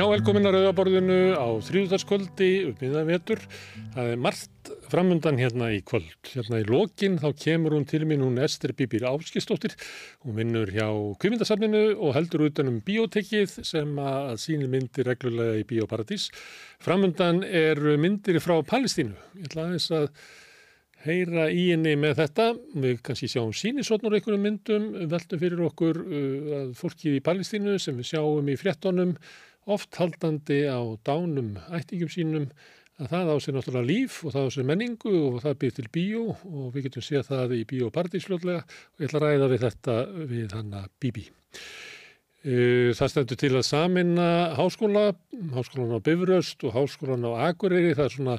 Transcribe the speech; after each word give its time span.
Já, 0.00 0.06
velkomin 0.08 0.48
að 0.48 0.54
Rauðaborðinu 0.54 1.16
á 1.36 1.48
þrjúðarskvöldi 1.60 2.46
upp 2.70 2.78
í 2.80 2.88
það 2.88 3.08
vetur. 3.10 3.40
Það 3.92 4.06
er 4.14 4.22
margt 4.24 4.70
framundan 4.88 5.36
hérna 5.36 5.66
í 5.74 5.82
kvöld. 5.84 6.14
Hérna 6.24 6.62
í 6.62 6.64
lokin 6.70 7.18
þá 7.20 7.26
kemur 7.42 7.74
hún 7.76 7.84
til 7.90 8.06
mín, 8.08 8.24
hún 8.24 8.40
Ester 8.40 8.72
Bíbir 8.78 9.04
Áskistóttir. 9.10 9.74
Hún 10.24 10.38
vinnur 10.38 10.72
hjá 10.72 10.86
Kvímyndasafninu 11.20 11.82
og 11.98 12.14
heldur 12.16 12.46
utanum 12.46 12.78
biotekið 12.86 13.58
sem 13.60 13.92
að 14.00 14.38
síni 14.40 14.70
myndir 14.72 15.10
reglulega 15.10 15.58
í 15.60 15.66
Bíóparadís. 15.68 16.30
Framundan 16.80 17.42
er 17.44 17.76
myndir 18.00 18.40
frá 18.40 18.56
Palestínu. 18.64 19.18
Ég 19.36 19.50
ætla 19.50 19.66
aðeins 19.66 19.90
að 19.98 20.08
heyra 21.04 21.50
í 21.52 21.66
henni 21.74 21.92
með 22.00 22.22
þetta. 22.22 22.48
Við 22.86 23.04
kannski 23.04 23.28
sjáum 23.34 23.52
sínisotnur 23.52 24.16
einhverjum 24.16 24.48
myndum, 24.48 24.88
veltum 25.12 25.44
fyrir 25.44 25.60
okkur 25.68 26.02
uh, 26.06 26.50
að 26.62 26.74
fólkið 26.80 27.20
í 27.20 27.22
Palestínu 27.28 27.76
sem 27.76 28.00
við 28.00 28.14
sjáum 28.14 28.48
í 28.48 28.56
fréttonum 28.60 29.18
oft 29.66 29.96
haldandi 30.00 30.62
á 30.70 30.80
dánum 31.06 31.56
ættingum 31.74 32.12
sínum 32.12 32.46
að 33.00 33.12
það 33.14 33.32
á 33.32 33.36
sér 33.40 33.56
náttúrulega 33.56 33.88
líf 33.88 34.16
og 34.24 34.34
það 34.34 34.48
á 34.48 34.50
sér 34.54 34.66
menningu 34.68 35.12
og 35.30 35.36
það 35.44 35.60
byrð 35.62 35.76
til 35.78 35.90
bíó 35.94 36.24
og 36.34 36.66
við 36.74 36.88
getum 36.88 37.04
séð 37.04 37.28
það 37.30 37.54
í 37.56 37.60
bíópartísljóðlega 37.70 38.64
og 38.64 39.04
ég 39.04 39.08
ætla 39.08 39.20
að 39.20 39.26
ræða 39.26 39.52
við 39.52 39.64
þetta 39.66 39.96
við 40.32 40.56
hanna 40.56 40.82
Bibi. 41.00 41.24
Það 42.40 43.12
stendur 43.12 43.36
til 43.40 43.52
að 43.52 43.66
samina 43.68 44.26
háskóla, 44.56 45.10
háskólan 45.52 45.96
á 45.96 46.00
Bifröst 46.00 46.64
og 46.64 46.76
háskólan 46.76 47.26
á 47.28 47.52
Akureyri, 47.52 47.92
það 47.96 48.06
er 48.06 48.14
svona 48.14 48.36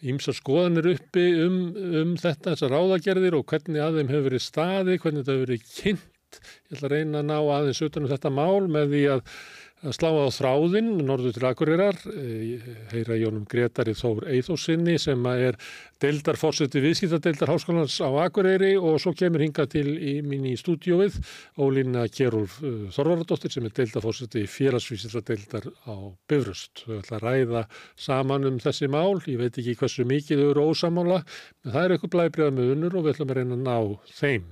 ímsa 0.00 0.32
skoðanir 0.36 0.90
uppi 0.94 1.26
um, 1.44 1.60
um 2.02 2.12
þetta, 2.20 2.54
þessar 2.54 2.74
ráðagerðir 2.76 3.36
og 3.36 3.46
hvernig 3.48 3.80
að 3.84 4.00
þeim 4.00 4.12
hefur 4.12 4.26
verið 4.28 4.44
staði, 4.44 4.98
hvernig 5.00 5.24
þetta 5.24 5.36
hefur 5.36 5.46
verið 5.46 5.64
kynnt. 5.72 6.38
Ég 6.70 6.76
ætla 6.76 6.88
að 6.88 6.94
reyna 6.94 7.20
að 7.20 7.30
ná 7.30 7.38
aðeins 7.40 7.82
utanum 7.84 8.12
þetta 8.12 8.32
mál 8.32 8.68
með 8.70 8.92
því 8.94 9.02
að 9.16 9.24
að 9.80 9.94
slá 9.96 10.10
á 10.12 10.28
þráðinn, 10.28 10.90
norður 11.08 11.32
til 11.36 11.46
Akureyrar, 11.48 11.96
eh, 12.12 12.60
heyra 12.92 13.16
Jónum 13.16 13.46
Gretari 13.48 13.94
Þór 13.96 14.26
Eithósinni 14.28 14.98
sem 15.00 15.24
er 15.30 15.56
deildarfórseti 16.00 16.82
viðskiptadeildar 16.84 17.48
háskólans 17.48 17.96
á 18.04 18.08
Akureyri 18.26 18.74
og 18.76 19.00
svo 19.00 19.14
kemur 19.16 19.40
hinga 19.40 19.66
til 19.66 19.96
í 19.96 20.20
mín 20.20 20.44
í 20.44 20.54
stúdióið 20.60 21.16
Ólína 21.56 22.04
Kjærúlf 22.12 22.60
eh, 22.60 22.92
Þorvaradóttir 22.92 23.56
sem 23.56 23.64
er 23.64 23.76
deildarfórseti 23.80 24.44
félagsvísindadeildar 24.44 25.72
á 25.88 25.96
Bifröst. 26.28 26.84
Þau 26.84 27.00
ætla 27.00 27.16
að 27.16 27.24
ræða 27.24 27.66
saman 27.96 28.48
um 28.52 28.60
þessi 28.60 28.88
mál, 28.92 29.16
ég 29.24 29.40
veit 29.40 29.56
ekki 29.56 29.78
hversu 29.80 30.04
mikið 30.04 30.44
þau 30.44 30.50
eru 30.50 30.70
ósamála, 30.74 31.22
en 31.64 31.72
það 31.72 31.84
er 31.84 31.96
eitthvað 31.96 32.16
blæbrið 32.18 32.56
með 32.58 32.74
unnur 32.76 32.96
og 33.00 33.06
við 33.06 33.14
ætlum 33.14 33.32
að 33.32 33.40
reyna 33.40 33.56
að 33.56 33.64
ná 33.64 33.78
þeim. 34.20 34.50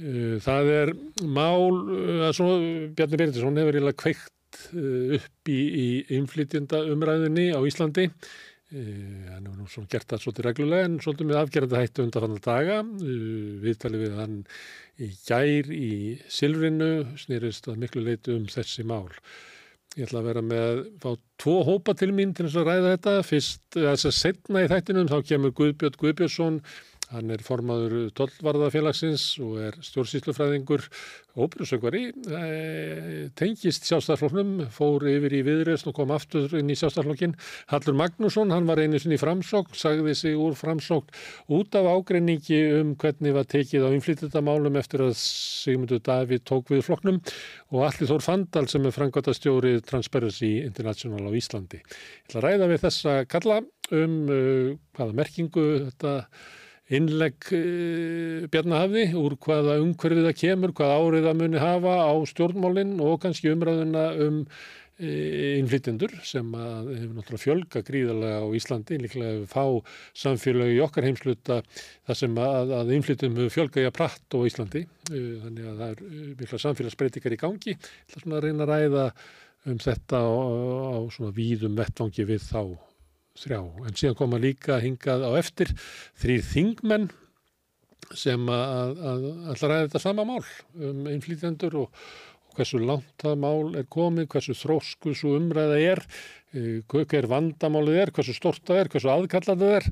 Eh, 0.00 0.36
það 0.40 0.70
er 0.72 0.92
mál, 1.28 1.80
eh, 1.92 2.28
svona, 2.32 2.60
Bjarni 2.96 3.18
Berendisson 3.18 3.58
hefur 3.60 3.76
eiginlega 3.76 4.00
kveikt 4.00 4.60
eh, 4.72 5.18
upp 5.18 5.50
í, 5.52 5.58
í 5.60 5.88
innflytjenda 6.16 6.86
umræðinni 6.94 7.50
á 7.52 7.60
Íslandi. 7.68 8.08
Hann 8.70 9.48
hefur 9.48 9.56
nú 9.58 9.64
svona 9.66 9.90
gert 9.90 10.06
það 10.06 10.20
svolítið 10.22 10.46
reglulega 10.46 10.86
en 10.86 11.00
svolítið 11.02 11.26
með 11.26 11.38
afgerðandi 11.40 11.80
hættu 11.80 12.04
undanfannar 12.04 12.42
daga. 12.44 12.76
Viðtalið 13.64 14.04
við 14.04 14.12
hann 14.20 14.36
í 15.02 15.08
gær 15.26 15.72
í 15.74 15.94
Silvrinu 16.30 16.90
snýrist 17.18 17.66
að 17.66 17.80
miklu 17.82 18.04
leitu 18.06 18.36
um 18.38 18.46
þessi 18.46 18.86
mál. 18.86 19.10
Ég 19.98 20.06
ætla 20.06 20.20
að 20.22 20.28
vera 20.30 20.44
með 20.46 20.84
fá 21.02 21.08
tvo 21.42 21.56
hópa 21.66 21.96
til 21.98 22.12
mín 22.14 22.30
til 22.30 22.46
þess 22.46 22.60
að 22.62 22.70
ræða 22.70 22.92
þetta. 22.94 23.16
Fyrst 23.26 23.64
þess 23.74 24.06
að 24.06 24.16
setna 24.20 24.62
í 24.62 24.70
þættinum 24.70 25.10
þá 25.10 25.18
kemur 25.32 25.56
Guðbjörn 25.58 25.98
Guðbjörnsson 26.04 26.60
Hann 27.10 27.32
er 27.34 27.42
formaður 27.42 28.12
tollvarðafélagsins 28.14 29.24
og 29.42 29.56
er 29.66 29.78
stjórnsýslufræðingur 29.82 30.84
óbyrjusöngvari, 31.40 32.02
eh, 32.30 33.30
tengist 33.38 33.86
sjálfstæðarfloknum, 33.88 34.68
fór 34.70 35.06
yfir 35.10 35.34
í 35.34 35.42
viðreist 35.46 35.88
og 35.90 35.96
kom 35.98 36.12
aftur 36.14 36.54
inn 36.58 36.70
í 36.70 36.76
sjálfstæðarflokkin. 36.78 37.34
Hallur 37.70 37.96
Magnússon, 37.98 38.50
hann 38.54 38.66
var 38.66 38.78
einu 38.78 38.98
sinni 38.98 39.18
framsókn, 39.18 39.74
sagði 39.74 40.14
sig 40.14 40.34
úr 40.38 40.54
framsókn 40.54 41.10
út 41.50 41.74
af 41.74 41.90
ágreiningi 41.90 42.80
um 42.80 42.94
hvernig 42.94 43.34
var 43.34 43.44
tekið 43.44 43.86
á 43.86 43.94
innflytjandamálum 43.94 44.78
eftir 44.78 45.00
að 45.00 45.14
Sigmundur 45.18 45.98
Davíð 45.98 46.44
tók 46.46 46.70
við 46.70 46.86
floknum 46.86 47.20
og 47.70 47.86
Allir 47.86 48.10
Þór 48.10 48.22
Fandal 48.22 48.66
sem 48.68 48.86
er 48.86 48.94
frangotastjóri 48.94 49.80
Transparency 49.82 50.62
International 50.62 51.26
á 51.26 51.32
Íslandi. 51.34 51.82
Ég 51.82 52.30
ætla 52.30 52.40
að 52.40 52.46
ræða 52.46 52.70
við 52.70 52.82
þessa 52.86 53.18
kalla 53.26 53.60
um 53.90 54.16
uh, 54.30 54.78
hvaða 54.94 55.16
merkingu 55.18 55.66
þetta 55.90 56.14
innlegg 56.90 57.52
e, 57.54 57.62
Bjarnahafði 58.50 59.06
úr 59.18 59.36
hvaða 59.44 59.78
umhverfið 59.84 60.26
það 60.26 60.36
kemur, 60.40 60.74
hvaða 60.76 60.98
árið 60.98 61.26
það 61.28 61.40
muni 61.40 61.62
hafa 61.62 61.96
á 62.02 62.12
stjórnmálinn 62.32 62.96
og 63.04 63.20
kannski 63.22 63.52
umræðuna 63.52 64.04
um 64.26 64.40
e, 64.98 65.12
innflytjendur 65.60 66.16
sem 66.26 66.50
að 66.56 66.90
hefur 66.96 67.14
náttúrulega 67.14 67.44
fjölga 67.44 67.84
gríðarlega 67.86 68.42
á 68.42 68.46
Íslandi, 68.58 69.00
líklega 69.04 69.36
hefur 69.36 69.54
fá 69.54 69.94
samfélagi 70.24 70.82
okkar 70.86 71.06
heimsluta 71.06 71.60
þar 71.68 72.20
sem 72.24 72.42
að, 72.42 72.74
að 72.80 72.92
innflytjum 72.98 73.38
hefur 73.38 73.56
fjölga 73.58 73.84
í 73.84 73.88
að 73.90 73.96
pratt 74.00 74.34
á 74.34 74.38
Íslandi, 74.50 74.84
e, 75.12 75.24
þannig 75.46 75.70
að 75.70 75.82
það 75.84 75.88
er 75.94 76.04
mikla 76.42 76.62
samfélagsbreytikar 76.66 77.38
í 77.38 77.42
gangi, 77.46 77.78
það 77.78 78.18
er 78.18 78.26
svona 78.26 78.40
að 78.40 78.46
reyna 78.48 78.66
að 78.66 78.74
ræða 78.74 79.08
um 79.70 79.82
þetta 79.86 80.24
á, 80.26 80.30
á 80.34 80.98
svona 81.14 81.34
víðum 81.36 81.78
vettvangi 81.78 82.26
við 82.26 82.48
þá 82.50 82.89
þrjá. 83.38 83.60
En 83.86 83.96
síðan 83.96 84.18
koma 84.18 84.40
líka 84.40 84.80
hingað 84.82 85.26
á 85.26 85.30
eftir 85.38 85.72
þrýr 86.20 86.46
þingmenn 86.50 87.10
sem 88.16 88.48
að, 88.50 88.98
að 89.04 89.62
ræða 89.62 89.84
þetta 89.86 90.02
sama 90.02 90.26
mál 90.26 90.42
um 90.80 91.06
innflýtjendur 91.10 91.76
og, 91.84 92.02
og 92.50 92.58
hversu 92.58 92.80
langt 92.82 93.12
það 93.22 93.36
mál 93.44 93.78
er 93.78 93.86
komið, 93.92 94.28
hversu 94.32 94.56
þrósku 94.58 95.14
svo 95.14 95.36
umræða 95.38 95.78
er, 95.92 96.02
eh, 96.56 96.80
hver 96.90 97.28
vandamálið 97.30 98.00
er, 98.02 98.12
hversu 98.16 98.34
stort 98.34 98.64
það 98.66 98.82
er, 98.82 98.92
hversu 98.94 99.12
aðkallað 99.14 99.62
það 99.62 99.76
er. 99.78 99.88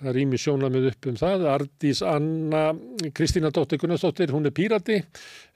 Það 0.00 0.10
er 0.10 0.18
ími 0.22 0.40
sjónamið 0.40 0.88
upp 0.90 1.10
um 1.10 1.20
það. 1.20 1.46
Ardís 1.54 2.00
Anna, 2.08 2.64
Kristína 3.14 3.52
Dóttir 3.52 3.82
Gunnarsdóttir, 3.82 4.32
hún 4.32 4.48
er 4.48 4.56
pírati. 4.56 5.02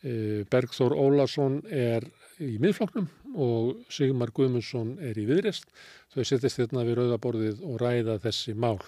Eh, 0.05 0.45
Bergþór 0.53 0.95
Ólason 1.01 1.63
er 1.73 2.07
í 2.43 2.57
miðfloknum 2.63 3.09
og 3.35 3.85
Sigmar 3.93 4.33
Guðmundsson 4.35 4.97
er 5.03 5.19
í 5.19 5.27
viðrest. 5.29 5.69
Þau 6.15 6.23
setjast 6.25 6.61
hérna 6.63 6.87
við 6.87 7.01
rauðaborðið 7.01 7.63
og 7.67 7.81
ræða 7.83 8.21
þessi 8.23 8.55
mál. 8.59 8.79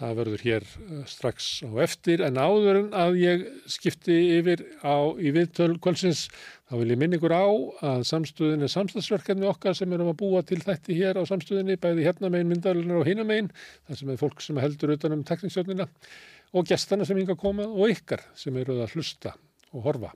Það 0.00 0.14
verður 0.16 0.42
hér 0.46 0.64
eh, 0.64 1.00
strax 1.10 1.48
á 1.60 1.70
eftir 1.84 2.22
en 2.24 2.38
áður 2.40 2.78
en 2.78 2.86
að 2.96 3.18
ég 3.20 3.42
skipti 3.68 4.16
yfir 4.38 4.62
á 4.80 5.12
í 5.20 5.32
viðtöl 5.36 5.74
kvölsins 5.82 6.22
þá 6.70 6.78
vil 6.80 6.94
ég 6.94 7.00
minna 7.02 7.18
ykkur 7.18 7.34
á 7.36 7.44
að 7.90 8.06
samstöðin 8.08 8.64
er 8.64 8.72
samstagsverkefni 8.72 9.48
okkar 9.50 9.76
sem 9.76 9.92
erum 9.92 10.08
að 10.14 10.20
búa 10.22 10.40
til 10.46 10.62
þætti 10.64 10.96
hér 11.02 11.20
á 11.20 11.22
samstöðinni 11.28 11.76
bæði 11.82 12.06
hérna 12.06 12.32
megin 12.32 12.48
myndalunar 12.54 13.02
og 13.02 13.10
hinn 13.10 13.20
megin 13.28 13.52
þar 13.58 14.00
sem 14.00 14.14
er 14.14 14.22
fólk 14.22 14.40
sem 14.40 14.62
heldur 14.62 14.94
utanum 14.96 15.26
tekníksjörnina 15.28 15.90
og 16.56 16.72
gestana 16.72 17.04
sem 17.04 17.20
hinga 17.20 17.36
að 17.36 17.42
koma 17.44 17.68
og 17.68 17.92
ykkar 17.92 18.24
sem 18.38 18.56
eru 18.56 18.80
að 18.80 18.96
hlusta 18.96 19.36
og 19.76 19.84
horfa. 19.84 20.14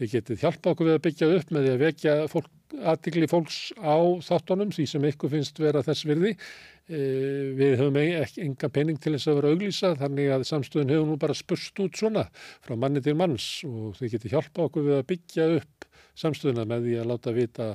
Þið 0.00 0.12
getið 0.14 0.42
hjálpa 0.46 0.72
okkur 0.72 0.88
við 0.88 0.94
að 0.96 1.02
byggja 1.04 1.26
upp 1.36 1.50
með 1.52 1.66
því 1.66 1.70
að 1.70 1.82
vekja 1.84 2.12
fólk, 2.32 2.46
aðtikli 2.88 3.26
fólks 3.28 3.56
á 3.76 3.96
þáttunum 4.24 4.70
því 4.72 4.86
sem 4.88 5.06
ykkur 5.10 5.32
finnst 5.34 5.60
vera 5.60 5.82
þess 5.84 6.06
virði. 6.08 6.30
E, 6.88 7.00
við 7.58 7.74
höfum 7.82 7.98
ekki 8.00 8.46
enga 8.46 8.70
pening 8.72 8.96
til 9.02 9.12
þess 9.14 9.28
að 9.28 9.40
vera 9.42 9.52
auglýsa 9.52 9.92
þannig 10.00 10.32
að 10.32 10.46
samstöðun 10.48 10.94
hefur 10.94 11.10
nú 11.10 11.18
bara 11.20 11.36
spurst 11.36 11.84
út 11.84 12.00
svona 12.00 12.24
frá 12.64 12.72
manni 12.80 13.04
til 13.04 13.14
manns 13.20 13.50
og 13.68 13.92
þið 14.00 14.16
getið 14.16 14.36
hjálpa 14.38 14.66
okkur 14.70 14.88
við 14.88 14.96
að 14.96 15.06
byggja 15.12 15.48
upp 15.58 15.88
samstöðuna 16.24 16.66
með 16.72 16.88
því 16.88 16.96
að 17.02 17.10
láta 17.12 17.36
vita 17.36 17.68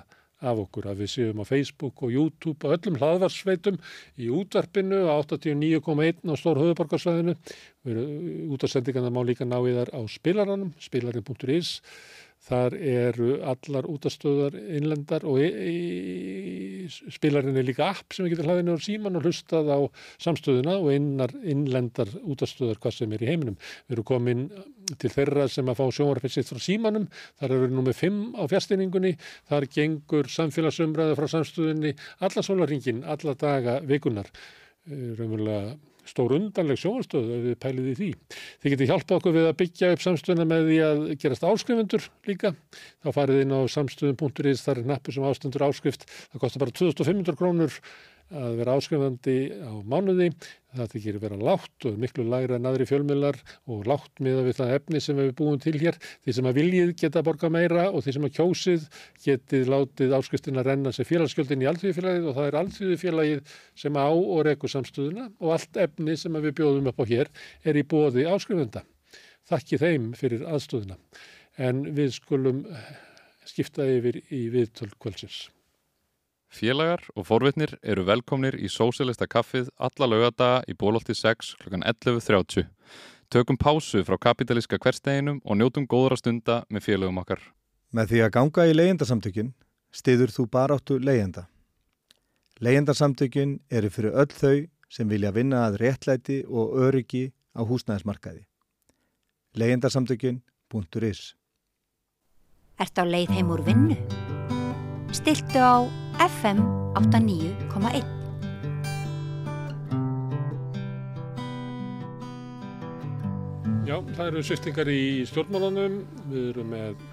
af 0.43 0.59
okkur 0.65 0.89
að 0.91 1.03
við 1.03 1.11
séum 1.13 1.39
á 1.39 1.45
Facebook 1.47 2.03
og 2.03 2.11
YouTube 2.11 2.67
og 2.67 2.75
öllum 2.75 2.99
hlaðvarsveitum 2.99 3.79
í 4.19 4.27
útvarpinu 4.33 5.05
á 5.07 5.15
89.1 5.23 6.27
á 6.27 6.35
stór 6.35 6.59
höfuborgarsvæðinu. 6.59 7.37
Útarsendingarna 8.51 9.13
má 9.13 9.21
líka 9.23 9.47
ná 9.47 9.57
í 9.63 9.75
þar 9.77 9.93
á 9.95 10.01
spilaranum, 10.11 10.73
spilarin.is 10.81 11.79
Þar 12.45 12.75
eru 12.77 13.29
allar 13.41 13.87
útastöðar 13.89 14.53
innlendar 14.53 15.23
og 15.25 15.39
e 15.41 15.47
e 15.49 15.71
spilarinn 16.85 17.57
er 17.57 17.65
líka 17.65 17.87
app 17.89 18.13
sem 18.13 18.25
við 18.25 18.35
getum 18.35 18.49
hlaðinu 18.51 18.75
á 18.77 18.85
síman 18.85 19.17
og 19.17 19.25
hlustað 19.25 19.71
á 19.73 19.79
samstöðuna 20.21 20.75
og 20.77 20.91
innar 20.93 21.33
innlendar 21.41 22.11
útastöðar 22.21 22.77
hvað 22.83 22.97
sem 22.99 23.15
er 23.17 23.23
í 23.25 23.31
heiminum. 23.31 23.57
Við 23.87 23.95
erum 23.97 24.07
komin 24.11 24.43
til 25.01 25.09
þeirra 25.09 25.47
sem 25.49 25.71
að 25.71 25.79
fá 25.79 25.85
sjónvarpið 25.97 26.35
sitt 26.35 26.51
frá 26.51 26.61
símanum, 26.61 27.09
þar 27.39 27.55
eru 27.57 27.71
nummið 27.73 27.97
5 28.03 28.21
á 28.37 28.43
fjastinningunni, 28.53 29.15
þar 29.49 29.69
gengur 29.79 30.29
samfélagsumræða 30.35 31.17
frá 31.17 31.31
samstöðunni 31.33 31.95
alla 32.19 32.45
sólaringin, 32.45 33.01
alla 33.09 33.33
daga 33.33 33.79
vikunar. 33.81 34.29
Raumulega 34.85 35.73
stór 36.09 36.35
undanleg 36.37 36.79
sjónastöð 36.79 37.29
ef 37.35 37.45
við 37.45 37.59
pælið 37.65 37.91
í 37.91 37.95
því. 37.99 38.09
Þið 38.63 38.73
getur 38.75 38.89
hjálpað 38.91 39.19
okkur 39.19 39.35
við 39.35 39.47
að 39.49 39.57
byggja 39.61 39.91
upp 39.95 40.03
samstöðuna 40.05 40.47
með 40.51 40.69
því 40.69 40.79
að 40.87 41.03
gerast 41.21 41.47
áskrifundur 41.49 42.09
líka. 42.29 42.53
Þá 43.03 43.09
farið 43.15 43.43
inn 43.43 43.55
á 43.55 43.59
samstöðun.is, 43.75 44.65
þar 44.65 44.81
er 44.81 44.91
nappu 44.91 45.15
sem 45.15 45.25
ástendur 45.25 45.67
áskrift. 45.69 46.05
Það 46.33 46.43
kostar 46.45 46.65
bara 46.65 46.77
2500 46.81 47.39
krónur 47.39 47.79
að 48.33 48.55
vera 48.59 48.75
áskrifandi 48.79 49.35
á 49.61 49.73
mánuði. 49.85 50.31
Það 50.75 50.89
þykir 50.91 51.19
vera 51.21 51.37
látt 51.39 51.85
og 51.87 51.99
miklu 52.01 52.25
lægra 52.27 52.57
en 52.57 52.67
aðri 52.67 52.87
fjölmjölar 52.89 53.37
og 53.71 53.85
látt 53.87 54.19
miða 54.23 54.41
við 54.47 54.57
það 54.57 54.73
efni 54.75 55.01
sem 55.03 55.19
við 55.19 55.31
búum 55.37 55.59
til 55.61 55.75
hér. 55.79 55.99
Því 56.25 56.35
sem 56.35 56.49
að 56.49 56.59
viljið 56.59 56.91
geta 56.99 57.23
borga 57.23 57.51
meira 57.53 57.85
og 57.91 58.03
því 58.03 58.15
sem 58.17 58.27
að 58.27 58.35
kjósið 58.39 58.89
getið 59.23 59.71
látið 59.71 60.17
áskriftina 60.19 60.65
renna 60.65 60.91
sem 60.95 61.07
félagsgjöldin 61.07 61.63
í 61.63 61.69
alþjóðfélagið 61.71 62.27
og 62.27 62.37
það 62.39 62.49
er 62.49 62.59
alþjóðfélagið 62.63 63.55
sem 63.85 64.01
á 64.01 64.09
og 64.09 64.43
rekur 64.49 64.73
samstöðuna 64.73 65.29
og 65.39 65.55
allt 65.55 65.81
efni 65.85 66.17
sem 66.19 66.41
við 66.41 66.57
bjóðum 66.59 66.91
upp 66.91 66.99
á 66.99 67.05
hér 67.07 67.31
er 67.63 67.79
í 67.79 67.87
bóði 67.87 68.27
áskrifenda. 68.27 68.83
Þakki 69.45 69.79
þeim 69.79 70.13
fyrir 70.17 70.47
aðstöðuna. 70.49 70.97
En 71.55 71.85
við 71.95 72.17
skulum 72.17 72.65
skipta 73.47 73.85
yfir 73.87 74.19
í 74.33 74.47
viðtöl 74.51 74.91
kvöldsins. 74.99 75.45
Félagar 76.55 77.03
og 77.15 77.27
forvitnir 77.27 77.73
eru 77.83 78.05
velkomnir 78.07 78.55
í 78.55 78.69
Sósilista 78.71 79.27
kaffið 79.27 79.67
alla 79.75 80.07
lögadaga 80.07 80.61
í 80.71 80.75
bólótti 80.79 81.15
6 81.17 81.55
kl. 81.59 81.81
11.30. 81.81 82.69
Tökum 83.29 83.57
pásu 83.59 84.03
frá 84.07 84.15
kapitalíska 84.21 84.79
hversteginum 84.79 85.41
og 85.43 85.59
njótum 85.59 85.87
góðra 85.89 86.15
stunda 86.19 86.61
með 86.71 86.85
félagum 86.87 87.19
okkar. 87.19 87.41
Með 87.91 88.11
því 88.11 88.21
að 88.23 88.33
ganga 88.37 88.67
í 88.69 88.75
leyendasamtökin 88.75 89.51
stiður 89.91 90.31
þú 90.31 90.47
baráttu 90.51 90.99
leyenda. 90.99 91.47
Leyendasamtökin 92.63 93.57
eru 93.69 93.91
fyrir 93.91 94.15
öll 94.15 94.31
þau 94.31 94.55
sem 94.87 95.09
vilja 95.11 95.33
vinna 95.35 95.65
að 95.67 95.81
réttlæti 95.83 96.43
og 96.47 96.77
öryggi 96.87 97.33
á 97.51 97.67
húsnæðismarkaði. 97.67 98.45
leyendasamtökin.is 99.59 101.35
Ert 102.79 102.99
á 102.99 103.03
leið 103.03 103.35
heim 103.35 103.51
úr 103.51 103.63
vinnu? 103.63 103.99
Stiltu 105.15 105.59
á 105.59 106.04
FM 106.19 106.59
89,1 106.95 108.05
Já, 113.85 113.97
það 114.15 114.29
eru 114.29 114.43
sviftingar 114.47 114.89
í 114.89 115.01
stjórnmálunum. 115.29 115.97
Við 116.31 116.47
erum 116.53 116.71
með 116.71 117.03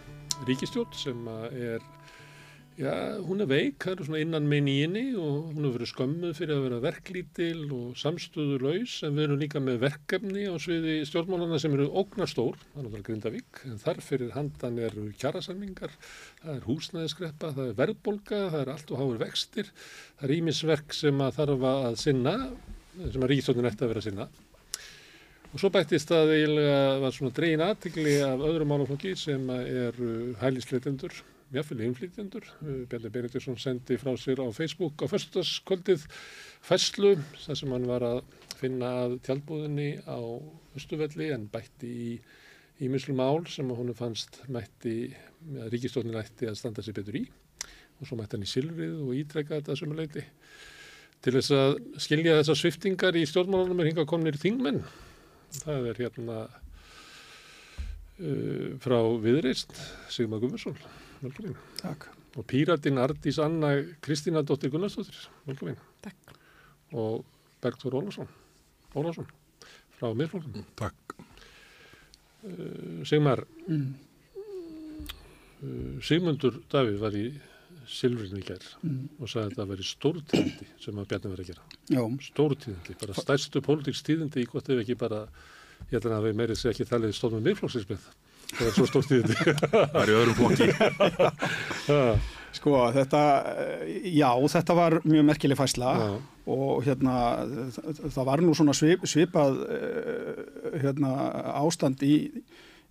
ríkistjórn 0.49 0.95
sem 0.97 1.27
er, 1.51 1.83
já, 2.79 2.93
hún 3.21 3.43
er 3.43 3.49
veik, 3.51 3.77
það 3.83 3.93
eru 3.93 4.07
svona 4.07 4.21
innan 4.23 4.47
megin 4.49 4.69
í 4.71 4.75
henni 4.81 5.03
og 5.19 5.51
hún 5.53 5.67
hefur 5.67 5.75
verið 5.77 5.91
skömmuð 5.91 6.35
fyrir 6.39 6.55
að 6.55 6.63
vera 6.67 6.79
verklítil 6.83 7.65
og 7.77 7.99
samstöðu 8.01 8.59
laus 8.63 8.95
en 9.07 9.17
við 9.17 9.27
erum 9.27 9.41
líka 9.43 9.63
með 9.63 9.81
verkefni 9.83 10.47
á 10.49 10.55
sviði 10.63 10.95
stjórnmáluna 11.09 11.59
sem 11.63 11.75
eru 11.77 11.89
ógnarstór, 12.03 12.61
það 12.75 12.89
er 12.99 13.05
Grindavík, 13.09 13.65
en 13.69 13.83
þar 13.83 14.01
fyrir 14.07 14.33
handan 14.37 14.79
eru 14.89 15.09
kjarasamningar, 15.21 15.97
það 16.43 16.55
er 16.55 16.69
húsnæðiskreppa, 16.69 17.53
það 17.59 17.67
er 17.67 17.77
verðbolga, 17.83 18.41
það 18.55 18.61
er 18.63 18.73
allt 18.77 18.95
og 18.95 19.03
háur 19.03 19.21
vextir, 19.21 19.75
það 20.21 20.29
er 20.29 20.37
ímisverk 20.39 20.97
sem 20.97 21.27
að 21.27 21.37
þarf 21.41 21.69
að 21.73 22.01
sinna, 22.07 22.39
sem 23.03 23.21
að 23.21 23.35
ríkistjórnin 23.35 23.69
ætti 23.73 23.85
að 23.85 23.95
vera 23.95 24.05
að 24.05 24.09
sinna. 24.09 24.31
Og 25.53 25.61
svo 25.61 25.69
bættist 25.69 26.09
að 26.17 26.31
eiginlega 26.33 26.77
var 27.03 27.13
svona 27.13 27.35
dregin 27.37 27.61
aðtikli 27.61 28.15
af 28.25 28.41
öðrum 28.41 28.71
málaflokki 28.73 29.13
sem 29.21 29.51
eru 29.53 30.33
hælisleitendur, 30.41 31.19
mjöfnvili 31.53 31.89
innflýtendur. 31.89 32.47
Bjarni 32.91 33.11
Benediktsson 33.13 33.59
sendi 33.61 33.99
frá 34.01 34.13
sér 34.21 34.43
á 34.43 34.49
Facebook 34.57 35.05
á 35.05 35.07
förstaskvöldið 35.11 36.07
fæslu 36.65 37.15
þar 37.45 37.61
sem 37.61 37.75
hann 37.75 37.89
var 37.91 38.07
að 38.09 38.23
finna 38.61 38.93
að 39.05 39.19
tjálbúðinni 39.27 39.91
á 40.09 40.19
Östuvelli 40.79 41.29
en 41.35 41.49
bætti 41.53 41.93
í 41.93 42.11
ímislu 42.83 43.15
mál 43.15 43.45
sem 43.53 43.69
hún 43.69 43.93
fannst 43.95 44.41
mætti, 44.49 45.13
að 45.59 45.71
ríkistofnin 45.75 46.19
ætti 46.19 46.49
að 46.49 46.59
standa 46.59 46.83
sér 46.83 46.97
betur 46.99 47.21
í 47.21 47.27
og 48.01 48.09
svo 48.09 48.19
mætti 48.19 48.39
hann 48.39 48.47
í 48.47 48.51
Silvrið 48.51 48.99
og 49.05 49.15
ítrekka 49.21 49.61
þetta 49.61 49.79
sumuleiti. 49.79 50.25
Til 51.23 51.37
þess 51.37 51.55
að 51.55 51.77
skilja 52.03 52.41
þessar 52.41 52.59
sviftingar 52.59 53.15
í 53.15 53.29
stjórnmálunum 53.31 53.83
er 53.83 53.93
hinga 53.93 54.09
kominir 54.11 54.41
þingmenn 54.43 54.83
það 55.61 55.89
er 55.91 56.01
hérna 56.01 56.39
uh, 58.19 58.69
frá 58.83 58.99
Viðreist 59.23 59.73
Sigmar 60.13 60.41
Gummarsson 60.43 60.77
velkomin 61.23 61.57
Takk. 61.81 62.09
og 62.37 62.47
píratinn 62.49 62.99
Ardís 63.03 63.39
Anna 63.43 63.73
Kristína 64.05 64.43
Dóttir 64.47 64.71
Gunnarsdóttir 64.73 65.29
velkomin 65.47 65.77
Takk. 66.03 66.35
og 66.93 67.25
Bergþór 67.63 67.99
Ólafsson 68.01 68.29
Ólafsson 68.95 69.29
frá 69.99 70.11
miðflokkum 70.19 70.65
Takk. 70.77 71.17
uh, 72.45 73.05
Sigmar 73.07 73.45
Mm. 73.69 73.95
uh, 75.63 76.03
Sigmundur 76.03 76.61
Davíð 76.73 76.99
var 77.01 77.15
í 77.17 77.27
Silfrinu 77.89 78.39
í 78.39 78.45
gær 78.47 78.63
Mm. 78.83 79.09
og 79.21 79.29
sagði 79.29 79.53
að 79.53 79.57
það 79.59 79.71
væri 79.73 79.87
stórtíðindi 79.87 80.67
sem 80.81 80.95
að 80.99 81.09
Bjarni 81.11 81.31
var 81.33 81.41
að 81.43 81.47
gera 81.47 81.63
Já, 81.91 82.03
stórtíðindi, 82.29 82.97
bara 83.01 83.15
stærstu 83.15 83.61
pólitíkstíðindi 83.61 84.43
í 84.43 84.47
gott 84.51 84.69
ef 84.71 84.83
ekki 84.85 84.97
bara 84.99 85.27
ég 85.91 85.97
held 85.99 86.07
að 86.07 86.27
við 86.29 86.37
meiri 86.39 86.55
sé 86.57 86.71
ekki 86.71 86.85
talið 86.87 87.13
stofnum 87.15 87.43
miðflokksins 87.43 87.89
með 87.91 88.01
það 88.53 88.69
var 88.69 88.77
svo 88.77 88.87
stórstíðindi 88.91 89.37
Það 89.73 89.99
er 90.03 90.11
í 90.13 90.17
öðrum 90.21 90.39
flokki. 90.39 90.71
sko 92.57 92.87
þetta, 92.95 93.23
eh, 93.53 94.09
já 94.13 94.29
þetta 94.55 94.77
var 94.77 94.99
mjög 95.09 95.25
merkileg 95.29 95.59
fæsla 95.59 95.93
Já. 95.99 96.09
og 96.53 96.83
hérna 96.87 97.15
það 98.13 98.27
var 98.29 98.43
nú 98.45 98.57
svona 98.57 98.75
svip, 98.77 99.07
svipað 99.09 99.63
eh, 99.73 100.43
hérna 100.83 101.15
ástand 101.63 102.03
í, 102.07 102.17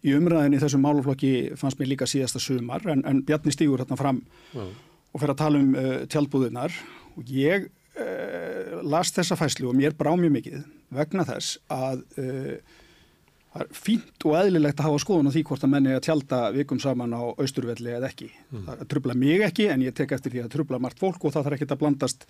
í 0.02 0.16
umræðinni 0.18 0.58
í 0.58 0.64
þessum 0.64 0.86
máluflokki 0.86 1.34
fannst 1.60 1.82
mér 1.82 1.94
líka 1.94 2.10
síðasta 2.10 2.42
sumar 2.42 2.86
en, 2.90 3.06
en 3.06 3.22
Bjarni 3.28 3.54
stígur 3.54 3.84
hérna 3.84 4.00
fram 4.00 4.24
Já. 4.56 4.66
og 4.66 5.22
fer 5.24 5.36
að 5.36 5.42
tala 5.44 5.62
um 5.62 5.78
uh, 5.78 5.96
tjaldbúðunar 6.10 6.76
og 7.14 7.32
ég 7.32 7.70
uh, 7.70 8.82
las 8.82 9.14
þessa 9.14 9.38
fæslu 9.38 9.70
og 9.70 9.78
mér 9.78 9.94
brá 9.98 10.14
mjög 10.18 10.40
mikið 10.40 10.62
vegna 10.92 11.28
þess 11.28 11.60
að 11.72 12.02
uh, 12.18 12.80
það 13.52 13.64
er 13.66 13.72
fínt 13.76 14.26
og 14.28 14.36
eðlilegt 14.40 14.80
að 14.80 14.88
hafa 14.88 15.02
skoðun 15.04 15.28
á 15.28 15.34
því 15.36 15.44
hvort 15.50 15.66
að 15.66 15.72
menni 15.74 15.94
að 15.96 16.04
tjalda 16.08 16.42
vikum 16.56 16.80
saman 16.80 17.16
á 17.16 17.22
austurvelli 17.36 17.96
eða 17.98 18.10
ekki. 18.12 18.30
Það 18.68 18.84
trubla 18.94 19.16
mig 19.20 19.44
ekki 19.48 19.68
en 19.74 19.84
ég 19.84 19.96
tek 19.98 20.14
eftir 20.16 20.32
því 20.32 20.44
að 20.46 20.52
trubla 20.56 20.80
margt 20.80 21.02
fólk 21.02 21.26
og 21.26 21.34
það 21.36 21.48
þarf 21.48 21.58
ekki 21.58 21.68
að 21.68 21.82
blandast 21.82 22.28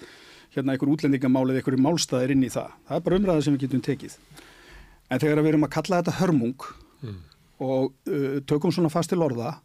hérna 0.55 0.73
einhver 0.73 0.93
útlendingamálið, 0.95 1.59
einhverju 1.61 1.81
málstæðir 1.85 2.33
inn 2.33 2.47
í 2.47 2.51
það. 2.51 2.73
Það 2.87 2.97
er 2.97 3.05
bara 3.05 3.19
umræða 3.21 3.43
sem 3.45 3.57
við 3.57 3.67
getum 3.67 3.83
tekið. 3.85 4.17
En 5.11 5.21
þegar 5.21 5.43
við 5.43 5.53
erum 5.53 5.67
að 5.67 5.73
kalla 5.77 6.01
þetta 6.01 6.17
hörmung 6.21 6.65
og 7.61 7.91
uh, 8.09 8.39
tökum 8.49 8.73
svona 8.73 8.89
fast 8.89 9.13
til 9.13 9.21
orða 9.21 9.59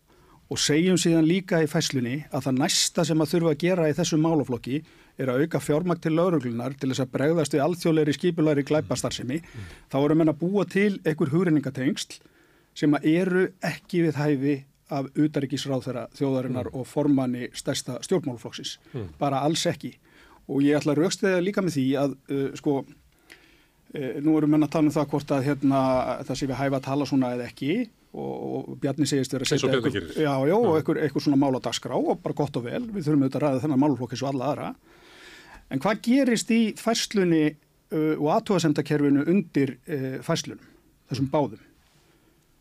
og 0.52 0.60
segjum 0.60 0.98
síðan 1.00 1.26
líka 1.26 1.62
í 1.64 1.70
fæslunni 1.70 2.20
að 2.30 2.46
það 2.46 2.60
næsta 2.60 3.04
sem 3.06 3.22
að 3.22 3.32
þurfa 3.32 3.54
að 3.54 3.62
gera 3.64 3.88
í 3.90 3.96
þessum 3.96 4.22
málaflokki 4.22 4.82
er 5.18 5.32
að 5.32 5.44
auka 5.44 5.60
fjármagn 5.62 6.02
til 6.04 6.14
lauruglunar 6.16 6.76
til 6.76 6.90
þess 6.90 7.04
að 7.04 7.12
bregðast 7.16 7.56
við 7.56 7.64
alþjóðleiri 7.66 8.14
skipulari 8.16 8.64
glæpastarsemi, 8.68 9.40
þá 9.92 9.96
erum 10.02 10.24
við 10.24 10.32
að 10.32 10.40
búa 10.42 10.66
til 10.68 10.90
einhver 11.04 11.32
hugrenningatengsl 11.32 12.18
sem 12.76 12.96
að 12.98 13.08
eru 13.14 13.46
ekki 13.64 14.04
við 14.04 14.20
hæfi 14.20 14.56
af 14.92 15.08
utaríkisráþæra 15.18 16.06
þjóðarinnar 16.14 16.68
og 16.76 16.84
formanni 16.86 17.48
stærsta 17.56 17.96
stjórnmálaflokksins. 18.06 18.76
Bara 19.18 19.40
alls 19.42 19.64
ekki. 19.66 19.96
Og 20.46 20.62
ég 20.62 20.78
ætla 20.78 20.92
að 20.94 21.00
raukstiða 21.02 21.40
líka 21.42 21.64
með 21.64 21.74
því 21.74 21.86
að 21.98 22.14
uh, 22.30 22.50
sko 22.54 22.84
Eh, 23.96 24.18
Nú 24.24 24.34
erum 24.36 24.50
menn 24.52 24.66
að 24.66 24.72
tala 24.74 24.90
um 24.90 24.94
það 24.94 25.06
hvort 25.12 25.32
að 25.36 25.46
hérna, 25.46 25.80
það 26.26 26.38
sé 26.40 26.48
við 26.50 26.58
hæfa 26.58 26.78
að 26.80 26.86
tala 26.88 27.06
svona 27.08 27.30
eða 27.36 27.46
ekki 27.46 27.70
og, 28.16 28.72
Bjarni 28.82 29.06
segist 29.08 29.34
vera 29.36 29.46
að 29.46 29.52
setja 29.52 29.70
einhver, 30.80 31.00
einhver 31.04 31.24
svona 31.24 31.38
mál 31.40 31.56
á 31.56 31.60
dagskrá 31.62 31.94
og 31.96 32.18
bara 32.24 32.36
gott 32.36 32.58
og 32.58 32.66
vel, 32.66 32.82
við 32.82 33.06
þurfum 33.06 33.24
auðvitað 33.24 33.38
að 33.38 33.44
ræða 33.46 33.62
þennan 33.64 33.82
málflokk 33.84 34.16
eins 34.16 34.24
og 34.24 34.30
alla 34.32 34.50
aðra 34.50 34.70
en 35.70 35.80
hvað 35.82 36.02
gerist 36.06 36.50
í 36.54 36.60
færslunni 36.78 37.44
uh, 37.92 38.14
og 38.20 38.28
aðtóðasemdakerfinu 38.36 39.24
undir 39.32 39.76
færslunum, 40.26 40.62
þessum 41.10 41.30
báðum? 41.32 41.62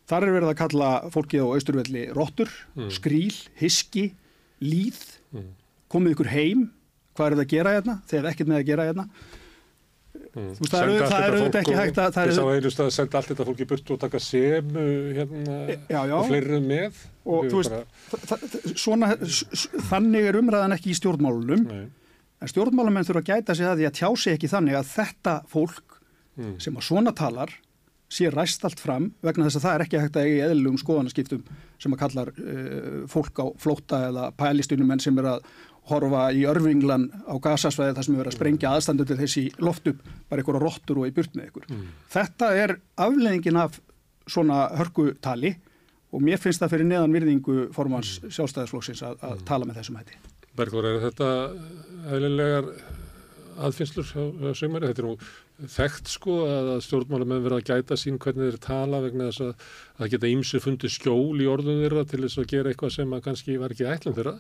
Þar 0.06 0.28
er 0.28 0.34
verið 0.36 0.52
að 0.52 0.60
kalla 0.60 0.90
fólkið 1.10 1.42
á 1.42 1.48
austurvelli 1.56 2.02
rottur, 2.14 2.52
skríl, 2.94 3.34
hiski 3.58 4.12
líð. 4.62 5.00
Komið 5.90 6.14
ykkur 6.14 6.30
heim, 6.30 6.68
hvað 7.18 7.26
er 7.32 7.36
það 7.40 7.42
að 7.46 7.50
gera 7.56 7.74
hérna 7.74 7.96
þegar 8.06 8.22
er 8.28 8.30
ekkert 8.36 8.52
með 8.52 8.60
að 8.62 8.68
gera 8.70 8.86
hérna? 8.86 9.06
Þú 10.36 10.44
veist, 10.60 10.72
það 10.72 10.84
er 10.84 11.36
auðvitað- 11.36 11.60
ekki 11.64 11.76
hægt 11.80 11.98
að- 12.04 12.14
það 12.16 12.22
er 12.28 12.40
auðvitað- 12.44 12.86
að 12.86 12.94
senda 13.00 13.18
allt 13.18 13.30
þetta 13.32 13.46
fólk 13.50 13.60
í 13.64 13.68
burtu 13.72 13.94
og 13.96 14.00
taka 14.00 14.20
semu 14.20 14.86
hérna 15.16 15.58
Já, 15.90 16.02
já. 16.06 16.16
og 16.20 16.26
fleiri 16.30 16.60
með. 16.62 16.94
Og 17.26 17.46
veist, 17.52 17.72
bara- 17.72 18.76
svona, 18.76 19.16
þannig 19.90 20.28
er 20.30 20.38
umræðan 20.42 20.76
ekki 20.78 20.92
í 20.94 20.98
stjórnmálunum. 21.00 21.66
Nei. 21.66 21.86
En 22.42 22.52
stjórnmálamenn 22.52 23.06
þurfa 23.08 23.22
að 23.24 23.30
gæta 23.34 23.56
sig 23.56 23.66
að 23.70 23.78
því 23.82 23.86
að 23.90 23.98
tjá 24.00 24.10
sig 24.24 24.34
ekki 24.38 24.52
þannig 24.52 24.80
að 24.82 24.90
þetta 24.96 25.36
fólk 25.52 25.92
Mm. 26.36 26.58
sem 26.60 26.76
að 26.76 26.84
svona 26.84 27.14
talar 27.16 27.48
sé 28.12 28.28
ræst 28.28 28.66
allt 28.68 28.82
fram 28.84 29.06
vegna 29.24 29.46
þess 29.48 29.56
að 29.56 29.64
það 29.64 29.76
er 29.78 29.84
ekki 29.86 30.00
hægt 30.04 30.18
að 30.20 30.26
eiga 30.28 30.36
í 30.36 30.50
eðlugum 30.50 30.80
skoðanaskiptum 30.82 31.46
sem 31.80 31.94
að 31.96 32.02
kallar 32.02 32.32
uh, 32.36 33.06
fólk 33.08 33.40
á 33.40 33.46
flótta 33.64 34.00
eða 34.10 34.26
pælistunumenn 34.36 35.00
sem 35.00 35.16
er 35.24 35.30
að 35.32 35.46
horfa 35.88 36.26
í 36.36 36.44
örfinglan 36.52 37.08
á 37.24 37.40
gasasvæði 37.40 37.96
þar 37.96 38.08
sem 38.10 38.18
er 38.18 38.20
verið 38.20 38.34
að 38.34 38.38
sprengja 38.42 38.74
aðstandu 38.76 39.08
til 39.08 39.18
þessi 39.22 39.46
loft 39.64 39.88
upp 39.94 40.04
bara 40.28 40.44
einhverja 40.44 40.64
rottur 40.66 41.00
og 41.00 41.08
í 41.08 41.14
burt 41.16 41.40
með 41.40 41.48
ykkur. 41.54 41.72
Þetta 42.18 42.52
er 42.66 42.76
afleðingin 43.08 43.62
af 43.64 43.80
svona 44.28 44.60
hörkutali 44.76 45.56
og 46.12 46.20
mér 46.24 46.44
finnst 46.44 46.60
það 46.66 46.76
fyrir 46.76 46.92
neðan 46.92 47.16
virðingu 47.16 47.58
formans 47.76 48.18
sjálfstæðisflokksins 48.28 49.06
að, 49.08 49.16
að 49.24 49.46
tala 49.48 49.66
með 49.72 49.80
þessum 49.80 50.02
hætti. 50.04 50.20
Bergþór, 50.56 50.86
er 50.88 51.02
þetta 51.04 51.30
eðlilegar 52.16 52.70
aðfinnslur 53.66 54.08
á 54.08 54.24
sögumæri. 54.56 54.92
Þetta 54.92 55.04
er 55.04 55.08
nú 55.10 55.16
þekkt 55.56 56.10
sko 56.12 56.34
að 56.50 56.70
stjórnmála 56.84 57.26
með 57.30 57.46
verða 57.46 57.60
að 57.62 57.70
gæta 57.70 57.98
sín 58.00 58.18
hvernig 58.20 58.50
þeir 58.50 58.58
tala 58.66 59.00
vegna 59.04 59.30
þess 59.30 59.44
að 59.46 59.68
það 59.96 60.12
geta 60.12 60.32
ímsu 60.32 60.60
fundið 60.64 60.92
skjól 60.92 61.40
í 61.40 61.48
orðum 61.48 61.80
þeirra 61.80 62.04
til 62.12 62.20
þess 62.26 62.42
að 62.42 62.50
gera 62.52 62.72
eitthvað 62.72 62.94
sem 62.98 63.16
að 63.16 63.24
kannski 63.30 63.56
var 63.62 63.76
ekki 63.76 63.88
ætlum 63.88 64.18
þeirra. 64.18 64.34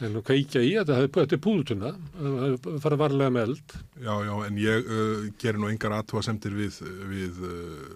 En 0.00 0.16
nú 0.16 0.22
kveikja 0.24 0.62
í 0.64 0.72
að 0.80 0.94
þetta 0.94 1.36
er 1.36 1.42
púðutuna, 1.44 1.92
fara 2.84 3.00
varlega 3.02 3.34
með 3.36 3.50
eld. 3.50 3.76
Já, 4.00 4.14
já, 4.24 4.32
en 4.48 4.62
ég 4.62 4.88
uh, 4.88 5.28
gerir 5.42 5.60
nú 5.60 5.68
engar 5.68 5.98
aðtúasemtir 5.98 6.56
við, 6.56 6.80
við 7.12 7.44
uh, 7.44 7.86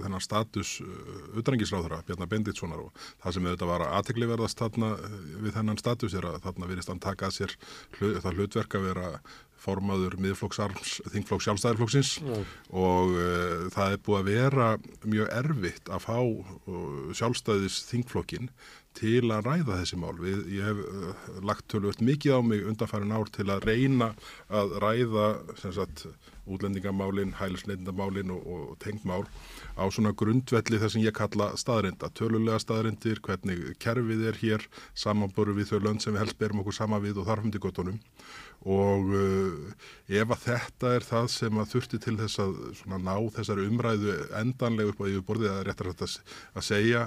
þennan 0.00 0.24
status 0.24 0.74
uh, 0.80 0.96
utrangisráðara, 1.42 2.00
Bjarnar 2.08 2.32
Benditssonar 2.32 2.80
og 2.86 3.06
það 3.22 3.36
sem 3.36 3.52
þetta 3.52 3.72
var 3.74 3.88
aðtegli 3.90 4.32
verðast 4.32 4.64
þarna 4.64 4.94
við 5.36 5.52
þennan 5.58 5.80
status 5.84 6.16
er 6.16 6.32
að 6.32 6.42
þarna 6.48 6.72
virðist 6.72 6.92
hann 6.92 7.02
taka 7.02 7.28
að 7.28 7.40
sér 7.42 7.56
hlut, 7.98 8.22
það 8.24 8.38
hlutverk 8.40 8.78
að 8.78 8.88
vera 8.88 9.16
formaður 9.62 10.16
miðflokksarms, 10.22 10.98
þingflokks 11.12 11.46
sjálfstæðarflokksins 11.48 12.12
mm. 12.22 12.44
og 12.82 13.14
uh, 13.14 13.66
það 13.74 13.96
er 13.96 14.02
búið 14.06 14.20
að 14.20 14.30
vera 14.32 14.68
mjög 15.06 15.32
erfitt 15.38 15.92
að 15.92 16.06
fá 16.06 16.18
uh, 16.18 17.12
sjálfstæðis 17.16 17.82
þingflokkin 17.90 18.50
til 18.98 19.30
að 19.32 19.48
ræða 19.48 19.78
þessi 19.80 19.98
mál. 20.00 20.14
Við, 20.20 20.42
ég 20.56 20.68
hef 20.68 20.82
uh, 20.82 21.40
lagt 21.48 21.68
tölvöld 21.72 22.02
mikið 22.04 22.36
á 22.36 22.40
mig 22.44 22.66
undanfærin 22.68 23.14
ár 23.14 23.32
til 23.32 23.48
að 23.52 23.66
reyna 23.68 24.12
að 24.52 24.76
ræða 24.84 25.26
sagt, 25.62 26.06
útlendingamálin, 26.46 27.34
hælisleitindamálin 27.38 28.32
og, 28.34 28.46
og 28.46 28.78
tengmál 28.82 29.24
á 29.78 29.86
svona 29.94 30.12
grundvelli 30.18 30.80
þess 30.82 30.98
að 30.98 31.06
ég 31.06 31.16
kalla 31.16 31.52
staðrinda, 31.58 32.10
tölulega 32.18 32.58
staðrindir, 32.62 33.22
hvernig 33.22 33.76
kerfið 33.82 34.24
er 34.32 34.40
hér, 34.40 34.66
samanboru 34.98 35.54
við 35.56 35.70
þau 35.72 35.84
lönd 35.86 36.02
sem 36.02 36.16
við 36.16 36.24
helst 36.24 36.40
berum 36.40 36.64
okkur 36.64 36.78
sama 36.80 36.98
við 37.02 37.22
og 37.22 37.30
þarfum 37.30 37.54
til 37.54 37.62
gottunum 37.62 38.00
og 38.62 39.08
uh, 39.10 39.86
ef 40.06 40.32
að 40.34 40.42
þetta 40.44 40.90
er 40.96 41.06
það 41.06 41.28
sem 41.34 41.56
að 41.58 41.70
þurfti 41.72 41.98
til 42.02 42.14
þess 42.20 42.42
að 42.42 42.52
ná 43.02 43.14
þessari 43.34 43.66
umræðu 43.66 44.14
endanlega 44.38 44.92
upp 44.92 45.02
á 45.02 45.10
yfirborðið 45.10 45.50
að 45.50 45.62
réttar 45.66 45.90
þetta 45.90 46.08
að 46.60 46.66
segja 46.68 47.02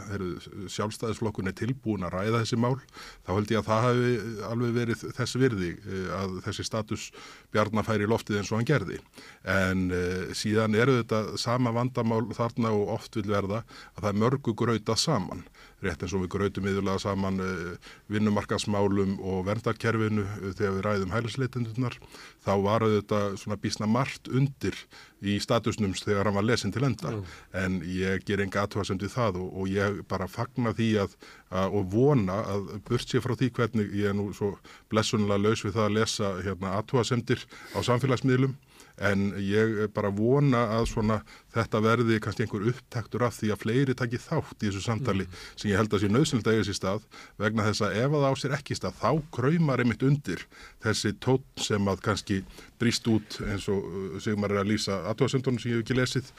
sjálfstæðisflokkun 0.76 1.52
er 1.52 1.56
tilbúin 1.76 2.06
að 2.06 2.16
ræða 2.16 2.42
þessi 2.44 2.58
mál 2.60 2.78
þá 3.26 3.32
held 3.34 3.52
ég 3.52 3.60
að 3.60 3.68
það 3.68 3.84
hafi 3.86 4.14
alveg 4.50 4.76
verið 4.76 5.04
þess 5.16 5.38
virði 5.40 5.72
uh, 5.76 6.10
að 6.20 6.38
þessi 6.46 6.66
status 6.66 7.08
bjarnafæri 7.54 8.08
loftið 8.08 8.40
eins 8.40 8.52
og 8.52 8.60
hann 8.60 8.70
gerði. 8.70 9.00
En 9.44 9.92
uh, 9.92 10.34
síðan 10.34 10.76
eru 10.76 11.00
þetta 11.02 11.38
sama 11.38 11.74
vandamál 11.76 12.26
þarna 12.36 12.72
og 12.72 12.96
oft 12.96 13.16
vil 13.16 13.28
verða 13.30 13.64
að 13.96 14.08
það 14.08 14.22
mörgu 14.24 14.56
gröita 14.56 14.96
saman 14.96 15.46
rétt 15.84 16.04
eins 16.04 16.14
og 16.16 16.24
við 16.24 16.32
grötum 16.36 16.68
yfirlega 16.70 17.02
saman 17.04 17.42
uh, 17.44 17.92
vinnumarkasmálum 18.12 19.18
og 19.20 19.44
verndarkerfinu 19.50 20.24
uh, 20.24 20.52
þegar 20.56 20.78
við 20.78 20.86
ræðum 20.86 21.16
hælisleitindunar 21.16 21.98
þá 22.46 22.54
var 22.64 22.86
þetta 22.86 23.22
svona 23.42 23.60
bísna 23.62 23.90
margt 23.90 24.30
undir 24.32 24.78
í 25.26 25.38
statusnums 25.42 26.04
þegar 26.06 26.30
hann 26.30 26.38
var 26.38 26.48
lesin 26.48 26.74
til 26.76 26.86
enda 26.88 27.12
mm. 27.12 27.34
en 27.62 27.80
ég 27.90 28.26
ger 28.28 28.44
enga 28.44 28.66
aðtöðasemt 28.66 29.06
við 29.06 29.16
það 29.16 29.42
og, 29.42 29.50
og 29.62 29.72
ég 29.72 30.02
bara 30.10 30.30
fagna 30.32 30.74
því 30.76 30.92
að, 31.06 31.18
að 31.52 31.80
og 31.80 31.90
vona 31.96 32.40
að 32.56 32.70
burt 32.88 33.10
sér 33.10 33.26
frá 33.26 33.36
því 33.36 33.52
hvernig 33.58 33.96
ég 33.96 34.12
er 34.12 34.18
nú 34.18 34.30
svo 34.38 34.56
blessunlega 34.94 35.42
laus 35.42 35.66
við 35.66 35.78
það 35.78 35.90
að 35.90 35.98
lesa 36.00 36.32
hérna, 36.46 36.78
aðtöðasemtir 36.80 37.48
á 37.76 37.80
samfélagsmiðlum 37.86 38.56
en 38.98 39.34
ég 39.42 39.90
bara 39.96 40.12
vona 40.14 40.66
að 40.78 40.86
svona 40.94 41.18
þetta 41.56 41.82
verði 41.84 42.20
kannski 42.24 42.46
einhver 42.46 42.68
upptektur 42.72 43.26
af 43.28 43.36
því 43.40 43.52
að 43.54 43.62
fleiri 43.64 43.96
takki 43.98 44.20
þátt 44.22 44.64
í 44.64 44.70
þessu 44.70 44.84
samtali 44.86 45.26
mm. 45.26 45.42
sem 45.56 45.72
ég 45.72 45.80
held 45.80 45.96
að 45.96 46.04
sé 46.04 46.12
nöðsynlegt 46.12 46.50
að 46.50 46.58
eiga 46.58 46.68
sér 46.70 46.80
stað 46.80 47.08
vegna 47.42 47.66
þess 47.68 47.86
að 47.86 47.98
ef 48.04 48.16
það 48.16 48.28
á 48.28 48.34
sér 48.42 48.56
ekki 48.60 48.78
stað 48.80 49.02
þá 49.02 49.12
kræmar 49.38 49.84
einmitt 49.84 50.06
undir 50.08 50.46
þessi 50.86 51.14
tótt 51.24 51.66
sem 51.68 51.92
að 51.92 52.04
kannski 52.08 52.40
bríst 52.80 53.08
út 53.12 53.40
eins 53.46 53.68
og 53.72 53.84
uh, 53.84 54.16
Sigmar 54.24 54.56
er 54.56 54.64
að 54.64 54.72
lýsa 54.74 55.02
aðtóðasöndunum 55.12 55.60
sem 55.62 55.74
ég 55.74 55.82
hef 55.82 55.86
ekki 55.86 56.00
lesið 56.00 56.32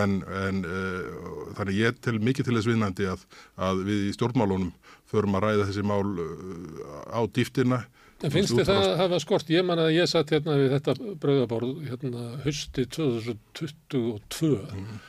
en, 0.00 0.20
en 0.44 0.62
uh, 0.68 1.48
þannig 1.58 1.80
ég 1.80 2.04
tel 2.04 2.18
mikið 2.20 2.48
til 2.48 2.58
þess 2.58 2.70
vinnandi 2.70 3.08
að, 3.12 3.26
að 3.56 3.84
við 3.88 4.06
í 4.10 4.14
stjórnmálunum 4.16 4.72
förum 5.12 5.36
að 5.36 5.48
ræða 5.48 5.68
þessi 5.70 5.84
mál 5.88 6.04
uh, 6.04 7.12
á 7.12 7.20
dýftina 7.28 7.82
En 8.22 8.32
finnst 8.32 8.54
þið 8.54 8.68
það 8.68 8.82
að 8.86 8.98
hafa 9.00 9.20
skort? 9.22 9.48
Ég 9.50 9.64
man 9.66 9.80
að 9.82 9.94
ég 9.96 10.10
satt 10.10 10.30
hérna 10.34 10.58
við 10.60 10.76
þetta 10.76 10.94
bröðaborð 11.22 11.80
hérna 11.88 12.26
hösti 12.44 12.84
2022 12.96 14.52
mm. 14.52 15.00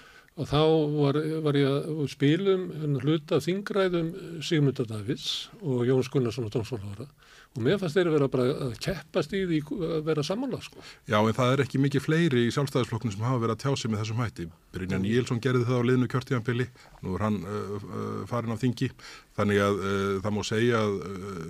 og 0.41 0.49
þá 0.49 0.61
var, 0.95 1.19
var 1.45 1.59
ég 1.59 1.69
að 1.69 2.07
spilum 2.13 2.65
hluta 3.03 3.41
þingræðum 3.43 4.13
Sigmundar 4.45 4.89
Davids 4.89 5.51
og 5.61 5.85
Jóns 5.89 6.09
Gunnarsson 6.13 6.49
og 6.49 6.55
Dómsvólára 6.55 7.09
og 7.53 7.61
mér 7.61 7.77
fannst 7.77 7.97
þeir 7.97 8.09
að 8.09 8.15
vera 8.17 8.27
bara 8.33 8.45
að 8.65 8.71
keppast 8.81 9.33
í 9.37 9.43
því 9.45 9.59
að 9.85 9.99
vera 10.07 10.23
samanlað 10.25 10.63
sko. 10.65 10.83
Já 11.09 11.19
en 11.19 11.35
það 11.37 11.51
er 11.53 11.61
ekki 11.67 11.81
mikið 11.83 12.05
fleiri 12.07 12.45
í 12.47 12.53
sjálfstæðisflokknum 12.55 13.13
sem 13.13 13.25
hafa 13.27 13.43
verið 13.43 13.53
að 13.53 13.61
tjási 13.63 13.91
með 13.91 14.01
þessum 14.01 14.23
hætti. 14.23 14.47
Brynjan 14.73 15.05
Níelsson 15.05 15.41
gerði 15.43 15.67
það 15.67 15.83
á 15.85 15.87
liðnu 15.89 16.09
kjörtíðanbili, 16.09 16.67
nú 17.05 17.13
er 17.13 17.25
hann 17.27 17.37
uh, 17.45 17.75
uh, 17.77 18.23
farin 18.29 18.55
á 18.55 18.57
þingi, 18.57 18.89
þannig 19.37 19.61
að 19.61 19.83
uh, 19.83 20.17
það 20.25 20.33
má 20.33 20.41
segja 20.49 20.81
að 20.81 20.97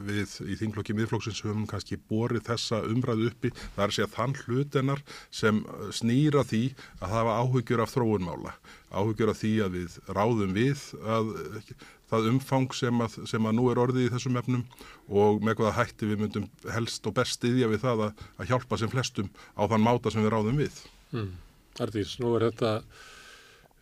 við 0.10 0.36
í 0.44 0.60
þingflokki 0.60 0.98
miðflokksins 1.00 1.42
höfum 1.48 1.64
kannski 1.72 2.00
borið 2.12 2.44
þessa 2.52 2.84
umræðu 2.84 3.32
uppi, 3.32 3.54
það 3.78 3.86
er 3.86 3.88
að 3.88 3.98
segja 4.02 4.12
þann 4.18 4.38
hlutennar 4.44 5.04
sem 5.32 5.64
snýra 5.96 6.44
því 6.52 6.64
að 7.00 7.16
hafa 7.16 7.40
áhugjur 7.40 7.86
af 7.86 7.96
þróunmála, 7.96 8.58
áhugjur 8.92 9.32
af 9.32 9.40
því 9.40 9.56
að 9.64 9.80
við 9.80 10.00
ráðum 10.12 10.58
við 10.60 10.88
að 11.08 11.36
það 12.14 12.30
umfang 12.32 12.76
sem 12.78 13.04
að, 13.04 13.18
sem 13.30 13.50
að 13.50 13.58
nú 13.58 13.70
er 13.72 13.82
orðið 13.84 14.08
í 14.08 14.12
þessum 14.14 14.38
efnum 14.42 14.64
og 15.10 15.42
með 15.44 15.60
hvaða 15.60 15.78
hætti 15.80 16.10
við 16.10 16.22
myndum 16.24 16.50
helst 16.76 17.10
og 17.10 17.18
best 17.18 17.40
stiðja 17.40 17.70
við 17.72 17.84
það 17.84 18.06
að, 18.08 18.24
að 18.38 18.54
hjálpa 18.54 18.80
sem 18.80 18.92
flestum 18.92 19.32
á 19.58 19.64
þann 19.66 19.86
máta 19.86 20.14
sem 20.14 20.24
við 20.24 20.34
ráðum 20.36 20.62
við. 20.62 20.80
Mm. 21.14 21.32
Artís, 21.84 22.18
nú 22.22 22.36
er 22.38 22.48
þetta 22.52 22.74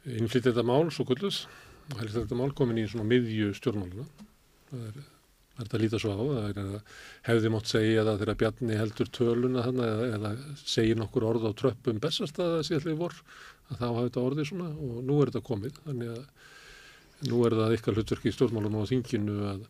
innflytt 0.09 0.47
þetta 0.47 0.65
mál, 0.65 0.91
svo 0.93 1.05
kullus, 1.07 1.45
þetta 1.91 2.37
mál 2.39 2.51
komin 2.55 2.79
í 2.81 2.87
svona 2.89 3.07
miðju 3.09 3.51
stjórnmáluna. 3.57 4.07
Það 4.71 4.85
er, 4.87 5.01
er 5.01 5.65
þetta 5.65 5.77
að 5.77 5.83
líta 5.83 6.01
svo 6.01 6.13
á, 6.15 6.21
það 6.21 6.45
er 6.47 6.61
að 6.61 6.77
hefði 7.27 7.51
mótt 7.53 7.71
segja 7.71 8.05
það 8.07 8.21
þegar 8.23 8.39
Bjarni 8.43 8.79
heldur 8.79 9.11
töluna 9.17 9.65
þannig 9.67 9.91
eða, 9.91 10.07
eða 10.15 10.31
segir 10.63 11.01
nokkur 11.01 11.27
orð 11.27 11.49
á 11.49 11.51
tröppum 11.59 11.99
bestastæða 12.01 12.63
síðan 12.67 13.01
vor 13.01 13.19
að 13.71 13.81
þá 13.81 13.85
hafi 13.89 14.07
þetta 14.07 14.25
orðið 14.29 14.49
svona 14.49 14.71
og 14.71 15.03
nú 15.07 15.19
er 15.19 15.31
þetta 15.31 15.47
komið, 15.51 15.83
þannig 15.85 16.15
að 16.15 16.23
Nú 17.29 17.43
er 17.45 17.55
það 17.57 17.75
eitthvað 17.75 17.99
hlutverki 17.99 18.31
í 18.31 18.35
stjórnmálum 18.35 18.77
á 18.81 18.89
þinginu 18.89 19.37
að 19.51 19.63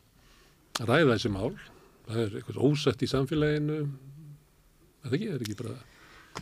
ræða 0.87 1.15
þessi 1.15 1.31
mál. 1.33 1.51
Það 2.07 2.21
er 2.23 2.37
eitthvað 2.39 2.61
ósett 2.67 3.03
í 3.03 3.09
samfélaginu. 3.11 3.79
Það 5.03 5.17
ekki, 5.17 5.31
er 5.35 5.45
ekki 5.45 5.57
bara... 5.59 5.75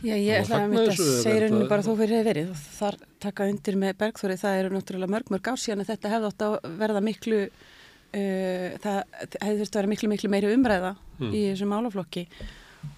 Já, 0.06 0.14
ég 0.14 0.44
ætla 0.44 0.60
að 0.60 0.70
mynda 0.70 0.92
að 0.92 1.00
segja 1.24 1.42
rauninu 1.42 1.66
bara 1.70 1.82
þó 1.82 1.90
fyrir 1.98 2.14
hefur 2.20 2.28
verið. 2.30 2.52
Þar 2.76 2.98
taka 3.24 3.48
undir 3.50 3.78
með 3.80 3.96
Bergþóri, 4.00 4.38
það 4.38 4.60
eru 4.60 4.72
náttúrulega 4.76 5.14
mörg 5.16 5.32
mörg 5.34 5.50
ár 5.50 5.60
síðan 5.60 5.82
að 5.82 5.90
þetta 5.90 6.12
hefði 6.14 6.30
átt 6.30 6.44
að 6.46 6.56
verða 6.78 7.02
miklu, 7.04 7.40
uh, 7.50 8.66
það 8.84 9.00
hefði 9.18 9.58
þurft 9.58 9.74
að 9.74 9.80
vera 9.80 9.92
miklu 9.94 10.12
miklu 10.14 10.30
meiri 10.30 10.52
umræða 10.54 10.94
hmm. 10.94 11.34
í 11.34 11.42
þessum 11.50 11.74
málaflokki 11.74 12.26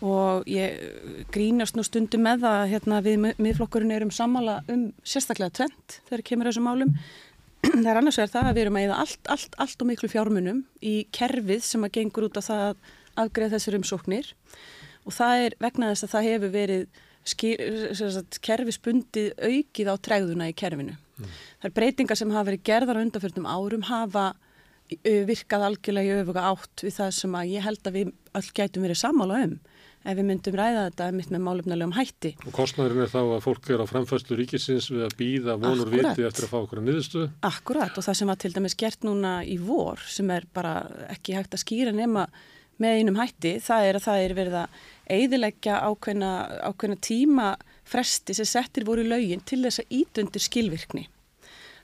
og 0.02 0.47
ég 0.50 1.26
grínast 1.35 1.76
nú 1.78 1.85
stundum 1.87 2.23
með 2.26 2.45
það 2.45 2.62
hérna 2.73 3.00
við 3.04 3.25
miðflokkurinn 3.42 3.95
erum 3.97 4.12
sammála 4.14 4.61
um 4.71 4.88
sérstaklega 5.02 5.57
tvent 5.59 5.99
þegar 6.09 6.25
kemur 6.28 6.50
þessum 6.50 6.69
málum 6.69 6.92
það 7.83 7.90
er 7.92 8.00
annars 8.00 8.19
vegar 8.19 8.33
það 8.33 8.49
að 8.49 8.57
við 8.57 8.64
erum 8.64 8.78
að 8.78 8.87
eða 8.87 8.99
allt, 9.04 9.23
allt, 9.35 9.57
allt 9.62 9.85
og 9.85 9.90
miklu 9.90 10.11
fjármunum 10.11 10.61
í 10.83 10.95
kerfið 11.14 11.64
sem 11.66 11.87
að 11.87 11.95
gengur 11.99 12.28
út 12.28 12.38
á 12.38 12.42
það 12.42 12.62
að 12.66 12.92
afgreða 13.23 13.57
þessar 13.57 13.78
umsóknir 13.78 14.31
og 15.02 15.16
það 15.16 15.47
er 15.47 15.57
vegna 15.62 15.90
þess 15.92 16.07
að 16.07 16.14
það 16.14 16.28
hefur 16.31 16.54
verið 16.57 17.02
kerfisbundið 18.42 19.28
aukið 19.38 19.90
á 19.90 19.97
tregðuna 20.02 20.49
í 20.50 20.57
kerfinu. 20.59 20.97
Mm. 21.21 21.35
Það 21.62 21.69
er 21.69 21.75
breytingar 21.76 22.19
sem 22.19 22.33
hafa 22.35 22.49
verið 22.50 22.64
gerðar 22.66 22.99
á 22.99 23.04
undanfjörnum 23.04 23.47
árum 23.47 23.85
hafa 23.87 24.25
virkað 25.00 25.66
algjörlega 25.69 26.16
í 26.16 26.23
öfuga 26.23 26.49
átt 26.50 26.83
við 26.85 26.97
það 26.99 27.12
sem 27.16 27.37
að 27.38 27.52
ég 27.54 27.64
held 27.64 27.87
að 27.88 27.97
við 27.97 28.11
öll 28.38 28.49
gætum 28.57 28.87
verið 28.87 29.00
samála 29.00 29.38
um 29.47 29.54
ef 30.02 30.16
við 30.18 30.26
myndum 30.28 30.56
ræða 30.59 30.87
þetta 30.88 31.09
mitt 31.16 31.30
með 31.32 31.44
málefnilegum 31.47 31.94
hætti. 31.97 32.32
Og 32.47 32.54
kostnæðurinn 32.56 33.04
er 33.04 33.12
þá 33.12 33.21
að 33.23 33.44
fólk 33.44 33.68
er 33.71 33.82
á 33.82 33.87
framfæslu 33.90 34.38
ríkisins 34.38 34.88
við 34.92 35.04
að 35.06 35.16
býða 35.18 35.59
vonur 35.62 35.92
viti 35.92 36.26
eftir 36.26 36.47
að 36.47 36.52
fá 36.52 36.59
okkur 36.62 36.82
að 36.82 36.88
niðurstu? 36.88 37.26
Akkurat 37.47 37.99
og 37.99 38.06
það 38.06 38.18
sem 38.18 38.32
var 38.32 38.40
til 38.42 38.52
dæmis 38.56 38.78
gert 38.82 39.06
núna 39.06 39.37
í 39.47 39.59
vor 39.62 40.02
sem 40.11 40.35
er 40.35 40.49
bara 40.54 40.75
ekki 41.12 41.37
hægt 41.38 41.54
að 41.54 41.64
skýra 41.64 41.94
nema 41.94 42.26
með 42.82 42.99
einum 42.99 43.21
hætti 43.21 43.56
það 43.62 43.88
er 43.88 43.99
að 43.99 44.06
það 44.09 44.26
er 44.26 44.37
verið 44.38 44.59
að 44.62 44.76
eidilegja 45.12 45.78
ákveðna, 45.87 46.32
ákveðna 46.66 46.99
tíma 47.04 47.49
fresti 47.88 48.35
sem 48.37 48.49
settir 48.49 48.87
voru 48.88 49.04
í 49.04 49.11
laugin 49.11 49.42
til 49.47 49.62
þess 49.64 49.82
að 49.82 49.97
ítundir 50.02 50.42
skilvirkni. 50.42 51.06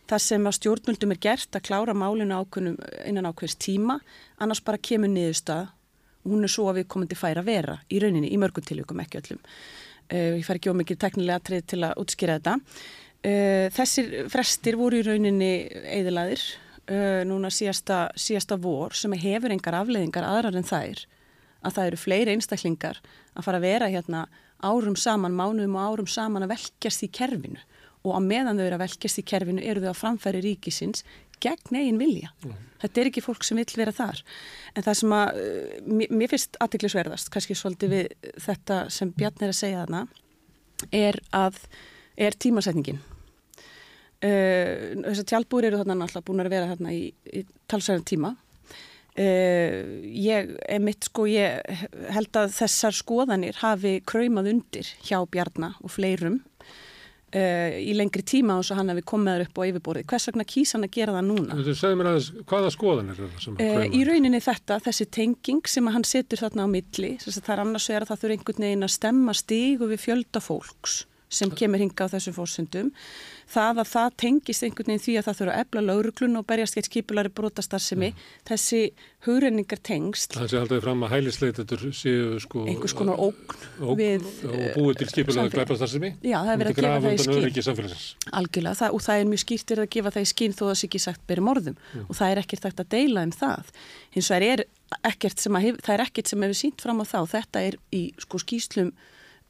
Það 0.08 0.22
sem 0.24 0.46
að 0.48 0.56
stjórnmjöldum 0.56 1.10
er 1.12 1.20
gert 1.20 1.56
að 1.56 1.66
klára 1.68 1.94
málinu 1.96 2.38
ákveðnum 2.40 2.78
innan 3.04 3.28
ákveðs 3.28 3.58
tíma 3.60 3.98
annars 4.40 4.62
bara 4.64 4.80
kemur 4.80 5.10
niðurstað 5.12 5.68
hún 6.30 6.46
er 6.46 6.52
svo 6.52 6.68
að 6.70 6.82
við 6.82 6.88
komum 6.94 7.10
til 7.10 7.18
færa 7.18 7.42
að 7.44 7.50
vera 7.50 7.76
í 7.90 8.00
rauninni, 8.02 8.30
í 8.32 8.40
mörgum 8.40 8.64
tilvíkum, 8.66 9.02
ekki 9.04 9.20
öllum. 9.22 9.42
Uh, 10.08 10.38
ég 10.38 10.46
fær 10.46 10.60
ekki 10.60 10.72
ómikið 10.72 11.02
teknilega 11.04 11.44
trið 11.44 11.68
til 11.74 11.82
að 11.88 12.00
útskýra 12.04 12.38
þetta. 12.38 12.56
Uh, 13.18 13.66
þessir 13.74 14.10
frestir 14.32 14.78
voru 14.80 15.00
í 15.00 15.06
rauninni 15.06 15.52
eðilaðir 15.98 16.42
uh, 16.88 17.22
núna 17.28 17.50
síðasta, 17.52 18.08
síðasta 18.16 18.58
vor 18.60 18.96
sem 18.96 19.14
hefur 19.18 19.54
engar 19.54 19.80
afleiðingar 19.80 20.26
aðrar 20.28 20.58
en 20.58 20.68
þær 20.68 21.04
að 21.66 21.74
það 21.74 21.88
eru 21.90 21.98
fleiri 21.98 22.36
einstaklingar 22.36 23.00
að 23.34 23.46
fara 23.46 23.58
að 23.58 23.66
vera 23.66 23.90
hérna 23.90 24.26
árum 24.62 24.96
saman, 24.98 25.34
mánuðum 25.38 25.76
og 25.78 25.92
árum 25.92 26.10
saman 26.10 26.46
að 26.46 26.54
velkjast 26.54 27.04
í 27.06 27.10
kerfinu 27.14 27.60
og 28.06 28.14
á 28.14 28.20
meðan 28.22 28.58
þau 28.58 28.66
eru 28.66 28.78
að 28.78 28.84
velkjast 28.84 29.20
í 29.20 29.26
kerfinu 29.26 29.64
eru 29.64 29.82
þau 29.82 29.90
að 29.90 30.00
framfæri 30.00 30.42
ríkisins 30.44 31.04
gegn 31.44 31.78
eigin 31.78 32.00
vilja. 32.00 32.32
Mm. 32.44 32.56
Þetta 32.82 33.00
er 33.00 33.10
ekki 33.10 33.24
fólk 33.24 33.44
sem 33.46 33.58
vill 33.58 33.80
vera 33.80 33.94
þar. 33.94 34.22
En 34.74 34.86
það 34.86 34.98
sem 35.00 35.14
að, 35.18 35.42
uh, 35.42 36.08
mér 36.14 36.32
finnst 36.32 36.58
aðtiklisverðast, 36.62 37.30
kannski 37.34 37.58
svolítið 37.58 37.94
við 37.94 38.32
þetta 38.46 38.80
sem 38.94 39.12
Bjarn 39.16 39.46
er 39.46 39.54
að 39.54 39.60
segja 39.60 39.84
þarna, 39.84 40.02
er 40.94 41.20
að, 41.34 41.62
er 42.16 42.36
tímasetningin. 42.46 43.00
Uh, 44.18 44.98
Þessar 45.06 45.30
tjálbúri 45.30 45.70
eru 45.70 45.80
þarna 45.80 46.04
alltaf 46.06 46.26
búin 46.26 46.42
að 46.42 46.54
vera 46.54 46.70
þarna 46.72 46.94
í, 46.94 47.08
í 47.30 47.44
talsæðan 47.70 48.06
tíma. 48.08 48.34
Uh, 49.18 49.98
ég, 50.14 50.52
mitt 50.82 51.08
sko, 51.08 51.26
ég 51.30 51.58
held 52.14 52.38
að 52.38 52.52
þessar 52.54 52.94
skoðanir 52.94 53.58
hafi 53.64 53.96
kræmað 54.06 54.52
undir 54.52 54.92
hjá 55.02 55.18
Bjarnar 55.26 55.80
og 55.82 55.90
fleirum 55.90 56.38
Uh, 57.28 57.74
í 57.84 57.92
lengri 57.92 58.22
tíma 58.24 58.54
og 58.56 58.62
svo 58.64 58.78
hann 58.78 58.88
hefði 58.88 59.02
komið 59.10 59.34
þar 59.34 59.42
upp 59.44 59.58
á 59.60 59.62
yfirborðið. 59.68 60.06
Hvers 60.08 60.26
vegna 60.30 60.46
kýs 60.48 60.70
hann 60.72 60.86
að 60.86 60.94
gera 60.94 61.12
það 61.12 61.26
núna? 61.26 61.58
Þú 61.58 61.74
segði 61.76 61.98
mér 62.00 62.08
aðeins, 62.08 62.28
hvaða 62.48 62.70
skoðan 62.72 63.10
er 63.12 63.18
sem 63.42 63.58
að 63.58 63.66
uh, 63.66 63.84
Í 63.98 64.00
rauninni 64.08 64.40
þetta, 64.46 64.78
þessi 64.86 65.06
tenging 65.12 65.68
sem 65.68 65.90
hann 65.92 66.06
setur 66.08 66.40
þarna 66.40 66.64
á 66.64 66.68
milli, 66.72 67.10
þess 67.20 67.36
að 67.42 67.44
það 67.50 67.54
er 67.54 67.62
annars 67.66 67.90
að 67.92 68.08
það 68.08 68.22
þurfa 68.22 68.38
einhvern 68.38 68.64
veginn 68.64 68.88
að 68.88 68.94
stemma 68.96 69.36
stígu 69.36 69.90
við 69.92 70.02
fjölda 70.06 70.40
fólks 70.40 70.96
sem 71.28 71.50
kemur 71.52 71.82
hinga 71.82 72.08
á 72.08 72.12
þessum 72.14 72.36
fórsendum 72.36 72.92
það 73.48 73.80
að 73.82 73.88
það 73.88 74.16
tengist 74.22 74.64
einhvern 74.64 74.90
veginn 74.90 75.02
því 75.04 75.14
að 75.18 75.26
það 75.26 75.38
þurfa 75.38 75.54
að 75.54 75.62
ebla 75.62 75.82
lauruglun 75.86 76.40
og 76.40 76.46
berjast 76.48 76.76
gett 76.76 76.88
skipulari 76.88 77.32
brotastarðsemi 77.32 78.10
mm. 78.10 78.26
þessi 78.48 78.80
hugrenningar 79.24 79.80
tengst. 79.84 80.36
Það 80.36 80.50
sé 80.52 80.58
alltaf 80.60 80.82
fram 80.84 81.04
að 81.06 81.12
hælisleitatur 81.14 81.84
séu 81.96 82.38
sko 82.44 82.64
einhvers 82.68 82.94
konar 82.96 83.20
ógn, 83.24 83.56
ógn 83.80 84.00
við, 84.00 84.28
og 84.48 84.64
búið 84.76 85.00
til 85.00 85.10
skipulari 85.12 85.52
glæpastarðsemi 85.56 86.12
Já, 86.20 86.38
það 86.38 86.52
er 86.52 86.62
verið 86.62 86.72
að 86.72 86.80
gefa 86.82 87.02
það 87.04 87.16
í 87.16 87.66
skín 87.66 88.32
Algjörlega, 88.40 88.78
það, 88.82 88.96
og 88.96 89.04
það 89.08 89.22
er 89.22 89.30
mjög 89.32 89.44
skýrt 89.44 89.74
er 89.74 89.84
að 89.84 89.92
gefa 89.96 90.14
það 90.16 90.26
í 90.26 90.32
skín 90.32 90.56
þó 90.56 90.64
að 90.66 90.72
það 90.72 90.80
sé 90.80 90.88
ekki 90.90 91.02
sagt 91.04 91.26
byrjum 91.28 91.52
orðum 91.54 91.78
mm. 91.78 92.06
og 92.06 92.20
það 92.20 92.34
er 92.34 92.42
ekkert 92.44 92.68
að 92.68 92.90
deila 92.92 93.24
um 93.26 93.34
það. 93.34 93.72
Hins 94.14 94.32
vegar 94.32 94.48
er 94.48 94.64
ekkert 95.08 95.42
sem, 95.42 95.60
hef, 95.64 95.80
er 95.88 96.04
ekkert 96.04 96.30
sem 96.30 96.44
hefur 96.44 96.58
sínt 96.58 96.84
fram 96.84 97.02
á 97.02 97.04
þá. 97.08 97.18
Þetta 97.32 97.64
er 97.64 97.76
í 97.94 98.02
sko 98.22 98.40
skýslum 98.40 98.92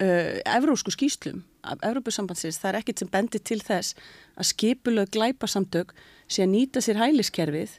uh, 0.03 0.39
evrósku 0.57 0.95
skýslum 0.95 1.43
af 1.73 1.85
Evrópusambandsins, 1.87 2.59
það 2.61 2.71
er 2.71 2.81
ekkert 2.81 3.03
sem 3.03 3.11
bendir 3.13 3.45
til 3.45 3.61
þess 3.65 3.97
að 4.39 4.51
skipulög 4.53 5.13
glæpasamtök 5.15 5.95
sé 6.29 6.45
að 6.45 6.53
nýta 6.55 6.83
sér 6.85 7.01
hæliskerfið 7.01 7.79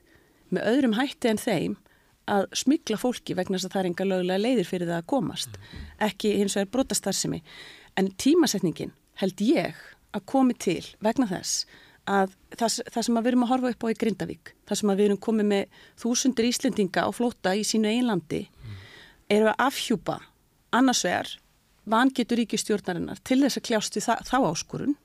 með 0.54 0.72
öðrum 0.72 0.98
hætti 1.00 1.32
en 1.32 1.42
þeim 1.42 1.78
að 2.30 2.48
smykla 2.62 2.98
fólki 3.02 3.36
vegna 3.38 3.58
þess 3.58 3.70
að 3.70 3.76
það 3.76 3.82
er 3.82 3.90
enga 3.90 4.08
lögulega 4.10 4.44
leiðir 4.44 4.70
fyrir 4.70 4.90
það 4.90 5.02
að 5.02 5.10
komast 5.14 5.60
ekki 6.06 6.34
hins 6.38 6.58
vegar 6.58 6.74
brotastarsimi 6.76 7.42
en 7.98 8.12
tímasetningin 8.22 8.94
held 9.22 9.42
ég 9.44 9.78
að 10.16 10.26
komi 10.30 10.56
til 10.58 10.84
vegna 11.04 11.28
þess 11.30 11.66
að 12.10 12.34
það, 12.58 12.78
það 12.94 13.04
sem 13.06 13.20
við 13.20 13.32
erum 13.32 13.46
að 13.46 13.52
horfa 13.54 13.72
upp 13.74 13.86
á 13.86 13.88
í 13.92 13.98
Grindavík, 14.02 14.54
það 14.66 14.80
sem 14.80 14.92
við 14.94 15.06
erum 15.06 15.22
komið 15.22 15.50
með 15.52 15.82
þúsundir 16.02 16.48
Íslendinga 16.50 17.06
á 17.06 17.10
flóta 17.14 17.54
í 17.54 17.66
sínu 17.68 17.92
einlandi, 17.92 18.48
eru 19.30 19.52
að 19.52 19.62
afhjúpa 19.68 20.18
annars 20.76 21.04
vegar 21.06 21.36
vangetur 21.92 22.40
ríkistjórnarinnar 22.42 23.22
til 23.28 23.42
þess 23.44 23.60
að 23.60 23.68
kljást 23.70 23.98
við 23.98 24.10
þá 24.30 24.38
áskorun. 24.40 24.98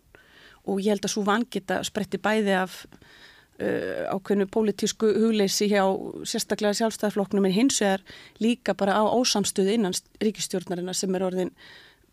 Og 0.65 0.81
ég 0.81 0.95
held 0.95 1.05
að 1.05 1.13
svo 1.13 1.25
vangeta 1.27 1.83
spretti 1.85 2.21
bæði 2.23 2.55
af 2.57 2.77
uh, 2.87 4.13
ákveðinu 4.15 4.49
pólitísku 4.53 5.11
hugleysi 5.19 5.69
hjá 5.73 5.85
sérstaklega 6.25 6.79
sjálfstæðarflokknum 6.81 7.49
en 7.49 7.57
hins 7.57 7.81
vegar 7.83 8.05
líka 8.41 8.77
bara 8.77 8.97
á 8.97 9.05
ósamstöðu 9.05 9.77
innan 9.77 9.97
ríkistjórnarinnar 10.25 10.97
sem 10.97 11.15
er 11.15 11.27
orðin 11.27 11.53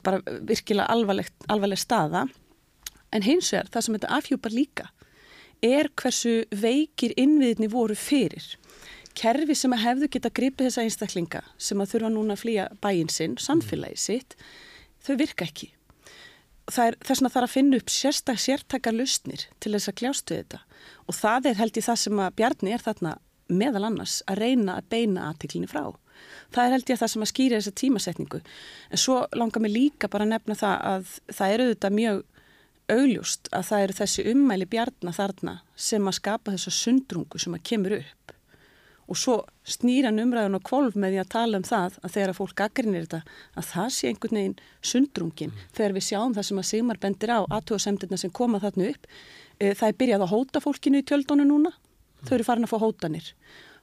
bara 0.04 0.20
virkilega 0.26 0.90
alvarleg 0.92 1.80
staða. 1.80 2.26
En 3.12 3.24
hins 3.24 3.54
vegar 3.54 3.72
það 3.72 3.86
sem 3.86 4.00
þetta 4.00 4.18
afhjúpar 4.18 4.56
líka 4.56 4.92
er 5.62 5.92
hversu 5.94 6.42
veikir 6.50 7.14
innviðinni 7.22 7.70
voru 7.70 7.96
fyrir 7.96 8.56
kerfi 9.18 9.56
sem 9.58 9.74
að 9.76 9.84
hefðu 9.86 10.10
geta 10.16 10.32
gripið 10.34 10.68
þessa 10.70 10.86
einstaklinga 10.86 11.44
sem 11.58 11.82
að 11.82 11.94
þurfa 11.94 12.12
núna 12.14 12.36
að 12.36 12.44
flýja 12.44 12.68
bæin 12.84 13.12
sinn, 13.12 13.38
samfélagi 13.42 14.00
sitt, 14.00 14.36
þau 15.06 15.16
virka 15.20 15.48
ekki. 15.48 15.72
Það 16.72 16.88
er 16.88 16.98
þess 17.02 17.24
að 17.24 17.32
það 17.32 17.40
er 17.42 17.48
að 17.48 17.56
finna 17.56 17.80
upp 17.82 17.92
sérstak, 17.92 18.40
sértakar 18.40 18.96
lustnir 18.96 19.48
til 19.60 19.74
þess 19.74 19.92
að 19.92 19.98
kljástu 20.02 20.38
þetta 20.38 20.62
og 21.08 21.18
það 21.18 21.50
er 21.52 21.60
held 21.60 21.78
í 21.78 21.84
það 21.86 22.00
sem 22.04 22.22
að 22.24 22.36
Bjarni 22.38 22.76
er 22.76 22.86
þarna 22.86 23.16
meðal 23.52 23.88
annars 23.90 24.22
að 24.32 24.44
reyna 24.46 24.78
að 24.80 24.90
beina 24.94 25.28
aðtiklinni 25.30 25.68
frá. 25.68 25.92
Það 26.54 26.64
er 26.64 26.76
held 26.76 26.90
ég 26.90 26.96
að 26.96 27.02
það 27.02 27.12
sem 27.14 27.26
að 27.26 27.32
skýra 27.32 27.60
þessa 27.60 27.78
tímasetningu. 27.82 28.42
En 28.92 29.02
svo 29.02 29.18
langar 29.36 29.64
mig 29.64 29.74
líka 29.74 30.10
bara 30.12 30.28
að 30.28 30.36
nefna 30.36 30.58
það 30.60 30.86
að 30.92 31.16
það 31.34 31.56
eru 31.56 31.68
þetta 31.72 31.92
mjög 31.98 32.22
augljóst 32.92 33.50
að 33.56 33.68
það 33.70 33.86
eru 33.86 33.98
þessi 34.00 34.28
ummæli 34.32 34.68
Bjarni 34.72 35.16
þarna 35.16 35.58
sem 35.76 36.08
að 36.08 36.18
skapa 36.20 36.56
þessa 36.56 36.76
sundrungu 36.76 37.42
sem 37.42 37.58
að 37.58 37.66
kemur 37.72 37.98
upp 38.00 38.31
og 39.10 39.18
svo 39.20 39.38
snýra 39.68 40.12
numræðun 40.14 40.58
og 40.58 40.64
kvolv 40.68 40.98
með 41.00 41.16
því 41.16 41.22
að 41.22 41.32
tala 41.34 41.60
um 41.60 41.66
það 41.68 41.98
að 42.02 42.14
þegar 42.16 42.34
að 42.34 42.38
fólk 42.38 42.56
gaggrinir 42.62 43.08
þetta 43.08 43.22
að 43.60 43.68
það 43.72 43.90
sé 43.96 44.12
einhvern 44.12 44.40
veginn 44.40 44.58
sundrungin. 44.92 45.52
Mm. 45.52 45.72
þegar 45.78 45.96
við 45.98 46.08
sjáum 46.08 46.36
það 46.38 46.48
sem 46.48 46.62
að 46.62 46.70
Sigmar 46.70 47.02
bendir 47.02 47.34
á 47.34 47.40
aðtúasemdirna 47.46 48.20
sem 48.22 48.32
koma 48.32 48.62
þarna 48.64 48.92
upp 48.94 49.10
e, 49.60 49.74
það 49.74 49.88
er 49.88 50.00
byrjað 50.04 50.26
að 50.26 50.34
hóta 50.34 50.64
fólkinu 50.64 51.02
í 51.02 51.08
tjöldónu 51.08 51.48
núna. 51.48 51.74
Mm. 51.74 52.28
þau 52.28 52.34
eru 52.38 52.48
farin 52.48 52.68
að 52.68 52.74
fá 52.74 52.80
hótanir. 52.86 53.34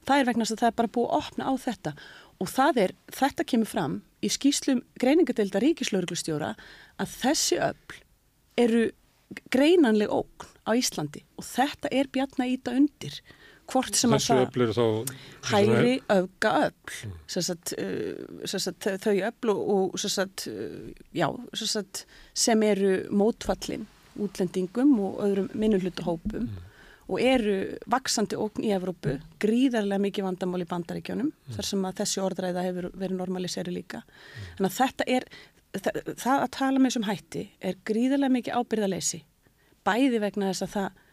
Það 0.07 0.19
er 0.19 0.29
vegna 0.29 0.45
að 0.47 0.61
það 0.61 0.69
er 0.69 0.77
bara 0.79 0.93
búið 0.95 1.09
að 1.09 1.17
opna 1.19 1.49
á 1.49 1.53
þetta. 1.59 1.95
Og 2.39 2.47
það 2.47 2.77
er, 2.85 2.93
þetta 3.11 3.45
kemur 3.51 3.69
fram 3.69 3.97
í 4.23 4.29
skýslum 4.31 4.79
greiningadeilda 4.99 5.59
ríkislauglustjóra 5.63 6.53
að 6.99 7.17
þessi 7.19 7.59
öll 7.59 7.99
eru 8.59 8.85
greinanleg 9.53 10.11
ógn 10.11 10.47
á 10.65 10.71
Íslandi. 10.71 11.25
Og 11.37 11.45
þetta 11.45 11.91
er 11.91 12.09
bjarna 12.11 12.47
íta 12.49 12.73
undir 12.75 13.19
hvort 13.69 13.97
sem 13.97 14.13
að 14.15 14.25
það 14.25 15.11
hægri 15.49 15.93
auka 16.09 16.53
öll 16.65 16.95
mm. 17.07 17.13
sagt, 17.29 17.73
uh, 17.79 18.47
sagt, 18.49 18.87
þau 19.03 19.13
öll 19.13 19.53
og, 19.53 19.93
og 19.93 19.99
sagt, 20.03 20.47
uh, 20.51 20.89
já, 21.15 21.27
sem 22.33 22.65
eru 22.65 22.95
mótfallin 23.11 23.87
útlendingum 24.19 24.95
og 25.05 25.21
öðrum 25.23 25.51
minnulutahópum 25.57 26.47
mm. 26.47 26.65
og 27.07 27.21
eru 27.23 27.57
vaksandi 27.89 28.39
ókn 28.39 28.65
í 28.67 28.73
Evrópu, 28.75 29.17
gríðarlega 29.41 30.03
mikið 30.07 30.27
vandamál 30.27 30.65
í 30.65 30.69
bandaríkjónum 30.69 31.29
mm. 31.31 31.55
þar 31.55 31.69
sem 31.71 31.85
að 31.87 32.01
þessi 32.01 32.23
orðræða 32.25 32.65
hefur 32.67 32.89
verið 32.93 33.21
normaliseri 33.21 33.75
líka. 33.75 34.03
Mm. 34.03 34.47
Þannig 34.57 34.71
að 34.71 34.79
þetta 34.79 35.09
er, 35.17 35.27
það, 35.77 36.01
það 36.25 36.37
að 36.39 36.49
tala 36.57 36.79
með 36.79 36.91
þessum 36.91 37.11
hætti 37.11 37.45
er 37.59 37.83
gríðarlega 37.87 38.37
mikið 38.39 38.59
ábyrðaleysi 38.59 39.21
bæði 39.87 40.19
vegna 40.25 40.49
þess 40.51 40.67
að 40.67 40.75
það 40.75 40.89
Eh, 40.89 41.08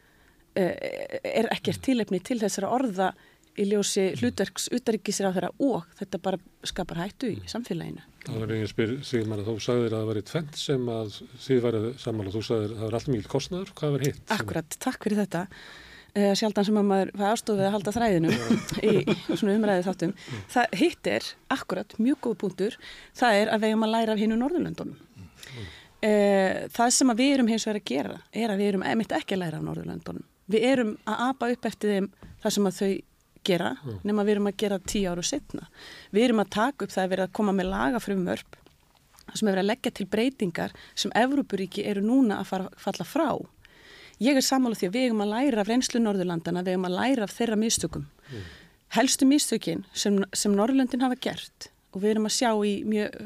er 0.56 1.48
ekkert 1.52 1.82
tilefni 1.84 2.20
til 2.24 2.38
þessara 2.40 2.70
orða 2.72 3.10
í 3.56 3.66
ljósi 3.70 4.10
hlutverks 4.20 4.68
utarikisir 4.74 5.28
á 5.28 5.32
þeirra 5.34 5.50
og 5.64 5.86
þetta 5.98 6.20
bara 6.22 6.40
skapar 6.66 7.00
hættu 7.00 7.30
í 7.32 7.48
samfélaginu. 7.48 8.04
Það 8.26 8.38
var 8.42 8.52
einhver 8.52 8.70
spyr, 8.72 8.94
Sigmar, 9.06 9.42
að 9.42 9.50
þú 9.50 9.56
sagðir 9.64 9.94
að 9.94 9.96
það 9.96 10.08
var 10.10 10.20
eitt 10.20 10.32
fenn 10.34 10.48
sem 10.58 10.88
að 10.92 11.18
þið 11.46 11.60
værið 11.64 11.88
saman 12.02 12.28
og 12.28 12.36
þú 12.36 12.44
sagðir 12.48 12.74
að 12.74 12.76
það 12.76 12.86
var 12.86 12.98
alltaf 12.98 13.12
mikil 13.14 13.32
kostnæður. 13.32 13.72
Hvað 13.80 13.96
var 13.96 14.06
hitt? 14.06 14.22
Akkurat, 14.36 14.78
takk 14.86 15.06
fyrir 15.06 15.22
þetta. 15.22 15.44
Uh, 16.16 16.30
sjaldan 16.38 16.64
sem 16.66 16.80
að 16.80 16.86
maður 16.90 17.10
var 17.20 17.34
ástofið 17.36 17.66
að 17.66 17.74
halda 17.74 17.92
þræðinu 17.92 18.36
í, 18.90 19.16
svona 19.28 19.56
umræðið 19.56 19.88
þáttum. 19.90 20.14
Það 20.52 20.78
hitt 20.80 21.10
er, 21.12 21.32
akkurat, 21.56 21.98
mjög 22.00 22.22
góð 22.26 22.38
punktur, 22.44 22.78
það 23.16 23.40
er 23.42 23.52
að 23.52 23.64
við 23.64 23.74
erum 23.74 23.84
að 23.86 23.92
læra 23.92 24.14
af 24.16 24.22
hinn 24.22 24.32
úr 24.32 24.40
Norðurlöndunum. 24.40 25.02
Uh, 26.06 26.64
það 26.72 26.94
sem 26.96 27.12
við 27.20 27.34
erum 27.34 27.52
hins 27.52 27.68
vegar 27.68 27.82
að 27.82 27.90
gera 27.92 28.16
er 28.32 28.52
að 28.52 28.62
við 28.62 28.72
erum 28.72 28.86
emitt 28.88 29.12
ekki 29.16 29.36
að 29.36 29.44
læra 29.44 29.60
af 29.60 29.68
Norðurlöndunum 29.68 30.24
við 30.52 30.68
erum 30.70 30.94
að 31.04 31.22
apa 31.30 31.50
upp 31.54 31.68
eftir 31.70 31.94
þeim 31.94 32.08
það 32.42 32.56
sem 32.56 32.68
að 32.70 32.78
þau 32.80 32.92
gera 33.46 33.72
mm. 33.76 33.98
nema 34.06 34.24
við 34.26 34.36
erum 34.36 34.50
að 34.50 34.60
gera 34.62 34.78
tíu 34.92 35.10
áru 35.10 35.24
setna 35.26 35.66
við 36.14 36.28
erum 36.28 36.42
að 36.42 36.54
taka 36.56 36.86
upp 36.86 36.94
það 36.94 37.04
að 37.04 37.12
vera 37.14 37.26
að 37.26 37.34
koma 37.38 37.54
með 37.56 37.70
lagafrumvörp 37.72 38.58
sem 39.34 39.50
er 39.50 39.60
að 39.60 39.68
leggja 39.70 39.92
til 39.94 40.06
breytingar 40.10 40.74
sem 40.94 41.12
Evrópuríki 41.18 41.84
eru 41.86 42.02
núna 42.04 42.40
að 42.40 42.50
fara, 42.50 42.68
falla 42.78 43.06
frá 43.06 43.30
ég 44.22 44.38
er 44.38 44.44
samála 44.44 44.78
því 44.78 44.90
að 44.90 44.98
við 44.98 45.08
erum 45.08 45.24
að 45.24 45.32
læra 45.34 45.62
af 45.62 45.70
reynslu 45.70 46.00
Norðurlandana, 46.02 46.64
við 46.64 46.76
erum 46.76 46.88
að 46.88 46.98
læra 47.00 47.26
af 47.26 47.34
þeirra 47.36 47.58
mistökum 47.60 48.06
mm. 48.30 48.44
helstu 48.98 49.28
mistökin 49.28 49.82
sem, 49.92 50.20
sem 50.32 50.54
Norðurlandin 50.54 51.04
hafa 51.04 51.18
gert 51.28 51.70
og 51.92 52.02
við 52.04 52.14
erum 52.14 52.28
að 52.28 52.36
sjá 52.38 52.50
í 52.66 52.76
mjög 52.86 53.18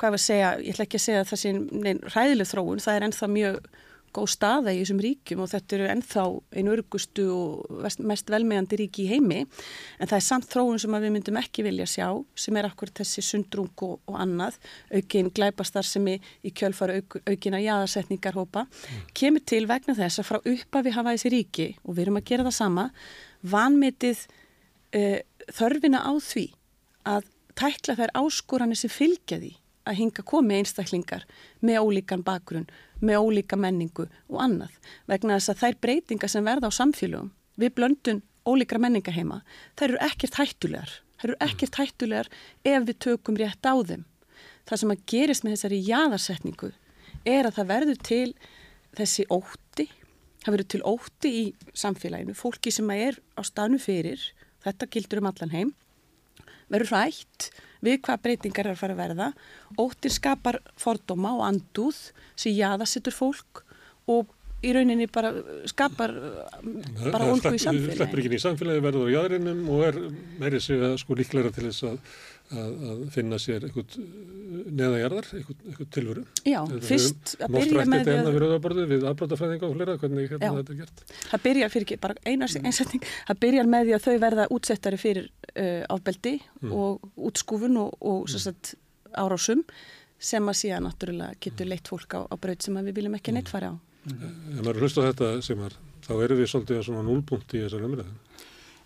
hvað 0.00 0.14
var 0.14 0.16
að 0.16 0.24
segja, 0.24 0.50
ég 0.64 0.74
ætla 0.74 0.86
ekki 0.86 0.98
að 0.98 1.04
segja 1.04 1.24
það 1.28 1.40
sem 1.42 1.56
ræðileg 2.14 2.48
þróun, 2.48 2.80
það 2.80 2.96
er 2.96 3.06
ennþá 3.06 3.30
mjög 3.34 3.56
góð 4.14 4.28
staða 4.32 4.72
í 4.74 4.80
þessum 4.80 5.00
ríkjum 5.04 5.42
og 5.44 5.50
þetta 5.52 5.76
eru 5.76 5.86
ennþá 5.92 6.24
einu 6.56 6.74
örgustu 6.74 7.26
og 7.34 7.86
mest 8.06 8.32
velmegandi 8.32 8.78
ríki 8.80 9.04
í 9.04 9.10
heimi. 9.12 9.40
En 9.98 10.10
það 10.10 10.16
er 10.18 10.26
samt 10.26 10.48
þróun 10.50 10.80
sem 10.82 10.96
við 10.96 11.14
myndum 11.14 11.38
ekki 11.40 11.64
vilja 11.66 11.86
sjá 11.90 12.08
sem 12.34 12.58
er 12.58 12.68
akkur 12.70 12.92
þessi 13.00 13.24
sundrung 13.24 13.84
og, 13.86 13.98
og 14.10 14.18
annað, 14.20 14.58
aukin 14.94 15.30
glæpastar 15.34 15.86
sem 15.86 16.08
er 16.10 16.30
í 16.42 16.52
kjölfara 16.56 16.98
auk, 17.00 17.20
aukina 17.28 17.62
jáðarsetningarhópa, 17.62 18.66
mm. 18.66 19.08
kemur 19.14 19.44
til 19.46 19.64
vegna 19.70 19.96
þess 19.98 20.22
að 20.22 20.30
frá 20.30 20.40
uppafi 20.40 20.94
hafa 20.96 21.16
þessi 21.16 21.34
ríki 21.36 21.68
og 21.84 21.94
við 21.94 22.06
erum 22.06 22.20
að 22.20 22.28
gera 22.32 22.46
það 22.48 22.58
sama 22.58 22.88
vanmetið 23.40 24.24
uh, 24.96 25.18
þörfina 25.54 26.02
á 26.02 26.12
því 26.18 26.46
að 27.08 27.30
tækla 27.58 27.96
þær 27.98 28.14
áskoranir 28.20 28.78
sem 28.78 28.92
fylgja 28.92 29.40
því 29.40 29.54
að 29.88 29.98
hinga 30.00 30.24
komi 30.26 30.58
einstaklingar 30.60 31.26
með 31.64 31.80
ólíkan 31.84 32.24
bakgrunn, 32.24 32.68
með 33.00 33.24
ólíka 33.24 33.56
menningu 33.56 34.06
og 34.28 34.40
annað. 34.44 34.74
Vegna 35.08 35.38
þess 35.38 35.54
að 35.54 35.62
þær 35.62 35.78
breytingar 35.86 36.32
sem 36.32 36.44
verða 36.46 36.68
á 36.68 36.78
samfélögum 36.78 37.32
við 37.60 37.74
blöndun 37.76 38.22
ólíkra 38.48 38.80
menningaheima, 38.80 39.40
þær 39.76 39.92
eru 39.92 40.02
ekkert 40.06 40.38
hættulegar. 40.40 40.92
Þær 41.20 41.28
eru 41.28 41.38
ekkert 41.44 41.78
hættulegar 41.80 42.30
ef 42.64 42.86
við 42.88 43.00
tökum 43.04 43.38
rétt 43.40 43.66
á 43.68 43.74
þeim. 43.76 44.04
Það 44.68 44.82
sem 44.82 44.94
að 44.94 45.04
gerist 45.12 45.44
með 45.44 45.56
þessari 45.56 45.80
jáðarsetningu 45.88 46.70
er 47.28 47.48
að 47.48 47.56
það 47.58 47.70
verður 47.74 48.02
til 48.06 48.28
þessi 48.96 49.26
ótti, 49.32 49.86
það 50.44 50.54
verður 50.54 50.70
til 50.74 50.82
ótti 50.88 51.32
í 51.36 51.44
samfélaginu, 51.76 52.36
fólki 52.36 52.72
sem 52.72 52.88
er 52.94 53.18
á 53.36 53.40
stanu 53.44 53.80
fyrir, 53.82 54.22
þetta 54.64 54.88
gildur 54.92 55.20
um 55.20 55.28
allan 55.30 55.54
heim, 55.54 55.74
verður 56.72 56.94
hrætt 56.94 57.50
við 57.84 58.02
hvað 58.06 58.22
breytingar 58.26 58.68
er 58.68 58.74
að 58.74 58.82
fara 58.82 58.96
að 58.96 59.02
verða, 59.04 59.30
óttir 59.80 60.14
skapar 60.14 60.60
fordóma 60.80 61.36
og 61.38 61.46
andúð 61.48 62.02
sem 62.38 62.54
jáðarsettur 62.56 63.16
fólk 63.16 63.64
og 64.10 64.36
í 64.60 64.72
rauninni 64.76 65.06
bara 65.12 65.32
skapar 65.70 66.12
bara 67.12 67.28
ólgu 67.30 67.54
í 67.56 67.62
samfélagi. 67.62 67.94
Það 67.94 68.00
sleppur 68.02 68.22
ekki 68.22 68.36
í 68.36 68.42
samfélagi, 68.42 68.84
verður 68.84 69.08
á 69.08 69.14
jæðrinum 69.14 69.62
og 69.72 69.86
er 69.88 70.00
meiri 70.40 70.60
sig 70.60 70.82
að 70.84 70.98
sko 71.00 71.16
líklæra 71.16 71.52
til 71.54 71.66
þess 71.68 71.86
að, 71.88 72.18
að, 72.50 72.72
að 72.90 73.02
finna 73.14 73.38
sér 73.40 73.66
eitthvað 73.66 73.96
neðajarðar, 74.80 75.28
eitthvað, 75.38 75.60
eitthvað 75.70 75.90
tilveru. 75.96 76.24
Já, 76.48 76.58
fyrst 76.88 77.34
að 77.38 77.56
byrja 77.56 77.86
með 77.86 78.02
því 78.06 78.14
að... 78.16 78.30
Við 78.30 78.40
rauðaborðu 78.44 78.86
við 78.90 79.06
afbrotafræðinga 79.10 79.68
og 79.68 79.76
flera, 79.76 79.96
hvernig 80.02 80.32
hérna 80.34 80.50
þetta 80.58 80.74
er 80.74 80.80
gert. 80.80 81.04
Það 81.30 81.44
byrjar 81.46 81.72
fyrir 81.74 81.86
ekki, 81.86 81.98
bara 82.02 82.18
eina 82.26 82.48
einsetning, 82.50 83.06
það 83.30 83.40
byrjar 83.44 83.70
með 83.74 83.86
því 83.86 83.96
að 83.96 84.06
þau 84.06 84.16
verða 84.26 84.48
útsettari 84.56 85.00
fyrir 85.00 85.30
uh, 85.30 85.84
ábeldi 85.94 86.34
mm. 86.40 86.74
og 86.74 87.26
útskúfun 87.30 87.80
og, 87.84 87.94
og 88.00 88.24
mm. 88.26 88.42
sagt, 88.46 88.74
árásum 89.14 89.62
sem 90.20 90.50
að 90.52 90.58
síðan 90.60 90.88
náttúrulega 90.88 91.38
getur 91.40 91.70
leitt 91.70 91.88
fólk 91.88 92.18
á, 92.18 92.20
á 92.28 92.34
braut 92.40 92.64
sem 92.64 92.76
við 92.82 92.98
viljum 92.98 93.16
ekki 93.16 93.34
neitt 93.34 93.48
fara 93.50 93.72
á. 93.72 93.74
Ef 94.10 94.60
maður 94.64 94.84
hlusta 94.84 95.06
þetta 95.06 95.30
sem 95.44 95.62
er, 95.64 95.76
þá 96.04 96.12
eru 96.18 96.36
við 96.40 96.50
svolítið 96.52 96.82
svona 96.86 97.04
núlpunkt 97.06 97.54
í 97.56 97.62
þessar 97.64 97.86
umræðu. 97.88 98.18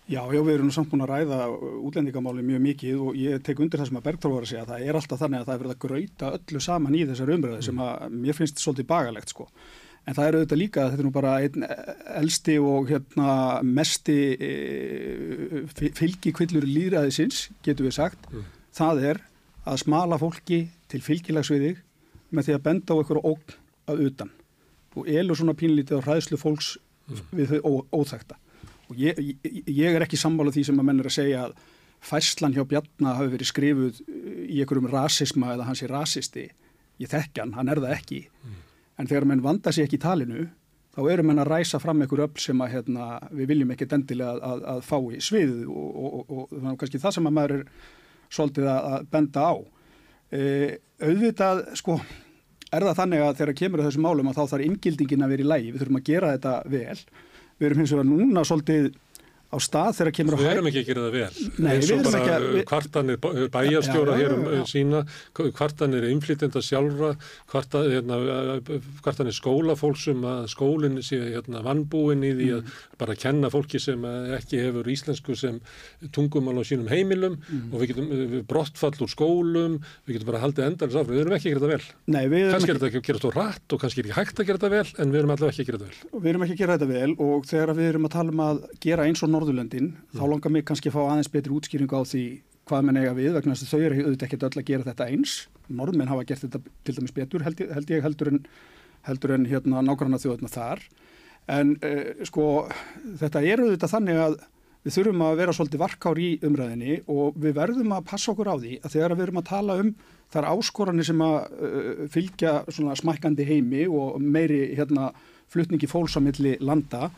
Já, 0.05 0.19
já, 0.29 0.37
við 0.45 0.51
erum 0.53 0.69
samt 0.69 0.91
búin 0.91 1.01
að 1.01 1.11
ræða 1.15 1.37
útlendingamáli 1.81 2.43
mjög 2.45 2.59
mikið 2.61 2.99
og 3.01 3.15
ég 3.17 3.39
tek 3.41 3.61
undir 3.63 3.81
það 3.81 3.87
sem 3.89 3.97
að 3.97 4.03
Bergþór 4.05 4.35
var 4.35 4.43
að 4.45 4.51
segja 4.51 4.61
að 4.61 4.69
það 4.71 4.83
er 4.85 4.99
alltaf 4.99 5.21
þannig 5.23 5.39
að 5.39 5.47
það 5.47 5.55
er 5.55 5.63
verið 5.63 5.73
að 5.73 5.81
gröita 5.85 6.29
öllu 6.37 6.61
saman 6.61 6.97
í 6.97 7.01
þessar 7.09 7.31
umræðu 7.33 7.65
sem 7.65 7.81
að 7.81 8.03
mér 8.13 8.37
finnst 8.37 8.61
svolítið 8.61 8.87
bagalegt 8.91 9.33
sko. 9.33 9.47
En 10.05 10.13
það 10.13 10.27
eru 10.29 10.41
auðvitað 10.41 10.61
líka, 10.61 10.85
þetta 10.91 11.01
er 11.01 11.07
nú 11.07 11.13
bara 11.15 11.33
einn 11.41 11.65
elsti 12.21 12.57
og 12.61 12.91
hérna 12.91 13.29
mesti 13.65 14.17
e, 14.37 14.51
fylgikvillur 15.97 16.69
líðræðisins, 16.69 17.47
getur 17.65 17.89
við 17.89 17.97
sagt. 17.97 18.29
Mm. 18.29 18.45
Það 18.77 19.03
er 19.09 19.23
að 19.65 19.81
smala 19.81 20.21
fólki 20.21 20.67
til 20.93 21.01
fylgilagsviðig 21.01 21.81
með 22.29 22.51
því 22.51 22.59
að 22.59 22.65
benda 22.69 22.93
á 22.93 22.97
einhverju 23.01 23.25
ógn 23.33 23.57
að 23.89 24.07
utan 24.11 24.33
og 24.95 25.09
elur 25.09 25.41
svona 25.41 25.57
pínlítið 25.57 25.97
á 25.97 26.05
hræðslu 26.05 26.37
fólks 26.39 26.75
mm. 27.09 27.29
við 27.33 27.55
þau 27.55 27.81
óþægta. 27.89 28.37
Og 28.91 28.99
ég, 28.99 29.17
ég, 29.19 29.71
ég 29.71 29.95
er 29.95 30.05
ekki 30.05 30.19
sammála 30.19 30.53
því 30.53 30.67
sem 30.67 30.81
að 30.81 30.89
menn 30.89 31.01
er 31.01 31.09
að 31.09 31.17
segja 31.17 31.47
að 31.47 31.55
fæslan 32.05 32.53
hjá 32.53 32.65
Bjarnar 32.69 33.17
hafi 33.19 33.33
verið 33.33 33.49
skrifuð 33.49 34.03
í 34.45 34.59
einhverjum 34.61 34.91
rasisma 34.91 35.55
eða 35.55 35.69
hans 35.69 35.81
er 35.81 35.93
rasisti. 35.95 36.45
Ég 37.01 37.11
þekk 37.11 37.41
hann, 37.41 37.55
hann 37.57 37.71
er 37.71 37.81
það 37.81 37.95
ekki. 37.97 38.21
Mm. 38.43 38.61
En 39.01 39.09
þegar 39.09 39.27
menn 39.31 39.43
vanda 39.43 39.73
sér 39.75 39.89
ekki 39.89 39.97
í 39.99 40.05
talinu, 40.05 40.47
þá 40.95 41.01
eru 41.11 41.25
menn 41.27 41.41
að 41.43 41.49
ræsa 41.51 41.79
fram 41.83 42.03
einhver 42.03 42.23
öll 42.23 42.39
sem 42.39 42.61
að 42.63 42.75
hérna, 42.77 43.07
við 43.35 43.51
viljum 43.51 43.73
ekki 43.75 43.87
dendilega 43.91 44.35
að, 44.35 44.43
að, 44.49 44.65
að 44.75 44.83
fá 44.87 44.97
í 45.11 45.21
svið 45.23 45.55
og, 45.65 45.89
og, 45.95 46.19
og, 46.21 46.53
og 46.55 46.77
kannski 46.79 47.01
það 47.03 47.17
sem 47.17 47.27
að 47.27 47.35
maður 47.35 47.55
er 47.57 47.65
svolítið 48.35 48.69
að 48.71 49.09
benda 49.11 49.49
á. 49.51 49.53
E, 50.31 50.43
auðvitað, 51.03 51.63
sko, 51.81 51.97
er 52.71 52.87
það 52.87 52.99
þannig 53.01 53.25
að 53.25 53.37
þegar 53.41 53.59
kemur 53.59 53.83
þessu 53.85 54.03
málum 54.05 54.31
að 54.31 54.39
þá 54.39 54.53
þarf 54.53 54.67
inngildingin 54.69 55.25
að 55.25 55.35
vera 55.35 55.45
í 55.45 55.49
lægi, 55.51 55.73
við 55.73 55.83
þurfum 55.83 55.99
að 55.99 56.07
gera 56.09 56.31
þetta 56.35 56.55
vel. 56.71 56.97
Við 57.59 57.69
erum 57.69 57.81
hins 57.83 57.93
vegar 57.95 58.07
núna 58.09 58.43
svolítið 58.47 58.89
á 59.55 59.59
stað 59.63 59.91
þegar 59.99 60.15
kemur. 60.19 60.37
Við 60.41 60.51
erum 60.51 60.69
ekki 60.69 60.81
að 60.83 60.89
gera 60.89 61.05
það 61.05 61.15
vel. 61.15 61.47
Nei, 61.65 61.71
við 61.79 61.93
erum 61.95 62.17
ekki 62.19 62.33
að... 62.35 62.47
Kvartanir 62.69 63.19
bæjarstjóra 63.53 64.17
hér 64.19 64.35
um 64.35 64.45
sína, 64.69 65.03
kvartanir 65.35 66.07
inflytenda 66.09 66.63
sjálfra, 66.65 67.13
hérna, 67.51 68.19
kvartanir 69.05 69.35
skólafólksum 69.35 70.25
að 70.29 70.49
skólinn 70.53 70.99
sé 71.05 71.19
hérna, 71.31 71.63
vannbúin 71.65 72.25
í 72.25 72.33
því 72.35 72.49
að 72.57 72.61
mm. 72.63 72.75
bara 73.01 73.17
kenna 73.19 73.51
fólki 73.53 73.81
sem 73.81 74.05
ekki 74.37 74.61
hefur 74.63 74.89
íslensku 74.91 75.37
sem 75.39 75.59
tungumál 76.15 76.59
á 76.59 76.63
sínum 76.67 76.89
heimilum 76.91 77.37
mm. 77.39 77.71
og 77.71 77.81
við 77.81 77.93
getum 77.93 78.11
við 78.15 78.45
brottfall 78.49 78.93
úr 79.05 79.11
skólum, 79.11 79.79
við 80.05 80.17
getum 80.17 80.31
bara 80.31 80.43
haldið 80.43 80.69
endan 80.69 80.93
við 80.95 81.21
erum 81.23 81.37
ekki 81.37 81.51
að 81.51 81.55
gera 81.55 81.63
það 81.65 81.73
vel. 81.75 81.89
Nei, 82.15 82.23
kannski 82.51 82.73
er 82.73 82.79
þetta 82.79 82.89
ekki 82.89 83.01
að 83.01 83.07
gera 83.09 83.21
þetta 83.21 83.33
rætt 83.35 83.75
og 83.75 83.83
kannski 83.83 84.01
er 84.01 84.09
ekki 84.09 84.19
hægt 84.19 84.41
að 84.41 84.49
gera 84.49 84.61
þetta 84.61 84.73
vel 84.75 85.03
en 85.03 85.13
við 85.13 85.21
erum 85.21 85.33
allavega 85.35 85.53
ekki 85.53 85.65
að 85.65 85.69
gera 85.69 85.79
þetta 85.81 85.91
vel. 85.91 86.21
Við 86.25 86.31
erum 86.31 86.45
ekki 86.45 86.55
að 86.55 86.61
gera 86.61 86.77
þetta 86.77 86.89
vel 86.91 87.11
og 87.25 87.49
þegar 87.49 87.73
við 87.79 87.89
erum 87.91 88.07
að 88.07 88.15
tala 88.15 88.33
um 88.35 88.43
að 88.45 88.61
gera 88.85 89.07
eins 89.09 89.23
og 89.25 89.31
Norðurlöndin, 89.45 89.91
þá 90.15 90.23
langar 90.25 90.51
mig 90.51 90.65
kannski 90.65 90.89
að 90.89 90.95
fá 90.95 91.01
aðeins 91.05 91.29
betri 91.29 91.53
útskýringu 91.53 91.93
á 91.93 92.01
því 92.01 92.23
hvað 92.65 92.85
menn 92.87 92.97
eiga 92.97 93.13
við 93.13 93.35
vegna 93.35 93.53
þess 93.53 93.67
að 93.67 93.73
þau 93.73 93.85
eru 93.85 93.97
auðvitað 94.05 94.25
ekkert 94.25 94.45
öll 94.47 94.57
að 94.57 94.65
gera 94.69 94.85
þetta 94.87 95.07
eins. 95.13 95.33
Norðmenn 95.69 96.09
hafa 96.09 96.25
gert 96.25 96.45
þetta 96.45 96.61
til 96.85 96.95
dæmis 96.97 97.13
betur 97.13 97.45
held, 97.45 97.61
held 97.77 97.93
ég 97.93 98.05
heldur 98.05 98.31
en, 98.31 98.39
heldur 99.05 99.33
en 99.35 99.45
hérna 99.49 99.83
nákvæmna 99.85 100.19
þjóðuna 100.23 100.49
þar. 100.49 100.81
En 101.53 101.75
eh, 101.85 102.25
sko 102.25 102.47
þetta 103.21 103.43
er 103.45 103.61
auðvitað 103.61 103.93
þannig 103.93 104.21
að 104.23 104.37
við 104.85 104.97
þurfum 104.97 105.23
að 105.27 105.37
vera 105.43 105.55
svolítið 105.57 105.83
varkár 105.83 106.21
í 106.21 106.31
umræðinni 106.45 106.97
og 107.13 107.37
við 107.41 107.55
verðum 107.59 107.93
að 107.93 108.09
passa 108.09 108.33
okkur 108.33 108.49
á 108.49 108.55
því 108.57 108.73
að 108.81 108.97
þegar 108.97 109.13
við 109.13 109.25
erum 109.27 109.41
að 109.41 109.47
tala 109.51 109.77
um 109.83 109.93
þar 110.33 110.49
áskoranir 110.55 111.05
sem 111.05 111.21
að 111.21 111.37
uh, 111.53 112.03
fylgja 112.13 112.55
smækandi 112.73 113.45
heimi 113.45 113.85
og 113.85 114.17
meiri 114.21 114.73
hérna, 114.73 115.11
flutningi 115.53 115.89
fólksamilli 115.89 116.57
landa 116.65 117.11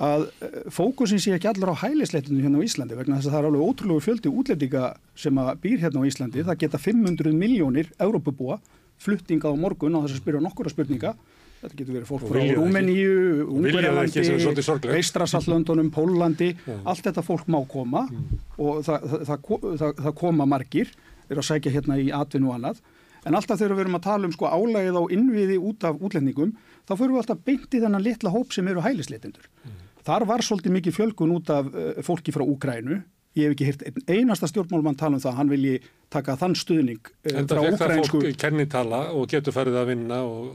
að 0.00 0.26
eh, 0.40 0.60
fókusin 0.72 1.20
sé 1.20 1.34
ekki 1.36 1.50
allar 1.50 1.74
á 1.76 1.82
hælisleitinu 1.82 2.40
hérna 2.40 2.60
á 2.60 2.66
Íslandi 2.66 2.96
vegna 2.96 3.18
þess 3.18 3.28
að 3.28 3.34
það 3.34 3.40
er 3.40 3.48
alveg 3.50 3.66
ótrúlegu 3.68 4.04
fjöldi 4.06 4.32
útlendinga 4.32 4.84
sem 5.18 5.40
að 5.42 5.50
býr 5.64 5.82
hérna 5.84 6.00
á 6.00 6.08
Íslandi. 6.08 6.44
Það 6.46 6.62
geta 6.62 6.80
500 6.80 7.34
miljónir 7.36 7.90
Európabúa 8.00 8.60
fluttinga 9.00 9.52
á 9.52 9.54
morgun 9.56 9.98
á 10.00 10.04
þess 10.04 10.16
að 10.16 10.22
spyrja 10.22 10.42
nokkura 10.44 10.72
spurninga. 10.72 11.12
Þetta 11.60 11.76
getur 11.76 11.96
verið 11.98 12.08
fólk 12.08 12.22
frá 12.24 12.40
Rúmeníu, 12.56 13.16
Ungverjalandi, 13.52 14.94
Eistrasallöndunum, 14.96 15.90
Pólandi. 15.92 16.54
Ja. 16.64 16.78
Allt 16.88 17.04
þetta 17.04 17.24
fólk 17.24 17.50
má 17.52 17.58
koma 17.68 18.06
mm. 18.08 18.38
og 18.64 18.80
það, 18.86 19.04
það, 19.28 19.44
það, 19.82 19.92
það 20.06 20.16
koma 20.22 20.46
margir, 20.48 20.94
er 21.28 21.42
að 21.42 21.48
sækja 21.50 21.74
hérna 21.74 22.00
í 22.00 22.08
atvinnu 22.16 22.48
og 22.48 22.56
annað. 22.56 22.80
En 23.28 23.36
alltaf 23.36 23.60
þegar 23.60 23.76
við 23.76 23.84
erum 23.84 23.98
að 23.98 24.06
tala 24.06 24.30
um 24.30 24.32
sko 24.32 24.48
álægið 24.48 24.96
á 24.96 25.04
innviði 25.12 25.60
út 25.60 25.84
af 25.84 26.00
útlendingum, 26.00 26.56
þá 26.88 26.94
fyrir 26.94 27.12
við 27.12 27.20
alltaf 27.26 27.44
beint 27.44 27.76
í 27.76 27.82
þennan 27.84 28.06
litla 28.08 28.32
hóp 28.32 28.56
sem 28.56 28.72
eru 28.72 28.84
hælisleitindur. 28.86 29.52
Mm. 29.60 29.76
Þar 30.06 30.26
var 30.30 30.44
svolítið 30.44 30.76
mikið 30.78 30.96
fjölgun 30.96 31.34
út 31.36 31.50
af 31.52 31.68
uh, 31.70 31.98
fólki 32.06 32.32
frá 32.34 32.44
Úkrænu. 32.46 33.02
Ég 33.38 33.46
hef 33.46 33.52
ekki 33.54 33.68
hirt 33.68 33.82
einasta 34.10 34.48
stjórnmálmann 34.50 34.98
tala 34.98 35.14
um 35.18 35.22
það, 35.22 35.36
hann 35.38 35.52
vilji 35.52 35.76
taka 36.10 36.34
þann 36.40 36.56
stuðning 36.58 37.04
uh, 37.04 37.12
frá 37.46 37.60
Úkrænsku. 37.60 37.76
En 37.76 37.76
það 37.76 37.76
fekk 37.76 37.78
það 37.84 38.10
fólk 38.10 38.40
kennitala 38.42 39.00
og 39.14 39.30
getur 39.30 39.54
farið 39.54 39.76
að 39.82 39.88
vinna 39.94 40.18
og... 40.26 40.50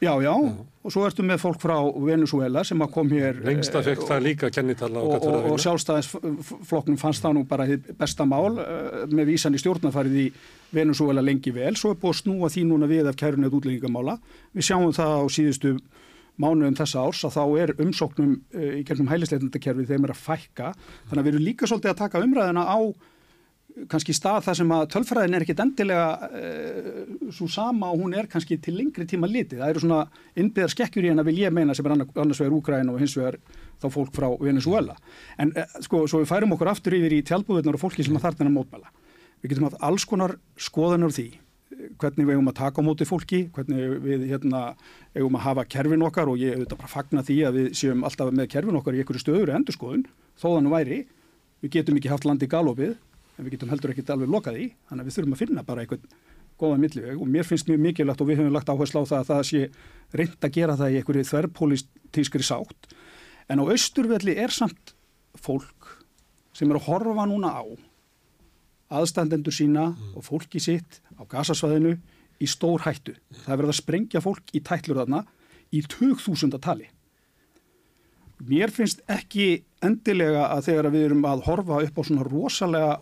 Já, 0.00 0.14
já, 0.24 0.32
já, 0.32 0.52
og 0.80 0.92
svo 0.94 1.02
ertu 1.04 1.20
með 1.28 1.42
fólk 1.42 1.58
frá 1.60 1.74
Venezuela 2.00 2.62
sem 2.64 2.80
að 2.80 2.92
kom 2.94 3.10
hér... 3.12 3.42
Lengsta 3.44 3.82
fekk 3.84 4.06
það 4.08 4.22
líka 4.24 4.48
kennitala 4.48 5.02
og, 5.02 5.10
og, 5.18 5.26
og, 5.28 5.48
og 5.50 5.58
sjálfstæðisflokknum 5.60 6.96
fannst 7.02 7.20
það 7.20 7.34
nú 7.36 7.42
bara 7.50 7.66
besta 7.98 8.24
mál 8.24 8.56
með 9.12 9.28
vísan 9.34 9.52
í 9.52 9.60
stjórnafarið 9.60 10.16
í 10.22 10.24
Venezuela 10.72 11.20
lengi 11.20 11.52
vel. 11.52 11.76
Svo 11.76 11.92
er 11.92 12.00
búið 12.00 12.14
að 12.14 12.20
snúa 12.22 12.48
því 12.54 12.62
núna 12.70 12.88
við 12.88 13.10
af 13.12 13.18
kærunni 13.20 13.50
mánuðum 16.40 16.76
þessa 16.78 17.04
árs 17.04 17.22
að 17.28 17.36
þá 17.36 17.44
er 17.62 17.72
umsóknum 17.84 18.34
uh, 18.40 18.66
í 18.80 18.82
gegnum 18.88 19.10
hælisleitndakerfi 19.10 19.88
þeim 19.88 20.06
er 20.06 20.14
að 20.14 20.24
fækka. 20.24 20.74
Þannig 21.08 21.22
að 21.22 21.26
við 21.28 21.32
erum 21.34 21.46
líka 21.46 21.70
svolítið 21.70 21.94
að 21.94 22.02
taka 22.04 22.22
umræðina 22.24 22.66
á 22.66 22.78
kannski 23.90 24.14
stað 24.16 24.44
þar 24.48 24.56
sem 24.58 24.72
að 24.74 24.86
tölfræðin 24.94 25.36
er 25.36 25.44
ekkit 25.44 25.60
endilega 25.62 26.06
uh, 26.26 27.02
svo 27.34 27.48
sama 27.50 27.90
og 27.92 28.02
hún 28.02 28.16
er 28.18 28.28
kannski 28.30 28.58
til 28.62 28.74
lengri 28.78 29.06
tíma 29.08 29.30
litið. 29.30 29.60
Það 29.62 29.74
eru 29.74 29.82
svona 29.84 30.00
innbyðar 30.40 30.74
skekkjur 30.74 31.06
í 31.06 31.12
henn 31.12 31.22
að 31.22 31.30
vil 31.30 31.36
ég 31.44 31.54
meina 31.54 31.76
sem 31.76 31.86
er 31.86 31.94
annars 31.94 32.40
vegar 32.42 32.56
Úgræn 32.56 32.90
og 32.92 32.98
hins 33.02 33.14
vegar 33.18 33.38
þá 33.80 33.86
fólk 33.94 34.16
frá 34.16 34.28
Venezuela. 34.40 34.96
En 35.40 35.54
uh, 35.54 35.78
sko, 35.84 36.06
svo 36.10 36.24
við 36.24 36.32
færum 36.32 36.56
okkur 36.56 36.72
aftur 36.72 36.98
yfir 36.98 37.14
í 37.20 37.22
tjálbúðunar 37.30 37.78
og 37.78 37.84
fólki 37.84 38.06
sem 38.06 38.18
að 38.18 38.26
þarna 38.28 38.56
mótmæla. 38.56 38.90
Við 39.40 39.54
getum 39.54 39.70
haft 39.70 39.80
alls 39.86 40.04
konar 40.08 40.36
skoðanur 40.60 41.14
því 41.14 41.30
hvernig 42.00 42.26
við 42.26 42.36
eigum 42.36 42.50
að 42.50 42.58
taka 42.60 42.82
á 42.82 42.86
móti 42.86 43.06
fólki, 43.08 43.40
hvernig 43.54 43.94
við 44.04 44.26
hérna, 44.30 44.62
eigum 45.16 45.38
að 45.38 45.44
hafa 45.46 45.64
kerfin 45.74 46.04
okkar 46.06 46.30
og 46.30 46.40
ég 46.40 46.56
auðvitað 46.56 46.80
bara 46.82 46.92
fagna 46.92 47.24
því 47.26 47.36
að 47.48 47.58
við 47.58 47.68
séum 47.80 48.04
alltaf 48.06 48.32
með 48.34 48.50
kerfin 48.54 48.80
okkar 48.80 48.96
í 48.96 49.02
einhverju 49.02 49.22
stöður 49.24 49.54
endur 49.56 49.76
skoðun, 49.76 50.04
þó 50.40 50.46
þannig 50.56 50.74
væri, 50.74 50.98
við 51.64 51.74
getum 51.76 52.00
ekki 52.00 52.12
haft 52.12 52.26
landi 52.28 52.48
í 52.48 52.52
galopið, 52.52 52.96
en 53.36 53.46
við 53.46 53.56
getum 53.56 53.72
heldur 53.72 53.94
ekkert 53.94 54.14
alveg 54.14 54.32
lokað 54.34 54.60
í, 54.60 54.66
þannig 54.90 55.04
að 55.04 55.10
við 55.10 55.18
þurfum 55.18 55.36
að 55.36 55.42
finna 55.44 55.66
bara 55.66 55.84
einhvern 55.84 56.16
góða 56.60 56.80
milliveg. 56.80 57.20
Og 57.20 57.28
mér 57.28 57.46
finnst 57.48 57.68
mjög 57.70 57.84
mikilvægt 57.86 58.20
og 58.20 58.28
við 58.28 58.42
höfum 58.42 58.56
lagt 58.56 58.68
áherslu 58.68 59.00
á 59.00 59.10
það 59.10 59.20
að 59.22 59.30
það 59.30 59.44
sé 59.48 59.62
reynd 60.20 60.44
að 60.44 60.56
gera 60.58 60.76
það 60.76 60.92
í 60.92 60.98
einhverju 61.00 61.28
þverrpolítískri 61.30 62.44
sátt, 62.44 62.90
en 63.48 63.62
á 63.62 63.64
austurvelli 63.64 64.36
er 64.36 64.52
samt 64.52 64.92
fólk 65.40 65.94
sem 66.52 66.68
er 66.68 66.80
að 66.80 66.88
horfa 66.90 67.24
núna 67.30 67.54
á 67.56 67.64
aðstandendur 68.90 69.54
sína 69.54 69.90
og 70.14 70.24
fólki 70.26 70.60
sitt 70.62 71.00
á 71.16 71.22
gasasvæðinu 71.30 71.96
í 72.40 72.48
stór 72.48 72.82
hættu. 72.86 73.14
Það 73.44 73.52
er 73.52 73.60
verið 73.60 73.74
að 73.74 73.78
sprengja 73.80 74.24
fólk 74.24 74.54
í 74.56 74.62
tætlur 74.64 75.02
þarna 75.02 75.24
í 75.70 75.82
2000 75.86 76.58
tali. 76.62 76.88
Mér 78.40 78.72
finnst 78.72 79.02
ekki 79.10 79.62
endilega 79.84 80.46
að 80.48 80.70
þegar 80.70 80.90
við 80.94 81.06
erum 81.10 81.26
að 81.28 81.44
horfa 81.44 81.82
upp 81.84 81.98
á 82.00 82.02
svona 82.08 82.24
rosalega 82.24 82.94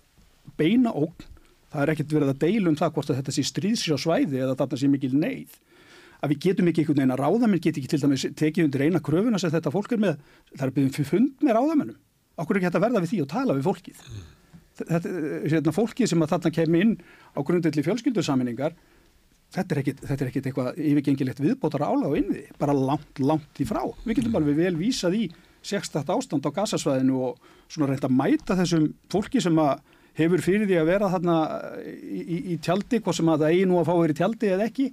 beina 0.59 0.91
ógn, 0.91 1.29
það 1.71 1.83
er 1.85 1.93
ekkert 1.93 2.15
verið 2.17 2.33
að 2.33 2.41
deila 2.43 2.73
um 2.73 2.79
það 2.79 2.93
hvort 2.97 3.13
að 3.13 3.21
þetta 3.21 3.35
sé 3.37 3.45
stríðsjá 3.47 3.99
svæði 4.03 4.43
eða 4.43 4.57
þarna 4.59 4.81
sé 4.81 4.91
mikil 4.91 5.13
neyð, 5.15 5.53
að 6.19 6.33
við 6.33 6.41
getum 6.47 6.71
ekki 6.71 6.83
einhvern 6.83 6.99
veginn 6.99 7.15
að 7.15 7.23
ráðamenn 7.23 7.63
get 7.63 7.79
ekki 7.79 7.93
til 7.93 8.01
dæmis 8.03 8.27
tekið 8.41 8.67
undir 8.67 8.85
eina 8.89 9.03
kröfuna 9.05 9.39
sem 9.39 9.53
þetta 9.55 9.75
fólk 9.75 9.95
er 9.95 10.03
með, 10.03 10.19
það 10.57 10.67
er 10.67 10.75
byrjum 10.79 10.97
fyrir 10.97 11.11
fund 11.13 11.47
með 11.47 11.59
ráðamennum. 11.59 12.01
Okkur 12.39 12.57
er 12.57 12.61
ekki 12.61 12.71
hægt 12.71 12.81
að 12.81 12.87
verða 12.89 13.05
við 13.05 13.13
því 13.13 13.23
og 13.23 13.31
tala 13.31 13.59
við 13.59 13.69
fólkið. 13.69 14.03
Þetta, 14.79 15.13
hérna, 15.49 15.75
fólkið 15.75 16.13
sem 16.13 16.23
að 16.23 16.33
þarna 16.35 16.55
kemur 16.55 16.85
inn 16.85 16.95
á 17.35 17.41
grundvelli 17.47 17.85
fjölskyldusaminningar, 17.87 18.77
þetta 19.57 19.75
er 19.75 19.83
ekkit, 19.83 20.01
þetta 20.05 20.25
er 20.25 20.31
ekkit 20.31 20.49
eitthvað 20.51 20.81
yfirgengilegt 20.91 21.43
viðbótara 21.43 21.91
álag 21.91 22.13
og 22.13 22.19
innviði, 22.21 22.47
bara 22.61 22.77
langt, 22.77 23.23
langt 23.23 23.63
í 23.63 23.67
frá. 23.69 23.83
Við 24.05 24.21
getum 24.21 24.39
alveg 24.39 24.59
vel 24.61 24.75
vísað 24.79 25.19
í 25.19 25.29
sérstætt 25.65 26.11
ástand 26.13 26.47
á 26.47 26.51
gasasvæðinu 26.55 27.23
og 27.29 27.49
svona 27.67 27.91
reynd 27.91 28.07
að 28.07 28.15
mæta 28.15 28.57
þessum 28.59 28.91
fólki 29.13 29.43
sem 29.43 29.59
að 29.59 29.81
hefur 30.19 30.43
fyrir 30.43 30.67
því 30.67 30.79
að 30.81 30.89
vera 30.89 31.11
þarna 31.13 31.37
í, 31.83 32.21
í, 32.21 32.39
í 32.55 32.57
tjaldi, 32.63 33.01
hvað 33.03 33.19
sem 33.19 33.31
að 33.31 33.45
það 33.45 33.55
eigi 33.55 33.69
nú 33.71 33.79
að 33.81 33.89
fá 33.89 33.95
verið 33.99 34.21
tjaldi 34.21 34.53
eða 34.55 34.69
ekki 34.69 34.89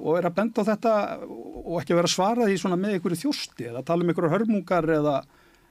og 0.00 0.16
er 0.16 0.28
að 0.28 0.36
benda 0.38 0.64
á 0.64 0.68
þetta 0.70 0.94
og 1.28 1.76
ekki 1.80 1.94
að 1.94 2.00
vera 2.00 2.12
svarað 2.14 2.52
í 2.52 2.56
svona 2.60 2.78
með 2.80 2.96
einhverju 2.96 3.20
þjósti 3.24 3.68
eða 3.70 3.84
tala 3.86 4.04
um 4.04 4.12
einhverju 4.12 4.32
hörmungar 4.32 4.88
eða 4.96 5.16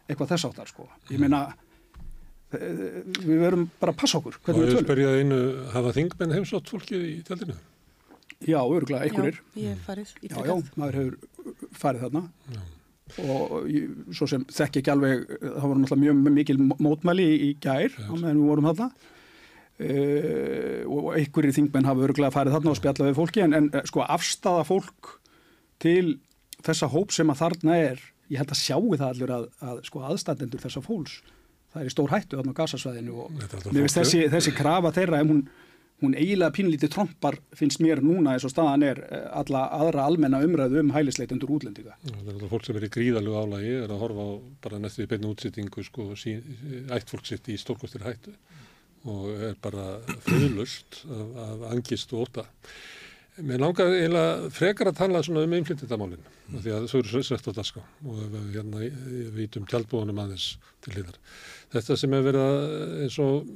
eitthvað 0.10 0.32
þess 0.34 0.50
áttar 0.50 0.70
sko. 0.70 0.88
Ég 1.10 1.22
meina, 1.22 1.44
við 2.50 3.36
verum 3.44 3.68
bara 3.82 3.94
að 3.94 4.00
passa 4.02 4.18
okkur. 4.20 4.40
Og 4.40 4.48
hvernig 4.48 4.64
ég 4.64 4.70
við 4.70 4.76
tölum. 4.78 4.88
spyrja 4.88 5.12
einu, 5.20 5.42
hafa 5.76 5.94
þingmenn 5.98 6.36
heimsótt 6.38 6.72
fólkið 6.72 7.06
í 7.06 7.14
tjaldinu? 7.28 7.58
Já, 8.40 8.60
örgulega, 8.64 9.06
einhverjir. 9.06 9.40
Já, 9.54 9.62
ég 9.62 9.76
hef 9.76 9.86
farið 9.86 10.12
í 10.24 10.32
Já, 10.32 10.38
já, 10.48 10.56
maður 10.80 11.00
hefur 11.00 11.70
farið 11.78 12.06
þarna. 12.08 12.24
Og 13.20 13.54
ég, 13.70 13.94
svo 14.16 14.28
sem 14.30 14.44
þekki 14.50 14.82
ekki 14.82 14.94
alveg, 14.94 15.24
það 15.42 15.64
voru 15.66 15.84
náttúrulega 15.84 16.04
mjög 16.06 16.36
mikil 16.40 16.58
mótmæli 16.86 17.26
í, 17.26 17.40
í 17.50 17.52
gær 17.62 17.96
á 17.98 18.14
meðan 18.14 18.42
við 18.42 18.52
vorum 18.52 18.70
þarna. 18.72 18.92
Uh, 19.80 20.82
og 20.92 21.14
einhverjir 21.16 21.56
þingmenn 21.56 21.88
hafa 21.88 22.04
örgulega 22.04 22.36
farið 22.36 22.58
þarna 22.58 22.74
og 22.74 22.80
spjallað 22.82 23.08
við 23.08 23.20
fólki 23.22 23.44
en, 23.46 23.54
en 23.56 23.70
eh, 23.72 23.86
sko 23.88 24.02
afstafa 24.04 24.66
fólk 24.68 25.14
til 25.80 26.18
þessa 26.68 26.90
hóp 26.92 27.14
sem 27.16 27.32
að 27.32 27.40
þarna 27.40 27.78
er 27.80 28.02
ég 28.28 28.42
held 28.42 28.52
að 28.52 28.60
sjáu 28.60 28.90
það 28.98 29.06
allir 29.08 29.32
að, 29.38 29.46
að 29.64 29.80
sko 29.88 30.02
aðstandendur 30.04 30.64
þessa 30.66 30.84
fólks 30.84 31.16
það 31.74 31.82
er 31.82 31.90
í 31.90 31.96
stór 31.96 32.14
hættu 32.14 32.40
á 32.40 32.44
gasasvæðinu 32.62 33.26
og 33.26 33.42
þessi, 33.94 34.28
þessi 34.32 34.56
krafa 34.58 34.94
þeirra 34.96 35.24
hún 35.24 35.44
hún 36.00 36.16
eiginlega 36.16 36.54
pínlítið 36.56 36.92
trompar 36.94 37.38
finnst 37.56 37.82
mér 37.84 38.02
núna 38.04 38.36
eins 38.36 38.46
og 38.48 38.54
staðan 38.54 38.86
er 38.88 39.02
eh, 39.10 39.26
alla 39.42 39.66
aðra 39.76 40.06
almenna 40.08 40.42
umræðu 40.46 40.84
um 40.84 40.94
hælisleitundur 40.96 41.52
útlendinga. 41.58 41.98
Það 42.06 42.30
er 42.36 42.54
fólk 42.54 42.68
sem 42.68 42.80
er 42.80 42.88
í 42.88 42.92
gríðalegu 42.94 43.42
álægi, 43.42 43.74
er 43.84 43.94
að 43.94 44.04
horfa 44.06 44.28
á 44.28 44.32
bara 44.64 44.80
næstu 44.84 45.04
í 45.04 45.10
beinu 45.12 45.34
útsettingu 45.34 45.84
sko, 45.88 46.08
sí, 46.20 46.38
ætt 46.96 47.12
fólk 47.12 47.28
sitt 47.28 47.52
í 47.52 47.58
stórkostir 47.60 48.06
hættu 48.08 48.36
og 49.10 49.28
er 49.50 49.60
bara 49.64 50.00
friðlust 50.26 51.04
af, 51.08 51.36
af 51.48 51.68
angist 51.74 52.16
og 52.16 52.28
óta. 52.28 52.48
Mér 53.46 53.62
langar 53.62 53.92
eiginlega 53.94 54.50
frekar 54.52 54.90
að 54.90 54.98
tala 55.00 55.22
svona 55.24 55.46
um 55.46 55.54
einflindindamálinn, 55.56 56.26
mm. 56.50 56.58
því 56.64 56.74
að 56.76 56.88
þau 56.92 56.98
eru 57.00 57.22
sett 57.24 57.48
á 57.48 57.52
daska 57.56 57.84
og 58.04 58.18
við 58.34 58.50
hérna 58.58 58.90
vítum 59.38 59.68
tjaldbúðunum 59.70 60.20
aðeins 60.26 60.52
til 60.84 60.96
hlýðar. 60.96 61.20
Þetta 61.70 61.98
sem 62.02 62.16
er 62.18 62.24
verið 62.26 62.44
að, 62.44 62.64
eins 63.06 63.18
og 63.22 63.50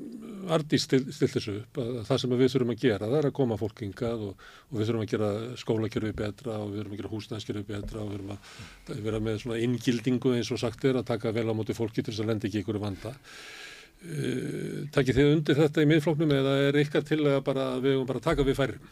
Ardís 0.54 0.86
stilt 0.86 1.34
þessu 1.34 1.56
upp, 1.62 1.80
að 1.82 2.00
það 2.10 2.22
sem 2.22 2.36
við 2.38 2.52
þurfum 2.54 2.74
að 2.74 2.84
gera, 2.84 3.10
það 3.10 3.18
er 3.20 3.28
að 3.30 3.36
koma 3.40 3.58
fólk 3.60 3.84
hingað 3.84 4.26
og, 4.28 4.46
og 4.70 4.78
við 4.78 4.90
þurfum 4.90 5.06
að 5.06 5.12
gera 5.14 5.32
skólakerfi 5.62 6.14
betra 6.20 6.58
og 6.60 6.72
við 6.72 6.82
þurfum 6.82 6.96
að 6.96 7.02
gera 7.02 7.14
húsnæðskerfi 7.14 7.66
betra 7.72 8.04
og 8.04 8.12
við 8.12 8.20
þurfum 8.20 8.36
að 8.36 9.04
vera 9.08 9.22
með 9.24 9.40
svona 9.44 9.60
inngildingu 9.66 10.36
eins 10.38 10.52
og 10.54 10.62
sagt 10.62 10.86
er 10.86 11.00
að 11.00 11.10
taka 11.10 11.34
vel 11.34 11.48
á 11.50 11.58
móti 11.58 11.76
fólki 11.78 12.04
til 12.04 12.12
þess 12.12 12.26
að 12.26 12.34
lenda 12.34 12.50
ekki 12.50 12.64
ykkur 12.64 12.82
vanda. 12.84 13.16
Uh, 14.04 14.84
takið 14.92 15.16
þið 15.16 15.30
undir 15.32 15.56
þetta 15.56 15.84
í 15.84 15.88
miðflóknum 15.88 16.32
eða 16.36 16.54
er 16.66 16.78
ykkar 16.82 17.06
til 17.08 17.22
að 17.24 17.38
bara, 17.46 17.70
við 17.80 17.94
höfum 17.96 18.08
bara 18.10 18.20
að 18.20 18.26
taka 18.26 18.44
við 18.44 18.58
færum? 18.58 18.88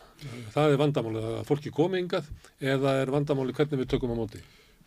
Það 0.54 0.67
er 0.71 0.80
vandamálið 0.80 1.26
að 1.28 1.39
fólki 1.50 1.71
komi 1.76 2.00
yngað 2.00 2.30
eða 2.63 2.93
er 3.02 3.12
vandamálið 3.12 3.58
hvernig 3.58 3.82
við 3.82 3.89
tökum 3.91 4.13
á 4.15 4.21
móti? 4.21 4.39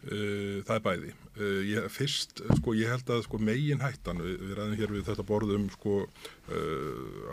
Uh, 0.04 0.62
það 0.64 0.72
er 0.78 0.84
bæði. 0.86 1.10
Uh, 1.36 1.58
ég, 1.68 1.88
fyrst, 1.92 2.40
sko, 2.56 2.72
ég 2.78 2.94
held 2.94 3.12
að 3.12 3.20
sko, 3.26 3.40
megin 3.50 3.84
hættan, 3.84 4.22
við, 4.24 4.54
ræðum 4.56 4.78
hér 4.80 4.94
við 4.94 5.04
þetta 5.10 5.26
borðum 5.28 5.66
sko, 5.74 5.98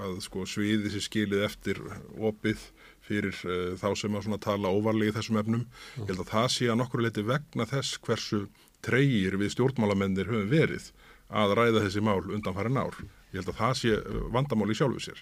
að 0.04 0.17
sko, 0.27 0.43
sviði 0.51 0.91
sér 0.91 1.06
skilið 1.06 1.45
eftir 1.47 1.80
opið 2.19 2.65
fyrir 3.08 3.38
þá 3.80 3.88
sem 3.97 4.19
að 4.19 4.41
tala 4.43 4.71
óvarlega 4.71 5.13
í 5.13 5.15
þessum 5.15 5.39
efnum. 5.39 5.63
Ég 5.95 6.12
held 6.12 6.25
að 6.25 6.34
það 6.34 6.51
sé 6.58 6.67
að 6.67 6.82
nokkur 6.84 7.06
leiti 7.08 7.23
vegna 7.23 7.69
þess 7.71 8.04
hversu 8.04 8.43
treyir 8.84 9.39
við 9.39 9.56
stjórnmálamennir 9.56 10.27
höfum 10.27 10.51
verið 10.51 10.91
að 11.31 11.55
ræða 11.57 11.87
þessi 11.87 12.03
mál 12.03 12.21
undan 12.27 12.55
farin 12.55 12.79
ár. 12.81 13.01
Ég 13.31 13.39
held 13.39 13.51
að 13.53 13.59
það 13.61 13.75
sé 13.79 13.97
vandamál 14.33 14.71
í 14.71 14.75
sjálfu 14.75 15.01
sér. 15.05 15.19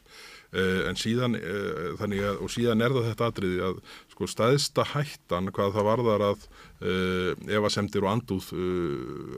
Uh, 0.49 0.87
en 0.89 0.97
síðan, 0.97 1.35
uh, 1.37 1.91
þannig 1.99 2.23
að, 2.25 2.39
og 2.41 2.49
síðan 2.49 2.81
er 2.81 2.95
það 2.95 3.05
þetta 3.11 3.27
atriði 3.29 3.59
að 3.67 3.75
sko 4.15 4.29
staðista 4.31 4.85
hættan 4.95 5.51
hvað 5.53 5.75
það 5.75 5.85
varðar 5.85 6.25
að 6.31 6.47
uh, 6.47 7.43
efasemdir 7.59 8.07
og 8.07 8.09
andúð 8.15 8.47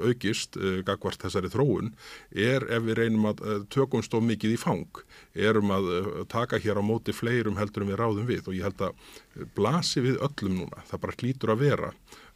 aukist 0.08 0.56
gagvart 0.88 1.20
þessari 1.20 1.52
þróun 1.52 1.92
er 2.32 2.64
ef 2.72 2.88
við 2.88 3.02
reynum 3.02 3.28
að 3.34 3.44
tökum 3.76 4.06
stóð 4.08 4.24
mikið 4.30 4.56
í 4.56 4.62
fang, 4.62 5.04
erum 5.36 5.76
að 5.76 5.92
taka 6.32 6.62
hér 6.64 6.80
á 6.80 6.84
móti 6.86 7.12
fleirum 7.16 7.60
heldur 7.60 7.84
en 7.84 7.92
við 7.92 8.00
ráðum 8.00 8.30
við 8.30 8.48
og 8.48 8.56
ég 8.56 8.70
held 8.70 8.88
að 8.88 9.52
blasi 9.58 10.06
við 10.08 10.24
öllum 10.24 10.62
núna, 10.64 10.86
það 10.88 11.04
bara 11.04 11.20
klítur 11.20 11.52
að 11.52 11.66
vera 11.68 11.92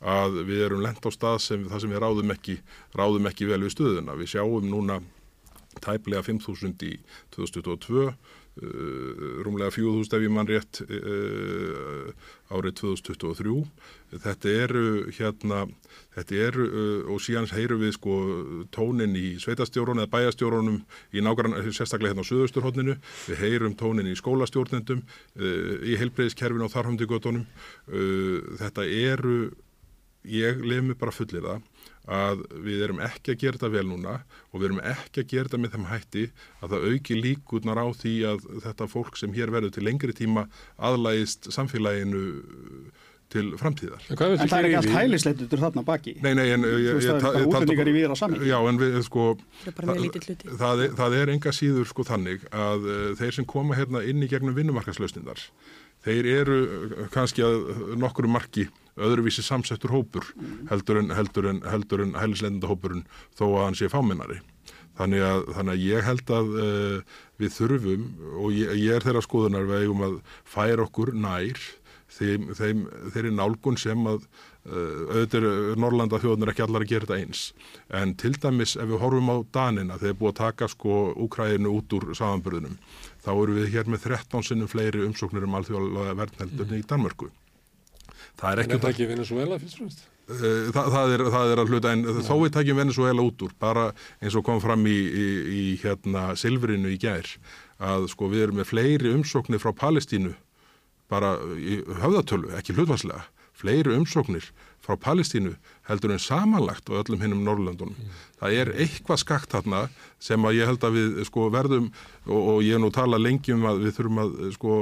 að 0.05 0.39
við 0.45 0.63
erum 0.67 0.85
lent 0.85 1.01
á 1.01 1.09
stað 1.13 1.41
sem 1.43 1.67
það 1.69 1.83
sem 1.83 1.93
við 1.95 2.03
ráðum 2.03 2.33
ekki, 2.35 2.57
ráðum 2.93 3.29
ekki 3.31 3.49
vel 3.49 3.61
við 3.65 3.75
stöðuna. 3.75 4.17
Við 4.19 4.35
sjáum 4.35 4.69
núna 4.69 5.01
tæplega 5.81 6.23
5.000 6.23 6.87
í 6.87 6.95
2022 7.35 8.11
Uh, 8.55 9.43
rúmlega 9.43 9.67
4.000 9.67 10.15
ef 10.15 10.21
ég 10.23 10.31
mann 10.31 10.47
rétt 10.47 10.77
uh, 10.87 12.05
árið 12.55 12.77
2023 12.79 13.55
þetta 14.23 14.53
eru 14.63 14.83
hérna 15.17 15.65
þetta 16.15 16.37
eru 16.45 16.67
uh, 16.69 17.01
og 17.11 17.19
síðan 17.19 17.49
heyru 17.51 17.81
við 17.81 17.91
sko 17.97 18.13
tónin 18.71 19.11
í 19.19 19.33
sveitastjórunum 19.43 20.05
eða 20.05 20.13
bæjastjórunum 20.13 20.79
í 21.11 21.25
nákvæmlega 21.27 21.75
sérstaklega 21.75 22.13
hérna 22.13 22.23
á 22.23 22.31
söðusturhóttinu 22.31 22.95
við 23.25 23.43
heyrum 23.43 23.75
tónin 23.75 24.07
í 24.07 24.15
skólastjórnendum 24.15 25.03
í 25.35 25.99
heilbreyðiskerfinu 25.99 26.69
og 26.69 26.71
þarhamdugötunum 26.77 27.43
þetta 28.63 28.87
eru 28.87 29.37
ég 30.29 30.61
lef 30.65 30.83
mig 30.83 30.99
bara 30.99 31.15
fullir 31.15 31.45
það 31.45 31.71
að 32.05 32.43
við 32.65 32.83
erum 32.85 33.01
ekki 33.01 33.33
að 33.33 33.39
gera 33.41 33.57
þetta 33.57 33.71
vel 33.73 33.87
núna 33.89 34.19
og 34.51 34.59
við 34.59 34.67
erum 34.67 34.83
ekki 34.91 35.23
að 35.23 35.31
gera 35.31 35.49
þetta 35.49 35.61
með 35.63 35.73
þeim 35.75 35.87
hætti 35.89 36.25
að 36.61 36.75
það 36.75 36.85
auki 36.91 37.17
líkurnar 37.17 37.81
á 37.81 37.87
því 37.97 38.13
að 38.29 38.45
þetta 38.67 38.87
fólk 38.91 39.17
sem 39.17 39.33
hér 39.33 39.53
verður 39.55 39.73
til 39.73 39.85
lengri 39.87 40.13
tíma 40.15 40.45
aðlægist 40.77 41.49
samfélaginu 41.55 42.23
til 43.33 43.55
framtíðar. 43.57 44.03
En, 44.13 44.19
en 44.21 44.49
það 44.49 44.57
er 44.57 44.67
ekki 44.67 44.77
allt 44.79 44.91
hælisleitur 44.93 45.61
þarna 45.63 45.83
baki? 45.87 46.13
Nei, 46.21 46.35
nei, 46.37 46.45
en 46.53 46.67
ég... 46.67 46.91
Þú 46.91 46.99
veist, 46.99 47.23
það 47.23 47.39
er 47.39 47.47
útlendingar 47.49 47.89
í 47.89 47.95
viðra 47.95 48.17
saman? 48.19 48.45
Já, 48.45 48.55
en 48.69 48.79
við, 48.79 48.97
sko... 49.07 49.25
Það, 49.65 49.79
það, 49.81 50.53
það, 50.61 50.83
það 50.99 51.17
er 51.17 51.31
enga 51.33 51.53
síður, 51.57 51.89
sko, 51.89 52.05
þannig 52.05 52.45
að 52.53 52.85
uh, 52.85 53.01
þeir 53.17 53.37
sem 53.39 53.49
koma 53.49 53.79
hérna 53.79 54.03
inn 54.05 54.21
í 54.21 54.29
gegnum 54.29 54.55
vinnumarkaslausnindar, 54.57 55.41
þeir 56.05 56.31
eru 56.35 56.59
kannski 57.15 57.45
að 57.45 57.95
nokkru 57.97 58.29
marki 58.29 58.69
öðruvísi 58.95 59.43
samsettur 59.43 59.93
hópur 59.93 60.27
heldur 60.69 61.01
en, 61.01 61.13
heldur 61.15 61.49
en, 61.51 61.61
heldur 61.67 62.03
en 62.05 62.15
hælislendanda 62.19 62.71
hópurinn 62.71 63.07
þó 63.35 63.47
að 63.49 63.63
hann 63.65 63.79
sé 63.79 63.91
fámennari. 63.91 64.41
Þannig 64.95 65.25
að, 65.27 65.41
þannig 65.57 65.73
að 65.73 65.85
ég 65.85 66.05
held 66.07 66.31
að 66.31 66.51
uh, 66.55 67.15
við 67.41 67.55
þurfum 67.57 68.05
og 68.39 68.53
ég, 68.55 68.75
ég 68.79 68.95
er 68.95 69.03
þeirra 69.03 69.23
skoðunar 69.25 69.67
við 69.67 69.83
eigum 69.83 70.05
að 70.07 70.19
færa 70.47 70.85
okkur 70.85 71.11
nær 71.19 71.59
þeim, 72.15 72.51
þeim, 72.55 72.83
þeirri 73.11 73.33
nálgun 73.35 73.79
sem 73.79 74.07
að 74.07 74.23
uh, 74.23 75.01
auðvitað 75.11 75.47
Norrlanda 75.83 76.21
þjóðnir 76.23 76.53
ekki 76.53 76.65
allar 76.65 76.85
að 76.85 76.93
gera 76.93 77.09
þetta 77.09 77.19
eins. 77.19 77.45
En 77.91 78.15
til 78.21 78.35
dæmis 78.39 78.77
ef 78.79 78.87
við 78.87 79.01
horfum 79.03 79.33
á 79.35 79.37
Danina 79.57 79.99
þegar 79.99 80.19
búið 80.21 80.31
að 80.31 80.41
taka 80.41 80.71
sko 80.71 80.99
Úkræðinu 81.27 81.75
út 81.75 81.99
úr 81.99 82.13
samanbörðunum 82.15 82.77
þá 83.25 83.31
eru 83.35 83.59
við 83.59 83.73
hér 83.75 83.91
með 83.91 84.07
13 84.13 84.47
sinnum 84.47 84.71
fleiri 84.71 85.03
umsóknir 85.03 85.47
um 85.47 85.59
alþjóðlega 85.59 86.19
verðnheldur 86.21 86.71
mm. 86.71 86.77
í 86.79 86.87
Danmarku. 86.87 87.33
Það 88.39 88.51
er 88.51 88.61
ekki... 88.63 88.71
En 88.71 88.77
er 88.77 88.83
það 88.83 88.93
ekki 88.93 89.09
Venezuela 89.11 89.59
fyrst 89.61 89.77
og 89.77 89.83
fremst? 89.83 90.05
Það, 90.25 90.87
það, 90.89 91.11
er, 91.13 91.23
það 91.35 91.51
er 91.53 91.59
að 91.61 91.71
hluta 91.71 91.91
en 91.93 92.01
Nei. 92.01 92.23
þó 92.25 92.33
við 92.41 92.53
takjum 92.55 92.79
Venezuela 92.81 93.25
út 93.27 93.43
úr 93.45 93.51
bara 93.61 93.83
eins 94.17 94.37
og 94.39 94.45
kom 94.47 94.57
fram 94.63 94.87
í, 94.89 94.95
í, 94.95 95.27
í 95.45 95.65
hérna 95.83 96.31
Silfrinu 96.39 96.89
í 96.89 96.97
gær 97.01 97.29
að 97.77 98.07
sko 98.09 98.31
við 98.31 98.47
erum 98.47 98.57
með 98.61 98.71
fleiri 98.71 99.13
umsóknir 99.13 99.61
frá 99.61 99.69
Palestínu 99.77 100.33
bara 101.13 101.35
í 101.61 101.83
höfðatölu, 102.01 102.55
ekki 102.57 102.73
hlutvarslega 102.73 103.27
fleiri 103.55 103.93
umsóknir 103.95 104.47
frá 104.83 104.97
Palestínu 104.99 105.55
heldur 105.89 106.13
en 106.13 106.21
samanlagt 106.21 106.89
á 106.91 106.99
öllum 106.99 107.21
hinnum 107.23 107.43
Norrlöndunum. 107.45 107.95
Það 108.39 108.57
er 108.59 108.71
eitthvað 108.83 109.21
skakt 109.21 109.53
þarna 109.55 109.85
sem 110.25 110.45
að 110.47 110.57
ég 110.57 110.69
held 110.69 110.83
að 110.83 110.95
við 110.97 111.19
sko 111.27 111.45
verðum 111.53 111.87
og, 112.25 112.39
og 112.39 112.59
ég 112.65 112.79
nú 112.81 112.89
tala 112.93 113.19
lengi 113.21 113.53
um 113.55 113.63
að 113.69 113.83
við 113.85 113.95
þurfum 113.97 114.21
að 114.23 114.33
sko 114.55 114.77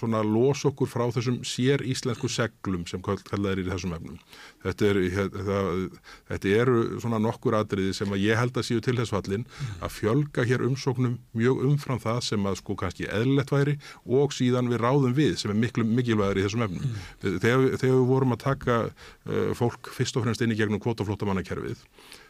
svona 0.00 0.20
losa 0.26 0.68
okkur 0.70 0.90
frá 0.90 1.04
þessum 1.14 1.38
sér 1.46 1.84
íslensku 1.88 2.28
seglum 2.32 2.84
sem 2.90 3.02
kallað 3.04 3.50
er 3.52 3.62
í 3.62 3.66
þessum 3.68 3.94
efnum. 3.96 4.18
Þetta, 4.64 4.90
er, 4.90 5.00
þetta, 5.38 5.62
þetta 6.32 6.54
eru 6.64 6.76
svona 6.98 7.22
nokkur 7.22 7.56
atriði 7.60 7.94
sem 7.96 8.12
að 8.12 8.24
ég 8.26 8.40
held 8.40 8.60
að 8.60 8.68
séu 8.68 8.84
til 8.84 8.96
þess 8.98 9.14
fallin 9.14 9.48
að 9.78 9.94
fjölga 9.94 10.46
hér 10.48 10.66
umsóknum 10.68 11.18
mjög 11.38 11.64
umfram 11.70 12.02
það 12.02 12.22
sem 12.28 12.50
að 12.50 12.60
sko 12.60 12.78
kannski 12.82 13.08
eðlilegt 13.08 13.54
væri 13.54 13.78
og 14.04 14.36
síðan 14.36 14.68
við 14.72 14.82
ráðum 14.84 15.16
við 15.16 15.36
sem 15.40 15.54
er 15.54 15.60
miklu 15.64 15.86
mikilvægur 15.88 16.42
í 16.42 16.46
þessum 16.48 16.68
efnum. 16.68 16.96
Þegar, 17.24 17.68
þegar 17.78 17.96
við 17.96 18.08
vorum 18.12 18.36
að 18.36 18.44
taka 18.44 18.80
uh, 18.88 19.52
fólk 19.56 19.92
fyrst 19.94 20.18
og 20.18 20.26
fremst 20.26 20.44
inn 20.44 20.52
í 20.52 20.58
gegnum 20.58 20.82
kvotaflótamannakerfið 20.82 21.86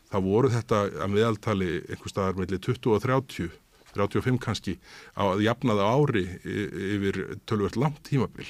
þá 0.09 0.19
voru 0.25 0.53
þetta 0.53 0.83
að 1.05 1.15
meðaltali 1.15 1.73
einhver 1.87 2.13
staðar 2.13 2.39
mellir 2.41 2.63
20 2.65 2.95
og 2.95 3.03
30 3.05 3.57
35 3.97 4.39
kannski 4.43 4.77
að 5.19 5.45
jafnaða 5.47 5.89
ári 5.89 6.25
yfir 6.45 7.23
tölvöld 7.49 7.79
langt 7.81 8.03
tímabil. 8.09 8.47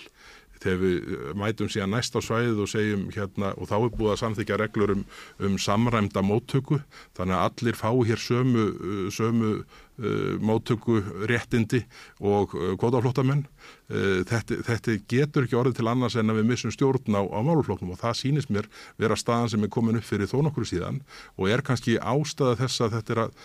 Þegar 0.59 0.81
við 0.83 1.11
mætum 1.39 1.69
síðan 1.71 1.93
næst 1.95 2.17
á 2.19 2.21
svæðið 2.25 2.63
og 2.65 2.71
segjum 2.73 3.05
hérna 3.15 3.53
og 3.55 3.69
þá 3.71 3.77
er 3.79 3.93
búið 3.95 4.15
að 4.15 4.21
samþykja 4.25 4.57
reglur 4.59 4.93
um, 4.97 5.05
um 5.47 5.55
samræmda 5.63 6.25
móttöku 6.27 6.81
þannig 7.15 7.37
að 7.37 7.45
allir 7.45 7.79
fái 7.79 8.09
hér 8.09 8.25
sömu, 8.25 8.65
sömu 9.15 9.53
uh, 9.61 9.77
móttöku 10.41 11.01
réttindi 11.29 11.83
og 12.21 12.55
uh, 12.55 12.75
kvotaflótamenn 12.79 13.45
uh, 13.45 14.21
þetta, 14.29 14.61
þetta 14.69 14.99
getur 15.11 15.47
ekki 15.47 15.59
orðið 15.59 15.81
til 15.81 15.89
annars 15.91 16.19
en 16.19 16.31
að 16.31 16.43
við 16.43 16.51
missum 16.53 16.75
stjórn 16.75 17.19
á, 17.19 17.23
á 17.23 17.41
máluflóknum 17.43 17.95
og 17.95 18.03
það 18.03 18.21
sýnist 18.21 18.53
mér 18.55 18.69
vera 19.01 19.19
staðan 19.19 19.51
sem 19.55 19.65
er 19.67 19.73
komin 19.75 19.99
upp 19.99 20.07
fyrir 20.07 20.31
þó 20.31 20.39
nokkur 20.47 20.69
síðan 20.69 21.03
og 21.37 21.51
er 21.51 21.65
kannski 21.67 21.99
ástæða 21.99 22.61
þess 22.63 22.85
að 22.87 22.95
þetta 22.99 23.17
er 23.17 23.25
að 23.25 23.43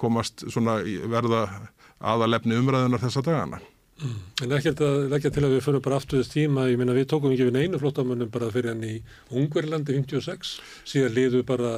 komast 0.00 0.46
svona 0.48 0.80
verða 1.10 1.44
aðalefni 2.00 2.56
umræðunar 2.56 3.02
þessa 3.02 3.22
dagana. 3.24 3.60
Mm. 4.00 4.20
En 4.40 4.48
leggja 4.48 4.72
til 4.72 5.44
að 5.44 5.52
við 5.52 5.64
fyrir 5.66 5.82
bara 5.84 5.98
aftur 6.00 6.22
þess 6.22 6.32
tíma, 6.32 6.64
ég 6.70 6.80
minna 6.80 6.96
við 6.96 7.10
tókum 7.12 7.34
ekki 7.34 7.50
við 7.50 7.58
neinu 7.58 7.80
flottamönnum 7.82 8.30
bara 8.32 8.48
fyrir 8.52 8.72
henni 8.72 8.94
í 8.96 9.00
Ungverlandi 9.36 9.98
56, 9.98 10.54
síðan 10.88 11.16
liðu 11.18 11.42
bara 11.48 11.74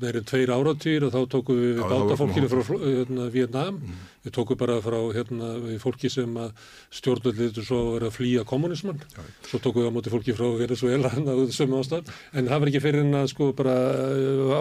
meirinn 0.00 0.24
tveir 0.24 0.50
áratýr 0.54 1.04
og 1.04 1.12
þá 1.12 1.20
tókum 1.34 1.58
við 1.60 1.80
bátafólkinu 1.84 2.48
frá 2.48 2.62
hérna, 2.80 3.26
Vietnam, 3.32 3.76
mm. 3.76 3.98
við 4.24 4.34
tókum 4.38 4.58
bara 4.60 4.78
frá 4.80 4.96
hérna, 5.12 5.50
fólki 5.82 6.08
sem 6.12 6.38
stjórnvöldliður 6.96 7.66
svo 7.66 7.80
að 7.82 7.90
vera 7.98 8.08
að 8.08 8.16
flýja 8.16 8.44
kommunismann, 8.48 9.02
Já. 9.12 9.20
svo 9.50 9.60
tókum 9.60 9.84
við 9.84 9.92
á 9.92 9.96
móti 9.96 10.14
fólki 10.14 10.36
frá 10.36 10.46
Venezuela 10.56 11.12
sem 11.52 11.76
ástæð, 11.80 12.08
en 12.32 12.48
það 12.48 12.64
var 12.64 12.72
ekki 12.72 12.82
fyrir 12.86 13.04
en 13.04 13.20
að 13.20 13.28
sko 13.34 13.50
bara 13.60 13.76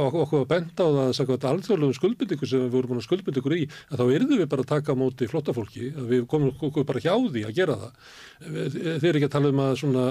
okkur 0.09 0.43
að 0.43 0.51
benda 0.51 0.83
á 0.83 0.89
það 0.89 1.01
að 1.05 1.15
sagja 1.21 1.37
þetta 1.37 1.53
alþjóðlegum 1.53 1.97
skuldbyndiku 2.01 2.51
sem 2.51 2.67
við 2.67 2.75
vorum 2.75 2.93
búin 2.93 3.03
að 3.03 3.07
skuldbyndikur 3.07 3.55
í, 3.55 3.63
að 3.87 4.03
þá 4.03 4.15
erðu 4.19 4.43
við 4.43 4.51
bara 4.51 4.67
að 4.67 4.71
taka 4.75 4.99
á 4.99 5.01
móti 5.01 5.31
flottafólki, 5.31 5.93
að 5.95 6.13
við 6.13 6.27
komum 6.27 6.51
okkur 6.59 6.87
bara 6.87 7.03
hjá 7.03 7.15
því 7.15 7.47
að 7.47 7.55
gera 7.55 7.79
það. 7.79 8.13
Þeir 8.49 9.11
eru 9.13 9.19
ekki 9.19 9.27
að 9.29 9.35
tala 9.37 9.53
um 9.53 9.63
að 9.63 9.75
svona 9.79 10.07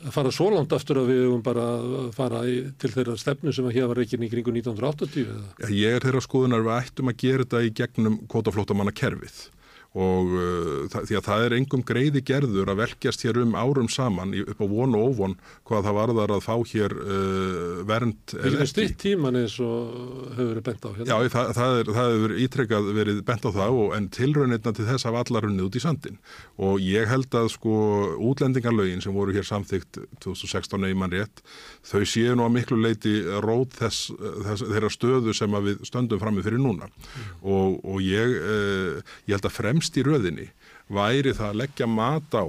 að 0.00 0.14
fara 0.14 0.32
svo 0.32 0.48
langt 0.54 0.72
aftur 0.72 1.02
að 1.02 1.10
við 1.12 1.22
höfum 1.26 1.44
bara 1.44 1.66
að 1.76 2.10
fara 2.16 2.42
í, 2.48 2.58
til 2.80 2.90
þeirra 2.94 3.16
stefnu 3.20 3.54
sem 3.54 3.68
að 3.68 3.76
hér 3.76 3.88
var 3.90 4.00
reygin 4.00 4.24
í 4.24 4.30
kringu 4.32 4.54
1980 4.56 5.26
eða? 5.26 5.70
Ég 5.76 5.96
er 5.96 6.06
þeirra 6.06 6.22
skoðunar 6.24 6.66
við 6.66 6.76
ættum 6.78 7.12
að 7.12 7.18
gera 7.24 7.46
þetta 7.46 7.64
í 7.66 7.72
gegnum 7.82 8.20
kvotaflótamanna 8.30 8.94
kerfið 8.96 9.42
og 9.98 10.34
uh, 10.38 10.84
það, 10.90 11.06
því 11.08 11.16
að 11.18 11.24
það 11.26 11.44
er 11.44 11.54
engum 11.56 11.80
greiði 11.86 12.20
gerður 12.22 12.68
að 12.70 12.82
velkjast 12.84 13.24
hér 13.26 13.40
um 13.42 13.56
árum 13.58 13.88
saman 13.90 14.36
upp 14.44 14.60
á 14.62 14.66
von 14.70 14.94
og 14.94 15.06
óvon 15.10 15.34
hvað 15.66 15.88
það 15.88 15.96
varðar 15.96 16.34
að 16.36 16.44
fá 16.44 16.54
hér 16.70 16.94
uh, 16.94 17.80
vernd 17.88 18.34
eða 18.36 18.60
ekki. 18.60 18.70
Stitt 18.70 18.98
tíman 19.02 19.40
eins 19.40 19.56
og 19.64 20.30
hefur 20.36 20.52
verið 20.52 20.66
bent 20.68 20.86
á 20.86 20.90
hérna. 20.94 21.08
Já, 21.10 21.32
það, 21.34 21.50
það, 21.58 21.78
er, 21.80 21.90
það 21.96 22.12
hefur 22.14 22.36
ítrekkað 22.44 22.92
verið 23.00 23.18
bent 23.32 23.48
á 23.48 23.50
það 23.56 23.80
og, 23.80 23.88
en 23.98 24.06
tilraunirna 24.14 24.74
til 24.78 24.86
þess 24.92 25.08
hafa 25.08 25.24
allar 25.24 25.46
runnið 25.48 25.66
út 25.66 25.80
í 25.80 25.82
sandin 25.82 26.20
og 26.60 26.86
ég 26.86 27.10
held 27.10 27.38
að 27.40 27.50
sko 27.56 27.74
útlendingarlögin 28.30 29.02
sem 29.02 29.16
voru 29.16 29.34
hér 29.34 29.48
samþygt 29.48 29.98
2016 30.22 30.86
neyman 30.86 31.10
rétt, 31.10 31.42
þau 31.82 32.06
séu 32.06 32.38
nú 32.38 32.46
að 32.46 32.54
miklu 32.60 32.78
leiti 32.78 33.16
rót 33.42 33.74
þess, 33.80 34.12
þess 34.46 34.66
þeirra 34.70 34.94
stöðu 34.94 35.34
sem 35.34 35.58
við 35.66 35.82
stöndum 35.88 36.22
fram 36.22 36.38
með 36.38 36.46
fyrir 36.46 36.62
núna 36.62 36.86
mm. 36.86 37.28
og, 37.42 37.78
og 37.82 38.02
ég, 38.04 38.38
uh, 38.38 39.14
ég 39.26 39.34
held 39.34 39.50
að 39.50 39.56
frem 39.56 39.79
fremst 39.80 39.96
í 39.96 40.04
röðinni 40.04 40.50
væri 40.92 41.32
það 41.32 41.54
að 41.54 41.62
leggja 41.62 41.86
mat 41.88 42.34
á 42.36 42.44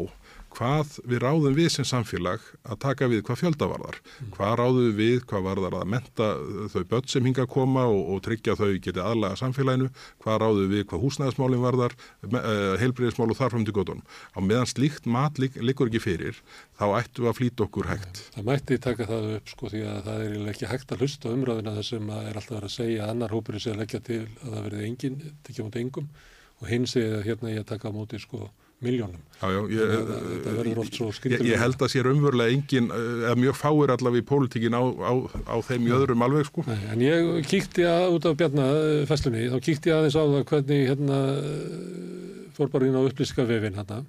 hvað 0.51 0.97
við 1.07 1.21
ráðum 1.23 1.53
við 1.55 1.69
sem 1.71 1.85
samfélag 1.87 2.41
að 2.67 2.79
taka 2.83 3.07
við 3.07 3.21
hvað 3.23 3.37
fjöldavarðar. 3.39 3.99
Mm. 4.03 4.31
Hvað 4.35 4.55
ráðum 4.59 4.95
við, 4.97 5.13
hvað 5.29 5.45
varðar 5.45 5.77
að 5.79 5.85
menta 5.93 6.25
þau 6.73 6.81
börn 6.91 7.07
sem 7.07 7.29
hinga 7.29 7.45
að 7.45 7.53
koma 7.53 7.85
og, 7.87 8.01
og 8.11 8.17
tryggja 8.25 8.57
þau 8.59 8.73
geti 8.83 8.99
aðlaga 8.99 9.37
samfélaginu, 9.39 9.87
hvað 10.25 10.41
ráðum 10.43 10.73
við 10.73 10.83
hvað 10.89 11.05
húsnæðismálinn 11.05 11.63
varðar, 11.63 11.95
uh, 12.27 12.73
heilbreyðismál 12.81 13.29
og 13.31 13.39
þarfram 13.39 13.63
til 13.69 13.75
gotunum. 13.77 14.03
Á 14.35 14.39
meðan 14.43 14.67
slíkt 14.67 15.07
mat 15.07 15.39
lik, 15.39 15.55
likur 15.63 15.87
ekki 15.87 16.03
fyrir, 16.03 16.43
þá 16.75 16.85
ættum 16.99 17.29
við 17.29 17.31
að 17.31 17.39
flýta 17.39 17.65
okkur 17.69 17.89
hægt. 17.93 18.25
Það 18.35 18.49
mætti 18.51 18.81
taka 18.89 19.07
það 19.13 19.29
upp 19.37 19.55
sko 19.55 19.71
því 19.71 19.85
að 19.93 20.03
það 20.09 20.25
er 20.25 20.51
ekki 20.51 20.73
hægt 20.73 20.91
að 20.91 21.05
hlusta 21.05 21.31
umræðina 21.31 21.77
þessum 21.79 22.11
að 22.11 22.27
er 22.27 22.43
alltaf 22.43 22.59
að 22.59 22.75
segja 22.75 23.07
að 23.07 23.15
annar 23.15 23.37
hópurinn 23.37 23.63
sé 23.63 23.71
að 23.71 23.81
leggja 23.85 24.03
til 24.11 24.21
að 24.27 24.51
það 24.51 24.67
verði 24.67 24.85
engin, 24.91 25.17
og 26.61 26.69
hins 26.69 26.95
eða 26.99 27.23
hérna 27.25 27.55
ég 27.55 27.65
taka 27.67 27.89
á 27.89 27.95
móti 27.95 28.19
sko 28.21 28.49
miljónum. 28.81 29.21
Já, 29.37 29.47
já, 29.53 29.59
ég, 29.69 29.91
það 30.41 30.55
verður 30.57 30.79
oft 30.81 30.95
svo 30.97 31.09
skrifin. 31.13 31.43
Ég, 31.45 31.51
ég 31.53 31.61
held 31.61 31.83
að 31.85 31.91
sér 31.93 32.09
umverulega 32.09 32.55
engin, 32.55 32.87
eða 32.95 33.35
mjög 33.37 33.57
fáir 33.59 33.93
allavega 33.93 34.23
í 34.23 34.27
pólitíkin 34.31 34.77
á, 34.77 34.81
á, 34.81 35.13
á 35.53 35.55
þeim 35.67 35.85
í 35.85 35.93
öðrum 35.97 36.25
alveg 36.25 36.47
sko. 36.49 36.65
Nei, 36.65 36.79
en 36.93 37.03
ég 37.05 37.29
kíkti 37.49 37.85
að 37.85 38.15
út 38.15 38.25
af 38.29 38.39
Bjarnafesslunni, 38.39 39.43
þá 39.53 39.57
kíkti 39.67 39.91
ég 39.91 39.99
aðeins 39.99 40.17
á 40.17 40.23
það 40.23 40.47
hvernig 40.49 40.89
hérna 40.89 41.19
fór 42.57 42.73
bara 42.73 42.89
inn 42.89 42.97
á 42.97 43.05
upplýskavefin 43.05 43.77
hérna 43.77 44.01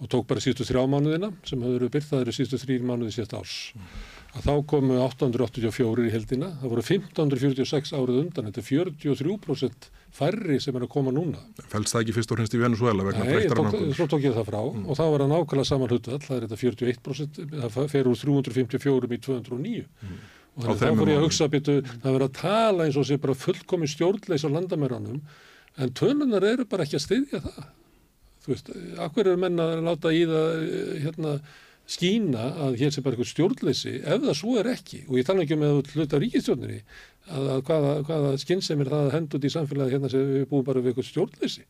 og 0.00 0.08
tók 0.10 0.26
bara 0.26 0.42
síðustu 0.42 0.64
þrjá 0.64 0.86
mánuðina 0.88 1.28
sem 1.44 1.60
hafður 1.60 1.76
verið 1.76 1.94
byrkt, 1.94 2.10
það 2.10 2.22
eru 2.24 2.34
síðustu 2.34 2.60
þrýr 2.62 2.86
mánuði 2.88 3.14
síðast 3.14 3.34
árs. 3.36 3.56
Mm. 3.76 3.88
Að 4.30 4.46
þá 4.46 4.52
komu 4.70 4.96
884 5.04 6.06
í 6.06 6.12
heldina, 6.14 6.48
það 6.60 6.72
voru 6.72 6.84
1546 6.86 7.92
árið 7.98 8.20
undan, 8.22 8.48
þetta 8.48 8.62
er 8.62 8.68
43% 8.70 9.90
færri 10.14 10.58
sem 10.62 10.76
er 10.76 10.84
að 10.86 10.90
koma 10.92 11.12
núna. 11.14 11.40
Fælst 11.70 11.94
það 11.94 12.04
ekki 12.04 12.16
fyrst 12.16 12.32
og 12.32 12.40
hrenst 12.40 12.56
í 12.56 12.60
Venezuela 12.60 13.06
vegna 13.06 13.26
breyttar 13.28 13.60
náttúrulega? 13.60 13.90
Nei, 13.90 13.96
svo 13.98 14.06
tók 14.10 14.26
ég 14.26 14.36
það 14.36 14.48
frá 14.50 14.60
mm. 14.60 14.82
og 14.86 14.98
það 14.98 15.12
var 15.14 15.24
að 15.24 15.32
nákvæmlega 15.32 15.70
saman 15.70 15.92
hlutvall, 15.94 16.20
það 16.24 16.36
er 16.36 16.46
þetta 16.46 16.60
41%, 16.64 17.40
það 17.76 17.88
fer 17.94 18.10
úr 18.10 18.20
354 18.24 19.10
í 19.16 19.20
209 19.28 19.84
mm. 19.86 20.18
og 20.56 20.66
þannig 20.66 20.82
þá 20.82 21.00
fór 21.00 21.12
ég 21.12 21.20
að 21.20 21.26
hugsa 21.26 21.50
býtu, 21.54 21.78
það 21.92 22.10
verður 22.10 22.26
að 22.26 22.36
tala 22.40 22.88
eins 22.88 23.00
og 23.00 23.08
sé 23.08 23.20
bara 23.22 23.38
fullkomi 23.46 23.90
stjórnleis 23.90 24.46
á 24.46 24.50
landamæranum 24.50 25.22
en 25.80 25.96
tölunar 25.96 26.46
eru 26.50 26.66
bara 26.68 26.86
ekki 26.86 26.98
að 26.98 27.06
styðja 27.06 27.42
það. 27.46 27.64
Þú 28.40 28.54
veist, 28.54 28.70
akkur 29.04 29.28
eru 29.28 29.40
menna 29.40 29.66
að 29.74 29.82
láta 29.84 30.14
í 30.16 30.22
það 30.28 30.70
hérna 31.04 31.34
skína 31.90 32.44
að 32.66 32.78
hér 32.80 32.92
sé 32.94 33.02
bara 33.02 33.16
eitthvað 33.16 33.30
stjórnleysi 33.32 33.94
ef 33.98 34.22
það 34.22 34.36
svo 34.38 34.56
er 34.60 34.68
ekki 34.74 35.02
og 35.08 35.16
ég 35.18 35.26
tala 35.26 35.44
ekki 35.44 35.56
um 35.56 35.64
að 35.66 35.80
hluta 35.96 36.20
ríkistjórnir 36.22 36.74
í 36.76 36.80
að, 37.30 37.48
að 37.54 37.62
hvaða, 37.68 37.94
hvaða 38.08 38.30
skinnsem 38.42 38.82
er 38.82 38.90
það 38.92 39.06
að 39.06 39.14
henda 39.16 39.38
út 39.38 39.46
í 39.46 39.52
samfélagi 39.54 39.96
hérna 39.96 40.10
sem 40.12 40.30
við 40.34 40.46
búum 40.50 40.64
bara 40.66 40.82
við 40.82 40.92
eitthvað 40.92 41.08
stjórnleysi? 41.10 41.66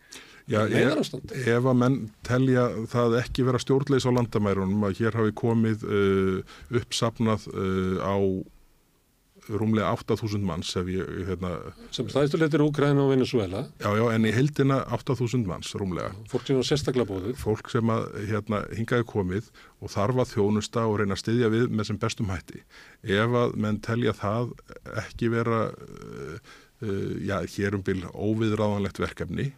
Já, 0.50 0.60
ef, 0.66 1.12
ef 1.36 1.68
að 1.70 1.76
menn 1.82 1.98
telja 2.26 2.64
það 2.90 3.18
ekki 3.20 3.44
vera 3.46 3.60
stjórnleys 3.62 4.08
á 4.08 4.10
landamærunum 4.16 4.88
að 4.88 5.02
hér 5.02 5.18
hafi 5.20 5.34
komið 5.38 5.84
uh, 5.86 6.56
uppsapnað 6.80 7.46
uh, 7.52 8.00
á 8.02 8.16
rúmlega 9.50 9.90
8.000 9.96 10.44
manns 10.46 10.72
ég, 10.76 11.10
hérna, 11.28 11.52
sem 11.94 12.08
stæðstuleitir 12.10 12.62
Úkræna 12.64 13.04
og 13.04 13.12
Venezuela 13.14 13.64
já, 13.80 13.90
já, 13.96 14.04
en 14.14 14.28
í 14.28 14.32
heldina 14.34 14.80
8.000 14.96 15.48
manns 15.48 15.72
rúmlega. 15.78 16.12
Fólk 16.30 16.46
sem 16.48 16.60
var 16.60 16.68
sérstaklega 16.68 17.08
bóðið 17.10 17.38
fólk 17.40 17.70
sem 17.72 17.92
að 17.92 18.06
hérna, 18.30 18.62
hingaði 18.76 19.06
komið 19.10 19.50
og 19.80 19.94
þarf 19.94 20.22
að 20.24 20.34
þjónusta 20.34 20.86
og 20.88 21.00
reyna 21.00 21.16
að 21.16 21.22
styðja 21.24 21.52
við 21.54 21.66
með 21.72 21.90
sem 21.90 22.00
bestum 22.02 22.30
hætti. 22.32 22.64
Ef 23.02 23.38
að 23.42 23.56
menn 23.64 23.80
telja 23.84 24.14
það 24.16 24.54
ekki 25.04 25.32
vera 25.32 25.62
uh, 25.70 26.52
uh, 26.84 27.16
já, 27.24 27.38
hérum 27.56 27.84
byl 27.86 28.04
óviðráðanlegt 28.12 29.02
verkefni 29.02 29.50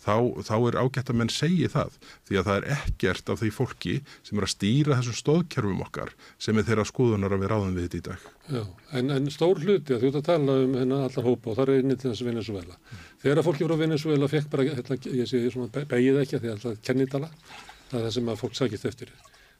þá, 0.00 0.14
þá 0.46 0.54
er 0.58 0.78
ágætt 0.80 1.12
að 1.12 1.18
menn 1.20 1.32
segi 1.32 1.68
það 1.70 1.96
því 2.28 2.38
að 2.40 2.48
það 2.48 2.58
er 2.58 2.66
ekkert 2.76 3.32
af 3.32 3.40
því 3.40 3.50
fólki 3.56 3.94
sem 4.26 4.40
er 4.40 4.46
að 4.46 4.52
stýra 4.54 4.98
þessum 4.98 5.18
stóðkerfum 5.20 5.82
okkar 5.86 6.12
sem 6.40 6.60
er 6.60 6.68
þeirra 6.68 6.86
skoðunar 6.88 7.36
að 7.36 7.44
við 7.44 7.52
ráðum 7.52 7.78
við 7.78 7.88
þetta 7.88 8.00
í 8.00 8.04
dag. 8.10 8.28
Já, 8.50 8.62
en, 8.98 9.14
en 9.16 9.32
stór 9.32 9.62
hluti 9.64 9.96
að 9.96 10.04
þú 10.04 10.12
ert 10.12 10.20
að 10.20 10.28
tala 10.30 10.58
um 10.64 10.76
hennar 10.80 11.08
allar 11.08 11.28
hópa 11.30 11.52
og 11.52 11.58
það 11.58 11.66
er 11.66 11.82
einnig 11.82 12.00
til 12.00 12.10
þessu 12.10 12.28
Venezuela. 12.30 12.78
Mm. 12.78 13.08
Þegar 13.24 13.42
að 13.42 13.50
fólki 13.50 13.68
frá 13.68 13.80
Venezuela 13.84 14.30
fekk 14.30 14.52
bara, 14.54 14.68
hérna, 14.70 15.00
ég 15.20 15.30
sé 15.30 15.42
svona 15.48 15.84
begið 15.92 16.22
ekki 16.24 16.38
að 16.38 16.46
því 16.46 16.54
að 16.54 16.64
það 16.64 16.72
er 16.72 16.86
kennitala, 16.90 17.34
það 17.90 18.00
er 18.00 18.08
það 18.08 18.16
sem 18.18 18.32
að 18.32 18.40
fólk 18.44 18.58
sækist 18.58 18.88
eftir 18.90 19.12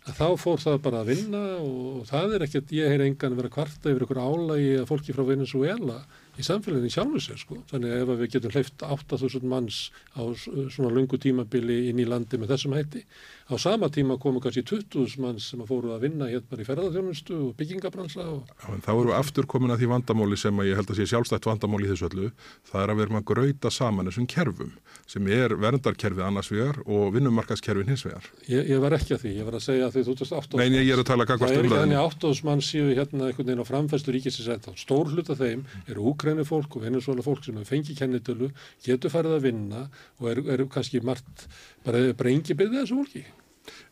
að 0.09 0.17
þá 0.17 0.27
fór 0.41 0.61
það 0.63 0.79
bara 0.85 1.03
að 1.03 1.11
vinna 1.13 1.41
og 1.61 2.05
það 2.09 2.35
er 2.37 2.45
ekkert, 2.47 2.73
ég 2.73 2.93
heyr 2.93 3.05
engan 3.05 3.37
vera 3.37 3.53
kvarta 3.53 3.91
yfir 3.93 4.07
ykkur 4.07 4.21
álægi 4.23 4.71
að 4.81 4.89
fólki 4.89 5.15
frá 5.17 5.27
Venezuela 5.29 5.99
í 6.41 6.47
samfélaginu 6.47 6.89
í 6.91 6.95
sjálfu 6.95 7.23
sér 7.23 7.41
sko. 7.41 7.59
Þannig 7.71 7.95
að 7.95 8.03
ef 8.03 8.21
við 8.23 8.33
getum 8.35 8.55
hleyft 8.55 8.85
8000 8.87 9.47
manns 9.53 9.81
á 10.17 10.23
svona 10.41 10.93
lungu 10.95 11.21
tímabili 11.21 11.83
inn 11.91 12.01
í 12.03 12.09
landi 12.09 12.41
með 12.41 12.55
þessum 12.55 12.77
hætti, 12.79 13.05
á 13.51 13.57
sama 13.59 13.89
tíma 13.91 14.17
komu 14.23 14.41
kannski 14.41 14.63
20.000 14.63 15.21
manns 15.21 15.51
sem 15.51 15.61
að 15.61 15.71
fóru 15.73 15.91
að 15.95 16.05
vinna 16.07 16.29
hérna 16.31 16.61
í 16.63 16.67
ferðarþjónustu 16.69 17.35
og 17.49 17.57
byggingabransa. 17.59 18.23
Og... 18.31 18.41
Já, 18.63 18.69
en 18.71 18.85
þá 18.85 18.93
eru 18.95 19.09
við 19.11 19.17
aftur 19.19 19.45
komin 19.51 19.75
að 19.75 19.79
því 19.83 19.89
vandamáli 19.91 20.37
sem 20.39 20.55
að 20.63 20.69
ég 20.71 20.77
held 20.79 20.91
að 20.93 20.99
sé 21.01 21.05
sjálfstætt 21.11 21.49
vandamáli 21.51 21.85
í 21.89 21.91
þessu 21.91 22.07
öllu. 22.11 22.29
Það 22.71 22.81
er 22.85 22.89
að 22.95 22.99
vera 23.01 23.15
maður 23.17 23.25
að 23.25 23.31
gröita 23.31 23.69
saman 23.75 24.07
þessum 24.11 24.29
kerfum 24.31 24.73
sem 25.11 25.23
er 25.35 25.51
verndarkerfið 25.59 26.25
annars 26.29 26.51
vegar 26.53 26.77
og 26.87 27.05
vinnumarkaskerfin 27.17 27.91
hins 27.91 28.05
vegar. 28.07 28.25
Ég, 28.47 28.63
ég 28.71 28.79
var 28.83 28.93
ekki 28.95 29.13
að 29.17 29.23
því, 29.25 29.33
ég 29.41 29.45
var 29.49 29.55
að 29.59 29.65
segja 29.67 29.85
að 29.89 29.93
því 29.97 30.03
þú 30.07 30.13
veist 30.21 30.35
aftur. 30.39 30.57
Nei, 30.61 30.69
ég 30.79 30.95
er 30.95 31.01
að 31.03 31.11
tala 31.11 31.27
gagvast 31.27 31.51
um 31.51 31.57
það. 31.57 31.57
Það 31.57 31.61
er 31.61 31.67
ekki 31.67 31.81
þannig 31.83 31.99
að 31.99 32.07
8.000 32.15 32.47
mann 32.47 32.63
séu 32.63 32.87
hérna 32.95 33.27
einhvern 33.27 33.49
veginn 33.51 33.65
á 33.67 33.71
framfæstu 33.71 34.15
ríkisins 34.15 34.47
þá 34.63 34.73
stór 34.79 35.07
hluta 35.11 35.35
þeim 35.35 35.67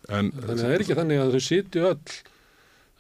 En, 0.09 0.33
þannig 0.33 0.51
að 0.55 0.65
það 0.65 0.75
er 0.75 0.85
ekki 0.85 0.99
þannig 0.99 1.23
að 1.23 1.33
þau 1.35 1.47
sitju 1.49 1.87
öll 1.93 2.03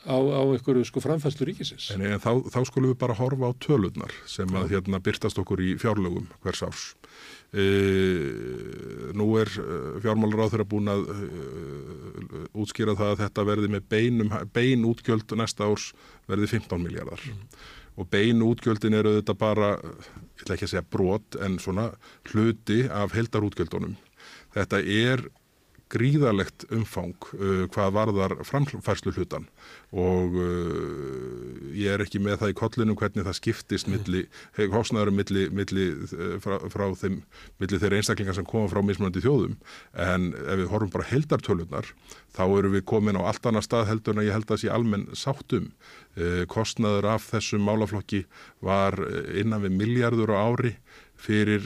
á, 0.07 0.16
á 0.16 0.43
einhverju 0.45 0.85
sko 0.87 1.03
framfæslu 1.03 1.49
ríkisins. 1.49 1.91
En, 1.95 2.05
en 2.07 2.23
þá, 2.23 2.31
þá 2.53 2.61
skulum 2.69 2.93
við 2.93 3.01
bara 3.01 3.16
horfa 3.19 3.51
á 3.51 3.53
tölurnar 3.64 4.14
sem 4.29 4.53
að 4.59 4.75
hérna 4.75 5.01
byrtast 5.05 5.41
okkur 5.41 5.62
í 5.64 5.73
fjárlögum 5.81 6.29
hvers 6.45 6.62
árs. 6.66 6.85
E, 7.49 7.64
nú 9.16 9.31
er 9.41 9.49
e, 9.49 9.79
fjármálur 10.05 10.45
á 10.45 10.51
þeirra 10.53 10.69
búin 10.69 10.93
að 10.93 11.09
e, 11.14 11.19
útskýra 12.61 12.97
það 12.99 13.14
að 13.14 13.25
þetta 13.25 13.47
verði 13.49 13.73
með 13.73 13.89
beinum, 13.95 14.37
bein 14.53 14.87
útgjöld 14.89 15.35
næsta 15.41 15.69
árs 15.69 15.91
verði 16.29 16.53
15 16.59 16.85
miljardar. 16.85 17.25
Mm. 17.25 17.59
Og 17.99 18.07
bein 18.12 18.45
útgjöldin 18.47 18.95
eru 18.95 19.16
þetta 19.16 19.35
bara, 19.35 19.73
ég 20.39 20.45
ætla 20.45 20.55
ekki 20.55 20.69
að 20.69 20.75
segja 20.77 20.87
brot, 20.87 21.39
en 21.43 21.57
svona 21.59 21.89
hluti 22.31 22.85
af 22.87 23.16
heldarútgjöldunum. 23.16 23.97
Þetta 24.55 24.79
er 24.85 25.25
gríðalegt 25.93 26.66
umfang 26.74 27.16
uh, 27.39 27.64
hvað 27.72 27.95
varðar 27.97 28.34
framfærslu 28.47 29.12
hlutan 29.16 29.47
og 29.97 30.36
uh, 30.36 31.70
ég 31.72 31.95
er 31.95 32.05
ekki 32.05 32.20
með 32.22 32.43
það 32.43 32.53
í 32.53 32.57
kollinu 32.59 32.97
hvernig 32.99 33.24
það 33.26 33.39
skiptist 33.39 33.89
milli, 33.89 34.26
hosnaðurum 34.59 35.16
milli, 35.20 35.47
milli 35.55 35.86
uh, 35.95 36.36
frá, 36.45 36.59
frá 36.72 36.84
þeim, 37.01 37.22
milli 37.62 37.80
þeirra 37.80 38.03
einstaklingar 38.03 38.36
sem 38.36 38.49
koma 38.49 38.68
frá 38.72 38.82
mismunandi 38.84 39.24
þjóðum. 39.24 39.57
En 39.97 40.30
ef 40.36 40.61
við 40.61 40.70
horfum 40.72 40.93
bara 40.93 41.09
heldartölunar 41.09 41.91
þá 42.36 42.45
eru 42.47 42.74
við 42.76 42.86
komin 42.93 43.18
á 43.20 43.24
allt 43.30 43.49
annar 43.49 43.64
stað 43.64 43.89
heldur 43.93 44.16
en 44.16 44.22
að 44.22 44.28
ég 44.28 44.36
held 44.36 44.49
að 44.49 44.55
það 44.55 44.62
sé 44.64 44.72
almenn 44.74 45.09
sáttum 45.16 45.72
uh, 45.72 46.45
kostnaður 46.53 47.12
af 47.16 47.32
þessum 47.32 47.64
málaflokki 47.64 48.26
var 48.64 48.99
innan 49.39 49.64
við 49.64 49.76
miljardur 49.80 50.36
á 50.36 50.45
ári 50.45 50.76
fyrir 51.18 51.64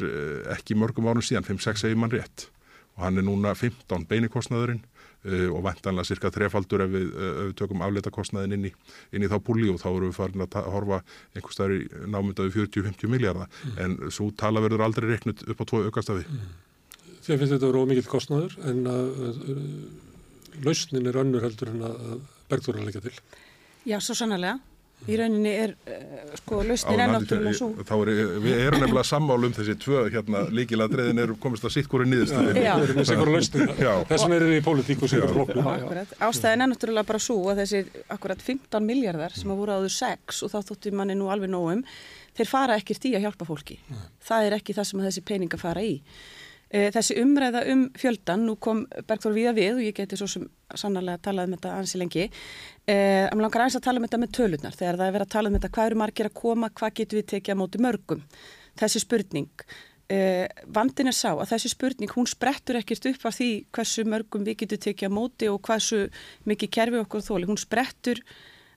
ekki 0.52 0.78
mörgum 0.78 1.10
árum 1.10 1.24
síðan, 1.24 1.44
5-6 1.44 1.82
segir 1.84 1.98
mann 2.00 2.12
rétt 2.12 2.51
og 2.96 3.04
hann 3.06 3.20
er 3.20 3.26
núna 3.26 3.54
15 3.54 4.06
beinikostnaðurinn 4.10 4.80
uh, 4.82 5.48
og 5.52 5.62
vendanlega 5.66 6.08
cirka 6.08 6.32
þrefaldur 6.34 6.84
ef 6.86 6.92
við, 6.92 7.06
uh, 7.12 7.30
við 7.48 7.54
tökum 7.60 7.84
afleita 7.84 8.12
kostnaðin 8.14 8.56
inn 8.58 8.68
í, 8.70 8.72
inn 9.12 9.26
í 9.26 9.30
þá 9.32 9.38
púli 9.44 9.70
og 9.72 9.80
þá 9.82 9.88
eru 9.92 10.10
við 10.10 10.18
farin 10.18 10.46
að 10.46 10.58
horfa 10.74 11.02
einhver 11.34 11.56
staðar 11.56 11.76
í 11.78 11.86
námyndaðu 12.14 12.54
40-50 12.58 13.12
miljardar 13.12 13.48
mm. 13.52 13.78
en 13.84 13.96
svo 14.14 14.30
tala 14.36 14.64
verður 14.64 14.86
aldrei 14.88 15.08
reiknut 15.10 15.44
upp 15.46 15.62
á 15.62 15.68
tvo 15.68 15.84
aukastafi. 15.86 16.26
Mm. 16.26 16.50
Þið 17.22 17.38
finnst 17.38 17.54
þetta 17.54 17.70
vera 17.70 17.86
ómikið 17.86 18.10
kostnaður 18.10 18.58
en 18.66 18.82
að, 18.90 19.22
að 19.28 20.60
lausnin 20.66 21.08
er 21.08 21.22
önnur 21.22 21.46
heldur 21.46 21.70
en 21.72 21.86
að 21.86 22.20
bergþóra 22.50 22.84
leggja 22.84 23.04
til. 23.04 23.14
Já, 23.88 23.96
svo 24.02 24.14
sannarlega 24.18 24.60
í 25.10 25.18
rauninni 25.18 25.52
er 25.64 25.72
uh, 25.74 26.32
sko 26.38 26.60
lausnin 26.66 27.02
ennáttúrulega 27.04 27.58
svo 27.58 27.86
þá 27.88 27.94
er, 27.96 28.10
við 28.44 28.62
erum 28.66 28.82
nefnilega 28.84 29.08
sammál 29.08 29.38
um 29.48 29.54
þessi 29.56 29.76
tvö 29.82 30.04
hérna 30.14 30.44
líkiladriðin 30.54 31.22
er 31.24 31.34
komist 31.42 31.66
að 31.66 31.74
sitt 31.76 31.90
hverju 31.90 32.10
nýðustuðin 32.12 32.54
þessum 34.10 34.36
er 34.36 34.46
þið 34.46 34.56
í 34.58 34.64
politík 34.66 35.02
og 35.02 35.12
sér 35.12 35.26
ástæðin 36.28 36.66
ennáttúrulega 36.68 37.08
bara 37.08 37.22
svo 37.22 37.38
að 37.52 37.64
þessi 37.64 38.04
akkurat 38.14 38.42
15 38.42 38.86
miljardar 38.86 39.34
sem 39.36 39.50
að 39.52 39.62
voru 39.64 39.78
áður 39.80 39.96
6 39.98 40.44
og 40.46 40.54
þá 40.54 40.58
þóttum 40.70 41.00
manni 41.00 41.18
nú 41.18 41.30
alveg 41.32 41.50
nógum 41.50 41.82
þeir 42.36 42.48
fara 42.48 42.78
ekkert 42.80 43.10
í 43.10 43.16
að 43.16 43.26
hjálpa 43.26 43.48
fólki. 43.48 43.76
Nei. 43.90 44.06
það 44.24 44.46
er 44.46 44.56
ekki 44.56 44.76
það 44.76 44.88
sem 44.88 45.04
þessi 45.06 45.24
peninga 45.28 45.60
fara 45.60 45.82
í 45.84 45.98
þessi 46.72 47.18
umræða 47.20 47.66
um 47.68 47.84
fjöldan, 48.00 48.46
nú 48.48 48.56
kom 48.56 48.86
Bergþór 49.08 49.34
Víða 49.36 49.52
við 49.56 49.74
og 49.76 49.84
ég 49.84 49.96
geti 49.96 50.16
svo 50.16 50.28
sem 50.30 50.46
sannarlega 50.78 51.20
talað 51.26 51.50
um 51.50 51.56
þetta 51.56 51.74
ansi 51.76 52.00
lengi. 52.00 52.26
Eh, 52.86 53.28
Mér 53.28 53.44
langar 53.44 53.64
aðeins 53.64 53.78
að 53.78 53.86
tala 53.86 54.00
um 54.00 54.06
þetta 54.06 54.20
með 54.22 54.34
tölunar 54.38 54.76
þegar 54.78 54.98
það 54.98 55.06
er 55.06 55.16
verið 55.16 55.26
að 55.26 55.34
tala 55.36 55.50
um 55.50 55.56
þetta 55.58 55.72
hvað 55.76 55.90
eru 55.90 56.00
margir 56.00 56.28
að 56.28 56.38
koma, 56.40 56.70
hvað 56.80 56.94
getur 57.00 57.20
við 57.20 57.26
tekið 57.32 57.56
á 57.56 57.60
móti 57.60 57.82
mörgum. 57.82 58.22
Þessi 58.80 59.02
spurning, 59.04 59.66
eh, 60.08 60.46
vandin 60.66 61.12
er 61.12 61.18
sá 61.18 61.30
að 61.34 61.50
þessi 61.52 61.72
spurning 61.74 62.14
hún 62.16 62.30
sprettur 62.30 62.80
ekkert 62.80 63.10
upp 63.12 63.26
af 63.26 63.36
því 63.36 63.50
hversu 63.70 64.04
mörgum 64.04 64.46
við 64.46 64.56
getum 64.64 64.82
tekið 64.86 65.12
á 65.12 65.16
móti 65.18 65.52
og 65.52 65.60
hversu 65.60 66.08
mikið 66.46 66.70
kerfi 66.70 67.04
okkur 67.04 67.20
þóli. 67.20 67.50
Hún 67.52 67.60
sprettur 67.60 68.22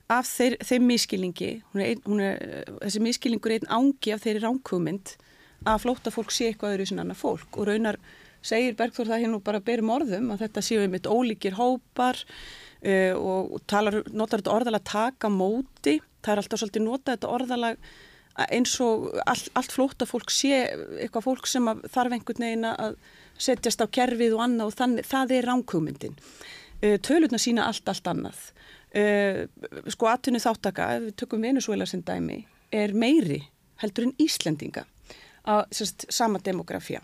af 0.08 0.26
þeir, 0.26 0.58
þeim 0.62 0.86
miskilningi, 0.86 1.62
hún 1.72 1.82
er, 1.82 1.96
hún 2.04 2.20
er, 2.20 2.64
þessi 2.84 3.00
miskilningur 3.02 3.50
er 3.50 3.64
einn 3.64 3.72
ángi 3.72 4.12
af 4.14 4.22
þeirri 4.22 4.44
ránkvömynd 4.44 5.16
að 5.64 5.82
flóta 5.84 6.12
fólk 6.14 6.32
sé 6.34 6.50
eitthvað 6.50 6.76
öðru 6.76 6.88
sem 6.90 7.02
annar 7.02 7.18
fólk 7.18 7.58
og 7.58 7.68
raunar 7.70 7.98
segir 8.46 8.76
Bergþór 8.78 9.10
það 9.10 9.22
hérna 9.24 9.42
bara 9.44 9.62
berum 9.64 9.92
orðum 9.94 10.32
að 10.34 10.46
þetta 10.46 10.64
séu 10.64 10.82
einmitt 10.84 11.08
ólíkir 11.08 11.56
hópar 11.58 12.18
uh, 12.22 13.14
og 13.16 13.56
talar, 13.70 14.02
notar 14.12 14.42
þetta 14.42 14.54
orðalega 14.54 14.90
taka 14.92 15.30
móti, 15.32 15.98
það 16.22 16.32
er 16.32 16.42
alltaf 16.42 16.62
svolítið 16.62 16.86
nota 16.86 17.16
þetta 17.16 17.32
orðalega 17.38 17.94
eins 18.52 18.74
og 18.84 19.08
all, 19.24 19.40
allt 19.56 19.72
flóta 19.72 20.06
fólk 20.08 20.32
sé 20.34 20.58
eitthvað 21.00 21.24
fólk 21.24 21.48
sem 21.48 21.70
þarf 21.88 22.12
einhvern 22.12 22.44
veginn 22.44 22.68
að 22.68 22.98
setjast 23.40 23.80
á 23.80 23.86
kerfið 23.88 24.36
og 24.36 24.42
annað 24.44 24.70
og 24.70 24.76
þannig, 24.76 25.08
það 25.08 25.32
er 25.36 25.48
ránkugmyndin. 25.50 26.18
Uh, 26.82 26.96
tölurna 27.00 27.40
sína 27.40 27.70
allt, 27.70 27.88
allt 27.88 28.12
annað. 28.12 28.42
Uh, 28.96 29.46
sko 29.92 30.10
aðtunni 30.12 30.40
þáttaka, 30.40 30.90
ef 30.96 31.08
við 31.08 31.16
tökum 31.22 31.48
Venezuela 31.48 31.88
sem 31.88 32.04
dæmi, 32.04 32.42
er 32.72 32.92
meiri 32.96 33.40
heldur 33.80 34.08
en 34.08 34.14
Íslendinga 34.20 34.84
á 35.46 35.64
sérst, 35.72 36.06
sama 36.12 36.40
demografía. 36.42 37.02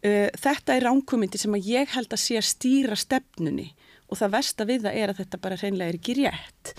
Uh, 0.00 0.28
þetta 0.40 0.76
er 0.76 0.86
ránkumindi 0.86 1.40
sem 1.40 1.54
að 1.56 1.68
ég 1.72 1.94
held 1.96 2.12
að 2.12 2.22
sé 2.22 2.38
að 2.40 2.48
stýra 2.48 2.96
stefnunni 2.96 3.68
og 4.08 4.18
það 4.20 4.34
versta 4.36 4.66
við 4.68 4.86
það 4.86 5.00
er 5.02 5.12
að 5.12 5.20
þetta 5.20 5.40
bara 5.42 5.58
hreinlega 5.60 5.92
er 5.92 5.98
ekki 5.98 6.16
rétt. 6.20 6.72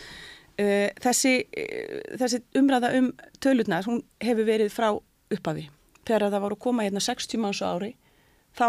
Uh, 0.58 0.88
þessi, 1.04 1.36
uh, 1.46 2.00
þessi 2.22 2.42
umræða 2.58 2.96
um 2.98 3.12
tölurnar, 3.44 3.86
hún 3.90 4.02
hefur 4.24 4.50
verið 4.50 4.74
frá 4.74 4.90
upphafi. 5.32 5.68
Þegar 6.02 6.32
það 6.32 6.44
voru 6.48 6.58
að 6.58 6.66
koma 6.66 6.88
hérna 6.88 7.04
60 7.04 7.42
mánu 7.42 7.68
ári, 7.68 7.94
þá 8.58 8.68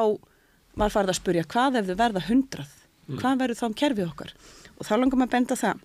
var 0.79 0.93
farið 0.93 1.13
að 1.13 1.19
spurja 1.19 1.49
hvað 1.49 1.81
ef 1.81 1.89
þau 1.89 1.97
verða 2.01 2.27
hundrað? 2.29 2.77
Mm. 3.09 3.19
Hvað 3.19 3.41
verður 3.43 3.59
þá 3.59 3.67
um 3.67 3.79
kerfið 3.81 4.09
okkar? 4.09 4.37
Og 4.79 4.87
þá 4.87 4.95
langar 4.97 5.19
maður 5.19 5.29
að 5.29 5.35
benda 5.37 5.59
það. 5.59 5.83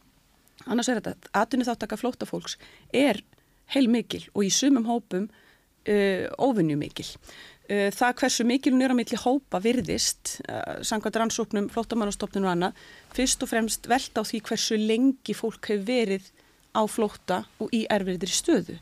Annars 0.67 0.89
er 0.91 0.99
þetta, 0.99 1.31
aðtunni 1.37 1.67
þáttaka 1.67 1.99
flótafólks 1.99 2.57
er 2.95 3.21
heil 3.73 3.87
mikil 3.91 4.23
og 4.33 4.47
í 4.47 4.51
sumum 4.53 4.87
hópum 4.87 5.27
uh, 5.87 6.25
óvinnju 6.43 6.77
mikil. 6.79 7.07
Uh, 7.67 7.89
það 7.91 8.13
hversu 8.21 8.45
mikil 8.47 8.71
hún 8.75 8.85
er 8.85 8.93
á 8.95 8.99
milli 8.99 9.19
hópa 9.19 9.59
virðist, 9.63 10.37
uh, 10.47 10.79
sangað 10.87 11.21
rannsóknum, 11.21 11.67
flótamannastofnun 11.73 12.47
og 12.47 12.53
annað, 12.53 12.83
fyrst 13.15 13.43
og 13.43 13.51
fremst 13.51 13.89
velta 13.91 14.23
á 14.23 14.27
því 14.27 14.43
hversu 14.47 14.79
lengi 14.79 15.35
fólk 15.35 15.71
hefur 15.73 15.87
verið 15.89 16.29
á 16.77 16.81
flóta 16.87 17.41
og 17.63 17.73
í 17.75 17.83
erfiðri 17.91 18.31
stöðu. 18.31 18.77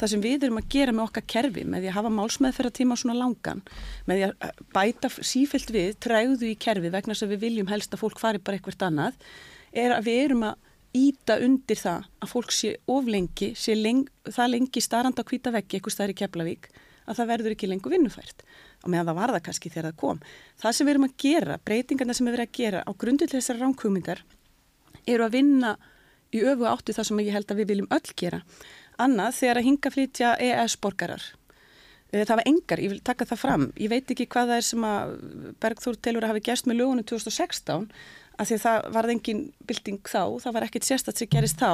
Það 0.00 0.12
sem 0.12 0.24
við 0.24 0.46
erum 0.46 0.60
að 0.60 0.70
gera 0.72 0.94
með 0.96 1.06
okkar 1.08 1.26
kerfi, 1.28 1.66
með 1.68 1.84
því 1.84 1.90
að 1.90 1.96
hafa 1.98 2.12
málsmeðferðartíma 2.16 2.96
svona 2.96 3.18
langan, 3.18 3.60
með 4.08 4.20
því 4.20 4.26
að 4.28 4.34
uh, 4.48 4.64
bæta 4.76 5.12
sífelt 5.18 5.74
við, 5.74 5.92
træðu 6.00 6.48
í 6.48 6.56
kerfi 6.56 6.92
vegna 6.94 7.16
sem 7.18 7.28
við 7.32 7.44
viljum 7.44 7.72
helst 7.72 7.92
að 7.92 8.04
fólk 8.06 8.22
fari 8.22 8.40
bara 8.40 8.56
eitthvað 8.56 8.86
annað, 8.88 9.20
er 9.76 9.92
að 9.96 10.08
við 10.08 10.24
erum 10.24 10.48
að 10.48 10.69
íta 10.96 11.38
undir 11.44 11.78
það 11.78 12.06
að 12.20 12.32
fólk 12.32 12.54
sé 12.54 12.74
oflengi, 12.90 13.52
sé 13.54 13.76
leng, 13.78 14.08
það 14.26 14.52
lengi 14.54 14.82
starranda 14.82 15.22
á 15.22 15.28
hvita 15.28 15.52
veggi 15.54 15.78
eitthvað 15.78 15.94
starri 15.94 16.16
Keflavík 16.18 16.70
að 17.06 17.20
það 17.20 17.30
verður 17.30 17.54
ekki 17.54 17.70
lengur 17.70 17.94
vinnufært 17.94 18.44
og 18.82 18.90
meðan 18.90 19.10
það 19.10 19.18
var 19.20 19.32
það 19.34 19.44
kannski 19.46 19.70
þegar 19.70 19.88
það 19.90 20.00
kom. 20.02 20.20
Það 20.60 20.76
sem 20.76 20.86
við 20.86 20.94
erum 20.94 21.06
að 21.06 21.16
gera, 21.24 21.56
breytingarna 21.68 22.16
sem 22.16 22.26
við 22.26 22.36
erum 22.36 22.48
að 22.48 22.58
gera 22.58 22.82
á 22.86 22.90
grundull 23.02 23.30
þessar 23.30 23.60
ránkvömmingar 23.60 24.22
eru 25.06 25.26
að 25.26 25.34
vinna 25.36 25.74
í 26.30 26.44
öfu 26.46 26.68
áttu 26.70 26.94
það 26.94 27.08
sem 27.10 27.20
ég 27.24 27.34
held 27.34 27.50
að 27.50 27.60
við 27.60 27.72
viljum 27.74 27.90
öll 27.96 28.14
gera. 28.22 28.40
Annað 29.00 29.36
þegar 29.40 29.60
að 29.60 29.68
hinga 29.68 29.92
flytja 29.94 30.32
EES-borgarar. 30.46 31.22
Eh, 32.10 32.24
það 32.24 32.36
var 32.40 32.48
engar, 32.50 32.82
ég 32.82 32.92
vil 32.94 33.02
taka 33.04 33.26
það 33.28 33.42
fram. 33.42 33.66
Ég 33.78 33.90
veit 33.92 34.10
ekki 34.10 34.28
hvað 34.30 34.52
það 34.52 34.60
er 34.60 34.66
sem 34.66 34.86
að 34.86 35.14
Bergþór 35.62 36.00
telur 36.02 36.26
að 36.26 36.34
hafi 36.34 36.44
gerst 36.50 36.68
með 36.70 36.82
lögunum 36.82 37.06
2016 37.06 37.88
að 38.40 38.50
því 38.50 38.58
að 38.58 38.64
það 38.66 38.90
var 38.96 39.12
engin 39.14 39.44
bilding 39.68 40.02
þá, 40.08 40.22
það 40.44 40.56
var 40.56 40.66
ekkit 40.68 40.88
sérstatt 40.88 41.20
sem 41.20 41.30
gerist 41.30 41.60
þá. 41.60 41.72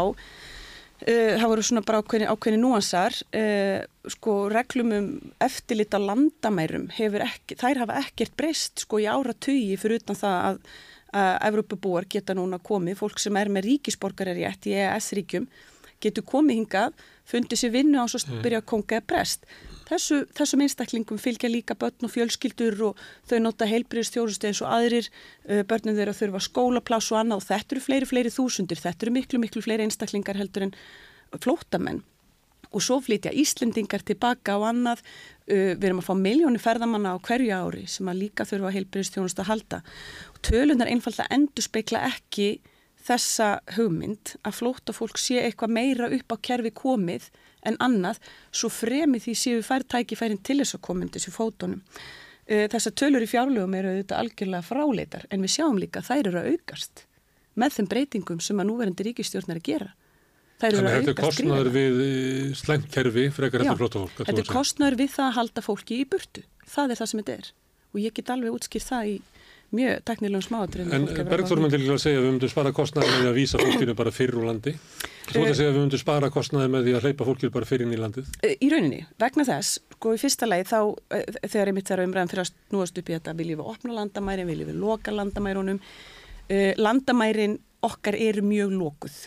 Uh, 0.96 1.36
það 1.36 1.48
voru 1.52 1.64
svona 1.68 1.84
bara 1.86 2.00
ákveðni, 2.02 2.28
ákveðni 2.32 2.60
núansar. 2.62 3.16
Uh, 3.36 4.10
sko 4.12 4.36
reglum 4.52 4.92
um 4.96 5.08
eftirlita 5.44 6.00
landamærum 6.02 6.90
ekki, 6.96 7.58
þær 7.60 7.84
hafa 7.84 8.02
ekkert 8.02 8.36
breyst 8.38 8.86
sko 8.86 9.02
í 9.02 9.08
ára 9.08 9.36
tugi 9.36 9.76
fyrir 9.80 10.02
utan 10.02 10.18
það 10.18 10.38
að 10.50 10.60
að 11.16 11.36
Evropabúar 11.48 12.06
geta 12.10 12.34
núna 12.36 12.58
komið, 12.62 12.98
fólk 13.00 13.20
sem 13.22 13.36
er 13.38 13.50
með 13.52 13.70
ríkisborgar 13.70 14.32
er 14.32 14.40
rétt 14.40 14.66
í 14.68 14.74
EES-ríkjum, 14.76 15.46
getur 16.02 16.26
komið 16.26 16.60
hingað 16.60 17.06
fundið 17.26 17.60
sér 17.60 17.74
vinnu 17.74 18.02
á 18.02 18.06
svo 18.10 18.40
byrja 18.42 18.62
að 18.62 18.68
konga 18.72 18.98
eða 18.98 19.08
brest. 19.12 19.46
Þessu, 19.86 20.24
þessum 20.34 20.64
einstaklingum 20.64 21.20
fylgja 21.22 21.50
líka 21.50 21.76
börn 21.78 22.08
og 22.08 22.10
fjölskyldur 22.10 22.80
og 22.88 23.04
þau 23.30 23.38
nota 23.44 23.68
heilbriðstjórustu 23.70 24.48
eins 24.48 24.62
og 24.64 24.72
aðrir, 24.74 25.06
uh, 25.46 25.62
börnum 25.68 25.94
þeirra 25.94 26.16
þurfa 26.16 26.42
skólapláss 26.48 27.12
og 27.14 27.20
annað 27.20 27.44
og 27.44 27.46
þetta 27.46 27.76
eru 27.76 27.84
fleiri, 27.84 28.10
fleiri 28.10 28.34
þúsundir, 28.34 28.82
þetta 28.82 29.06
eru 29.06 29.14
miklu, 29.14 29.40
miklu 29.42 29.62
fleiri 29.62 29.86
einstaklingar 29.86 30.40
heldur 30.40 30.66
en 30.66 30.76
flótamenn 31.38 32.02
og 32.74 32.82
svo 32.82 32.98
flytja 33.00 33.30
Íslendingar 33.30 34.02
tilbaka 34.04 34.56
og 34.58 34.66
annað, 34.72 35.04
uh, 35.46 35.74
við 35.78 35.86
erum 35.86 36.02
að 36.02 36.08
fá 36.10 36.14
miljónu 36.18 36.60
ferðamanna 36.60 37.14
á 37.14 37.22
hverju 37.22 37.54
ári 37.54 37.86
sem 37.90 38.10
að 38.10 38.24
líka 38.24 38.46
þurfa 38.48 38.74
heilbriðstjónustu 38.74 39.44
að 39.44 39.52
halda. 39.52 39.84
Og 40.34 40.42
tölunar 40.50 40.90
einfallega 40.90 41.30
endur 41.30 41.64
speikla 41.64 42.02
ekki 42.10 42.56
þessa 43.06 43.60
hugmynd 43.76 44.34
að 44.42 44.58
flóta 44.58 44.94
fólk 44.96 45.20
sé 45.20 45.38
eitthvað 45.44 45.76
meira 45.78 46.10
upp 46.10 46.34
á 46.34 46.36
kerfi 46.42 46.74
komið 46.74 47.30
en 47.66 47.76
annað 47.82 48.20
svo 48.54 48.70
fremi 48.72 49.20
því 49.22 49.34
séu 49.40 49.66
fær 49.66 49.84
tækifærin 49.84 50.42
til 50.46 50.60
þess 50.62 50.78
að 50.78 50.84
koma 50.88 51.06
um 51.06 51.12
þessu 51.16 51.34
fótonum. 51.34 51.82
Þessar 52.46 52.94
tölur 52.94 53.24
í 53.26 53.28
fjárlögum 53.30 53.74
eru 53.74 53.92
auðvitað 53.92 54.22
algjörlega 54.22 54.66
fráleitar 54.68 55.28
en 55.34 55.42
við 55.42 55.54
sjáum 55.56 55.78
líka 55.82 56.02
að 56.02 56.10
þær 56.12 56.28
eru 56.30 56.42
að 56.42 56.50
aukast 56.54 57.06
með 57.56 57.78
þeim 57.78 57.88
breytingum 57.90 58.42
sem 58.44 58.60
að 58.62 58.68
núverandi 58.70 59.06
ríkistjórn 59.08 59.50
er 59.50 59.58
að 59.58 59.66
gera. 59.66 59.88
Þannig 60.60 60.86
að 60.86 60.94
þetta 60.94 61.12
er 61.12 61.18
kostnæður 61.20 61.70
við 61.74 61.96
slengt 62.56 62.86
kerfi 62.94 63.26
frekar 63.34 63.64
eftir 63.64 63.80
flóta 63.80 64.02
fólk. 64.04 64.20
Þetta 64.22 64.44
er 64.44 64.52
kostnæður 64.52 64.98
við 65.02 65.10
það 65.16 65.26
að 65.26 65.36
halda 65.40 65.64
fólki 65.66 65.98
í 66.00 66.06
burtu. 66.08 66.44
Það 66.64 66.94
er 66.94 67.00
það 67.00 67.10
sem 67.10 67.22
þetta 67.22 67.36
er 67.40 67.50
og 67.96 68.00
ég 68.02 68.14
get 68.16 68.30
alveg 68.32 68.56
útskýrt 68.56 68.88
það 68.90 69.10
í 69.10 69.16
mjög 69.76 70.00
teknilegum 70.08 70.44
smáatrið. 70.46 70.94
En 70.96 71.04
Bergþórum 71.30 71.68
til 71.72 71.82
að 71.84 72.00
segja 72.02 72.18
að 72.18 72.24
við 72.24 72.32
myndum 72.32 72.52
spara 72.52 72.72
kostnæði 72.76 73.12
með 73.12 73.20
því 73.20 73.30
að 73.30 73.38
vísa 73.40 73.60
fólkinu 73.62 73.96
bara 73.98 74.12
fyrir 74.16 74.38
úr 74.40 74.48
landi. 74.48 74.74
Þú 75.26 75.42
ætti 75.42 75.50
að 75.50 75.58
segja 75.58 75.70
að 75.70 75.76
við 75.76 75.82
myndum 75.84 76.02
spara 76.02 76.32
kostnæði 76.34 76.72
með 76.72 76.86
því 76.86 76.96
að 76.96 77.06
hleypa 77.06 77.28
fólkinu 77.28 77.54
bara 77.56 77.68
fyrir 77.68 77.86
inn 77.86 77.94
í 77.96 78.00
landið. 78.00 78.32
Í 78.46 78.68
rauninni, 78.72 79.00
vegna 79.20 79.46
þess, 79.48 79.80
sko 79.96 80.14
í 80.14 80.20
fyrsta 80.22 80.48
leið 80.48 80.70
þá 80.70 80.80
þegar 81.46 81.70
ég 81.70 81.76
mitt 81.76 81.90
þeirra 81.90 82.06
umræðan 82.06 82.32
fyrir 82.32 82.44
að 82.44 82.52
snúast 82.52 83.00
upp 83.00 83.10
í 83.10 83.16
þetta 83.16 83.36
viljum 83.38 83.62
við 83.62 83.72
opna 83.72 83.96
landamærin, 84.00 84.50
viljum 84.50 84.70
við 84.70 84.78
loka 84.84 85.14
landamærunum. 85.14 85.80
Landamærin 86.78 87.58
okkar 87.86 88.16
eru 88.18 88.42
mjög 88.46 88.70
lókuð. 88.78 89.18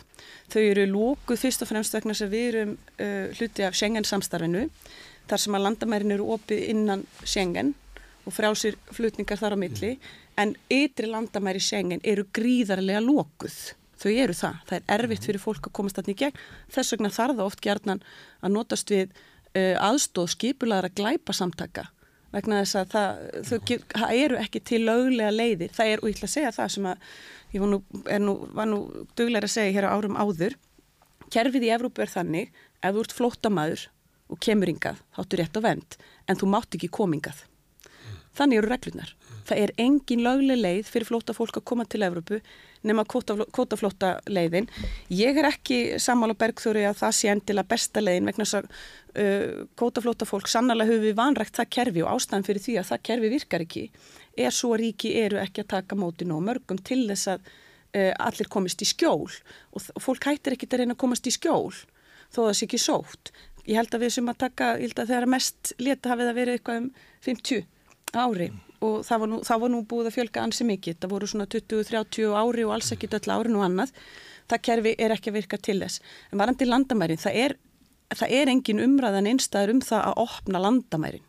Þau 0.52 0.62
eru 0.62 0.86
lókuð 0.90 1.38
fyrst 1.44 1.62
og 1.64 1.70
fremst 1.70 1.94
vegna 1.96 2.16
sem 2.16 2.32
við 2.32 2.48
erum 2.54 2.72
hluti 3.36 3.64
af 3.64 3.76
Schengen 3.76 4.08
samstarfinu 4.08 4.66
þar 5.30 5.44
sem 5.44 5.54
að 5.54 5.64
landamærin 5.68 6.16
eru 6.16 6.32
opið 6.34 6.64
innan 6.72 7.04
Schengen 7.22 7.74
og 8.26 8.34
frjálsir 8.36 8.76
flutningar 8.92 9.38
þar 9.40 9.54
á 9.56 9.58
milli 9.62 9.92
en 10.40 10.56
ytri 10.72 11.10
landamæri 11.10 11.60
Schengen 11.62 12.02
eru 12.04 12.26
gríðarlega 12.36 13.02
lókuð. 13.04 13.58
Þau 14.00 14.10
eru 14.10 14.34
það. 14.36 14.60
Það 14.68 14.76
er 14.78 14.92
erfitt 14.96 15.26
fyrir 15.28 15.42
fólk 15.42 15.68
að 15.68 15.76
komast 15.76 15.98
þarna 15.98 16.14
í 16.14 16.20
gegn. 16.22 16.44
Þess 16.72 16.94
vegna 16.94 17.12
þarf 17.12 17.36
það 17.36 17.48
oft 17.50 17.64
gerðnan 17.64 18.04
að 18.40 18.54
notast 18.56 18.92
við 18.92 19.10
uh, 19.12 19.76
aðstóð 19.90 20.30
skipulegar 20.36 20.88
að 20.88 20.96
glæpa 21.02 21.36
samtaka 21.36 21.90
vegna 22.30 22.60
þess 22.62 22.78
að 22.78 22.90
það, 22.92 23.20
þau, 23.48 23.58
það 23.90 24.16
eru 24.22 24.40
ekki 24.40 24.62
til 24.70 24.80
löglega 24.86 25.34
leiðir. 25.34 25.72
Það 25.74 25.92
er, 25.92 26.02
og 26.02 26.10
ég 26.10 26.16
ætla 26.16 26.28
að 26.28 26.34
segja 26.34 26.52
það 26.54 26.74
sem 26.74 26.90
að 26.90 27.06
ég 27.50 27.62
var 27.64 27.72
nú, 27.72 27.80
nú, 28.26 28.34
var 28.56 28.70
nú 28.70 28.80
duglega 29.18 29.48
að 29.48 29.54
segja 29.56 29.74
hér 29.76 29.88
á 29.90 29.94
árum 29.96 30.18
áður, 30.18 30.56
kerfið 31.34 31.66
í 31.66 31.72
Evrópu 31.74 32.04
er 32.04 32.12
þannig, 32.12 32.52
ef 32.80 32.94
þú 32.94 33.04
ert 33.04 33.16
flótamaður 33.18 33.86
og 34.30 34.42
kemur 34.46 34.70
yngað, 34.70 35.00
þáttu 35.16 35.40
rétt 35.40 35.58
á 35.58 35.60
vend, 35.66 35.98
en 36.30 36.38
þú 36.38 36.50
mátt 36.54 36.78
ekki 36.78 36.90
komingað. 36.94 37.42
Þannig 38.38 38.60
eru 38.60 38.70
reglunar. 38.70 39.14
Það 39.50 39.62
er 39.64 39.72
engin 39.82 40.22
lögleg 40.22 40.60
leið 40.60 40.90
fyrir 40.92 41.08
flóta 41.08 41.34
fólk 41.34 41.56
að 41.58 41.66
koma 41.66 41.86
til 41.90 42.04
Evrópu 42.06 42.38
nema 42.86 43.04
kvotaflóta 43.04 44.12
leiðin. 44.30 44.68
Ég 45.12 45.38
er 45.40 45.48
ekki 45.50 45.78
sammála 46.00 46.36
bergþóri 46.38 46.86
að 46.88 47.00
það 47.02 47.16
sé 47.18 47.32
endilega 47.32 47.70
besta 47.72 48.02
leiðin 48.02 48.30
vegna 48.30 48.46
þess 48.46 48.58
að 48.60 48.68
uh, 48.70 49.64
kvotaflóta 49.80 50.28
fólk 50.28 50.48
sannlega 50.48 50.88
höfum 50.88 51.08
við 51.08 51.18
vanrægt 51.18 51.58
það 51.58 51.72
kerfi 51.76 52.04
og 52.04 52.12
ástæðan 52.14 52.46
fyrir 52.46 52.64
því 52.66 52.76
að 52.78 52.88
það 52.92 53.02
kerfi 53.10 53.32
virkar 53.34 53.66
ekki 53.66 53.84
er 54.38 54.54
svo 54.54 54.72
að 54.76 54.84
ríki 54.84 55.12
eru 55.24 55.42
ekki 55.42 55.64
að 55.64 55.72
taka 55.74 55.98
mótin 55.98 56.32
og 56.36 56.46
mörgum 56.46 56.80
til 56.86 57.02
þess 57.10 57.34
að 57.34 57.50
uh, 57.50 58.14
allir 58.30 58.52
komist 58.54 58.86
í 58.86 58.88
skjól 58.88 59.26
og, 59.26 59.90
fólk 59.98 60.30
hættir 60.30 60.56
ekki 60.56 60.70
að 60.70 60.84
reyna 60.84 60.96
að 60.96 61.02
komast 61.04 61.26
í 61.26 61.34
skjól 61.34 61.74
þó 62.30 62.44
það 62.46 62.56
sé 62.56 62.66
ekki 62.68 62.80
sótt. 62.80 63.34
Ég 63.66 63.76
held 63.76 63.92
að 63.92 64.06
við 64.06 64.16
sem 64.16 64.30
að 64.30 64.40
taka, 64.46 64.72
ég 64.78 64.88
held 64.88 65.02
að 65.02 65.12
þegar 65.12 65.30
mest 65.34 65.74
leta 65.82 66.14
hafið 66.14 66.30
að 66.30 66.38
vera 66.38 66.56
eitthvað 66.56 66.82
um 66.84 66.90
50 67.26 67.64
ári 68.16 68.52
og 68.80 69.00
það 69.04 69.22
var, 69.22 69.30
nú, 69.30 69.38
það 69.44 69.62
var 69.62 69.72
nú 69.72 69.80
búið 69.88 70.10
að 70.10 70.16
fjölga 70.16 70.44
ansi 70.44 70.66
mikið, 70.68 70.98
það 71.00 71.14
voru 71.14 71.30
svona 71.30 71.48
20-30 71.52 72.36
ári 72.40 72.66
og 72.66 72.74
alls 72.76 72.92
ekki 72.94 73.10
öll 73.12 73.32
árin 73.34 73.58
og 73.58 73.64
annað. 73.66 73.94
Það 74.50 74.62
kerfi 74.66 74.94
er 74.98 75.14
ekki 75.14 75.30
að 75.30 75.36
virka 75.38 75.58
til 75.62 75.78
þess. 75.82 76.00
En 76.32 76.40
varandi 76.40 76.66
landamærin, 76.66 77.20
það 77.20 77.42
er, 77.44 77.56
það 78.16 78.36
er 78.40 78.52
engin 78.54 78.84
umræðan 78.86 79.28
einstæður 79.30 79.76
um 79.76 79.82
það 79.84 80.06
að 80.08 80.22
opna 80.24 80.62
landamærin. 80.64 81.26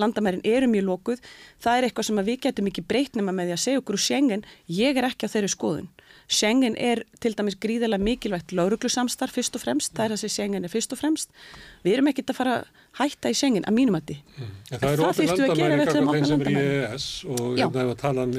Landamærin 0.00 0.44
eru 0.46 0.68
mjög 0.70 0.86
lókuð, 0.86 1.22
það 1.60 1.78
er 1.78 1.86
eitthvað 1.86 2.06
sem 2.08 2.20
við 2.26 2.42
getum 2.46 2.68
ekki 2.70 2.84
breytt 2.86 3.16
nema 3.18 3.34
með 3.36 3.50
því 3.50 3.56
að 3.56 3.62
segja 3.64 3.80
okkur 3.80 3.96
úr 3.98 4.04
Schengen, 4.04 4.44
ég 4.70 5.00
er 5.00 5.08
ekki 5.08 5.28
á 5.28 5.32
þeirri 5.32 5.50
skoðun. 5.50 5.88
Schengen 6.30 6.76
er 6.78 7.02
til 7.20 7.34
dæmis 7.34 7.56
gríðilega 7.58 8.02
mikilvægt 8.06 8.54
lauruglusamstarf 8.54 9.34
fyrst 9.34 9.56
og 9.58 9.64
fremst, 9.64 9.96
það 9.96 10.04
er 10.04 10.14
að 10.14 10.22
segja 10.22 10.34
Schengen 10.36 10.66
er 10.66 10.72
fyrst 10.72 10.94
og 10.94 11.00
fremst. 11.00 11.34
Við 11.82 11.96
erum 11.96 12.10
ekki 12.12 12.24
að 12.28 12.38
fara 12.38 12.56
hætta 12.98 13.30
í 13.30 13.36
Schengen 13.38 13.66
að 13.68 13.76
mínum 13.76 13.96
að 13.98 14.10
því 14.10 14.16
mm. 14.18 14.54
Það 14.70 14.86
er 14.90 15.02
ofin 15.06 15.28
landamæri 15.30 15.76
kakar 15.80 16.08
þeim 16.10 16.26
sem 16.28 16.42
er 16.42 16.50
í 16.50 16.54
EES 16.60 17.06
og 17.30 17.44
hérna 17.58 17.84
hefur 17.84 17.98
talað 18.00 18.36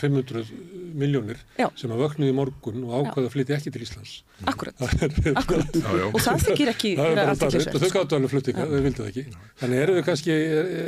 500 0.00 0.52
miljónir 1.00 1.40
sem 1.56 1.94
að 1.94 2.02
vöknuði 2.04 2.32
í 2.32 2.36
morgun 2.36 2.84
og 2.84 2.94
ákvaða 3.00 3.28
að 3.28 3.34
flytja 3.34 3.56
ekki 3.58 3.72
til 3.74 3.82
Íslands. 3.84 4.14
Akkurat, 4.50 4.84
akkurat 4.84 5.78
og 6.10 6.18
það 6.20 6.46
þykir 6.48 6.72
ekki 6.74 6.94
vera 7.00 7.26
aftiklisvert 7.32 7.84
Þau 7.84 7.92
gáttu 7.98 8.18
alveg 8.18 8.32
fluttinga, 8.32 8.68
þau 8.70 8.80
vildu 8.86 9.02
það 9.02 9.10
ekki. 9.10 9.42
Þannig 9.60 9.84
erum 9.84 9.98
við 9.98 10.08
kannski, 10.08 10.38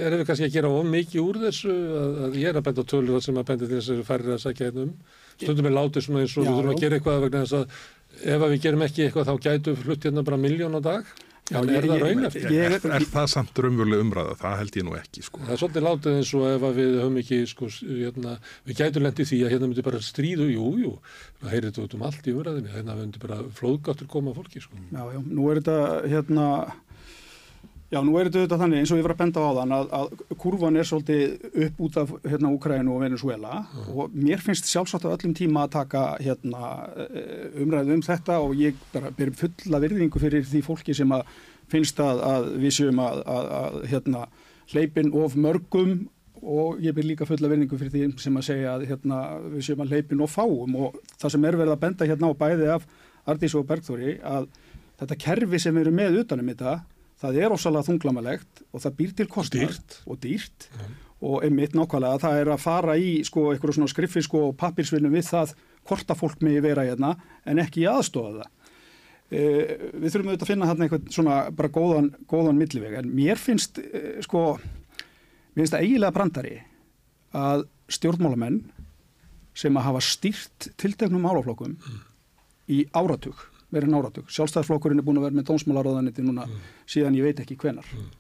er 0.07 0.17
við 0.17 0.25
kannski 0.31 0.49
að 0.49 0.57
gera 0.57 0.73
of 0.73 0.89
mikið 0.93 1.23
úr 1.23 1.43
þessu 1.45 1.77
að, 1.77 2.17
að 2.27 2.41
ég 2.41 2.51
er 2.51 2.61
að 2.61 2.67
benda 2.71 2.87
tölur 2.93 3.25
sem 3.25 3.41
að 3.41 3.49
benda 3.53 3.69
til 3.69 3.79
þess 3.81 3.95
að 3.95 4.03
færri 4.09 4.35
að 4.37 4.43
sækja 4.45 4.71
hérna 4.71 4.87
um. 4.87 4.97
Stundum 5.37 5.69
er 5.69 5.77
látið 5.77 6.07
svona 6.07 6.25
eins 6.25 6.35
og 6.37 6.47
já, 6.47 6.49
við 6.49 6.59
þurfum 6.59 6.75
að 6.75 6.83
gera 6.85 6.99
eitthvað 6.99 7.23
vegna 7.27 7.45
þess 7.45 7.59
að 7.61 7.79
ef 8.17 8.45
við 8.47 8.61
gerum 8.65 8.85
ekki 8.87 9.07
eitthvað 9.07 9.29
þá 9.29 9.47
gætu 9.47 9.77
flutt 9.77 10.07
hérna 10.09 10.25
bara 10.27 10.41
miljón 10.41 10.79
á 10.79 10.81
dag 10.81 11.11
Já, 11.47 11.61
er 11.63 11.69
ég, 11.71 11.85
það 11.87 12.01
raunir? 12.03 12.37
Er, 12.41 12.73
er, 12.75 12.87
er 12.97 13.05
það 13.07 13.27
samt 13.31 13.61
raunveruleg 13.63 14.01
umræða? 14.03 14.33
Það 14.41 14.57
held 14.61 14.79
ég 14.81 14.87
nú 14.89 14.97
ekki 14.99 15.23
sko. 15.23 15.43
Það 15.45 15.53
er 15.55 15.61
svolítið 15.61 15.85
látið 15.87 16.17
eins 16.19 16.33
og 16.35 16.47
ef 16.49 16.65
við 16.79 16.97
höfum 16.99 17.21
ekki 17.23 17.39
sko, 17.53 17.69
hérna, 17.87 18.33
við 18.67 18.81
gætum 18.81 19.07
lendið 19.07 19.31
því 19.31 19.39
að 19.45 19.55
hérna 19.55 19.69
myndi 19.71 19.85
bara 19.87 20.01
stríðu, 20.03 20.49
jú, 20.51 20.73
jú 20.83 20.93
það 21.43 21.55
heyrið 21.55 21.71
þetta 21.71 21.85
út 21.85 21.95
um 21.97 22.05
allt 22.09 22.27
í 22.27 22.35
umræðinni 22.35 22.75
hérna 22.75 22.99
myndi 22.99 23.23
bara 23.23 23.39
flóðgáttur 23.61 24.11
koma 24.11 24.35
fólki 24.35 24.65
sko. 24.65 24.81
Já, 24.91 25.05
já, 25.15 25.21
nú 25.23 25.47
er 25.53 25.63
þetta 25.63 25.79
hérna 26.11 26.49
Já, 27.87 28.01
nú 28.03 28.17
er 28.19 28.33
þetta 28.35 28.57
þannig 28.59 28.81
eins 28.83 28.91
og 28.91 28.99
ég 28.99 29.05
var 29.07 29.13
að 29.15 29.21
benda 29.21 29.43
á 29.47 29.51
þann 29.61 29.75
að, 29.77 29.93
að 29.95 30.39
kurvan 30.43 30.79
er 30.81 30.87
svolítið 30.89 31.61
upp 31.67 31.83
út 31.87 31.99
af 32.03 32.15
hérna 32.25 32.51
Úkrænu 32.57 32.97
og 32.97 33.05
Venezuela 33.05 33.61
mm. 33.63 33.93
og 33.95 34.17
mér 34.17 34.43
finnst 34.43 34.67
sjálfsagt 34.67 35.07
á 35.07 35.15
öllum 35.15 35.37
tíma 35.39 35.69
að 35.69 35.77
taka 35.77 36.03
hérna 36.19 36.73
umræðu 37.63 37.95
um 37.95 38.03
þetta 38.03 38.41
og 38.43 38.57
ég 38.59 38.81
bara 38.91 39.13
ber 39.15 39.31
fulla 39.39 39.79
virðingu 39.85 40.19
fyrir 40.19 40.43
því 40.51 40.65
fólki 40.67 40.97
sem 40.99 41.15
að 41.15 41.31
finnst 41.71 42.03
að, 42.03 42.23
að 42.27 42.51
við 42.63 42.75
séum 42.81 43.01
að, 43.03 43.23
að 43.37 43.79
hérna 43.93 44.27
hleypin 44.73 45.15
of 45.15 45.39
mörgum. 45.39 45.97
Og 46.47 46.83
ég 46.85 46.95
ber 46.95 47.07
líka 47.07 47.27
fulla 47.27 47.49
virðingu 47.51 47.79
fyrir 47.81 47.95
því 47.95 48.23
sem 48.23 48.37
að 48.39 48.49
segja 48.51 48.75
að 48.77 48.85
hérna 48.91 49.21
við 49.55 49.65
séum 49.67 49.83
að 49.83 49.95
hleypin 49.95 50.23
of 50.23 50.35
fáum. 50.37 50.77
Og 50.79 50.99
það 51.17 51.33
sem 51.35 51.47
er 51.49 51.59
verið 51.59 51.75
að 51.75 51.83
benda 51.87 52.11
hérna 52.11 52.31
á 52.31 52.41
bæði 52.43 52.69
af 52.75 52.85
Ardís 53.27 53.57
og 53.59 53.67
Bergþóri 53.67 54.19
að 54.27 54.51
þetta 55.01 55.19
kerfi 55.25 55.61
sem 55.63 55.81
erum 55.81 55.97
með 55.99 56.21
utanum 56.23 56.53
þetta 56.53 56.77
það 57.21 57.41
er 57.41 57.55
ósalega 57.55 57.89
þunglamalegt 57.89 58.63
og 58.71 58.83
það 58.85 58.97
býr 59.01 59.15
til 59.17 59.29
kostnar 59.31 59.73
dýrt. 59.73 59.99
og 60.05 60.21
dýrt 60.23 60.69
ja. 60.69 60.89
og 61.29 61.47
einmitt 61.47 61.77
nákvæmlega 61.77 62.21
það 62.25 62.41
er 62.43 62.51
að 62.53 62.63
fara 62.65 62.97
í 63.01 63.11
sko 63.27 63.49
eitthvað 63.53 63.79
svona 63.79 63.93
skriffisk 63.93 64.37
og 64.37 64.53
pappirsvinnum 64.61 65.17
við 65.17 65.31
það 65.31 65.57
hvort 65.89 66.13
að 66.13 66.21
fólk 66.21 66.45
megi 66.45 66.63
vera 66.65 66.85
hérna 66.87 67.15
en 67.47 67.63
ekki 67.63 67.87
aðstofa 67.89 68.43
það. 68.43 68.53
E, 69.27 69.41
við 69.97 70.13
þurfum 70.13 70.31
auðvitað 70.31 70.47
að 70.47 70.51
finna 70.53 70.71
hérna 70.71 70.87
eitthvað 70.87 71.13
svona 71.17 71.39
bara 71.57 71.73
góðan, 71.75 72.13
góðan 72.31 72.61
milliveg 72.61 72.99
en 73.01 73.11
mér 73.15 73.41
finnst 73.41 73.81
e, 73.81 74.21
sko, 74.27 74.45
mér 75.55 75.65
finnst 75.65 75.77
það 75.77 75.87
eiginlega 75.87 76.17
brandari 76.19 76.57
að 77.37 77.67
stjórnmálamenn 77.97 78.61
sem 79.57 79.77
að 79.79 79.89
hafa 79.89 80.05
stýrt 80.05 80.71
tilteknum 80.77 81.25
álaflokkum 81.27 81.79
mm. 81.79 82.01
í 82.77 82.85
áratug 82.93 83.41
verið 83.75 83.93
náratug. 83.93 84.29
Sjálfstæðarflokkurinn 84.31 85.03
er 85.03 85.07
búin 85.07 85.19
að 85.21 85.27
vera 85.29 85.39
með 85.39 85.49
dómsmálaráðaniti 85.51 86.25
núna 86.25 86.47
mm. 86.47 86.63
síðan 86.93 87.19
ég 87.19 87.27
veit 87.27 87.43
ekki 87.43 87.59
hvenar. 87.63 87.89
Mm. 87.97 88.15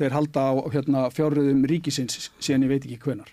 Þeir 0.00 0.16
halda 0.16 0.48
á 0.48 0.52
hérna, 0.72 1.06
fjárriðum 1.12 1.64
ríkisins 1.68 2.30
síðan 2.38 2.66
ég 2.66 2.74
veit 2.74 2.86
ekki 2.88 3.00
hvenar. 3.06 3.30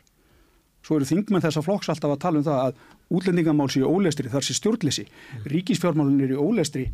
Svo 0.85 0.99
eru 0.99 1.07
þingmenn 1.09 1.43
þessa 1.43 1.63
flokks 1.65 1.91
alltaf 1.91 2.15
að 2.15 2.23
tala 2.23 2.39
um 2.39 2.47
það 2.47 2.63
að 2.69 2.81
útlendingamál 3.09 3.69
séu 3.73 3.89
ólestri, 3.89 4.29
þar 4.31 4.45
sé 4.45 4.55
stjórnleysi. 4.57 5.05
Mm. 5.09 5.45
Ríkisfjármálun 5.53 6.19
eru 6.23 6.43
ólestri, 6.43 6.85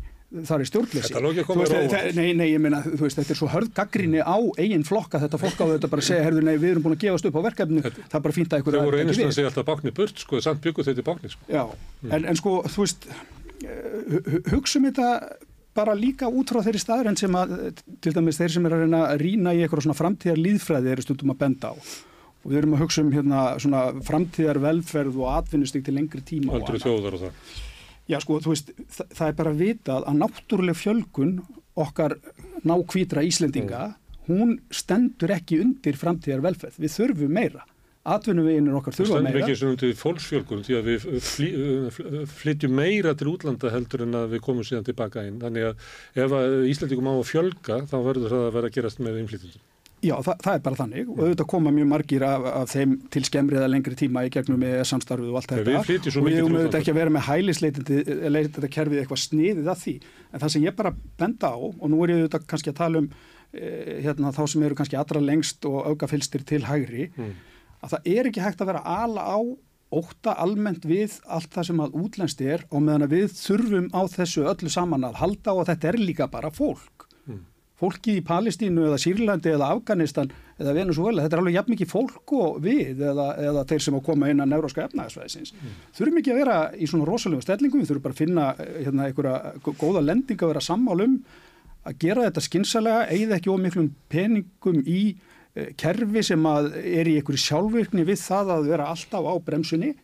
þar 0.48 0.64
er 0.64 0.70
stjórnleysi. 0.70 1.12
Þetta 1.12 1.22
lókið 1.22 1.50
veist, 1.60 1.74
það, 1.92 2.08
Nei, 2.16 2.30
nei, 2.38 2.46
ég 2.50 2.62
meina, 2.62 2.80
þú 2.86 3.02
veist, 3.04 3.20
þetta 3.20 3.34
er 3.34 3.40
svo 3.40 3.50
hörð 3.52 3.70
gaggrinni 3.76 4.24
á 4.24 4.36
eigin 4.58 4.86
flokka, 4.88 5.20
þetta 5.22 5.40
flokka 5.42 5.68
á 5.68 5.72
þetta 5.74 5.90
bara 5.92 6.06
segja, 6.08 6.24
herðu, 6.26 6.42
nei, 6.48 6.54
við 6.56 6.72
erum 6.72 6.86
búin 6.86 6.96
að 6.96 7.04
gefast 7.04 7.28
upp 7.28 7.36
á 7.36 7.46
verkefnu, 7.46 7.84
þetta, 7.84 8.08
það 8.08 8.18
er 8.18 8.26
bara 8.26 8.36
fínt 8.38 8.56
að 8.56 8.64
ykkur 8.64 8.76
að 8.76 8.80
ekki 8.80 8.86
við. 8.86 8.90
Þau 8.90 8.96
voru 8.96 9.04
einast 9.04 9.26
að 9.26 9.36
segja 9.38 9.52
alltaf 9.52 9.68
báknir 9.70 9.96
burt, 10.00 10.24
sko, 10.24 10.42
samt 10.48 10.64
byggu 10.64 10.86
þetta 10.88 11.06
báknir, 11.06 11.36
sko. 11.36 11.48
Já, 11.52 11.62
mm. 11.68 12.16
en, 12.16 12.28
en 12.32 12.40
sko, 12.40 12.56
þú 12.72 12.86
veist, 12.86 13.08
hugsaum 14.52 14.88
þetta 14.88 15.10
bara 15.76 15.94
líka 15.96 16.28
út 16.32 16.50
frá 16.52 16.62
þeirri 16.64 16.80
staðrænt 16.80 17.20
sem 17.20 17.36
að 17.36 17.56
til 18.04 18.12
dæmis 18.16 18.38
þeir 18.40 18.54
sem 18.54 18.68
er 18.68 18.76
að 18.76 18.84
reyna 18.84 19.02
að 19.10 19.22
rýna 19.22 19.52
í 19.52 19.62
eitthvað 19.64 19.86
svona 19.86 19.98
framtíðar 19.98 20.40
líðfræði 20.40 20.92
eru 20.92 21.04
stundum 21.04 21.34
að 21.34 21.40
benda 21.42 21.72
á 21.72 21.74
og 21.76 22.52
við 22.52 22.60
erum 22.60 22.76
að 22.76 22.82
hugsa 22.84 23.02
um 23.02 23.12
hérna 23.12 23.44
svona 23.62 23.82
framtíðar 24.06 24.60
velferð 24.62 25.18
og 25.18 25.32
atvinnustig 25.34 25.82
til 25.86 25.96
lengri 25.96 26.22
tíma 26.22 26.54
annað. 26.54 26.78
þjóðar 26.84 27.16
og 27.18 27.24
það. 27.24 27.54
Já 28.06 28.18
sko, 28.22 28.38
þú 28.44 28.52
veist, 28.52 28.68
það, 28.94 29.06
það 29.18 29.28
er 29.28 29.38
bara 29.40 29.52
að 29.52 29.62
vita 29.64 29.96
að 29.98 30.18
náttúruleg 30.20 30.78
fjölgun 30.78 31.32
okkar 31.76 32.14
nákvítra 32.66 33.24
Íslendinga, 33.26 33.80
hún 34.28 34.60
stendur 34.70 35.34
ekki 35.34 35.58
undir 35.64 35.98
framtíðar 35.98 36.44
velferð. 36.44 36.78
Við 36.84 36.94
þurfum 36.94 37.34
meira. 37.34 37.66
Atvinnuveginir 38.14 38.76
okkar 38.78 38.94
Það 38.94 39.02
þurfa 39.02 39.22
meira. 39.26 39.42
ekki 39.42 39.56
sem 39.58 39.70
undir 39.74 39.94
fólksfjölgun 39.98 40.64
því 40.66 40.76
að 40.78 40.90
við 40.90 41.06
flý, 41.26 41.48
uh, 41.58 42.18
flytjum 42.38 42.76
meira 42.78 43.14
til 43.18 43.30
útlanda 43.32 43.72
heldur 43.74 44.04
en 44.06 44.18
að 44.22 44.36
við 44.36 44.44
komum 44.46 44.66
síðan 44.66 44.86
tilbaka 44.86 45.24
inn. 45.26 45.40
Þannig 45.42 45.70
að 45.70 45.88
ef 46.26 46.36
að 46.40 46.58
Íslandingum 46.72 47.10
á 47.10 47.14
að 47.16 47.30
fjölga 47.32 47.80
þá 47.90 47.96
verður 48.06 48.36
það 48.36 48.44
að 48.46 48.54
vera 48.60 48.70
að 48.70 48.76
gerast 48.78 49.02
með 49.02 49.18
innflytjum. 49.24 49.64
Já, 50.04 50.12
það, 50.20 50.42
það 50.44 50.56
er 50.58 50.60
bara 50.66 50.76
þannig 50.76 51.08
og 51.08 51.20
auðvitað 51.24 51.46
koma 51.50 51.70
mjög 51.72 51.86
margir 51.88 52.24
af, 52.28 52.44
af 52.60 52.68
þeim 52.68 52.90
til 53.10 53.22
skemmri 53.24 53.56
eða 53.56 53.70
lengri 53.72 53.96
tíma 53.96 54.26
í 54.26 54.30
gegnum 54.34 54.60
með 54.60 54.74
samstarfið 54.90 55.30
og 55.32 55.38
allt 55.40 55.54
þetta. 55.54 55.78
og 55.80 55.88
við 55.88 56.02
til 56.04 56.12
höfum 56.36 56.58
auðvitað 56.60 56.76
ekki 56.82 56.92
að 56.92 56.98
vera 57.00 57.14
með 57.14 57.24
hælisleitandi 57.30 58.68
kerfið 58.76 59.00
eitthvað 59.00 59.22
sniðið 59.24 59.70
að 59.72 59.80
því. 59.82 59.94
En 60.30 60.44
það 60.44 60.52
sem 60.52 60.66
ég 60.68 60.76
bara 60.76 60.92
benda 61.18 61.48
á 61.48 61.56
og 61.56 61.88
nú 61.90 62.02
er 62.04 62.12
ég 62.12 62.20
auðvitað 62.20 62.46
kannski 62.52 62.72
að 62.74 62.78
tala 62.82 63.02
um 63.02 63.08
eh, 63.56 63.96
hérna, 64.04 64.34
þá 64.36 64.42
sem 64.52 64.66
eru 64.68 64.78
kannski 64.78 65.00
allra 65.00 65.24
lengst 65.24 65.64
og 65.64 65.80
aukafylstir 65.90 66.44
til 66.46 66.62
hægri 66.68 67.08
Mm. 67.16 67.32
Að 67.86 67.94
það 67.94 68.10
er 68.12 68.30
ekki 68.30 68.44
hægt 68.44 68.62
að 68.62 68.72
vera 68.72 68.84
ala 68.84 69.24
á 69.26 69.38
óta 69.94 70.34
almennt 70.42 70.86
við 70.86 71.20
allt 71.30 71.52
það 71.54 71.68
sem 71.68 71.82
að 71.84 71.98
útlenskt 72.00 72.40
er 72.42 72.64
og 72.70 72.82
meðan 72.82 73.06
að 73.06 73.14
við 73.14 73.34
þurfum 73.38 73.90
á 73.94 74.02
þessu 74.10 74.46
öllu 74.50 74.72
saman 74.72 75.06
að 75.06 75.20
halda 75.22 75.54
og 75.54 75.62
að 75.62 75.70
þetta 75.72 75.92
er 75.92 75.98
líka 76.02 76.26
bara 76.30 76.50
fólk. 76.50 77.06
Mm. 77.26 77.44
Fólkið 77.78 78.18
í 78.18 78.24
Palestínu 78.26 78.88
eða 78.88 78.98
Sýrlandi 78.98 79.52
eða 79.52 79.70
Afganistan 79.76 80.32
eða 80.58 80.74
Venezuela, 80.74 81.22
þetta 81.22 81.36
er 81.36 81.42
alveg 81.42 81.58
jafn 81.58 81.74
mikið 81.74 81.90
fólk 81.92 82.34
og 82.34 82.58
við 82.64 83.02
eða, 83.12 83.28
eða 83.46 83.64
þeir 83.70 83.86
sem 83.86 83.98
að 83.98 84.06
koma 84.08 84.30
inn 84.32 84.42
að 84.42 84.52
neuróska 84.54 84.86
efnaðisvæðisins. 84.88 85.54
Þurfum 85.98 86.20
ekki 86.22 86.34
að 86.34 86.40
vera 86.42 86.58
í 86.74 86.90
svona 86.90 87.08
rosalegum 87.08 87.44
stellingum, 87.44 87.84
við 87.84 87.92
þurfum 87.92 88.06
bara 88.08 88.16
að 88.16 88.22
finna 88.24 88.48
eh, 88.56 88.78
hérna, 88.88 89.10
einhverja 89.10 89.76
góða 89.78 90.02
lending 90.02 90.42
að 90.42 90.54
vera 90.54 90.64
sammálum 90.64 91.20
að 91.86 91.98
gera 92.02 92.26
þetta 92.26 92.42
skinsalega, 92.42 93.06
eigða 93.12 93.38
ekki 93.38 93.52
ómiklum 93.52 93.92
peningum 94.10 94.80
í 94.82 95.02
kerfi 95.80 96.22
sem 96.26 96.46
er 96.46 97.08
í 97.08 97.14
einhverju 97.18 97.40
sjálfvirkni 97.40 98.04
við 98.04 98.18
það 98.20 98.50
að 98.56 98.66
vera 98.72 98.88
alltaf 98.92 99.24
á 99.24 99.34
bremsunni 99.46 99.94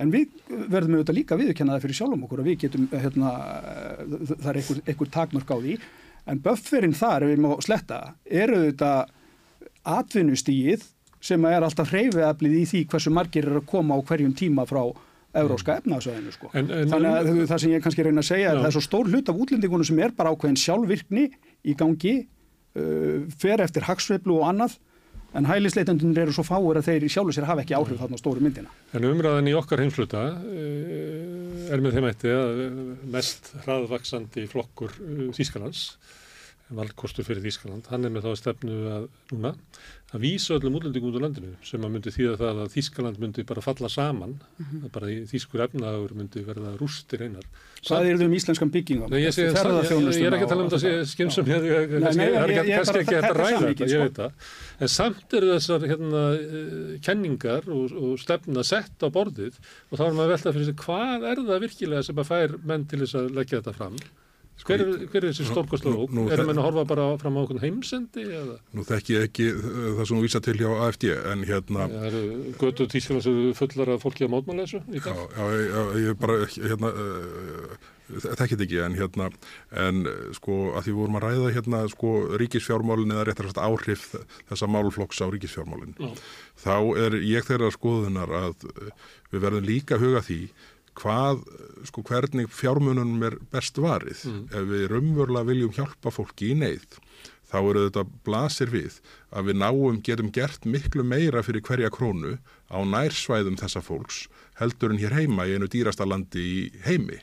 en 0.00 0.12
við 0.14 0.30
verðum 0.72 0.94
auðvitað 0.96 1.18
líka 1.18 1.34
að 1.36 1.42
viðurkenna 1.42 1.74
það 1.76 1.82
fyrir 1.84 1.98
sjálfum 1.98 2.22
okkur 2.24 2.40
að 2.40 2.48
við 2.48 2.58
getum 2.62 2.86
eh, 2.90 3.02
hérna, 3.04 3.32
eh, 3.60 4.14
það 4.30 4.48
er 4.54 4.60
einhver, 4.62 4.80
einhver 4.88 5.10
takmörk 5.18 5.52
á 5.52 5.56
því 5.60 5.74
en 6.30 6.40
bufferinn 6.44 6.96
þar, 6.96 7.26
ef 7.26 7.32
við 7.34 7.42
má 7.44 7.50
sletta 7.64 7.98
er 8.24 8.54
auðvitað 8.54 9.12
atvinnustíið 9.98 10.88
sem 11.20 11.44
er 11.50 11.64
alltaf 11.66 11.92
hreyfiðablið 11.92 12.56
í 12.56 12.64
því 12.70 12.82
hversu 12.94 13.12
margir 13.12 13.48
eru 13.48 13.60
að 13.60 13.68
koma 13.68 13.96
á 13.96 14.00
hverjum 14.08 14.32
tíma 14.36 14.64
frá 14.68 14.82
evróska 15.36 15.76
efnaðsvæðinu 15.78 16.32
sko. 16.34 16.48
En- 16.58 16.70
en- 16.74 16.88
Þannig 16.90 17.10
að 17.12 17.46
það- 17.46 17.60
sem 17.60 17.70
ég 17.70 17.82
kannski 17.84 18.02
reyna 18.02 18.20
að 18.24 18.30
segja 18.32 18.48
er 18.50 18.54
Já. 18.54 18.58
að 18.58 18.62
það 18.64 18.70
er 18.70 18.76
svo 18.78 18.84
stór 18.88 19.10
hlut 19.12 19.28
af 19.28 19.36
útlendingunum 19.36 19.84
sem 19.86 19.98
er 20.00 20.10
bara 20.16 20.30
ákveðin 20.32 20.58
sjálfvirkni 20.64 21.30
í 21.64 21.76
gangi 21.76 22.26
uh, 22.76 23.26
fer 23.40 23.62
eftir 23.64 23.86
hagsveiflu 23.88 24.40
og 24.40 24.48
annað 24.52 24.78
en 25.38 25.46
hælisleitendunir 25.46 26.24
eru 26.24 26.34
svo 26.34 26.42
fáir 26.46 26.80
að 26.80 26.88
þeir 26.88 27.06
í 27.06 27.10
sjálfu 27.12 27.34
sér 27.36 27.46
hafa 27.46 27.62
ekki 27.62 27.76
áhrif 27.78 28.00
þarna 28.00 28.18
á 28.18 28.22
stóru 28.22 28.42
myndina. 28.42 28.72
En 28.98 29.06
umræðan 29.06 29.50
í 29.50 29.54
okkar 29.58 29.82
heimsluta 29.84 30.24
uh, 30.34 31.68
er 31.70 31.82
með 31.82 31.98
þeim 31.98 32.08
eitti 32.10 32.32
að 32.34 32.64
uh, 32.66 32.80
mest 33.14 33.52
hraðvaksandi 33.64 34.48
flokkur 34.50 34.96
uh, 34.98 35.28
Valdkostur 36.70 37.24
fyrir 37.26 37.42
Þýskaland, 37.42 37.88
hann 37.90 38.04
er 38.06 38.12
með 38.14 38.28
þá 38.28 38.36
stefnu 38.38 38.74
að 38.94 39.06
núna 39.32 39.50
að 40.10 40.22
vísa 40.24 40.56
öllum 40.56 40.74
útlendingum 40.78 41.10
út 41.12 41.16
úr 41.18 41.22
landinu 41.24 41.50
sem 41.66 41.82
að 41.86 41.92
myndi 41.94 42.10
þýða 42.14 42.36
það 42.40 42.60
að 42.64 42.70
Þýskaland 42.74 43.18
myndi 43.22 43.44
bara 43.46 43.62
falla 43.62 43.88
saman, 43.90 44.36
að 44.84 44.88
bara 44.94 45.10
í 45.10 45.16
þýskur 45.30 45.62
efnaður 45.66 46.14
myndi 46.18 46.42
verða 46.46 46.72
rústir 46.80 47.22
einar. 47.26 47.46
Hvað 47.86 48.08
er 48.10 48.18
þau 48.20 48.26
um 48.26 48.34
íslenskan 48.38 48.72
byggingum? 48.74 49.10
Nei, 49.10 49.20
ég, 49.22 49.30
ég, 49.30 49.36
ég 49.38 49.46
er 49.46 50.36
ekki 50.36 50.46
að 50.46 50.50
tala 50.50 50.64
um 50.64 50.70
það 50.70 50.80
er 50.80 50.90
ég- 52.50 52.72
er 52.74 52.84
bara- 52.84 53.00
ekki 53.00 53.18
að 53.18 53.28
ræða 53.38 53.60
þetta, 53.60 53.86
ég 53.86 53.92
sko. 53.94 54.00
veit 54.04 54.18
það. 54.20 54.32
En 54.80 54.88
samt 54.88 55.36
eru 55.38 55.52
þessar 55.54 55.86
hérna, 55.90 56.22
uh, 56.38 56.98
kenningar 57.06 57.68
og, 57.70 57.92
og 57.92 58.18
stefna 58.18 58.64
sett 58.66 58.98
á 59.02 59.08
borðið 59.10 59.54
og 59.90 59.98
þá 59.98 60.04
er 60.06 60.12
maður 60.18 60.26
að 60.26 60.34
velta 60.34 60.52
fyrir 60.54 60.68
sig 60.70 60.76
hvað 60.86 61.28
er 61.30 61.44
það 61.50 61.62
virkilega 61.66 62.02
sem 62.10 62.16
að 62.22 62.30
fær 62.30 62.58
menn 62.66 62.84
til 62.90 63.00
þess 63.04 63.14
að 63.22 63.30
leggja 63.38 63.60
þetta 63.62 63.74
fram? 63.78 63.96
Hver 64.66 64.82
er, 64.84 64.90
hver 65.10 65.24
er 65.24 65.30
þessi 65.32 65.46
ók? 66.04 66.10
nú- 66.16 66.26
Erum 66.32 66.46
menn 66.50 66.60
að 66.60 66.66
horfa 66.68 66.84
bara 66.90 67.06
fram 67.20 67.38
á 67.38 67.40
okkur 67.44 67.60
heimsendi? 67.62 68.24
Eða? 68.28 68.56
Nú 68.76 68.84
þekki 68.88 69.14
ég 69.16 69.28
ekki 69.28 69.46
uh, 69.54 69.70
það 70.00 70.02
sem 70.10 70.16
þú 70.18 70.24
vísa 70.26 70.40
til 70.44 70.56
hjá 70.60 70.70
AFD 70.88 71.06
en 71.32 71.44
hérna 71.48 71.86
Það 71.90 72.08
eru 72.10 72.24
götu 72.60 72.88
sem 73.06 73.22
fullar 73.56 73.94
af 73.96 74.02
fólki 74.04 74.26
að 74.26 74.34
mótmála 74.34 74.66
þessu 74.66 74.82
í 74.90 75.00
Já, 75.00 75.06
dag? 75.06 75.38
já, 75.38 75.46
já, 75.70 75.80
ég 76.04 76.20
bara 76.20 76.38
hérna 76.50 76.92
uh, 76.92 77.78
þekki 78.10 78.56
þetta 78.58 78.64
ekki 78.66 78.80
en 78.84 78.96
hérna 78.98 79.28
en 79.86 80.00
uh, 80.10 80.16
sko 80.36 80.58
að 80.76 80.88
því 80.88 80.96
vorum 80.98 81.18
að 81.20 81.26
ræða 81.28 81.52
hérna 81.56 81.82
sko 81.92 82.10
ríkisfjármálin 82.42 83.14
eða 83.14 83.28
réttar 83.30 83.50
sagt 83.52 83.62
áhrif 83.62 84.08
þessa 84.50 84.68
málflokks 84.70 85.22
á 85.22 85.26
ríkisfjármálin 85.30 85.94
Já. 85.96 86.10
þá 86.66 86.74
er 87.06 87.16
ég 87.22 87.46
þeirra 87.48 87.70
skoðunar 87.74 88.34
að 88.44 88.66
við 89.30 89.44
verðum 89.46 89.68
líka 89.70 89.96
að 89.96 90.04
huga 90.08 90.24
því 90.26 90.40
hvað, 90.98 91.44
sko 91.88 92.02
hvernig 92.02 92.50
fjármununum 92.52 93.22
er 93.26 93.38
best 93.52 93.76
varið 93.80 94.24
Mm. 94.26 94.44
ef 94.50 94.64
við 94.68 94.88
raunverulega 94.90 95.46
viljum 95.46 95.72
hjálpa 95.72 96.10
fólki 96.12 96.50
í 96.52 96.58
neyð 96.58 96.98
þá 97.50 97.58
eru 97.70 97.88
þetta 97.88 98.04
blasir 98.24 98.70
við 98.70 99.00
að 99.32 99.50
við 99.50 99.56
náum, 99.58 100.02
getum 100.02 100.30
gert 100.30 100.64
miklu 100.64 101.02
meira 101.02 101.42
fyrir 101.42 101.62
hverja 101.62 101.90
krónu 101.90 102.38
á 102.70 102.78
nærsvæðum 102.84 103.58
þessa 103.58 103.82
fólks 103.82 104.28
heldur 104.60 104.92
en 104.92 104.98
hér 105.02 105.16
heima 105.16 105.46
í 105.48 105.56
einu 105.56 105.66
dýrasta 105.66 106.06
landi 106.06 106.38
í 106.38 106.70
heimi. 106.84 107.18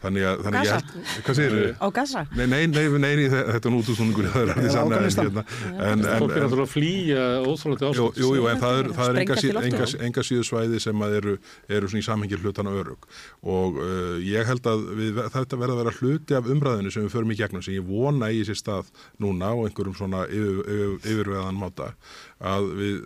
Þannig 0.00 0.24
að, 0.24 0.38
þannig 0.46 0.60
að 0.60 0.66
ég 0.66 0.76
held, 0.76 0.92
hvað 1.26 1.36
segir 1.36 1.54
þau? 1.54 1.72
Á 1.76 1.86
Gaza? 1.98 2.20
Nei, 2.32 2.46
nei, 2.48 2.60
nei, 2.72 2.84
nei, 2.94 3.10
nei, 3.20 3.24
þetta 3.30 3.68
er 3.68 3.74
nútusnúningur, 3.74 4.28
það 4.32 4.40
er 4.46 4.52
alveg 4.54 4.70
sann 4.72 4.86
en, 4.86 4.94
Afganistan. 4.96 5.26
hérna, 5.28 5.44
en, 5.70 5.90
en, 5.90 6.04
Fólk 6.22 6.32
er 6.32 6.38
en, 6.40 6.46
náttúrulega 6.46 6.64
að 6.64 6.72
flýja 6.72 7.26
Jú, 7.44 7.52
ástand. 7.52 8.20
jú, 8.22 8.30
jú, 8.38 8.46
en 8.48 8.62
það 8.62 8.78
er, 8.80 8.88
það 8.96 9.10
er 9.10 9.20
enga, 9.20 9.36
enga, 9.68 9.88
enga 10.08 10.24
síðu 10.30 10.46
svæði 10.48 10.80
sem 10.86 11.04
að 11.04 11.16
eru, 11.20 11.34
eru 11.68 11.90
svona 11.92 12.00
í 12.00 12.06
samhengir 12.08 12.40
hlutana 12.44 12.72
örug 12.80 13.04
og 13.44 13.76
uh, 13.82 14.16
ég 14.24 14.48
held 14.48 14.70
að 14.72 14.86
við, 15.02 15.20
þetta 15.36 15.60
verða 15.60 15.76
að 15.76 15.82
vera 15.82 15.94
hluti 15.98 16.38
af 16.38 16.50
umræðinu 16.56 16.94
sem 16.94 17.04
við 17.04 17.14
förum 17.18 17.34
í 17.34 17.38
gegnum 17.42 17.66
sem 17.66 17.76
ég 17.76 17.86
vona 17.92 18.32
í 18.32 18.40
sér 18.48 18.58
stað 18.60 18.88
núna 19.20 19.52
á 19.52 19.56
einhverjum 19.66 19.98
svona 20.00 20.24
yfir, 20.30 20.64
yfir, 20.64 20.96
yfirveðan 21.12 21.60
máta 21.60 21.92
að 22.40 22.68
við 22.78 23.00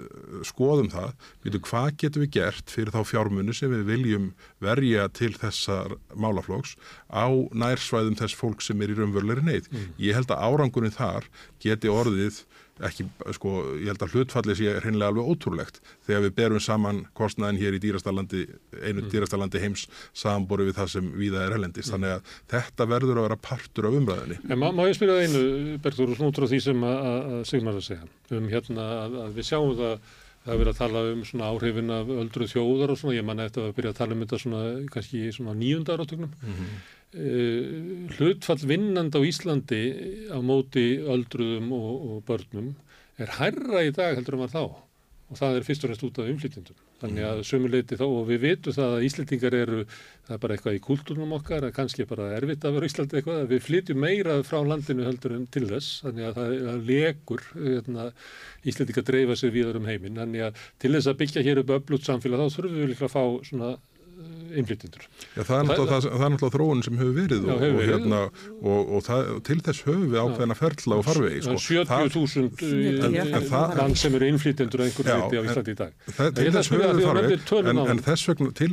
skoðum 0.46 0.90
það, 0.92 1.12
veitum 1.42 1.64
hvað 1.66 1.88
getum 2.02 2.24
við 2.24 2.32
gert 2.36 2.74
fyrir 2.74 2.94
þá 2.94 3.00
fjármunni 3.10 3.54
sem 3.56 3.72
við 3.72 3.84
viljum 3.88 4.28
verja 4.62 5.08
til 5.10 5.32
þessar 5.34 5.96
málaflóks 6.14 6.76
á 7.10 7.26
nærsvæðum 7.50 8.18
þess 8.20 8.38
fólk 8.38 8.62
sem 8.62 8.80
er 8.82 8.94
í 8.94 8.98
raunverulegri 8.98 9.46
neyð. 9.48 9.70
Ég 9.98 10.14
held 10.18 10.30
að 10.30 10.44
árangurinn 10.46 10.94
þar 10.94 11.26
geti 11.62 11.90
orðið 11.90 12.44
ekki, 12.82 13.06
sko, 13.36 13.52
ég 13.78 13.92
held 13.92 14.02
að 14.02 14.14
hlutfallið 14.16 14.58
sé 14.58 14.72
hreinlega 14.80 15.12
alveg 15.12 15.28
ótrúlegt 15.30 15.78
þegar 16.06 16.24
við 16.24 16.32
berum 16.40 16.62
saman 16.62 17.04
kostnaðin 17.14 17.60
hér 17.60 17.76
í 17.76 17.80
dýrastalandi, 17.84 18.42
einu 18.82 19.04
dýrastalandi 19.12 19.62
heims 19.62 19.86
samanborið 20.16 20.70
við 20.70 20.80
það 20.80 20.90
sem 20.96 21.12
víða 21.20 21.44
er 21.44 21.54
helendist. 21.54 21.92
Þannig 21.94 22.16
að 22.16 22.34
þetta 22.54 22.88
verður 22.90 23.20
að 23.20 23.28
vera 23.28 23.38
partur 23.48 23.88
af 23.88 23.98
umræðinni. 24.00 24.40
En 24.48 24.60
má, 24.60 24.66
má 24.74 24.82
ég 24.88 24.98
spyrja 24.98 25.20
einu, 25.22 25.44
Bergþór, 25.84 26.16
svona 26.18 26.32
út 26.32 26.42
frá 26.42 26.48
því 26.50 26.60
sem 26.66 26.84
að, 26.90 27.38
Sigmar 27.50 27.78
að 27.78 27.86
segja, 27.86 28.10
um 28.34 28.50
hérna 28.50 28.88
að, 29.04 29.16
að 29.28 29.38
við 29.38 29.48
sjáum 29.52 29.76
það, 29.78 30.10
það 30.44 30.56
er 30.56 30.60
verið 30.64 30.72
að 30.74 30.82
tala 30.82 31.04
um 31.12 31.22
svona 31.30 31.52
áhrifin 31.52 31.94
af 31.94 32.12
öldruð 32.18 32.52
þjóðar 32.56 32.94
og 32.96 33.00
svona, 33.00 33.16
ég 33.20 33.28
manna 33.30 33.46
eftir 33.48 33.68
að 33.68 33.78
byrja 33.78 33.94
að 33.94 34.02
tala 34.02 34.18
um 34.18 34.26
þetta 34.26 34.42
svona, 34.42 34.66
kannski 34.92 35.22
í 35.28 35.32
svona 35.38 35.56
nýjunda 35.62 35.94
áratögnum. 35.94 36.34
Mm 36.42 36.68
hlutfall 37.14 38.64
vinnand 38.66 39.14
á 39.14 39.20
Íslandi 39.22 39.82
á 40.34 40.38
móti 40.42 40.98
öldruðum 40.98 41.70
og, 41.76 41.92
og 42.08 42.24
börnum 42.26 42.72
er 43.22 43.30
hærra 43.38 43.84
í 43.86 43.92
dag 43.94 44.16
heldur 44.18 44.38
en 44.38 44.44
var 44.46 44.54
þá. 44.54 44.64
Og 45.32 45.38
það 45.38 45.56
er 45.56 45.66
fyrst 45.66 45.84
og 45.84 45.90
reynst 45.90 46.04
út 46.04 46.18
af 46.20 46.26
umflytjendum. 46.28 46.80
Þannig 47.00 47.24
að 47.26 47.40
sömuleiti 47.48 47.96
þá 47.98 48.04
og 48.06 48.26
við 48.28 48.42
vitum 48.42 48.74
það 48.76 48.92
að 48.96 49.06
Íslendingar 49.08 49.56
eru, 49.56 49.78
það 50.26 50.34
er 50.36 50.42
bara 50.42 50.56
eitthvað 50.56 50.76
í 50.76 50.82
kultúrnum 50.84 51.32
okkar, 51.36 51.66
að 51.66 51.74
kannski 51.78 52.04
er 52.04 52.10
bara 52.10 52.28
erfitt 52.36 52.64
að 52.64 52.76
vera 52.76 52.90
Íslandi 52.90 53.18
eitthvað, 53.18 53.40
að 53.42 53.54
við 53.54 53.64
flytjum 53.66 54.00
meira 54.04 54.36
frá 54.46 54.58
landinu 54.64 55.06
heldur 55.08 55.34
en 55.36 55.48
til 55.54 55.64
þess, 55.70 55.98
þannig 56.04 56.28
að 56.28 56.38
það, 56.38 56.54
það 56.68 56.84
legur 56.90 57.48
hérna, 57.56 58.06
Íslendingar 58.72 59.08
dreifa 59.10 59.38
sig 59.40 59.54
viður 59.56 59.80
um 59.80 59.90
heiminn, 59.90 60.20
þannig 60.22 60.46
að 60.48 60.62
til 60.84 60.94
þess 60.94 61.10
að 61.10 61.18
byggja 61.24 61.44
hér 61.48 61.62
upp 61.64 61.74
öflut 61.78 62.08
samfélag 62.08 62.44
þá 62.44 62.56
þurfum 62.58 62.78
við 62.80 62.92
líka 62.94 63.08
að 63.08 63.16
fá 63.16 63.24
svona 63.50 63.74
innflytjendur. 64.54 65.04
Já, 65.34 65.42
það 65.42 65.56
er 65.58 65.64
náttúrulega, 65.68 65.94
það, 65.94 66.04
það 66.14 66.24
er 66.24 66.32
náttúrulega 66.34 66.54
þróun 66.54 66.82
sem 66.86 66.98
hefur 67.00 67.14
verið 67.18 67.40
Já, 67.44 67.52
og, 67.54 67.62
hefur 67.64 67.74
og, 67.74 67.80
verið. 67.80 67.92
hérna, 67.94 68.20
og, 68.70 68.92
og 68.98 69.04
það, 69.08 69.30
til 69.48 69.56
þess 69.66 69.82
höfum 69.88 70.04
við 70.12 70.20
ákveðna 70.24 70.56
ferla 70.58 70.98
og 71.00 71.04
farvegi. 71.08 71.40
Sko. 71.44 71.54
er 71.54 71.88
70.000 71.88 72.62
En- 73.04 73.16
en 73.34 73.48
það- 73.50 73.76
mann 73.80 73.96
sem 73.98 74.14
eru 74.14 74.28
innflytjendur 74.30 74.80
að 74.84 74.86
einhverju 74.90 75.10
Já, 75.10 75.18
viti 75.24 75.36
á 75.36 75.40
en- 75.40 75.48
Íslandi 75.50 75.74
í 75.74 75.78
dag. 75.80 75.92
Það, 76.06 76.30
til 76.34 76.44
að 76.44 76.54
þess 76.58 76.68
spyrja 76.70 76.84
höfum 76.84 76.94
því 76.94 77.04
við 77.04 77.08
að 77.10 77.18
nefnir 77.18 77.38
farveg, 77.38 77.48
töluna 77.50 77.84
en, 77.84 77.90
en 77.94 78.02
þess 78.04 78.28
vegna 78.30 78.52
til, 78.54 78.70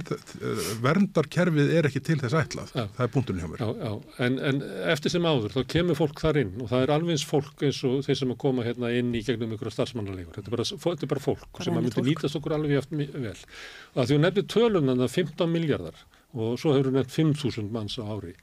verndarkerfið 0.85 1.71
er 1.77 1.87
ekki 1.89 2.01
til 2.05 2.17
þess 2.21 2.35
ætlað. 2.41 2.71
Já. 2.77 2.85
Það 2.97 3.03
er 3.05 3.11
punkturinn 3.15 3.41
hjá 3.41 3.49
mér. 3.51 3.61
Já, 3.61 3.69
já, 3.81 3.91
en, 4.25 4.37
en 4.51 4.61
eftir 4.93 5.13
sem 5.13 5.27
áður 5.27 5.55
þá 5.55 5.61
kemur 5.73 5.97
fólk 5.99 6.21
þar 6.21 6.39
inn 6.43 6.53
og 6.61 6.69
það 6.71 6.85
er 6.85 6.93
alveg 6.95 7.15
eins 7.15 7.25
fólk 7.27 7.65
eins 7.67 7.81
og 7.87 8.03
þeir 8.07 8.19
sem 8.21 8.33
að 8.33 8.39
koma 8.45 8.65
hérna 8.65 8.91
inn 8.97 9.11
í 9.17 9.21
gegnum 9.25 9.55
ykkur 9.55 9.71
starfsmannalegur. 9.75 10.33
Þetta 10.37 10.51
er 10.51 10.55
bara, 10.55 10.67
fólk 11.23 11.61
sem 11.65 11.77
að 11.77 11.87
myndi 11.87 12.05
nýtast 12.09 12.37
okkur 12.39 12.55
alveg 12.57 12.77
eftir 12.81 13.11
vel. 13.21 13.35
Og 13.95 14.03
að 14.03 14.11
því 14.11 14.17
hún 14.17 14.25
nefnir 14.27 14.47
tölunum 14.55 15.01
það 15.03 15.13
15 15.31 15.49
miljardar 15.51 15.97
og 16.31 16.59
svo 16.59 16.75
hefur 16.75 16.91
hún 16.91 16.99
nefnt 16.99 17.15
5.000 17.15 17.71
manns 17.73 17.97
á 17.99 18.03
ári. 18.07 18.35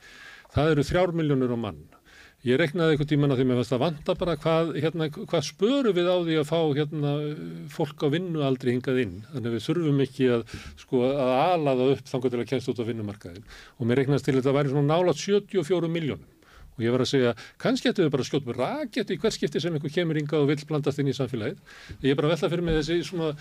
Það 0.52 0.74
eru 0.74 0.84
þrjár 0.88 1.14
miljónur 1.16 1.54
á 1.56 1.58
mann. 1.60 1.86
Ég 2.46 2.54
reknaði 2.54 2.94
einhvern 2.94 3.08
tíman 3.10 3.32
að 3.34 3.40
því 3.42 3.74
að 3.74 3.80
vanta 3.82 4.14
bara 4.14 4.36
hvað, 4.38 4.68
hérna, 4.78 5.08
hvað 5.10 5.40
spöru 5.42 5.90
við 5.96 6.06
á 6.06 6.16
því 6.22 6.36
að 6.38 6.46
fá 6.46 6.60
hérna, 6.78 7.14
fólk 7.74 8.04
á 8.06 8.08
vinnu 8.14 8.44
aldrei 8.46 8.76
hingað 8.76 9.00
inn. 9.02 9.16
Þannig 9.32 9.48
að 9.50 9.56
við 9.56 9.64
þurfum 9.66 10.02
ekki 10.04 10.28
að, 10.36 10.44
sko, 10.78 11.00
að 11.08 11.32
ala 11.34 11.74
það 11.80 11.92
upp 11.96 12.12
þangar 12.12 12.34
til 12.34 12.40
að 12.44 12.50
kemst 12.52 12.70
út 12.70 12.78
á 12.78 12.88
vinnumarkaðin. 12.92 13.48
Og 13.74 13.90
mér 13.90 14.02
reknaðist 14.04 14.28
til 14.28 14.36
að 14.36 14.38
þetta 14.38 14.54
væri 14.54 14.72
svona 14.72 14.92
nála 14.94 15.16
74 15.18 15.90
miljónum. 15.98 16.34
Og 16.78 16.84
ég 16.86 16.94
var 16.94 17.02
að 17.02 17.10
segja, 17.10 17.34
kannski 17.58 17.90
ættum 17.90 18.06
við 18.06 18.12
bara 18.14 18.22
að 18.22 18.28
skjóta 18.30 18.46
með 18.52 18.60
rakett 18.62 19.08
í 19.10 19.18
hvert 19.18 19.34
skipti 19.34 19.58
sem 19.58 19.74
einhver 19.74 19.90
kemur 19.90 20.20
hingað 20.20 20.44
og 20.44 20.52
vill 20.52 20.66
blandast 20.68 21.02
inn 21.02 21.10
í 21.10 21.14
samfélagið. 21.16 21.58
Ég 22.06 22.12
er 22.12 22.20
bara 22.20 22.30
að 22.30 22.36
velta 22.36 22.50
fyrir 22.52 22.62
mig 22.68 22.78
þessi 22.78 23.00
svona, 23.08 23.32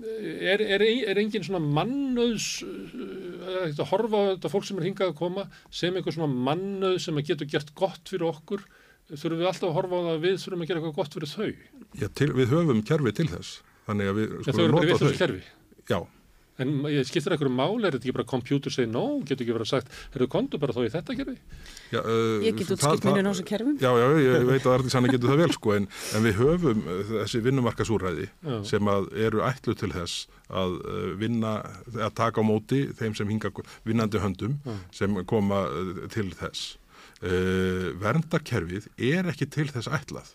er, 0.00 0.62
er, 0.62 0.84
er 1.12 1.20
engin 1.22 1.46
svona 1.46 1.62
mannöðs, 1.62 2.50
uh, 2.66 3.64
að 3.70 3.86
horfa 3.92 4.20
á 4.20 4.28
þetta 4.34 4.52
fólk 4.52 4.68
sem 4.68 4.80
er 4.80 4.88
hingað 4.88 5.12
að 5.12 5.18
koma, 5.20 5.46
sem 5.74 5.96
einhver 5.96 6.16
svona 6.16 6.44
mannöð 6.50 7.00
sem 7.04 7.18
að 7.18 7.32
getur 7.32 7.50
gert 7.50 7.74
gott 7.78 8.12
fyrir 8.12 8.28
okkur, 8.30 8.64
þurfum 9.10 9.40
við 9.40 9.50
alltaf 9.50 9.68
að 9.70 9.76
horfa 9.78 9.98
á 9.98 10.02
það 10.06 10.14
að 10.14 10.24
við 10.28 10.38
þurfum 10.44 10.64
að 10.64 10.70
gera 10.70 10.80
eitthvað 10.82 10.98
gott 11.00 11.18
fyrir 11.18 11.34
þau. 11.34 11.50
Já, 12.00 12.08
til, 12.20 12.30
við 12.38 12.54
höfum 12.54 12.82
kerfi 12.86 13.16
til 13.18 13.28
þess. 13.32 13.60
Þannig 13.88 14.10
að 14.10 14.18
við 14.20 14.34
skulum 14.46 14.76
nota 14.76 15.10
þau. 15.18 15.38
Já, 15.90 15.98
En 16.60 16.72
ég 16.92 17.06
skiptir 17.08 17.32
eitthvað 17.34 17.54
máli, 17.56 17.86
er 17.88 17.94
þetta 17.96 18.04
ekki 18.06 18.14
bara 18.18 18.28
computer 18.28 18.70
say 18.74 18.86
no, 18.86 19.04
getur 19.24 19.46
ekki 19.46 19.54
verið 19.56 19.66
að 19.66 19.70
sagt, 19.72 19.94
er 20.14 20.24
þau 20.24 20.30
kontu 20.34 20.58
bara 20.60 20.74
þá 20.76 20.80
í 20.84 20.90
þetta 20.92 21.16
kerfi? 21.20 21.36
já, 21.94 22.00
uh, 22.00 22.40
Ég 22.44 22.58
get 22.60 22.72
útskipt 22.74 23.00
það- 23.00 23.06
minnun 23.10 23.30
á 23.30 23.32
þessu 23.32 23.46
kerfum. 23.50 23.78
Já, 23.80 23.90
já, 23.96 24.06
ég 24.26 24.44
veit 24.50 24.66
að 24.68 24.74
Arndís 24.76 24.96
Hanna 24.98 25.12
getur 25.14 25.32
það 25.32 25.40
vel 25.44 25.52
sko, 25.56 25.72
en, 25.78 25.88
en 26.14 26.26
við 26.28 26.34
höfum 26.40 26.82
uh, 26.84 27.00
þessi 27.24 27.40
vinnumarkasúræði 27.48 28.28
Já. 28.28 28.58
sem 28.74 28.92
að 28.92 29.08
eru 29.28 29.42
ætlu 29.48 29.74
til 29.80 29.90
þess 29.96 30.26
að 30.50 30.76
uh, 30.80 31.14
vinna, 31.20 31.54
að 31.94 32.12
taka 32.18 32.42
á 32.42 32.44
móti 32.44 32.82
þeim 32.98 33.14
sem 33.16 33.28
hinga 33.30 33.50
vinnandi 33.86 34.18
höndum 34.22 34.58
sem 34.92 35.14
koma 35.24 35.64
til 36.12 36.28
þess. 36.34 36.76
Uh, 37.20 37.92
verndarkerfið 38.00 38.86
er 38.96 39.26
ekki 39.28 39.46
til 39.52 39.66
þess 39.68 39.90
ætlað 39.92 40.30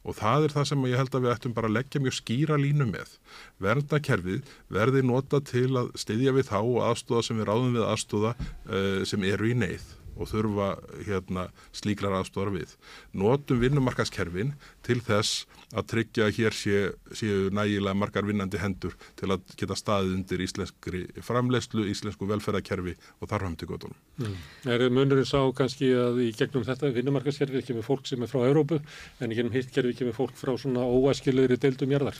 og 0.00 0.16
það 0.16 0.46
er 0.46 0.54
það 0.56 0.68
sem 0.70 0.88
ég 0.88 1.00
held 1.00 1.14
að 1.14 1.26
við 1.26 1.34
ættum 1.34 1.54
bara 1.56 1.70
að 1.70 1.76
leggja 1.76 2.02
mjög 2.04 2.16
skýra 2.16 2.58
línu 2.60 2.88
með. 2.88 3.14
Verndarkerfið 3.60 4.52
verði 4.72 5.04
nota 5.06 5.42
til 5.44 5.68
að 5.76 5.94
styðja 6.00 6.36
við 6.38 6.50
þá 6.50 6.58
og 6.60 6.82
aðstóða 6.88 7.26
sem 7.28 7.40
við 7.40 7.50
ráðum 7.50 7.76
við 7.76 7.88
aðstóða 7.88 8.36
uh, 8.40 9.00
sem 9.08 9.26
eru 9.28 9.50
í 9.52 9.56
neyð 9.60 9.88
og 10.20 10.28
þurfa 10.30 10.68
hérna, 11.06 11.46
slíklar 11.76 12.18
aðstóðar 12.18 12.52
við. 12.58 12.74
Notum 13.16 13.60
vinnumarkaskerfin 13.62 14.52
til 14.86 14.98
þess 15.06 15.46
að 15.70 15.86
tryggja 15.92 16.26
að 16.26 16.36
hér 16.38 16.56
sé, 16.56 16.78
séu 17.14 17.48
nægilega 17.54 17.96
margar 17.96 18.26
vinnandi 18.26 18.60
hendur 18.60 18.96
til 19.18 19.30
að 19.30 19.44
geta 19.56 19.78
staðið 19.78 20.16
undir 20.18 20.44
íslenskri 20.44 21.02
framlegslu, 21.24 21.86
íslensku 21.92 22.28
velferðarkerfi 22.30 22.96
og 23.20 23.30
þar 23.30 23.46
fram 23.46 23.56
til 23.56 23.70
göttunum. 23.70 23.98
Mm. 24.20 24.36
Er 24.74 24.86
munurinn 24.90 25.28
sá 25.28 25.40
kannski 25.56 25.92
að 25.96 26.22
í 26.26 26.30
gegnum 26.36 26.66
þetta 26.66 26.92
vinnumarkaskerfið 26.96 27.66
kemur 27.70 27.86
fólk 27.86 28.10
sem 28.10 28.22
er 28.22 28.30
frá 28.30 28.44
Európu 28.48 28.80
en 29.20 29.32
í 29.32 29.38
gegnum 29.38 29.54
hitt 29.54 29.72
kerfið 29.74 30.02
kemur 30.02 30.18
fólk 30.18 30.38
frá 30.38 30.56
svona 30.58 30.84
óæskilegri 30.84 31.60
deildum 31.60 31.94
jarðar? 31.94 32.18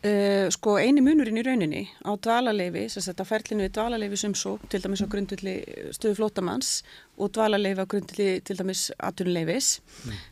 Uh, 0.00 0.46
sko 0.48 0.78
eini 0.80 1.02
munurinn 1.04 1.36
í 1.36 1.42
rauninni 1.44 1.80
á 2.08 2.16
dvalarleifi, 2.16 2.86
sem 2.88 3.04
sagt 3.04 3.18
á 3.20 3.26
ferlinu 3.28 3.66
við 3.66 3.74
dvalarleifi 3.76 4.16
sem 4.22 4.32
svo, 4.32 4.54
til 4.72 4.80
dæmis 4.80 5.02
á 5.04 5.12
grundulli 5.12 5.58
stöðu 5.92 6.16
flótamanns 6.16 6.70
og 7.20 7.28
dvalarleifi 7.36 7.84
á 7.84 7.90
grundulli 7.92 8.28
til 8.40 8.56
dæmis 8.56 8.86
atvinnuleifis 8.96 9.68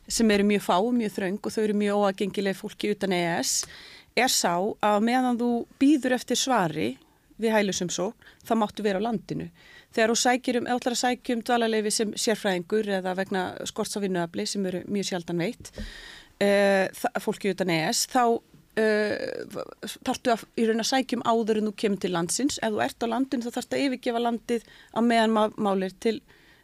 sem 0.08 0.32
eru 0.32 0.48
mjög 0.48 0.64
fá, 0.64 0.78
mjög 0.80 1.12
þröng 1.18 1.38
og 1.42 1.52
þau 1.52 1.60
eru 1.66 1.76
mjög 1.82 2.00
óagengileg 2.00 2.56
fólki 2.56 2.94
utan 2.96 3.12
EES 3.18 3.52
er 4.16 4.32
sá 4.32 4.54
að 4.56 5.04
meðan 5.04 5.42
þú 5.44 5.52
býður 5.76 6.16
eftir 6.16 6.40
svari 6.40 6.88
við 7.36 7.54
hælusum 7.54 7.92
svo, 7.92 8.10
þá 8.48 8.56
máttu 8.64 8.82
vera 8.82 9.04
á 9.04 9.04
landinu. 9.04 9.50
Þegar 9.92 10.14
þú 10.14 10.20
sækir 10.24 10.62
um, 10.62 10.68
ætlar 10.72 10.96
að 10.96 11.02
sækjum 11.04 11.44
dvalarleifi 11.44 11.92
sem 11.94 12.16
sérfræðingur 12.16 12.88
eða 12.98 13.14
vegna 13.20 13.48
skorts 13.68 14.00
á 14.00 14.02
vinnuafli 14.02 14.48
sem 14.48 14.64
eru 14.72 14.86
mjög 14.88 15.12
sjaldan 15.12 15.44
veitt, 15.44 15.70
uh, 16.40 17.10
fólki 17.20 17.52
utan 17.52 17.76
EES, 17.76 18.08
þá 18.10 18.40
uh, 18.78 19.60
þarftu 20.06 20.34
að 20.34 20.46
í 20.58 20.66
raun 20.68 20.82
að 20.84 20.90
sækjum 20.92 21.26
áður 21.26 21.60
en 21.60 21.70
þú 21.70 21.74
kemur 21.82 22.02
til 22.04 22.14
landsins. 22.14 22.58
Ef 22.62 22.74
þú 22.74 22.82
ert 22.86 23.06
á 23.06 23.12
landinu 23.12 23.46
þá 23.46 23.52
þarftu 23.58 23.78
að 23.78 23.84
yfirgefa 23.86 24.24
landið 24.24 24.66
á 24.94 25.00
meðan 25.04 25.34
má, 25.34 25.42
málir 25.58 25.94
til 26.00 26.18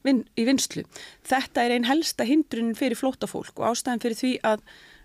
vin, 0.07 0.25
í 0.39 0.47
vinslu. 0.49 0.85
Þetta 1.27 1.65
er 1.65 1.77
einn 1.77 1.89
helsta 1.89 2.27
hindrunin 2.29 2.79
fyrir 2.79 2.99
flótafólk 3.01 3.57
og 3.59 3.73
ástæðan 3.73 4.05
fyrir 4.05 4.21
því 4.21 4.35
að 4.53 4.63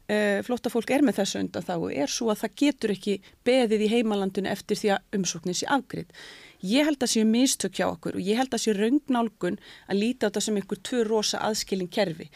uh, 0.10 0.40
flótafólk 0.48 0.92
er 0.94 1.06
með 1.06 1.22
þessu 1.22 1.42
undan 1.44 1.66
þá 1.66 1.76
er 1.94 2.12
svo 2.12 2.30
að 2.34 2.44
það 2.44 2.60
getur 2.64 2.96
ekki 2.96 3.18
beðið 3.48 3.86
í 3.86 3.92
heimalandinu 3.96 4.52
eftir 4.52 4.80
því 4.80 4.94
að 4.96 5.20
umsóknin 5.20 5.58
sé 5.58 5.70
afgriðt. 5.72 6.14
Ég 6.60 6.84
held 6.84 7.00
að 7.00 7.14
séu 7.14 7.28
mistök 7.28 7.78
hjá 7.80 7.86
okkur 7.88 8.18
og 8.20 8.26
ég 8.26 8.36
held 8.36 8.52
að 8.52 8.66
séu 8.66 8.74
raungnálgun 8.76 9.62
að 9.88 10.02
líta 10.02 10.28
á 10.28 10.30
þetta 10.30 10.42
sem 10.44 10.58
einhver 10.60 10.82
tvö 10.84 11.06
rosa 11.08 11.40
aðskilin 11.48 11.88
kerfi 11.88 12.28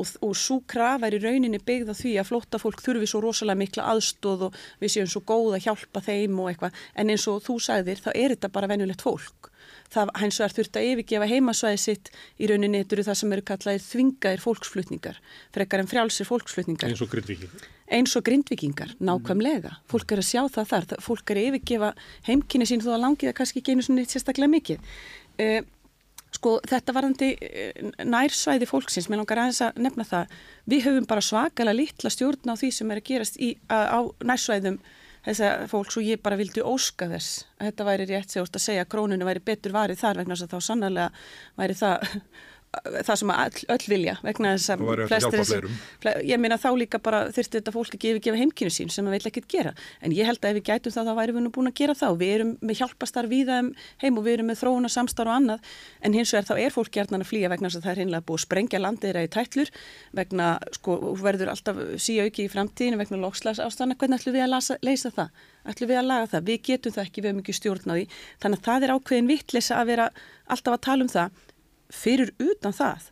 og, 0.00 0.14
og 0.24 0.34
svo 0.38 0.60
krafa 0.70 1.08
er 1.08 1.18
í 1.18 1.22
rauninni 1.22 1.60
byggð 1.60 1.92
á 1.92 1.94
því 2.00 2.14
að 2.20 2.30
flótta 2.30 2.60
fólk 2.62 2.82
þurfi 2.84 3.10
svo 3.10 3.22
rosalega 3.24 3.60
mikla 3.60 3.86
aðstóð 3.92 4.48
og 4.48 4.58
við 4.80 4.94
séum 4.94 5.10
svo 5.10 5.22
góð 5.28 5.58
að 5.58 5.66
hjálpa 5.68 6.04
þeim 6.06 6.40
og 6.40 6.50
eitthvað. 6.50 6.82
En 6.94 7.12
eins 7.12 7.26
og 7.30 7.42
þú 7.46 7.58
sagðir 7.62 8.02
þá 8.02 8.10
er 8.14 8.34
þetta 8.34 8.52
bara 8.54 8.70
venjulegt 8.70 9.04
fólk. 9.04 9.50
Það 9.90 10.12
hins 10.22 10.38
vegar 10.38 10.54
þurft 10.54 10.78
að 10.78 10.86
yfirgefa 10.86 11.26
heimasvæði 11.30 11.80
sitt 11.82 12.10
í 12.38 12.48
rauninni 12.50 12.80
þetta 12.82 12.96
eru 12.96 13.04
það 13.08 13.18
sem 13.20 13.34
eru 13.34 13.44
kallaðir 13.50 13.84
þvingaðir 13.86 14.42
fólksflutningar, 14.44 15.18
frekar 15.54 15.82
en 15.82 15.90
frjálsir 15.90 16.28
fólksflutningar. 16.28 16.92
Eins 16.92 17.02
og 17.02 17.10
grindvíkingur. 17.10 17.66
eins 17.90 18.14
og 18.14 18.24
grindvikingar, 18.26 18.94
nákvæmlega. 19.02 19.74
Fólk 19.90 20.14
er 20.14 20.22
að 20.22 20.28
sjá 20.30 20.44
það 20.46 20.70
þar, 20.70 20.88
fólk 21.02 21.34
er 21.34 21.42
að 21.42 21.48
yfirgefa 21.50 21.90
heimkynni 22.28 22.70
sín 22.70 22.84
þó 22.84 22.92
að 22.94 23.02
langi 23.06 23.26
það 23.26 23.36
kannski 23.40 23.62
ekki 23.62 23.74
einu 23.74 23.86
svona 23.86 24.04
neitt 24.04 24.14
sérstaklega 24.14 24.54
mikið. 24.54 24.94
Uh, 25.42 25.60
sko 26.36 26.56
þetta 26.68 26.94
varðandi 26.96 27.30
uh, 27.34 27.90
nærsvæði 28.06 28.68
fólksins, 28.70 29.10
mér 29.10 29.22
langar 29.22 29.42
aðeins 29.44 29.62
að 29.66 29.82
nefna 29.86 30.06
það, 30.08 30.38
við 30.70 30.86
höfum 30.88 31.10
bara 31.10 31.26
svakalega 31.26 31.78
litla 31.80 32.12
stjórn 32.12 32.52
á 32.52 32.54
því 32.60 32.72
sem 32.76 32.90
er 32.90 33.02
að 33.02 33.08
gerast 33.10 33.40
í, 33.40 33.52
a, 33.68 33.80
á 33.96 34.00
nærsvæðum 34.24 34.80
þess 35.24 35.42
að 35.44 35.64
fólks 35.68 35.98
og 36.00 36.06
ég 36.06 36.22
bara 36.24 36.38
vildi 36.40 36.62
óska 36.64 37.08
þess 37.10 37.42
að 37.58 37.66
þetta 37.68 37.88
væri 37.90 38.06
rétt 38.08 38.36
ert 38.40 38.56
að 38.56 38.64
segja 38.64 38.84
að 38.86 38.92
krónunu 38.94 39.26
væri 39.28 39.42
betur 39.44 39.74
varið 39.76 40.00
þar 40.00 40.20
vegna 40.22 40.36
þess 40.36 40.46
að 40.46 40.54
þá 40.54 40.68
sannarlega 40.68 41.10
væri 41.60 41.76
það 41.76 42.06
það 42.70 43.16
sem 43.18 43.30
að 43.34 43.56
öll, 43.74 43.84
vilja 43.90 44.12
vegna 44.22 44.52
þess 44.54 44.70
að 44.76 44.82
flestir 45.10 45.64
Ég 46.22 46.38
meina 46.38 46.58
þá 46.60 46.68
líka 46.78 47.00
bara 47.02 47.24
þurfti 47.34 47.58
þetta 47.58 47.72
fólk 47.74 47.96
ekki 47.96 48.12
yfirgefa 48.12 48.38
heimkynnu 48.38 48.74
sín 48.74 48.92
sem 48.94 49.06
það 49.06 49.16
vil 49.16 49.30
ekkert 49.30 49.48
gera. 49.50 49.72
En 50.00 50.14
ég 50.14 50.28
held 50.28 50.38
að 50.38 50.52
ef 50.52 50.58
við 50.60 50.66
gætum 50.68 50.94
það 50.94 51.10
þá 51.10 51.18
væri 51.18 51.34
við 51.34 51.44
nú 51.44 51.52
búin 51.56 51.70
að 51.70 51.76
gera 51.80 51.96
þá. 51.98 52.06
Við 52.20 52.34
erum 52.36 52.52
með 52.62 52.80
hjálpastar 52.80 53.28
víða 53.30 53.58
um 53.64 53.72
heim 54.04 54.20
og 54.20 54.26
við 54.26 54.36
erum 54.36 54.50
með 54.52 54.60
þróuna 54.62 54.92
samstar 54.94 55.30
og 55.30 55.36
annað. 55.40 55.74
En 56.06 56.14
hins 56.14 56.34
vegar 56.34 56.46
þá 56.46 56.62
er 56.62 56.74
fólk 56.76 56.92
gjarnan 56.94 57.26
að 57.26 57.30
flýja 57.32 57.50
vegna 57.50 57.70
þess 57.70 57.80
að 57.80 57.86
það 57.88 57.92
er 57.94 58.02
hinnlega 58.04 58.26
búið 58.30 58.38
að 58.38 58.46
sprengja 58.46 58.82
landið 58.84 59.10
þeirra 59.10 59.26
í 59.26 59.32
tætlur 59.34 59.74
vegna, 60.20 60.48
sko, 60.78 60.98
verður 61.18 61.52
alltaf 61.56 61.82
síu 61.98 62.22
auki 62.22 62.46
í 62.46 62.52
framtíðinu 62.54 63.02
vegna 63.02 63.22
lokslas 63.24 63.62
ástana. 63.62 63.98
Hvernig 63.98 64.22
ætlum 64.22 64.38
við 64.38 64.46
að 64.46 64.52
lasa, 64.54 64.78
leysa 64.86 65.10
það? 65.14 65.34
Ætlum 65.70 65.90
við 65.90 66.00
að 66.00 66.08
laga 66.08 66.30
það? 66.34 66.46
Við 66.46 66.62
getum 66.70 66.94
það 66.94 67.06
ekki, 67.08 67.20
við 67.20 67.30
höfum 67.30 67.42
ekki 67.42 67.56
stjórn 67.58 67.90
á 67.90 67.94
því. 67.98 68.04
Þannig 68.40 68.60
að 68.60 68.66
það 68.68 68.86
er 68.86 68.94
ákveðin 68.94 69.30
vittleysa 69.30 69.80
að 69.80 69.90
vera 69.90 70.06
alltaf 70.50 70.76
að 70.76 70.84
tala 70.86 71.06
um 71.06 71.10
það 71.10 71.40
fyrir 71.94 72.32
utan 72.38 72.74
það 72.76 73.10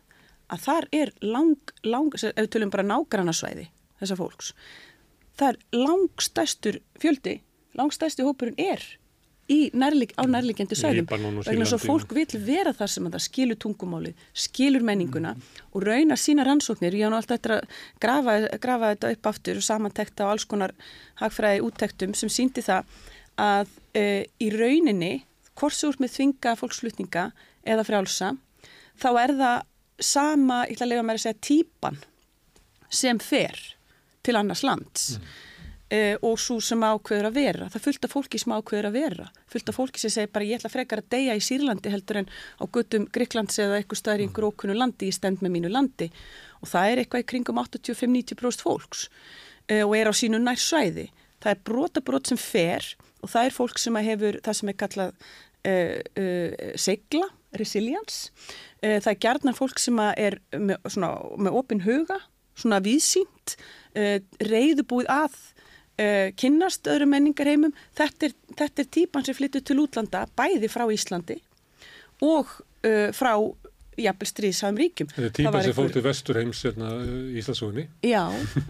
að 0.49 0.63
þar 0.65 0.87
er 0.95 1.11
lang, 1.21 1.73
lang 1.85 2.15
ef 2.15 2.31
við 2.33 2.49
tölum 2.55 2.71
bara 2.73 2.87
nágrannasvæði 2.87 3.67
þessar 3.99 4.19
fólks, 4.21 4.53
það 5.37 5.51
er 5.51 5.83
langstæstur 5.85 6.79
fjöldi, 7.01 7.35
langstæsti 7.77 8.25
hópurinn 8.25 8.57
er 8.59 8.83
nærlig, 9.73 10.13
á 10.17 10.23
Líbanon 10.93 11.39
og 11.39 11.45
vegna 11.45 11.65
Sýrlandi. 11.65 11.87
fólk 11.87 12.13
vil 12.13 12.41
vera 12.45 12.73
þar 12.73 12.91
sem 12.93 13.05
að 13.07 13.15
það 13.15 13.23
skilur 13.25 13.57
tungumálið, 13.57 14.25
skilur 14.33 14.83
menninguna 14.85 15.35
og 15.73 15.85
raunar 15.85 16.17
sína 16.21 16.45
rannsóknir 16.45 16.93
ég 16.93 17.09
á 17.09 17.11
nú 17.11 17.17
alltaf 17.17 17.39
eftir 17.39 17.55
að 17.55 17.63
grafa, 17.99 18.35
grafa 18.61 18.91
þetta 18.93 19.13
upp 19.15 19.29
aftur 19.31 19.57
og 19.57 19.65
samantekta 19.65 20.27
á 20.29 20.31
alls 20.31 20.45
konar 20.45 20.73
hagfræði 21.21 21.63
úttektum 21.65 22.13
sem 22.13 22.29
síndi 22.29 22.61
það 22.61 22.85
að 23.41 23.73
e, 23.97 24.05
í 24.37 24.51
rauninni 24.53 25.25
hvort 25.57 25.73
sem 25.73 25.89
úr 25.89 25.97
með 25.99 26.13
þvinga 26.17 26.55
fólkslutninga 26.59 27.25
eða 27.65 27.87
frjálsa 27.87 28.35
þá 29.01 29.09
er 29.23 29.35
það 29.39 29.67
sama, 29.99 30.63
ég 30.67 30.77
ætla 30.77 30.87
að 30.87 30.93
lega 30.93 31.05
mér 31.05 31.19
að 31.19 31.25
segja 31.25 31.43
típan 31.49 31.99
sem 32.89 33.19
fer 33.21 33.59
til 34.25 34.35
annars 34.39 34.63
lands 34.65 35.11
uh, 35.93 36.15
og 36.25 36.37
svo 36.41 36.59
sem 36.63 36.83
ákveður 36.83 37.29
að 37.29 37.37
vera. 37.39 37.69
Það 37.73 37.85
fullt 37.87 38.07
af 38.07 38.13
fólki 38.13 38.41
sem 38.41 38.53
ákveður 38.55 38.89
að 38.89 38.97
vera. 38.99 39.27
Fullt 39.51 39.71
af 39.71 39.77
fólki 39.79 40.01
sem 40.01 40.13
segir 40.13 40.31
bara 40.33 40.47
ég 40.47 40.59
ætla 40.59 40.73
frekar 40.73 41.03
að 41.03 41.11
deyja 41.15 41.37
í 41.37 41.43
Sýrlandi 41.43 41.93
heldur 41.93 42.21
en 42.21 42.31
á 42.31 42.63
guttum 42.67 43.07
Gríklands 43.15 43.59
eða 43.61 43.79
eitthvað 43.79 44.01
staðar 44.01 44.23
í 44.23 44.27
einhver 44.27 44.49
okkunnu 44.49 44.77
landi 44.77 45.09
í 45.09 45.15
stend 45.15 45.43
með 45.43 45.55
mínu 45.57 45.73
landi 45.73 46.09
og 46.59 46.71
það 46.71 46.91
er 46.91 47.03
eitthvað 47.03 47.25
í 47.25 47.29
kringum 47.33 47.61
85-90% 47.63 48.65
fólks 48.65 49.07
uh, 49.09 49.83
og 49.85 49.95
er 49.97 50.11
á 50.11 50.13
sínu 50.15 50.41
nær 50.43 50.59
svæði. 50.61 51.09
Það 51.39 51.53
er 51.55 51.65
brotabrót 51.71 52.31
sem 52.31 52.39
fer 52.41 52.93
og 53.19 53.31
það 53.31 53.49
er 53.49 53.55
fólk 53.55 53.79
sem 53.79 53.99
hefur 54.03 54.39
það 54.43 54.59
sem 54.59 54.71
er 54.71 54.79
kallað 54.79 55.29
uh, 55.69 56.73
segla, 56.79 57.27
resilience. 57.57 58.29
Það 58.81 59.07
er 59.11 59.21
gerðnar 59.25 59.57
fólk 59.57 59.79
sem 59.81 59.97
er 59.99 60.37
með, 60.53 60.77
svona, 60.87 61.13
með 61.35 61.57
opin 61.59 61.81
huga, 61.83 62.19
svona 62.59 62.79
viðsýnt, 62.83 63.55
reyðubúið 64.45 65.09
að 65.11 65.35
uh, 65.35 66.29
kynnast 66.39 66.87
öðrum 66.87 67.11
menningarheimum. 67.15 67.73
Þetta 67.97 68.29
er, 68.29 68.35
þetta 68.61 68.83
er 68.83 68.91
típan 68.99 69.25
sem 69.27 69.35
flyttur 69.35 69.65
til 69.65 69.79
útlanda 69.83 70.25
bæði 70.39 70.69
frá 70.71 70.85
Íslandi 70.93 71.39
og 72.23 72.51
frá 73.15 73.33
jafnvel 74.03 74.29
stríðsafum 74.29 74.79
ríkjum. 74.79 75.09
Þetta 75.13 75.27
er 75.27 75.33
típan 75.37 75.65
sem 75.65 75.75
fór 75.77 75.91
til 75.93 76.03
vesturheims 76.05 76.61
hérna, 76.67 76.91
Íslandsóðinni. 77.39 77.85
Já, 78.05 78.23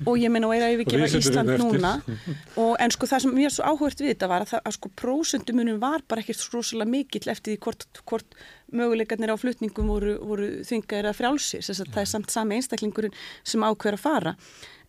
og 0.05 0.21
ég 0.21 0.33
menna 0.33 0.49
og 0.49 0.55
er 0.55 0.65
að 0.67 0.77
yfirgefa 0.77 1.19
Ísland 1.19 1.53
núna 1.61 1.93
og 2.63 2.73
en 2.79 2.95
sko 2.95 3.09
það 3.09 3.25
sem 3.25 3.35
mér 3.39 3.55
svo 3.55 3.67
áhugert 3.69 4.03
við 4.03 4.13
þetta 4.13 4.31
var 4.31 4.47
að, 4.47 4.55
að 4.61 4.77
sko 4.77 4.93
prósundumunum 5.03 5.81
var 5.83 6.05
bara 6.09 6.23
ekkert 6.23 6.47
rosalega 6.53 6.93
mikill 6.93 7.25
eftir 7.31 7.55
því 7.55 7.61
hvort, 7.65 8.01
hvort 8.09 8.41
möguleikarnir 8.75 9.33
á 9.33 9.37
flutningum 9.39 9.89
voru, 9.89 10.17
voru 10.23 10.49
þvingaðir 10.67 11.09
að 11.09 11.19
frjálsi, 11.19 11.61
þess 11.65 11.83
að 11.85 11.93
það 11.93 12.03
er 12.03 12.11
samt 12.13 12.33
sami 12.33 12.59
einstaklingurinn 12.59 13.15
sem 13.43 13.63
ákveður 13.65 13.97
að 13.99 14.03
fara. 14.03 14.35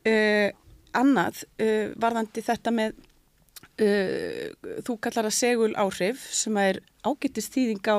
Uh, 0.01 0.49
annað 0.97 1.45
uh, 1.61 1.93
varðandi 2.01 2.45
þetta 2.45 2.73
með 2.75 2.99
uh, 3.85 4.47
þú 4.87 4.97
kallar 5.03 5.29
það 5.29 5.37
segul 5.39 5.73
áhrif 5.79 6.25
sem 6.35 6.57
er 6.61 6.81
ágættist 7.07 7.55
þýðing 7.57 7.91
á 7.91 7.97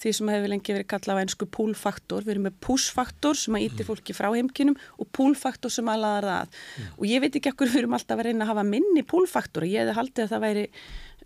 því 0.00 0.14
sem 0.16 0.32
hefur 0.32 0.52
lengi 0.54 0.76
verið 0.76 0.88
kallað 0.90 1.20
á 1.20 1.22
einsku 1.24 1.48
púlfaktor, 1.56 2.24
við 2.26 2.34
erum 2.36 2.48
með 2.48 2.56
púsfaktor 2.64 3.38
sem 3.38 3.58
að 3.58 3.66
íti 3.66 3.82
mm. 3.82 3.88
fólki 3.90 4.16
frá 4.16 4.30
heimkinum 4.32 4.78
og 4.98 5.10
púlfaktor 5.16 5.72
sem 5.72 5.90
að 5.92 6.02
laða 6.04 6.24
það 6.26 6.56
mm. 6.56 6.96
og 6.96 7.06
ég 7.10 7.24
veit 7.24 7.38
ekki 7.40 7.54
okkur 7.54 7.72
við 7.72 7.84
erum 7.84 7.98
alltaf 7.98 8.18
að 8.18 8.30
reyna 8.30 8.46
að 8.46 8.52
hafa 8.54 8.66
minni 8.70 9.06
púlfaktor 9.06 9.66
og 9.66 9.72
ég 9.72 9.84
hefði 9.84 9.98
haldið 10.00 10.26
að 10.26 10.34
það 10.34 10.44
væri 10.46 10.66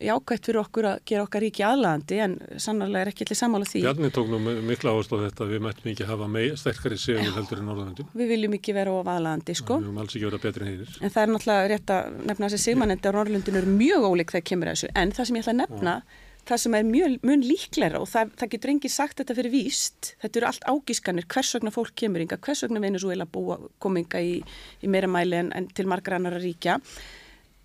jákvægt 0.02 0.48
fyrir 0.48 0.60
okkur 0.62 0.86
að 0.88 1.02
gera 1.06 1.24
okkar 1.24 1.42
ríki 1.44 1.62
aðlandi 1.66 2.18
en 2.24 2.34
sannarlega 2.60 3.04
er 3.04 3.10
ekki 3.12 3.26
allir 3.26 3.38
samála 3.38 3.68
því. 3.68 3.82
Bjarni 3.84 4.10
tók 4.14 4.30
nú 4.30 4.40
mikla 4.42 4.94
áherslu 4.94 5.20
á 5.22 5.24
þetta 5.28 5.48
við 5.50 5.62
mættum 5.64 5.90
ekki 5.92 6.08
hafa 6.08 6.28
sterkari 6.58 6.98
segul 6.98 7.30
heldur 7.36 7.62
en 7.62 7.68
Norðurlandin. 7.70 8.10
Við 8.18 8.32
viljum 8.34 8.58
ekki 8.58 8.74
vera 8.74 8.90
á 8.90 8.98
aðlandi 9.14 9.54
sko. 9.54 9.78
Við 9.78 9.86
viljum 9.86 10.02
alls 10.02 10.16
ekki 10.16 10.26
vera 10.26 10.42
betri 10.42 10.66
en 10.66 10.72
heinir. 10.72 10.98
En 11.00 11.14
það 11.14 11.22
er 11.22 11.32
náttúrulega 11.34 11.70
rétt 11.72 11.94
að 11.94 12.20
nefna 12.24 12.50
þessi 12.50 12.70
sigmanendi 12.72 13.10
á 13.10 13.12
Norðurlandin 13.14 13.60
eru 13.62 13.74
mjög 13.78 14.08
ólík 14.10 14.34
þegar 14.34 14.48
kemur 14.50 14.72
þessu 14.72 14.90
en 14.94 15.14
það 15.14 15.30
sem 15.30 15.38
ég 15.38 15.46
ætla 15.46 15.54
að 15.54 15.62
nefna 15.62 15.98
Já. 16.00 16.22
Það 16.44 16.60
sem 16.60 16.74
er 16.76 16.84
mjög, 16.84 17.18
mjög 17.24 17.44
líklæra 17.48 18.00
og 18.04 18.08
það, 18.10 18.32
það 18.36 18.50
getur 18.52 18.72
engi 18.74 18.92
sagt 18.92 19.20
þetta 19.20 19.36
fyrir 19.38 19.52
víst, 19.54 20.10
þetta 20.20 20.40
eru 20.40 20.48
allt 20.50 20.66
ágískanir, 20.68 21.28
hvers 21.32 21.52
vegna 21.56 21.72
fólk 21.72 21.94
kemur 21.96 22.20
ynga, 22.20 22.36
hvers 22.44 22.64
vegna 22.66 22.82
Venezuela 22.84 23.24
búa 23.24 23.56
kominga 23.80 24.20
í, 24.20 24.34
í 24.84 24.90
meira 24.92 25.08
mæli 25.08 25.40
en, 25.40 25.52
en 25.56 25.70
til 25.72 25.88
margar 25.88 26.18
annara 26.18 26.42
ríkja 26.42 26.76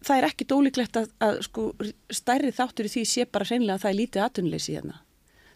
það 0.05 0.21
er 0.21 0.27
ekkit 0.29 0.55
ólíklegt 0.55 0.99
að, 0.99 1.11
að 1.23 1.41
sko, 1.47 1.65
stærri 2.13 2.51
þáttur 2.55 2.87
í 2.87 2.93
því 2.93 3.05
sé 3.07 3.25
bara 3.29 3.47
hreinlega 3.49 3.77
að 3.77 3.83
það 3.83 3.91
er 3.91 3.99
lítið 3.99 4.25
atunleysi 4.25 4.75
hérna. 4.77 5.01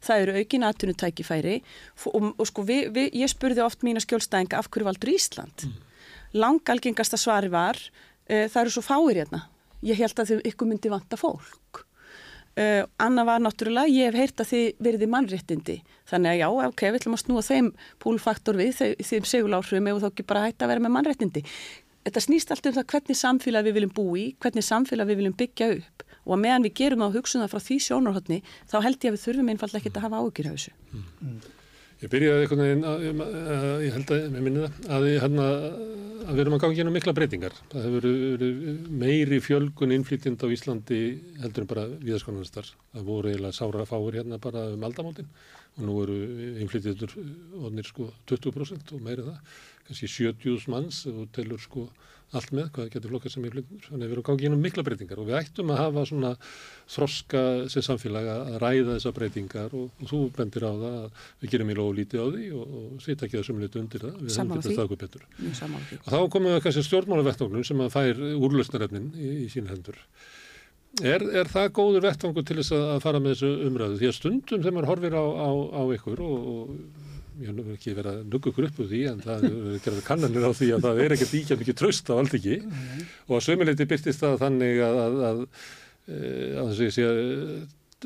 Það 0.03 0.24
eru 0.24 0.36
aukin 0.41 0.67
atunutækifæri 0.67 1.55
og, 2.11 2.30
og 2.36 2.47
sko 2.49 2.65
við, 2.67 2.89
við, 2.95 3.09
ég 3.21 3.32
spurði 3.32 3.63
oft 3.63 3.86
mína 3.88 4.03
skjólstæðinga 4.03 4.59
af 4.59 4.67
hverju 4.71 4.89
valdur 4.89 5.13
Ísland. 5.13 5.67
Mm. 5.67 5.78
Langalgengasta 6.43 7.19
svari 7.19 7.51
var 7.53 7.80
uh, 7.80 8.49
það 8.51 8.61
eru 8.65 8.76
svo 8.76 8.84
fáir 8.84 9.21
hérna. 9.21 9.45
Ég 9.84 9.99
held 9.99 10.19
að 10.19 10.34
þau 10.34 10.49
ykkur 10.51 10.69
myndi 10.69 10.91
vanta 10.91 11.19
fólk. 11.19 11.86
Uh, 12.54 12.84
Anna 13.01 13.24
var 13.26 13.41
náttúrulega, 13.41 13.89
ég 13.89 14.12
hef 14.12 14.20
heyrt 14.20 14.41
að 14.43 14.51
þið 14.51 14.84
verði 14.86 15.08
mannréttindi. 15.10 15.78
Þannig 16.10 16.36
að 16.36 16.41
já, 16.41 16.47
ok, 16.68 16.84
við 16.86 16.99
ætlum 16.99 17.18
að 17.18 17.24
snúa 17.24 17.45
þeim 17.47 17.72
púlfaktor 18.04 18.60
við, 18.60 18.84
þeim 19.01 19.26
seguláhrifum 19.26 19.89
ef 19.89 20.04
þú 20.04 20.12
ekki 20.12 20.28
bara 20.30 20.43
hætti 20.45 20.68
að 20.68 20.74
vera 20.74 20.84
með 20.86 20.93
mannréttindi 20.97 21.45
þetta 22.04 22.24
snýst 22.24 22.51
allt 22.51 22.68
um 22.68 22.76
það 22.76 22.88
hvernig 22.91 23.20
samfélag 23.20 23.68
við 23.68 23.78
viljum 23.78 23.93
bú 23.95 24.06
í, 24.20 24.26
hvernig 24.43 24.66
samfélag 24.68 25.10
við 25.10 25.22
viljum 25.22 25.36
byggja 25.39 25.70
upp 25.78 26.06
og 26.24 26.36
að 26.36 26.41
meðan 26.43 26.66
við 26.68 26.76
gerum 26.80 27.04
það 27.04 27.10
og 27.10 27.18
hugsun 27.20 27.43
það 27.43 27.51
frá 27.54 27.64
því 27.64 27.78
sjónarhóttni 27.88 28.39
þá 28.72 28.78
held 28.86 28.97
ég 28.97 29.10
að 29.10 29.16
við 29.16 29.24
þurfum 29.26 29.51
einfallega 29.54 29.82
ekki 29.82 29.93
að 29.93 30.06
hafa 30.08 30.24
ágjur 30.24 30.49
af 30.49 30.58
þessu. 30.58 30.74
Mm. 30.93 31.38
Ég 32.04 32.10
byrjaði 32.12 32.43
einhvern 32.43 32.62
veginn 32.66 32.82
að, 32.84 33.04
að 33.56 33.82
ég 33.86 33.93
held 33.95 34.10
að, 34.12 34.24
með 34.34 34.41
minni 34.43 34.64
það, 34.66 34.80
að, 34.91 35.06
hérna, 35.24 35.45
að 36.24 36.32
við 36.34 36.41
erum 36.43 36.56
að 36.58 36.62
gangi 36.64 36.80
hérna 36.82 36.91
mikla 36.97 37.14
breytingar. 37.16 37.54
Það 37.72 37.86
hefur 37.88 38.08
verið 38.10 38.89
meiri 39.04 39.39
fjölgun 39.45 39.93
innflýttind 39.95 40.43
á 40.43 40.47
Íslandi 40.51 40.99
heldur 41.39 41.64
en 41.64 41.70
bara 41.70 41.86
viðaskonarnastar. 42.01 42.74
Það 42.91 43.08
voru 43.08 43.32
eiginlega 43.32 43.56
sára 43.56 43.86
fáir 43.88 44.18
hérna 44.20 44.41
bara 44.43 44.66
um 44.74 44.84
aldamáttin 44.84 45.30
og 45.78 45.86
nú 45.88 45.95
eru 46.04 46.18
innflýttindur 46.66 47.16
odnir 47.64 47.88
sko 47.88 48.10
20% 48.30 48.91
og 48.97 49.06
meiri 49.08 49.24
það 49.30 49.56
kannski 49.88 50.12
70.000 50.12 50.76
manns 50.76 51.06
og 51.08 51.32
telur 51.36 51.64
sko 51.64 51.88
allt 52.38 52.51
með 52.55 52.67
hvað 52.75 52.89
getur 52.93 53.11
flokkað 53.13 53.34
sem 53.34 53.45
flytnur. 53.45 53.86
Þannig 53.88 54.03
að 54.03 54.11
við 54.11 54.15
erum 54.15 54.25
gáðið 54.27 54.47
ínum 54.49 54.63
mikla 54.63 54.86
breytingar 54.88 55.21
og 55.21 55.29
við 55.29 55.38
ættum 55.39 55.73
að 55.73 55.81
hafa 55.81 56.03
svona 56.09 56.31
þroska 56.95 57.43
sem 57.73 57.86
samfélag 57.88 58.29
að 58.34 58.57
ræða 58.63 58.97
þessa 58.97 59.13
breytingar 59.17 59.75
og, 59.79 59.89
og 59.99 60.11
þú 60.11 60.21
bendir 60.38 60.67
á 60.67 60.71
það 60.73 60.99
að 60.99 61.25
við 61.43 61.55
gerum 61.55 61.73
í 61.73 61.77
lofu 61.79 61.97
lítið 61.99 62.23
á 62.23 62.27
því 62.34 62.45
og, 62.59 62.77
og 62.79 63.03
setja 63.05 63.27
ekki 63.27 63.39
það 63.39 63.47
sem 63.49 63.63
litur 63.63 63.84
undir 63.84 64.05
það. 64.05 64.21
Við 64.21 64.38
Samála 64.38 64.61
því. 64.61 64.77
því. 65.89 65.99
Og 66.03 66.13
þá 66.13 66.19
komum 66.36 66.55
við 66.55 66.63
kannski 66.67 66.88
stjórnmálavettóknum 66.89 67.67
sem 67.67 67.84
að 67.84 67.93
fær 67.93 68.23
úrlösnarefnin 68.34 69.11
í, 69.13 69.34
í 69.45 69.51
sín 69.53 69.69
hendur. 69.71 69.99
Er, 71.01 71.23
er 71.34 71.49
það 71.49 71.71
góður 71.73 72.03
vettvangur 72.05 72.45
til 72.45 72.59
þess 72.59 72.75
að 72.77 72.99
fara 73.01 73.21
með 73.21 73.34
þessu 73.34 73.53
umræðu? 73.65 73.95
Því 73.97 74.09
að 74.11 74.17
stundum 74.19 74.61
þegar 74.61 74.75
maður 74.75 74.89
horfir 74.91 75.15
á, 75.17 75.25
á, 75.25 75.49
á 75.73 75.81
ykkur 75.95 76.21
og, 76.21 76.51
og 76.53 77.12
ég 77.41 77.49
hef 77.49 77.69
ekki 77.75 77.95
verið 77.97 78.11
að 78.11 78.25
nugga 78.34 78.51
úr 78.53 78.89
því 78.89 79.01
en 79.11 79.21
það 79.23 79.45
er 79.47 79.79
gerðið 79.86 80.03
kannanir 80.07 80.45
á 80.45 80.51
því 80.53 80.67
að 80.75 80.84
það 80.88 81.01
er 81.03 81.15
ekkert 81.15 81.38
íkjæm 81.39 81.63
ekki 81.63 81.77
tröst 81.81 82.11
á 82.11 82.13
allt 82.17 82.36
ekki 82.38 82.57
og 83.27 83.38
að 83.38 83.45
sömuleyti 83.47 83.89
byrtist 83.89 84.21
það 84.23 84.36
þannig 84.43 84.84
að 84.88 84.99
að, 85.03 85.23
að, 85.29 85.45
að 86.63 86.75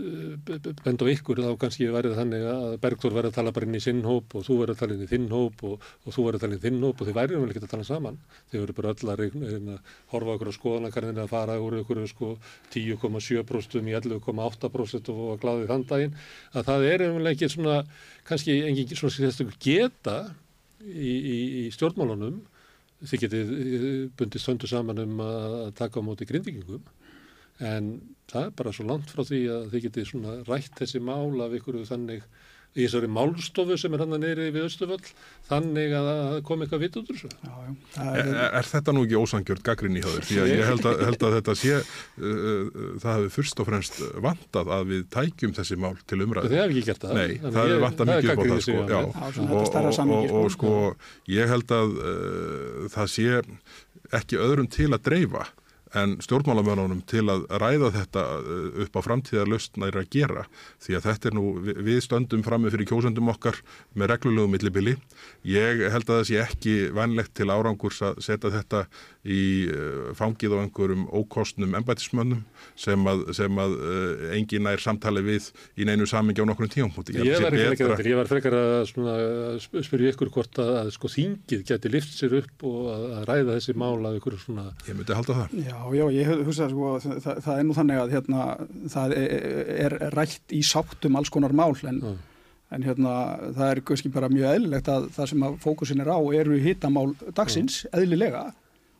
að 0.01 0.55
að 0.57 0.81
bend 0.85 1.03
á 1.03 1.05
ykkur 1.11 1.41
þá 1.43 1.49
kannski 1.61 1.87
verið 1.91 2.15
þannig 2.17 2.45
að 2.51 2.75
Bergþór 2.83 3.15
verið 3.15 3.31
að 3.31 3.37
tala 3.37 3.53
bara 3.55 3.67
inn 3.67 3.77
í 3.77 3.81
sinn 3.83 4.01
hóp 4.05 4.35
og 4.37 4.45
þú 4.47 4.57
verið 4.61 4.73
að 4.75 4.81
tala 4.81 4.95
inn 4.95 5.05
í 5.05 5.09
þinn 5.11 5.27
hóp 5.33 5.63
og, 5.67 5.85
og 6.03 6.15
þú 6.15 6.25
verið 6.27 6.37
að 6.37 6.43
tala 6.43 6.55
inn 6.55 6.59
í 6.59 6.65
þinn 6.65 6.85
hóp 6.85 7.01
og 7.01 7.09
þið 7.09 7.17
værið 7.17 7.43
vel 7.43 7.51
ekki 7.51 7.63
að 7.63 7.71
tala 7.73 7.87
saman. 7.87 8.19
Þið 8.51 8.63
verið 8.63 8.79
bara 8.79 8.93
öll 8.93 9.11
að 9.13 9.21
reyna, 9.23 9.77
horfa 10.13 10.35
okkur 10.35 10.51
á 10.51 10.57
skoðanakarðinu 10.57 11.23
að 11.23 11.31
fara 11.31 11.59
úr 11.63 11.77
ykkur 11.81 12.03
sko, 12.11 12.33
10,7% 12.73 13.87
í 13.87 13.95
11,8% 14.01 15.13
og 15.15 15.23
að 15.35 15.41
gláði 15.45 15.71
þann 15.71 15.87
daginn. 15.93 16.19
Að 16.53 16.69
það 16.71 16.89
er 16.91 17.07
vel 17.15 17.31
ekki 17.31 17.51
svona 17.53 17.79
kannski 18.27 18.59
engin 18.67 18.93
svona 18.97 19.49
geta 19.63 20.19
í, 20.83 21.15
í, 21.15 21.39
í 21.63 21.65
stjórnmálunum. 21.75 22.43
Þið 22.97 23.23
getið 23.27 23.49
bundið 24.17 24.41
söndu 24.41 24.69
saman 24.69 25.03
um 25.03 25.19
að 25.21 25.57
taka 25.77 26.01
á 26.01 26.05
móti 26.05 26.25
grindvikingum 26.25 26.85
en 27.61 27.91
það 28.31 28.43
er 28.43 28.53
bara 28.59 28.75
svo 28.75 28.85
langt 28.89 29.13
frá 29.13 29.23
því 29.27 29.41
að 29.53 29.71
þið 29.73 29.87
getið 29.87 30.11
svona 30.11 30.37
rætt 30.47 30.77
þessi 30.81 31.03
mál 31.03 31.45
af 31.45 31.55
ykkur 31.57 31.81
þannig 31.87 32.27
í 32.77 32.85
þessari 32.85 33.07
málstofu 33.09 33.77
sem 33.79 33.93
er 33.95 34.03
hann 34.03 34.13
að 34.13 34.23
neyri 34.23 34.47
við 34.53 34.67
Östuföll 34.67 34.99
þannig 35.47 35.93
að 35.97 36.07
það 36.09 36.35
kom 36.45 36.63
eitthvað 36.63 36.83
vitt 36.83 36.97
út 36.99 37.09
úr 37.09 37.17
þessu. 37.17 37.29
Er, 38.03 38.19
er, 38.19 38.41
er 38.59 38.69
þetta 38.69 38.93
nú 38.93 39.03
ekki 39.07 39.21
ósangjörð 39.21 39.63
gaggrinni 39.65 40.03
hjá 40.03 40.09
þér? 40.11 40.27
Því 40.27 40.39
að 40.43 40.51
ég 40.51 40.63
held 40.69 40.89
að, 40.91 41.03
held 41.07 41.25
að 41.27 41.37
þetta 41.37 41.55
sé, 41.57 41.79
uh, 41.79 42.27
uh, 42.27 42.89
það 43.01 43.17
hefur 43.17 43.33
fyrst 43.37 43.63
og 43.63 43.69
fremst 43.71 43.99
vantað 44.27 44.73
að 44.77 44.85
við 44.91 45.05
tækjum 45.15 45.55
þessi 45.57 45.79
mál 45.81 45.93
til 46.05 46.21
umræðu. 46.27 46.51
Það 46.51 46.61
hefur 46.61 46.75
ekki 46.75 46.85
gert 46.91 47.05
það. 47.07 47.17
Nei, 47.17 47.37
það 47.47 47.61
hefur 47.63 47.85
vantað 47.87 48.11
mikið 48.11 48.33
upp 48.33 48.37
á 48.37 48.45
það 48.51 48.65
sko. 48.67 48.77
Já, 48.77 48.99
og, 48.99 49.47
og, 49.47 50.11
og, 50.19 50.35
og 50.43 50.51
sko, 50.57 50.73
ég 51.33 51.55
held 51.55 51.77
að 51.79 51.97
uh, 51.97 52.83
það 52.93 53.15
sé 53.15 53.39
ekki 54.21 54.43
öðrum 54.43 54.69
til 54.71 54.91
að 54.91 55.07
dreifa 55.07 55.47
en 55.95 56.17
stjórnmálamönunum 56.23 57.01
til 57.07 57.23
að 57.31 57.45
ræða 57.61 57.91
þetta 57.95 58.23
uh, 58.37 58.81
upp 58.83 58.97
á 58.99 59.01
framtíðarlust 59.05 59.77
næri 59.79 60.01
að 60.01 60.09
gera 60.17 60.45
því 60.83 60.97
að 60.97 61.05
þetta 61.07 61.29
er 61.29 61.37
nú, 61.37 61.45
við 61.63 61.99
stöndum 62.03 62.43
frammi 62.45 62.71
fyrir 62.73 62.89
kjósöndum 62.89 63.31
okkar 63.31 63.59
með 63.95 64.11
reglulegu 64.13 64.51
millibili. 64.51 64.95
Ég 65.47 65.85
held 65.93 66.07
að 66.07 66.17
það 66.17 66.25
sé 66.31 66.41
ekki 66.43 66.75
vanlegt 66.95 67.35
til 67.37 67.49
árangurs 67.53 68.01
að 68.03 68.19
setja 68.25 68.51
þetta 68.57 68.83
í 69.27 69.41
uh, 69.71 70.11
fangið 70.17 70.55
á 70.55 70.63
einhverjum 70.63 71.07
ókostnum 71.11 71.75
embætismönnum 71.79 72.43
sem 72.79 73.07
að, 73.11 73.25
sem 73.37 73.63
að 73.63 73.77
uh, 73.77 74.27
engin 74.37 74.67
nær 74.67 74.81
samtali 74.83 75.23
við 75.25 75.51
í 75.77 75.87
neinu 75.87 76.07
samingi 76.09 76.43
á 76.43 76.47
nokkrum 76.47 76.71
tíum. 76.71 76.91
Ég, 77.11 77.23
ég 77.27 77.43
var 77.43 77.55
ekki 77.55 77.87
betra... 77.87 78.07
ég 78.07 78.19
var 78.19 78.29
frekar 78.29 78.55
að 78.57 79.83
spyrja 79.85 80.13
ykkur 80.13 80.31
hvort 80.33 80.61
að, 80.63 80.73
að 80.81 80.91
sko 80.95 81.11
þingið 81.11 81.65
geti 81.67 81.91
lift 81.91 82.15
sér 82.15 82.37
upp 82.41 82.67
og 82.67 82.89
að, 82.93 83.05
að 83.17 83.27
ræða 83.31 83.57
þessi 83.57 83.75
mála 83.77 84.13
ykkur 84.17 84.37
svona... 84.41 84.69
Ég 84.87 84.97
myndi 84.97 85.17
halda 85.17 85.37
það. 85.41 85.57
Já, 85.67 85.76
Já, 85.77 86.03
ég 86.11 86.31
hugsa 86.47 86.67
sko, 86.71 86.93
það, 87.03 87.41
það 87.45 87.53
er 87.53 87.65
nú 87.67 87.75
þannig 87.77 88.01
að 88.01 88.13
hérna, 88.15 88.45
það 88.93 89.15
er, 89.17 89.67
er 89.87 89.95
rætt 90.15 90.55
í 90.55 90.61
sáttum 90.65 91.17
alls 91.19 91.31
konar 91.33 91.55
mál 91.55 91.73
en, 91.87 91.99
mm. 92.01 92.15
en 92.75 92.85
hérna, 92.87 93.15
það 93.57 93.71
er 93.71 93.81
kannski 93.89 94.11
bara 94.13 94.31
mjög 94.31 94.53
eðlilegt 94.53 94.91
að 94.91 95.09
það 95.17 95.31
sem 95.33 95.47
að 95.47 95.59
fókusin 95.63 96.03
er 96.03 96.11
á 96.11 96.19
eru 96.39 96.61
hittamál 96.63 97.09
dagsins, 97.37 97.83
mm. 97.85 97.99
eðlilega 97.99 98.45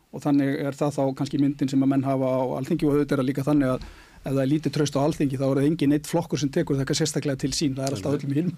og 0.08 0.24
þannig 0.24 0.54
er 0.64 0.76
það 0.76 0.94
þá 0.96 1.02
kannski 1.20 1.40
myndin 1.42 1.70
sem 1.70 1.82
að 1.84 1.92
menn 1.92 2.06
hafa 2.06 2.30
á 2.32 2.42
alþingi 2.60 2.88
og 2.88 2.96
auðvitað 2.96 3.22
er 3.22 3.28
líka 3.28 3.46
þannig 3.46 3.74
að 3.74 3.88
ef 4.18 4.32
það 4.32 4.40
er 4.42 4.50
lítið 4.52 4.74
tröst 4.74 4.96
á 4.96 5.00
alþingi 5.04 5.38
þá 5.38 5.44
er 5.48 5.58
það 5.60 5.68
engin 5.68 5.94
eitt 5.96 6.08
flokkur 6.08 6.40
sem 6.40 6.52
tekur 6.52 6.78
það 6.78 6.98
sérstaklega 6.98 7.42
til 7.44 7.52
sín, 7.54 7.76
það 7.76 7.86
er 7.86 7.98
alltaf 7.98 8.16
öllum 8.18 8.34
en 8.42 8.54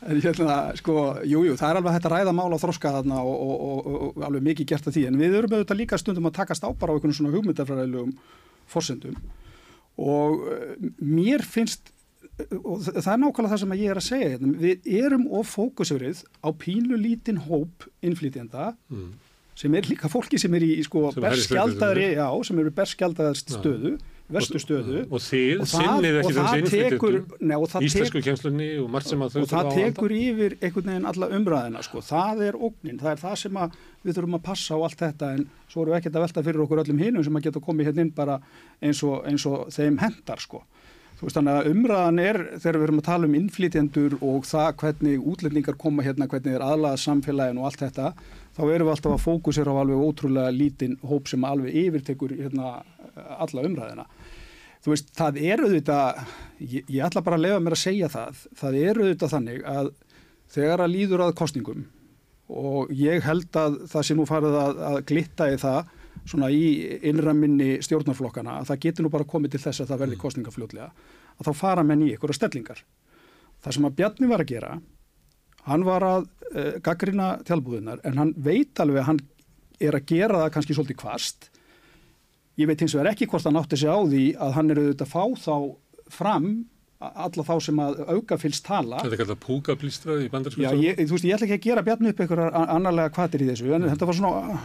hérna, 0.00 0.56
sko, 0.80 0.96
jújú 1.24 1.52
jú, 1.52 1.58
það 1.60 1.70
er 1.70 1.78
alveg 1.80 1.96
hægt 1.96 2.08
að 2.08 2.14
ræða 2.16 2.34
mál 2.36 2.50
á 2.56 2.62
þroska 2.62 2.94
þarna 2.96 3.20
og, 3.20 3.36
og, 3.36 3.54
og, 3.68 4.02
og 4.08 4.26
alveg 4.28 4.46
mikið 4.48 4.70
gert 4.72 4.90
af 4.90 4.96
því. 4.96 5.06
En 5.10 5.20
við 5.20 5.38
erum 5.38 5.56
auðvitað 5.56 5.80
líka 5.82 6.00
stundum 6.00 6.28
að 6.30 6.36
takast 6.40 6.64
á 6.64 6.70
bara 6.72 6.92
á 6.92 6.96
einhvern 6.96 7.16
svona 7.16 7.32
hugmyndafræðilegum 7.34 8.12
forsendum. 8.70 9.16
Og 10.00 10.44
eh, 10.48 10.76
mér 11.04 11.44
finnst 11.44 11.92
og 12.40 12.84
það 12.84 13.10
er 13.12 13.18
nákvæmlega 13.20 13.52
það 13.52 13.62
sem 13.62 13.74
ég 13.76 13.90
er 13.92 13.98
að 14.00 14.06
segja 14.06 14.28
hérna. 14.34 14.52
við 14.60 14.86
erum 15.00 15.26
of 15.36 15.50
fókusverið 15.50 16.22
á 16.40 16.48
pínu 16.56 16.98
lítinn 17.00 17.40
hóp 17.46 17.84
innflytjenda 18.04 18.70
mm. 18.88 19.10
sem 19.60 19.76
er 19.76 19.88
líka 19.90 20.08
fólki 20.12 20.40
sem 20.40 20.54
er 20.56 20.64
í 20.64 20.70
sko, 20.86 21.10
berskjaldari, 21.16 22.14
já, 22.16 22.28
sem 22.46 22.62
eru 22.62 22.72
berskjaldarist 22.76 23.52
stöðu 23.58 23.96
vestu 24.34 24.60
stöðu 24.62 25.02
og, 25.06 25.22
þið 25.24 25.64
sinnið 25.70 26.18
ekki 26.20 26.34
þessi 26.38 26.62
innflytjendum 26.62 27.86
íslensku 27.88 28.22
kjænslunni 28.24 28.68
og 28.82 28.90
margt 28.94 29.10
sem 29.10 29.24
að 29.24 29.36
þau 29.36 29.40
og 29.42 29.50
það 29.52 29.70
tekur 29.76 30.16
yfir 30.16 30.56
einhvern 30.60 30.92
veginn 30.92 31.08
alla 31.12 31.30
umræðina 31.38 31.84
sko. 31.86 32.02
það 32.04 32.44
er 32.48 32.58
ógnin, 32.58 33.00
það 33.00 33.12
er 33.12 33.22
það 33.24 33.38
sem 33.44 33.62
við 34.00 34.18
þurfum 34.18 34.38
að 34.40 34.44
passa 34.50 34.76
á 34.76 34.78
allt 34.86 35.04
þetta 35.04 35.32
en 35.36 35.46
svo 35.70 35.86
við 35.86 35.98
ekkert 36.00 36.18
að 36.18 36.26
velta 36.26 36.44
fyrir 36.46 36.64
okkur 36.66 36.84
öllum 36.84 37.02
hinum 37.04 37.26
sem 37.26 37.40
að 37.40 37.48
geta 37.48 37.64
komið 37.64 37.90
hérna 37.90 38.06
inn 38.06 38.14
bara 38.16 38.40
eins 38.80 39.02
og, 39.06 39.20
eins 39.28 39.46
og 39.50 39.66
þeim 39.74 40.00
hendar 40.00 40.42
sko 40.42 40.64
Þú 41.20 41.26
veist 41.26 41.36
þannig 41.36 41.56
að 41.58 41.66
umræðan 41.68 42.18
er 42.22 42.36
þegar 42.62 42.76
við 42.78 42.84
erum 42.86 43.00
að 43.02 43.04
tala 43.04 43.26
um 43.28 43.34
innflytjendur 43.36 44.14
og 44.24 44.46
það 44.48 44.68
hvernig 44.80 45.26
útlendingar 45.28 45.76
koma 45.82 46.04
hérna, 46.06 46.24
hvernig 46.32 46.54
er 46.56 46.62
aðlað 46.64 46.94
samfélagin 47.02 47.60
og 47.60 47.66
allt 47.68 47.82
þetta, 47.82 48.06
þá 48.56 48.62
erum 48.62 48.88
við 48.88 48.92
alltaf 48.94 49.16
að 49.18 49.26
fókusera 49.26 49.74
á 49.76 49.80
alveg 49.82 50.00
ótrúlega 50.00 50.54
lítinn 50.56 50.94
hóp 51.10 51.28
sem 51.28 51.44
alveg 51.44 51.76
yfirtekur 51.76 52.32
hérna 52.38 52.70
alla 53.36 53.66
umræðina. 53.68 54.06
Þú 54.80 54.94
veist, 54.94 55.10
það 55.16 55.38
eru 55.44 55.68
auðvitað, 55.68 56.20
ég, 56.64 56.84
ég 56.88 57.04
ætla 57.04 57.22
bara 57.24 57.36
að 57.36 57.44
lefa 57.44 57.62
mér 57.64 57.76
að 57.76 57.82
segja 57.82 58.08
það, 58.12 58.44
það 58.56 58.78
eru 58.80 59.06
auðvitað 59.06 59.32
þannig 59.34 59.64
að 59.68 59.90
þegar 60.50 60.84
að 60.84 60.94
líður 60.94 61.24
að 61.26 61.34
kostningum 61.40 61.88
og 62.50 62.92
ég 62.96 63.22
held 63.22 63.56
að 63.60 63.76
það 63.92 64.06
sem 64.06 64.18
nú 64.18 64.26
farið 64.26 64.56
að, 64.58 64.80
að 64.88 64.96
glitta 65.10 65.50
í 65.52 65.58
það 65.60 65.92
svona 66.28 66.50
í 66.52 66.64
innra 67.06 67.34
minni 67.36 67.76
stjórnarflokkana 67.84 68.58
að 68.60 68.70
það 68.70 68.82
getur 68.84 69.06
nú 69.06 69.12
bara 69.12 69.28
komið 69.28 69.54
til 69.54 69.62
þess 69.66 69.84
að 69.84 69.92
það 69.92 70.02
verði 70.04 70.16
mm. 70.16 70.22
kostningafljóðlega 70.24 70.88
að 71.36 71.48
þá 71.48 71.52
fara 71.60 71.84
menn 71.86 72.04
í 72.04 72.10
ykkur 72.14 72.34
stellingar. 72.36 72.82
Það 73.60 73.76
sem 73.76 73.86
að 73.88 73.96
Bjarni 74.00 74.30
var 74.30 74.44
að 74.44 74.50
gera, 74.50 74.72
hann 75.68 75.86
var 75.86 76.06
að 76.06 76.26
uh, 76.26 76.60
eh, 76.60 76.74
gaggrina 76.84 77.30
tjálbúðunar 77.48 78.02
en 78.08 78.20
hann 78.20 78.34
veit 78.36 78.80
alveg 78.82 79.02
að 79.02 79.08
hann 79.10 79.22
er 79.80 79.96
að 79.96 80.06
gera 80.10 80.44
það 80.44 80.52
kannski 80.56 80.76
svolítið 80.76 81.00
kvast. 81.00 81.50
Ég 82.60 82.68
veit 82.68 82.82
hins 82.84 82.96
vegar 82.96 83.14
ekki 83.14 83.30
hvort 83.30 83.46
hann 83.48 83.60
átti 83.60 83.78
sig 83.80 83.88
á 83.88 83.96
því 83.96 84.24
að 84.36 84.54
hann 84.58 84.74
er 84.74 84.82
auðvitað 84.82 85.06
að 85.06 85.14
fá 85.14 85.24
þá 85.46 85.56
fram 86.10 86.52
alla 87.00 87.44
þá 87.46 87.54
sem 87.64 87.78
að 87.80 88.00
auka 88.12 88.36
fylgst 88.36 88.64
tala. 88.66 88.98
Þetta 89.00 89.16
er 89.16 89.20
kallað 89.22 89.38
púkablístrað 89.40 90.24
í 90.26 90.26
bandarsku 90.32 90.60
Já, 90.60 90.68
ég, 90.76 90.98
þú 90.98 91.14
veist, 91.16 91.26
ég 91.30 91.36
ætla 91.36 91.46
ekki 91.46 91.56
að 91.56 91.62
gera 91.64 91.84
bjarni 91.86 92.10
upp 92.12 92.18
einhverjar 92.20 92.56
annarlega 92.60 93.12
kvatir 93.14 93.44
í 93.44 93.46
þessu, 93.48 93.70
en 93.72 93.86
þetta 93.88 94.08
var 94.10 94.18
svona 94.18 94.58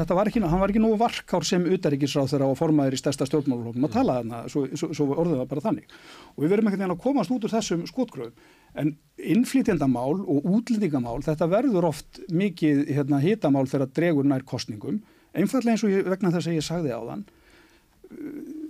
þetta 0.00 0.16
var 0.18 0.30
ekki, 0.30 0.42
hann 0.42 0.64
var 0.64 0.72
ekki 0.74 0.82
nú 0.82 0.90
varkár 0.98 1.46
sem 1.46 1.68
utaríkisráð 1.76 2.32
þegar 2.32 2.50
á 2.50 2.58
formaður 2.58 2.96
í 2.96 3.00
stærsta 3.04 3.28
stjórnmáluflokkum 3.30 3.86
að 3.86 3.94
tala 3.94 4.18
þarna, 4.18 4.42
svo, 4.50 4.64
svo, 4.74 4.90
svo 4.98 5.06
orðið 5.14 5.38
það 5.44 5.52
bara 5.54 5.64
þannig. 5.68 5.94
Og 6.34 6.42
við 6.42 6.54
verðum 6.56 6.72
ekkert 6.72 6.82
veginn 6.82 6.96
að 6.96 7.04
komast 7.06 7.36
út 7.36 7.46
úr 7.46 7.54
þessum 7.54 7.86
skotgröðum, 7.86 8.50
en 8.82 8.92
innflýtjandamál 9.36 10.18
og 10.18 10.50
útlendingamál, 10.56 11.20
þetta 11.22 11.50
verður 11.54 11.90
oft 11.92 12.18
mikið 12.34 12.82
hérna, 12.90 13.22
hitamál 13.22 13.68
þegar 13.70 13.94
dregur 13.94 14.26
nær 14.26 14.42
kostningum, 14.42 15.04
einfallega 15.34 15.76
eins 15.76 15.84
og 15.86 15.92
ég, 15.92 16.08
vegna 16.08 16.32
þess 16.34 16.50
að 16.50 16.58
ég 16.58 16.66
sagði 16.66 16.96
á 16.96 17.00
þann 17.00 17.28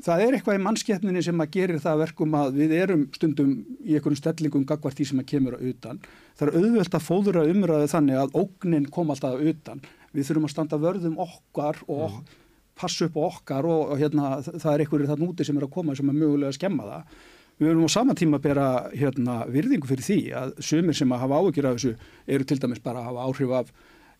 það 0.04 0.24
er 0.24 0.36
eitthvað 0.36 0.58
í 0.58 0.62
mannskeppninni 0.64 1.22
sem 1.24 1.40
að 1.42 1.52
gerir 1.54 1.80
það 1.82 2.02
verkum 2.02 2.36
að 2.36 2.58
við 2.61 2.74
erum 2.76 3.06
stundum 3.14 3.54
í 3.80 3.96
einhverjum 3.96 4.18
stellingum 4.18 4.66
gagvart 4.68 4.98
því 4.98 5.06
sem 5.11 5.22
að 5.22 5.28
kemur 5.32 5.56
á 5.56 5.61
utan. 5.70 6.00
Það 6.36 6.46
er 6.46 6.61
auðvelt 6.61 6.96
að 6.96 7.06
fóðura 7.06 7.46
umræðu 7.48 7.88
þannig 7.94 8.20
að 8.20 8.36
ógnin 8.42 8.88
kom 8.92 9.12
alltaf 9.12 9.36
á 9.36 9.44
utan. 9.52 9.82
Við 10.12 10.28
þurfum 10.28 10.48
að 10.48 10.54
standa 10.54 10.80
vörðum 10.82 11.18
okkar 11.24 11.80
og 11.88 12.06
mm. 12.20 12.38
passa 12.80 13.08
upp 13.08 13.20
okkar 13.20 13.68
og, 13.68 13.94
og 13.94 14.00
hérna, 14.00 14.32
það 14.46 14.72
er 14.72 14.84
einhverjir 14.84 15.12
það 15.12 15.24
núti 15.24 15.46
sem 15.48 15.61
er 15.61 15.68
að 15.68 15.74
koma 15.76 15.96
sem 15.96 16.12
er 16.12 16.18
mögulega 16.18 16.52
að 16.52 16.58
skemma 16.58 16.88
það. 16.88 17.20
Við 17.61 17.68
verum 17.68 17.88
á 17.88 17.90
sama 17.92 18.16
tíma 18.16 18.40
að 18.40 18.44
bera 18.48 18.66
hérna, 18.96 19.40
virðingu 19.52 19.88
fyrir 19.88 20.04
því 20.04 20.20
að 20.36 20.52
sumir 20.64 20.96
sem 20.96 21.11
að 21.12 21.24
hafa 21.26 21.40
áhugir 21.40 21.68
af 21.68 21.76
þessu 21.76 21.96
eru 22.24 22.46
til 22.48 22.56
dæmis 22.61 22.80
bara 22.84 23.02
að 23.02 23.11
hafa 23.11 23.26
áhrif 23.28 23.52
af 23.58 23.72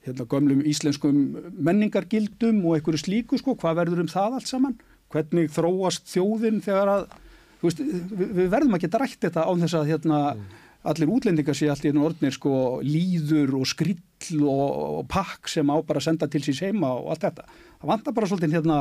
hérna, 0.07 0.27
gömlum 0.31 0.63
íslenskum 0.67 1.19
menningargildum 1.59 2.63
og 2.65 2.79
einhverju 2.79 3.05
slíku 3.05 3.41
sko, 3.41 3.57
hvað 3.61 3.83
verður 3.83 4.05
um 4.05 4.13
það 4.13 4.39
allt 4.39 4.51
saman? 4.51 4.79
hvernig 5.11 5.51
þróast 5.53 6.09
þjóðin 6.11 6.61
þegar 6.65 6.93
að 6.93 7.05
veist, 7.63 7.83
við, 7.83 8.27
við 8.39 8.51
verðum 8.53 8.77
að 8.77 8.85
geta 8.85 9.01
rætt 9.03 9.23
þetta 9.27 9.47
á 9.47 9.53
þess 9.65 9.77
að 9.81 9.91
hérna, 9.91 10.21
mm. 10.37 10.59
allir 10.93 11.15
útlendingar 11.17 11.59
sé 11.59 11.71
allir 11.73 11.99
í 11.99 12.05
orðnir 12.07 12.37
sko, 12.37 12.55
líður 12.87 13.57
og 13.61 13.69
skrill 13.71 13.99
og, 14.45 14.67
og 15.01 15.07
pakk 15.11 15.51
sem 15.51 15.71
á 15.71 15.77
bara 15.83 16.03
að 16.03 16.09
senda 16.09 16.31
til 16.31 16.43
síns 16.47 16.63
heima 16.65 16.93
og 16.97 17.11
allt 17.15 17.27
þetta. 17.27 17.49
Það 17.81 17.93
vantar 17.95 18.17
bara 18.17 18.31
svolítið 18.31 18.59
hérna 18.61 18.81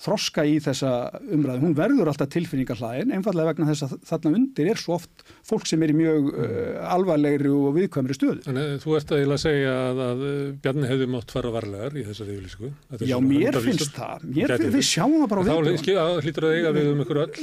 þroska 0.00 0.46
í 0.48 0.54
þessa 0.64 0.90
umræðu. 1.20 1.60
Hún 1.64 1.74
verður 1.76 2.08
alltaf 2.10 2.28
tilfinningarlægin, 2.32 3.10
einfallega 3.16 3.50
vegna 3.52 3.66
þess 3.68 3.82
að 3.84 3.90
þarna 4.08 4.30
undir 4.38 4.66
er 4.72 4.78
svo 4.80 4.92
oft 4.96 5.14
fólk 5.46 5.64
sem 5.68 5.80
er 5.84 5.90
í 5.92 5.96
mjög 5.98 6.22
uh, 6.30 6.92
alvarlegri 6.94 7.50
og 7.52 7.74
viðkvæmri 7.76 8.14
stöðu. 8.16 8.40
Þannig 8.46 8.64
að 8.70 8.78
þú 8.84 8.90
ert 8.96 9.10
að 9.16 9.34
segja 9.42 9.72
að, 9.76 9.96
að 10.06 10.18
uh, 10.24 10.30
Bjarni 10.64 10.86
hefði 10.88 11.06
mátt 11.12 11.30
fara 11.34 11.50
varlegar 11.52 11.92
í 12.00 12.02
þessari 12.08 12.30
yfirlýsku. 12.36 12.66
Já, 13.10 13.16
mér 13.26 13.54
finnst 13.66 13.94
það. 13.98 14.18
Mér, 14.30 14.48
við 14.64 14.84
sjáum 14.88 15.18
það 15.18 15.30
bara 15.34 15.40
á 15.40 15.42
viðkvæmum. 15.50 15.90
Þá 15.90 16.04
hlýtur 16.24 16.42
það 16.48 16.54
eiga 16.56 16.70
við 16.78 16.86
um 16.94 17.00
ykkur 17.04 17.18
öll 17.26 17.30
að 17.30 17.34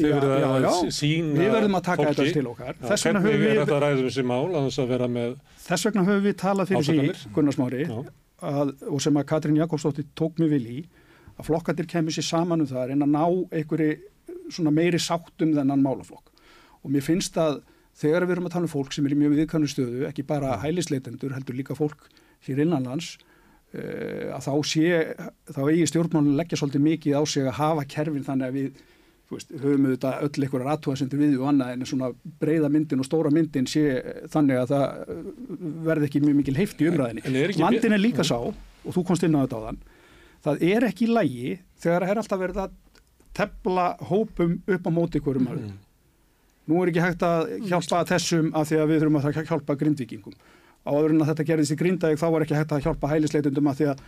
þeir 0.00 0.14
verða 0.18 0.36
að 0.54 0.64
sína 0.98 1.38
Við 1.38 1.50
verðum 1.54 1.78
að 1.78 1.84
taka 1.90 2.04
þetta 2.10 2.24
til 2.34 2.46
okkar. 2.50 2.74
Þess 2.84 3.02
vegna 3.08 3.20
höfum 3.24 3.42
við... 3.44 3.56
Að 3.64 3.70
að 6.14 6.24
við 6.24 6.34
talað 6.40 6.68
fyrir 6.72 7.14
sí, 7.14 7.28
Gunnar 7.34 7.54
Smári, 7.56 7.82
að, 8.44 8.68
og 8.90 8.98
sem 9.02 9.16
að 9.16 9.28
Katrín 9.30 9.60
Jakobsdóttir 9.60 10.06
tók 10.18 10.34
mig 10.42 10.48
vil 10.52 10.66
í 10.66 10.78
að 11.38 11.48
flokkandir 11.48 11.88
kemur 11.90 12.14
sér 12.14 12.26
saman 12.28 12.62
um 12.62 12.70
það 12.70 12.82
að 12.82 12.90
reyna 12.92 13.08
að 13.08 13.14
ná 13.14 13.24
einhverju 13.58 14.70
meiri 14.70 15.00
sáttum 15.02 15.54
þennan 15.56 15.82
málaflokk 15.82 16.30
og 16.84 16.92
mér 16.92 17.04
finnst 17.04 17.36
að 17.40 17.62
þegar 17.98 18.26
við 18.26 18.36
erum 18.36 18.48
að 18.48 18.56
tala 18.56 18.68
um 18.68 18.72
fólk 18.72 18.94
sem 18.94 19.06
er 19.06 19.14
í 19.14 19.18
mjög 19.18 19.36
viðkannu 19.38 19.70
stöðu, 19.70 20.02
ekki 20.08 20.26
bara 20.26 20.58
hælisleitendur, 20.62 21.34
heldur 21.36 21.56
líka 21.56 21.76
fólk 21.78 22.08
hér 22.44 22.64
innanlands 22.64 23.14
uh, 23.74 24.34
að 24.36 24.48
þá 24.48 24.54
sé, 24.68 25.04
þá 25.50 25.62
eigi 25.68 25.86
stjórnmálun 25.92 26.34
leggja 26.38 26.58
svolítið 26.60 26.84
mikið 26.88 27.16
á 27.18 27.22
sig 27.24 27.46
að 27.46 27.56
hafa 27.60 27.86
kerfin 27.96 28.26
þannig 28.26 28.50
að 28.50 28.60
við 28.60 28.82
Veist, 29.32 29.48
höfum 29.56 29.86
þetta 29.88 30.10
öll 30.20 30.42
einhverjar 30.44 30.68
aðtúasendur 30.74 31.20
við 31.22 31.38
og 31.38 31.46
annað 31.48 31.70
en 31.72 31.88
svona 31.88 32.10
breyða 32.42 32.68
myndin 32.70 33.00
og 33.00 33.06
stóra 33.08 33.30
myndin 33.32 33.64
sé 33.66 33.96
þannig 34.30 34.60
að 34.60 34.74
það 34.74 35.14
verði 35.86 36.08
ekki 36.10 36.20
mjög 36.22 36.36
mikil 36.42 36.54
heift 36.58 36.82
í 36.84 36.88
umræðinni. 36.90 37.54
Vandin 37.56 37.96
er 37.96 38.02
líka 38.02 38.26
sá 38.28 38.36
og 38.36 38.90
þú 38.92 39.04
komst 39.08 39.24
inn 39.24 39.32
á 39.32 39.40
þetta 39.40 39.62
á 39.64 39.66
þann 39.70 39.80
það 40.44 40.66
er 40.70 40.88
ekki 40.88 41.10
lægi 41.10 41.54
þegar 41.82 42.06
það 42.06 42.14
er 42.14 42.22
alltaf 42.22 42.42
verið 42.42 42.60
að 42.64 42.74
tefla 43.34 43.86
hópum 44.10 44.58
upp 44.70 44.86
á 44.86 44.90
móti 44.94 45.22
hverjum 45.22 45.48
mm. 45.50 45.70
nú 46.70 46.82
er 46.82 46.92
ekki 46.92 47.04
hægt 47.04 47.24
að 47.26 47.54
hjálpa 47.68 48.04
þessum 48.12 48.52
af 48.54 48.68
því 48.70 48.82
að 48.82 48.92
við 48.92 49.02
þurfum 49.02 49.20
að 49.20 49.48
hjálpa 49.50 49.78
grindvikingum 49.80 50.36
áður 50.84 51.14
en 51.14 51.24
að 51.24 51.30
þetta 51.32 51.46
gerðist 51.48 51.74
í 51.74 51.78
grindavík 51.80 52.20
þá 52.20 52.26
var 52.34 52.44
ekki 52.44 52.58
hægt 52.58 52.74
að 52.76 52.84
hjálpa 52.84 53.10
hælisleitundum 53.10 53.70
af 53.70 53.78
því 53.78 53.86
að 53.92 54.02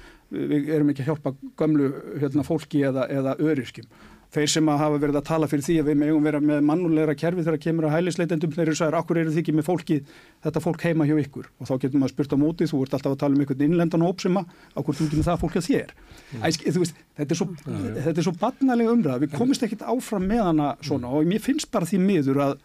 við 0.53 0.69
erum 0.77 0.91
ekki 0.93 1.05
að 1.05 1.11
hjálpa 1.11 1.33
gömlu 1.57 1.87
hérna, 2.21 2.45
fólki 2.45 2.83
eða, 2.85 3.07
eða 3.13 3.37
öryskjum 3.41 3.89
þeir 4.35 4.51
sem 4.51 4.69
að 4.69 4.81
hafa 4.83 4.99
verið 5.01 5.19
að 5.21 5.27
tala 5.29 5.49
fyrir 5.51 5.65
því 5.67 5.77
að 5.81 5.89
við 5.91 5.99
megum 6.01 6.27
vera 6.27 6.41
með 6.43 6.63
mannulegra 6.67 7.15
kerfi 7.19 7.45
þegar 7.47 7.61
kemur 7.63 7.87
að 7.89 7.95
hælisleitendum 7.97 8.55
þeir 8.55 8.65
eru 8.65 8.79
sæðir, 8.79 8.97
okkur 8.99 9.21
eru 9.21 9.35
þið 9.35 9.43
ekki 9.43 9.55
með 9.57 9.67
fólki 9.69 9.99
þetta 10.45 10.63
fólk 10.65 10.87
heima 10.87 11.07
hjá 11.09 11.15
ykkur 11.23 11.47
og 11.47 11.71
þá 11.71 11.75
getur 11.85 12.03
maður 12.03 12.15
spurt 12.15 12.35
á 12.35 12.39
móti 12.43 12.69
þú 12.71 12.81
ert 12.85 12.97
alltaf 12.99 13.15
að 13.15 13.21
tala 13.23 13.37
um 13.37 13.45
einhvern 13.45 13.65
innlendan 13.69 14.07
hóp 14.07 14.25
sem 14.25 14.41
að 14.41 14.51
okkur 14.83 14.99
þú 14.99 15.07
ekki 15.07 15.21
með 15.21 15.29
það 15.31 15.41
fólk 15.45 15.59
að 15.61 15.69
þér 15.69 15.95
mm. 15.95 16.45
Æsk, 16.51 16.67
veist, 16.77 17.01
þetta 17.21 17.37
er 17.37 17.41
svo, 17.41 17.49
ja, 17.71 18.27
svo 18.27 18.35
barnalega 18.43 18.97
umræða, 18.97 19.23
við 19.23 19.39
komist 19.39 19.67
ekkit 19.67 19.87
áfram 19.87 20.27
með 20.27 20.45
hana 20.51 20.69
svona 20.83 21.07
mm. 21.07 21.17
og 21.17 21.31
mér 21.31 21.47
finnst 21.47 21.71
bara 21.73 21.89
því 21.89 22.03
miður 22.03 22.43
að, 22.49 22.59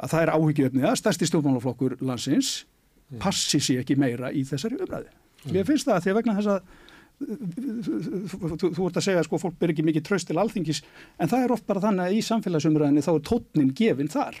að 0.00 0.14
það 0.14 0.24
er 0.24 0.34
áhyggjöfni 0.34 0.88
að 0.88 0.98
stærsti 1.02 1.30
stjórnmálaflokkur 1.30 1.98
landsins 2.00 2.52
mm. 3.12 3.20
passi 3.22 3.60
sér 3.62 3.84
ekki 3.84 3.98
meira 4.00 4.32
í 4.32 4.44
þessari 4.48 4.80
umræði. 4.80 5.12
Mér 5.54 5.66
finnst 5.68 5.86
það 5.86 5.96
að 5.96 6.04
því 6.04 6.12
að 6.12 6.18
vegna 6.18 6.36
þess 6.38 6.52
að 6.56 6.87
þú, 7.18 8.86
ert 8.86 9.00
að 9.00 9.06
segja 9.08 9.26
sko, 9.26 9.40
fólk 9.42 9.58
ber 9.58 9.74
ekki 9.74 9.86
mikið 9.86 10.06
tröst 10.06 10.30
til 10.30 10.38
alþingis 10.38 10.84
en 11.18 11.30
það 11.30 11.44
er 11.44 11.54
oft 11.56 11.66
bara 11.68 11.82
þannig 11.82 12.06
að 12.06 12.18
í 12.18 12.24
samfélagsumræðinni 12.28 13.04
þá 13.04 13.12
er 13.14 13.24
tótnin 13.26 13.72
gefin 13.78 14.12
þar 14.12 14.38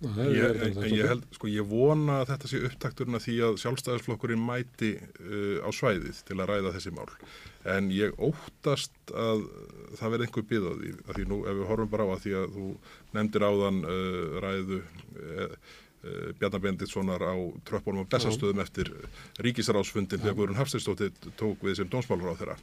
Ég, 0.00 0.54
en, 0.64 0.78
en 0.80 0.94
ég 0.96 1.10
held, 1.10 1.26
sko, 1.36 1.48
ég 1.52 1.66
vona 1.68 2.22
að 2.22 2.30
þetta 2.30 2.48
sé 2.48 2.60
upptakturinn 2.64 3.18
að 3.18 3.24
því 3.26 3.34
að 3.44 3.58
sjálfstæðisflokkurinn 3.60 4.40
mæti 4.40 4.94
uh, 4.96 5.60
á 5.60 5.68
svæðið 5.76 6.22
til 6.24 6.38
að 6.38 6.48
ræða 6.48 6.72
þessi 6.76 6.92
mál. 6.96 7.10
En 7.68 7.90
ég 7.92 8.16
óttast 8.16 9.12
að 9.12 9.44
það 9.98 10.14
verði 10.14 10.28
einhver 10.28 10.46
byggð 10.54 10.70
á 10.70 10.74
því, 10.78 10.94
að 11.04 11.18
því 11.18 11.26
nú 11.28 11.42
ef 11.44 11.58
við 11.58 11.68
horfum 11.68 11.92
bara 11.92 12.08
á 12.08 12.12
að 12.14 12.24
því 12.24 12.34
að 12.40 12.56
þú 12.56 12.70
nefndir 13.18 13.46
áðan 13.50 13.82
uh, 13.84 14.40
ræðu 14.46 14.80
uh, 14.80 15.54
uh, 16.04 16.30
Bjarnar 16.38 16.62
Benditssonar 16.64 17.24
á 17.24 17.34
tröppunum 17.68 18.04
og 18.04 18.10
bestastöðum 18.12 18.62
eftir 18.64 18.92
ríkisráðsfundin 19.42 20.20
þegar 20.20 20.38
Guðrun 20.38 20.60
Hafsteinsdóttir 20.60 21.12
tók 21.40 21.64
við 21.66 21.80
sem 21.80 21.90
dómsmálur 21.90 22.34
á 22.34 22.38
þeirra. 22.40 22.58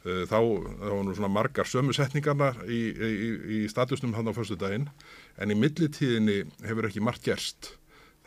Uh, 0.00 0.22
þá, 0.28 0.38
þá 0.80 0.86
var 0.86 1.02
nú 1.06 1.16
svona 1.16 1.32
margar 1.32 1.68
sömu 1.68 1.96
setningarna 1.96 2.54
í, 2.64 2.80
í, 2.90 3.10
í 3.60 3.64
statusnum 3.72 4.14
hann 4.16 4.30
á 4.30 4.36
förstu 4.36 4.56
daginn 4.60 4.88
en 5.40 5.52
í 5.52 5.58
millitíðinni 5.58 6.42
hefur 6.66 6.88
ekki 6.88 7.04
margt 7.04 7.26
gerst. 7.26 7.74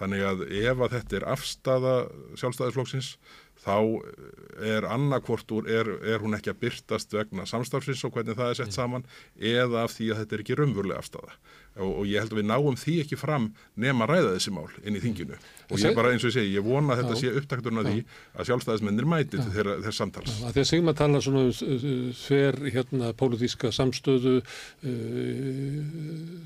Þannig 0.01 0.25
að 0.25 0.39
ef 0.49 0.79
að 0.81 0.93
þetta 0.97 1.17
er 1.19 1.25
afstafa 1.35 1.95
sjálfstæðisflokksins 2.41 3.13
þá 3.63 3.77
er 4.63 4.87
annarkvort 4.89 5.51
úr, 5.55 5.67
er, 5.69 5.89
er 6.03 6.23
hún 6.23 6.35
ekki 6.37 6.51
að 6.51 6.61
byrtast 6.65 7.13
vegna 7.15 7.45
samstarfsins 7.47 8.03
og 8.07 8.15
hvernig 8.15 8.37
það 8.39 8.51
er 8.51 8.59
sett 8.59 8.75
saman 8.75 9.05
eða 9.37 9.85
af 9.85 9.95
því 9.95 10.09
að 10.11 10.23
þetta 10.23 10.35
er 10.35 10.43
ekki 10.43 10.57
raunverulega 10.59 11.03
afstafa 11.03 11.37
og, 11.80 11.89
og 11.89 12.05
ég 12.09 12.21
held 12.21 12.36
að 12.36 12.41
við 12.41 12.49
náum 12.51 12.80
því 12.80 12.95
ekki 13.03 13.19
fram 13.19 13.49
nema 13.80 14.07
ræða 14.09 14.36
þessi 14.36 14.53
mál 14.53 14.69
inn 14.84 14.97
í 14.99 15.03
þinginu 15.03 15.39
og 15.74 15.82
ég 15.82 15.95
bara 15.97 16.11
eins 16.13 16.24
og 16.24 16.30
ég 16.30 16.36
segi, 16.36 16.53
ég 16.57 16.65
vona 16.65 16.93
að 16.93 17.01
þetta 17.01 17.15
sé 17.19 17.32
upptakturinn 17.39 17.82
af 17.82 17.88
því 17.88 18.01
að 18.38 18.49
sjálfstæðismennir 18.49 19.07
mæti 19.09 19.38
til 19.38 19.53
þeirra, 19.55 19.76
þeirra 19.82 19.95
samtals. 19.97 20.34
Já, 20.38 20.47
þegar 20.55 20.67
Sigmar 20.69 20.97
tala 20.99 21.21
svona 21.24 21.43
sver 22.17 22.59
um, 22.59 22.67
hérna 22.76 23.11
pólitíska 23.17 23.71
samstöðu 23.74 24.36
uh, 24.43 24.91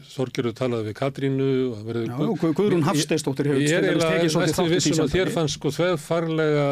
Þorgerur 0.07 0.55
talaði 0.57 0.89
við 0.89 0.97
Katrínu 0.97 1.49
Já, 1.67 2.15
og 2.23 2.45
Guðrún 2.57 2.85
Hafsteistóttir 2.87 3.51
hefur 3.51 3.65
Ég 3.65 3.75
er 3.75 3.89
eiginlega 3.89 4.45
næstu 4.45 4.67
vissum 4.71 5.03
að 5.03 5.13
þér 5.15 5.33
fannst 5.33 5.57
sko 5.57 5.73
þveð 5.75 5.97
farlega 6.01 6.67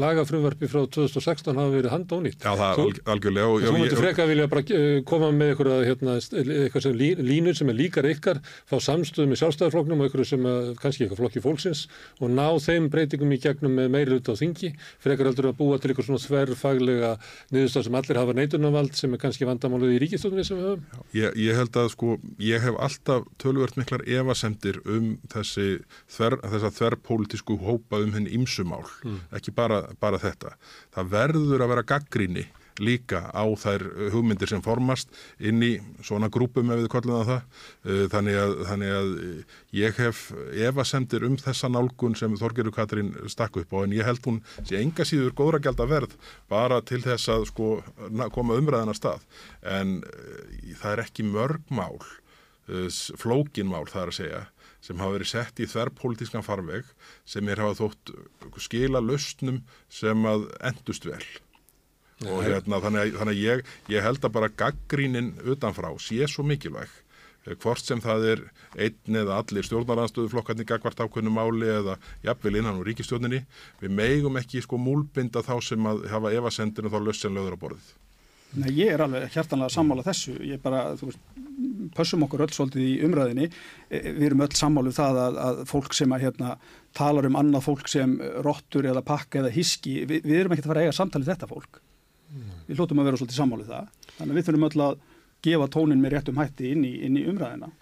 lagafrumvarfi 0.00 0.70
frá 0.70 0.82
2016 0.86 1.58
hafa 1.58 1.74
verið 1.74 1.92
handónýtt. 1.92 2.40
Já, 2.40 2.52
það 2.56 2.82
er 2.86 3.00
algjörlega. 3.14 3.50
Og, 3.52 3.66
þú 3.66 3.74
mútið 3.76 4.00
freka 4.00 4.24
að 4.24 4.32
vilja 4.32 4.48
bara 4.52 4.80
koma 5.08 5.30
með 5.34 5.52
eitthvað, 5.52 5.84
hérna, 5.88 6.16
eitthvað 6.16 6.86
sem 6.86 6.98
línur 7.22 7.58
sem 7.58 7.72
er 7.72 7.78
líkar 7.82 8.08
ykkar, 8.08 8.40
fá 8.68 8.76
samstöðu 8.82 9.30
með 9.30 9.42
sjálfstæðarfloknum 9.42 10.02
og 10.02 10.08
eitthvað 10.08 10.28
sem 10.30 10.46
að, 10.48 10.70
kannski 10.80 11.04
eitthvað 11.04 11.20
flokki 11.22 11.42
fólksins 11.44 11.84
og 12.20 12.32
ná 12.32 12.46
þeim 12.62 12.88
breytingum 12.92 13.34
í 13.34 13.40
gegnum 13.42 13.74
með 13.78 13.90
meiri 13.92 14.16
hlut 14.16 14.30
á 14.30 14.34
þingi, 14.38 14.72
frekar 15.02 15.30
heldur 15.30 15.50
að 15.50 15.58
búa 15.58 15.78
til 15.80 15.90
eitthvað 15.90 16.08
svona 16.08 16.22
þverrfaglega 16.22 17.12
niðurstað 17.54 17.86
sem 17.88 17.98
allir 18.00 18.20
hafa 18.22 18.36
neitunavald 18.38 18.96
sem 18.98 19.16
er 19.16 19.22
kannski 19.22 19.48
vandamálið 19.48 19.96
í 19.96 20.00
ríkistöðunni 20.04 20.46
sem 20.46 20.60
við 20.60 20.70
höfum. 20.70 21.04
Ég, 21.18 21.36
ég 21.42 21.60
held 21.60 21.78
að 21.82 21.90
sko, 21.96 22.16
ég 22.42 22.64
hef 22.64 22.80
alltaf 22.86 23.28
tölvört 23.42 23.78
miklar 23.80 24.06
evasemdir 24.06 24.80
um 24.86 25.12
þessi 25.32 25.68
þver, 26.12 26.38
þessa 26.54 26.72
þverrpólitísku 26.78 27.58
hópa 27.62 28.02
um 28.02 28.16
henn 28.16 28.30
ímsumál, 28.30 28.84
mm. 29.04 29.20
ekki 29.38 29.54
bara, 29.56 29.84
bara 30.02 30.20
þetta. 30.22 30.56
Það 30.94 31.14
verður 31.16 31.64
að 31.64 31.72
vera 31.74 31.88
gaggríni 31.94 32.48
líka 32.80 33.24
á 33.32 33.44
þær 33.58 33.84
hugmyndir 34.14 34.50
sem 34.50 34.62
formast 34.64 35.12
inn 35.40 35.62
í 35.64 35.72
svona 36.04 36.30
grúpum 36.32 36.70
ef 36.72 36.82
við 36.82 36.88
kollum 36.92 37.18
það 37.20 37.30
það. 37.32 37.42
Þannig 38.14 38.38
að, 38.42 38.54
þannig 38.70 38.94
að 38.96 39.10
ég 39.82 40.00
hef 40.02 40.22
evasemdir 40.68 41.26
um 41.28 41.36
þessa 41.40 41.70
nálgun 41.72 42.16
sem 42.18 42.38
Þorgerur 42.40 42.76
Katrín 42.76 43.12
stakk 43.32 43.60
upp 43.62 43.76
á 43.76 43.78
en 43.82 43.96
ég 43.96 44.08
held 44.08 44.24
hún 44.28 44.40
sé 44.62 44.80
enga 44.80 45.06
síður 45.08 45.36
góðra 45.36 45.62
gæld 45.66 45.82
að 45.82 45.94
verð 45.96 46.16
bara 46.52 46.80
til 46.86 47.02
þess 47.04 47.28
að 47.32 47.48
sko 47.52 47.74
koma 48.32 48.58
umræðan 48.60 48.94
að 48.94 49.00
stað. 49.02 49.28
En 49.62 50.00
það 50.80 50.90
er 50.94 51.06
ekki 51.06 51.28
mörgmál 51.28 52.00
flókinmál 53.18 53.88
það 53.90 54.02
er 54.02 54.10
að 54.12 54.18
segja 54.18 54.42
sem 54.82 54.98
hafa 54.98 55.16
verið 55.16 55.30
sett 55.30 55.62
í 55.62 55.68
þverrpolítískan 55.70 56.46
farveg 56.46 56.88
sem 57.28 57.48
er 57.50 57.62
hafa 57.62 57.78
þótt 57.84 58.12
skila 58.62 59.02
lausnum 59.02 59.62
sem 59.92 60.26
að 60.26 60.48
endust 60.72 61.06
vel 61.06 61.24
og 62.28 62.42
hérna, 62.46 62.80
þannig 62.82 63.02
að, 63.02 63.14
þannig 63.20 63.32
að 63.32 63.40
ég, 63.42 63.62
ég 63.92 64.04
held 64.06 64.26
að 64.26 64.34
bara 64.36 64.52
gaggrínin 64.62 65.32
utanfrá 65.54 65.90
sé 66.02 66.28
svo 66.30 66.44
mikilvæg. 66.46 66.90
Hvort 67.58 67.82
sem 67.82 67.98
það 67.98 68.26
er 68.30 68.42
einn 68.78 69.16
eða 69.18 69.40
allir 69.42 69.66
stjórnaranstöðuflokkarnir 69.66 70.68
gagvart 70.68 71.00
ákveðnum 71.02 71.34
máli 71.34 71.66
eða 71.72 71.96
jafnvel 72.22 72.60
innan 72.60 72.78
úr 72.78 72.86
ríkistjórninni 72.86 73.42
við 73.80 73.96
megum 73.98 74.38
ekki 74.38 74.62
sko 74.62 74.78
múlbinda 74.78 75.42
þá 75.42 75.56
sem 75.66 75.90
að 75.90 76.06
hafa 76.12 76.30
evasendinu 76.38 76.92
þá 76.92 77.00
lössenlöður 77.02 77.58
á 77.58 77.62
borðið. 77.64 77.90
Nei, 78.62 78.70
ég 78.76 78.92
er 78.92 79.02
alveg 79.02 79.32
hjartanlega 79.32 79.72
sammála 79.72 80.04
þessu. 80.06 80.36
Ég 80.44 80.60
bara, 80.62 80.92
þú 81.00 81.08
veist, 81.08 81.22
pössum 81.96 82.24
okkur 82.26 82.44
öll 82.46 82.54
svolítið 82.54 82.84
í 82.84 82.92
umræðinni 83.06 83.48
við 83.90 84.26
erum 84.28 84.44
öll 84.44 84.56
sammáluð 84.56 84.98
það 84.98 85.20
að, 85.22 85.38
að 85.46 85.62
fólk 85.72 85.96
sem 85.96 86.14
að 86.14 86.26
hérna, 86.26 86.56
talar 86.96 87.28
um 87.28 87.38
annað 87.40 87.66
fólk 87.66 87.90
sem 87.90 88.14
rottur 88.44 88.88
eða 88.88 89.04
pakka 89.06 89.42
eða 89.42 89.54
hiski 89.54 90.02
við, 90.06 90.28
við 90.28 90.42
erum 90.42 90.54
ekkert 90.54 90.68
að 90.68 90.72
fara 90.72 90.84
að 90.84 90.88
eiga 90.88 90.98
samtalið 91.00 91.32
þetta 91.32 91.50
fólk 91.50 91.82
við 92.68 92.78
hljóttum 92.78 93.02
að 93.02 93.10
vera 93.10 93.20
svolítið 93.20 93.40
sammálið 93.40 93.72
það. 93.72 93.90
Þannig 94.18 94.32
að 94.32 94.38
við 94.38 94.46
þurfum 94.48 94.68
öll 94.68 94.84
að 94.86 95.02
gefa 95.42 95.72
tónin 95.74 96.02
með 96.02 96.16
réttum 96.16 96.38
hætti 96.40 96.72
inn 96.72 96.86
í, 96.86 96.92
inn 97.06 97.18
í 97.18 97.26
umræðina 97.30 97.72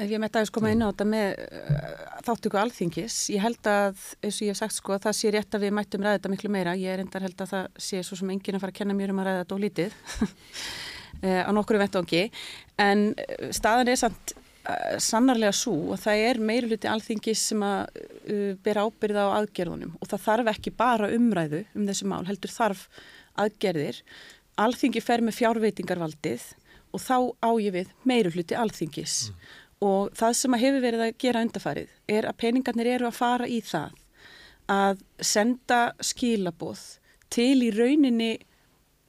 Ef 0.00 0.08
ég 0.08 0.20
með 0.20 0.32
dagis 0.32 0.52
koma 0.52 0.70
inn 0.72 0.80
á 0.80 0.88
þetta 0.88 1.04
með 1.12 1.40
uh, 1.44 1.80
þáttöku 2.24 2.56
alþingis, 2.56 3.16
ég 3.34 3.42
held 3.44 3.68
að 3.68 3.98
eins 4.24 4.38
og 4.38 4.46
ég 4.46 4.54
hef 4.54 4.60
sagt 4.62 4.76
sko 4.78 4.94
að 4.96 5.02
það 5.06 5.16
sé 5.18 5.32
rétt 5.34 5.56
að 5.56 5.66
við 5.66 5.74
mættum 5.76 6.06
ræða 6.06 6.16
þetta 6.16 6.30
miklu 6.32 6.52
meira, 6.54 6.76
ég 6.80 6.94
er 6.94 7.02
endar 7.02 7.26
held 7.26 7.44
að 7.44 7.52
það 7.52 7.82
sé 7.84 8.00
svo 8.06 8.16
sem 8.16 8.32
enginn 8.32 8.56
að 8.56 8.64
fara 8.64 8.72
að 8.72 8.78
kenna 8.80 8.96
mér 8.96 9.12
um 9.12 9.20
að 9.20 9.28
ræða 9.28 9.42
þetta 9.42 9.58
og 9.58 9.62
lítið 9.66 9.98
á 11.48 11.50
nokkru 11.52 11.82
vettangi 11.82 12.22
en 12.80 13.04
staðan 13.52 13.92
er 13.92 14.00
samt 14.00 14.34
sannarlega 15.00 15.52
svo 15.56 15.74
og 15.92 16.00
það 16.00 16.24
er 16.30 16.40
meiri 16.48 16.70
hluti 16.70 16.88
alþingis 16.88 17.44
sem 17.50 17.62
að 17.64 18.00
uh, 18.00 18.50
bera 18.64 18.86
ábyrða 18.86 19.28
á 19.28 19.36
aðgerðunum. 19.40 19.94
Og 20.00 20.08
það 20.08 20.26
þarf 20.26 20.52
ekki 20.54 20.72
bara 20.80 21.12
umræðu 21.12 21.64
um 21.76 21.88
þessu 21.88 22.08
mál, 22.08 22.22
heldur 22.28 22.52
þarf 22.52 22.86
aðgerðir. 23.40 24.02
Alþingi 24.60 25.00
fer 25.04 25.24
með 25.24 25.38
fjárveitingarvaldið 25.40 26.44
og 26.94 27.02
þá 27.02 27.16
á 27.42 27.50
ég 27.62 27.74
við 27.74 27.90
meiri 28.08 28.32
hluti 28.34 28.56
alþingis 28.58 29.16
mm. 29.30 29.50
og 29.86 30.14
það 30.18 30.36
sem 30.40 30.56
að 30.56 30.64
hefur 30.64 30.84
verið 30.84 31.04
að 31.06 31.18
gera 31.22 31.42
undarfarið 31.46 31.92
er 32.10 32.28
að 32.28 32.38
peningarnir 32.42 32.92
eru 32.96 33.10
að 33.10 33.18
fara 33.18 33.48
í 33.48 33.60
það 33.64 33.98
að 34.70 35.04
senda 35.32 35.80
skilaboð 36.04 36.82
til 37.30 37.56
í 37.66 37.70
rauninni 37.74 38.32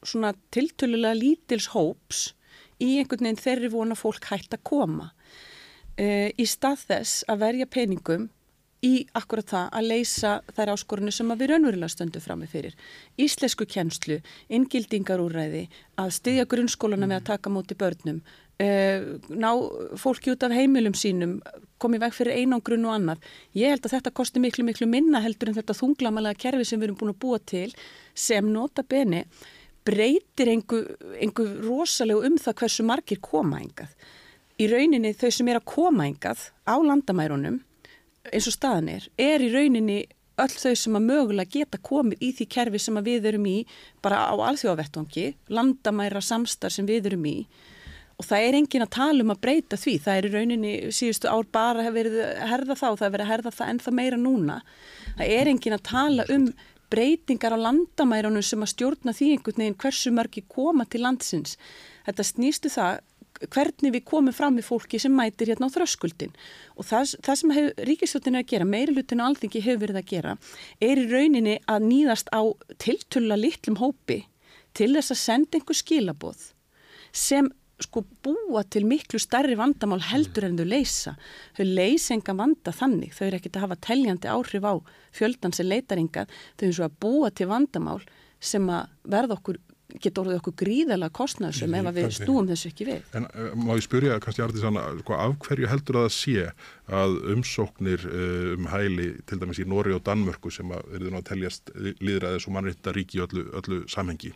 svona 0.01 0.33
tiltölulega 0.53 1.17
lítils 1.17 1.69
hóps 1.75 2.31
í 2.81 2.95
einhvern 2.97 3.27
veginn 3.27 3.41
þeirri 3.41 3.71
vona 3.73 3.97
fólk 3.97 4.25
hægt 4.31 4.55
að 4.57 4.63
koma 4.65 5.11
uh, 5.11 6.29
í 6.29 6.45
stað 6.49 6.85
þess 6.89 7.25
að 7.29 7.43
verja 7.45 7.69
peningum 7.69 8.29
í 8.81 9.05
akkurat 9.17 9.45
það 9.45 9.67
að 9.77 9.87
leysa 9.91 10.31
þær 10.55 10.71
áskorunni 10.73 11.13
sem 11.13 11.33
við 11.37 11.51
raunverulega 11.51 11.93
stöndum 11.93 12.23
fram 12.23 12.41
með 12.41 12.53
fyrir. 12.55 12.77
Íslensku 13.21 13.67
kjenslu, 13.69 14.17
inngildingarúræði, 14.49 15.67
að 16.01 16.13
styðja 16.17 16.47
grunnskóluna 16.49 17.09
með 17.09 17.19
að 17.19 17.27
taka 17.29 17.53
móti 17.53 17.77
börnum, 17.77 18.23
uh, 18.63 19.05
ná 19.29 19.49
fólki 20.01 20.33
út 20.33 20.47
af 20.47 20.57
heimilum 20.57 20.97
sínum, 20.97 21.37
komið 21.81 22.07
veg 22.07 22.17
fyrir 22.17 22.41
einangrun 22.41 22.89
og 22.89 22.97
annað. 22.97 23.31
Ég 23.57 23.73
held 23.75 23.85
að 23.85 23.97
þetta 23.97 24.15
kosti 24.17 24.41
miklu, 24.41 24.65
miklu 24.65 24.89
minna 24.89 25.21
heldur 25.21 25.51
en 25.51 25.59
þetta 25.61 25.77
þunglamalega 25.77 26.41
kerfi 26.47 26.65
sem 26.65 26.81
við 26.81 26.89
erum 26.89 27.01
búin 27.01 27.15
að 27.15 27.21
búa 27.21 27.41
til 27.53 27.69
sem 28.17 28.49
nota 28.49 28.83
beni 28.83 29.25
breytir 29.85 30.51
einhver, 30.51 31.55
rosalegu 31.65 32.21
um 32.27 32.37
það 32.37 32.57
hversu 32.59 32.85
margir 32.85 33.21
koma 33.21 33.61
engað. 33.61 33.93
Í 34.61 34.67
rauninni 34.69 35.13
þau 35.17 35.31
sem 35.33 35.49
er 35.49 35.57
að 35.57 35.69
koma 35.73 36.05
engað 36.05 36.49
á 36.69 36.77
landamærunum 36.77 37.61
eins 38.29 38.49
og 38.49 38.57
staðan 38.57 38.91
er, 38.93 39.07
í 39.17 39.51
rauninni 39.51 39.99
öll 40.41 40.53
þau 40.53 40.75
sem 40.77 40.97
að 40.97 41.07
mögulega 41.09 41.57
geta 41.57 41.79
komið 41.81 42.23
í 42.23 42.31
því 42.37 42.47
kerfi 42.55 42.79
sem 42.81 42.97
við 43.03 43.27
erum 43.31 43.45
í 43.49 43.57
bara 44.01 44.25
á 44.29 44.35
alþjóðavettvangi, 44.35 45.27
landamæra 45.49 46.21
samstar 46.23 46.73
sem 46.73 46.87
við 46.89 47.11
erum 47.11 47.27
í 47.29 47.37
og 48.21 48.27
það 48.27 48.47
er 48.47 48.57
engin 48.59 48.85
að 48.85 48.93
tala 48.93 49.23
um 49.25 49.33
að 49.33 49.39
breyta 49.41 49.77
því 49.81 49.93
það 50.03 50.17
er 50.17 50.25
í 50.27 50.31
rauninni 50.35 50.73
síðustu 50.93 51.29
ár 51.31 51.47
bara 51.57 51.87
að 51.87 51.95
verið 51.97 52.19
herða 52.51 52.75
þá, 52.77 52.87
það 52.99 53.05
er 53.07 53.13
verið 53.15 53.25
að 53.25 53.31
herða 53.31 53.53
það 53.57 53.71
ennþá 53.73 53.93
meira 53.97 54.19
núna. 54.21 54.57
Það 55.17 55.33
er 55.37 55.49
engin 55.51 55.77
að 55.77 55.87
tala 55.89 56.25
um 56.35 56.45
breytingar 56.91 57.55
á 57.57 57.63
landamærunum 57.65 58.45
sem 58.45 58.61
að 58.61 58.73
stjórna 58.75 59.15
því 59.17 59.29
einhvern 59.33 59.63
veginn 59.63 59.79
hversu 59.81 60.13
mörgi 60.13 60.43
koma 60.51 60.85
til 60.85 61.01
landsins. 61.01 61.55
Þetta 62.05 62.27
snýstu 62.27 62.71
það 62.73 63.01
hvernig 63.49 63.93
við 63.95 64.05
komum 64.07 64.35
fram 64.35 64.57
við 64.59 64.67
fólki 64.67 64.99
sem 65.01 65.13
mætir 65.15 65.51
hérna 65.51 65.69
á 65.71 65.73
þröskuldin 65.73 66.33
og 66.75 66.87
það, 66.87 67.15
það 67.25 67.39
sem 67.41 67.55
ríkistjóttin 67.89 68.37
er 68.37 68.45
að 68.45 68.51
gera, 68.53 68.67
meiri 68.67 68.95
lutin 68.95 69.23
og 69.23 69.31
alþingi 69.31 69.63
hefur 69.65 69.85
verið 69.85 70.01
að 70.01 70.11
gera, 70.11 70.35
er 70.81 71.01
í 71.01 71.07
rauninni 71.09 71.57
að 71.65 71.87
nýðast 71.87 72.29
á 72.35 72.41
tiltöla 72.81 73.39
litlum 73.39 73.79
hópi 73.81 74.21
til 74.77 74.93
þess 74.95 75.15
að 75.15 75.23
senda 75.23 75.59
einhver 75.59 75.79
skilaboð 75.81 76.51
sem 77.11 77.49
sko 77.81 78.03
búa 78.23 78.63
til 78.69 78.83
miklu 78.85 79.19
starri 79.21 79.55
vandamál 79.57 80.01
heldur 80.05 80.45
en 80.47 80.57
þau 80.59 80.67
leysa. 80.69 81.15
Þau 81.57 81.65
leysa 81.65 82.15
enga 82.15 82.35
vanda 82.37 82.73
þannig, 82.75 83.15
þau 83.17 83.25
eru 83.27 83.39
ekkert 83.39 83.57
að 83.57 83.65
hafa 83.65 83.79
teljandi 83.87 84.31
áhrif 84.31 84.67
á 84.67 84.73
fjöldan 85.17 85.55
sem 85.57 85.69
leitar 85.69 86.01
enga, 86.01 86.27
þau 86.57 86.67
eru 86.67 86.77
svo 86.77 86.87
að 86.87 86.99
búa 87.01 87.31
til 87.33 87.49
vandamál 87.49 87.99
sem 88.41 88.69
að 88.73 88.93
verða 89.15 89.37
okkur 89.39 89.59
geta 90.01 90.21
orðið 90.21 90.39
okkur 90.39 90.55
gríðalega 90.61 91.13
kostnæðsum 91.17 91.75
ef 91.77 91.89
við 91.95 92.09
stúum 92.15 92.49
þessu 92.49 92.71
ekki 92.71 92.87
við. 92.87 93.07
En 93.17 93.27
uh, 93.29 93.47
má 93.57 93.73
ég 93.75 93.85
spyrja 93.85 94.19
kannski 94.23 94.43
Artisann, 94.45 94.79
sko, 95.01 95.17
af 95.17 95.37
hverju 95.45 95.71
heldur 95.71 96.01
að 96.01 96.07
það 96.07 96.15
sé 96.17 96.45
að 97.01 97.17
umsóknir 97.35 98.05
uh, 98.09 98.51
um 98.57 98.69
hæli 98.71 99.07
til 99.29 99.39
dæmis 99.41 99.61
í 99.63 99.67
Nóri 99.69 99.95
og 99.95 100.03
Danmörku 100.07 100.53
sem 100.53 100.71
að 100.75 100.85
verður 100.93 101.15
ná 101.15 101.21
að 101.21 101.27
teljast 101.31 101.73
líðræðis 102.03 102.47
og 102.47 102.55
mannriðta 102.57 102.95
ríki 102.97 103.19
í 103.19 103.25
öllu, 103.25 103.47
öllu 103.61 103.81
samhengi, 103.91 104.35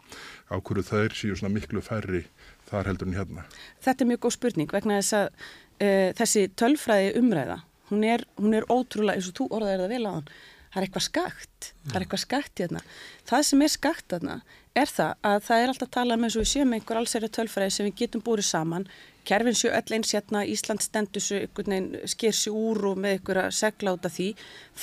á 0.52 0.56
hverju 0.57 0.88
þær 0.90 1.15
séu 1.18 1.38
svona 1.38 1.53
miklu 1.56 1.84
færri 1.86 2.26
þar 2.69 2.91
heldur 2.91 3.11
en 3.11 3.19
hérna? 3.19 3.45
Þetta 3.86 4.03
er 4.03 4.11
mjög 4.14 4.26
góð 4.26 4.36
spurning 4.40 4.76
vegna 4.76 4.99
þess 4.99 5.19
að 5.22 5.32
uh, 5.32 6.11
þessi 6.19 6.49
tölfræði 6.57 7.15
umræða 7.22 7.61
hún 7.90 8.03
er, 8.03 8.26
hún 8.40 8.53
er 8.57 8.68
ótrúlega, 8.72 9.18
eins 9.18 9.30
og 9.30 9.38
þú 9.38 9.48
orðaðir 9.57 9.84
það 9.84 9.94
vel 9.94 10.06
á 10.06 10.11
hann, 10.15 10.30
það 10.73 10.80
er 10.80 10.88
eitthvað 10.88 11.06
skakt, 11.07 11.72
það 11.86 11.98
er 11.98 12.06
eitthvað 12.06 12.23
skakt 12.23 12.64
hérna. 12.64 12.84
Það 13.30 13.48
sem 13.49 13.65
er 13.65 13.73
skakt 13.73 14.15
hérna 14.15 14.38
er 14.76 14.90
það 14.92 15.12
að 15.24 15.44
það 15.48 15.62
er 15.62 15.72
alltaf 15.72 15.88
að 15.88 15.96
tala 15.96 16.16
um 16.18 16.26
eins 16.28 16.36
og 16.36 16.44
við 16.44 16.52
séum 16.52 16.74
einhver 16.76 17.00
allsæri 17.00 17.30
tölfræði 17.38 17.76
sem 17.76 17.88
við 17.88 18.00
getum 18.02 18.24
búið 18.26 18.48
saman, 18.48 18.88
kerfin 19.26 19.58
séu 19.58 19.72
öll 19.74 19.96
eins 19.98 20.12
hérna, 20.16 20.44
Ísland 20.46 20.84
stendur 20.84 21.24
séu 21.24 21.44
einhvern 21.44 21.76
veginn, 21.76 22.10
sker 22.12 22.36
sér 22.36 22.58
úr 22.60 22.90
og 22.92 23.00
með 23.02 23.18
einhver 23.18 23.42
að 23.46 23.56
segla 23.60 23.96
út 23.96 24.10
af 24.10 24.16
því, 24.18 24.28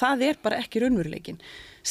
það 0.01 0.25
er 0.29 0.41
bara 0.43 0.63
ekki 0.63 0.83
raunveruleikin. 0.83 1.43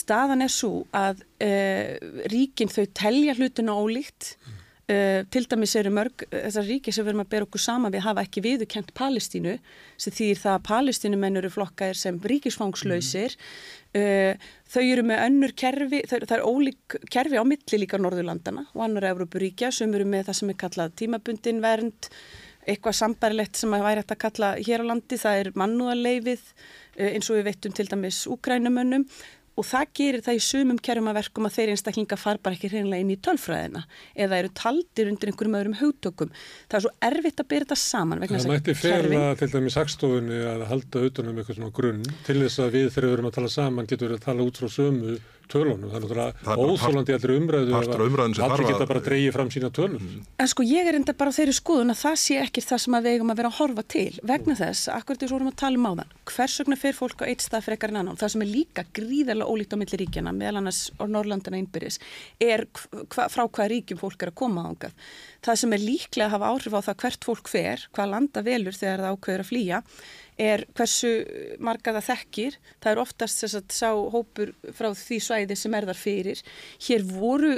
Staðan 0.01 0.45
er 0.45 0.51
svo 0.51 0.85
að 0.95 1.21
uh, 1.43 1.93
ríkin 2.31 2.71
þau 2.71 2.85
telja 2.97 3.37
hlutuna 3.37 3.77
ólíkt, 3.77 4.35
Uh, 4.91 5.21
til 5.31 5.45
dæmis 5.47 5.71
eru 5.79 5.91
mörg 5.93 6.23
þessar 6.33 6.65
ríki 6.67 6.91
sem 6.91 7.05
við 7.05 7.13
erum 7.13 7.21
að 7.23 7.29
bera 7.31 7.45
okkur 7.45 7.61
sama 7.61 7.91
við 7.93 8.01
hafa 8.03 8.23
ekki 8.25 8.41
viðukent 8.43 8.89
Palestínu 8.97 9.53
sem 9.95 10.15
þýðir 10.17 10.39
það 10.41 10.55
að 10.57 10.65
Palestínumenn 10.67 11.39
eru 11.39 11.51
flokkaðir 11.53 11.99
sem 11.99 12.17
ríkisfangslausir 12.31 13.37
mm. 13.37 14.01
uh, 14.01 14.49
þau 14.73 14.81
eru 14.81 15.05
með 15.07 15.23
önnur 15.27 15.55
kerfi 15.63 16.01
það, 16.09 16.25
það 16.25 16.35
er 16.37 16.45
ólík 16.49 16.97
kerfi 17.13 17.39
á 17.39 17.45
milli 17.47 17.81
líka 17.85 18.01
Norðurlandana 18.01 18.65
og 18.73 18.85
annar 18.87 19.07
Európuríkja 19.13 19.71
sem 19.77 19.93
eru 19.95 20.09
með 20.11 20.27
það 20.27 20.39
sem 20.41 20.51
er 20.51 20.61
kallað 20.65 20.95
tímabundin 21.03 21.63
vernd 21.63 22.09
eitthvað 22.67 22.97
sambarilegt 22.97 23.61
sem 23.61 23.71
að 23.77 23.85
væri 23.85 24.03
hægt 24.03 24.15
að 24.17 24.23
kalla 24.25 24.49
hér 24.59 24.83
á 24.83 24.89
landi, 24.91 25.17
það 25.17 25.39
er 25.39 25.51
mannúðarleifið 25.57 26.43
eins 27.01 27.29
og 27.31 27.39
við 27.39 27.47
veitum 27.47 27.73
til 27.77 27.87
dæmis 27.89 28.25
úkrænumönnum 28.29 29.07
og 29.59 29.67
það 29.67 29.89
gerir 29.99 30.23
það 30.25 30.37
í 30.37 30.43
sumum 30.45 30.79
kerfum 30.81 31.09
að 31.11 31.17
verkum 31.19 31.47
að 31.47 31.55
þeir 31.57 31.71
einstaklinga 31.73 32.17
far 32.19 32.39
bara 32.43 32.57
ekki 32.57 32.71
hreinlega 32.71 33.03
inn 33.03 33.13
í 33.13 33.17
tölfræðina 33.25 33.83
eða 34.15 34.39
eru 34.41 34.53
taldir 34.57 35.11
undir 35.11 35.31
einhverjum 35.31 35.57
öðrum 35.59 35.77
hugtökum. 35.81 36.31
Það 36.71 36.77
er 36.79 36.85
svo 36.85 36.93
erfitt 37.09 37.43
að 37.43 37.49
byrja 37.51 37.67
þetta 37.67 37.79
saman. 37.83 38.25
Það 38.31 38.49
mætti 38.53 38.77
ferða 38.79 39.25
til 39.41 39.51
dæmis 39.51 39.77
sagstofunni 39.77 40.39
að 40.53 40.65
halda 40.71 41.05
utanum 41.09 41.37
eitthvað 41.41 41.59
svona 41.59 41.75
grunn 41.81 42.01
til 42.27 42.39
þess 42.45 42.63
að 42.63 42.77
við 42.77 42.89
þegar 42.95 43.09
við 43.09 43.17
erum 43.17 43.29
að 43.31 43.37
tala 43.39 43.53
saman 43.57 43.91
getum 43.91 44.11
við 44.11 44.17
að 44.17 44.25
tala 44.29 44.47
út 44.47 44.61
frá 44.61 44.71
sömu 44.71 45.17
tölunum. 45.51 45.91
Það 45.91 45.97
er 45.99 46.05
náttúrulega 46.05 46.55
óþólandi 46.65 47.15
allir 47.17 47.33
umræðu 47.37 47.75
að 47.77 48.41
allir 48.47 48.67
geta 48.69 48.87
bara 48.89 49.01
að 49.01 49.07
dreyja 49.09 49.35
fram 49.35 49.51
sína 49.53 49.71
tölun. 49.75 50.01
Mm. 50.01 50.23
En 50.41 50.51
sko 50.51 50.65
ég 50.65 50.89
er 50.89 50.97
enda 50.97 51.15
bara 51.17 51.35
þeirri 51.35 51.55
skoðun 51.57 51.93
að 51.93 52.01
það 52.01 52.17
sé 52.23 52.39
ekki 52.41 52.63
það 52.65 52.83
sem 52.85 52.97
að 52.97 53.07
við 53.07 53.17
eigum 53.17 53.33
að 53.33 53.41
vera 53.41 53.51
að 53.51 53.59
horfa 53.59 53.85
til 53.95 54.19
vegna 54.31 54.57
þess, 54.59 54.89
akkur 54.95 55.19
því 55.19 55.29
svo 55.31 55.39
erum 55.39 55.51
að 55.51 55.59
tala 55.61 55.81
um 55.81 55.89
á 55.89 55.93
þann 56.01 56.15
hvers 56.31 56.57
vegna 56.61 56.77
fyrir 56.79 56.97
fólk 56.97 57.23
á 57.23 57.25
eitt 57.27 57.45
stað 57.45 57.65
frekar 57.67 57.91
en 57.91 58.01
annan 58.01 58.19
það 58.19 58.33
sem 58.33 58.45
er 58.45 58.51
líka 58.51 58.85
gríðarlega 58.95 59.51
ólíkt 59.51 59.75
á 59.75 59.81
milli 59.81 59.99
ríkjana 60.01 60.33
meðal 60.35 60.61
annars 60.61 60.81
á 60.95 61.03
Norrlandina 61.09 61.59
einbyrjus 61.59 61.99
er 62.41 62.65
hva, 62.71 63.27
frá 63.31 63.43
hvaða 63.45 63.69
ríkjum 63.73 64.01
fólk 64.01 64.23
er 64.23 64.31
að 64.31 64.39
koma 64.41 64.65
ángað. 64.69 64.95
Það 65.41 65.61
sem 65.63 65.75
er 65.75 65.85
líklega 65.85 66.27
að 66.29 66.35
hafa 66.35 66.51
áhrif 66.53 66.77
á 66.77 66.81
það 66.87 66.99
hvert 67.03 67.27
fólk 67.27 67.51
fer, 67.51 67.87
hvað 67.95 68.11
landa 68.13 68.43
velur 68.45 68.77
þegar 68.77 69.05
það 69.05 69.15
ákveður 69.15 69.43
að 69.43 69.49
flýja 69.51 69.81
er 70.39 70.63
hversu 70.77 71.11
marga 71.63 71.93
það 71.97 72.07
þekkir. 72.07 72.57
Það 72.83 72.91
er 72.91 73.01
oftast 73.03 73.43
þess 73.43 73.59
að 73.59 73.75
sá 73.75 73.89
hópur 74.15 74.53
frá 74.77 74.89
því 74.97 75.19
svæði 75.27 75.57
sem 75.59 75.75
er 75.77 75.89
þar 75.89 75.99
fyrir. 75.99 76.41
Hér 76.87 77.05
voru 77.09 77.53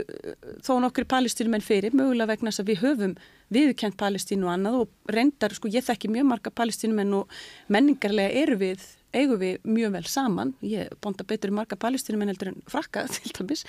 þó 0.66 0.74
nokkri 0.84 1.08
palestínumenn 1.10 1.66
fyrir, 1.66 1.96
mögulega 1.96 2.34
vegna 2.34 2.52
þess 2.52 2.64
að 2.64 2.74
við 2.74 2.84
höfum 2.84 3.16
viðkent 3.54 3.98
Palestínu 4.00 4.50
og 4.50 4.56
annað 4.56 4.82
og 4.84 5.14
reyndar, 5.14 5.56
sko 5.56 5.72
ég 5.72 5.86
þekki 5.86 6.12
mjög 6.12 6.28
marga 6.32 6.54
palestínumenn 6.54 7.16
og 7.22 7.40
menningarlega 7.74 8.44
eru 8.44 8.60
við 8.62 8.84
eigum 9.14 9.40
við 9.42 9.64
mjög 9.68 9.94
vel 9.94 10.06
saman 10.10 10.54
ég 10.66 10.92
bonda 11.04 11.26
betur 11.28 11.54
í 11.54 11.56
marga 11.56 11.78
palestínumenn 11.80 12.32
heldur 12.34 12.54
en 12.54 12.62
frakka 12.70 13.06
til 13.14 13.34
dæmis, 13.38 13.64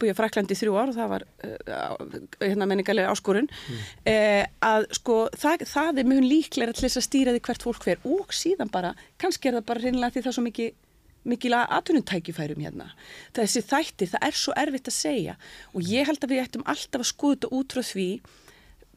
búið 0.00 0.14
að 0.14 0.20
Fraklandi 0.20 0.56
í 0.56 0.60
þrjú 0.60 0.78
ár 0.78 0.92
og 0.92 0.98
það 0.98 1.12
var 1.12 1.26
uh, 1.46 2.22
hérna 2.42 2.68
menningarlega 2.70 3.12
áskorun 3.12 3.50
mm. 3.50 3.82
uh, 4.12 4.44
að 4.72 4.88
sko 4.98 5.18
það, 5.38 5.66
það 5.70 6.02
er 6.02 6.10
mjög 6.12 6.28
líklega 6.28 6.76
til 6.76 6.86
þess 6.86 7.02
að 7.02 7.08
stýra 7.08 7.36
því 7.36 7.44
hvert 7.48 7.68
fólk 7.68 7.86
hver 7.86 8.08
og 8.08 8.34
síðan 8.36 8.72
bara, 8.72 8.96
kannski 9.22 9.50
er 9.50 9.60
það 9.60 9.68
bara 9.70 9.84
reynilega 9.86 10.16
því 10.16 10.24
það 10.24 10.32
er 10.32 10.38
svo 10.38 10.48
mikið 10.48 10.80
mikil 11.22 11.52
að 11.54 11.72
atvinnutækifærum 11.76 12.62
hérna. 12.64 12.88
Þessi 13.36 13.60
þættir, 13.62 14.08
það 14.10 14.24
er 14.26 14.38
svo 14.40 14.54
erfitt 14.58 14.88
að 14.90 14.96
segja 14.96 15.34
og 15.70 15.84
ég 15.86 16.08
held 16.08 16.24
að 16.24 16.32
við 16.34 16.42
ættum 16.42 16.64
alltaf 16.66 17.04
að 17.04 17.10
skoða 17.12 17.36
þetta 17.36 17.52
út 17.60 17.76
frá 17.76 17.84
því 17.86 18.08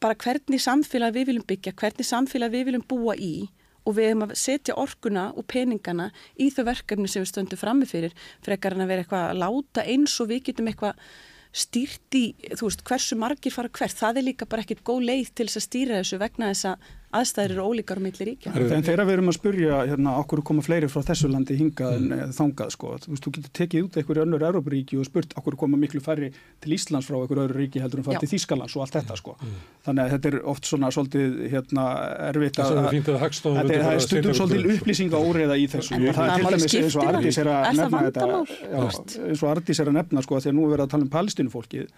bara 0.06 0.18
hvernig 0.22 0.62
samfélag 0.62 1.16
við 1.16 1.32
viljum 1.32 1.48
byggja, 1.50 1.76
hvernig 1.82 2.06
samfélag 2.06 2.54
við 2.54 2.68
viljum 2.70 2.88
búa 2.88 3.16
í 3.18 3.36
og 3.86 3.98
við 3.98 4.10
hefum 4.10 4.26
að 4.26 4.34
setja 4.42 4.78
orkuna 4.82 5.28
og 5.38 5.46
peningana 5.50 6.10
í 6.42 6.50
þau 6.54 6.66
verkefni 6.72 7.10
sem 7.10 7.24
við 7.24 7.32
stöndum 7.32 7.62
frammi 7.62 7.88
fyrir 7.90 8.14
frekar 8.46 8.76
en 8.76 8.86
að 8.86 8.92
vera 8.92 9.06
eitthvað 9.06 9.30
að 9.30 9.42
láta 9.44 9.86
eins 9.86 10.18
og 10.22 10.30
við 10.32 10.44
getum 10.50 10.70
eitthvað 10.72 11.02
stýrt 11.56 12.18
í, 12.18 12.24
þú 12.58 12.68
veist, 12.68 12.84
hversu 12.84 13.16
margir 13.16 13.54
fara 13.54 13.72
hvert, 13.72 13.96
það 13.96 14.20
er 14.20 14.28
líka 14.28 14.48
bara 14.50 14.66
ekkit 14.66 14.84
góð 14.88 15.06
leið 15.08 15.30
til 15.38 15.48
þess 15.48 15.62
að 15.62 15.66
stýra 15.70 16.00
þessu 16.02 16.20
vegna 16.20 16.50
þess 16.52 16.68
að 16.74 16.90
aðstæðir 17.16 17.54
eru 17.56 17.66
ólíkar 17.70 18.00
um 18.00 18.06
milli 18.06 18.26
ríkja. 18.30 18.52
En 18.56 18.84
þegar 18.86 19.08
við 19.08 19.16
erum 19.16 19.32
að 19.32 19.38
spurja 19.38 19.80
hérna, 19.88 20.16
okkur 20.22 20.42
koma 20.48 20.64
fleiri 20.66 20.90
frá 20.92 21.04
þessu 21.06 21.30
landi 21.32 21.58
hingað 21.60 22.00
mm. 22.00 22.24
en 22.26 22.34
þangað, 22.36 22.72
sko, 22.76 22.94
þú 23.04 23.14
veist, 23.14 23.26
þú 23.26 23.34
getur 23.38 23.54
tekið 23.60 23.86
út 23.86 24.00
einhverju 24.02 24.26
önnur 24.26 24.46
Európaríki 24.50 25.00
og 25.00 25.08
spurt 25.08 25.36
okkur 25.40 25.58
koma 25.62 25.80
miklu 25.80 26.02
færri 26.04 26.32
til 26.64 26.76
Íslands 26.76 27.08
frá 27.08 27.18
einhverju 27.20 27.46
öðru 27.46 27.62
ríki 27.62 27.84
heldur 27.84 28.02
en 28.02 28.08
færri 28.10 28.24
til 28.26 28.32
Þískalands 28.34 28.76
og 28.76 28.86
allt 28.86 28.98
þetta, 28.98 29.20
sko. 29.22 29.38
Mm. 29.40 29.56
Þannig 29.88 30.04
að 30.04 30.12
þetta 30.16 30.32
er 30.32 30.38
oft 30.56 30.70
svona 30.72 30.92
svolítið, 30.96 31.40
hérna, 31.54 31.86
erfitt 32.32 32.60
að... 32.66 32.82
Það 33.06 33.72
er 33.78 34.04
stundum 34.04 34.38
svolítið 34.42 34.76
upplýsinga 34.76 35.22
óreiða 35.22 35.60
í 35.62 35.70
þessu. 35.72 36.02
Það 36.10 36.26
er 36.26 36.36
til 36.36 36.54
dæmis 36.58 36.78
eins 36.82 37.00
og 37.00 37.10
Ardís 37.14 37.42
er 37.42 37.54
að 37.54 37.72
nefna 37.80 38.04
þetta, 38.10 38.30
eins 39.30 39.42
og 39.46 39.50
Ardís 39.54 39.82
er 39.82 39.92
að 39.92 40.00
nefna, 40.02 40.26
sko, 40.26 40.44
þegar 40.44 40.58
nú 40.58 40.68
er 40.68 40.76
verið 40.76 40.88
að 40.88 40.94
tala 40.96 41.06
um 41.06 41.12
palestinufólkið 41.16 41.90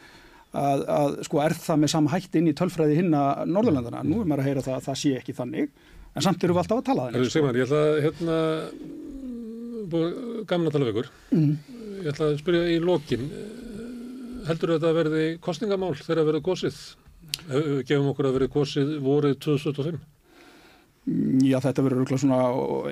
að, 0.58 0.84
að 0.98 1.18
sko 1.28 1.42
er 1.44 1.56
það 1.58 1.82
með 1.84 1.94
sama 1.94 2.14
hætt 2.14 2.38
inn 2.40 2.50
í 2.50 2.56
tölfræði 2.58 2.98
hinna 3.00 3.22
Norðurlandana. 3.50 4.04
Nú 4.08 4.22
er 4.22 4.30
maður 4.30 4.44
að 4.44 4.50
heyra 4.50 4.66
það 4.66 4.78
að 4.78 4.88
það 4.88 5.00
sé 5.02 5.14
ekki 5.20 5.38
þannig, 5.38 5.72
en 6.14 6.26
samt 6.26 6.44
eru 6.44 6.58
við 6.58 6.64
alltaf 6.64 6.82
að 6.82 6.88
tala 6.90 7.08
þannig. 7.08 7.32
Sko. 7.32 7.46
Ég 7.48 7.68
ætla 7.68 7.82
að, 7.84 8.00
hérna, 8.06 8.38
gamla 10.52 10.74
tala 10.74 10.88
við 10.88 10.94
ykkur, 10.94 11.10
mm. 11.38 11.54
ég 12.02 12.12
ætla 12.14 12.30
að 12.32 12.40
spyrja 12.42 12.64
í 12.74 12.78
lokin, 12.84 13.26
heldur 14.48 14.76
þetta 14.76 14.92
að 14.92 15.00
verði 15.02 15.26
kostningamál 15.44 15.96
þegar 16.00 16.24
að 16.24 16.30
verði 16.32 16.46
gósið? 16.50 16.84
Gefum 17.88 18.12
okkur 18.12 18.30
að 18.30 18.38
verði 18.40 18.54
gósið 18.56 18.94
vorið 19.04 19.42
2025? 19.46 20.00
Já, 21.08 21.62
þetta 21.64 21.84
verður 21.86 22.20
svona 22.20 22.38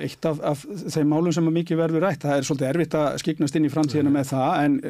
eitt 0.00 0.24
af, 0.24 0.38
af 0.40 0.62
þeim 0.64 1.10
málum 1.12 1.34
sem 1.36 1.44
mikið 1.52 1.76
verður 1.82 2.06
rætt. 2.06 2.22
Það 2.22 2.38
er 2.38 2.46
svolítið 2.48 2.68
erfitt 2.70 2.94
að 2.96 3.18
skiknast 3.20 3.58
inn 3.58 3.66
í 3.68 3.72
framtíðina 3.74 4.12
með 4.14 4.30
það. 4.30 4.52
En, 4.62 4.78
uh, 4.80 4.86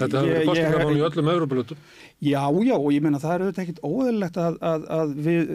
þetta 0.00 0.22
verður 0.24 0.48
kostningamál 0.48 0.96
í 0.96 1.04
öllum 1.08 1.30
euroblutum. 1.34 1.78
Já, 2.18 2.42
já, 2.66 2.74
og 2.74 2.90
ég 2.90 3.04
menna 3.04 3.22
það 3.22 3.34
er 3.36 3.44
auðvitað 3.44 3.64
ekkit 3.64 3.78
óðurlegt 3.86 4.36
að, 4.42 4.58
að, 4.72 4.80
að 4.98 5.14
við 5.28 5.54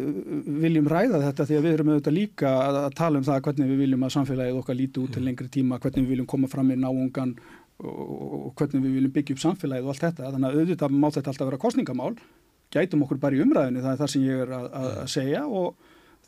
viljum 0.64 0.88
ræða 0.96 1.20
þetta 1.26 1.48
því 1.50 1.56
að 1.60 1.68
við 1.68 1.76
erum 1.76 1.92
auðvitað 1.92 2.18
líka 2.22 2.50
að, 2.56 2.80
að 2.86 2.98
tala 3.02 3.20
um 3.20 3.28
það 3.28 3.44
hvernig 3.50 3.68
við 3.74 3.84
viljum 3.84 4.08
að 4.08 4.16
samfélagið 4.16 4.60
okkar 4.64 4.80
líti 4.80 5.04
út 5.04 5.12
til 5.18 5.26
lengri 5.28 5.50
tíma, 5.52 5.82
hvernig 5.84 6.06
við 6.06 6.12
viljum 6.16 6.32
koma 6.38 6.48
fram 6.56 6.72
í 6.72 6.80
náungan 6.80 7.36
og 7.84 8.56
hvernig 8.56 8.80
við 8.86 8.96
viljum 8.96 9.16
byggja 9.20 9.36
upp 9.36 9.44
samfélagið 9.44 9.84
og 9.84 9.92
allt 9.92 10.08
þetta. 10.08 10.32
Þannig 10.32 10.48
að 10.48 10.56
auðvitað 10.56 10.96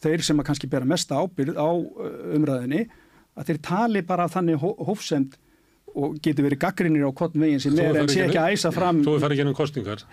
það 0.01 0.09
það 0.09 0.17
ég 0.17 0.21
þeir 0.21 0.27
sem 0.27 0.41
að 0.41 0.49
kannski 0.49 0.71
bera 0.71 0.89
mesta 0.89 1.21
ábyrð 1.21 1.61
á 1.61 1.69
uh, 1.69 2.35
umræðinni 2.37 2.83
að 3.37 3.47
þeir 3.47 3.63
tali 3.63 4.03
bara 4.03 4.27
þannig 4.31 4.61
hófsend 4.61 5.39
og 5.91 6.13
getur 6.23 6.45
verið 6.45 6.59
gaggrinir 6.61 7.03
á 7.03 7.11
hvort 7.11 7.33
meginn 7.35 7.59
sem 7.59 7.75
er 7.83 7.97
en 7.99 8.07
sé 8.07 8.21
ekki 8.23 8.39
að 8.39 8.53
æsa 8.55 8.69
fram 8.71 9.01
Þú 9.03 9.15
er 9.17 9.23
farið 9.25 9.39
gennum 9.41 9.55
kostingar 9.57 10.03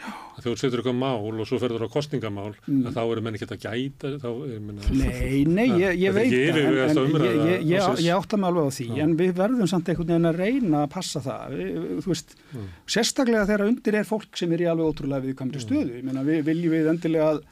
þú 0.43 0.55
setur 0.59 0.81
eitthvað 0.81 0.97
mál 0.99 1.29
og 1.29 1.47
svo 1.47 1.59
ferður 1.63 1.85
á 1.87 1.89
kostingamál 1.93 2.51
mm. 2.67 2.89
þá 2.97 2.99
eru 3.05 3.23
menn 3.23 3.39
ekki 3.39 3.47
að 3.47 3.63
gæta 3.63 4.11
þá, 4.23 4.29
minna, 4.65 4.89
Nei, 4.91 5.45
nei, 5.47 5.69
ég, 5.79 6.01
ég 6.03 6.17
veit 6.17 6.35
það 6.35 6.59
en, 6.65 6.99
en 6.99 7.45
ég, 7.53 7.63
ég, 7.71 8.03
ég 8.09 8.11
átta 8.17 8.41
mig 8.41 8.51
alveg 8.51 8.67
á 8.67 8.73
því 8.79 8.89
Já. 8.89 9.03
en 9.05 9.15
við 9.21 9.35
verðum 9.39 9.71
samt 9.71 9.93
einhvern 9.93 10.11
veginn 10.11 10.31
að 10.33 10.43
reyna 10.43 10.83
að 10.83 10.91
passa 10.97 11.23
það 11.23 11.57
þú 12.03 12.09
veist, 12.09 12.35
mm. 12.51 12.67
sérstaklega 12.97 13.47
þegar 13.53 13.67
undir 13.69 14.01
er 14.01 14.11
fólk 14.11 14.43
sem 14.43 14.57
er 14.57 14.67
í 14.67 14.71
alveg 14.73 14.91
ótrúlega 14.91 15.27
viðkamri 15.29 15.63
mm. 15.63 15.67
stöðu 15.69 16.03
mm. 16.03 16.23
við 16.27 16.45
viljum 16.51 16.75
við 16.75 16.93
endilega 16.97 17.31
að 17.37 17.45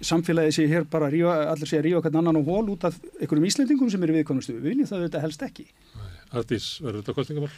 samfélagið 0.00 0.56
sé 0.56 0.66
hér 0.70 0.88
bara 0.90 1.10
rífa, 1.12 1.34
allir 1.52 1.68
sé 1.68 1.78
að 1.78 1.86
rífa 1.88 2.02
hvernig 2.04 2.22
annan 2.22 2.40
og 2.40 2.48
hól 2.48 2.72
út 2.72 2.86
af 2.88 2.96
einhverjum 3.20 3.48
íslendingum 3.50 3.92
sem 3.92 4.02
eru 4.06 4.16
viðkonustu. 4.16 4.56
Við 4.56 4.72
viljum 4.72 4.88
það 4.88 5.06
þetta 5.06 5.22
helst 5.26 5.46
ekki. 5.46 5.66
Artís, 6.32 6.68
verður 6.80 7.02
þetta 7.02 7.16
kostingamál? 7.18 7.52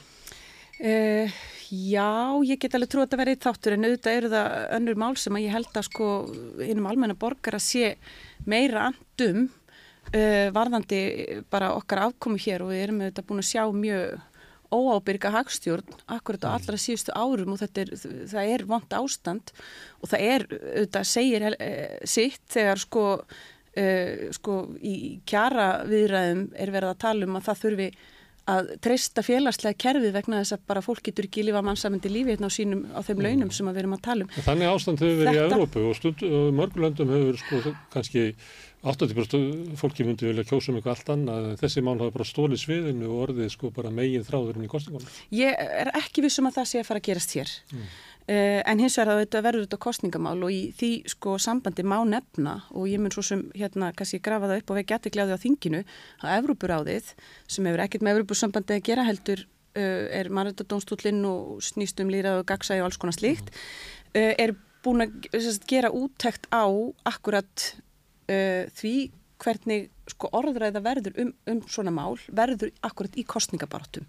Uh, 0.75 1.35
já, 1.71 2.11
ég 2.43 2.59
get 2.59 2.75
alveg 2.75 2.91
trú 2.91 3.03
að 3.03 3.07
þetta 3.07 3.19
verði 3.21 3.43
þáttur 3.45 3.77
en 3.77 3.87
auðvitað 3.87 4.17
eru 4.19 4.31
það 4.33 4.55
önnur 4.79 4.99
mál 4.99 5.13
sem 5.23 5.37
að 5.39 5.45
ég 5.45 5.55
held 5.55 5.79
að 5.79 5.87
sko 5.87 6.09
innum 6.67 6.89
almenna 6.91 7.15
borgar 7.15 7.55
að 7.55 7.63
sé 7.69 7.93
meira 8.51 8.89
andum 8.89 9.45
uh, 9.47 10.49
varðandi 10.57 11.01
bara 11.55 11.71
okkar 11.79 12.09
afkomi 12.09 12.43
hér 12.43 12.67
og 12.67 12.73
við 12.75 12.83
erum 12.89 13.05
auðvitað 13.05 13.29
búin 13.29 13.45
að 13.45 13.51
sjá 13.53 13.63
mjög 13.71 14.19
óábyrga 14.75 15.33
hagstjórn 15.35 15.97
akkurat 16.07 16.47
á 16.47 16.49
mm. 16.51 16.57
allra 16.59 16.81
síðustu 16.81 17.15
árum 17.15 17.55
og 17.55 17.63
er, 17.65 17.93
það 18.31 18.53
er 18.57 18.67
vond 18.69 18.97
ástand 18.99 19.55
og 20.03 20.11
það 20.13 20.27
er, 20.35 20.47
þetta 20.83 21.05
segir 21.09 21.49
e, 21.55 21.71
sitt 22.09 22.43
þegar 22.55 22.83
sko, 22.83 23.05
e, 23.77 23.87
sko 24.37 24.59
í 24.83 24.97
kjara 25.29 25.69
viðræðum 25.89 26.47
er 26.53 26.75
verið 26.75 26.93
að 26.93 27.03
tala 27.07 27.29
um 27.29 27.39
að 27.41 27.49
það 27.51 27.63
þurfi 27.65 27.89
að 28.51 28.75
treysta 28.85 29.23
félagslega 29.25 29.79
kerfið 29.81 30.13
vegna 30.19 30.43
þess 30.43 30.57
að 30.59 30.67
bara 30.69 30.83
fólk 30.85 31.01
getur 31.07 31.25
ekki 31.29 31.45
lifa 31.47 31.63
mannsamandi 31.65 32.11
lífi 32.13 32.35
hérna 32.35 32.51
á 32.51 32.53
sínum, 32.53 32.83
á 32.93 33.01
þeim 33.07 33.23
launum 33.25 33.51
sem 33.55 33.71
við 33.71 33.81
erum 33.85 33.97
að 33.97 34.03
tala 34.05 34.27
um. 34.27 34.35
Þannig 34.45 34.73
ástand 34.75 35.01
hefur 35.01 35.19
verið 35.23 35.35
í 35.35 35.41
Þetta- 35.41 35.57
Evrópu 35.57 35.85
og 35.89 35.97
stund, 35.97 36.23
og 36.29 36.47
í 36.51 36.55
mörgum 36.61 36.85
löndum 36.85 37.15
hefur 37.15 37.41
sko 37.41 37.75
kannski 37.95 38.27
80% 38.85 39.77
fólki 39.81 40.05
myndi 40.05 40.27
vilja 40.29 40.45
kjósa 40.45 40.69
um 40.69 40.77
eitthvað 40.77 40.93
allt 40.99 41.13
annað 41.15 41.47
en 41.51 41.61
þessi 41.63 41.83
mál 41.87 41.97
hafa 42.03 42.13
bara 42.19 42.27
stólið 42.29 42.61
sviðinu 42.61 43.09
og 43.09 43.23
orðið 43.31 43.49
sko 43.55 43.71
bara 43.73 43.89
megin 43.95 44.27
þráðurinn 44.27 44.67
í 44.67 44.69
kostingunum. 44.69 45.15
Ég 45.33 45.57
er 45.57 45.91
ekki 45.97 46.25
vissum 46.27 46.51
að 46.51 46.59
það 46.59 46.69
sé 46.69 46.83
að 46.83 46.89
fara 46.91 47.01
að 47.01 47.09
gerast 47.09 47.33
hér. 47.39 47.55
Uh, 47.73 47.87
en 48.27 48.81
hins 48.81 48.95
vegar 48.97 49.19
þetta 49.21 49.41
verður 49.45 49.67
þetta 49.67 49.79
kostningamál 49.85 50.39
og 50.47 50.53
í 50.53 50.61
því 50.79 50.91
sko 51.13 51.35
sambandi 51.43 51.85
má 51.85 51.99
nefna 52.09 52.55
og 52.73 52.87
ég 52.89 53.03
mun 53.03 53.13
svo 53.13 53.25
sem 53.27 53.43
hérna 53.53 53.91
kannski 53.93 54.23
grafa 54.25 54.49
það 54.49 54.63
upp 54.63 54.71
og 54.73 54.79
vekja 54.79 54.97
aðteglaði 54.97 55.37
á 55.37 55.43
þinginu 55.43 55.83
að 56.25 56.37
Evrópuráðið 56.39 57.11
sem 57.45 57.69
hefur 57.69 57.83
ekkert 57.85 58.07
með 58.07 58.17
Evrópusambandi 58.17 58.79
að 58.79 58.87
gera 58.89 59.05
heldur 59.05 59.45
uh, 59.45 60.07
er 60.09 60.31
mannrættadónstúllinn 60.33 61.21
og 61.29 61.61
snýst 61.65 62.01
um 62.01 62.13
lýrað 62.13 62.43
og 62.43 62.49
gagsæði 62.49 62.85
og 62.85 62.89
alls 62.89 63.01
konar 63.03 63.19
slíkt 63.19 63.53
uh, 63.53 64.33
er 64.33 64.55
búin 64.85 65.05
að 65.05 65.61
gera 65.69 65.93
úttekt 65.93 66.49
á 66.53 66.65
akkurat 67.09 67.69
uh, 68.31 68.65
því 68.77 68.97
hvernig 69.45 69.91
sko 70.09 70.29
orðræða 70.37 70.83
verður 70.85 71.17
um, 71.21 71.31
um 71.51 71.63
svona 71.69 71.93
mál 71.95 72.17
verður 72.33 72.73
akkurat 72.87 73.17
í 73.19 73.25
kostningabaráttum 73.29 74.07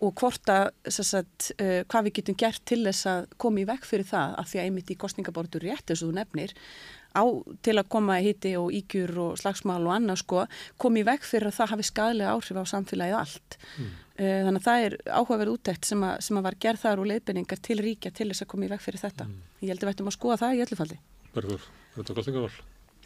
og 0.00 0.12
hvort 0.20 0.50
að 0.52 0.68
sem 0.94 1.04
sagt, 1.08 1.50
uh, 1.60 1.80
hvað 1.90 2.04
við 2.08 2.16
getum 2.20 2.36
gert 2.38 2.62
til 2.68 2.80
þess 2.86 3.06
að 3.10 3.26
koma 3.42 3.60
í 3.64 3.66
vekk 3.68 3.84
fyrir 3.88 4.06
það 4.06 4.36
að 4.42 4.48
því 4.52 4.60
að 4.60 4.68
einmitt 4.68 4.92
í 4.94 4.96
kostningabaráttu 5.02 5.62
rétt 5.64 5.90
eins 5.90 6.02
og 6.04 6.10
þú 6.12 6.16
nefnir 6.20 6.54
á 7.18 7.22
til 7.64 7.74
að 7.80 7.88
koma 7.90 8.18
hitti 8.22 8.52
og 8.60 8.68
ígjur 8.78 9.14
og 9.24 9.38
slagsmál 9.40 9.80
og 9.88 9.94
annað 9.96 10.20
sko 10.22 10.42
koma 10.78 11.00
í 11.00 11.06
vekk 11.08 11.24
fyrir 11.26 11.48
að 11.50 11.56
það 11.58 11.72
hafi 11.72 11.86
skadlega 11.88 12.34
áhrif 12.36 12.60
á 12.60 12.64
samfélagið 12.74 13.16
allt. 13.18 13.56
Uh, 14.18 14.40
þannig 14.44 14.60
að 14.60 14.66
það 14.68 14.84
er 14.88 14.96
áhugaverð 15.18 15.54
úttekt 15.56 15.88
sem, 15.88 16.02
að- 16.04 16.20
sem 16.26 16.38
að 16.38 16.46
var 16.50 16.58
gerð 16.62 16.82
þar 16.84 17.02
og 17.02 17.08
leiðbenningar 17.10 17.60
til 17.64 17.78
ríkja 17.82 18.12
til 18.14 18.28
þess 18.30 18.44
að 18.44 18.50
koma 18.54 18.66
í 18.68 18.70
vekk 18.74 18.84
fyrir 18.86 19.02
þetta. 19.02 19.26
Ég 19.62 19.72
held 19.72 19.82
að 19.82 19.88
við 19.88 19.94
ættum 19.96 20.10
að 20.12 20.16
skoða 20.18 20.38
það 20.44 20.54
í 20.58 20.62
öllu 20.66 20.78
falli. 20.82 20.98
Bergur, 21.34 21.66
er 21.66 21.98
þetta 22.02 22.16
kostingamál? 22.18 22.56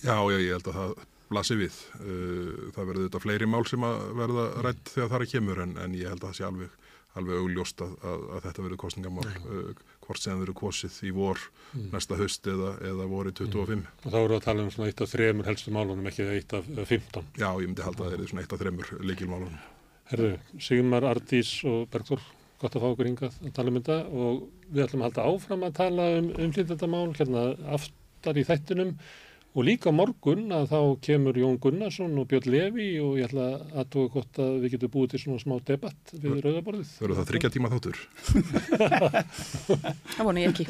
Já, 0.03 0.17
já, 0.33 0.39
ég 0.43 0.53
held 0.57 0.69
að 0.73 0.79
það 0.81 0.95
blasi 1.33 1.57
við. 1.57 1.77
Uh, 2.03 2.71
Það 2.75 2.89
verður 2.91 3.07
þetta 3.07 3.21
fleiri 3.25 3.47
mál 3.49 3.65
sem 3.71 3.85
að 3.87 4.01
verða 4.19 4.47
rætt 4.67 4.91
þegar 4.97 5.11
það 5.15 5.23
er 5.25 5.31
kemur 5.37 5.63
en, 5.65 5.77
en 5.85 5.95
ég 5.97 6.09
held 6.11 6.25
að 6.25 6.29
það 6.33 6.39
sé 6.41 6.45
alveg, 6.49 6.75
alveg 7.19 7.41
augljóst 7.43 7.83
að, 7.85 7.93
að, 8.09 8.23
að 8.37 8.45
þetta 8.47 8.65
verður 8.67 8.81
kostningamál 8.83 9.27
uh, 9.29 9.83
hvort 10.03 10.23
sem 10.23 10.41
verður 10.41 10.59
kosið 10.63 10.99
í 11.09 11.13
vor 11.17 11.41
næsta 11.93 12.19
höst 12.19 12.49
eða, 12.51 12.75
eða 12.89 13.09
voru 13.11 13.33
25. 13.37 13.85
Og 14.03 14.09
þá 14.09 14.19
við 14.19 14.37
að 14.39 14.45
tala 14.47 14.65
um 14.65 14.71
svona 14.75 14.91
eitt 14.91 15.03
af 15.05 15.13
þremur 15.13 15.51
helstu 15.51 15.75
málunum, 15.75 16.09
ekki 16.11 16.29
eitt 16.33 16.55
af 16.57 16.71
af 16.79 16.89
15. 16.89 17.33
Já, 17.39 17.49
ég 17.49 17.69
myndi 17.69 17.87
halda 17.87 18.07
að 18.07 18.15
það 18.15 18.19
er 18.19 18.31
svona 18.33 18.45
eitt 18.45 18.55
af 18.55 18.63
þremur 18.63 18.93
leikilmálunum. 19.11 19.59
Herðu, 20.13 20.31
Sigmar, 20.61 21.07
Ardís 21.09 21.53
og 21.69 21.85
Bergþór, 21.93 22.25
gott 22.63 22.77
að 22.77 22.85
fá 22.85 22.89
okkur 22.91 23.09
hingað 23.09 23.37
að 23.43 23.55
tala 23.57 23.73
um 23.73 23.79
þetta 23.81 23.99
og 24.23 24.43
við 24.69 24.85
ætlum 24.87 25.05
að 25.05 25.11
halda 25.11 25.27
áfram 25.31 25.67
að 25.67 25.77
tala 25.79 26.09
um 26.19 26.31
umflýtendamál 26.47 27.07
hérna 27.19 27.45
aftar 27.77 28.41
í 28.41 28.47
þættinum 28.49 28.97
og 29.53 29.67
líka 29.67 29.93
á 29.93 29.95
morgun 29.95 30.47
að 30.55 30.71
þá 30.71 30.79
kemur 31.05 31.37
Jón 31.37 31.59
Gunnarsson 31.61 32.15
og 32.21 32.29
Björn 32.31 32.49
Levi 32.53 32.87
og 33.05 33.19
ég 33.21 33.29
ætla 33.29 33.49
að 33.77 33.91
tóka 33.93 34.15
gott 34.17 34.41
að 34.41 34.55
við 34.63 34.75
getum 34.77 34.93
búið 34.95 35.13
til 35.13 35.21
svona 35.27 35.43
smá 35.43 35.55
debatt 35.69 36.15
við 36.15 36.39
rauðaborðið. 36.47 36.93
Verður 37.03 37.19
það 37.21 37.29
þryggja 37.31 37.51
tíma 37.57 37.73
þáttur? 37.73 38.01
það 40.15 40.25
vonu 40.29 40.45
ég 40.45 40.55
ekki 40.55 40.67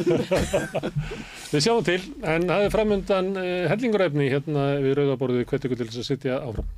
Við 1.53 1.65
sjáum 1.69 1.87
til, 1.87 2.01
en 2.35 2.49
það 2.51 2.67
er 2.67 2.75
framöndan 2.75 3.31
uh, 3.37 3.47
hellinguræfni 3.71 4.29
hérna 4.35 4.67
við 4.83 4.99
rauðaborðið 4.99 5.47
hvert 5.53 5.69
ykkur 5.69 5.83
til 5.83 5.91
þess 5.93 6.03
að 6.03 6.11
sitja 6.11 6.43
áfram. 6.43 6.75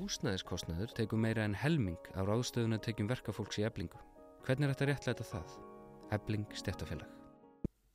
Húsnæðiskostnaður 0.00 0.94
tekur 0.96 1.20
meira 1.20 1.48
en 1.48 1.56
helming 1.56 2.12
af 2.12 2.28
ráðstöðuna 2.28 2.80
tekjum 2.84 3.08
verkafólks 3.08 3.60
í 3.60 3.64
eblingu. 3.68 4.00
Hvernig 4.44 4.68
er 4.68 4.76
þetta 4.76 4.92
réttlæta 4.92 5.26
það? 5.28 5.58
Ebling 6.16 6.48
stjættafélag. 6.56 7.08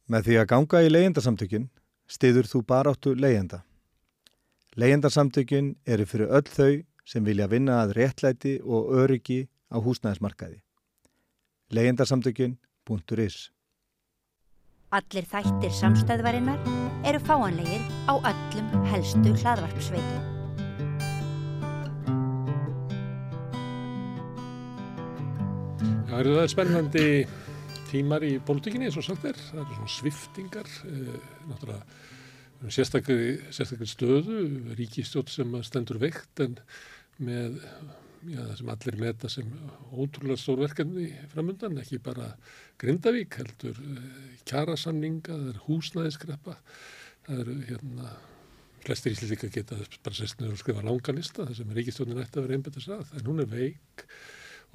Með 0.10 0.28
því 0.28 0.36
að 0.38 0.52
ganga 0.52 0.82
í 0.86 0.92
leyendasamtökin 0.92 1.66
stiður 2.08 2.50
þú 2.50 2.62
baráttu 2.68 3.16
leyenda. 3.16 3.64
Leyendasamtökin 4.76 5.76
eru 5.88 6.06
fyrir 6.06 6.32
öll 6.36 6.50
þau 6.52 6.84
sem 7.08 7.26
vilja 7.26 7.48
vinna 7.48 7.82
að 7.84 7.96
réttlæti 8.00 8.58
og 8.62 8.92
öryggi 9.04 9.46
á 9.72 9.78
húsnæðismarkaði. 9.80 10.62
Leyendasamtökin.is 11.72 13.38
Allir 14.96 15.26
þættir 15.28 15.74
samstæðvarinnar 15.74 16.60
eru 17.08 17.20
fáanlegir 17.26 17.82
á 18.08 18.14
öllum 18.20 18.86
helstu 18.92 19.34
hlaðvarpsveitum. 19.42 20.24
Já, 26.06 26.22
eru 26.22 26.38
það 26.38 26.52
spennandi 26.54 27.08
tímar 27.96 28.26
í 28.28 28.36
pólitíkinni 28.44 28.90
eins 28.90 29.00
og 29.00 29.08
sagt 29.08 29.26
er. 29.30 29.40
Það 29.50 29.64
eru 29.64 29.80
svona 29.80 29.96
sviftingar, 29.96 30.72
uh, 30.92 31.18
náttúrulega 31.50 32.72
sérstakri, 32.72 33.36
sérstakri 33.54 33.88
stöðu, 33.90 34.40
ríkistjótt 34.78 35.32
sem 35.34 35.52
stendur 35.68 36.00
veikt 36.02 36.42
en 36.44 36.58
með 37.24 37.60
já, 38.26 38.40
það 38.42 38.54
sem 38.60 38.72
allir 38.74 39.00
meta 39.00 39.32
sem 39.32 39.50
ótrúlega 39.94 40.40
stór 40.42 40.64
verkefni 40.64 41.10
framundan, 41.32 41.78
ekki 41.82 42.00
bara 42.04 42.32
Grindavík, 42.82 43.40
heldur 43.42 43.82
uh, 43.82 44.06
kjarasamninga, 44.50 45.36
það 45.36 45.52
er 45.54 45.60
húsnæðiskreppa, 45.68 46.58
það 47.28 47.44
eru 47.46 47.60
hérna 47.70 48.16
flestir 48.86 49.16
íslendingar 49.16 49.54
geta 49.54 49.78
bara 50.06 50.18
sest 50.18 50.42
niður 50.42 50.58
og 50.58 50.62
skrifa 50.62 50.86
langanista, 50.86 51.46
það 51.46 51.62
sem 51.62 51.78
ríkistjónin 51.78 52.22
ætti 52.22 52.42
að 52.42 52.48
vera 52.48 52.60
einbættis 52.60 52.90
að, 52.94 53.14
en 53.18 53.30
hún 53.30 53.44
er 53.46 53.50
veik 53.52 54.08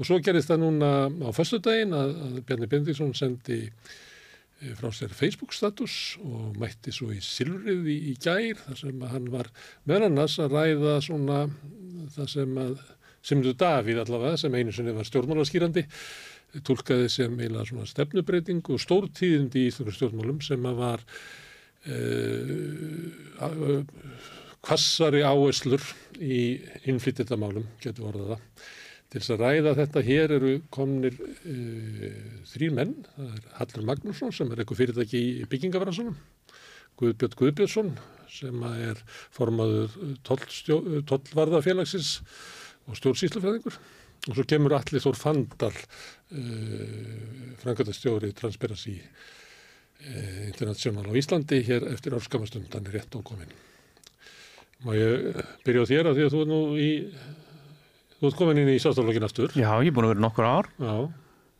Og 0.00 0.08
svo 0.08 0.16
gerist 0.24 0.48
það 0.48 0.62
núna 0.64 0.92
á 1.12 1.30
föstudaginn 1.36 1.92
að, 1.96 2.14
að 2.24 2.38
Bjarni 2.48 2.68
Bendiksson 2.72 3.12
sendi 3.16 3.58
eh, 3.68 4.72
frá 4.78 4.88
sér 4.96 5.12
Facebook-status 5.12 5.96
og 6.24 6.56
mætti 6.60 6.94
svo 6.96 7.10
í 7.12 7.20
Silfrið 7.24 7.90
í, 7.92 7.98
í 8.12 8.14
gær 8.16 8.56
þar 8.64 8.80
sem 8.80 9.04
hann 9.12 9.28
var 9.34 9.52
meðan 9.84 10.08
annars 10.08 10.38
að 10.40 10.56
ræða 10.56 10.96
svona 11.04 11.42
það 12.16 12.32
sem 12.32 12.58
að 12.64 12.74
Simru 13.20 13.52
Davíð 13.52 14.00
allavega 14.00 14.40
sem 14.40 14.54
einu 14.56 14.72
sinni 14.72 14.96
var 14.96 15.04
stjórnmálaskýrandi 15.04 15.84
tólkaði 16.66 17.08
sem 17.12 17.36
eiginlega 17.38 17.68
svona 17.68 17.86
stefnubreiting 17.86 18.64
og 18.72 18.80
stórtíðindi 18.82 19.66
í 19.66 19.68
Íslandur 19.70 19.96
stjórnmálum 19.96 20.40
sem 20.42 20.66
að 20.66 20.80
var 20.80 21.04
uh, 21.86 23.84
kvassari 24.64 25.22
áherslur 25.24 25.84
í 26.20 26.58
innflytjandamálum, 26.90 27.66
getur 27.82 28.10
orðað 28.10 28.34
það. 28.34 28.42
Til 29.10 29.18
þess 29.18 29.32
að 29.34 29.40
ræða 29.42 29.74
þetta 29.80 30.02
hér 30.06 30.32
eru 30.36 30.50
komnir 30.70 31.16
uh, 31.18 32.02
þrýr 32.52 32.74
menn, 32.76 32.92
það 33.16 33.32
er 33.34 33.48
Hallur 33.58 33.86
Magnússon 33.88 34.34
sem 34.34 34.52
er 34.52 34.62
eitthvað 34.62 34.82
fyrirtæki 34.84 35.22
í 35.40 35.48
byggingafransunum, 35.50 36.18
Guðbjörn 37.00 37.38
Guðbjörnsson 37.40 37.94
sem 38.30 38.62
er 38.70 39.00
formaður 39.34 39.96
tollvarðafélagsins 40.28 42.20
og 42.86 43.00
stjórnsýslufræðingur. 43.00 43.80
Og 44.28 44.36
svo 44.36 44.44
kemur 44.44 44.76
allir 44.76 45.00
Þór 45.00 45.16
Fandal 45.16 45.72
uh, 45.72 46.38
frangatastjóri 47.64 48.34
Transparency 48.36 48.98
uh, 49.00 50.40
International 50.46 51.08
á 51.08 51.16
Íslandi 51.16 51.62
hér 51.66 51.88
eftir 51.94 52.14
er 52.86 52.98
rétt 53.00 53.16
ókomin. 53.16 53.54
Má 54.84 54.92
ég 54.96 55.40
byrja 55.64 55.82
á 55.82 55.90
þér 55.90 56.10
að 56.10 56.20
því 56.20 56.26
að 56.26 56.34
þú 56.36 56.42
er 56.44 56.52
nú 56.52 56.60
í 56.78 56.90
Þú 58.20 58.28
ert 58.28 58.38
komin 58.38 58.60
inn 58.60 58.68
í 58.68 58.78
sástaflokkin 58.82 59.24
aftur. 59.24 59.52
Já, 59.56 59.70
ég 59.80 59.90
er 59.90 59.96
búin 59.96 60.06
að 60.08 60.14
vera 60.14 60.24
nokkur 60.26 60.48
ár. 60.48 60.70
Já. 60.76 60.94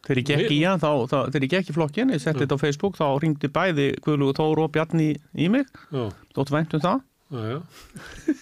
Þegar 0.04 0.20
ég 0.20 0.26
gekk 0.30 0.52
í 0.52 0.58
hann, 0.64 0.80
þá, 0.80 0.90
þá, 1.08 1.16
þegar 1.28 1.44
ég 1.44 1.52
gekk 1.54 1.70
í 1.70 1.76
flokkin, 1.76 2.12
ég 2.14 2.22
setti 2.22 2.44
þetta 2.44 2.56
á 2.56 2.62
Facebook, 2.62 2.96
þá 2.96 3.06
ringdi 3.20 3.50
bæði 3.52 3.86
Guðlugur 4.04 4.36
Þór 4.38 4.62
og 4.64 4.70
Bjarni 4.74 5.08
í 5.36 5.48
mig. 5.52 5.68
Já. 5.92 6.06
Þóttu 6.36 6.56
vænt 6.56 6.76
um 6.76 6.84
það. 6.84 7.02
Já, 7.30 7.40
já. 7.54 8.36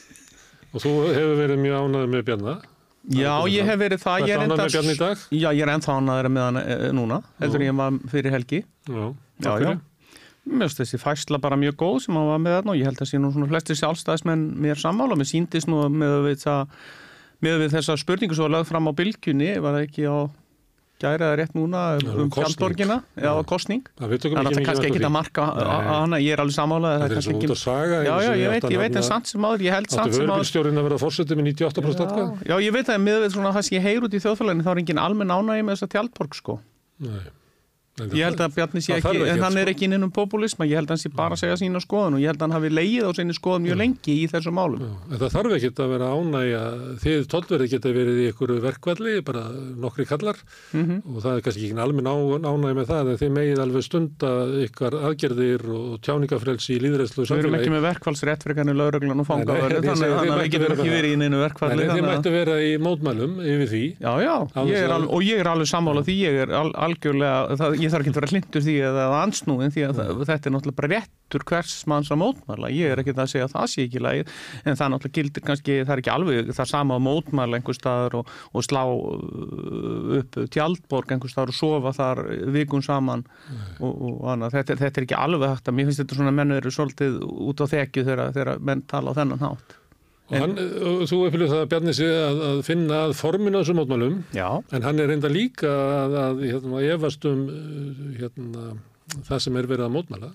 Og 0.69 0.83
þú 0.85 0.93
hefur 1.09 1.39
verið 1.41 1.63
mjög 1.65 1.87
ánæður 1.87 2.13
með 2.15 2.27
Bjarna. 2.29 2.55
Já, 3.09 3.33
ég 3.49 3.71
hef 3.71 3.81
verið 3.81 4.03
það. 4.05 4.27
Ég 4.29 4.35
er 4.35 4.45
ánæður 4.45 4.63
með 4.63 4.73
Bjarni 4.75 4.95
í 4.95 5.01
dag? 5.01 5.27
Já, 5.33 5.49
ég 5.49 5.63
er 5.65 5.73
ennþá 5.75 5.99
ánæður 5.99 6.31
með 6.35 6.47
hann 6.49 6.61
e, 6.63 6.79
núna, 6.99 7.21
heldur 7.43 7.63
en 7.63 7.69
ég 7.69 7.79
var 7.79 8.01
fyrir 8.15 8.35
helgi. 8.35 8.63
Já. 8.89 9.05
Já? 9.47 9.77
Mér 10.49 10.65
finnst 10.69 10.81
þessi 10.81 11.01
fæsla 11.01 11.41
bara 11.43 11.59
mjög 11.61 11.77
góð 11.81 11.99
sem 12.07 12.17
hann 12.17 12.29
var 12.31 12.41
með 12.41 12.55
þarna 12.59 12.73
og 12.73 12.79
ég 12.81 12.89
held 12.89 13.03
að 13.05 13.11
sé 13.11 13.21
nú 13.21 13.31
svona 13.35 13.49
flestir 13.51 13.79
sjálfstæðismenn 13.81 14.45
mér 14.65 14.81
sammála 14.81 15.17
og 15.17 15.21
mér 15.21 15.29
síndist 15.29 15.69
nú 15.69 15.83
með 15.93 16.15
við, 16.25 16.39
það, 16.45 16.79
með 17.45 17.65
við 17.65 17.79
þessa 17.79 17.97
spurningu 18.01 18.37
sem 18.37 18.47
var 18.47 18.55
lögð 18.57 18.71
fram 18.73 18.91
á 18.91 18.93
bylgjunni, 18.99 19.51
var 19.63 19.79
það 19.79 19.89
ekki 19.89 20.07
á 20.11 20.17
gæraða 20.99 21.37
rétt 21.39 21.55
núna 21.55 21.83
um 22.03 22.27
já, 22.27 23.23
Já. 23.23 23.31
kostning. 23.47 23.85
Það 23.99 24.13
við 24.13 24.23
tökum 24.25 24.39
Það 24.39 24.51
er 24.51 24.67
kannski 24.67 24.89
ekki 24.89 25.03
að 25.07 25.15
marka 25.15 25.45
á 25.55 25.77
hana, 25.87 26.19
ég 26.19 26.35
er 26.35 26.43
alveg 26.43 26.57
sammála 26.57 26.93
Þetta 27.05 27.21
er 27.21 27.29
og 27.31 27.39
út 27.39 27.55
að 27.55 27.61
saga. 27.63 28.01
Já, 28.03 28.15
já, 28.27 28.33
ég 28.41 28.55
veit, 28.55 28.69
ég 28.75 28.83
veit 28.83 28.99
en 28.99 29.07
samt 29.07 29.31
sem 29.31 29.47
áður, 29.47 29.65
ég 29.69 29.77
held 29.79 29.95
samt 29.95 30.11
sem 30.17 30.25
áður 30.25 30.33
vörubílstjórinn 30.35 30.83
að 30.83 30.89
vera 30.89 31.01
fórsetið 31.05 31.39
með 31.39 31.51
98% 31.53 32.05
atkvæð? 32.09 32.33
Já, 32.43 32.51
já, 32.51 32.57
ég 32.67 32.75
veit 32.75 32.91
að 32.91 33.03
með 33.07 33.29
svona 33.37 33.55
það 33.55 33.69
sem 33.69 33.79
ég 33.79 33.87
heyr 33.87 34.09
út 34.09 34.19
í 34.19 34.23
þjóðfélaginu 34.27 34.67
þá 34.67 34.73
er 34.75 34.83
engin 34.83 35.03
almenn 35.07 35.35
ánægi 35.39 35.67
með 35.69 35.77
þessa 35.77 35.93
tjaldborg 35.95 36.39
sko. 36.41 36.59
Nei. 37.07 37.27
Ég 37.99 38.25
held 38.29 38.41
að 38.45 38.55
Bjarni 38.59 38.81
sé 38.85 38.93
það 38.99 39.15
ekki, 39.19 39.29
en 39.33 39.43
hann 39.43 39.57
er 39.63 39.71
ekki 39.73 39.85
inn 39.89 40.03
um 40.07 40.11
populisma, 40.15 40.67
ég 40.69 40.79
held 40.79 40.89
að 40.89 40.95
hann 40.97 41.03
sé 41.03 41.11
bara 41.15 41.35
að 41.35 41.43
segja 41.43 41.57
sína 41.61 41.81
skoðun 41.83 42.15
og 42.19 42.21
ég 42.23 42.31
held 42.31 42.39
að 42.39 42.47
hann 42.49 42.57
hafi 42.59 42.71
leið 42.73 43.09
á 43.09 43.11
sinni 43.19 43.35
skoðun 43.37 43.65
mjög 43.67 43.79
lengi 43.83 44.15
í 44.23 44.27
þessu 44.31 44.53
málum. 44.55 44.83
Já, 44.83 45.19
það 45.19 45.33
þarf 45.37 45.57
ekki 45.59 45.71
að 45.79 45.93
vera 45.95 46.11
ánægja 46.15 46.63
þið 47.05 47.27
tollverði 47.35 47.69
geta 47.75 47.93
verið 47.99 48.19
í 48.23 48.27
einhverju 48.31 48.59
verkvalli 48.69 49.15
bara 49.25 49.43
nokkri 49.85 50.07
kallar 50.09 50.37
Mhm. 50.73 51.03
og 51.09 51.23
það 51.25 51.37
er 51.37 51.43
kannski 51.49 51.65
ekki 51.69 51.79
alveg 51.79 52.05
ánægja 52.09 52.77
með 52.79 52.87
það 52.93 53.11
en 53.13 53.19
þið 53.23 53.33
megið 53.39 53.63
alveg 53.65 53.83
stunda 53.89 54.31
ykkar 54.65 54.93
aðgerðir 55.09 55.65
og 55.69 56.01
tjáningafrelsi 56.07 56.77
í 56.77 56.81
líðræðslu 56.85 57.27
Við 57.29 57.39
erum 57.43 57.55
ekki 57.59 57.73
með 57.73 57.85
verkfallsrétt 57.89 58.43
fyrir 58.45 58.57
kannu 58.59 58.75
lauruglan 58.79 59.21
og 59.23 59.27
fangaverði, 59.29 59.83
þannig 59.89 60.15
að 60.15 60.43
getum 60.49 60.65
vera 60.65 60.75
ekki 60.75 60.89
það. 60.89 60.95
verið 60.99 61.13
í 61.13 61.19
neinu 61.19 61.37
Nei, 61.39 61.43
verkfalli. 61.45 61.89
þið 61.89 62.05
mættu 62.09 62.33
vera 62.35 62.55
í 62.63 62.71
mótmælum 62.79 63.33
yfir 63.43 63.69
því 63.73 63.83
Já, 63.99 64.13
já, 64.23 64.35
ég 64.69 64.91
alveg, 64.93 65.11
og 65.19 65.23
ég 65.29 65.39
er 65.43 65.49
alveg 65.53 65.69
sammála 65.69 66.03
því, 66.07 66.17
ég 66.23 66.39
er 66.45 66.53
al, 66.59 66.71
algjörlega, 66.73 67.57
það, 67.59 67.77
ég 67.83 67.88
þarf 67.93 68.05
ekki 68.05 68.13
að 68.13 68.19
vera 68.19 68.31
hlindur 68.33 68.65
því 68.65 68.75
eða 68.89 69.05
ansnúin 69.23 69.73
því 69.75 69.85
að 69.89 69.99
það, 69.99 70.21
þetta 70.31 70.49
er 70.51 70.55
náttúrulega 70.55 70.79
bara 70.81 70.91
réttur 70.95 71.45
hvers 71.51 71.75
manns 71.91 72.11
að 72.15 72.21
mótmæla, 72.23 72.71
ég 72.73 72.93
er 72.95 73.03
ekki 73.03 73.15
að 73.17 73.31
segja 73.33 73.47
að 73.49 73.55
það 73.57 73.67
sé 73.75 73.85
ekki 73.89 74.03
lægið, 74.05 74.33
en 74.65 74.79
það 74.81 74.93
náttúrulega 74.95 75.17
gildir 75.19 75.45
kannski, 75.49 75.77
það 75.85 75.95
er 75.97 76.03
ekki 76.05 76.13
alveg 76.15 76.53
það 76.57 76.71
sama 76.73 76.97
að 76.99 77.05
mótmæla 77.09 77.59
einhver 77.61 77.79
staðar 77.79 78.19
og, 78.23 78.33
og 78.57 78.67
slá 78.69 78.83
uh, 78.89 80.21
upp 80.21 80.39
tjaldborg 80.55 81.13
einhver 81.17 81.33
staðar 81.33 81.53
og 81.55 81.59
sofa 81.59 81.95
þar 81.99 82.23
vikun 82.55 82.85
saman 82.87 83.25
og, 83.81 83.93
og 83.93 84.31
annað, 84.35 84.57
þetta, 84.59 84.75
er- 84.77 84.83
þetta 84.87 85.03
er 85.03 85.09
ekki 85.09 85.19
alveg 85.19 85.53
hægt 85.55 85.69
að 85.73 85.79
mér 85.79 85.91
finnst 85.91 86.03
þetta 86.05 86.19
svona 86.21 86.33
að 86.35 86.39
menn 86.41 86.57
eru 86.59 86.75
svolítið 86.75 87.21
út 87.29 87.63
á 87.65 87.67
þekju 87.75 88.07
þegar, 88.09 88.33
þegar 88.37 88.65
menn 88.71 88.85
tala 88.91 89.13
á 89.15 89.19
þennan 89.19 89.45
hátt. 89.45 89.77
Og, 90.29 90.35
hann, 90.43 90.57
þú 91.09 91.21
uppfylgur 91.27 91.49
það 91.55 91.63
að 91.65 91.71
Bjarni 91.73 91.95
sig 91.97 92.11
að, 92.13 92.43
að 92.51 92.59
finna 92.69 92.99
að 93.07 93.15
forminu 93.17 93.57
á 93.57 93.61
þessum 93.63 93.81
mótmælum. 93.83 94.19
Já. 94.37 94.49
en 94.77 94.85
hann 94.85 95.01
er 95.01 95.09
reynda 95.13 95.31
líka 95.33 95.71
að, 96.03 96.19
að 96.27 96.43
hérna, 96.49 96.83
efast 96.97 97.25
um 97.31 97.47
hérna, 98.19 98.67
það 99.31 99.41
sem 99.47 99.57
er 99.57 99.71
verið 99.73 99.89
að 99.89 99.97
mótmæla. 99.97 100.35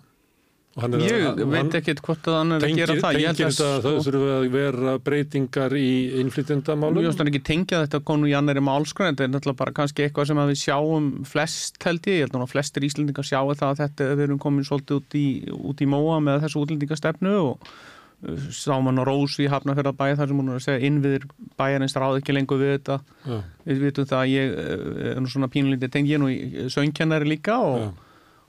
Og 0.73 0.81
hann 0.81 0.95
er 0.97 1.01
Ég 1.05 1.23
að, 1.29 1.41
veit 1.53 1.75
ekkert 1.77 1.99
hvort 2.01 2.25
að 2.31 2.35
hann 2.39 2.51
er 2.55 2.57
að 2.57 2.63
tengir, 2.65 2.79
gera 2.81 2.93
það. 3.03 3.17
Ég 3.21 3.27
tengir 3.37 3.45
að 3.45 3.51
þetta 3.53 3.65
að 3.67 3.83
það 3.83 3.91
sko- 3.93 4.05
þurfa 4.07 4.31
að 4.39 4.45
vera 4.55 4.93
breytingar 5.05 5.75
í 5.77 5.89
innflytjendamálum? 6.23 6.97
Mjög 7.03 7.13
stann 7.13 7.29
ekki 7.29 7.41
tengja 7.45 7.81
þetta 7.83 7.99
konu 8.09 8.31
í 8.31 8.33
annari 8.39 8.63
málskræn 8.65 9.11
þetta 9.13 9.27
er 9.27 9.31
náttúrulega 9.35 9.59
bara 9.61 9.75
kannski 9.77 10.07
eitthvað 10.07 10.31
sem 10.31 10.41
að 10.41 10.49
við 10.49 10.59
sjáum 10.63 11.11
flest 11.29 11.77
held 11.85 12.09
ég, 12.09 12.17
ég 12.17 12.25
held 12.25 12.39
að 12.41 12.49
flestir 12.55 12.87
íslendingar 12.89 13.29
sjáu 13.29 13.53
það 13.53 13.67
að 13.69 13.81
þetta 13.83 14.09
við 14.17 14.25
erum 14.25 14.41
komin 14.41 14.65
svolítið 14.65 14.97
út 14.97 15.17
í, 15.21 15.25
út 15.53 15.85
í 15.85 15.89
móa 15.93 16.17
með 16.25 16.41
þessu 16.47 16.63
útlendingastefnu 16.65 17.35
og 17.43 17.69
uh, 18.23 18.47
sáum 18.55 18.87
hann 18.89 19.01
á 19.01 19.05
Rós 19.07 19.35
í 19.43 19.49
Hafnarfjörðabæði 19.51 20.17
þar 20.21 20.31
sem 20.31 20.39
hún 20.41 20.49
er 20.53 20.59
að 20.61 20.65
segja 20.67 20.87
innviðir 20.89 21.27
bæjarins 21.59 21.95
ráð 21.99 22.19
ekki 22.21 22.35
lengur 22.37 22.61
við 22.63 22.73
þetta 22.77 22.97
Já. 23.27 23.37
við 23.69 23.83
vitum 23.87 24.09
það 24.09 24.23
að 24.23 24.33
ég 24.33 24.57
uh, 24.57 25.05
er 25.13 25.21
nú 25.23 25.31
svona 25.35 25.51
pínlítið 25.53 25.93
tengi 25.97 26.15
ég 26.15 26.23
nú 26.23 26.31
í 26.33 26.67
söngkennari 26.73 27.29
líka 27.33 27.59
og, 27.61 27.87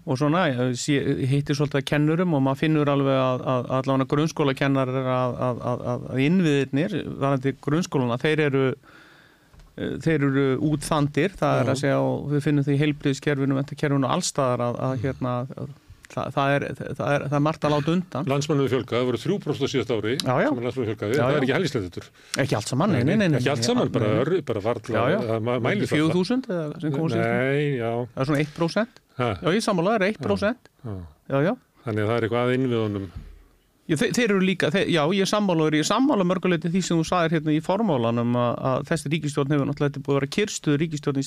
og 0.05 0.18
svona 0.20 0.46
ég 0.51 0.74
sé- 0.80 1.01
ég 1.05 1.30
hitti 1.32 1.55
svolítið 1.56 1.80
að 1.82 1.86
kennurum 1.92 2.34
og 2.36 2.42
maður 2.44 2.62
finnur 2.64 2.90
alveg 2.92 3.16
að, 3.20 3.46
að, 3.55 3.62
að 3.70 3.78
allavega 3.78 4.10
grunnskólakennar 4.14 4.92
að, 4.98 5.38
að, 5.48 5.62
að, 5.70 5.86
að 6.12 6.20
innviðirnir 6.26 6.98
varandi 7.22 7.55
grunnskóluna, 7.64 8.18
þeir 8.20 8.42
eru 8.51 8.64
eh, 8.74 9.94
þeir 10.05 10.26
eru 10.28 10.44
útþandir 10.70 11.32
það 11.40 11.62
er 11.62 11.64
Já. 11.64 11.72
að 11.72 11.80
segja 11.84 12.02
og 12.05 12.28
við 12.34 12.44
finnum 12.48 12.66
því 12.68 12.76
heilbriðskerfinu, 12.82 13.64
kerfinu 13.74 14.10
allstaðar 14.12 14.66
að, 14.68 14.78
að 14.90 15.02
hérna 15.06 15.34
það, 16.15 16.28
það, 16.36 16.53
er, 16.57 16.65
það, 16.78 17.09
er, 17.15 17.24
það 17.28 17.36
er 17.39 17.43
margt 17.47 17.66
að 17.69 17.74
láta 17.74 17.93
undan. 17.95 18.28
Landsmannum 18.32 18.69
fjölgað, 18.73 18.95
það 19.01 19.09
voru 19.11 19.20
3% 19.24 19.65
á 19.65 19.69
síðast 19.74 19.93
ári 19.97 20.15
Já, 20.15 20.35
já. 20.45 20.49
sem 20.49 20.59
er 20.61 20.66
landsmannum 20.69 20.89
fjölgaði, 20.91 21.19
Já, 21.19 21.23
það 21.24 21.35
er 21.39 21.47
ekki 21.49 21.57
helgisleitur 21.59 22.09
ekki 22.45 22.59
allt 22.61 22.70
saman, 22.73 22.95
nei, 22.95 23.03
nei, 23.05 23.16
nei, 23.20 23.28
nei. 23.35 23.39
ekki 23.43 23.53
allt 23.55 23.69
saman, 23.69 23.93
bara, 23.95 24.12
ör, 24.23 24.32
bara 24.53 24.65
varla 24.65 25.05
já. 25.15 25.19
það 25.28 25.45
ma- 25.51 25.59
mælir 25.69 25.91
það. 25.91 26.07
4000 26.15 26.49
eða 26.55 26.81
sem 26.85 26.95
komum 26.97 27.12
síðan 27.12 27.35
Nei, 27.35 27.69
já, 27.82 27.93
það 28.15 28.24
er 28.24 28.31
svona 28.31 28.43
1% 28.47 29.05
ha, 29.20 29.28
já, 29.43 29.49
ég 29.59 29.66
sammála, 29.69 29.95
það 29.95 30.09
er 30.09 30.19
1% 30.19 30.73
já. 30.89 31.39
já, 31.49 31.55
þannig 31.85 32.03
að 32.05 32.11
það 32.11 32.16
er 32.19 32.27
eitthvað 32.28 32.45
að 32.49 32.57
innviðunum. 32.59 33.07
Já, 33.85 33.99
þeir, 34.01 34.12
eru 34.32 34.41
líka, 34.41 34.70
þeir, 34.73 34.86
já, 34.95 35.03
ég 35.12 35.27
er 35.27 35.28
sammálaður, 35.28 35.74
ég 35.77 35.85
sammála 35.85 36.24
mörguleiti 36.24 36.70
því 36.73 36.81
sem 36.86 36.97
þú 36.97 37.03
sagðir 37.05 37.35
hérna 37.36 37.53
í 37.53 37.59
formólanum 37.61 38.31
að, 38.41 38.55
að 38.70 38.86
þessi 38.89 39.11
ríkistjórn 39.12 39.53
hefur 39.53 39.69
náttúrulega 39.69 39.93
þetta 39.93 40.05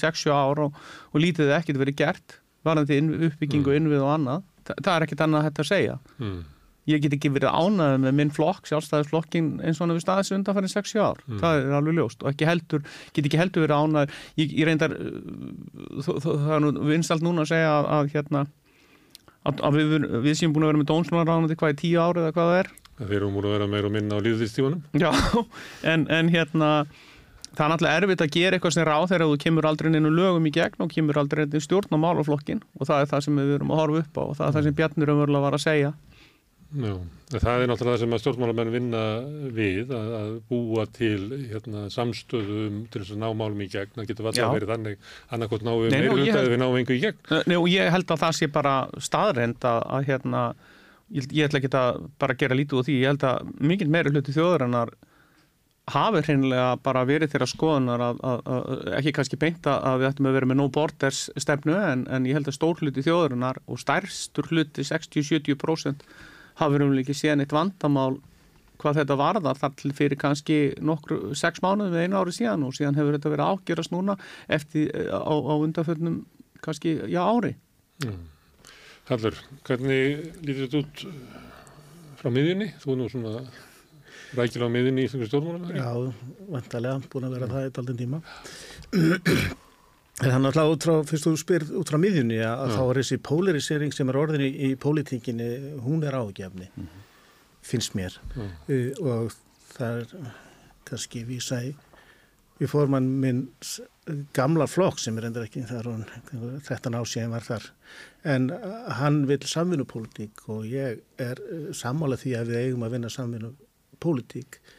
6-7 0.01 0.34
ár 0.34 0.61
og, 0.65 0.80
Mm. 3.77 3.84
innvið 3.84 4.01
og 4.07 4.09
annað. 4.15 4.41
Þa, 4.68 4.77
það 4.84 4.94
er 4.94 5.07
ekkert 5.07 5.26
annað 5.26 5.48
hægt 5.48 5.64
að 5.64 5.72
segja. 5.72 5.98
mm. 6.19 6.38
Ég 6.88 7.02
get 7.03 7.18
ekki 7.18 7.34
verið 7.35 7.52
ánæðið 7.52 7.98
með 7.99 8.14
minn 8.15 8.30
flokk, 8.31 8.68
sjálfstæðisflokkin 8.69 9.48
eins 9.60 9.76
og 9.76 9.84
hann 9.84 9.91
hefur 9.91 10.03
staðis 10.06 10.30
undan 10.31 10.56
fyrir 10.56 10.72
6 10.72 10.94
ár. 11.03 11.18
Mm. 11.26 11.41
Það 11.41 11.57
er 11.60 11.73
alveg 11.76 11.98
ljóst 11.98 12.22
og 12.23 12.30
ekki 12.31 12.48
heldur, 12.48 12.85
get 13.11 13.27
ekki 13.27 13.41
heldur 13.41 13.65
verið 13.65 13.81
ánæðið. 13.81 14.22
Ég, 14.39 14.53
ég 14.56 14.69
reyndar, 14.69 14.95
uh, 14.95 16.14
það 16.23 16.53
er 16.56 16.64
nú 16.64 16.72
vinstalt 16.88 17.26
núna 17.27 17.44
að 17.44 17.52
segja 17.52 17.73
að, 17.73 17.89
að 17.98 18.14
hérna, 18.15 18.45
að, 19.48 19.64
að 19.68 19.80
við, 19.81 20.07
við 20.26 20.39
séum 20.39 20.56
búin 20.56 20.68
að 20.68 20.72
vera 20.72 20.81
með 20.81 20.89
dónsmálaráðandi 20.94 21.60
hvað 21.60 21.76
í 21.76 21.77
tíu 21.84 21.99
ári 22.03 22.23
eða 22.23 22.35
hvað 22.38 22.52
það 22.52 22.61
er 22.61 22.72
þeir 22.98 23.18
eru 23.19 23.30
múin 23.34 23.45
að 23.45 23.53
vera 23.57 23.69
meira 23.69 23.89
og 23.89 23.94
minna 23.94 24.18
á 24.18 24.26
líðvistífunum 24.26 24.81
Já, 24.98 25.11
en, 25.91 26.07
en 26.14 26.31
hérna 26.34 26.72
það 27.57 27.65
er 27.65 27.71
náttúrulega 27.73 28.01
erfitt 28.03 28.23
að 28.25 28.34
gera 28.38 28.57
eitthvað 28.59 28.75
sem 28.77 28.85
ráð 28.88 29.05
þegar 29.11 29.27
þú 29.31 29.38
kemur 29.43 29.67
aldrei 29.71 29.89
inn 29.97 30.09
lögum 30.13 30.45
í 30.49 30.53
gegn 30.57 30.84
og 30.85 30.91
kemur 30.93 31.19
aldrei 31.23 31.45
inn 31.47 31.63
stjórn 31.65 31.97
á 31.97 32.03
málaflokkin 32.05 32.61
og 32.77 32.89
það 32.89 33.01
er 33.03 33.09
það 33.13 33.23
sem 33.27 33.39
við 33.41 33.55
erum 33.57 33.73
að 33.73 33.81
horfa 33.81 34.03
upp 34.05 34.19
á 34.19 34.23
og 34.27 34.35
það 34.38 34.47
er 34.51 34.57
það 34.57 34.67
sem 34.67 34.77
Bjarnir 34.77 35.13
umverulega 35.15 35.45
var 35.47 35.57
að 35.57 35.65
segja. 35.65 35.93
Já, 36.67 36.91
það 37.31 37.61
er 37.63 37.69
náttúrulega 37.71 37.93
það 37.95 38.01
sem 38.01 38.13
að 38.15 38.21
stjórnmálamenn 38.21 38.71
vinna 38.73 39.01
við 39.55 39.91
að, 39.95 40.09
að 40.17 40.31
búa 40.49 40.84
til 40.97 41.21
hérna, 41.47 41.85
samstöðum 41.93 42.81
til 42.91 43.01
þess 43.03 43.13
að 43.15 43.21
ná 43.23 43.27
málum 43.39 43.61
í 43.63 43.69
gegn. 43.71 43.93
Það 43.95 44.09
getur 44.09 44.27
alltaf 44.31 44.51
verið 44.57 44.73
þannig 44.73 44.97
annarkot 45.38 45.63
náum 45.63 45.79
við 45.85 45.95
meira 45.95 46.09
held- 46.11 46.41
ef 46.43 46.49
við 46.51 46.59
náum 46.61 46.75
engu 46.81 46.97
í 46.97 47.01
gegn. 47.05 47.21
Nei, 47.47 47.55
og 47.55 47.69
ég 47.71 47.91
held 47.95 48.11
að 48.11 48.21
það 48.25 48.35
sé 48.41 48.49
bara 48.59 48.75
staðrend 48.99 49.63
að, 49.71 49.79
að 49.95 50.09
hérna 50.11 50.43
ég, 51.15 51.29
ég 51.39 51.55
ekki 51.61 51.71
að 51.79 52.01
bara 52.19 52.35
gera 52.43 52.59
lítið 52.59 52.81
úr 52.81 52.88
því. 52.89 52.97
Ég 52.99 53.13
held 53.13 53.27
að 53.31 53.55
mikil 53.71 53.88
meiri 53.95 54.11
hluti 54.11 54.35
þjóðurinnar 54.35 54.91
hafi 55.88 56.22
hreinlega 56.26 56.69
bara 56.84 57.05
verið 57.07 57.31
þeirra 57.31 57.47
skoðunar 57.47 58.03
að, 58.09 58.18
að, 58.27 58.41
að 58.53 58.88
ekki 58.99 59.14
kannski 59.15 59.39
beinta 59.39 59.77
að 59.88 60.01
við 60.01 60.09
ættum 60.09 60.30
að 60.30 60.38
vera 60.38 60.49
með 60.51 60.59
no 60.59 60.69
borders 60.73 61.19
stefnu 61.39 61.76
en, 61.80 62.07
en 62.11 62.26
ég 62.27 62.35
held 62.38 62.49
að 62.51 62.57
stór 62.57 62.81
hluti 62.81 63.03
þjóðurinnar 63.05 63.61
og 63.65 63.80
stærstur 63.80 64.49
hluti 64.51 64.84
60-70% 64.88 66.03
hafi 66.59 66.76
verið 66.76 67.03
ekki 67.03 67.15
séðan 67.15 67.45
eitt 67.45 67.55
vandamál 67.55 68.18
hvað 68.77 68.99
þetta 69.01 69.18
varðar 69.18 69.57
þar 69.57 69.76
til 69.80 69.93
fyrir 69.97 70.19
kannski 70.22 70.57
nokkru 70.85 71.35
sex 71.38 71.64
mánuðum 71.64 71.95
við 71.95 72.05
einu 72.05 72.19
ári 72.19 72.34
síðan 72.35 72.65
og 72.68 72.76
síðan 72.77 72.97
hefur 72.99 73.18
þetta 73.18 73.31
verið 73.34 73.53
ágjörast 73.53 73.93
núna 73.93 74.18
eftir 74.53 74.91
á, 75.09 75.34
á 75.34 75.53
undanföllnum 75.55 76.19
kannski, 76.61 76.97
já, 77.09 77.22
ári. 77.23 77.55
Hallur, 79.07 79.39
hvernig 79.65 80.27
lítur 80.43 80.68
þetta 80.68 80.84
út 80.84 81.03
frá 82.19 82.31
miðjunni? 82.34 82.69
Þú 82.81 82.93
er 82.93 82.99
nú 82.99 83.09
svona 83.14 83.34
rækilega 84.35 84.67
á 84.67 84.75
miðjunni 84.75 85.05
í 85.05 85.07
þessum 85.07 85.29
stjórnmálum 85.29 85.71
Já, 85.77 85.87
vantarlega, 86.51 86.99
búin 87.13 87.29
að 87.29 87.37
vera 87.37 87.49
það 87.53 87.69
eitt 87.69 87.81
aldrei 87.81 87.97
tíma. 88.01 88.21
En 90.25 90.31
hann 90.33 90.49
alltaf 90.49 90.71
út 90.73 90.85
frá, 90.87 90.93
fyrst 91.05 91.27
þú 91.27 91.31
spyrir 91.37 91.73
út 91.77 91.91
frá 91.91 91.99
miðjunni 92.01 92.39
að, 92.41 92.61
að 92.63 92.71
þá 92.73 92.83
er 92.83 92.99
þessi 93.01 93.17
polarisering 93.27 93.91
sem 93.93 94.09
er 94.09 94.17
orðin 94.17 94.45
í, 94.47 94.49
í 94.65 94.69
pólitíkinni, 94.81 95.49
hún 95.85 96.05
er 96.07 96.17
ágefni, 96.17 96.71
finnst 97.61 97.93
mér. 97.97 98.17
Uh, 98.65 98.95
og 98.97 99.35
það 99.75 99.99
er 100.01 100.31
kannski 100.89 101.21
vísa 101.27 101.61
í, 101.67 101.75
í 102.57 102.69
formann 102.71 103.11
minn 103.21 103.45
gamla 104.33 104.65
flokk 104.71 104.97
sem 105.03 105.19
er 105.19 105.27
endur 105.29 105.45
ekki, 105.45 105.67
hún 105.85 106.07
13 106.65 106.97
ár 106.97 107.05
síðan 107.05 107.35
var 107.35 107.45
þar. 107.45 107.69
En 108.25 108.49
uh, 108.55 108.89
hann 108.97 109.21
vil 109.29 109.43
samvinnupólitík 109.45 110.47
og 110.49 110.65
ég 110.65 111.03
er 111.21 111.45
uh, 111.45 111.69
sammála 111.77 112.17
því 112.17 112.35
að 112.39 112.55
við 112.55 112.61
eigum 112.63 112.87
að 112.87 112.97
vinna 112.97 113.13
samvinnupólitík. 113.13 113.66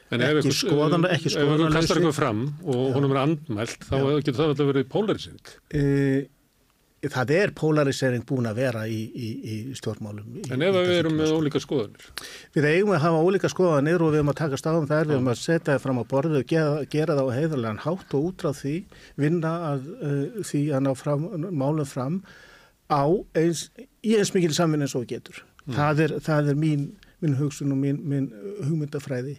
Ef 0.08 0.40
Ekki 0.40 0.54
skoðan, 0.56 1.04
ekki 1.04 1.28
ef 1.28 1.36
ykkur 1.36 1.36
skoðan 1.36 1.74
kastar 1.76 2.00
eitthvað 2.00 2.16
fram 2.16 2.42
og 2.64 2.82
honum 2.96 3.12
er 3.12 3.22
andmælt 3.26 3.82
þá 3.84 3.96
getur 4.00 4.38
það 4.38 4.52
alltaf 4.54 4.68
verið 4.70 4.86
polarisering. 4.94 5.54
Uh, 5.76 6.22
það 7.12 7.32
er 7.36 7.52
polarisering 7.54 8.24
búin 8.26 8.48
að 8.48 8.60
vera 8.62 8.86
í, 8.88 8.98
í, 9.12 9.28
í 9.38 9.56
stjórnmálum. 9.78 10.38
En 10.48 10.64
ef 10.64 10.78
við 10.78 10.94
erum 10.96 11.18
með 11.20 11.34
ólíka 11.36 11.60
skoðanir? 11.62 12.06
Sko. 12.08 12.28
Við 12.56 12.68
eigum 12.72 12.94
að 12.96 13.04
hafa 13.04 13.20
ólíka 13.28 13.50
skoðanir 13.52 14.02
og 14.02 14.14
við 14.14 14.22
eigum 14.22 14.32
að 14.32 14.38
taka 14.40 14.60
stáðum 14.62 14.88
þær, 14.88 15.10
við 15.10 15.18
eigum 15.18 15.30
að 15.34 15.40
setja 15.42 15.74
það 15.74 15.84
fram 15.84 16.00
á 16.00 16.04
borðið 16.14 16.40
og 16.40 16.48
gera, 16.54 16.86
gera 16.96 17.18
það 17.18 17.28
á 17.28 17.36
heiðarlegan 17.36 17.82
hátt 17.84 18.16
og 18.18 18.30
út 18.30 18.46
á 18.48 18.52
því, 18.62 18.74
vinna 19.20 19.52
að, 19.68 19.90
uh, 19.98 20.40
því 20.48 20.62
að 20.72 20.84
ná 20.88 20.90
fram, 20.98 21.28
málum 21.52 21.90
fram 21.92 22.18
á 22.88 23.04
eins, 23.36 23.68
í 24.02 24.16
eins 24.16 24.32
mikil 24.34 24.56
samvinn 24.56 24.88
eins 24.88 24.96
og 24.98 25.06
getur. 25.10 25.44
Það 25.68 26.02
er, 26.06 26.16
það 26.24 26.50
er 26.54 26.58
mín, 26.58 26.88
mín 27.22 27.36
hugsun 27.38 27.74
og 27.74 27.80
mín, 27.82 28.00
mín 28.06 28.28
hugmyndafræði 28.62 29.38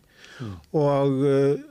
og 0.76 1.20
uh, 1.24 1.68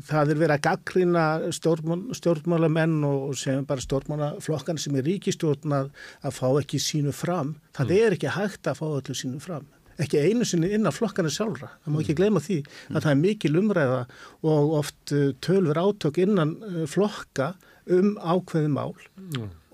það 0.00 0.32
er 0.32 0.40
verið 0.40 0.68
að 0.70 1.46
stjórnmál, 1.56 2.00
stjórnmálamenn 2.16 3.02
og 3.06 3.36
sem 3.38 3.66
bara 3.68 3.84
stjórnmálaflokkan 3.84 4.80
sem 4.80 4.96
er 4.96 5.06
ríkistjórn 5.06 5.76
að, 5.76 5.92
að 6.24 6.36
fá 6.38 6.48
ekki 6.62 6.80
sínu 6.80 7.12
fram. 7.16 7.56
Það 7.76 7.94
er 7.98 8.16
ekki 8.16 8.32
hægt 8.32 8.70
að 8.70 8.80
fá 8.80 8.86
öllu 8.88 9.16
sínu 9.18 9.42
fram. 9.42 9.68
Ekki 10.00 10.22
einu 10.24 10.46
sinni 10.48 10.70
innan 10.72 10.94
flokkana 10.94 11.30
sjálfra. 11.30 11.68
Það 11.84 11.94
má 11.94 12.00
ekki 12.00 12.16
gleyma 12.18 12.40
því 12.42 12.58
að 12.88 13.02
það 13.02 13.10
er 13.12 13.20
mikil 13.20 13.52
umræða 13.60 14.00
og 14.48 14.76
oft 14.80 15.14
uh, 15.14 15.28
tölver 15.44 15.82
átök 15.82 16.22
innan 16.24 16.56
uh, 16.64 16.82
flokka 16.90 17.52
um 17.92 18.14
ákveði 18.16 18.70
mál. 18.72 18.94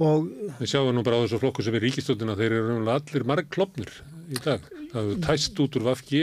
og 0.01 0.29
Við 0.59 0.71
sjáum 0.73 0.95
nú 0.97 1.05
bara 1.07 1.21
á 1.21 1.25
þessu 1.27 1.43
flokku 1.43 1.65
sem 1.65 1.77
er 1.77 1.85
ríkistöldina, 1.85 2.37
þeir 2.39 2.59
eru 2.59 2.79
allir 2.89 3.27
marg 3.29 3.51
klopnir 3.53 3.93
í 4.29 4.41
dag. 4.45 4.67
Það 4.93 4.99
hefur 4.99 5.23
tæst 5.27 5.61
út 5.65 5.79
úr 5.79 5.87
VFG, 5.89 6.21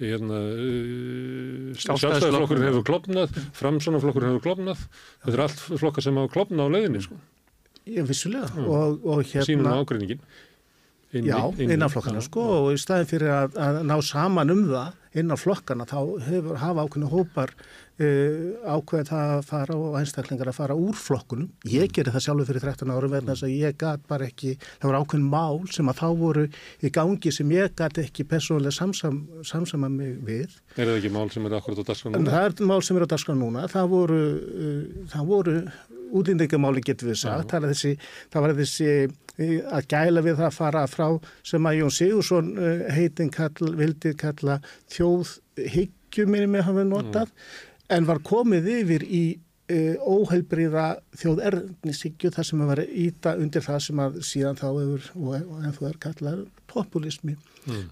hérna, 0.00 0.38
uh, 0.50 1.80
sjálfstæðarflokkurinn 1.82 2.68
hefur 2.68 2.86
klopnað, 2.90 3.40
framsónaflokkurinn 3.58 4.34
hefur 4.34 4.46
klopnað. 4.48 4.84
Þetta 5.24 5.36
er 5.36 5.44
allt 5.46 5.64
flokkar 5.70 6.06
sem 6.06 6.20
hafa 6.20 6.34
klopnað 6.36 6.70
á 6.70 6.74
leiðinni, 6.76 7.02
sko. 7.06 7.18
ég 7.90 8.06
vissulega 8.06 8.50
Mm. 8.54 8.68
og, 8.68 9.04
og 9.04 9.24
Sýnum 9.24 9.64
hérna 9.66 9.80
ágreiningin. 9.82 10.20
Já, 11.10 11.40
innan 11.58 11.90
flokkana 11.90 12.20
sko 12.22 12.40
og 12.40 12.66
í 12.70 12.78
staðin 12.78 13.08
fyrir 13.10 13.32
að, 13.34 13.56
að 13.58 13.78
ná 13.82 13.96
saman 14.06 14.52
um 14.52 14.60
það 14.70 15.18
innan 15.18 15.40
flokkana 15.40 15.86
þá 15.90 15.96
hefur, 16.22 16.56
hafa 16.62 16.84
ákveðinu 16.84 17.08
hópar 17.10 17.50
uh, 18.00 18.74
ákveðið 18.74 19.10
það 19.10 19.32
að 19.34 19.42
fara 19.50 19.76
og 19.76 19.96
einstaklingar 20.00 20.50
að 20.50 20.56
fara 20.56 20.76
úr 20.78 20.96
flokkunum. 20.96 21.50
Ég 21.68 21.92
gerði 21.94 22.14
það 22.14 22.24
sjálfur 22.26 22.48
fyrir 22.50 22.64
13 22.64 22.92
árum 22.94 23.12
verðan 23.14 23.34
þess 23.34 23.46
að 23.46 23.54
ég 23.56 23.76
gat 23.80 24.02
bara 24.10 24.28
ekki, 24.30 24.54
það 24.80 24.88
voru 24.90 25.02
ákveðin 25.04 25.28
mál 25.34 25.60
sem 25.74 25.92
að 25.92 26.00
þá 26.00 26.08
voru 26.22 26.46
í 26.80 26.92
gangi 26.96 27.32
sem 27.36 27.54
ég 27.54 27.76
gat 27.78 28.00
ekki 28.02 28.26
persónulega 28.30 28.76
samsam, 28.76 29.20
samsama 29.46 29.92
mig 29.92 30.18
við. 30.26 30.58
Er 30.76 30.90
það 30.90 30.98
ekki 31.00 31.14
mál 31.16 31.28
sem 31.34 31.48
er 31.50 31.56
akkurat 31.60 31.80
á 31.80 31.84
dagskrán 31.92 32.16
En 32.16 32.24
núna? 32.24 32.34
það 32.36 32.50
er 32.50 32.72
mál 32.72 32.82
sem 32.86 33.00
er 33.00 33.06
á 33.06 33.12
dagskrán 33.14 33.42
núna. 33.44 33.66
Það 33.70 33.90
voru, 33.94 34.20
uh, 34.66 35.08
það 35.14 35.32
voru 35.34 35.56
útlendingamáli 36.10 36.82
getur 36.82 37.12
við 37.12 37.20
sagt. 37.22 37.52
Það, 37.52 37.68
þessi, 37.70 37.94
það 38.32 38.46
var 38.46 38.56
þessi 38.58 38.90
uh, 39.06 39.56
að 39.78 39.88
gæla 39.94 40.24
við 40.26 40.40
það 40.40 40.48
að 40.48 40.58
fara 40.58 40.86
frá 40.90 41.06
sem 41.46 41.68
að 41.70 41.80
Jón 41.80 41.94
Sigursson 41.96 42.50
heitin 42.90 43.30
kall, 43.32 43.74
vildi 43.78 44.12
kalla 44.18 44.58
þjóðhyggju 44.92 46.26
minni 46.28 46.48
með 46.50 46.66
hafa 46.66 46.84
notað 46.88 47.32
en 47.90 48.08
var 48.08 48.22
komið 48.26 48.68
yfir 48.80 49.04
í 49.06 49.24
uh, 49.70 49.96
óheilbriða 50.06 50.86
þjóðernishyggju 51.20 52.32
þar 52.34 52.48
sem 52.48 52.64
að 52.64 52.72
vera 52.74 52.88
íta 53.04 53.36
undir 53.40 53.64
það 53.66 53.84
sem 53.86 54.02
að 54.04 54.18
síðan 54.26 54.58
þá 54.60 54.66
hefur 54.68 55.06
og, 55.16 55.30
og 55.36 55.62
en 55.64 55.76
þú 55.76 55.88
er 55.90 56.00
kallað 56.06 56.42
populismi. 56.70 57.36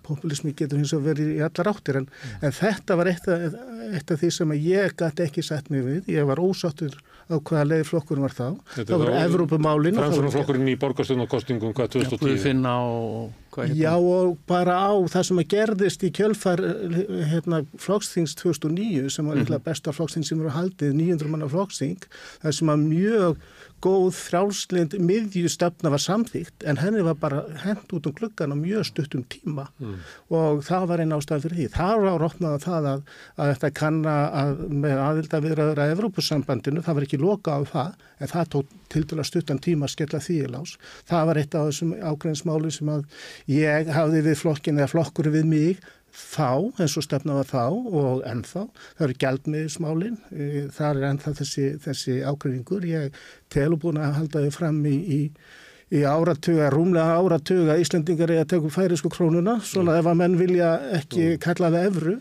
Populismi 0.06 0.54
getur 0.56 0.80
hins 0.80 0.94
vegar 0.94 1.10
verið 1.10 1.34
í 1.34 1.40
allar 1.44 1.72
áttir 1.74 2.00
en, 2.00 2.06
en 2.40 2.54
þetta 2.56 2.96
var 2.98 3.10
eitt 3.10 3.26
af, 3.28 3.58
eitt 3.92 4.12
af 4.14 4.22
því 4.22 4.30
sem 4.34 4.54
að 4.54 4.68
ég 4.70 4.94
gæti 4.98 5.26
ekki 5.26 5.44
sett 5.44 5.68
mig 5.72 5.84
við. 5.84 6.12
Ég 6.14 6.28
var 6.30 6.40
ósáttur 6.42 6.96
á 7.28 7.36
hvaða 7.36 7.64
leið 7.68 7.82
flokkurinn 7.90 8.24
var 8.24 8.32
þá. 8.32 8.46
Þetta 8.74 8.88
Það 8.88 8.98
voru 9.02 9.12
var- 9.12 9.26
Evrópumálin. 9.28 9.98
og 9.98 9.98
það 9.98 10.08
voru- 10.08 10.30
Framsóknarflokkurinn 10.32 10.68
í 10.72 10.76
borgarstjórnarkostningum 10.80 11.74
hvað 11.76 11.88
2010? 11.92 12.18
Guðfinna 12.24 12.72
og 12.80 13.32
hvað 13.52 13.74
Já 13.76 13.92
og 13.96 14.38
bara 14.46 14.74
á 14.80 14.92
það 15.12 15.22
sem 15.28 15.38
að 15.38 15.48
gerðist 15.52 16.02
í 16.04 16.10
kjölfar 16.10 16.58
hérna, 17.28 17.66
flokksþings 17.76 18.34
2009 18.40 19.10
sem 19.10 19.26
var 19.26 19.36
líklega 19.36 19.62
besta 19.64 19.92
flokksþing 19.92 20.24
sem 20.24 20.40
eru 20.40 20.50
haldið, 20.50 20.94
900 20.94 21.28
manna 21.28 21.48
flokksþing, 21.48 22.00
það 22.42 22.54
sem 22.54 22.68
að 22.68 22.86
mjög 22.88 23.36
góð 23.84 24.08
frjálslind 24.16 24.96
miðjustefna 24.98 25.92
var 25.92 26.02
samþýgt 26.02 26.66
en 26.68 26.80
henni 26.80 27.04
var 27.06 27.18
bara 27.20 27.44
hent 27.62 27.92
út 27.94 28.08
um 28.08 28.14
gluggan 28.16 28.54
á 28.54 28.56
mjög 28.58 28.88
stuttum 28.88 29.24
tíma 29.30 29.68
og 30.30 30.64
það 30.66 30.86
var 30.90 31.02
einn 31.04 31.14
ástæðan 31.16 31.44
fyrir 31.44 31.60
því. 31.60 31.68
Það 31.76 32.02
var 32.06 32.26
opnað 32.28 32.58
það 32.64 32.88
að, 32.92 33.02
að 33.36 33.52
þetta 33.52 33.70
kanna 33.80 34.16
að, 34.42 34.64
með 34.68 35.04
aðilda 35.04 35.42
viðraður 35.44 35.82
að 35.84 35.94
Evrópusambandinu, 35.96 36.82
það 36.82 36.98
var 36.98 37.08
ekki 37.08 37.22
loka 37.22 37.58
á 37.58 37.60
það 37.72 38.06
en 38.18 38.32
það 38.32 38.50
tók 38.54 38.74
til 38.88 39.04
dæla 39.04 39.24
stuttan 39.26 39.60
tíma 39.62 39.86
að 39.86 39.94
skella 39.94 40.20
því 40.24 40.38
í 40.42 40.50
lás. 40.50 40.74
Það 41.08 41.28
var 41.28 41.40
eitt 41.42 41.54
af 41.54 41.68
þessum 41.68 41.94
ágrænsmáli 41.98 42.72
sem 42.74 42.90
að 42.92 43.04
ég 43.52 43.92
hafði 43.94 44.24
við 44.26 44.40
flokkin 44.42 44.80
eða 44.80 44.92
flokkur 44.94 45.30
við 45.34 45.48
mig 45.48 45.84
þá, 46.18 46.74
eins 46.80 46.96
og 46.98 47.04
stefna 47.06 47.38
var 47.38 47.48
þá 47.48 47.64
og 47.68 48.26
ennþá, 48.28 48.64
það 48.98 49.06
eru 49.06 49.16
gjaldmiðismálin, 49.24 50.18
það 50.74 50.88
er 50.90 51.08
ennþá 51.12 51.34
þessi, 51.40 51.66
þessi 51.84 52.18
ágreiningur, 52.26 52.86
ég 52.88 53.18
telur 53.52 53.80
búin 53.82 54.00
að 54.02 54.16
halda 54.18 54.44
þau 54.46 54.54
fram 54.58 54.80
í, 54.88 54.96
í, 54.98 55.20
í 55.94 56.04
áratuga, 56.08 56.70
rúmlega 56.74 57.18
áratuga 57.18 57.78
Íslendingar 57.80 58.32
er 58.34 58.44
að 58.44 58.50
teka 58.54 58.72
færisku 58.74 59.12
krónuna, 59.14 59.58
svona 59.64 59.98
ef 60.00 60.08
að 60.10 60.18
menn 60.22 60.40
vilja 60.40 60.74
ekki 60.98 61.36
kalla 61.42 61.72
það 61.74 61.92
evru. 61.92 62.16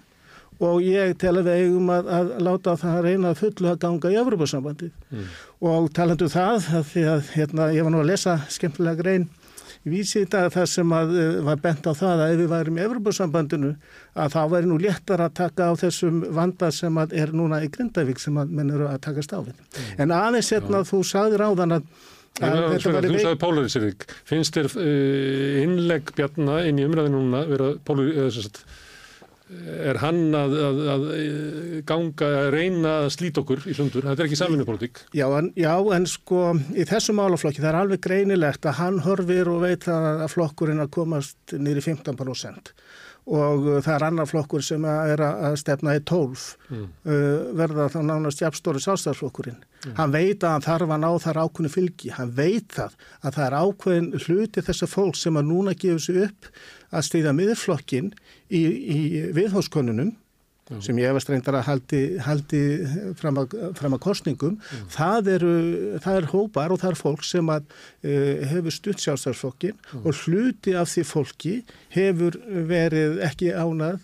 Og 0.57 0.79
ég 0.81 1.11
tel 1.21 1.35
að 1.37 1.51
við 1.51 1.59
eigum 1.67 1.89
að, 1.93 2.07
að 2.17 2.29
láta 2.41 2.73
það 2.81 2.95
reyna 3.05 3.29
að 3.29 3.41
fullu 3.43 3.67
að 3.69 3.75
ganga 3.83 4.09
í 4.09 4.15
Evropasambandið 4.17 5.27
og 5.69 5.91
talandu 5.93 6.29
það, 6.33 6.69
að 6.79 6.87
því 6.89 7.03
að 7.11 7.29
hérna, 7.35 7.67
ég 7.75 7.85
var 7.85 7.93
nú 7.93 7.99
að 8.01 8.09
lesa 8.09 8.33
skemmtilega 8.55 8.97
grein 9.03 9.27
vísi 9.91 10.23
í 10.23 10.29
dag 10.29 10.49
þar 10.53 10.69
sem 10.71 10.93
að 10.95 11.13
uh, 11.15 11.27
var 11.47 11.61
bent 11.63 11.87
á 11.87 11.91
það 11.97 12.23
að 12.23 12.33
ef 12.33 12.41
við 12.41 12.51
værim 12.53 12.79
í 12.79 12.83
Evropasambandinu 12.85 13.71
að 14.17 14.35
þá 14.35 14.41
væri 14.53 14.69
nú 14.71 14.77
léttar 14.81 15.23
að 15.25 15.35
taka 15.41 15.69
á 15.69 15.73
þessum 15.79 16.19
vanda 16.35 16.71
sem 16.75 16.99
að 17.01 17.15
er 17.23 17.33
núna 17.35 17.61
í 17.65 17.71
Grindavík 17.73 18.21
sem 18.21 18.37
menn 18.37 18.73
eru 18.73 18.89
að 18.89 19.01
takast 19.07 19.33
á 19.33 19.39
við. 19.41 19.55
En 19.97 20.13
aðeins 20.15 20.51
hérna 20.55 20.83
þú 20.87 21.03
sagðir 21.07 21.45
áðan 21.47 21.77
að, 21.77 21.87
að 22.41 22.57
Þú 22.57 22.95
veik... 22.95 23.07
veik... 23.11 23.21
sagði 23.23 23.39
polarisering. 23.45 24.09
Finnst 24.27 24.57
þér 24.57 24.73
uh, 24.73 25.63
innlegg 25.63 26.11
Bjarna 26.17 26.59
inn 26.69 26.81
í 26.81 26.87
umræðinu 26.87 27.23
núna 27.23 27.45
vera? 27.49 27.73
Er 29.47 29.95
hann 30.01 30.35
að, 30.35 30.53
að, 30.59 30.79
að 30.91 31.03
eh, 31.15 31.75
ganga 31.87 32.27
að 32.41 32.49
reyna 32.51 32.93
að 33.05 33.09
slíta 33.15 33.39
okkur 33.45 33.63
í 33.63 33.75
sundur? 33.77 34.03
Þetta 34.03 34.23
er 34.25 34.27
ekki 34.27 34.39
samvinnupolítik. 34.41 35.01
Já 35.15 35.27
já, 35.55 35.73
en 35.95 36.07
sko 36.11 36.41
í 36.75 36.83
þessu 36.89 37.15
málaflokki 37.15 37.63
það 37.63 37.71
er 37.71 37.79
alveg 37.81 38.03
greinilegt 38.03 38.67
að 38.67 38.79
hann 38.81 38.99
horfir 39.07 39.47
og 39.53 39.63
veit 39.63 39.87
að, 39.87 40.25
flokkurinn 40.33 40.83
að 40.83 40.91
komast 40.99 41.55
í 41.55 41.77
15% 41.79 42.73
og 43.27 43.65
uh, 43.67 43.77
það 43.83 43.93
er 43.93 44.03
annar 44.07 44.27
flokkur 44.29 44.63
sem 44.63 44.85
er 44.87 45.19
að 45.19 45.57
stefna 45.59 45.97
í 45.97 46.03
12 46.07 46.45
Mm. 46.67 46.87
uh, 47.07 47.51
verða 47.55 47.85
þá 47.91 48.01
nánast 48.03 48.41
jafnstóri 48.43 48.81
sástaflokkurinn. 48.83 49.61
Hann 49.95 50.11
veit 50.11 50.43
að 50.43 50.51
hann 50.51 50.65
þarf 50.65 50.91
að 50.91 50.99
ná 50.99 51.09
þar 51.23 51.39
ákveðinu 51.45 51.71
fylgi. 51.71 52.09
Hann 52.11 52.33
veit 52.35 52.73
það 52.75 52.97
að 53.21 53.37
það 53.37 53.45
er 53.45 53.55
ákveðin 53.61 54.09
hluti 54.25 54.63
þessar 54.67 54.91
fólk 54.91 55.15
sem 55.15 55.39
að 55.39 55.47
núna 55.47 55.75
gefur 55.79 56.03
sig 56.03 56.19
upp 56.25 56.49
að 56.91 57.05
stýða 57.07 57.33
miðurflokkin 57.37 58.09
í, 58.49 58.61
í 58.63 58.99
viðhóskonunum 60.67 60.85
sem 60.85 60.99
ég 60.99 61.11
hefast 61.11 61.29
reyndar 61.31 61.57
að 61.59 61.65
haldi, 61.67 62.01
haldi 62.23 62.61
fram, 63.19 63.37
að, 63.41 63.55
fram 63.77 63.95
að 63.95 64.01
kostningum, 64.03 64.57
það, 64.93 65.29
eru, 65.37 65.53
það 66.03 66.19
er 66.19 66.27
hópar 66.31 66.73
og 66.73 66.81
það 66.81 66.91
er 66.91 66.99
fólk 66.99 67.23
sem 67.27 67.51
að 67.51 67.63
uh, 67.67 68.45
hefur 68.51 68.73
stutt 68.75 69.03
sjálfstæðarflokkin 69.03 69.77
og 70.03 70.13
hluti 70.23 70.75
af 70.77 70.91
því 70.91 71.03
fólki 71.07 71.55
hefur 71.93 72.37
verið 72.67 73.21
ekki 73.25 73.51
ánað. 73.55 73.99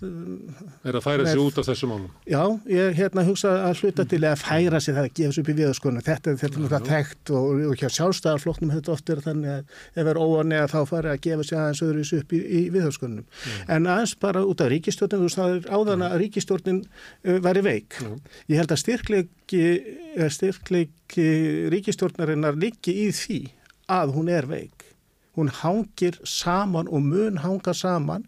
Er 0.84 0.98
að 0.98 1.06
færa 1.06 1.28
sig 1.28 1.42
út 1.44 1.60
af 1.60 1.68
þessu 1.68 1.90
málum. 1.92 2.12
Já, 2.30 2.44
ég 2.72 2.98
hérna 2.98 3.26
hugsa 3.28 3.50
að 3.68 3.84
hluta 3.84 4.04
til 4.10 4.24
að 4.24 4.40
færa 4.44 4.80
sig 4.84 4.96
það 4.96 5.10
að 5.10 5.16
gefa 5.20 5.34
sig 5.34 5.44
upp 5.44 5.52
í 5.52 5.58
viðaskonu. 5.60 6.04
Þetta, 6.04 6.36
þetta 6.40 6.48
er 6.48 6.64
náttúrulega 6.64 6.92
þekkt 6.92 7.34
og, 7.34 7.46
og 7.70 7.76
hjá 7.80 7.90
sjálfstæðarflokknum 7.98 8.74
þetta 8.78 8.94
oft 8.96 9.14
er 9.14 9.24
þannig 9.24 9.52
að 9.58 9.64
ef 10.02 10.06
er 10.14 10.22
óanni 10.22 10.58
að 10.60 10.74
þá 10.74 10.80
fari 10.90 11.10
að 11.12 11.24
gefa 11.28 11.44
sig 11.48 11.58
aðeins 11.60 11.84
öðru 11.84 12.04
upp 12.20 12.34
í, 12.34 12.40
í 12.44 12.62
viðaskonum. 12.74 13.26
En 13.72 13.90
aðeins 13.90 14.16
bara 14.22 14.44
út 14.48 14.64
af 14.64 14.70
ríkistjórnum, 14.72 15.28
ríkistjórnin 16.54 16.84
uh, 17.26 17.40
væri 17.44 17.64
veik. 17.64 17.98
Ég 18.50 18.58
held 18.58 18.72
að 18.72 18.82
styrkleiki, 18.82 19.64
eh, 20.16 20.30
styrkleiki 20.30 21.28
ríkistjórnarinnar 21.74 22.58
liggi 22.58 22.94
í 23.08 23.12
því 23.12 23.42
að 23.90 24.14
hún 24.16 24.30
er 24.30 24.46
veik. 24.48 24.86
Hún 25.36 25.50
hangir 25.50 26.20
saman 26.24 26.88
og 26.88 27.02
mun 27.02 27.38
hanga 27.38 27.74
saman 27.74 28.26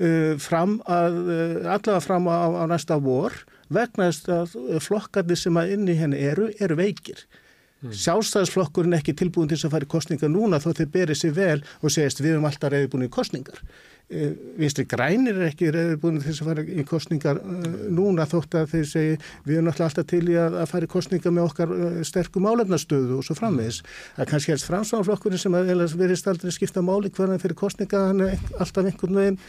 uh, 0.00 0.36
fram 0.38 0.80
að, 0.86 1.20
uh, 1.28 1.72
allavega 1.76 2.00
fram 2.00 2.26
á, 2.26 2.50
á 2.50 2.64
næsta 2.66 2.98
vor 2.98 3.32
vegna 3.70 4.10
þess 4.10 4.28
að 4.28 4.82
flokkarnir 4.82 5.38
sem 5.38 5.56
að 5.56 5.72
inni 5.78 5.94
henni 5.94 6.18
eru, 6.18 6.50
eru 6.60 6.76
veikir. 6.76 7.24
Sjálfstæðisflokkurinn 7.84 8.94
er 8.96 9.02
ekki 9.02 9.12
tilbúin 9.12 9.48
til 9.48 9.58
þess 9.58 9.66
að 9.68 9.74
fara 9.74 9.84
í 9.84 9.90
kostningar 9.92 10.30
núna 10.32 10.60
þó 10.62 10.70
þeir 10.72 10.86
berið 10.94 11.18
sér 11.20 11.34
vel 11.36 11.58
og 11.82 11.92
segist 11.92 12.22
við 12.22 12.36
erum 12.36 12.46
alltaf 12.48 12.72
reyðbúin 12.72 13.04
í 13.04 13.10
kostningar. 13.12 13.58
Uh, 14.12 14.34
Vinstri 14.60 14.84
grænir 14.84 15.38
er 15.40 15.46
ekki 15.48 15.70
reyðbúin 15.72 16.18
til 16.20 16.26
þess 16.28 16.42
að 16.42 16.48
fara 16.50 16.62
í 16.68 16.82
kostningar 16.84 17.38
uh, 17.40 17.68
núna 17.88 18.26
þótt 18.28 18.56
að 18.60 18.66
þeir 18.74 18.88
segi 18.90 19.14
við 19.46 19.54
erum 19.56 19.70
alltaf 19.72 19.96
til 20.10 20.20
í 20.28 20.36
að, 20.36 20.58
fara 20.68 20.84
í 20.84 20.90
kostningar 20.92 21.32
með 21.32 21.46
okkar 21.48 21.72
uh, 21.72 21.96
sterkum 22.04 22.44
álefnastöðu 22.50 23.16
og 23.16 23.24
svo 23.24 23.38
framvegis. 23.38 23.80
Það 24.18 24.26
er 24.26 24.30
kannski 24.34 24.52
helst 24.52 24.68
framsáðanflokkurinn 24.68 25.40
sem 25.40 25.56
verið 25.56 26.28
aldrei 26.34 26.52
skipta 26.52 26.84
máli 26.84 27.14
hvernig 27.16 27.40
fyrir 27.46 27.56
kostninga 27.56 28.04
hann 28.10 28.22
er 28.28 28.36
alltaf 28.60 28.84
einhvern 28.92 29.18
veginn 29.22 29.40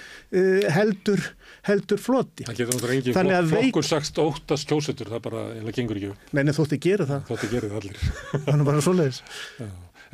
heldur, 0.72 1.28
heldur 1.68 2.00
floti. 2.02 2.48
Það 2.48 2.60
getur 2.62 2.78
náttúrulega 2.80 3.00
engin 3.02 3.20
Þannig 3.20 3.36
flokk, 3.36 3.44
að 3.44 3.52
veik- 3.52 3.64
flokkur 3.68 3.90
sagt 3.92 4.24
óttast 4.24 4.72
kjósetur, 4.72 5.12
það 5.12 5.26
bara 5.28 5.46
eiginlega 5.52 5.80
gengur 5.82 6.00
ekki. 6.00 6.16
upp. 6.16 6.32
Nei, 6.32 6.46
en 6.46 6.56
þótti 6.56 6.80
gera 6.88 7.12
það. 7.12 7.26
Þótti 7.30 7.52
gerir 7.52 7.74
það 7.74 7.82
allir. 7.84 8.04
Það 8.46 8.54
er 8.56 8.68
bara 8.72 8.86
svoleiðis. 8.88 9.24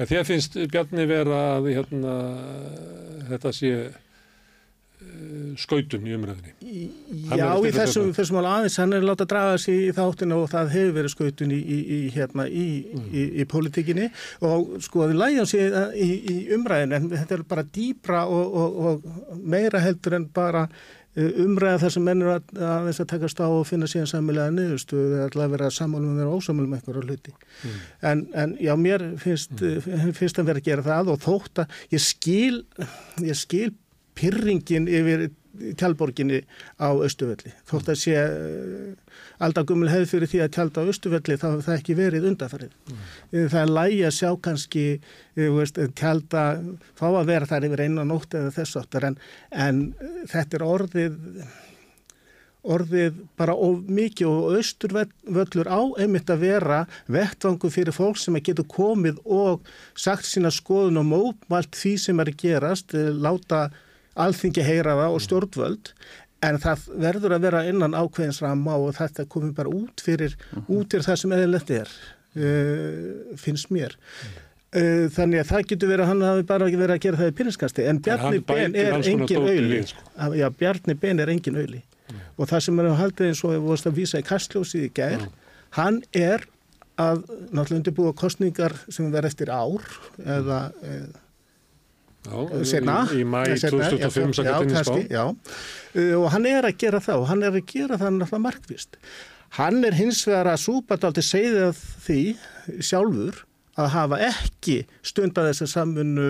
Þér 0.02 0.24
finnst 0.26 0.56
Bjarni 0.72 1.06
vera 1.06 1.42
að 1.60 1.68
hérna, 1.76 2.14
þetta 3.30 3.52
sé 3.54 3.74
skautun 5.60 6.06
í 6.08 6.14
umræðinni. 6.16 6.54
Já, 7.32 7.46
að 7.48 7.68
í 7.68 7.74
þessu 7.76 8.06
þessum 8.16 8.40
alveg 8.42 8.54
aðeins, 8.58 8.78
hann 8.82 8.96
er 8.96 9.06
láta 9.06 9.28
draga 9.30 9.58
sig 9.62 9.88
í 9.88 9.92
þáttinu 9.96 10.38
og 10.44 10.48
það 10.52 10.72
hefur 10.76 10.96
verið 11.00 11.14
skautun 11.16 11.54
í, 11.56 11.60
í, 11.60 12.00
hérna, 12.16 12.48
í, 12.48 12.68
í, 13.10 13.26
í 13.42 13.48
pólitíkinni 13.50 14.08
og 14.48 14.78
sko 14.84 15.06
að 15.06 15.14
við 15.14 15.22
lægjum 15.24 15.52
sig 15.52 15.76
í, 15.96 16.10
í 16.34 16.38
umræðin 16.56 16.98
en 16.98 17.12
þetta 17.14 17.38
er 17.38 17.46
bara 17.52 17.68
dýbra 17.78 18.24
og, 18.32 18.58
og, 18.64 18.82
og 18.88 19.38
meira 19.42 19.84
heldur 19.84 20.18
en 20.18 20.28
bara 20.34 20.66
uh, 20.68 21.30
umræða 21.46 21.84
þar 21.86 21.96
sem 21.98 22.08
menn 22.08 22.24
eru 22.24 22.34
að, 22.38 22.56
að, 22.56 22.90
að 22.94 23.12
takast 23.14 23.44
á 23.44 23.48
og 23.50 23.68
finna 23.70 23.90
síðan 23.92 24.10
sammilega 24.14 24.56
niðurstu 24.56 25.00
eða 25.04 25.28
alltaf 25.28 25.46
að 25.46 25.56
vera 25.58 25.72
sammálum 25.76 26.16
og 26.16 26.24
vera 26.24 26.40
ósamálum 26.40 26.76
eitthvað 26.78 27.02
á 27.02 27.04
hluti. 27.06 27.38
En, 28.08 28.26
en 28.38 28.58
já, 28.62 28.74
mér 28.80 29.08
finnst, 29.22 29.54
mm. 29.60 30.12
finnst 30.18 30.42
að 30.42 30.52
vera 30.52 30.64
að 30.64 30.72
gera 30.72 30.90
það 30.90 31.16
og 31.16 31.24
þótt 31.28 31.66
að 31.66 31.80
ég 31.96 32.06
skil, 32.08 32.62
ég 33.28 33.40
skil 33.40 33.72
pyrringin 34.22 34.90
yfir 34.90 35.30
tjálborginni 35.78 36.42
á 36.80 36.90
Östuvelli. 37.04 37.52
Þótt 37.68 37.92
að 37.92 38.00
sé 38.00 38.14
alltaf 39.44 39.68
gummul 39.68 39.90
hefði 39.92 40.10
fyrir 40.14 40.32
því 40.32 40.44
að 40.46 40.54
tjálta 40.56 40.86
á 40.86 40.90
Östuvelli 40.92 41.38
þá 41.40 41.48
hefur 41.50 41.66
það 41.68 41.80
ekki 41.80 41.98
verið 42.00 42.28
undarfarið. 42.32 42.78
Mm. 42.92 43.02
Það 43.52 43.58
er 43.64 43.74
lægi 43.78 44.06
að 44.08 44.16
sjá 44.20 44.30
kannski 44.48 44.86
uh, 45.00 45.50
veist, 45.58 45.82
tjálta, 46.00 46.46
fá 47.00 47.08
að 47.10 47.34
vera 47.34 47.50
þar 47.50 47.68
yfir 47.68 47.84
einu 47.88 48.08
nótt 48.08 48.38
eða 48.38 48.54
þess 48.56 48.80
áttar 48.82 49.10
en, 49.12 49.20
en 49.52 49.84
uh, 49.92 50.24
þetta 50.32 50.60
er 50.60 50.68
orðið 50.70 51.20
orðið 52.62 53.16
bara 53.40 53.56
of 53.58 53.88
mikið 53.90 54.28
og 54.30 54.58
austurvöllur 54.60 55.66
á 55.66 55.82
einmitt 55.98 56.30
að 56.30 56.44
vera 56.46 56.84
vettvangu 57.10 57.72
fyrir 57.74 57.96
fólk 57.96 58.20
sem 58.22 58.38
getur 58.38 58.68
komið 58.70 59.18
og 59.26 59.66
sagt 59.98 60.30
sína 60.30 60.52
skoðun 60.54 61.02
og 61.02 61.08
mótmælt 61.10 61.74
því 61.74 61.96
sem 62.04 62.22
er 62.22 62.30
gerast, 62.38 62.94
eh, 62.94 63.10
láta 63.10 63.72
alþingi 64.20 64.64
heyra 64.66 64.98
það 65.00 65.16
og 65.16 65.24
stjórnvöld 65.26 65.92
en 66.42 66.58
það 66.62 66.86
verður 67.04 67.36
að 67.36 67.44
vera 67.46 67.66
innan 67.70 67.96
ákveðins 67.98 68.42
ramma 68.42 68.78
og 68.82 68.96
þetta 68.98 69.28
komið 69.30 69.52
bara 69.60 69.74
út 69.78 70.02
fyrir, 70.04 70.34
út 70.66 70.90
fyrir 70.90 71.06
það 71.06 71.20
sem 71.22 71.36
eðlilegt 71.38 71.74
er, 71.76 71.92
uh, 72.36 73.36
finnst 73.42 73.70
mér. 73.74 73.96
Uh, 74.72 75.06
þannig 75.12 75.44
að 75.44 75.50
það 75.52 75.66
getur 75.74 75.92
verið 75.92 76.06
að 76.06 76.12
hann 76.14 76.26
hafi 76.30 76.46
bara 76.48 76.70
verið 76.72 76.96
að 76.96 77.02
gera 77.06 77.20
það 77.20 77.32
í 77.32 77.38
pyrinskasti 77.42 77.88
en 77.92 78.02
Bjarni 78.06 78.40
hann 78.40 78.46
Ben 78.48 78.78
er 78.80 78.98
engin 79.02 79.48
auðli. 79.48 79.82
sko. 79.90 80.30
Já, 80.40 80.48
Bjarni 80.62 80.96
Ben 81.02 81.20
er 81.20 81.34
engin 81.34 81.60
auðli 81.60 81.82
og 82.38 82.48
það 82.50 82.64
sem 82.66 82.80
er 82.82 82.88
að 82.90 82.98
halda 83.00 83.28
eins 83.28 83.42
og 83.46 83.54
við 83.54 83.66
vorust 83.68 83.88
að 83.88 84.00
vísa 84.00 84.20
í 84.20 84.26
kastljósið 84.28 84.88
í 84.88 84.92
gær, 84.96 85.28
hann 85.78 86.02
er 86.16 86.44
að 87.00 87.22
náttúrulega 87.52 87.78
undirbúa 87.80 88.16
kostningar 88.18 88.76
sem 88.92 89.08
verð 89.14 89.30
eftir 89.32 89.52
ár 89.52 89.86
eða, 90.24 90.60
eða 90.84 91.22
Já, 92.22 92.64
Seinna, 92.70 92.96
í, 93.10 93.22
í 93.24 93.26
mæ 93.26 93.40
Já, 93.50 93.56
seinna, 93.64 93.90
2005 93.90 94.42
já, 94.46 94.54
kannski, 94.70 95.06
já. 95.10 95.24
Og 96.20 96.28
hann 96.36 96.46
er 96.46 96.68
að 96.70 96.76
gera 96.84 97.00
það 97.02 97.24
og 97.24 97.30
hann 97.32 97.46
er 97.48 97.56
að 97.58 97.66
gera 97.72 97.98
það 97.98 98.18
náttúrulega 98.20 98.44
markvist 98.46 99.00
hann 99.58 99.82
er 99.84 99.96
hins 99.98 100.22
vegar 100.28 100.48
að 100.54 100.62
súpa 100.64 100.96
daldi 101.02 101.24
segðið 101.26 101.80
því 102.06 102.20
sjálfur 102.88 103.42
að 103.82 103.90
hafa 103.96 104.20
ekki 104.30 104.78
stundað 105.08 105.50
þessa 105.52 105.68
samfunnu 105.74 106.28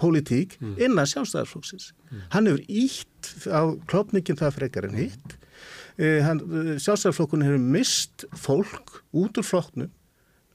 pólitík 0.00 0.56
innan 0.80 1.08
sjálfstæðarflóksins 1.08 1.92
hann 2.34 2.48
hefur 2.50 2.64
ítt 2.66 3.30
á 3.52 3.62
klopningin 3.88 4.38
það 4.40 4.56
frekar 4.58 4.88
en 4.88 4.98
hitt. 4.98 5.36
Sjálfstæðarflokkunum 6.00 7.46
hefur 7.46 7.64
mist 7.78 8.24
fólk 8.40 9.00
út 9.12 9.40
úr 9.40 9.46
flokknum 9.46 9.90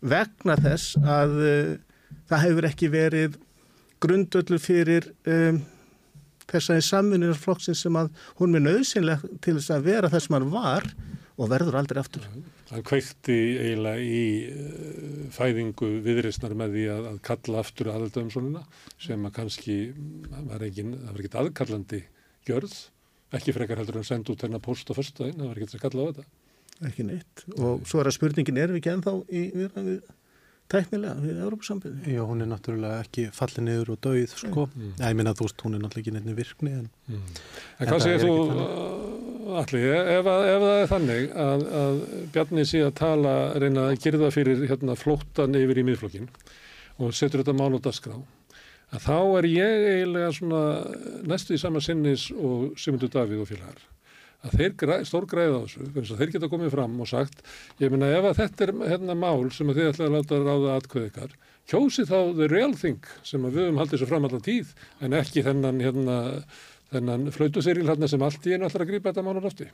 vegna 0.06 0.58
þess 0.60 0.98
að 1.02 1.36
það 2.30 2.44
hefur 2.46 2.68
ekki 2.70 2.90
verið 2.94 3.38
grundöldur 4.06 4.62
fyrir 4.62 5.10
um, 5.28 5.62
þessari 6.50 6.84
samvinnarflokksins 6.86 7.84
sem 7.86 8.00
að 8.00 8.12
hún 8.40 8.58
er 8.58 8.66
nöðsynlega 8.66 9.38
til 9.44 9.58
þess 9.58 9.74
að 9.76 9.88
vera 9.90 10.12
sem 10.14 10.38
hann 10.38 10.52
var 10.54 10.88
og 11.36 11.50
verður 11.52 11.80
aldrei 11.82 12.00
aftur. 12.00 12.26
Það 12.66 12.84
kveikti 12.90 13.36
eiginlega 13.62 14.02
í 14.02 14.24
uh, 14.50 15.28
fæðingu 15.36 15.92
viðreysnar 16.06 16.56
með 16.58 16.78
því 16.78 16.88
að, 16.96 17.08
að 17.12 17.22
kalla 17.30 17.62
aftur 17.62 17.92
aðaldöfumsonuna 17.94 18.64
sem 19.02 19.28
að 19.28 19.36
kannski 19.40 19.78
var 20.32 20.66
ekki, 20.66 20.88
það 20.94 21.12
var 21.12 21.24
ekki 21.24 21.42
aðkallandi 21.44 22.02
gjörð, 22.48 22.76
ekki 23.36 23.56
frekar 23.56 23.82
heldur 23.82 24.02
en 24.02 24.08
senda 24.08 24.34
út 24.34 24.46
þennan 24.46 24.64
post 24.64 24.90
á 24.90 24.94
fyrstæðin, 24.98 25.40
það 25.42 25.52
var 25.52 25.62
ekki 25.62 25.80
að 25.80 25.86
kalla 25.86 26.06
á 26.06 26.10
þetta. 26.10 26.28
Ekki 26.86 27.06
neitt. 27.08 27.46
Og 27.56 27.86
svo 27.88 28.02
er 28.02 28.10
að 28.10 28.18
spurningin, 28.18 28.60
erum 28.60 28.76
við 28.76 28.82
ekki 28.82 28.92
ennþá 28.92 29.14
í 29.32 29.44
viðræðum 29.54 29.90
við 29.90 30.14
tæknilega 30.72 31.22
við 31.22 31.42
Európa-sambandi? 31.46 32.16
Já, 32.16 32.22
hún 32.26 32.42
er 32.44 32.50
náttúrulega 32.50 33.04
ekki 33.06 33.28
fallið 33.36 33.66
niður 33.68 33.92
og 33.94 34.02
dauð, 34.06 34.34
sko. 34.34 34.66
Mm. 34.74 34.92
Já, 34.98 35.06
ég 35.06 35.18
minna 35.20 35.34
að 35.36 35.42
þú 35.42 35.48
veist, 35.48 35.64
hún 35.66 35.78
er 35.78 35.84
náttúrulega 35.84 36.04
ekki 36.04 36.16
nefnir 36.16 36.38
virkni. 36.40 36.74
En, 36.80 36.90
mm. 37.12 37.40
en 37.80 37.92
hvað 37.92 38.06
segir 38.06 38.24
þú, 38.26 38.36
Alli, 39.46 39.82
ef, 39.86 40.26
að, 40.26 40.44
ef 40.50 40.64
það 40.66 40.80
er 40.82 40.88
þannig 40.90 41.26
að, 41.46 41.66
að 41.80 42.00
Bjarni 42.34 42.64
sé 42.66 42.82
að 42.82 42.96
tala, 42.98 43.34
reyna 43.62 43.90
að 43.92 44.00
gerða 44.02 44.32
fyrir 44.34 44.64
hérna, 44.66 44.96
flóttan 44.98 45.58
yfir 45.60 45.82
í 45.82 45.86
miðflokkin 45.86 46.32
og 46.98 47.14
setur 47.14 47.44
þetta 47.44 47.54
mál 47.60 47.78
á 47.78 47.80
dasgrá, 47.86 48.16
að 48.90 49.06
þá 49.06 49.18
er 49.42 49.48
ég 49.52 49.86
eiginlega 49.92 50.32
svona 50.34 50.64
næstu 51.30 51.58
í 51.58 51.62
sama 51.62 51.84
sinnis 51.84 52.32
og 52.34 52.74
Simundur 52.80 53.14
Davíð 53.14 53.44
og 53.44 53.52
félagar 53.52 53.84
að 54.46 54.60
þeir 54.60 54.76
græ, 54.82 54.96
stór 55.10 55.26
græða 55.30 55.58
á 55.58 55.64
þessu, 55.66 55.88
þannig 55.90 56.14
að 56.14 56.22
þeir 56.22 56.34
geta 56.36 56.52
komið 56.52 56.72
fram 56.76 57.00
og 57.02 57.10
sagt, 57.10 57.42
ég 57.82 57.94
meina 57.94 58.12
ef 58.14 58.30
að 58.30 58.40
þetta 58.44 58.68
er 58.68 58.74
hérna 58.92 59.18
mál 59.18 59.50
sem 59.56 59.72
að 59.72 59.82
þið 59.82 59.92
ætlaði 59.92 60.08
að 60.12 60.16
láta 60.20 60.42
ráða 60.44 60.78
atkveð 60.80 61.10
ykkar, 61.10 61.36
kjósi 61.72 62.06
þá 62.06 62.18
the 62.38 62.48
real 62.52 62.78
thing 62.78 63.10
sem 63.26 63.46
að 63.48 63.58
við 63.58 63.66
höfum 63.66 63.82
haldið 63.82 64.04
svo 64.04 64.10
fram 64.12 64.30
allan 64.30 64.46
tíð 64.46 64.76
en 65.02 65.18
ekki 65.18 65.46
þennan 65.48 65.82
hérna 65.82 66.18
þennan 66.94 67.30
flautusýril 67.34 67.88
hérna 67.90 68.10
sem 68.10 68.24
allt 68.26 68.48
í 68.48 68.56
einu 68.56 68.68
ætlar 68.68 68.86
að 68.86 68.92
grípa 68.94 69.12
þetta 69.12 69.26
mál 69.26 69.40
á 69.42 69.46
rafti. 69.46 69.70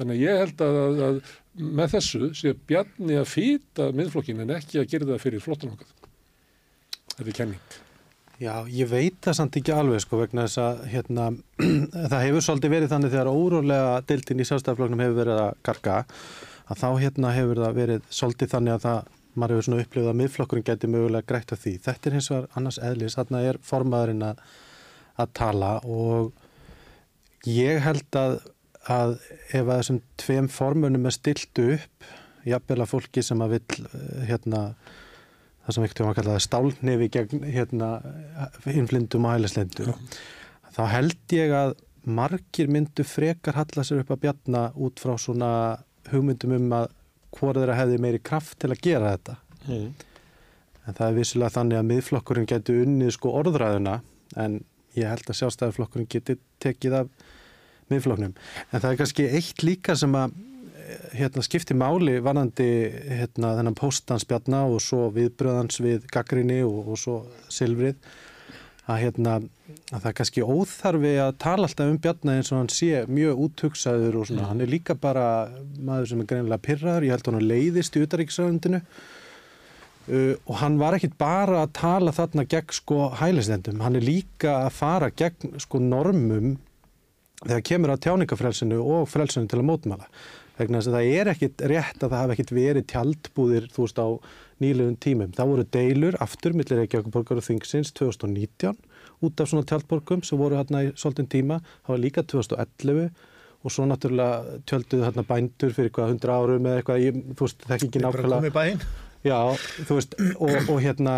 Þannig 0.00 0.16
að 0.16 0.24
ég 0.24 0.40
held 0.44 0.64
að, 0.64 0.78
að, 0.80 0.98
að 1.06 1.70
með 1.80 1.94
þessu 1.96 2.32
sé 2.38 2.54
Bjarni 2.70 3.20
að 3.20 3.30
fýta 3.34 3.90
miðflokkin 3.96 4.44
en 4.44 4.56
ekki 4.56 4.80
að 4.80 4.90
gera 4.94 5.12
það 5.12 5.22
fyrir 5.26 5.44
flottanokað. 5.44 5.94
Þetta 7.16 7.26
er 7.26 7.38
kenning. 7.40 7.80
Já, 8.40 8.54
ég 8.72 8.88
veit 8.88 9.18
það 9.20 9.34
samt 9.36 9.56
ekki 9.60 9.72
alveg 9.76 10.00
sko 10.00 10.16
vegna 10.22 10.46
þess 10.46 10.60
að 10.62 10.78
hérna, 10.88 11.24
það 12.12 12.22
hefur 12.24 12.44
svolítið 12.46 12.70
verið 12.72 12.92
þannig 12.94 13.10
þegar 13.12 13.28
órólega 13.28 13.98
deildin 14.08 14.40
í 14.40 14.46
sástæðafloknum 14.48 15.02
hefur 15.04 15.18
verið 15.18 15.40
að 15.42 15.58
garga 15.68 15.96
að 16.70 16.80
þá 16.80 16.86
hérna 17.02 17.32
hefur 17.36 17.60
það 17.60 17.76
verið 17.76 18.06
svolítið 18.16 18.52
þannig 18.54 18.76
að 18.76 18.86
það, 18.86 19.10
maður 19.34 19.54
hefur 19.54 19.66
svona 19.66 19.84
upplifað 19.84 20.08
að 20.12 20.18
miðflokkurinn 20.22 20.66
geti 20.70 20.90
mögulega 20.94 21.28
greitt 21.28 21.52
af 21.52 21.60
því. 21.60 21.74
Þetta 21.84 22.08
er 22.08 22.16
hins 22.16 22.30
vegar 22.32 22.48
annars 22.56 22.80
eðlis, 22.88 23.18
þarna 23.18 23.42
er 23.50 23.60
formaðurinn 23.72 24.24
að, 24.30 24.40
að 25.20 25.36
tala 25.42 25.74
og 25.84 26.32
ég 27.50 27.84
held 27.84 28.20
að, 28.22 28.38
að 28.88 29.14
ef 29.50 29.60
að 29.60 29.74
þessum 29.74 30.00
tveim 30.24 30.48
formunum 30.56 31.10
er 31.10 31.18
stilt 31.18 31.62
upp, 31.66 32.10
jafnvel 32.48 32.80
að 32.80 32.92
fólki 32.94 33.26
sem 33.26 33.44
að 33.44 33.58
vil 33.58 33.86
hérna 34.32 34.64
það 35.64 35.76
sem 35.76 35.86
ekkert 35.86 36.02
um 36.02 36.10
að 36.10 36.18
kalla 36.18 36.34
það 36.36 36.44
stálnefi 36.46 37.08
gegn 37.16 37.46
hérna, 37.54 37.90
innflindum 38.70 39.28
og 39.28 39.36
hælislendum 39.36 39.94
þá 40.74 40.82
held 40.94 41.36
ég 41.36 41.54
að 41.54 41.74
margir 42.08 42.70
myndu 42.72 43.04
frekar 43.04 43.58
halla 43.58 43.84
sér 43.84 44.02
upp 44.02 44.14
að 44.14 44.22
bjanna 44.24 44.64
út 44.80 45.02
frá 45.02 45.16
svona 45.20 45.50
hugmyndum 46.10 46.56
um 46.56 46.76
að 46.78 46.88
hvort 47.36 47.60
þeirra 47.60 47.78
hefði 47.78 47.98
meiri 48.02 48.20
kraft 48.24 48.58
til 48.62 48.72
að 48.72 48.82
gera 48.82 49.14
þetta. 49.14 49.36
Mm. 49.68 49.90
en 50.88 50.96
það 50.96 51.06
er 51.06 51.16
vissilega 51.18 51.54
þannig 51.54 51.78
að 51.78 51.88
miðflokkurinn 51.90 52.48
getur 52.48 52.78
unnið 52.82 53.10
sko 53.14 53.32
orðræðuna 53.42 53.98
en 54.40 54.54
ég 54.96 55.10
held 55.10 55.28
að 55.28 55.36
sjálfstæðarflokkurinn 55.38 56.08
getur 56.10 56.38
tekið 56.64 56.96
af 57.02 57.10
miðflokknum. 57.92 58.32
En 58.70 58.80
það 58.80 58.88
er 58.90 59.00
kannski 59.02 59.26
eitt 59.28 59.62
líka 59.66 59.94
sem 59.98 60.16
að 60.16 60.32
hérna, 61.16 61.44
skipti 61.44 61.76
máli 61.76 62.18
varandi 62.24 62.70
hérna, 63.20 63.54
þennan 63.58 63.78
póstansbjarna 63.78 64.64
og 64.70 64.82
svo 64.84 65.08
viðbröðans 65.14 65.80
við 65.84 66.08
gaggrinni 66.12 66.60
og, 66.66 66.92
og 66.94 67.00
svo 67.00 67.16
silfrið 67.52 67.96
að, 68.90 68.98
hérna, 69.04 69.36
að 69.90 70.02
það 70.02 70.08
er 70.10 70.16
kannski 70.20 70.44
óþarfi 70.44 71.14
að 71.22 71.32
tala 71.42 71.68
alltaf 71.68 71.92
um 71.92 72.00
bjarna 72.02 72.36
eins 72.38 72.50
og 72.52 72.60
hann 72.60 72.72
sé 72.72 73.04
mjög 73.10 73.44
úthugsaður 73.46 74.20
og 74.20 74.28
svona, 74.28 74.44
mm. 74.44 74.50
hann 74.52 74.64
er 74.64 74.72
líka 74.72 74.96
bara 74.98 75.26
maður 75.78 76.12
sem 76.12 76.22
er 76.22 76.30
greinilega 76.32 76.64
pyrraður, 76.66 77.06
ég 77.06 77.14
held 77.16 77.28
að 77.28 77.38
hann 77.38 77.50
leiðist 77.50 77.98
í 77.98 78.04
utaríkisraundinu 78.06 78.80
uh, 78.80 80.34
og 80.46 80.54
hann 80.62 80.80
var 80.80 80.98
ekkit 80.98 81.16
bara 81.20 81.62
að 81.64 81.76
tala 81.80 82.16
þarna 82.16 82.46
gegn 82.50 82.74
sko 82.80 83.10
hælisendum, 83.20 83.84
hann 83.84 84.00
er 84.00 84.06
líka 84.06 84.60
að 84.64 84.74
fara 84.80 85.12
gegn 85.12 85.60
sko 85.62 85.82
normum 85.82 86.56
þegar 87.44 87.64
kemur 87.64 87.94
á 87.96 88.02
tjáningafrelsinu 88.04 88.82
og 88.84 89.08
frelsinu 89.08 89.48
til 89.48 89.62
að 89.62 89.68
mótmæla 89.70 90.10
vegna 90.60 90.80
þess 90.80 90.90
að 90.90 90.96
það 90.96 91.10
er 91.20 91.30
ekkit 91.32 91.64
rétt 91.72 92.04
að 92.04 92.12
það 92.12 92.20
hafi 92.20 92.36
ekkit 92.36 92.54
verið 92.56 92.86
tjaldbúðir 92.92 93.66
þú 93.74 93.86
veist 93.86 94.00
á 94.00 94.08
nýlegum 94.60 94.96
tímum. 95.00 95.34
Það 95.36 95.50
voru 95.50 95.66
deilur 95.76 96.18
aftur 96.20 96.56
millir 96.56 96.82
Reykjavíkuborgar 96.82 97.40
og 97.40 97.46
Þingsins 97.46 97.92
2019 97.96 98.78
út 99.24 99.42
af 99.42 99.50
svona 99.50 99.66
tjaldborgum 99.68 100.24
sem 100.26 100.40
voru 100.40 100.58
hérna 100.60 100.84
í 100.86 100.92
svolítinn 100.94 101.30
tíma. 101.32 101.60
Það 101.84 101.94
var 101.94 102.02
líka 102.04 102.24
2011 102.28 103.10
og 103.60 103.74
svo 103.74 103.84
náttúrulega 103.88 104.60
tjölduðu 104.68 105.04
hérna 105.04 105.24
bændur 105.28 105.74
fyrir 105.76 105.90
eitthvað 105.90 106.14
100 106.16 106.32
árum 106.32 106.68
eða 106.68 106.80
eitthvað, 106.80 107.02
ég, 107.04 107.20
þú 107.36 107.46
veist, 107.46 107.64
það 107.66 107.74
er 107.76 107.84
ekki 107.86 108.04
nákvæmlega. 108.04 108.52
Já, 109.20 109.38
þú 109.84 109.98
veist, 109.98 110.16
og, 110.40 110.54
og 110.72 110.78
hérna 110.80 111.16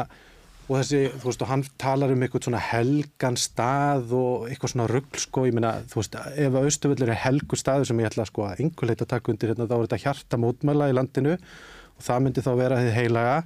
og 0.68 0.76
þessi, 0.78 1.00
þú 1.18 1.28
veist, 1.28 1.42
og 1.42 1.50
hann 1.50 1.64
talar 1.80 2.12
um 2.14 2.22
eitthvað 2.22 2.46
svona 2.46 2.62
helgan 2.62 3.38
stað 3.40 4.14
og 4.16 4.46
eitthvað 4.48 4.72
svona 4.74 4.86
rugg, 4.90 5.18
sko, 5.20 5.46
ég 5.48 5.56
meina, 5.56 5.74
þú 5.90 5.98
veist, 5.98 6.16
ef 6.44 6.58
Östuvöllur 6.62 7.12
er 7.12 7.20
helgu 7.24 7.58
staður 7.58 7.90
sem 7.90 8.00
ég 8.02 8.12
ætla 8.12 8.28
sko 8.28 8.46
að 8.46 8.62
einhverleita 8.62 9.08
taka 9.10 9.32
undir 9.32 9.52
hérna, 9.52 9.66
þá 9.66 9.76
er 9.76 9.84
þetta 9.88 10.00
hjarta 10.04 10.40
mótmæla 10.40 10.88
í 10.92 10.96
landinu 10.96 11.34
og 11.34 12.06
það 12.06 12.24
myndi 12.24 12.46
þá 12.46 12.52
vera 12.60 12.80
þið 12.80 12.98
heilaga. 13.00 13.36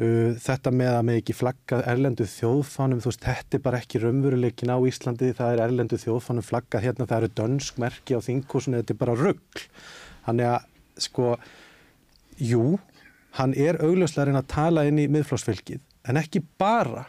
Uh, 0.00 0.32
þetta 0.40 0.70
með 0.72 0.94
að 0.96 1.02
með 1.04 1.18
ekki 1.20 1.34
flaggað 1.36 1.82
erlendu 1.92 2.26
þjóðfánum, 2.32 3.02
þú 3.04 3.10
veist, 3.10 3.26
þetta 3.26 3.58
er 3.58 3.62
bara 3.66 3.80
ekki 3.82 4.00
raunveruleikin 4.00 4.72
á 4.72 4.78
Íslandi, 4.88 5.34
það 5.36 5.52
er 5.52 5.62
erlendu 5.66 5.98
þjóðfánum 6.00 6.46
flaggað 6.48 6.86
hérna, 6.86 7.06
það 7.10 7.18
eru 7.18 7.32
dönsk 7.42 7.82
merki 7.82 8.16
á 8.16 8.24
þingkúsinu, 8.24 8.80
þetta 8.80 8.96
er 8.96 9.00
bara 9.02 9.18
rugg. 9.20 9.66
Þannig 10.24 10.48
að, 10.48 10.64
sko, 11.06 11.34
jú, 12.40 12.64
hann 13.36 13.52
er 13.52 13.82
augljóslega 13.84 14.40
að 14.40 14.48
tala 14.54 14.86
inn 14.88 15.02
í 15.02 15.06
miðflósfylgið, 15.12 15.84
en 16.08 16.20
ekki 16.20 16.42
bara 16.60 17.06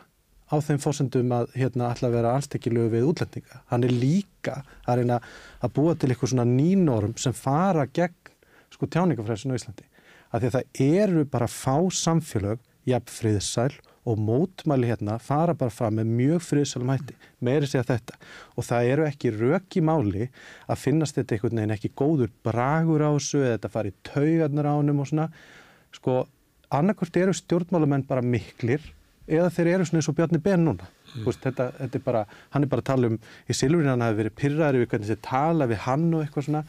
á 0.53 0.55
þeim 0.61 0.81
fósendum 0.83 1.31
að 1.33 1.53
hérna 1.57 1.89
ætla 1.93 2.09
að 2.09 2.17
vera 2.17 2.33
anstekilegu 2.37 2.91
við 2.93 3.07
útlendinga. 3.09 3.63
Hann 3.71 3.85
er 3.87 3.93
líka 3.93 4.59
að 4.85 5.01
reyna 5.01 5.21
að 5.63 5.73
búa 5.77 5.95
til 5.95 6.11
eitthvað 6.11 6.33
svona 6.33 6.49
nýnorm 6.49 7.15
sem 7.17 7.33
fara 7.33 7.87
gegn 7.87 8.33
sko 8.73 8.89
tjáningafræðsinu 8.89 9.55
á 9.55 9.59
Íslandi. 9.59 9.87
Af 10.33 10.41
því 10.41 10.49
að 10.49 10.55
það 10.57 10.85
eru 10.99 11.25
bara 11.29 11.49
fá 11.49 11.77
samfélög 11.93 12.61
jafn 12.89 13.13
friðsæl 13.13 13.73
og 14.03 14.19
mótmæli 14.19 14.89
hérna 14.89 15.15
fara 15.21 15.53
bara 15.55 15.71
fram 15.71 15.95
með 15.95 16.09
mjög 16.17 16.43
friðsælum 16.43 16.91
hætti, 16.91 17.15
meiri 17.39 17.69
segja 17.69 17.85
þetta 17.87 18.17
og 18.57 18.65
það 18.67 18.89
eru 18.91 19.05
ekki 19.07 19.31
rök 19.31 19.77
í 19.79 19.83
máli 19.85 20.27
að 20.67 20.81
finnast 20.81 21.15
þetta 21.19 21.37
einhvern 21.37 21.61
veginn 21.61 21.75
ekki 21.77 21.93
góður 21.95 22.33
bragur 22.43 23.05
á 23.07 23.11
þessu 23.15 23.39
eða 23.39 23.53
þetta 23.55 23.73
fari 23.77 23.93
taugarnar 24.09 24.67
á 24.67 24.73
hennum 24.75 24.99
og 24.99 25.09
svona 25.09 25.29
sko, 25.95 26.17
annarkvört 26.77 27.19
eru 27.21 27.35
stjórnmálamenn 27.37 28.05
bara 28.09 28.23
miklir 28.25 28.83
eða 29.27 29.51
þeir 29.55 29.69
eru 29.75 29.87
svona 29.87 30.01
eins 30.01 30.09
og 30.11 30.17
Bjarni 30.17 30.41
Ben 30.43 30.65
núna. 30.65 30.87
Mm. 31.13 31.27
Vist, 31.27 31.43
þetta, 31.43 31.69
þetta 31.77 31.99
er 31.99 32.03
bara, 32.03 32.23
hann 32.55 32.65
er 32.65 32.71
bara 32.71 32.83
að 32.83 32.89
tala 32.89 33.11
um 33.11 33.19
í 33.47 33.55
Silvurinn 33.55 33.93
hann 33.93 34.03
hafi 34.03 34.19
verið 34.19 34.35
pyrraður 34.41 34.81
við 34.81 34.89
hvernig 34.91 35.09
þessi 35.09 35.25
tala 35.29 35.69
við 35.69 35.81
hann 35.85 36.09
og 36.11 36.25
eitthvað 36.25 36.47
svona. 36.49 36.63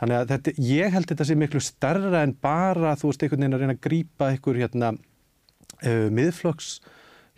Þannig 0.00 0.18
að 0.18 0.32
þetta, 0.32 0.54
ég 0.66 0.94
held 0.96 1.10
þetta 1.12 1.26
sé 1.28 1.36
miklu 1.38 1.62
starra 1.62 2.22
en 2.22 2.34
bara 2.42 2.96
þú 2.98 3.12
veist 3.12 3.26
einhvern 3.26 3.44
veginn 3.44 3.58
að 3.58 3.64
reyna 3.64 3.76
að 3.76 3.84
grípa 3.86 4.30
einhver 4.32 4.60
hérna 4.62 4.92
uh, 4.96 6.08
miðflokks 6.16 6.72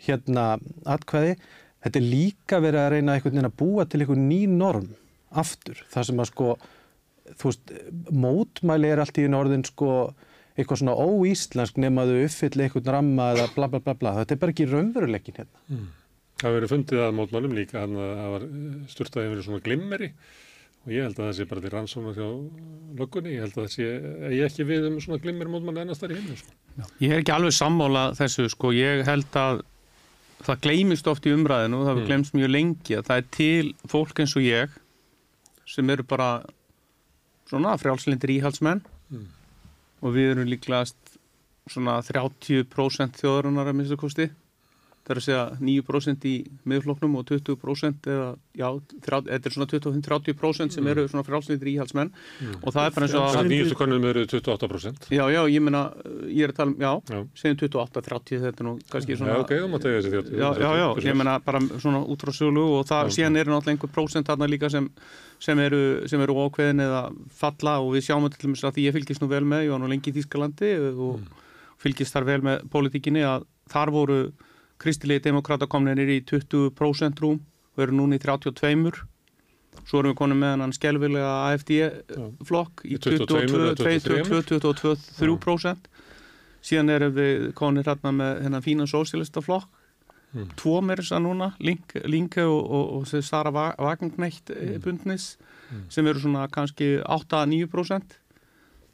hérna 0.07 0.45
atkvæði. 0.95 1.35
Þetta 1.85 2.01
er 2.01 2.07
líka 2.15 2.61
verið 2.63 2.81
að 2.81 2.93
reyna 2.95 3.17
einhvern 3.17 3.35
veginn 3.35 3.51
að 3.51 3.59
búa 3.59 3.85
til 3.85 4.01
einhvern 4.01 4.25
ný 4.29 4.39
norm 4.49 4.89
aftur, 5.35 5.81
það 5.91 6.07
sem 6.09 6.21
að 6.23 6.31
sko 6.31 6.55
þú 7.35 7.49
veist, 7.49 7.75
mótmæli 8.13 8.91
er 8.91 9.01
allt 9.01 9.19
í 9.19 9.27
norðin 9.29 9.65
sko 9.67 9.91
eitthvað 10.55 10.81
svona 10.81 10.95
óíslensk 10.95 11.77
nemaðu 11.83 12.23
uppfylli 12.25 12.65
einhvern 12.65 12.91
ramma 12.95 13.29
eða 13.33 13.51
bla 13.55 13.69
bla 13.71 13.81
bla 13.83 13.95
bla, 13.99 14.15
þetta 14.21 14.35
er 14.35 14.41
bara 14.41 14.55
ekki 14.55 14.67
raunveruleikin 14.71 15.39
hérna. 15.41 15.61
Mm. 15.67 15.85
Það 16.41 16.57
verið 16.57 16.73
fundið 16.73 17.03
að 17.05 17.13
mótmælum 17.15 17.55
líka, 17.55 17.85
það 17.87 18.33
var 18.35 18.49
styrtaði 18.91 19.31
verið 19.31 19.47
svona 19.47 19.63
glimmeri 19.65 20.09
og 20.85 20.91
ég 20.93 21.07
held 21.07 21.19
að 21.19 21.29
það 21.29 21.37
sé 21.37 21.45
bara 21.49 21.63
til 21.63 21.71
rannsóna 21.73 22.11
hjá 22.15 22.25
löggunni, 22.99 23.35
ég 23.35 23.45
held 23.45 23.55
að 23.55 23.63
það 23.63 23.71
sé, 23.73 23.87
ég 24.35 24.43
ekki 24.45 24.67
við 24.69 24.89
um 24.89 24.97
svona 25.01 25.21
glimmir 25.23 25.49
mótmann 25.49 25.79
ennast 25.81 26.03
þar 26.03 26.13
í 26.13 26.19
heiminu. 26.19 26.35
Sko. 26.39 26.89
Ég 27.01 27.15
er 27.15 27.23
ekki 27.23 27.33
alveg 27.33 27.55
sammála 27.55 28.03
þessu, 28.19 28.45
sko, 28.51 28.73
ég 28.75 29.01
held 29.07 29.39
að 29.41 29.63
það 30.45 30.61
gleymist 30.65 31.07
oft 31.09 31.25
í 31.25 31.33
umræðinu 31.33 31.79
og 31.79 31.87
það 31.87 31.97
mm. 31.97 32.05
glemst 32.09 32.35
mjög 32.37 32.51
lengi 32.53 32.97
að 32.99 33.07
það 33.07 33.21
er 33.21 33.29
til 33.33 33.71
fólk 33.91 34.21
eins 34.21 34.35
og 34.37 34.45
ég 34.45 34.75
sem 35.69 35.89
eru 35.89 36.05
bara 36.05 36.29
svona 37.49 37.73
frjálslindir 37.81 38.35
íhalsmenn 38.35 38.83
mm. 38.83 39.25
Og 40.05 40.13
við 40.13 40.35
erum 40.35 40.49
líklegast 40.51 41.15
svona 41.71 41.97
30% 42.05 43.17
þjóðarunar 43.17 43.71
að 43.71 43.77
mista 43.79 43.97
kosti 43.97 44.29
það 45.05 45.13
er 45.13 45.19
að 45.19 45.25
segja 45.25 45.41
9% 45.61 46.23
í 46.25 46.33
miðfloknum 46.65 47.17
og 47.19 47.27
20% 47.29 48.07
eða, 48.09 48.29
já, 48.57 48.65
þetta 49.05 49.37
er 49.37 49.53
svona 49.53 49.67
25-30% 49.69 50.73
sem 50.73 50.87
eru 50.89 51.03
svona 51.11 51.23
frálsnýttir 51.27 51.69
íhalsmenn 51.75 52.09
mm. 52.09 52.55
og 52.63 52.73
það 52.73 52.87
er 52.87 52.95
bara 52.95 53.05
eins 53.05 53.17
og 53.19 53.27
að... 53.27 53.49
Nýjustu 53.51 53.77
konum 53.77 54.07
eru 54.09 54.23
28%. 54.25 55.05
Já, 55.13 55.21
já, 55.29 55.41
ég 55.53 55.61
menna, 55.61 55.83
ég 56.25 56.47
er 56.47 56.55
að 56.55 56.57
tala 56.57 56.73
um, 56.73 56.77
já, 56.81 57.13
já. 57.13 57.21
segjum 57.37 57.59
28-30, 57.61 58.41
þetta 58.47 58.65
nú 58.65 58.73
kannski 58.89 59.19
svona... 59.19 59.35
Já, 59.35 59.43
ok, 59.45 59.53
þá 59.53 59.69
maður 59.75 59.85
tegja 59.85 59.99
þessi 59.99 60.13
30. 60.15 60.39
Já, 60.41 60.47
já, 60.65 60.69
já, 60.81 60.87
ég 61.05 61.19
menna 61.21 61.37
bara 61.45 61.61
svona 61.75 62.01
útráðsölu 62.15 62.65
og 62.79 62.89
það, 62.89 63.11
já, 63.11 63.17
síðan 63.19 63.41
eru 63.43 63.53
náttúrulega 63.53 63.77
einhver 63.77 63.93
prósent 63.93 64.31
þarna 64.31 64.49
líka 64.49 64.71
sem, 64.73 64.89
sem 65.37 65.61
eru, 65.67 65.83
sem 66.09 66.25
eru 66.25 66.39
ókveðin 66.47 66.81
eða 66.87 67.05
falla 67.43 67.77
og 67.83 67.93
við 67.93 68.07
sjáum 68.09 68.25
til 68.33 68.47
dæmis 68.47 68.65
að 68.65 68.79
því 68.79 68.89
ég 68.89 68.97
fylgist 68.97 69.21
nú 69.21 69.29
vel 69.29 69.45
með, 69.45 69.67
ég 69.67 69.75
var 69.75 69.85
nú 69.85 69.91
lengi 69.91 70.09
í 70.09 70.17
Þýskalandi 70.17 70.73
og 70.95 71.21
mm. 71.21 71.45
fylgist 71.85 72.17
þar 72.17 72.29
vel 72.31 72.41
með 72.49 72.65
politíkinni 72.73 73.25
að 73.27 73.45
þar 73.69 73.93
voru 73.93 74.19
kristilegi 74.85 75.25
demokrata 75.27 75.67
komnir 75.67 75.99
í 76.05 76.21
20% 76.29 77.25
rúm 77.25 77.41
og 77.75 77.83
eru 77.83 77.97
núna 77.97 78.15
í 78.15 78.21
32 78.21 79.03
svo 79.83 79.99
erum 79.99 80.13
við 80.13 80.19
konið 80.19 80.37
með 80.41 80.61
hann 80.63 80.73
skelvilega 80.75 81.31
AFD-flokk 81.49 82.73
í 82.87 82.97
22-23% 83.03 85.89
síðan 86.65 86.93
erum 86.95 87.13
við 87.17 87.35
konið 87.57 87.87
hérna 87.91 88.11
með 88.15 88.31
hennan 88.45 88.65
fínan 88.65 88.89
sósílista 88.89 89.39
flokk 89.45 89.69
mm. 90.33 90.47
tvo 90.59 90.75
þess 90.87 91.11
að 91.15 91.25
núna 91.27 91.47
Linke 91.59 92.43
og, 92.45 92.61
og, 92.63 92.85
og 92.99 93.03
Sara 93.25 93.51
Wagenknecht 93.53 94.47
mm. 94.53 94.57
bundnis 94.85 95.25
mm. 95.69 95.75
sem 95.93 96.03
eru 96.07 96.19
svona 96.23 96.43
kannski 96.51 96.87
8-9% 97.03 98.03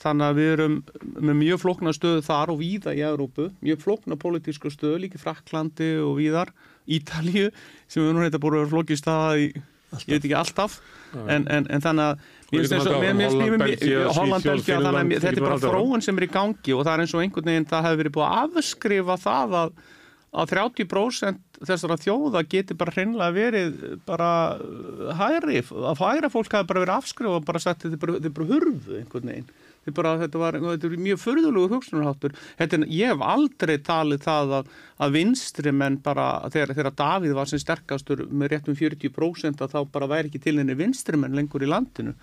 Þannig 0.02 0.28
að 0.28 0.40
við 0.40 0.52
erum 0.56 0.78
með 1.22 1.36
mjög 1.44 1.60
flokna 1.62 1.94
stöðu 1.94 2.24
þar 2.26 2.54
og 2.54 2.62
víða 2.62 2.94
í 2.98 3.04
Európu, 3.06 3.52
mjög 3.62 3.84
flokna 3.84 4.18
politísku 4.18 4.72
stöðu, 4.74 5.04
líka 5.04 5.22
Fraklandi 5.22 5.92
og 6.02 6.16
víðar, 6.18 6.50
Ítalíu, 6.90 7.52
sem 7.92 8.02
við 8.02 8.16
nú 8.18 8.24
heita 8.26 8.42
búin 8.42 8.58
að 8.58 8.64
vera 8.64 8.72
flokki 8.72 8.98
staða 8.98 9.36
í, 9.38 9.52
ég 9.52 10.08
veit 10.08 10.24
ekki 10.24 10.38
alltaf, 10.40 10.80
en, 11.14 11.46
en, 11.46 11.68
en 11.70 11.86
þannig 11.86 12.08
að 12.08 12.26
Holland, 12.52 14.44
Belgia, 14.44 14.82
þannig 14.82 15.16
að 15.16 15.24
þetta 15.24 15.32
er 15.38 15.46
bara 15.46 15.62
þróun 15.62 16.04
sem 16.04 16.18
er 16.20 16.26
í 16.26 16.32
gangi 16.34 16.76
og 16.76 16.84
það 16.84 16.94
er 16.94 17.04
eins 17.06 17.16
og 17.16 17.24
einhvern 17.24 17.50
veginn 17.52 17.70
það 17.70 17.88
hefur 17.88 18.02
verið 18.02 18.16
búin 18.18 18.28
að 18.28 18.58
afskrifa 18.58 19.18
það 19.22 19.56
að, 19.62 19.74
að 20.42 20.52
30% 20.52 21.62
þessara 21.70 21.98
þjóða 22.02 22.44
geti 22.52 22.76
bara 22.76 22.96
hreinlega 22.98 23.36
verið 23.38 23.80
bara 24.10 24.30
hægri, 25.22 25.62
að 25.62 26.02
hægra 26.02 26.32
fólk 26.34 26.58
hafi 26.58 26.72
bara 26.74 26.84
verið 26.84 26.96
afskrifa 26.98 27.38
og 27.38 27.48
bara 27.48 27.64
sagt 27.64 27.86
þetta 27.86 28.18
er 28.18 28.34
bara 28.36 28.50
hurfu 28.50 28.98
einhvern 28.98 29.32
veginn 29.32 29.52
bara, 29.90 30.14
þetta, 30.22 30.42
var, 30.42 30.58
þetta 30.62 30.90
er 30.90 30.98
mjög 31.08 31.22
förðulugur 31.24 31.76
hugsunarháttur. 31.76 32.36
Ég 32.86 33.14
hef 33.14 33.24
aldrei 33.26 33.78
talið 33.82 34.22
það 34.28 34.54
að, 34.60 34.76
að 35.02 35.16
vinstri 35.18 35.74
menn 35.74 35.98
bara 36.06 36.28
þegar, 36.54 36.76
þegar 36.78 36.98
Davíð 37.02 37.34
var 37.40 37.50
sem 37.50 37.64
sterkastur 37.64 38.28
með 38.30 38.54
réttum 38.54 38.78
40% 38.78 39.66
að 39.66 39.74
þá 39.74 39.80
bara 39.96 40.12
væri 40.12 40.32
ekki 40.32 40.44
til 40.46 40.60
henni 40.60 40.78
vinstri 40.78 41.18
menn 41.18 41.36
lengur 41.38 41.66
í 41.66 41.72
landinu 41.72 42.14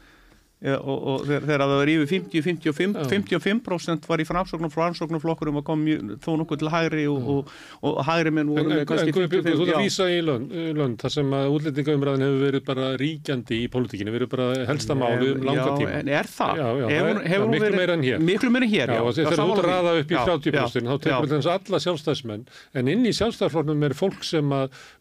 og, 0.59 0.97
og 1.13 1.27
þegar 1.29 1.63
það 1.63 1.73
var 1.79 1.91
yfir 1.93 2.09
50-55% 2.11 3.05
55 3.13 4.09
var 4.11 4.23
í 4.23 4.27
framsóknum 4.27 4.73
framsóknumflokkurum 4.75 5.61
að 5.61 5.67
koma 5.69 6.17
þó 6.19 6.31
nokkuð 6.41 6.63
til 6.65 6.71
hægri 6.73 7.05
og, 7.07 7.29
og, 7.31 7.53
og 7.87 8.01
hægri 8.09 8.33
menn 8.35 8.51
voru 8.51 8.73
með 8.73 8.83
kannski 8.91 9.15
55 9.15 9.47
Þú 9.49 9.69
þarf 9.69 9.79
að 9.79 9.85
vísa 9.87 10.09
í 10.11 10.19
lönd, 10.27 10.57
lönd 10.79 10.99
þar 11.03 11.15
sem 11.15 11.31
að 11.39 11.53
útlendingaumræðin 11.55 12.25
hefur 12.27 12.43
verið 12.43 12.65
bara 12.67 12.89
ríkjandi 12.99 13.61
í 13.63 13.69
politíkinu, 13.71 14.15
verið 14.15 14.33
bara 14.35 14.49
helsta 14.69 14.97
máli 14.99 15.31
um 15.37 15.47
langa 15.47 15.69
tíma. 15.79 15.93
Já, 15.93 16.01
en 16.03 16.11
er 16.19 16.31
það? 16.33 16.59
Já, 16.59 16.67
já, 16.67 16.87
hefur, 16.95 17.21
það 17.23 17.39
er 17.39 17.53
miklu 17.55 17.71
meira 17.79 17.97
en 17.97 18.05
hér. 18.09 18.25
Miklu 18.29 18.53
meira 18.55 18.69
en 18.69 18.73
hér, 18.75 18.93
já. 18.95 18.99
já. 18.99 19.13
þegar 19.19 19.43
þú 19.45 19.59
raða 19.69 19.95
upp 20.03 20.13
í 20.13 20.19
30% 20.19 20.91
þá 20.91 20.97
tekur 21.07 21.33
þess 21.35 21.51
alla 21.55 21.83
sjálfstæðsmenn 21.87 22.45
en 22.79 22.93
inn 22.95 23.07
í 23.07 23.15
sjálfstæðarfloknum 23.19 23.87
er 23.89 23.97
fólk 23.99 24.27
sem 24.27 24.55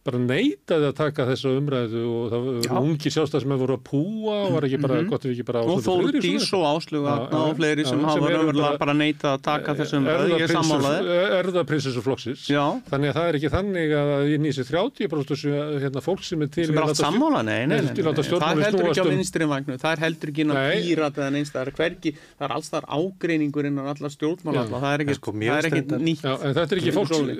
bara 0.07 0.21
neitaði 0.21 0.91
að 0.91 0.97
taka 1.01 1.27
þessa 1.31 1.53
umræðu 1.57 2.03
og 2.07 2.71
ungi 2.81 3.11
sjálfstæðsmenn 3.13 3.61
voru 3.61 3.77
að 3.77 3.85
púa 3.87 4.37
og 4.45 4.57
var 4.57 4.67
ekki 4.67 4.81
bara 4.83 5.01
gott 5.07 5.25
ef 5.25 5.33
ekki 5.33 5.46
bara 5.47 5.63
og 5.63 5.81
Þórdís 5.85 6.47
og 6.57 6.63
Áslug 6.73 7.07
og 7.07 7.53
fleiri 7.57 7.85
sem 7.87 8.03
hafa 8.05 8.31
raunverulega 8.31 8.77
bara 8.81 8.95
neita 8.97 9.33
að 9.35 9.43
taka 9.47 9.75
þessum 9.79 10.07
ég 10.35 10.51
sammálaði 10.51 11.17
erðaprinsessu 11.39 12.03
flokksins 12.05 12.45
þannig 12.47 13.11
að 13.11 13.17
það 13.17 13.29
er 13.31 13.39
ekki 13.39 13.51
þannig 13.53 13.95
að 14.01 14.13
í 14.27 14.37
nýsi 14.43 14.65
30% 14.67 15.81
hérna, 15.83 16.03
fólk 16.05 16.23
sem 16.27 16.43
er 16.45 16.51
til 16.53 16.67
sem 16.69 16.77
er 16.77 16.85
allt 16.87 16.99
sammála, 16.99 17.41
nei, 17.47 17.65
nei, 17.69 17.79
nei 17.87 17.93
það 17.97 18.61
heldur 18.63 18.89
ekki 18.91 19.03
á 19.03 19.07
vinstrimagnu, 19.07 19.77
það 19.81 19.91
er 19.95 20.03
heldur 20.05 20.31
ekki 20.33 20.43
inn 20.45 20.53
á 20.53 20.57
pírat 20.67 21.19
eða 21.21 21.29
neins, 21.35 21.51
það 21.53 21.61
er 21.63 21.73
hverki 21.77 22.13
það 22.17 22.45
er 22.47 22.55
alls 22.57 22.69
þar 22.73 22.87
ágreiningur 22.97 23.69
innan 23.69 23.89
allar 23.93 24.13
stjórnmála 24.13 24.65
það 24.71 24.87
er 24.91 25.03
ekki 25.05 25.17
sko, 25.17 25.33
nýtt. 25.37 26.23
Þetta 26.27 26.77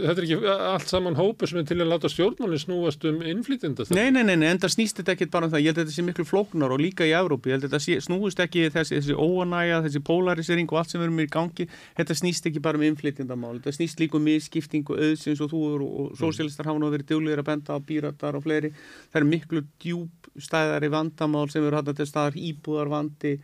er 0.08 0.24
ekki 0.24 0.38
allt 0.58 0.90
saman 0.92 1.18
hópu 1.20 1.50
sem 1.50 1.62
er 1.62 1.68
til 1.70 1.80
að 1.84 1.92
láta 1.92 2.12
stjórnmálinn 2.12 2.62
snúast 2.64 3.06
um 3.10 3.22
innflýtinda 3.26 3.88
Nei, 3.94 4.10
nei, 4.14 4.24
nei, 4.28 4.48
en 4.52 4.62
það 4.62 4.74
snýst 4.76 5.02
þetta 5.02 5.16
ekki 5.16 5.30
bara 5.34 5.48
um 5.48 5.54
það, 5.54 5.64
ég 5.66 5.72
held 5.72 5.82
að 5.82 5.86
þetta 5.88 5.96
sé 5.98 6.06
miklu 6.08 6.26
flóknar 6.28 6.74
og 6.76 6.82
líka 6.82 7.08
í 7.08 7.14
Evrópu, 7.18 7.52
ég 7.52 7.58
held 7.58 7.68
að 7.68 7.74
þetta 7.74 7.84
snúist 8.04 8.40
ekki 8.44 8.68
þessi, 8.74 8.98
þessi 9.00 9.16
óanæja, 9.18 9.82
þessi 9.86 10.02
polarisering 10.06 10.72
og 10.72 10.82
allt 10.82 10.94
sem 10.94 11.02
verður 11.02 11.16
mér 11.18 11.30
í 11.30 11.34
gangi, 11.34 11.68
þetta 11.98 12.18
snýst 12.22 12.50
ekki 12.50 12.64
bara 12.64 12.80
um 12.80 12.86
innflytjandamál, 12.88 13.58
þetta 13.60 13.76
snýst 13.78 14.02
líka 14.04 14.20
um 14.20 14.26
misskiptingu 14.28 14.98
auðsins 14.98 15.44
og 15.44 15.52
þú 15.54 15.62
og, 15.68 15.86
og 15.88 16.18
sósialistar 16.20 16.70
hafa 16.70 16.82
nú 16.82 16.92
verið 16.94 17.12
djúlir 17.14 17.44
að 17.44 17.50
benda 17.52 17.78
á 17.78 17.80
bíratar 17.80 18.40
og 18.40 18.46
fleiri, 18.48 18.74
það 19.12 19.22
er 19.22 19.30
miklu 19.34 19.64
djúb 19.84 20.32
stæðari 20.38 20.92
vandamál 20.94 21.48
sem 21.52 21.66
eru 21.66 21.80
hægt 21.80 21.96
til 21.98 22.10
staðar 22.10 22.38
íbúðarvandi 22.38 23.38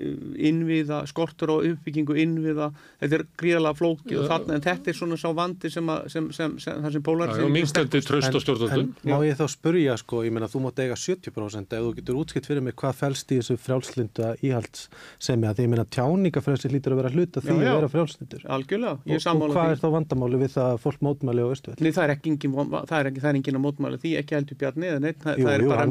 innviða, 0.00 1.02
skortur 1.10 1.50
á 1.52 1.56
uppbyggingu 1.60 2.14
innviða, 2.22 2.70
þetta 3.02 3.16
er 3.18 3.24
gríðalega 3.40 3.76
flóki 3.76 4.16
og 4.16 4.28
þarna, 4.30 4.56
en 4.56 4.64
þetta 4.64 4.92
er 4.92 4.96
svona 4.96 5.18
sá 5.20 5.28
vandi 5.36 5.70
sem, 5.72 5.90
að, 5.92 6.06
sem, 6.14 6.28
sem, 6.36 6.54
sem 6.62 6.78
það 6.84 6.94
sem 6.96 7.04
pólar 7.04 7.32
Já, 7.34 7.42
og 7.44 7.50
minnstandi 7.52 8.00
tröst 8.06 8.34
og 8.38 8.44
stjórnvöldum. 8.44 8.92
En 9.04 9.10
má 9.10 9.16
ég 9.26 9.36
þá 9.36 9.44
spurja, 9.52 9.96
sko, 10.00 10.22
ég 10.24 10.32
meina 10.34 10.48
þú 10.50 10.58
mátt 10.64 10.80
eiga 10.84 10.96
70% 10.96 11.76
ef 11.76 11.84
þú 11.84 11.90
getur 11.98 12.20
útskipt 12.22 12.46
fyrir 12.48 12.64
mig 12.64 12.74
hvað 12.80 12.94
fælst 13.00 13.34
í 13.34 13.40
þessu 13.40 13.54
frjálslinda 13.60 14.26
íhalds 14.46 14.80
sem 15.20 15.36
ég 15.44 15.48
að 15.50 15.56
því 15.60 15.66
ég 15.66 15.72
meina 15.74 15.86
tjáningafrelsi 15.98 16.68
lítur 16.72 16.92
að 16.96 17.00
vera 17.02 17.12
hluta 17.16 17.38
því 17.44 17.50
Já, 17.50 17.58
já. 17.60 17.70
að 17.70 17.78
vera 17.80 17.92
frjálslindur. 17.96 18.42
Algjörlega, 18.56 18.96
ég 19.10 19.14
er 19.18 19.20
Og, 19.20 19.42
og 19.42 19.52
hvað 19.54 19.66
því. 19.66 19.72
er 19.74 19.78
þá 19.82 19.88
vandamáli 19.96 20.36
við 20.40 20.50
það 20.56 20.68
að 20.70 20.78
fólk 20.86 21.00
mótmæli 21.04 21.40
á 21.44 21.48
Östuvel? 21.50 21.78
Nei, 21.80 21.92
það 21.92 22.04
er 22.06 22.12
ekki 22.14 22.28
engin, 22.30 22.52
það 22.54 22.96
er 23.00 23.06
ekki, 23.10 23.20
það 23.20 23.30
er 23.30 23.36
engin 23.40 23.58
að 23.58 23.64
mótmæla 23.66 23.96
því, 24.00 24.10
ekki 24.20 24.32
heldur 24.38 24.56
Bjarni 24.60 24.86
það, 24.90 25.34
Jú, 25.40 25.44
það 25.44 25.54
er 25.54 25.60
jú, 25.60 25.68
bara, 25.70 25.84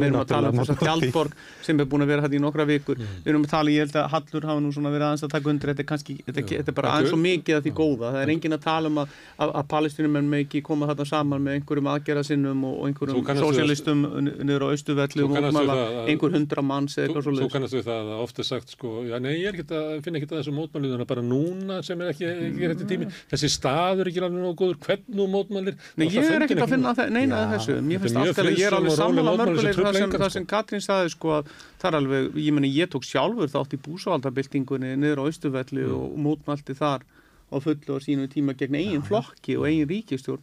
er 3.95 4.03
að 4.03 4.09
að 4.09 4.09
er 4.09 4.09
að 4.09 4.09
Mm. 4.09 4.09
að 4.09 4.09
held 4.09 4.09
að 4.09 4.09
Hallur 4.09 4.45
hafa 4.49 4.59
nú 4.61 4.69
svona 4.73 4.89
verið 4.93 5.05
aðeins 5.09 5.23
að 5.23 5.29
taka 5.33 5.49
undir, 5.49 5.69
þetta 5.69 5.79
er 5.79 5.89
kannski, 5.89 6.13
þetta, 6.25 6.39
er- 6.39 6.57
þetta 6.59 6.69
er 6.69 6.75
bara 6.79 6.87
Þetta 6.89 6.97
aðeins 6.99 7.09
er- 7.09 7.13
og 7.13 7.19
mikið 7.19 7.55
af 7.57 7.63
því 7.63 7.71
góða, 7.79 8.07
það 8.13 8.21
er 8.23 8.29
engin 8.33 8.53
að 8.53 8.61
tala 8.63 8.87
um 8.89 8.97
að, 8.99 9.07
að, 9.39 9.49
að 9.59 9.67
palestinumenn 9.69 10.29
með 10.29 10.39
ekki 10.45 10.61
koma 10.63 10.87
þarna 10.89 11.05
saman 11.09 11.41
með 11.43 11.53
einhverjum 11.59 11.89
aðgerðasinnum 11.93 12.63
og, 12.69 12.75
einhverjum 12.89 13.39
sósialistum 13.39 13.99
niður 14.43 14.63
á 14.65 14.67
austuvelli 14.69 15.21
það 15.69 15.69
að- 15.69 16.09
einhver 16.09 16.31
hundra 16.35 16.61
manns 16.61 16.97
eða 16.97 17.07
eitthvað 17.09 17.23
svo 17.23 17.31
Þú 17.39 17.49
kannast 17.53 17.73
við 17.73 17.85
það 17.89 18.03
að 18.09 18.19
ofta 18.23 18.39
er 18.39 18.47
sagt 18.49 18.69
sko, 18.69 18.89
já 19.07 19.19
nei, 19.19 19.33
ég 19.39 19.47
er 19.47 19.53
ekki 19.59 19.65
að 19.69 20.03
finna 20.03 20.17
ekki 20.19 20.27
að 20.29 20.39
þessu 20.43 20.53
mótmælið 20.59 20.89
þannig 20.93 21.05
að 21.07 21.11
bara 21.13 21.23
núna 21.23 21.83
sem 21.83 22.01
er 22.01 22.11
ekki, 22.13 22.25
ekki 22.29 22.69
rétti 22.73 22.87
tími 22.89 23.05
þessi 23.31 23.49
staður 23.49 24.01
er 24.05 24.11
ekki 24.11 24.21
alveg 24.23 24.41
nógu 24.43 24.55
góður 24.59 24.77
hvernig 24.85 25.29
mótmælir? 25.29 25.75
Nei, 25.97 26.07
ég 26.09 26.23
er 26.29 26.41
ekkert 26.45 26.63
að 26.65 26.69
finna 26.75 26.93
það, 26.95 27.09
neina 27.15 27.39
þessu. 27.55 27.79
Mér 27.79 27.99
þetta 27.99 28.03
finnst 28.03 28.15
er 28.15 28.21
alltaf 28.21 28.45
að 28.45 28.59
ég 28.59 28.67
er 28.67 28.77
alveg 28.77 28.91
mótmæli 28.99 29.15
sem 29.19 29.39
mörgulegur 29.39 29.83
það 29.85 29.99
sem, 29.99 30.11
það 30.19 30.31
Katrín 30.49 30.83
saði 30.83 31.09
sko 31.13 31.29
að 31.39 31.45
það 31.79 31.87
er 31.89 31.97
alveg, 31.99 32.29
ég 32.43 32.53
meni 32.53 32.69
ég 32.75 32.89
tók 32.91 33.03
sjálfur 33.07 33.47
þátt 33.49 33.73
í 33.73 33.78
búsavaldabildingunni 33.85 34.95
niður 34.97 35.23
á 35.23 35.27
Austuvelli 35.29 35.83
Mm. 35.85 35.95
og 35.95 36.17
mótmælti 36.17 36.75
þar 36.77 37.01
á 37.49 37.55
fullu 37.61 37.95
á 37.95 37.99
sínum 38.03 38.27
tíma 38.29 38.53
gegn 38.57 38.75
eigin 38.75 39.01
flokki 39.01 39.57
og 39.57 39.65
eigin 39.67 39.87
ríkistjórn 39.89 40.39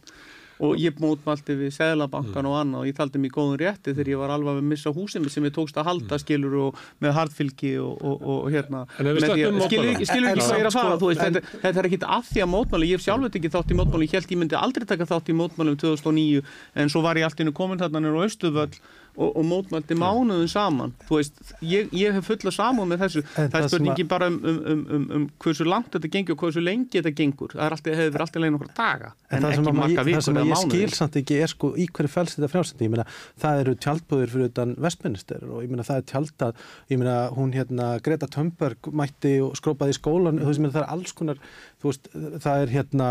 og 0.59 0.73
ég 0.81 0.97
mótmælti 0.97 1.53
við 1.53 1.69
Sæðlabankan 1.77 2.41
Mm. 2.41 2.49
og 2.49 2.55
annað 2.57 2.79
og 2.81 2.85
ég 2.89 2.95
taldi 2.97 3.19
mig 3.21 3.29
í 3.31 3.35
góðum 3.35 3.59
rétti 3.61 3.93
þegar 3.93 4.07
ég 4.09 4.17
var 4.17 4.29
alveg 4.33 4.57
að 4.57 4.63
missa 4.63 4.89
mitt 5.21 5.31
sem 5.31 5.43
ég 5.45 5.53
tókst 5.53 5.77
að 5.77 5.85
halda 5.85 6.17
skilur 6.17 6.55
og 6.67 6.75
með 6.99 7.11
hardfylgi 7.13 7.77
og, 7.77 8.01
og, 8.01 8.21
og 8.25 8.51
hérna. 8.51 8.87
Mm. 8.97 9.21
Skilur 9.21 9.93
ekki, 9.93 10.05
hvað 10.09 10.57
ég 10.57 10.59
er 10.59 10.65
að 10.65 10.73
fara 10.73 10.97
sko, 10.97 11.09
en- 11.11 11.41
þetta, 11.61 11.77
er 11.77 11.85
ekkit 11.85 12.07
að 12.09 12.23
því 12.33 12.41
að 12.41 12.49
mótmáli 12.55 12.89
ég 12.89 12.97
hef 12.97 13.05
sjálfur 13.05 13.29
ekki 13.37 13.53
þátt 13.53 13.69
í 13.71 13.77
mótmáli, 13.77 14.07
ég 14.09 14.11
held 14.17 14.31
ég 14.33 14.37
myndi 14.41 14.55
aldrei 14.57 14.85
taka 14.89 15.05
þátt 15.05 15.29
í 15.29 15.37
mótmálum 15.37 15.77
2009 15.77 16.41
en 16.75 16.89
svo 16.89 17.01
var 17.03 17.15
ég 17.15 17.23
allt 17.29 17.39
innu 17.39 17.53
komin 17.53 17.77
þarna 17.77 18.01
nýr 18.01 18.17
á 18.17 18.25
Östuvöll 18.25 18.79
og, 19.17 19.31
og 19.41 19.45
mótmælti 19.49 19.95
mánuðum 19.97 20.47
saman. 20.51 20.93
Veist, 21.09 21.39
ég, 21.65 21.89
ég 21.97 22.13
hef 22.13 22.27
fulla 22.29 22.51
saman 22.53 22.87
með 22.91 23.01
þessu, 23.03 23.23
En 23.25 23.33
það 23.33 23.43
er 23.45 23.51
það 23.55 23.63
sem 23.67 23.71
spurningi 23.73 24.03
að- 24.05 24.11
bara 24.11 24.27
um, 24.29 24.37
um, 24.43 24.59
um, 24.73 24.83
um, 24.97 25.05
um 25.17 25.25
hversu 25.41 25.65
langt 25.67 25.89
þetta 25.95 26.11
gengur 26.13 26.35
og 26.37 26.43
hversu 26.45 26.63
lengi 26.63 26.91
þetta 27.01 27.13
gengur. 27.17 27.55
Það 27.55 27.71
alltaf, 27.77 27.97
hefur 28.01 28.25
alltaf 28.27 28.41
legin 28.43 28.57
okkur 28.59 28.71
daga 28.77 29.11
En, 29.27 29.37
en, 29.37 29.43
það 29.47 29.55
sem, 29.57 29.65
ekki 29.67 29.77
marga 29.79 29.89
ég, 29.91 29.97
það 29.97 30.09
vikur 30.11 30.25
sem 30.27 30.37
eða 30.37 30.43
að 30.43 30.47
ég 30.47 30.53
mánuði 30.53 30.77
skil 30.77 30.97
samt 31.01 31.17
ekki 31.21 31.39
er 31.43 31.51
sko 31.51 31.71
í 31.75 31.87
hverju 31.97 32.11
fælst 32.13 32.37
þetta 32.37 32.51
frjálsindi, 32.53 32.85
ég 32.87 32.93
meina 32.93 33.07
það 33.41 33.61
eru 33.63 33.73
tjaldbúðir 33.87 34.33
fyrir 34.35 34.51
utan 34.51 34.75
Vestminister 34.85 35.43
og 35.49 35.63
ég 35.65 35.73
meina 35.73 35.87
það 35.87 36.01
er 36.03 36.05
tjaldað, 36.13 36.61
ég 36.93 37.01
meina 37.01 37.17
hún 37.35 37.51
hérna 37.57 37.89
Greta 38.05 38.29
Thunberg 38.31 38.91
mætti 38.93 39.33
og 39.43 39.57
skrópaði 39.59 39.95
í 39.95 39.97
skólan, 39.99 40.39
veist, 40.43 40.61
ég 40.61 40.63
meina 40.67 40.75
það 40.77 40.85
er 40.85 40.93
alls 40.95 41.17
konar 41.17 41.41
veist, 41.83 42.07
það 42.13 42.63
er 42.63 42.73
hérna 42.77 43.09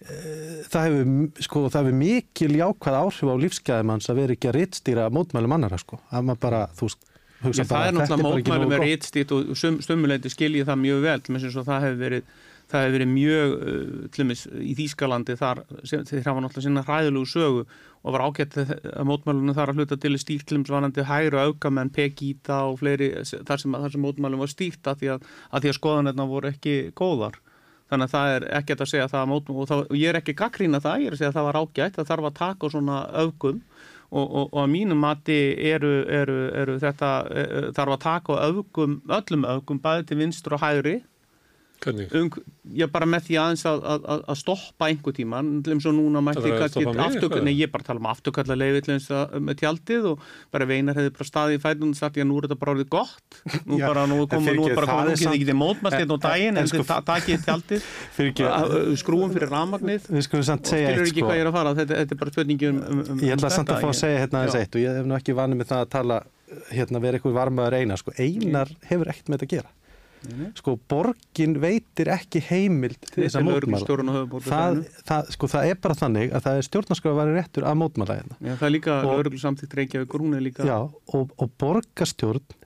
það 0.00 0.86
hefur 0.86 1.44
sko, 1.44 1.66
hefur 1.68 1.96
mikil 1.96 2.54
jákvæð 2.56 2.98
áhrif 3.02 3.28
á 3.28 3.36
lífsgæðum 3.44 3.94
hans 3.94 4.08
að 4.08 4.22
vera 4.22 4.36
ekki 4.36 4.48
að 4.50 4.56
rittstýra 4.56 5.08
mótmælum 5.12 5.56
annara 5.58 5.80
sko, 5.80 6.00
að 6.08 6.28
maður 6.28 6.44
bara, 6.46 6.60
þú 6.78 6.88
hugsa 7.40 7.64
Já, 7.64 7.66
það 7.66 7.74
bara, 7.74 7.88
er 7.88 7.96
náttúrulega 7.96 8.52
bara 8.52 8.68
með 8.68 8.78
gott. 8.78 8.86
rítstýtt 8.86 9.34
og 9.34 9.50
sum, 9.56 9.76
stömmuleiti 9.84 10.32
skilji 10.32 10.64
það 10.68 10.80
mjög 10.84 11.04
vel 11.04 11.20
það 11.26 11.84
hefur 11.86 12.00
verið 12.00 12.32
hefur 12.70 12.92
verið 12.94 13.08
mjög 13.10 13.54
uh, 13.56 14.08
tlumis, 14.14 14.46
í 14.62 14.74
Þýskalandi 14.78 15.34
þar 15.40 15.62
þeir 15.82 16.28
hafa 16.28 16.40
náttúrulega 16.44 16.66
sinna 16.68 16.84
hræðilegu 16.86 17.26
sögu 17.26 17.64
og 18.00 18.14
var 18.14 18.24
ágætt 18.28 18.56
að 18.60 19.04
mótmælunum 19.08 19.56
þar 19.56 19.72
að 19.72 19.80
hluta 19.80 19.96
til 20.00 20.14
stýrtlimsvanandi 20.22 21.04
hæru 21.08 21.40
aukamenn, 21.42 21.90
Pegida 21.92 22.62
og 22.70 22.78
fleiri 22.80 23.08
þar 23.26 23.58
sem, 23.60 23.74
þar 23.74 23.92
sem 23.96 24.04
mótmælum 24.06 24.44
var 24.44 24.52
stýrt 24.52 24.86
að 24.86 25.02
því 25.02 25.08
að, 25.16 25.20
að, 25.50 25.66
því 25.66 25.68
að 25.72 25.78
þannig 27.90 28.08
að 28.08 28.14
það 28.14 28.34
er 28.34 28.46
ekkert 28.60 28.84
að 28.84 28.90
segja 28.92 29.08
það 29.10 29.20
að 29.20 29.30
mótmælum 29.32 29.62
og, 29.62 29.70
það, 29.70 29.84
og 29.86 30.00
ég 30.00 30.10
er 30.10 30.18
ekki 30.20 30.36
gaggrína 30.38 30.80
það, 30.82 31.02
ég 31.02 31.10
er 31.10 31.16
að 31.16 31.20
segja 31.20 31.32
að 31.32 31.38
það 31.38 31.48
var 31.48 31.60
ágætt 31.60 31.96
það 31.98 32.10
þarf 32.10 32.28
að 32.28 32.36
taka 32.40 32.70
svona 32.74 32.98
öfgum 33.24 33.60
og, 34.10 34.24
og, 34.24 34.44
og 34.44 34.58
að 34.62 34.72
mínum 34.72 35.02
mati 35.04 35.38
eru, 35.70 35.92
eru, 36.10 36.38
eru 36.62 36.76
þetta 36.82 37.10
er, 37.30 37.70
þarf 37.76 37.96
að 37.96 38.02
taka 38.06 38.38
öfgum, 38.48 38.98
öllum 39.18 39.46
öfgum 39.54 39.82
bæði 39.82 40.06
til 40.08 40.20
vinstur 40.22 40.56
og 40.58 40.64
hægri? 40.64 40.96
Um, 41.88 42.28
já 42.76 42.86
bara 42.92 43.06
með 43.08 43.22
því 43.26 43.36
aðeins 43.40 43.62
að, 43.70 43.78
að, 43.92 44.02
að- 44.14 44.24
að 44.28 44.36
stoppa 44.40 44.88
einhver 44.90 45.14
tíma. 45.16 45.38
Eins 45.40 45.86
og 45.88 45.94
núna 45.96 46.20
mætti 46.22 46.42
Það 46.42 46.50
að 46.52 46.58
kannski 46.60 46.82
stoppa 46.84 46.92
mig, 46.92 47.04
aftur, 47.06 47.24
eitthvað? 47.30 47.44
nei 47.48 47.54
ég 47.56 47.70
bara 47.72 47.82
að 47.82 47.88
tala 47.88 48.00
um 48.02 48.08
afturkalla 48.10 48.56
leiði 48.60 48.82
til 48.84 48.94
eins 48.96 49.08
að 49.16 49.36
með 49.48 49.58
tjaldið 49.62 50.08
og 50.10 50.26
bara 50.52 50.68
veinar 50.68 50.98
hefði 51.00 51.12
bara 51.16 51.28
staðið 51.30 51.56
í 51.56 51.62
fætunum 51.64 51.94
og 51.94 52.00
sagt 52.00 52.20
já 52.20 52.24
nú 52.28 52.36
er 52.36 52.46
þetta 52.48 52.58
bara 52.60 52.74
orðið 52.76 52.90
gott. 52.92 53.38
Nú 53.64 53.78
Já, 53.80 53.86
bara 53.88 54.04
nú 54.10 54.18
er 54.20 54.28
komið, 54.34 54.58
nú 54.60 54.66
er 54.68 54.76
bara 54.80 54.90
komið, 54.92 55.24
nú 55.24 55.32
getið 55.34 55.50
þið 55.50 55.58
mótmast 55.62 55.96
hérna 56.00 56.16
á 56.16 56.20
daginn 56.26 56.60
en 56.60 56.68
sko- 56.70 56.84
þið 56.90 57.06
takið 57.10 57.44
tjaldið. 57.48 57.88
Að- 58.50 58.74
að- 58.76 58.92
skrúum 59.00 59.32
fyrir 59.34 59.50
rafmagnið. 59.54 60.10
Við 60.10 60.26
skulum 60.28 60.44
samt 60.50 60.66
segja 60.68 60.92
skilur 60.92 61.00
eitt, 61.06 61.10
ekki 61.14 61.20
sko. 61.24 61.28
hvað 61.30 61.38
ég 61.40 61.44
er 61.46 61.50
að 61.50 61.56
fara? 61.56 61.74
Þetta, 61.80 61.94
þetta 62.04 62.12
er 62.16 62.20
bara 62.20 62.30
spurningi 62.36 62.68
um, 62.70 62.78
um, 62.90 63.00
um 63.14 63.18
Ég 63.24 63.34
ætla 63.38 63.50
samt 63.50 63.72
að 63.72 63.80
fá 63.80 63.88
að 63.90 63.98
segja 64.00 64.20
hérna 64.24 64.40
aðeins 64.44 64.56
Já. 64.56 64.60
eitt 64.66 64.74
og 64.76 64.80
ég 64.84 64.96
hef 65.00 65.06
nú 65.10 65.16
ekki 65.16 65.34
vanið 65.40 65.60
með 65.62 65.70
það 65.72 65.80
að 65.86 65.90
tala 65.96 66.20
hérna 66.74 67.00
vera 67.00 67.18
eitthvað 67.18 67.36
varmaður 67.38 67.76
einar 67.78 68.00
sko. 68.00 68.12
Einar 68.18 68.68
hefur 68.90 69.10
ekkert 69.12 69.28
með 69.30 69.38
þetta 69.38 69.46
að 69.46 69.54
gera 69.56 69.70
sko 70.58 70.74
borgin 70.90 71.54
veitir 71.62 72.10
ekki 72.12 72.42
heimild 72.44 72.98
til 73.06 73.24
þess 73.24 73.38
að 73.40 73.48
á 73.48 74.40
það, 74.44 74.80
það, 75.08 75.30
sko, 75.36 75.48
það 75.54 75.68
er 75.70 75.78
bara 75.80 75.96
þannig 75.96 76.34
að 76.36 76.44
það 76.46 76.58
er 76.58 76.66
stjórnarskráðværi 76.68 77.36
réttur 77.38 77.66
að 77.70 77.78
mótmæla 77.80 78.16
hérna. 78.18 78.36
Það 78.44 78.66
er 78.68 78.74
líka 78.74 78.96
lögreglu 79.06 79.40
samtíkt 79.40 79.76
Reykjavíkur, 79.80 80.24
hún 80.26 80.36
er 80.36 80.44
líka 80.44 80.66
Já, 80.68 80.76
og, 80.84 81.32
og 81.40 81.54
borgarstjórn 81.60 82.58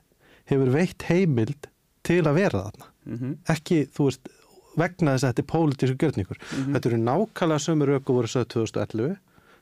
hefur 0.50 0.72
veitt 0.74 1.06
heimild 1.08 1.70
til 2.04 2.22
að 2.24 2.40
vera 2.40 2.64
þarna. 2.66 2.90
Mhm. 3.04 3.36
ekki, 3.52 3.84
þú 3.94 4.08
veist, 4.08 4.32
vegna 4.80 5.14
þess 5.14 5.24
að 5.24 5.30
þetta 5.30 5.42
er 5.44 5.50
pólitísku 5.52 5.98
gjörningur. 6.00 6.40
Mhm. 6.40 6.74
Þetta 6.74 6.90
eru 6.90 7.02
nákvæmlega 7.04 7.64
sömu 7.68 7.88
röku 7.88 8.16
voru 8.16 8.30
sögð 8.30 8.48
2011 8.56 9.18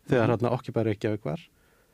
þegar 0.09 0.33
hérna 0.33 0.55
okkipæri 0.57 0.93
Reykjavík 0.95 1.27
var 1.27 1.43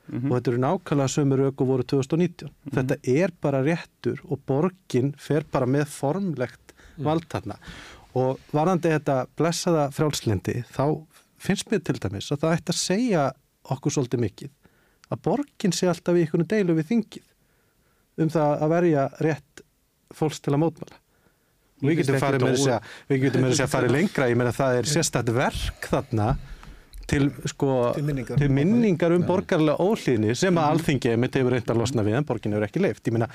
Mhm. 0.09 0.31
og 0.31 0.39
þetta 0.39 0.53
eru 0.53 0.63
nákvæmlega 0.65 1.13
sömu 1.15 1.39
röku 1.39 1.67
voru 1.67 1.85
2019. 1.85 2.51
Þetta 2.73 2.97
er 3.05 3.33
bara 3.41 3.63
réttur 3.63 4.21
og 4.29 4.41
borgin 4.47 5.15
fer 5.19 5.45
bara 5.53 5.67
með 5.67 5.87
formlegt 5.93 6.75
vald 6.99 7.29
þarna. 7.29 7.59
Og 8.15 8.39
varandi 8.53 8.89
þetta 8.89 9.27
blessaða 9.37 9.91
frjálslindi 9.93 10.65
þá 10.73 11.05
finnst 11.39 11.71
mér 11.71 11.85
til 11.85 11.99
dæmis 12.01 12.33
að 12.33 12.41
það 12.43 12.57
ætti 12.57 12.73
að 12.75 12.81
segja 12.83 13.33
okkur 13.71 13.93
svolítið 13.93 14.25
mikið. 14.25 14.51
Að 15.13 15.23
borgin 15.23 15.73
sé 15.73 15.89
alltaf 15.89 16.17
í 16.17 16.25
einhvern 16.25 16.49
deilu 16.49 16.75
við 16.75 16.89
þingið 16.93 17.27
um 18.19 18.29
það 18.29 18.63
að 18.65 18.73
verja 18.75 19.05
rétt 19.21 19.63
fólks 20.15 20.41
til 20.41 20.55
að 20.57 20.65
Mér 21.79 21.93
Við 21.93 22.01
getum 22.01 22.19
farið 22.19 22.43
með 22.43 23.53
þess 23.53 23.63
að 23.63 23.71
farið 23.71 23.93
lengra, 23.95 24.27
ég 24.27 24.39
meina 24.39 24.51
það 24.51 24.81
er 24.81 24.89
sérstætt 24.91 25.29
verk 25.31 25.87
þarna 25.93 26.33
til 27.09 27.31
sko 27.49 27.69
Til 27.97 28.05
minningar. 28.05 28.37
til 28.41 28.51
minningar 28.53 29.15
um 29.17 29.23
borgarlega 29.29 29.81
óhlýðni 29.81 30.35
sem 30.37 30.59
að 30.61 30.75
alþingi 30.75 31.15
mitt 31.19 31.39
hefur 31.39 31.55
reynd 31.57 31.73
að 31.73 31.81
losna 31.81 32.05
við 32.05 32.19
en 32.21 32.27
borgin 32.29 32.53
hefur 32.53 32.67
ekki 32.69 32.83
leift. 32.85 33.03
Ég 33.09 33.17
meina 33.17 33.29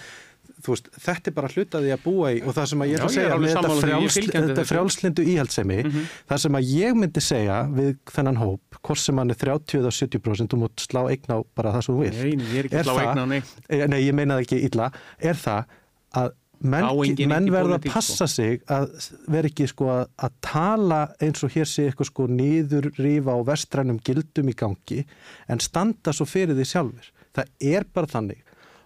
þú 0.63 0.73
veist, 0.75 0.87
þetta 1.03 1.27
er 1.31 1.33
bara 1.35 1.49
hlutaði 1.51 1.89
að 1.95 2.03
búa 2.03 2.29
í 2.35 2.41
og 2.45 2.53
það 2.55 2.67
sem 2.71 2.83
að 2.83 2.89
ég 2.91 2.99
ætla 2.99 3.03
Já, 3.03 3.09
að 3.09 3.09
er 3.09 3.15
segja 3.17 3.37
með 3.39 3.49
þetta, 3.53 3.71
er 3.73 3.81
frjáls, 3.83 4.17
þetta 4.33 4.65
frjálslindu 4.69 5.25
íhaldsemi 5.33 5.77
Mhm. 5.83 6.05
það 6.29 6.37
sem 6.43 6.57
að 6.59 6.69
ég 6.73 6.93
myndi 7.01 7.21
segja 7.23 7.57
við 7.73 7.91
þennan 8.13 8.37
hóp, 8.43 8.61
hvort 8.83 8.99
sem 9.03 9.17
hann 9.17 9.31
er 9.31 9.35
30 9.35 9.79
eða 9.81 9.91
70% 9.91 10.47
þú 10.53 10.59
mútt 10.63 10.77
slá 10.85 11.01
eign 11.09 11.27
á 11.33 11.37
bara 11.55 11.73
það 11.73 11.83
sem 11.83 11.95
þú 11.95 11.99
vil 12.03 12.11
Nei, 12.13 12.45
ég 12.53 12.59
er 12.59 12.65
ekki 12.69 12.79
að 12.79 12.83
slá 12.83 12.93
það- 12.93 13.07
eign 13.09 13.23
á 13.23 13.25
neitt. 13.33 13.51
Eh, 13.69 13.87
Nei, 13.87 13.99
ég 14.07 14.13
meina 14.13 14.37
það 14.37 14.45
ekki 14.45 14.63
illa, 14.69 14.91
er 15.19 15.33
það 15.33 15.65
að 16.15 16.31
menn, 16.63 16.87
menn 17.29 17.49
verða 17.51 17.77
að 17.79 17.87
passa 17.91 18.27
sig 18.31 18.61
að 18.71 18.93
vera 19.31 19.49
ekki 19.49 19.67
sko 19.69 19.89
að, 19.93 20.05
að 20.25 20.37
tala 20.45 21.01
eins 21.23 21.43
og 21.45 21.53
hér 21.55 21.69
sé 21.69 21.87
eitthvað 21.89 22.09
sko 22.09 22.27
niður 22.31 22.89
rífa 22.97 23.35
á 23.35 23.39
vestrænum 23.49 23.99
gildum 24.05 24.51
í 24.51 24.55
gangi 24.57 25.03
en 25.51 25.63
standa 25.63 26.15
svo 26.15 26.27
fyrir 26.29 26.57
því 26.57 26.69
sjálfur. 26.71 27.11
Það 27.33 27.53
er 27.73 27.87
bara 27.93 28.11
þannig 28.13 28.41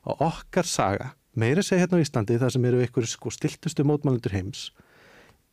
að 0.08 0.26
okkar 0.30 0.70
saga, 0.70 1.14
meira 1.38 1.64
segja 1.66 1.86
hérna 1.86 2.02
á 2.02 2.04
Íslandi 2.06 2.40
það 2.42 2.54
sem 2.56 2.68
eru 2.70 2.84
ykkur 2.86 3.10
sko 3.10 3.34
stiltustu 3.34 3.86
mótmælendur 3.88 4.36
heims 4.36 4.70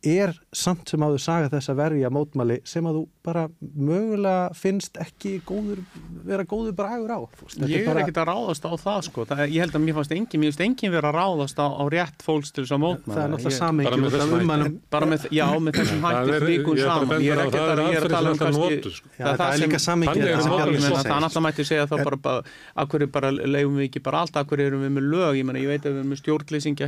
er 0.05 0.33
samt 0.55 0.89
sem 0.89 1.01
áður 1.05 1.21
saga 1.23 1.49
þess 1.51 1.69
að 1.73 1.79
verja 1.81 2.09
mótmæli 2.13 2.59
sem 2.67 2.85
að 2.85 2.99
þú 2.99 3.03
bara 3.25 3.43
mögulega 3.75 4.53
finnst 4.53 4.97
ekki 5.01 5.39
góður, 5.47 5.79
vera 6.25 6.43
góður 6.45 6.75
bragur 6.77 7.09
á. 7.09 7.19
Ég 7.65 7.81
er 7.81 7.85
bara- 7.89 8.03
ekkert 8.05 8.19
að 8.21 8.27
ráðast 8.29 8.65
á 8.69 8.71
það 8.77 8.99
sko, 9.07 9.25
það, 9.25 9.39
er- 9.45 9.49
ég 9.55 9.59
held 9.65 9.73
að 9.73 9.81
mér 9.85 9.95
fannst 9.97 10.11
engin, 10.13 10.39
mér 10.41 10.49
finnst 10.53 10.61
engin 10.65 10.91
vera 10.93 11.09
að 11.09 11.15
ráðast 11.17 11.57
á, 11.57 11.65
á 11.65 11.83
rétt 11.89 12.19
fólks 12.21 12.51
til 12.53 12.63
þess 12.65 12.75
að 12.77 12.81
mótmæla. 12.85 13.15
Það 13.15 13.23
er 13.25 13.29
náttúrulega 13.33 13.59
samhengi 13.59 13.85
Bara 13.85 13.95
ummælum. 14.35 14.65
hætti. 14.65 14.79
bara 14.91 15.05
með, 15.05 15.19
já, 15.31 15.45
með 15.65 15.71
þessum 15.79 15.99
Það 16.05 16.15
hætti 16.15 16.19
að 16.21 16.45
saman 16.85 17.21
ég 17.25 17.31
er 17.31 17.37
það 17.37 17.55
að, 17.55 17.79
er 17.95 18.03
að 18.05 18.09
tala 18.15 18.29
um 18.29 18.37
kannski 18.37 18.75
sko. 18.95 19.07
Það 19.17 19.39
er 19.45 19.59
líka 19.65 19.79
samhengi 19.85 20.09
Þannig 20.15 20.25
er. 20.25 20.35
Það 20.35 21.19
náttúrulega 21.25 21.45
mætti 21.45 21.63
segja 21.65 21.85
þá 21.89 21.95
bara, 22.05 22.43
akkur 22.75 22.99
bara 23.11 23.29
leifum 23.31 23.75
við 23.79 23.85
ekki 23.89 23.99
bara 24.03 24.17
allt, 24.21 24.35
akkur 24.37 24.59
erum 24.59 24.81
við 24.85 24.91
með 24.95 25.03
lög, 25.09 25.31
ég 25.39 25.45
meina 25.45 25.59
ég 25.59 25.67
veit 25.67 25.81
að 25.85 25.91
við 25.91 25.99
erum 25.99 26.11
með 26.13 26.19
stjórnleysingja 26.21 26.85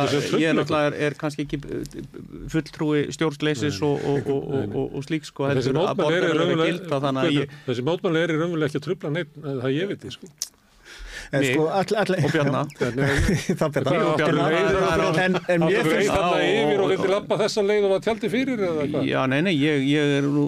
er 0.00 0.06
náttúrulega- 0.14 0.40
ég 0.44 0.48
náttúrulega 0.58 0.88
er, 0.90 0.94
er 1.08 1.12
kannski 1.20 1.40
ekki 1.46 1.58
uh, 1.60 1.64
fulltrúi 2.52 3.00
stjórnleysis 3.16 3.76
og, 3.86 3.96
og, 4.12 4.20
og, 4.30 4.38
og, 4.78 4.86
slík 5.06 5.24
sko 5.28 5.40
Þessi 5.50 5.72
mótmæli 5.76 6.16
eru 8.24 8.30
borgarlega 8.30 8.32
raunverulega 8.40 8.68
ekki 8.70 8.80
að 8.80 8.86
trubla 8.88 9.08
neitt, 9.18 9.32
það 9.44 9.70
ég 9.76 9.84
veit 9.92 10.00
því 10.06 10.10
sko. 10.16 10.26
Mig 11.30 11.52
sko, 11.54 11.66
all, 11.70 11.92
all, 12.00 12.10
og 12.18 12.32
Bjarna. 12.34 12.60
það 13.60 13.74
ber 13.76 13.84
Hvað, 13.86 13.98
og 14.00 14.08
áttu 14.10 14.24
Bjarna, 14.24 14.46
leið- 14.50 14.78
það 14.80 15.02
er- 15.04 15.18
En, 15.20 15.36
en 15.54 15.62
mér 15.66 15.86
finnst 15.86 16.10
Já, 16.10 16.22
yfir 16.42 16.80
og 16.82 16.88
vildi 16.90 17.10
lappa 17.12 17.36
þessa 17.42 17.62
leið 17.68 17.86
og 17.86 17.92
var 17.94 18.00
tjaldi 18.06 18.30
fyrir? 18.32 18.62
Já, 19.06 19.20
nei, 19.30 19.38
nei, 19.46 19.52
ég, 19.60 19.84
ég 19.90 20.14
er 20.18 20.26
nú, 20.26 20.44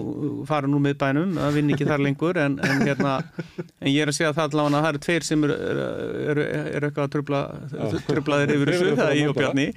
farin 0.49 0.73
nú 0.73 0.81
með 0.83 0.97
bænum, 1.03 1.35
það 1.39 1.57
vinn 1.59 1.71
ekki 1.75 1.87
þar 1.87 2.03
lengur 2.03 2.39
en, 2.43 2.57
en 2.67 2.83
hérna, 2.87 3.13
en 3.79 3.89
ég 3.93 4.01
er 4.03 4.11
að 4.11 4.17
segja 4.17 4.33
það 4.35 4.49
allavega 4.57 4.79
að 4.81 4.85
það 4.87 4.89
eru 4.93 5.03
tveir 5.07 5.27
sem 5.29 5.47
eru 5.47 5.57
er, 6.33 6.43
er, 6.43 6.87
eitthvað 6.89 7.03
að 7.07 7.11
trubla, 7.15 7.41
trublaðir 8.09 8.55
yfir 8.57 8.73
þessu, 8.73 8.93
það 8.99 9.11
er 9.13 9.19
ég 9.21 9.31
og. 9.31 9.39
Bjarni. 9.39 9.67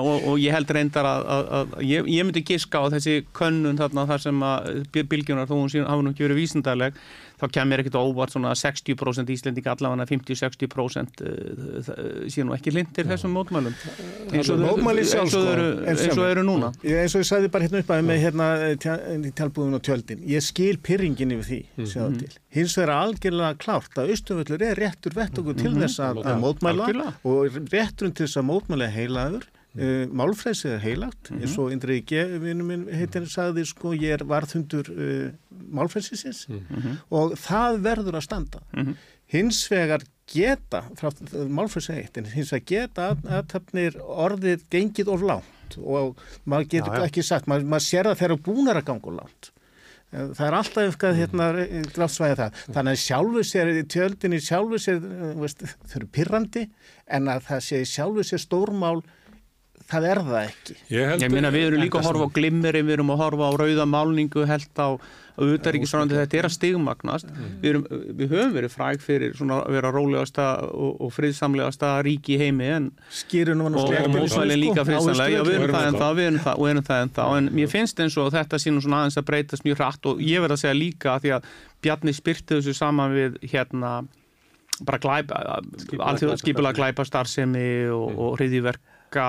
Og, 0.00 0.34
ég 0.40 0.54
held 0.56 0.72
reyndar 0.76 1.10
að, 1.10 1.74
ég, 1.84 2.08
myndi 2.30 2.44
giska 2.48 2.80
á 2.80 2.86
þessi 2.96 3.20
könnun 3.36 3.80
þarna 3.80 4.06
þar 4.14 4.24
sem 4.28 4.44
að 4.46 4.70
bylgjunar 5.10 5.50
þó 5.50 5.56
hún 5.58 5.72
síðan 5.72 5.90
hafa 5.90 6.06
nú 6.06 6.14
ekki 6.14 6.26
verið 6.28 6.40
vísindarleg 6.44 7.02
þá 7.40 7.46
kemur 7.56 7.80
ekkert 7.82 7.96
óvart 8.00 8.34
svona 8.34 8.52
60% 8.58 9.30
Íslendinga 9.34 9.72
allavega 9.74 10.06
50-60% 10.10 11.22
síðan 12.30 12.50
nú 12.50 12.56
ekki 12.56 12.72
lindir 12.74 13.08
þessum 13.08 13.32
mótmælum. 13.36 13.74
Eins 14.30 14.50
og, 14.52 14.60
og, 14.60 14.82
sko, 15.30 15.42
eru, 15.54 15.66
en 15.80 15.88
eins 15.94 16.04
og 16.04 16.12
sjálf. 16.14 16.30
eru 16.30 16.44
núna. 16.46 16.72
Ég, 16.84 16.98
eins 17.04 17.14
og 17.16 17.24
ég 17.24 17.28
sagði 17.30 17.50
bara 17.54 17.66
hérna 17.66 17.82
upp 17.84 17.92
að 17.96 18.04
með 18.10 18.22
hérna 18.26 18.48
tjálbúðun 19.40 19.78
og 19.80 19.84
tjöldin. 19.86 20.24
Ég 20.30 20.44
skil 20.44 20.76
pyrringin 20.84 21.32
yfir 21.38 21.48
því 21.50 21.60
Mhm. 21.80 21.86
mm 22.10 22.18
til. 22.20 22.28
hins 22.50 22.74
vegar 22.76 22.94
algjörlega 22.96 23.54
klárt 23.62 23.94
að 24.00 24.10
austurvöllur 24.14 24.62
er 24.66 24.76
réttur 24.76 25.14
vettokur 25.14 25.56
til 25.56 25.72
þess 25.78 26.00
að, 26.02 26.22
að 26.24 26.40
mótmæla 26.42 27.14
og 27.24 27.58
rétturinn 27.70 28.14
til 28.14 28.26
þess 28.26 28.36
að 28.40 28.48
mótmæla 28.50 28.88
heilaður 28.90 29.44
uh, 29.76 30.06
málfrelsið 30.20 30.74
er 30.76 30.82
heilagt 30.84 31.30
eins 31.36 31.56
og 31.60 31.70
Indri 31.74 32.00
G. 32.06 32.24
vinnu 32.42 32.66
minn 32.66 32.88
heitir 32.90 33.28
sagði 33.30 33.66
sko 33.68 33.94
ég 33.94 34.18
er 34.18 34.26
varðhundur 34.28 34.90
uh, 34.94 35.28
málfrelsisins. 35.50 36.46
Og 37.10 37.36
það 37.38 37.80
verður 37.86 38.20
að 38.20 38.26
standa. 38.26 38.64
Hins 39.30 39.62
vegar 39.70 40.02
geta 40.30 40.82
frá 40.98 41.10
málfrelsi 41.50 41.94
eitt 41.94 42.18
en 42.18 42.28
hins 42.30 42.50
vegar 42.54 42.66
geta 42.72 43.08
aðtapnir 43.38 43.98
orðið 44.00 44.66
gengið 44.72 45.12
of 45.14 45.24
langt. 45.26 45.78
Og 45.78 46.18
maður 46.50 46.70
getur 46.72 46.96
Já, 46.96 46.98
já. 46.98 47.06
ekki 47.06 47.22
sagt, 47.22 47.46
maður, 47.50 47.68
maður 47.70 47.86
sér 47.86 48.10
það 48.10 48.22
þegar 48.24 48.44
búnar 48.48 48.80
að 48.80 48.88
ganga 48.90 49.10
of 49.12 49.18
langt. 49.20 49.52
Eh, 50.10 50.32
það 50.34 50.46
er 50.48 50.56
alltaf 50.58 50.88
eitthvað 50.88 51.18
hérna 51.20 51.48
grátsvæði 51.94 52.38
það, 52.40 52.60
þannig 52.74 52.96
að 52.96 53.02
sjálfu 53.04 53.42
sér 53.46 53.68
tjöldinni 53.94 54.40
sjálfu 54.42 54.80
sér 54.82 54.96
eh, 55.06 55.36
veist, 55.38 55.62
þau 55.86 55.96
eru 56.00 56.08
pyrrandi 56.16 56.64
en 57.14 57.30
að 57.30 57.44
það 57.46 57.62
sé 57.68 57.82
sjálfu 57.86 58.24
sér 58.26 58.42
stórmál 58.42 58.96
það 59.90 60.10
er 60.10 60.20
það 60.26 60.42
ekki. 60.42 60.76
Ég 60.94 61.10
held 61.10 61.24
Ég 61.24 61.32
meina 61.32 61.50
við 61.54 61.66
erum 61.70 61.82
líka 61.84 62.00
að 62.00 62.10
horfa 62.10 62.28
á 62.30 62.34
glimmeri, 62.36 62.84
við 62.86 62.98
erum 62.98 63.12
að 63.14 63.24
horfa 63.24 63.50
á 63.50 63.52
rauða 63.60 63.86
málningu, 63.90 64.46
held 64.48 64.80
á 64.80 64.88
auðaríkisránandi, 65.40 66.16
þetta 66.18 66.38
er 66.38 66.46
að 66.48 66.54
stigmagnast. 66.56 67.30
Við, 67.62 67.68
erum, 67.70 67.84
við 68.18 68.34
höfum 68.34 68.52
verið 68.56 68.74
fræg 68.74 69.02
fyrir 69.04 69.36
svona 69.38 69.60
að 69.62 69.76
vera 69.76 69.92
rólegasta 69.94 70.46
og, 70.68 71.00
og 71.06 71.14
friðsamlegasta 71.16 71.92
ríki 72.04 72.36
í 72.36 72.40
heimi 72.42 72.68
en 72.74 72.90
skýrunum 73.22 73.68
var 73.68 73.74
nú 73.74 73.80
og, 73.80 73.94
og 73.94 74.52
líka 74.52 74.84
sko, 74.84 74.84
á 74.84 74.88
friðsamlega, 74.90 75.32
já 75.32 75.42
við 75.46 75.56
erum 75.56 75.74
það 75.74 75.86
Austurvelli. 75.86 75.90
ennþá, 75.94 76.12
við 76.18 76.30
erum 76.30 76.44
það 76.44 76.60
og 76.60 76.70
erum 76.74 76.88
það 76.90 77.04
ennþá, 77.06 77.26
en 77.38 77.50
mér 77.56 77.72
finnst 77.72 78.04
eins 78.04 78.20
og 78.20 78.30
þetta 78.36 78.60
sínum 78.60 78.84
svona 78.84 79.02
aðeins 79.02 79.20
að 79.20 79.28
breytast 79.32 79.66
mjög 79.66 79.80
hratt 79.80 80.10
og 80.10 80.24
ég 80.24 80.44
verð 80.44 80.56
að 80.56 80.62
segja 80.64 80.78
líka 80.78 81.14
að 81.14 81.26
því 81.26 81.36
að 81.38 81.50
Bjarni 81.80 82.12
spyrti 82.12 82.58
þessu 82.58 82.76
saman 82.76 83.14
við 83.16 83.38
hérna 83.48 83.94
bara 84.84 85.00
glæpa, 85.00 85.40
alþjóð 85.96 86.38
skipulega 86.40 86.76
glæpa 86.76 87.04
starfsemi 87.08 87.88
og, 87.92 88.18
og 88.20 88.34
hriðiverka 88.40 89.26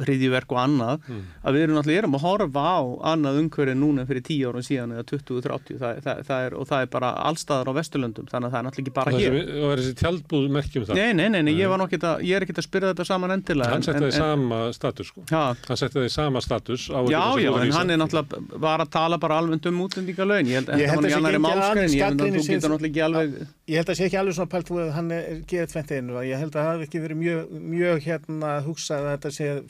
hriðiverk 0.00 0.52
og 0.54 0.58
annað 0.62 1.04
að 1.42 1.56
við 1.56 1.62
erum 1.66 1.76
náttúrulega 1.76 2.02
erum 2.02 2.16
að 2.16 2.24
horfa 2.26 2.62
á 2.62 2.80
annað 3.12 3.38
umhverju 3.42 3.74
núna 3.76 4.06
fyrir 4.08 4.22
10 4.24 4.48
árum 4.48 4.64
síðan 4.66 4.94
eða 4.96 5.04
20-30 5.10 5.80
það, 5.82 5.92
það, 6.06 6.16
það 6.28 6.40
er, 6.46 6.52
og 6.56 6.64
það 6.70 6.80
er 6.86 6.88
bara 6.92 7.08
allstaðar 7.30 7.68
á 7.68 7.72
Vesturlöndum 7.78 8.26
þannig 8.30 8.46
að 8.48 8.52
það 8.52 8.60
er 8.60 8.66
náttúrulega 8.68 8.86
ekki 8.86 8.96
bara 8.98 9.10
hér. 9.16 9.32
Og 9.62 9.68
er 9.72 9.76
þessi 9.82 9.94
tjaldbúð 10.00 10.44
merkjum 10.56 10.84
það? 10.88 10.94
Nei, 11.00 11.10
nei, 11.18 11.28
nei, 11.32 11.42
nei, 11.48 11.54
ég, 11.58 11.66
að, 11.68 12.24
ég 12.24 12.34
er 12.36 12.42
ekkert 12.46 12.62
að 12.62 12.68
spyrja 12.68 12.92
þetta 12.92 13.04
saman 13.08 13.34
endilega 13.36 13.72
Hann 13.72 13.84
setti 13.86 14.02
það 14.02 14.12
í 14.12 14.16
sama 14.16 14.56
status 14.76 15.06
sko. 15.12 15.20
Já, 15.28 15.42
Hann 15.68 15.78
setti 15.82 15.96
það 15.98 16.08
í 16.08 16.14
sama 16.16 16.38
status 16.44 16.82
á 16.88 17.00
já, 17.12 17.22
já, 17.42 17.50
en 17.62 17.74
hann 17.76 17.92
er 17.92 17.98
náttúrulega 18.00 18.60
var 18.62 18.78
að 18.84 18.90
tala 18.96 19.16
bara 19.22 19.34
alveg 19.42 19.68
um 19.68 19.82
útlendingalögin 19.86 20.48
ég 20.52 20.56
held 20.60 20.68
Ég 20.72 20.86
að 20.86 20.92
held 20.92 21.04
það 21.04 21.12
að 21.12 21.42
var 21.42 21.76
sé 22.72 22.80
ekki 22.88 23.02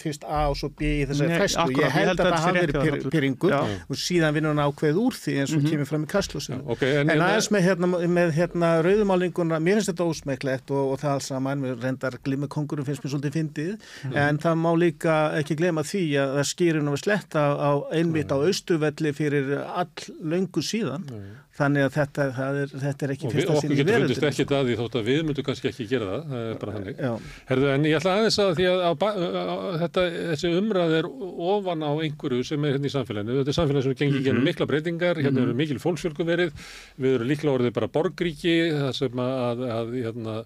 ekki 0.03 0.11
alveg 0.11 0.12
Ég 0.13 0.21
held 0.21 0.25
að 0.25 0.53
að 0.53 0.53
ég 0.53 0.53
held 0.53 0.53
að 0.53 0.53
það 0.53 0.53
hafi 0.53 0.53
að 0.53 0.53
fyrst 0.53 0.53
A 0.53 0.53
og 0.53 0.57
svo 0.57 0.69
B 0.73 0.83
í 0.83 1.07
þessari 1.09 1.29
Nei, 1.29 1.39
fæslu. 1.43 1.63
akkurat, 1.63 1.83
Ég 1.83 1.93
held 1.93 2.13
að 2.13 2.21
þetta 2.23 2.37
sé 2.37 2.43
hafi 2.43 2.59
rétt 2.59 2.73
hjá 2.73 2.73
verið 2.73 2.83
pyr, 2.83 2.93
Hallur. 2.93 3.13
pyringur 3.13 3.51
Já. 3.53 3.61
og 3.89 3.97
síðan 4.03 4.35
vinnur 4.37 4.53
hann 4.53 4.63
ákveð 4.67 4.97
úr 5.03 5.13
því 5.17 5.33
eins 5.43 5.53
og 5.57 5.63
kemur 5.71 5.89
fram 5.89 6.03
í 6.05 6.09
kastlúsinu. 6.13 6.59
Ok, 6.73 6.83
en, 6.83 7.11
En 7.13 7.21
aðeins 7.27 7.49
með 7.53 7.63
hérna, 7.67 7.87
með 8.13 8.33
hérna 8.37 8.71
rauðumálninguna, 8.87 9.61
mér 9.63 9.75
finnst 9.81 9.91
þetta 9.93 10.09
ósmekklegt 10.13 10.71
og, 10.71 10.93
og 10.93 11.01
það 11.03 11.13
alls 11.17 11.31
saman, 11.33 11.65
reyndar 11.83 12.19
glimma 12.25 12.49
kongurum 12.53 12.85
finnst 12.89 13.03
mér 13.05 13.15
svolítið 13.15 13.37
fyndið, 13.39 13.89
en 14.15 14.39
það 14.43 14.55
má 14.63 14.71
líka 14.79 15.17
ekki 15.41 15.57
glema 15.57 15.83
því 15.87 16.05
að 16.23 16.37
það 16.39 16.51
skýrir 16.53 16.83
nú 16.87 16.93
að 16.97 17.03
sletta 17.05 17.41
á 17.57 17.71
einmitt 17.93 18.33
á 18.33 18.37
austuvelli 18.43 19.13
fyrir 19.17 19.55
all 19.65 19.89
löngu 20.23 20.63
síðan, 20.63 21.07
þannig 21.53 21.83
að 21.85 21.91
þetta, 21.99 22.25
það 22.37 22.59
er, 22.63 22.71
þetta 22.83 23.05
er 23.07 23.11
ekki 23.13 23.27
og 23.29 23.33
fyrsta 23.35 23.53
okkur 23.53 23.63
sinn 23.63 23.73
í 23.73 23.77
getur 23.77 23.93
fundist 23.99 24.23
veröldinni. 24.23 24.29
ekkert 24.33 24.53
að 24.57 24.69
því 24.71 24.77
þótt 24.81 24.95
að 24.97 25.09
við 25.11 25.19
myndum 25.29 25.47
kannski 25.49 25.69
ekki 25.69 25.87
gera 25.91 26.07
það, 26.09 26.23
það 26.33 26.47
er 26.53 26.57
bara 26.63 26.75
þannig. 26.77 27.03
Já. 27.03 27.13
Herðu, 27.51 27.67
en 27.75 27.85
ég 27.91 27.97
ætla 27.99 28.15
aðeins 28.17 28.39
að 28.45 28.53
því 28.57 28.69
að 28.73 28.81
á, 28.83 28.91
ba- 29.03 29.11
á, 29.13 29.57
þetta, 29.83 30.05
þessi 30.33 30.53
umræð 30.63 30.95
er 31.03 31.09
ofan 31.53 31.85
á 31.85 31.91
einhverju 32.07 32.47
sem 32.49 32.65
er 32.65 32.77
hérna 32.79 32.89
í 32.89 32.95
samfélaginu. 32.97 33.37
Þetta 33.43 33.53
er 33.53 33.59
samfélag 33.59 33.87
sem 33.89 33.99
gengir 34.01 34.25
genið 34.31 34.49
mikla 34.49 34.69
breytingar, 34.73 35.21
hérna 35.27 35.45
eru 35.45 35.59
mikil 35.61 35.79
fólksfjölgun 35.85 36.31
verið, 36.33 36.57
við 36.97 37.19
erum 37.19 37.31
líklega 37.35 37.57
orðið 37.59 37.77
bara 37.77 37.91
borgríki, 37.99 38.57
það 38.73 38.93
sem 39.03 39.23
að, 39.29 39.63
að 39.77 39.95
hérna, 40.01 40.39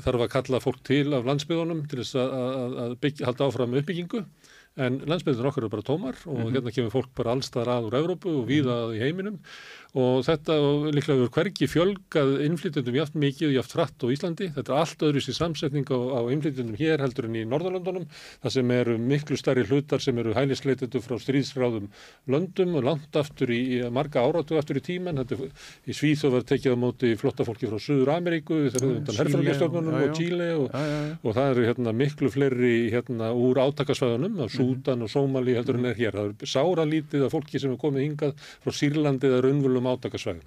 þarf 0.00 0.24
að 0.26 0.32
kalla 0.38 0.64
fólk 0.64 0.80
til 0.88 1.04
af 1.12 1.28
landsbyðunum 1.28 1.84
til 1.92 2.00
þess 2.00 2.16
að, 2.24 2.34
að, 2.40 2.76
að 2.88 2.98
byggja, 3.04 3.28
halda 3.28 3.50
áfram 3.52 3.76
uppbyggingu. 3.82 4.24
En 4.74 4.96
landsbyðunum 5.06 5.52
okkar 5.52 5.62
eru 5.62 5.70
bara 5.70 5.84
tómar 5.86 6.16
og 6.26 6.48
hérna 6.50 6.72
kemur 6.74 6.90
fólk 6.90 7.12
bara 7.14 7.30
allstaðar 7.36 7.76
að 7.76 7.84
úr 7.92 7.94
Evrópu 8.00 8.32
og 8.40 8.48
víða 8.48 8.78
í 8.90 8.98
heiminum 9.04 9.36
og 9.94 10.24
þetta 10.26 10.54
og 10.58 10.88
líklega 10.90 11.20
verður 11.20 11.32
hvergi 11.36 11.66
fjölgað 11.70 12.30
innflytjandum 12.48 12.96
jáft 12.98 13.14
mikið, 13.14 13.52
jáft 13.54 13.74
hratt 13.76 14.02
á 14.02 14.06
Íslandi. 14.10 14.48
Þetta 14.56 14.72
er 14.74 14.78
allt 14.80 15.04
öðru 15.06 15.20
sér 15.22 15.36
samsetning 15.38 15.86
á, 15.86 15.98
á 16.18 16.20
innflytjandum 16.34 16.78
hér 16.80 17.04
heldur 17.04 17.28
en 17.28 17.36
í 17.38 17.44
Norðurlöndunum. 17.46 18.08
Það 18.42 18.54
sem 18.56 18.72
eru 18.74 18.96
miklu 18.98 19.38
starri 19.38 19.62
hlutar 19.68 20.02
sem 20.02 20.18
eru 20.18 20.34
hælisleitendur 20.34 21.04
frá 21.04 21.14
stríðsráðum 21.22 21.86
löndum 22.26 22.74
og 22.80 22.88
langt 22.88 23.18
aftur 23.20 23.52
í, 23.54 23.60
í 23.78 23.90
marga 23.94 24.24
áratu 24.26 24.58
aftur 24.58 24.80
í 24.80 24.82
tíman. 24.82 25.22
Þetta 25.22 25.38
er 25.38 25.54
í 25.86 25.94
Svíþó 25.94 26.32
var 26.34 26.42
tekið 26.50 26.74
á 26.74 26.78
móti 26.82 27.12
flotta 27.20 27.46
fólki 27.46 27.70
frá 27.70 27.78
Suður 27.78 28.10
Ameríku, 28.16 28.58
þegar 28.74 28.88
undan 28.90 29.14
Chile 29.14 29.22
herfröngastjórnunum 29.22 29.94
og- 29.94 30.02
já, 30.02 30.10
og. 30.10 30.18
Chile 30.18 30.50
og, 30.58 30.74
og 31.22 31.38
það 31.38 31.52
eru 31.54 31.68
hérna 31.70 31.94
miklu 32.02 32.32
fleiri 32.34 32.74
hérna 32.90 33.30
úr 33.30 33.62
átakasvæðunum 33.68 34.42
af 34.42 34.50
Súdan 34.58 35.06
og 35.06 35.12
Sómali 35.14 35.54
heldur 35.54 35.78
en 35.78 35.86
er 35.92 35.94
hér. 36.02 36.18
Það 36.18 36.32
eru 36.34 36.50
sára 36.50 36.84
lítið 36.90 37.28
af 37.28 37.34
fólki 37.38 37.62
sem 37.62 37.70
er 37.70 37.78
komið 37.78 38.06
hingað 38.08 38.34
frá 38.64 38.74
Sýrlandi 38.74 39.30
eða 39.30 39.42
raunvölum 39.46 39.83
átakasvæðum. 39.90 40.46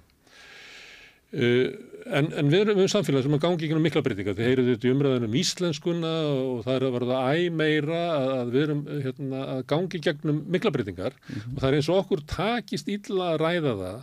En, 2.06 2.28
en 2.38 2.50
við 2.50 2.62
erum 2.62 2.78
við 2.78 2.90
samfélag 2.92 3.24
sem 3.24 3.34
að 3.34 3.40
gangi 3.42 3.66
ekki 3.66 3.74
um 3.74 3.82
mikla 3.82 4.02
breytinga. 4.06 4.34
Þið 4.38 4.48
heyrið 4.48 4.68
þetta 4.70 4.86
í 4.86 4.92
umræðunum 4.94 5.34
íslenskuna 5.40 6.12
og 6.30 6.60
það 6.64 6.76
er 6.76 6.86
að 6.86 6.94
verða 6.94 7.18
æ 7.26 7.48
meira 7.58 7.98
að, 8.14 8.28
að 8.36 8.52
við 8.54 8.64
erum 8.66 8.82
hérna, 9.06 9.40
að 9.54 9.62
gangi 9.72 10.00
gegnum 10.06 10.38
mikla 10.54 10.72
breytingar 10.74 11.16
og 11.34 11.58
það 11.58 11.68
er 11.68 11.78
eins 11.78 11.90
og 11.90 12.00
okkur 12.04 12.22
takist 12.30 12.92
illa 12.92 13.32
að 13.32 13.42
ræða 13.42 13.74
það 13.82 13.98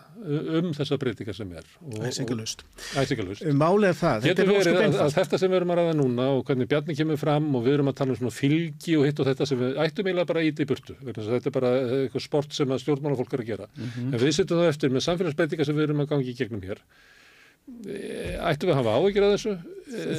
um 0.59 0.69
þessa 0.75 0.99
breytingar 1.01 1.37
sem 1.37 1.55
er. 1.55 1.71
Æsingalust. 2.09 2.65
Æsingalust. 2.99 3.47
Málið 3.55 3.89
er 3.91 3.97
það, 4.01 4.27
þetta 4.27 4.45
Getur 4.45 4.73
er 4.75 4.81
að, 4.89 4.99
að 5.05 5.17
þetta 5.19 5.41
sem 5.41 5.53
við 5.53 5.59
erum 5.61 5.73
að 5.73 5.81
ræða 5.81 5.95
núna 6.01 6.27
og 6.35 6.45
hvernig 6.49 6.69
Bjarni 6.71 6.97
kemur 6.99 7.21
fram 7.21 7.49
og 7.55 7.65
við 7.65 7.77
erum 7.77 7.91
að 7.91 7.97
tala 8.01 8.15
um 8.15 8.19
svona 8.19 8.35
fylgi 8.35 8.97
og 8.99 9.07
hitt 9.07 9.21
og 9.21 9.29
þetta 9.29 9.49
sem 9.49 9.61
við 9.61 9.81
ættum 9.85 10.09
eiginlega 10.09 10.31
bara 10.33 10.45
íta 10.45 10.65
í 10.65 10.69
burtu. 10.69 10.97
Þetta 11.05 11.39
er 11.39 11.55
bara 11.55 11.73
eh, 11.79 11.97
eitthvað 12.05 12.25
sport 12.25 12.55
sem 12.57 12.77
stjórnmálafólk 12.85 13.35
er 13.37 13.43
að 13.45 13.51
gera. 13.53 13.69
En 14.05 14.15
með 14.15 15.05
samfélagsbreytingar 15.05 15.69
sem 15.69 15.77
við 15.77 15.93
Ættum 17.65 18.69
við 18.69 18.75
að 18.75 18.79
hafa 18.81 18.99
áhyggjur 18.99 19.25
að 19.25 19.33
þessu? 19.35 19.55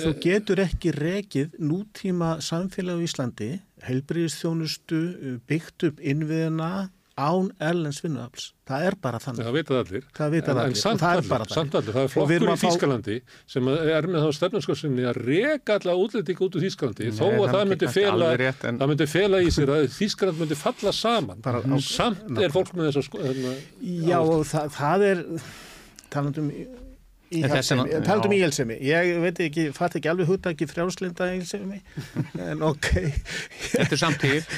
Þú 0.03 0.11
getur 0.23 0.61
ekki 0.63 0.93
rekið 0.95 1.57
nútíma 1.63 2.37
samfélag 2.45 3.03
á 3.03 3.05
Íslandi 3.07 3.51
heilbriðistjónustu, 3.87 5.01
byggt 5.49 5.89
upp 5.91 5.99
innviðina 6.03 6.89
án 7.17 7.49
erlends 7.65 8.03
vinnuafls. 8.05 8.51
Það 8.69 8.87
er 8.91 8.95
bara 9.01 9.19
þannig. 9.23 9.47
Það 9.47 9.55
veit 9.57 9.71
allir. 9.73 10.07
Það 10.19 10.35
veit 10.35 10.49
allir. 10.53 10.67
En 10.67 10.75
samt 10.77 11.01
það 11.01 11.13
er 11.15 11.23
allir, 11.37 11.53
samt 11.55 11.77
allir. 11.79 11.95
Það 11.95 12.03
er 12.03 12.11
flokkur 12.13 12.51
í 12.53 12.57
Þýskalandi 12.63 13.17
sem 13.55 13.71
er 13.73 14.09
með 14.13 14.27
þá 14.27 14.39
stefnarskossinni 14.39 15.07
að 15.09 15.21
reka 15.25 15.79
alla 15.81 15.95
útlendinga 16.03 16.45
út 16.45 16.59
úr 16.59 16.67
Þýskalandi 16.67 17.13
þó 17.17 17.25
að 17.31 17.55
það 17.55 17.65
myndi, 17.73 17.91
fela, 17.97 18.33
rétt, 18.43 18.67
en... 18.69 18.81
það 18.83 18.93
myndi 18.93 19.09
fela 19.15 19.41
í 19.41 19.55
sér 19.57 19.73
að 19.79 19.87
Þýskaland 19.97 20.43
myndi 20.43 20.59
falla 20.61 20.93
saman. 20.99 21.41
Bara, 21.47 21.63
samt 21.87 22.27
ná, 22.29 22.43
er 22.45 22.53
fólk 22.53 22.75
með 22.77 22.91
þess 22.91 23.01
að 23.01 23.09
sko... 23.09 23.55
Já, 23.81 24.19
og 24.21 24.45
það, 24.51 24.69
það 24.77 25.07
er 25.09 25.25
talandum 26.13 26.53
Íhalsemi, 27.35 27.89
talandum 28.07 28.35
íhalsemi 28.37 28.77
ég 28.87 29.17
veit 29.23 29.41
ekki, 29.43 29.65
fatt 29.75 29.97
ekki 29.99 30.11
alveg 30.13 30.29
hútt 30.31 30.47
ekki 30.47 30.69
frjálslinda 30.71 31.27
íhalsemi 31.35 31.81
en 32.51 32.63
ok. 32.63 32.91
Þetta 33.73 33.97
er 33.97 34.03
samtíð 34.03 34.51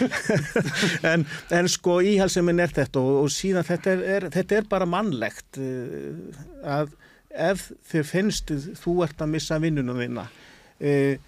en, 1.13 1.25
en 1.57 1.71
sko 1.73 2.01
íhalsemin 2.05 2.61
er 2.61 2.75
þetta 2.77 3.01
og, 3.01 3.23
og 3.23 3.33
síðan 3.33 3.67
þetta 3.69 3.95
er, 3.95 4.05
er, 4.17 4.29
þetta 4.37 4.61
er 4.61 4.69
bara 4.69 4.89
mannlegt 4.89 5.61
að 5.61 6.93
ef 7.29 7.71
þið 7.89 8.07
finnst 8.09 8.53
þú 8.83 8.99
ert 9.07 9.25
að 9.25 9.35
missa 9.37 9.59
vinnunum 9.63 10.01
þína 10.03 10.29
uh, 10.29 11.28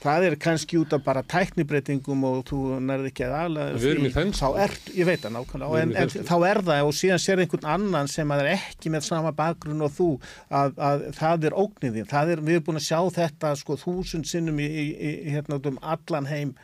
það 0.00 0.26
er 0.26 0.36
kannski 0.40 0.78
út 0.80 0.94
af 0.96 1.02
bara 1.04 1.22
tæknibreitingum 1.28 2.24
og 2.28 2.42
þú 2.48 2.60
nærði 2.84 3.10
ekki 3.10 3.26
að 3.26 3.34
aðlæða 3.40 3.80
því, 3.82 4.32
þá 4.38 4.46
er, 4.64 4.76
ég 4.96 5.08
veit 5.08 5.24
það 5.24 5.34
nákvæmlega 5.36 5.82
en, 5.82 5.94
en 6.00 6.12
þá 6.30 6.34
er 6.48 6.60
það 6.68 6.84
og 6.86 6.94
síðan 6.96 7.22
sér 7.24 7.42
einhvern 7.44 7.68
annan 7.74 8.10
sem 8.10 8.34
er 8.36 8.50
ekki 8.54 8.92
með 8.94 9.06
sama 9.08 9.32
bakgrunn 9.36 9.84
og 9.84 9.92
þú 9.96 10.08
að, 10.48 10.80
að 10.90 11.04
það 11.18 11.48
er 11.50 11.58
ógniðin, 11.64 12.08
það 12.10 12.34
er, 12.34 12.44
við 12.46 12.58
erum 12.58 12.68
búin 12.70 12.80
að 12.80 12.86
sjá 12.88 13.00
þetta 13.18 13.52
sko 13.60 13.76
þúsund 13.80 14.30
sinnum 14.30 14.62
í, 14.62 14.70
í, 14.70 15.10
í 15.10 15.34
hérna 15.36 15.60
um 15.70 15.82
allan 15.82 16.30
heim. 16.30 16.54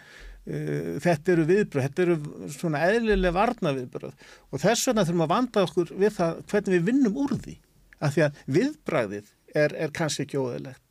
Uh, 0.46 0.94
þetta 1.02 1.32
eru 1.32 1.44
viðbröð, 1.48 1.86
þetta 1.88 2.02
eru 2.04 2.50
svona 2.54 2.84
eðlilega 2.86 3.34
varna 3.34 3.72
viðbröð 3.74 4.12
og 4.54 4.60
þess 4.62 4.86
vegna 4.86 5.02
þurfum 5.02 5.24
að 5.24 5.32
vanda 5.32 5.64
okkur 5.66 5.90
við 5.98 6.12
það 6.20 6.36
hvernig 6.52 6.76
við 6.76 6.84
vinnum 6.86 7.18
úr 7.24 7.34
því, 7.42 7.54
af 7.98 8.14
því 8.14 8.24
að 8.28 8.38
viðbræðið 8.54 9.32
er, 9.58 9.74
er 9.74 9.94
kannski 9.96 10.22
ekki 10.22 10.38
óðilegt 10.38 10.85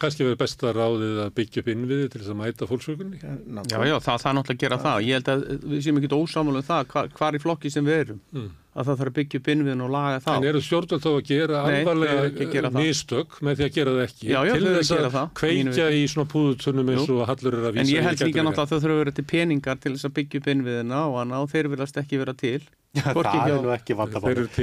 Kanski 0.00 0.24
verður 0.24 0.38
besta 0.40 0.72
ráðið 0.72 1.18
að 1.26 1.34
byggja 1.36 1.62
upp 1.62 1.68
innviði 1.68 2.08
til 2.10 2.20
þess 2.22 2.32
að 2.32 2.38
mæta 2.40 2.68
fólksvökunni? 2.70 3.18
Já, 3.20 3.76
já, 3.86 3.96
það, 4.00 4.24
er 4.30 4.36
náttúrulega 4.38 4.56
að 4.56 4.62
gera 4.62 4.78
það. 4.80 5.04
Ég 5.06 5.18
held 5.18 5.30
að 5.32 5.44
við 5.68 5.84
séum 5.84 6.00
ekki 6.00 6.16
ósámálu 6.16 6.62
um 6.62 6.66
það 6.66 6.96
hvar 7.18 7.36
í 7.36 7.42
flokki 7.42 7.72
sem 7.72 7.86
við 7.86 7.98
erum. 8.06 8.22
Mm. 8.32 8.48
Að 8.72 8.86
það 8.88 9.00
þarf 9.02 9.10
að 9.10 9.16
byggja 9.18 9.38
upp 9.38 9.48
innviðin 9.52 9.84
og 9.84 9.90
laga 9.92 10.20
það. 10.24 10.36
En 10.38 10.48
eru 10.48 10.60
stjórnvöld 10.64 11.02
þá 11.04 11.08
að 11.12 11.24
gera 11.28 11.58
alvarlega 11.68 12.70
mistök 12.72 13.34
með 13.44 13.58
því 13.58 13.66
að 13.66 13.74
gera 13.74 13.92
það 13.92 14.04
ekki? 14.06 14.28
Já, 14.30 14.38
já, 14.48 14.52
til 14.54 14.70
þess 14.72 14.92
að, 14.96 15.08
að 15.20 15.32
kveikja 15.42 15.88
í 15.92 16.02
svona 16.08 16.30
púðutunum 16.32 16.92
eins 16.94 17.10
og 17.12 17.24
hallur 17.28 17.58
er 17.58 17.66
að 17.68 17.76
vísa. 17.76 17.84
En 17.84 17.92
ég 17.92 18.06
held 18.08 18.22
líka 18.24 18.46
náttúrulega 18.46 18.64
að 18.64 18.72
þau 18.72 18.78
þurfa 18.78 18.94
að 18.96 19.02
vera 19.02 19.16
til 19.18 19.26
peningar 19.34 19.82
til 19.82 19.92
þess 19.92 20.08
að 20.08 20.14
byggja 20.20 20.40
upp 20.40 20.48
innviðina 20.54 21.02
og, 21.10 21.34
og 21.42 21.52
þeir 21.52 21.68
viljast 21.74 22.00
ekki 22.00 22.22
vera 22.22 22.36
til. 22.42 22.62
Já, 22.92 23.06
það 23.08 23.28
er 23.40 23.62
nú 23.64 23.70
ekki 23.72 23.94
vandafátt. 23.96 24.56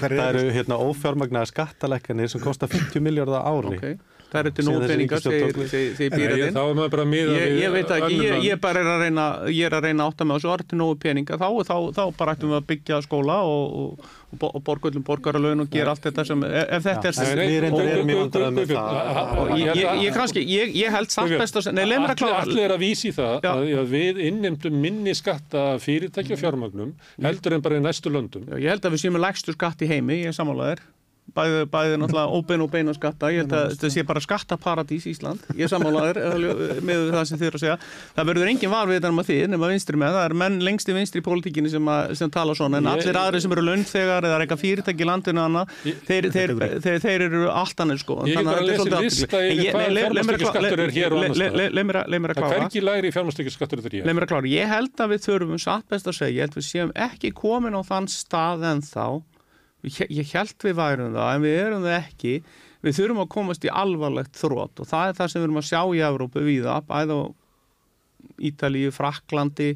Það 0.00 0.20
eru 0.28 0.44
hérna 0.56 0.78
ófjármagnaða 0.80 1.50
skattalekkanir 1.50 2.30
sem 2.32 2.40
kostar 2.40 2.70
50 2.72 3.04
miljardar 3.04 3.44
ári. 3.44 3.96
Það 4.34 4.40
eru 4.40 4.50
til 4.54 4.64
nóg 4.66 4.84
peningar 4.90 5.20
þegar 5.22 5.52
býrðin. 6.10 6.56
Þá 6.56 6.62
er 6.64 6.74
Ég 7.54 7.70
veit 7.74 7.92
ekki, 7.94 8.16
ég, 8.18 8.32
ég 8.48 8.60
bara 8.62 8.80
er 8.82 8.88
að 8.90 9.02
reyna 9.04 9.26
ég 9.54 9.68
er 9.68 9.76
að 9.78 9.84
reyna 9.86 10.08
átt 10.08 10.18
að 10.24 10.26
með 10.26 10.40
þessu. 10.40 10.48
Orði 10.54 10.66
til 10.72 10.78
nógu 10.80 10.96
peninga. 11.04 11.38
Þá, 11.38 11.48
þá, 11.68 11.76
þá 11.94 12.02
bara 12.18 12.34
ættum 12.34 12.50
við 12.50 12.58
að 12.58 12.66
byggja 12.72 12.98
skóla 13.04 13.36
og, 13.46 13.62
og, 13.78 14.46
og 14.48 14.64
borgullum 14.66 15.04
borgaralögun 15.06 15.62
og 15.62 15.68
gera 15.70 15.94
allt 15.94 16.08
þetta 16.08 16.24
sem, 16.26 16.42
ef 16.50 16.88
þetta 16.88 17.12
er 17.12 17.42
Við 17.44 17.54
erum 17.60 18.10
í 18.10 18.16
vandræðum 18.18 18.58
með 18.58 18.66
það. 18.72 18.90
Ég 20.02 20.18
kannski, 20.18 20.42
ég 20.80 20.90
held 20.96 21.14
samt 21.14 21.36
best 21.38 21.60
að 21.60 21.70
Nei, 21.78 21.84
leið 21.86 22.02
mér 22.02 22.14
að 22.16 22.20
klára. 22.24 22.42
Allir 22.42 22.64
er 22.66 22.74
að 22.74 22.82
vísi 22.82 23.14
það 23.14 23.46
að 23.52 23.94
við 23.94 24.14
innemdum 24.32 24.74
minni 24.82 25.14
skatta 25.14 25.78
fyrirtæki 25.82 26.34
og 26.34 26.42
fjármagnum 26.42 26.90
heldur 27.22 27.54
en 27.54 27.64
bara 27.64 27.78
í 27.78 27.86
næstu 27.86 28.10
löndum. 28.10 28.50
Ég 28.58 28.74
held 28.74 28.90
að 28.90 28.98
við 28.98 29.06
séum 29.06 29.14
með 29.14 30.84
þér 31.34 31.68
bæði, 31.72 31.96
náttúrulega 31.98 32.36
óbein 32.36 32.62
og 32.62 32.70
beina 32.70 32.92
skatta. 32.94 33.30
Ég 33.32 33.42
held 33.42 33.54
að 33.56 33.72
þetta 33.74 33.90
sé 33.94 34.04
bara 34.06 34.20
skattaparadís 34.22 35.06
Ísland. 35.10 35.40
Ég 35.58 35.70
samálaður 35.72 36.20
með 36.84 36.98
það 37.14 37.24
sem 37.30 37.38
þið 37.40 37.48
eru 37.48 37.58
að 37.58 37.64
segja. 37.64 37.76
Það 38.14 38.28
verður 38.30 38.50
engin 38.52 38.72
var 38.74 38.86
við 38.90 38.96
þetta 39.00 39.10
nema 39.54 39.70
vinstri 39.72 39.96
með, 40.00 40.12
það 40.18 40.26
er 40.28 40.34
menn 40.44 40.58
lengst 40.68 40.88
í 40.88 40.96
vinstri 40.96 41.22
í 41.22 41.26
pólitíkinni 41.26 41.70
sem, 41.72 41.90
sem 42.20 42.30
tala 42.34 42.54
svona, 42.56 42.78
en 42.78 42.90
allir 42.92 43.18
aðri 43.18 43.40
sem 43.42 43.52
eru 43.56 43.64
launþegar 43.66 44.28
eða 44.28 44.38
eitthvað 44.44 44.62
fyrirtæki 44.62 45.02
í 45.04 45.08
landinu 45.08 45.40
hana, 45.42 45.62
þeir, 45.82 46.24
þeir, 46.34 46.50
þeir, 46.84 46.98
þeir 47.02 47.20
eru 47.28 47.42
allt 47.50 47.78
annir 47.84 47.98
sko. 48.02 48.14
Ég 48.28 48.38
hef 48.38 48.46
bara 48.48 48.64
lesið 48.64 48.94
lista 49.00 49.38
yfir 49.42 49.64
hvað 49.74 49.84
fjármastökjaskattur 49.94 50.80
er 50.84 50.92
hér 50.94 51.10
og 51.14 51.18
annars 51.24 51.38
það 52.38 52.54
er 52.54 52.66
ekki 52.68 52.82
læri 52.84 53.08
fjármastökjaskattur 53.14 53.78
þetta 53.84 53.96
hér 53.98 54.04
að 54.34 54.50
ég 54.50 54.64
held 54.70 54.94
að 55.00 55.08
við 55.14 55.20
þurfum 55.28 55.60
satt 55.62 55.86
best 55.90 56.06
að 56.10 56.18
segja, 56.20 56.44
ég 59.84 60.34
held 60.34 60.66
við 60.66 60.76
værum 60.78 61.16
það 61.16 61.32
en 61.34 61.44
við 61.44 61.56
erum 61.62 61.86
það 61.86 61.96
ekki. 62.00 62.34
Við 62.84 62.98
þurfum 62.98 63.22
að 63.24 63.32
komast 63.32 63.64
í 63.64 63.72
alvarlegt 63.72 64.36
þrótt 64.36 64.82
og 64.82 64.88
það 64.90 65.08
er 65.08 65.18
það 65.18 65.32
sem 65.32 65.40
við 65.40 65.48
erum 65.48 65.60
að 65.60 65.68
sjá 65.70 65.80
í 65.84 66.04
Európu 66.04 66.44
viða, 66.44 66.78
bæða 66.88 67.16
á 67.16 67.22
Ítalíu, 68.44 68.92
Fraklandi 68.92 69.70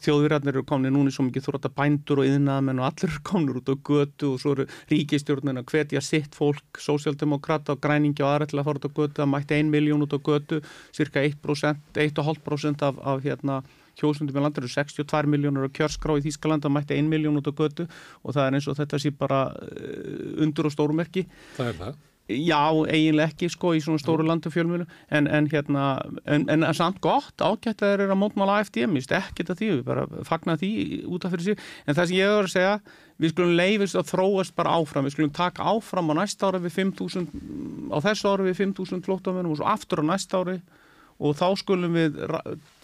þjóðvirarnir 0.00 0.54
eru 0.54 0.64
komin 0.66 0.94
núni 0.94 1.12
svo 1.12 1.26
mikið 1.26 1.46
þrótt 1.46 1.66
að 1.68 1.74
bændur 1.76 2.22
og 2.22 2.28
yðnaðamenn 2.28 2.80
og 2.80 2.86
allir 2.88 3.10
eru 3.10 3.22
komin 3.26 3.58
út 3.60 3.68
á 3.68 3.76
götu 3.76 4.30
og 4.30 4.40
svo 4.40 4.54
eru 4.54 4.66
ríkistjórnir 4.90 5.60
að 5.60 5.66
hvetja 5.72 6.02
sitt 6.04 6.36
fólk, 6.36 6.80
sósjaldemokrata 6.80 7.74
og 7.74 7.82
græningi 7.84 8.24
og 8.24 8.30
aðra 8.30 8.48
til 8.50 8.60
að 8.60 8.68
fara 8.68 8.80
út 8.80 8.88
á 8.88 8.96
götu, 8.96 9.18
það 9.18 9.30
mætti 9.34 9.58
1 9.58 9.72
miljón 9.74 10.06
út 10.06 10.16
á 10.16 10.20
götu, 10.30 10.60
cirka 10.96 11.24
1%, 11.26 11.84
1,5% 12.06 12.86
af, 12.86 13.00
af 13.04 13.24
hérna 13.26 13.60
kjósundum 14.00 14.36
í 14.36 14.44
landur 14.44 14.66
eru 14.66 14.72
62 14.72 15.30
miljónur 15.30 15.68
á 15.68 15.76
kjörskrá 15.76 16.18
í 16.18 16.24
Þýskaland 16.26 16.66
að 16.66 16.76
mætti 16.76 16.98
1 16.98 17.10
miljón 17.12 17.40
út 17.40 17.50
á 17.50 17.54
götu 17.54 17.88
og 18.24 18.36
það 18.36 18.46
er 18.46 18.58
eins 18.58 18.70
og 18.70 18.78
þetta 18.80 19.00
sé 19.02 19.12
bara 19.16 19.42
uh, 19.54 20.44
undur 20.44 20.70
og 20.70 20.76
stórumerki. 20.76 21.26
Það 21.58 21.74
er 21.74 21.82
það. 21.84 21.98
Já, 22.30 22.70
eiginlega 22.86 23.32
ekki 23.32 23.48
sko 23.50 23.72
í 23.74 23.80
svona 23.82 23.98
stóru 23.98 24.22
landu 24.26 24.52
fjölmjölu 24.52 24.84
en, 25.10 25.26
en 25.26 25.48
hérna, 25.50 25.86
en, 26.30 26.44
en 26.52 26.66
samt 26.76 27.00
gott 27.02 27.42
ágætt 27.42 27.82
að 27.82 27.88
það 27.88 28.04
er 28.04 28.12
að 28.14 28.20
mótmála 28.20 28.58
AFDM, 28.60 28.98
ekki 29.00 29.42
þetta 29.42 29.56
því, 29.58 29.70
við 29.72 29.82
bara 29.88 30.04
fagna 30.28 30.54
því 30.60 30.70
út 31.10 31.26
af 31.26 31.34
fyrir 31.34 31.48
sig, 31.48 31.64
en 31.86 31.98
það 31.98 32.10
sem 32.10 32.18
ég 32.20 32.30
hefur 32.30 32.50
að 32.50 32.54
segja, 32.54 32.74
við 33.20 33.34
skulum 33.34 33.56
leifist 33.58 33.98
að 33.98 34.12
þróast 34.12 34.56
bara 34.58 34.76
áfram, 34.78 35.08
við 35.08 35.16
skulum 35.16 35.32
taka 35.40 35.66
áfram 35.72 36.12
á 36.14 36.20
næsta 36.20 36.50
ári 36.50 36.62
við 36.68 36.76
5.000, 36.78 37.26
á 37.90 37.98
þessu 38.06 38.30
ári 38.30 38.46
við 38.50 38.60
5.000 38.62 39.06
flóttamennum 39.08 39.56
og 39.56 39.60
svo 39.60 39.70
aftur 39.72 40.04
á 40.06 40.10
næsta 40.12 40.44
ári. 40.44 40.60
Og 41.20 41.34
þá 41.36 41.48
skulum 41.60 41.98
við 41.98 42.14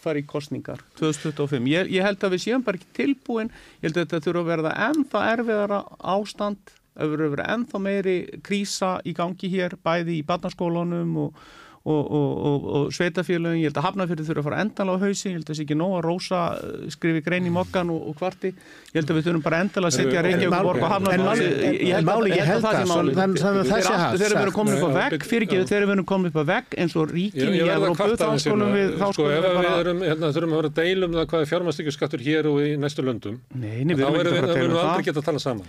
fara 0.07 0.23
í 0.23 0.27
kostningar 0.29 0.83
2025. 1.01 1.69
Ég, 1.73 1.93
ég 1.99 2.07
held 2.07 2.25
að 2.25 2.37
við 2.37 2.45
séum 2.47 2.65
bara 2.67 2.81
ekki 2.81 2.91
tilbúin, 2.97 3.53
ég 3.81 3.89
held 3.89 4.01
að 4.01 4.07
þetta 4.07 4.25
þurfa 4.27 4.43
að 4.45 4.51
verða 4.53 4.75
ennþá 4.89 5.23
erfiðara 5.35 5.85
ástand. 6.17 6.75
Að 6.97 7.13
verða 7.13 7.51
ennþá 7.53 7.79
meiri 7.85 8.17
krísa 8.47 8.95
í 9.05 9.13
gangi 9.17 9.51
hér, 9.53 9.77
bæði 9.85 10.15
í 10.17 10.25
barnaskólanum 10.25 11.17
og 11.27 11.41
og, 11.87 12.11
og, 12.19 12.31
og, 12.51 12.67
og 12.77 12.87
sveitafélagin, 12.95 13.61
ég 13.63 13.71
held 13.71 13.79
að 13.81 13.87
Hafnarfjörði 13.87 14.27
þurfa 14.27 14.43
að 14.43 14.49
fara 14.49 14.63
endala 14.65 14.97
á 14.97 15.03
hausi, 15.05 15.29
ég 15.29 15.37
held 15.37 15.45
að 15.47 15.51
það 15.53 15.59
sé 15.59 15.67
ekki 15.67 15.79
nóg 15.79 15.93
að 15.97 16.03
rosa 16.07 16.41
eh, 16.57 16.89
skrifi 16.95 17.23
grein 17.27 17.47
í 17.47 17.53
mokkan 17.55 17.93
og 17.95 18.17
kvarti. 18.19 18.51
Ég 18.91 18.99
held 18.99 19.13
að 19.13 19.21
við 19.21 19.29
þurfum 19.29 19.45
bara 19.47 19.61
endala 19.65 19.91
að 19.91 19.97
setja 20.01 20.25
Reykjavík 20.27 20.57
og 20.57 20.67
Borg 20.67 20.83
og 20.83 20.93
Hafnarfjörði 20.95 21.87
ég 21.87 22.51
held 22.51 22.59
að 22.59 22.67
það 22.67 22.75
sé 22.81 22.85
máli 22.91 23.15
þegar 23.17 24.17
við 24.17 24.27
erum 24.41 24.57
komin 24.57 24.77
upp 24.77 24.87
á 24.87 24.91
vegg 24.97 25.27
fyrirgeðu 25.31 25.69
þegar 25.71 25.87
við 25.87 25.95
erum 25.97 26.09
komin 26.11 26.31
upp 26.31 26.39
á 26.41 26.45
vegg 26.51 26.77
eins 26.83 26.97
og 26.97 27.13
ríkin 27.13 27.55
í 27.55 27.63
Európu 27.67 28.09
þá 28.17 28.27
skulum 28.43 28.75
við 28.75 28.89
sko 29.15 29.29
ef 29.31 29.47
við 29.47 30.03
hérna, 30.07 30.33
þurfum 30.35 30.55
að 30.55 30.61
vera 30.61 30.71
að 30.73 30.79
deilum 30.81 31.17
það 31.17 31.29
hvað 31.33 31.45
er 31.45 31.51
fjármæstíkjaskattur 31.53 32.25
hér 32.27 32.51
og 32.51 32.61
í 32.63 32.73
næstu 32.81 33.05
löndum 33.07 33.39
þá 33.53 34.09
erum 34.21 34.37
við 34.37 34.81
aldrei 34.83 35.07
geta 35.07 35.23
að 35.23 35.29
tala 35.31 35.43
saman. 35.43 35.65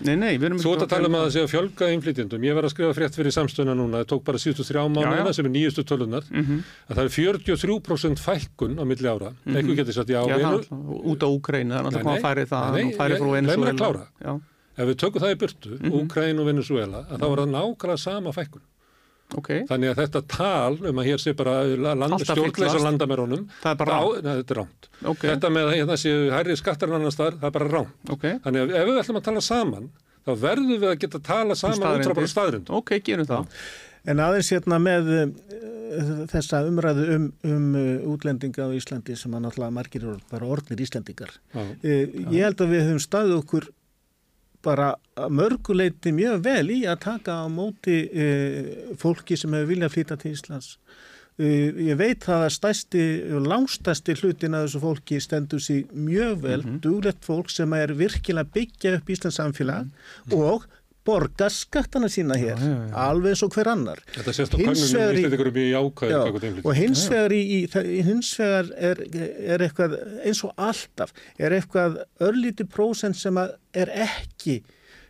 Þú 0.57 0.73
ert 0.73 0.85
að 0.85 0.91
tala 0.93 1.09
um 1.09 1.17
að 1.17 1.25
það 1.25 1.33
sé 1.35 1.43
að 1.43 1.51
fjölga 1.51 1.89
innflytjendum. 1.95 2.45
Ég 2.47 2.57
var 2.57 2.67
að 2.67 2.73
skrifa 2.73 2.95
frétt 2.97 3.17
fyrir 3.17 3.35
samstöðuna 3.35 3.75
núna. 3.77 4.01
Það 4.01 4.09
tók 4.13 4.23
bara 4.27 4.41
síðustu 4.41 4.65
þrjá 4.67 4.83
mánuðina 4.93 5.33
sem 5.35 5.47
er 5.47 5.53
nýjustu 5.53 5.85
tölun 5.87 6.06
tölurnar 6.07 6.23
mm 6.31 6.45
-hmm. 6.45 6.61
að 6.89 6.95
það 6.95 7.03
er 7.03 7.11
43% 7.15 8.19
fækkun 8.19 8.79
á 8.79 8.83
milli 8.85 9.07
ára, 9.07 9.29
mm 9.29 9.35
-hmm. 9.45 9.55
eitthvað 9.57 9.75
getur 9.75 9.93
satt 9.93 10.09
í 10.09 10.15
áveinu 10.15 10.57
út 11.11 11.23
á 11.23 11.27
Úkrænu, 11.27 11.73
þannig 11.73 11.93
að 11.93 12.03
það 12.03 12.21
færi 12.21 12.45
það 12.45 12.73
nei, 12.73 12.93
færi 12.95 13.19
frá 13.19 13.31
Venezuela 13.31 14.39
ef 14.77 14.85
við 14.85 14.97
tökum 14.97 15.21
það 15.21 15.31
í 15.31 15.37
burtu, 15.37 15.69
mm 15.69 15.77
-hmm. 15.77 16.01
Úkrænu 16.01 16.39
og 16.39 16.45
Venezuela 16.45 16.97
að 17.09 17.19
það 17.19 17.29
var 17.29 17.39
það 17.39 17.53
nákvæmlega 17.55 17.97
sama 17.97 18.31
fækkun 18.31 18.61
okay. 19.37 19.65
þannig 19.67 19.89
að 19.89 19.97
þetta 20.01 20.21
tal 20.27 20.73
um 20.85 20.99
að 20.99 21.05
hér 21.05 21.19
sé 21.19 21.33
bara 21.33 21.63
land, 21.63 22.21
stjórnleisa 22.21 22.79
landamerónum 22.79 23.47
það 23.61 23.71
er 23.71 23.77
bara 23.77 23.99
ránt 23.99 24.89
er 25.01 25.09
okay. 25.09 25.29
þetta 25.29 25.49
með 25.49 25.65
að 25.67 25.75
hérna 25.75 25.97
séu 25.97 26.31
hærri 26.31 26.55
skattar 26.55 26.89
en 26.89 26.95
annars 27.01 27.17
þar, 27.17 27.33
það 27.41 27.47
er 27.47 27.51
bara 27.51 27.67
ránt 27.67 28.09
okay. 28.09 28.39
þannig 28.43 28.61
að 28.61 28.75
ef 28.75 28.85
við 28.87 28.99
ætlum 29.01 29.17
að 29.17 29.23
tala 29.23 29.41
saman 29.41 29.89
þá 30.27 30.31
verðum 30.35 30.79
við 30.81 30.89
að 30.89 30.99
geta 30.99 31.17
að 31.17 31.23
tala 31.23 31.55
saman 31.55 31.99
út 31.99 32.05
frá 32.05 32.13
bara 32.13 32.27
staðrind 32.27 32.69
ok, 32.69 32.99
gerum 32.99 33.25
það 33.27 33.45
En 34.07 34.21
aðeins 34.23 34.49
hérna 34.53 34.79
með 34.79 35.09
þessa 36.31 36.61
umræðu 36.67 37.07
um, 37.15 37.25
um 37.47 37.65
uh, 37.75 38.05
útlendinga 38.13 38.67
á 38.67 38.75
Íslandi 38.75 39.17
sem 39.17 39.33
að 39.33 39.47
náttúrulega 39.47 39.77
margir 39.79 40.05
bara 40.31 40.51
orðnir 40.53 40.83
Íslandingar. 40.85 41.33
Já, 41.53 41.63
já. 41.81 41.97
Ég 42.31 42.39
held 42.43 42.63
að 42.63 42.73
við 42.75 42.87
höfum 42.87 43.03
staðið 43.03 43.35
okkur 43.41 43.69
bara 44.67 44.87
mörguleiti 45.31 46.11
mjög 46.11 46.41
vel 46.43 46.71
í 46.73 46.79
að 46.89 47.03
taka 47.05 47.41
á 47.41 47.47
móti 47.47 48.01
fólki 48.99 49.37
sem 49.37 49.53
hefur 49.53 49.69
viljað 49.69 49.93
flytja 49.93 50.17
til 50.19 50.33
Íslands 50.33 50.73
Uh, 51.37 51.69
ég 51.85 51.93
veit 51.99 52.23
að 52.33 52.47
stæsti, 52.49 53.01
langstæsti 53.45 54.15
hlutin 54.17 54.57
af 54.57 54.63
þessu 54.63 54.79
fólki 54.81 55.19
stendur 55.21 55.61
sér 55.61 55.83
mjög 55.93 56.39
vel, 56.41 56.63
mm 56.63 56.69
-hmm. 56.69 56.79
duglegt 56.81 57.21
fólk 57.21 57.51
sem 57.53 57.73
er 57.77 57.93
virkilega 57.93 58.49
byggja 58.53 58.95
upp 58.97 59.09
Íslands 59.09 59.37
samfélag 59.37 59.83
mm 59.83 59.91
-hmm. 60.25 60.33
og 60.33 60.65
borga 61.07 61.49
skattana 61.53 62.09
sína 62.11 62.37
hér, 62.39 62.55
já, 62.59 62.67
já, 62.67 62.77
já. 62.89 62.95
alveg 63.07 63.35
eins 63.35 63.43
og 63.47 63.55
hver 63.55 63.71
annar. 63.71 64.03
Þetta 64.13 64.35
sést 64.35 64.55
á 64.55 64.57
kannunum 64.59 64.83
íslendingur 64.83 65.51
um 65.51 65.59
í 65.63 65.67
ákvæðu. 65.73 66.63
Og 66.63 66.71
hins 66.77 67.03
vegar, 67.11 67.35
í, 67.35 67.43
í, 67.57 67.99
hins 68.07 68.31
vegar 68.39 68.71
er, 68.91 69.03
er 69.55 69.67
eitthvað, 69.67 69.99
eins 70.23 70.43
og 70.47 70.55
alltaf, 70.69 71.13
er 71.39 71.57
eitthvað 71.57 72.01
örlíti 72.27 72.67
prósent 72.69 73.19
sem 73.19 73.39
er 73.41 73.93
ekki 74.07 74.61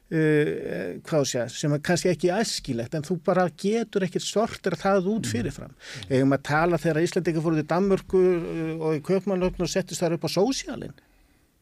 Uh, 0.08 1.02
hvað 1.04 1.26
sé, 1.28 1.42
sem 1.52 1.74
er 1.76 1.82
kannski 1.84 2.08
ekki 2.08 2.30
æskilegt 2.32 2.94
en 2.96 3.04
þú 3.04 3.18
bara 3.28 3.44
getur 3.60 4.06
ekkert 4.06 4.24
sortir 4.24 4.78
það 4.80 5.10
út 5.12 5.28
fyrirfram 5.28 5.74
mm. 5.74 6.06
eða 6.08 6.30
maður 6.32 6.46
tala 6.48 6.80
þegar 6.80 7.00
Íslandika 7.04 7.44
fóruð 7.44 7.60
í 7.60 7.66
Danmörku 7.68 8.22
uh, 8.22 8.70
og 8.78 8.96
í 8.96 9.02
Köpmannlöfn 9.04 9.66
og 9.66 9.74
settist 9.74 10.00
þar 10.00 10.16
upp 10.16 10.30
á 10.32 10.36
sósjálin 10.38 10.96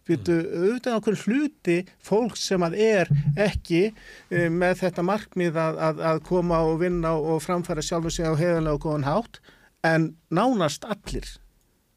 Vitu, 0.06 0.36
auðvitað 0.38 1.00
okkur 1.00 1.16
hluti 1.24 1.78
fólk 2.06 2.38
sem 2.38 2.62
að 2.62 2.78
er 2.86 3.10
ekki 3.42 3.88
uh, 3.90 4.50
með 4.54 4.84
þetta 4.84 5.06
markmið 5.08 5.58
að, 5.58 5.80
að, 5.88 6.04
að 6.12 6.22
koma 6.28 6.62
og 6.68 6.78
vinna 6.84 7.16
og 7.18 7.42
framfæra 7.46 7.84
sjálfur 7.86 8.14
sig 8.14 8.30
á 8.30 8.38
heðanlega 8.38 8.78
og 8.78 8.86
góðan 8.86 9.10
hátt 9.10 9.42
en 9.86 10.12
nánast 10.30 10.86
allir 10.86 11.28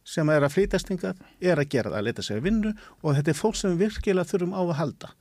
sem 0.09 0.29
er 0.33 0.45
að 0.45 0.55
flýtastinga 0.57 1.13
er 1.41 1.61
að 1.61 1.69
gera 1.75 1.93
það 1.93 2.01
að 2.01 2.07
leta 2.07 2.25
sig 2.25 2.41
að 2.41 2.47
vinnu 2.49 2.75
og 3.03 3.19
þetta 3.19 3.33
er 3.35 3.41
fólk 3.43 3.59
sem 3.61 3.77
virkilega 3.81 4.31
þurfum 4.31 4.57
á 4.57 4.63
að 4.63 4.77
halda 4.81 5.13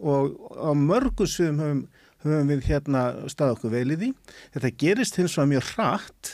og 0.00 0.36
á 0.56 0.70
mörgu 0.76 1.26
sviðum 1.28 1.60
höfum, 1.60 1.80
höfum 2.24 2.52
við 2.52 2.68
hérna 2.68 3.02
stað 3.32 3.56
okkur 3.56 3.74
vel 3.74 3.88
í 3.92 3.98
því. 4.00 4.10
Þetta 4.54 4.72
gerist 4.82 5.18
hins 5.20 5.36
vegar 5.36 5.50
mjög 5.52 5.68
hratt, 5.74 6.32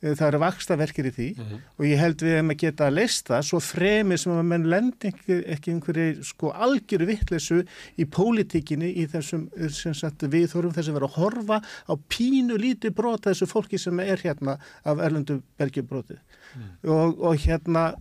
það 0.00 0.26
eru 0.26 0.40
vaksta 0.40 0.76
verkir 0.80 1.08
í 1.10 1.12
því 1.14 1.28
mm 1.34 1.44
-hmm. 1.44 1.62
og 1.76 1.86
ég 1.86 2.00
held 2.00 2.22
við 2.24 2.34
hefum 2.36 2.52
að 2.54 2.60
geta 2.62 2.86
að 2.86 2.96
leista 2.96 3.40
svo 3.42 3.60
fremi 3.60 4.18
sem 4.18 4.32
að 4.32 4.48
menn 4.52 4.68
lendi 4.72 5.12
ekki, 5.12 5.40
einhverju 5.74 6.24
sko 6.24 6.52
algjöru 6.52 7.06
vittlesu 7.06 7.62
í 7.96 8.04
pólitíkinni 8.04 8.92
í 8.96 9.06
þessum 9.06 9.48
sagt, 9.70 10.22
við 10.22 10.50
þurfum 10.52 10.74
þess 10.74 10.88
að 10.88 10.98
vera 10.98 11.10
að 11.10 11.18
horfa 11.18 11.60
á 11.60 11.94
pínu 12.08 12.56
lítið 12.56 12.94
brota 12.94 13.30
þessu 13.30 13.46
fólki 13.46 13.78
sem 13.78 14.00
er 14.00 14.18
hérna 14.18 14.58
af 14.84 14.98
erlendu 14.98 15.42
bergjubrótið 15.58 16.18
mm. 16.18 16.70
og, 16.88 17.20
og 17.20 17.36
hérna 17.36 17.94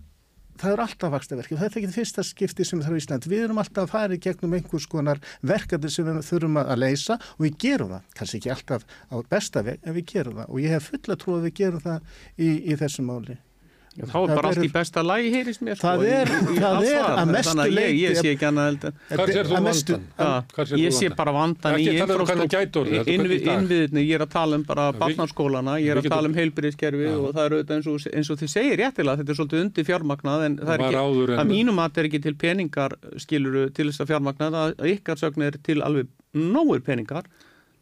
það 0.59 0.75
er 0.75 0.83
alltaf 0.85 1.13
vakstaverki 1.15 1.55
og 1.55 1.61
þetta 1.63 1.77
er 1.77 1.81
ekki 1.81 1.89
það 1.89 1.99
fyrsta 1.99 2.25
skipti 2.27 2.67
sem 2.67 2.83
það 2.83 2.91
er 2.91 2.99
í 2.99 3.03
Ísland. 3.03 3.27
Við 3.31 3.43
erum 3.47 3.61
alltaf 3.63 3.87
að 3.87 3.93
fara 3.95 4.17
í 4.17 4.23
gegnum 4.25 4.55
einhvers 4.57 4.87
konar 4.91 5.21
verkefni 5.41 5.91
sem 5.93 6.07
við 6.09 6.23
þurfum 6.29 6.61
að 6.63 6.79
leysa 6.83 7.19
og 7.19 7.45
við 7.47 7.59
gerum 7.65 7.93
það. 7.95 8.07
Kanski 8.19 8.41
ekki 8.41 8.55
alltaf 8.55 8.87
á 9.09 9.15
besta 9.33 9.65
veg 9.65 9.83
en 9.83 9.97
við 9.97 10.09
gerum 10.13 10.41
það 10.41 10.49
og 10.49 10.65
ég 10.65 10.75
hef 10.75 10.89
fulla 10.93 11.19
trú 11.19 11.37
að 11.37 11.47
við 11.49 11.59
gerum 11.63 11.85
það 11.85 12.17
í, 12.37 12.49
í 12.71 12.79
þessu 12.79 13.07
máli. 13.07 13.39
Þá 13.99 14.17
er 14.19 14.31
bara 14.31 14.49
allt 14.53 14.63
í 14.63 14.69
besta 14.71 15.01
lægi 15.03 15.31
heyrist 15.33 15.63
mér 15.65 15.79
það 15.79 16.03
sko, 16.03 16.11
er, 16.15 16.29
í, 16.29 16.53
í 16.55 16.61
það 16.63 16.85
er 16.87 17.07
að 17.09 17.31
mestu 17.33 17.65
leiti 17.67 17.81
ég, 17.83 17.97
ég 18.03 18.19
sé 18.19 18.31
ekki 18.33 18.47
annað 18.47 18.85
hvað 19.09 19.33
sér 19.33 19.49
þú 19.49 19.55
vandan? 19.65 20.05
Að, 20.25 20.73
ég 20.79 20.95
sé 20.95 21.09
bara 21.17 21.33
vandan 21.35 21.79
í 21.79 21.87
innviðinni 23.15 24.05
ég 24.05 24.15
er 24.15 24.23
að 24.23 24.31
tala 24.37 24.59
um 24.59 24.63
bara 24.67 24.85
barnarskólana 24.95 25.75
ég 25.83 25.91
er 25.91 26.01
að 26.01 26.09
tala 26.13 26.31
um 26.31 26.37
heilbyrðiskerfi 26.37 27.11
og 27.17 27.27
það 27.35 27.43
er 27.49 27.75
eins 27.75 27.91
og, 27.91 28.07
eins 28.13 28.31
og 28.31 28.39
þið 28.39 28.53
segir 28.55 28.81
réttilega 28.83 29.21
þetta 29.21 29.35
er 29.35 29.39
svolítið 29.41 29.65
undir 29.65 29.89
fjármagnað 29.89 30.47
en 30.47 30.57
það 30.61 30.73
er 30.77 30.85
ekki, 30.87 31.37
að 31.43 31.51
mínum 31.51 31.83
að 31.83 31.89
þetta 31.89 32.03
er 32.03 32.09
ekki 32.11 32.23
til 32.27 32.35
peningar 32.45 32.97
skiluru 33.19 33.67
til 33.75 33.89
þess 33.89 34.05
að 34.05 34.13
fjármagnað 34.13 34.59
að 34.63 34.89
ykkar 34.93 35.19
sögn 35.19 35.47
er 35.49 35.59
til 35.65 35.79
alveg 35.83 36.09
nógur 36.37 36.83
peningar 36.85 37.27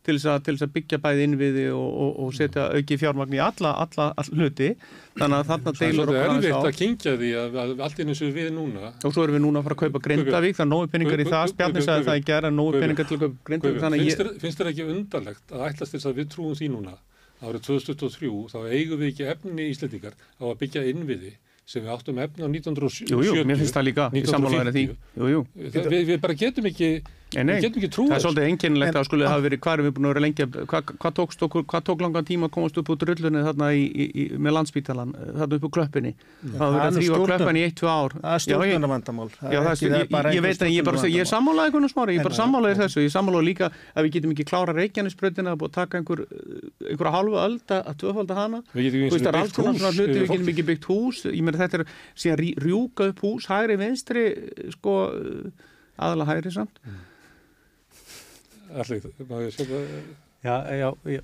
til 0.08 0.16
þess 0.16 0.30
að, 0.32 0.38
til 0.46 0.56
þess 0.56 0.66
að 0.66 0.74
byggja 0.78 1.00
bæði 1.04 1.26
innviði 1.28 1.66
og, 1.76 1.88
og, 2.04 2.12
og 2.24 2.36
setja 2.38 2.68
auki 2.78 2.98
fjármagn 3.02 3.36
í 3.36 3.42
alla, 3.44 3.74
alla, 3.84 4.08
alla 4.18 4.40
hluti 4.40 4.70
þannig 5.18 5.38
að 5.38 5.52
þarna 5.52 5.74
deilur 5.82 6.12
okkur 6.14 6.22
aðeins 6.24 6.38
á. 6.38 6.48
Það 6.48 6.48
er 6.48 6.54
erfitt 6.54 6.70
að 6.72 6.80
kingja 6.82 7.16
því 7.18 7.34
að, 7.42 7.60
að 7.64 7.84
allt 7.88 8.02
eins 8.06 8.24
og 8.24 8.32
við 8.38 8.50
núna. 8.56 8.94
Og 9.02 9.18
svo 9.18 9.26
erum 9.28 9.38
við 9.38 9.44
núna 9.48 9.62
að 9.62 9.68
fara 9.68 9.78
að 9.78 9.84
kaupa 9.84 10.04
Grindavík, 10.08 10.58
það 10.58 10.66
er 10.66 10.72
nógu 10.72 10.92
peningar 10.94 11.24
í 11.24 11.28
það, 11.28 11.52
Spjarni 11.54 11.86
sagði 11.86 12.08
það 12.08 12.22
í 12.22 12.26
gerð, 12.32 12.54
nógu 12.56 12.82
peningar 12.82 13.10
til 13.10 13.18
að 13.18 13.26
kaupa 13.26 13.52
Grindavík. 13.52 14.24
Finnst 14.46 14.62
þér 14.62 14.72
ekki 14.72 14.88
undarlegt 14.94 15.56
að 15.56 15.68
ætlast 15.72 15.98
þess 15.98 16.10
að 16.10 16.22
við 16.22 16.32
trúum 16.36 16.58
því 16.58 16.72
núna 16.78 16.96
árið 17.44 17.68
2023 17.68 18.32
þá 18.52 18.58
eigum 18.72 19.02
við 19.02 19.12
ekki 19.12 19.28
efni 19.30 19.68
í 19.68 19.74
Íslandingar 19.74 20.16
á 20.18 20.44
að 20.48 20.56
byggja 20.64 20.86
innviði 20.90 21.36
sem 21.68 21.84
við 21.84 21.92
áttum 21.94 22.20
efna 22.24 22.48
á 22.48 22.50
1970 22.50 23.12
Jú, 23.12 23.20
jú, 23.28 23.44
mér 23.46 23.60
finnst 23.60 23.76
það 23.76 23.88
líka 23.90 24.08
1950 24.14 24.96
jú, 25.20 25.30
jú. 25.34 25.42
Það, 25.68 25.90
við, 25.92 26.04
við 26.08 26.22
bara 26.24 26.38
getum 26.40 26.70
ekki 26.72 26.90
Nei, 27.36 27.58
það 27.60 28.14
er 28.16 28.22
svolítið 28.24 28.46
enginlegt 28.48 28.96
að 28.96 29.04
skulle 29.10 29.28
hafa 29.28 29.44
verið 29.44 29.60
hvað 29.60 29.74
er 29.74 29.82
við 29.84 29.94
búin 29.98 30.06
að 30.08 30.12
vera 30.14 30.22
lengi 30.24 30.46
hvað, 30.48 30.92
hvað, 30.94 31.14
tókst 31.18 31.42
okkur, 31.44 31.66
hvað 31.68 31.82
tók 31.90 32.04
langan 32.06 32.28
tíma 32.28 32.48
að 32.48 32.54
komast 32.56 32.78
upp 32.80 32.92
út 32.94 33.02
rullunni 33.04 33.42
þarna 33.44 33.68
í, 33.76 33.82
í, 33.84 34.06
í, 34.08 34.28
með 34.40 34.56
landsbítalan 34.56 35.12
þarna 35.12 35.58
upp 35.58 35.66
úr 35.68 35.74
klöppinni 35.76 36.14
það 36.16 36.62
hafa 36.62 36.70
verið 36.78 36.88
að 36.88 37.00
þrýfa 37.00 37.20
klöppinni 37.26 37.60
í 37.60 37.66
eitt, 37.68 37.76
tvö 37.82 37.90
ár. 37.92 38.16
Það 38.22 38.36
er 38.38 38.44
stjórnarvandamál 38.46 39.28
ég 40.38 40.46
veit 40.46 40.64
að 40.64 40.72
ég, 40.72 40.92
ég 41.18 41.26
er 41.26 41.30
sammálaðið 41.34 41.68
einhvern 41.68 41.92
smári 41.92 42.16
ég 42.16 42.24
bara 42.24 42.40
sammálaðið 42.40 42.82
þessu, 42.86 43.04
ég 43.04 43.14
sammálaðið 43.18 43.50
líka 43.50 43.70
að 43.92 44.08
við 44.08 44.16
getum 44.16 44.36
ekki 44.38 44.48
klára 44.48 44.78
reykjanisbröðina 44.78 45.58
og 45.58 45.74
taka 45.76 46.00
einhver, 46.00 46.24
einhverja 46.88 47.16
halvu 47.18 47.42
ölda 47.44 47.82
að 47.84 48.00
tvöfalda 48.06 48.38
hana. 48.40 48.64
Við 48.72 49.02
getum 50.32 50.54
ekki 50.54 50.68
byggt 50.72 50.88
hús 50.88 51.26
þetta 51.28 51.82
er 51.82 51.86
síðan 52.16 52.42
rjúka 52.64 53.12
upp 53.12 53.22
hús 53.26 53.50
hægri 53.52 53.76
vinstri 53.82 54.26
sko, 54.78 54.98
aðalega 55.98 56.32
hægri 56.32 56.56
samt 56.56 56.82
allir, 58.74 59.12
maður 59.28 59.54
sé 59.56 59.68
það 59.68 60.00
Já, 60.46 60.64
já, 60.70 60.94
já. 61.10 61.22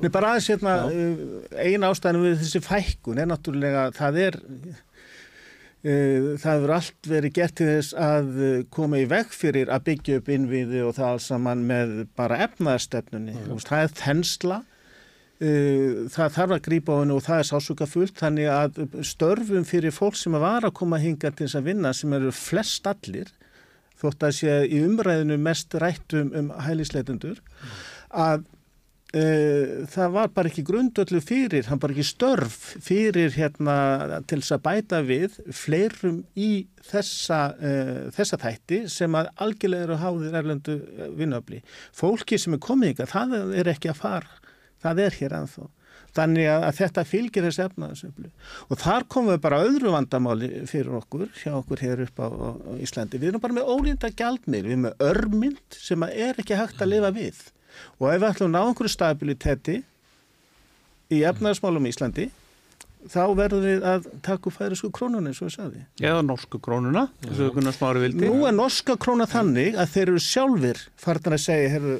Nei, 0.00 0.08
bara 0.12 0.32
aðeins 0.32 0.48
hérna, 0.52 0.72
eina 1.58 1.90
ástæðinu 1.90 2.28
við 2.28 2.42
þessi 2.44 2.60
fækkun 2.62 3.18
er 3.18 3.28
náttúrulega, 3.28 3.88
það 3.96 4.18
er, 4.22 4.36
uh, 5.82 6.28
það 6.38 6.52
hefur 6.52 6.74
allt 6.76 7.10
verið 7.10 7.34
gert 7.40 7.56
til 7.58 7.68
þess 7.72 7.96
að 7.98 8.30
koma 8.72 9.02
í 9.02 9.08
veg 9.10 9.34
fyrir 9.34 9.72
að 9.74 9.88
byggja 9.90 10.20
upp 10.22 10.30
innviði 10.36 10.84
og 10.86 10.94
það 11.00 11.08
alls 11.08 11.26
saman 11.32 11.66
með 11.68 11.96
bara 12.18 12.38
efnaðarstefnunni. 12.46 13.34
Það 13.66 13.82
er 13.82 13.96
þensla, 13.98 14.62
það 15.42 16.34
þarf 16.38 16.54
að 16.54 16.64
grípa 16.68 16.94
á 16.94 17.00
hennu 17.02 17.18
og 17.18 17.26
það 17.26 17.42
er 17.42 17.48
sásuka 17.50 17.90
fullt, 17.90 18.14
þannig 18.22 18.50
að 18.54 18.82
störfum 19.10 19.66
fyrir 19.66 19.90
fólk 19.90 20.14
sem 20.20 20.38
var 20.38 20.62
að 20.62 20.76
koma 20.78 21.02
hinga 21.02 21.32
til 21.34 21.48
þess 21.48 21.58
að 21.58 21.72
vinna, 21.72 21.90
sem 21.98 22.14
eru 22.14 22.30
flest 22.30 22.86
allir, 22.86 23.34
þótt 24.02 24.26
að 24.28 24.34
sé 24.40 24.56
í 24.68 24.82
umræðinu 24.86 25.38
mest 25.42 25.74
rættum 25.80 26.32
um 26.38 26.50
hælisleitundur 26.66 27.40
að 28.12 28.44
e, 29.14 29.22
það 29.92 30.14
var 30.16 30.30
bara 30.34 30.50
ekki 30.50 30.64
grundöldu 30.66 31.20
fyrir, 31.24 31.66
hann 31.68 31.80
bara 31.82 31.94
ekki 31.94 32.06
störf 32.06 32.58
fyrir 32.84 33.34
hérna 33.36 34.20
til 34.28 34.40
þess 34.40 34.56
að 34.56 34.64
bæta 34.66 35.02
við 35.06 35.38
fleirum 35.56 36.22
í 36.34 36.50
þessa, 36.88 37.40
e, 37.60 37.72
þessa 38.16 38.40
þætti 38.42 38.82
sem 38.92 39.18
að 39.18 39.32
algjörlega 39.46 39.88
eru 39.88 40.00
háðir 40.02 40.38
erlendu 40.42 40.78
vinnöfli. 41.18 41.62
Fólki 41.96 42.40
sem 42.40 42.56
er 42.56 42.64
komið 42.64 42.96
ykkar, 42.96 43.12
það 43.12 43.58
er 43.62 43.72
ekki 43.74 43.92
að 43.92 44.00
fara, 44.02 44.40
það 44.82 45.06
er 45.06 45.16
hér 45.20 45.36
anþá. 45.38 45.68
Þannig 46.12 46.48
að, 46.52 46.64
að 46.66 46.76
þetta 46.76 47.04
fylgir 47.08 47.46
þessi 47.46 47.62
efnaðsöflu. 47.64 48.30
Og 48.68 48.80
þar 48.82 49.06
komum 49.14 49.32
við 49.32 49.40
bara 49.46 49.62
öðru 49.64 49.94
vandamáli 49.94 50.50
fyrir 50.68 50.98
okkur, 50.98 51.30
hjá 51.40 51.54
okkur 51.56 51.80
hér 51.80 52.02
upp 52.04 52.20
á, 52.20 52.28
á 52.28 52.50
Íslandi. 52.84 53.20
Við 53.20 53.30
erum 53.32 53.44
bara 53.44 53.56
með 53.56 53.70
ólínda 53.72 54.10
gjaldmið, 54.12 54.66
við 54.66 54.74
erum 54.74 54.84
með 54.88 55.06
örmynd 55.08 55.78
sem 55.78 56.04
er 56.10 56.42
ekki 56.42 56.58
hægt 56.58 56.84
að 56.84 56.92
lifa 56.92 57.14
við. 57.16 57.40
Og 57.96 58.10
ef 58.10 58.20
við 58.20 58.28
ætlum 58.28 58.50
að 58.50 58.54
ná 58.58 58.60
einhverju 58.66 58.92
stabiliteti 58.92 59.78
í 61.12 61.22
efnaðsmálum 61.32 61.88
í 61.88 61.94
Íslandi, 61.94 62.28
þá 63.10 63.22
verður 63.38 63.64
við 63.66 63.86
að 63.88 64.06
taka 64.24 64.52
færisku 64.54 64.90
krónuna 64.94 65.30
eins 65.30 65.40
og 65.42 65.48
við 65.48 65.54
sagði. 65.56 65.82
Eða 66.02 66.20
norsku 66.26 66.60
krónuna, 66.62 67.06
þess 67.24 67.42
að 67.42 67.58
við 67.58 67.70
smáru 67.76 68.04
vildi. 68.04 68.28
Nú 68.28 68.46
er 68.48 68.56
norska 68.56 68.96
króna 69.00 69.26
þannig 69.30 69.78
að 69.80 69.90
þeir 69.94 70.04
eru 70.04 70.22
sjálfur 70.26 70.82
farnar 71.02 71.36
að 71.38 71.44
segja 71.46 71.96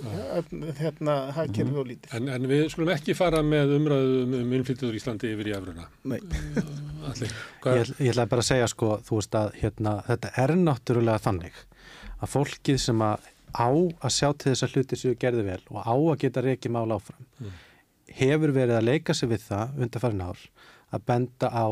hérna 0.82 1.18
hagkerfi 1.38 1.82
og 1.82 1.90
lítið. 1.90 2.14
En, 2.18 2.30
en 2.36 2.48
við 2.50 2.64
skulum 2.74 2.94
ekki 2.94 3.16
fara 3.18 3.42
með 3.46 3.76
umræðum 3.78 4.38
um 4.40 4.56
innflyttur 4.58 4.96
Íslandi 4.98 5.32
yfir 5.34 5.52
í 5.52 5.56
Efruna. 5.58 5.88
Nei. 6.12 6.18
Allir, 7.10 7.36
ég, 7.66 7.94
ég 7.98 8.14
ætla 8.14 8.28
bara 8.30 8.44
að 8.44 8.50
segja 8.52 8.70
sko, 8.70 8.94
þú 9.06 9.18
veist 9.18 9.38
að 9.38 9.54
hérna, 9.58 9.98
þetta 10.06 10.34
er 10.44 10.56
náttúrulega 10.60 11.24
þannig 11.24 11.62
að 12.22 12.30
fólkið 12.36 12.78
sem 12.78 13.02
að 13.02 13.30
á 13.52 13.68
að 13.68 14.14
sjá 14.14 14.28
til 14.32 14.52
þess 14.52 14.64
að 14.64 14.76
hluti 14.76 14.98
séu 14.98 15.18
gerði 15.20 15.44
vel 15.46 15.60
og 15.70 15.84
á 15.84 15.94
að 15.94 16.18
geta 16.24 16.44
reykið 16.44 16.74
mála 16.74 16.96
áfram 16.96 17.26
mm. 17.38 17.56
hefur 18.20 18.54
verið 18.56 18.78
að 18.78 18.88
leika 18.88 19.16
sig 19.16 19.30
við 19.32 19.44
það 19.48 19.82
undir 19.84 20.02
farin 20.02 20.24
ár 20.24 20.40
að 20.92 21.06
benda 21.08 21.50
á 21.50 21.66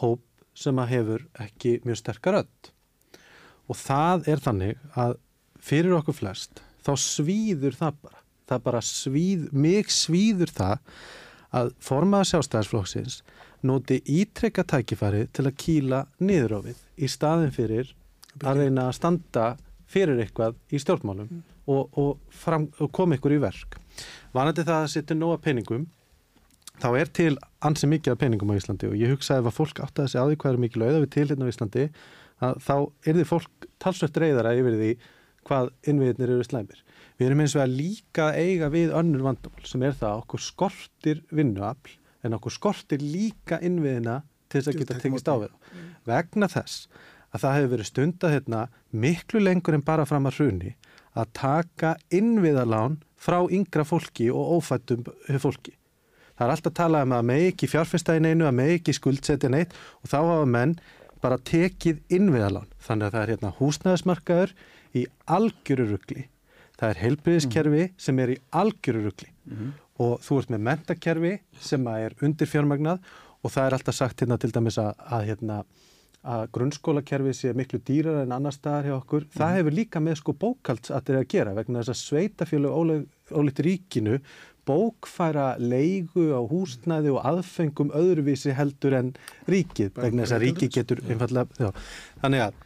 hóp 0.00 0.22
sem 0.56 0.78
að 0.80 0.92
hefur 0.94 1.26
ekki 1.42 1.78
mjög 1.84 2.00
sterkar 2.00 2.40
öll 2.42 2.72
og 3.66 3.78
það 3.80 4.28
er 4.30 4.42
þannig 4.42 4.80
að 4.96 5.16
fyrir 5.66 5.96
okkur 5.98 6.16
flest 6.16 6.62
þá 6.86 6.92
svíður 7.02 7.76
það 7.76 8.00
bara. 8.04 8.22
Það 8.46 8.60
bara 8.62 8.80
svíð, 8.86 9.46
mig 9.50 9.88
svíður 9.90 10.52
það 10.54 10.90
að 11.58 11.70
formaða 11.82 12.28
sjálfstæðarsflokksins 12.30 13.16
noti 13.66 13.96
ítrekka 14.06 14.62
tækifæri 14.70 15.24
til 15.34 15.48
að 15.48 15.56
kýla 15.58 16.02
niður 16.22 16.54
á 16.54 16.60
við 16.68 16.82
í 17.02 17.08
staðin 17.10 17.54
fyrir 17.54 17.90
að 18.44 18.60
reyna 18.62 18.86
að 18.86 18.96
standa 19.00 19.46
fyrir 19.90 20.20
eitthvað 20.22 20.54
í 20.70 20.78
stjórnmálum 20.82 21.26
mm. 21.26 21.42
og, 21.72 21.98
og, 21.98 22.22
fram, 22.30 22.68
og 22.78 22.92
koma 22.94 23.18
ykkur 23.18 23.34
í 23.34 23.42
verk. 23.42 23.78
Vanandi 24.34 24.62
það 24.66 24.82
að 24.84 24.92
setja 24.94 25.18
nóga 25.18 25.40
peningum 25.42 25.86
þá 26.80 26.88
er 27.00 27.10
til 27.18 27.32
ansi 27.64 27.88
mikið 27.90 28.14
af 28.14 28.20
peningum 28.20 28.52
á 28.52 28.58
Íslandi 28.58 28.90
og 28.90 28.96
ég 29.00 29.12
hugsaði 29.14 29.42
ef 29.42 29.50
að 29.50 29.58
fólk 29.58 29.82
átti 29.84 30.04
að 30.04 30.10
segja 30.12 30.24
á 30.24 30.28
því 30.28 30.38
hvað 30.42 30.52
er 30.52 30.62
mikið 30.64 30.86
auða 30.86 31.02
við 31.02 31.12
til 31.14 31.26
hérna 31.30 31.48
á 31.48 31.52
Íslandi 31.52 31.84
að 32.46 32.58
þá 32.66 32.74
er 32.76 33.16
því 33.16 33.26
fólk 33.30 33.68
talsvert 33.82 34.20
reyðara 34.20 34.54
yfir 34.58 34.76
því 34.80 34.90
hvað 35.46 35.70
innviðinir 35.86 36.32
eru 36.34 36.46
slæmir. 36.46 36.80
Við 37.16 37.28
erum 37.28 37.42
eins 37.44 37.54
og 37.56 37.62
að 37.62 37.76
líka 37.78 38.30
eiga 38.36 38.68
við 38.72 38.94
önnur 38.98 39.24
vandamál 39.24 39.68
sem 39.68 39.84
er 39.86 39.94
það 39.96 40.10
að 40.10 40.22
okkur 40.24 40.44
skortir 40.44 41.22
vinnuafl 41.32 41.94
en 42.26 42.36
okkur 42.36 42.56
skortir 42.56 43.04
líka 43.04 43.60
innviðina 43.64 44.20
til 44.50 44.60
þess 44.60 44.72
að 44.72 44.80
geta 44.82 44.98
tekist 45.00 45.30
á 45.30 45.34
við. 45.40 45.54
Vegna 46.08 46.50
þess 46.50 46.88
að 47.32 47.42
það 47.44 47.56
hefur 47.56 47.72
verið 47.72 47.90
stundað 47.90 48.36
hérna 48.36 48.60
miklu 48.92 49.42
lengur 49.42 49.76
en 49.78 49.86
bara 49.86 50.06
fram 50.08 50.28
að 50.28 50.40
hruni 50.40 50.74
að 51.16 51.32
taka 51.38 51.94
innviðalán 52.12 53.00
frá 53.16 53.38
yngra 53.48 53.86
fólki 53.88 54.28
og 54.32 54.58
ófættum 54.58 55.06
fólki. 55.40 55.72
Það 56.36 56.46
er 56.46 56.52
alltaf 56.52 56.72
að 56.72 56.78
tala 56.80 57.02
um 57.06 57.16
að 57.16 57.26
með 57.30 57.42
ekki 57.46 57.70
fjárfestæðin 57.72 58.30
einu, 58.30 58.46
að 58.46 58.56
með 58.58 58.72
ekki 58.76 58.94
skuldsetja 58.96 59.50
neitt 59.52 59.76
og 60.02 60.10
þá 60.12 60.16
hafa 60.18 60.48
menn 60.52 60.76
bara 61.24 61.38
tekið 61.40 62.02
innviðalán. 62.12 62.68
Þannig 62.84 63.08
að 63.08 63.14
það 63.14 63.22
er 63.22 63.32
hérna 63.32 63.52
húsnæðismarkaður 63.56 64.54
í 64.96 65.04
algjörurugli. 65.36 66.26
Það 66.76 66.92
er 66.92 67.02
helbriðiskerfi 67.06 67.82
mm. 67.86 67.96
sem 68.06 68.20
er 68.20 68.34
í 68.34 68.38
algjörurugli 68.60 69.30
mm. 69.48 69.72
og 70.04 70.18
þú 70.24 70.40
ert 70.42 70.52
með 70.52 70.64
mentakerfi 70.68 71.32
sem 71.64 71.88
er 71.94 72.16
undir 72.26 72.50
fjármagnað 72.50 73.00
og 73.40 73.52
það 73.52 73.68
er 73.68 73.76
alltaf 73.78 73.96
sagt 73.96 74.22
hérna 74.22 74.36
til 74.42 74.52
dæmis 74.52 74.76
að, 74.82 74.92
að, 75.08 75.24
hérna, 75.30 75.58
að 76.26 76.44
grunnskólakerfi 76.56 77.32
sé 77.38 77.54
miklu 77.56 77.80
dýrar 77.86 78.20
en 78.24 78.34
annar 78.36 78.54
staðar 78.54 78.90
hjá 78.90 78.96
okkur. 78.98 79.24
Mm. 79.24 79.38
Það 79.38 79.56
hefur 79.56 79.78
líka 79.78 80.04
með 80.04 80.20
sko 80.20 80.36
bókalds 80.36 80.92
að 80.92 81.00
þetta 81.00 81.14
er 81.14 81.22
að 81.22 81.30
gera 81.32 81.56
vegna 81.56 81.80
þess 81.80 81.94
að 81.94 82.02
sveitafjölu 82.02 82.74
ólíkt 83.32 83.64
ríkinu 83.64 84.20
bókfæra 84.66 85.48
leigu 85.62 86.28
á 86.34 86.40
húsnæði 86.50 87.14
og 87.14 87.26
aðfengum 87.30 87.92
öðruvísi 87.94 88.54
heldur 88.56 88.96
en 88.98 89.12
ríkið 89.50 89.92
vegna 89.96 90.24
þess 90.24 90.36
að 90.36 90.44
ríkið 90.44 90.72
getur 90.78 91.02
einfallega, 91.06 91.72
þannig 92.22 92.46
að 92.48 92.62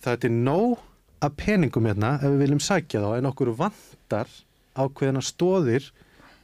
það 0.00 0.28
er 0.30 0.36
nóg 0.36 0.86
að 1.20 1.36
peningum 1.42 1.88
hérna 1.88 2.14
ef 2.18 2.28
við 2.28 2.42
viljum 2.44 2.62
sækja 2.64 3.02
þá 3.04 3.10
en 3.18 3.30
okkur 3.30 3.52
vandar 3.58 4.30
ákveðina 4.78 5.22
stóðir 5.24 5.90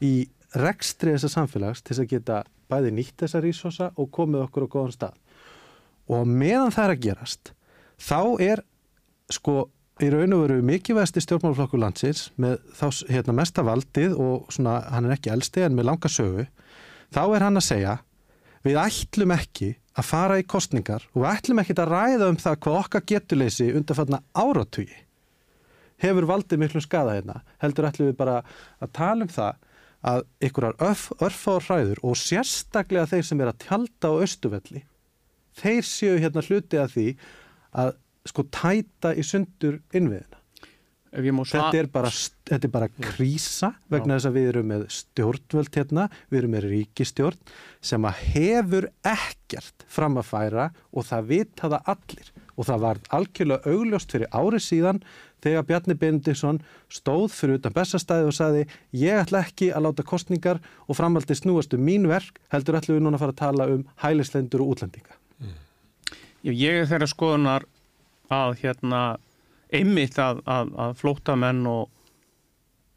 í 0.05 0.29
rekstri 0.57 1.15
þessa 1.15 1.33
samfélags 1.33 1.83
til 1.85 1.97
að 1.97 2.11
geta 2.13 2.43
bæði 2.71 2.93
nýtt 2.97 3.23
þessa 3.23 3.43
rísosa 3.45 3.91
og 3.97 4.11
komið 4.13 4.47
okkur 4.47 4.67
á 4.67 4.73
góðan 4.75 4.95
stað. 4.95 5.17
Og 6.13 6.29
meðan 6.29 6.75
það 6.75 6.85
er 6.85 6.95
að 6.95 7.05
gerast 7.07 7.53
þá 7.97 8.21
er 8.43 8.63
sko 9.33 9.57
í 10.03 10.11
raun 10.13 10.35
og 10.37 10.43
veru 10.45 10.59
mikilvægsti 10.67 11.23
stjórnmálflokkur 11.25 11.81
landsins 11.81 12.27
með 12.41 12.59
þá 12.77 12.87
hérna, 13.09 13.37
mesta 13.39 13.65
valdið 13.65 14.17
og 14.21 14.51
svona, 14.53 14.81
hann 14.93 15.09
er 15.09 15.17
ekki 15.17 15.33
elsti 15.33 15.65
en 15.65 15.77
með 15.79 15.89
langa 15.91 16.11
sögu, 16.13 16.45
þá 17.15 17.23
er 17.25 17.47
hann 17.47 17.61
að 17.61 17.69
segja 17.71 17.97
við 18.67 18.81
ætlum 18.83 19.33
ekki 19.37 19.73
að 19.97 20.09
fara 20.11 20.39
í 20.41 20.45
kostningar 20.45 21.07
og 21.15 21.23
við 21.23 21.31
ætlum 21.33 21.63
ekki 21.63 21.77
að 21.79 21.93
ræða 21.95 22.31
um 22.33 22.41
það 22.43 22.59
hvað 22.67 22.81
okkar 22.83 23.07
getuleysi 23.13 23.71
undanfallna 23.79 24.21
áratugi 24.37 25.03
hefur 26.03 26.27
valdið 26.29 26.61
miklu 26.61 26.83
skada 26.85 27.15
hérna. 27.17 27.41
Heldur 27.63 27.89
ætlum 27.89 28.11
við 28.11 28.19
bara 28.19 28.43
að 28.85 28.93
tala 28.99 29.25
um 29.25 29.33
það 29.33 29.63
að 30.07 30.27
ykkurar 30.45 30.77
örfár 30.85 31.65
hræður 31.65 32.03
og 32.05 32.19
sérstaklega 32.21 33.09
þeir 33.11 33.25
sem 33.27 33.41
er 33.41 33.51
að 33.51 33.63
tjalda 33.65 34.13
á 34.13 34.19
austuvelli 34.21 34.83
þeir 35.57 35.87
séu 35.89 36.19
hérna 36.21 36.45
hluti 36.45 36.79
að 36.81 36.93
því 36.93 37.07
að 37.81 37.95
sko 38.31 38.47
tæta 38.53 39.15
í 39.17 39.25
sundur 39.27 39.81
innviðina. 39.95 40.43
Þetta 41.17 41.79
er 41.79 41.87
bara, 41.89 42.11
þetta 42.11 42.67
er 42.67 42.73
bara 42.75 42.89
krísa 42.93 43.71
vegna 43.89 44.19
þess 44.19 44.29
að 44.29 44.35
við 44.37 44.49
erum 44.51 44.67
með 44.69 44.83
stjórnvöld 44.93 45.79
hérna, 45.79 46.09
við 46.29 46.39
erum 46.43 46.53
með 46.53 46.67
ríkistjórn 46.73 47.55
sem 47.81 48.05
að 48.05 48.19
hefur 48.35 48.89
ekkert 49.07 49.87
fram 49.89 50.19
að 50.21 50.29
færa 50.29 50.67
og 50.93 51.07
það 51.09 51.31
vita 51.31 51.71
það 51.73 51.93
allir 51.95 52.33
og 52.57 52.69
það 52.69 52.83
var 52.85 53.01
algjörlega 53.17 53.73
augljóst 53.73 54.13
fyrir 54.13 54.35
árið 54.35 54.65
síðan 54.67 55.01
þegar 55.45 55.67
Bjarni 55.69 55.97
Bendiksson 56.01 56.61
stóð 56.93 57.31
fyrir 57.37 57.61
utan 57.61 57.77
bestastæði 57.77 58.29
og 58.29 58.37
saði 58.37 58.65
ég 58.97 59.23
ætla 59.23 59.45
ekki 59.47 59.71
að 59.73 59.87
láta 59.87 60.07
kostningar 60.07 60.61
og 60.87 60.99
framaldi 60.99 61.37
snúast 61.39 61.77
um 61.77 61.87
mín 61.87 62.09
verk 62.11 62.43
heldur 62.53 62.81
ætlum 62.81 62.99
við 62.99 63.07
núna 63.07 63.21
að 63.21 63.25
fara 63.25 63.37
að 63.37 63.41
tala 63.45 63.71
um 63.73 63.87
hælislendur 64.03 64.65
og 64.65 64.75
útlendinga. 64.75 65.17
Mm. 65.41 65.57
Ég 66.51 66.83
er 66.83 66.91
þeirra 66.91 67.11
skoðunar 67.11 67.69
að 68.33 68.57
hérna 68.63 69.03
einmitt 69.75 70.19
að, 70.23 70.43
að, 70.47 70.73
að 70.79 70.95
flótamenn 71.01 71.67
og 71.71 71.91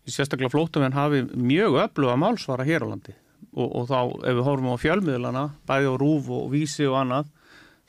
sérstaklega 0.09 0.53
flótamenn 0.53 0.95
hafi 0.97 1.23
mjög 1.33 1.79
öfluga 1.85 2.15
málsvara 2.19 2.65
hér 2.67 2.85
á 2.85 2.91
landi. 2.91 3.15
Og, 3.53 3.67
og 3.67 3.89
þá 3.89 3.99
ef 4.29 4.37
við 4.37 4.45
horfum 4.45 4.73
á 4.73 4.83
fjölmiðlana 4.83 5.43
bæði 5.69 5.93
á 5.93 5.95
rúf 6.01 6.29
og 6.33 6.49
vísi 6.53 6.85
og 6.89 6.99
annað 7.01 7.29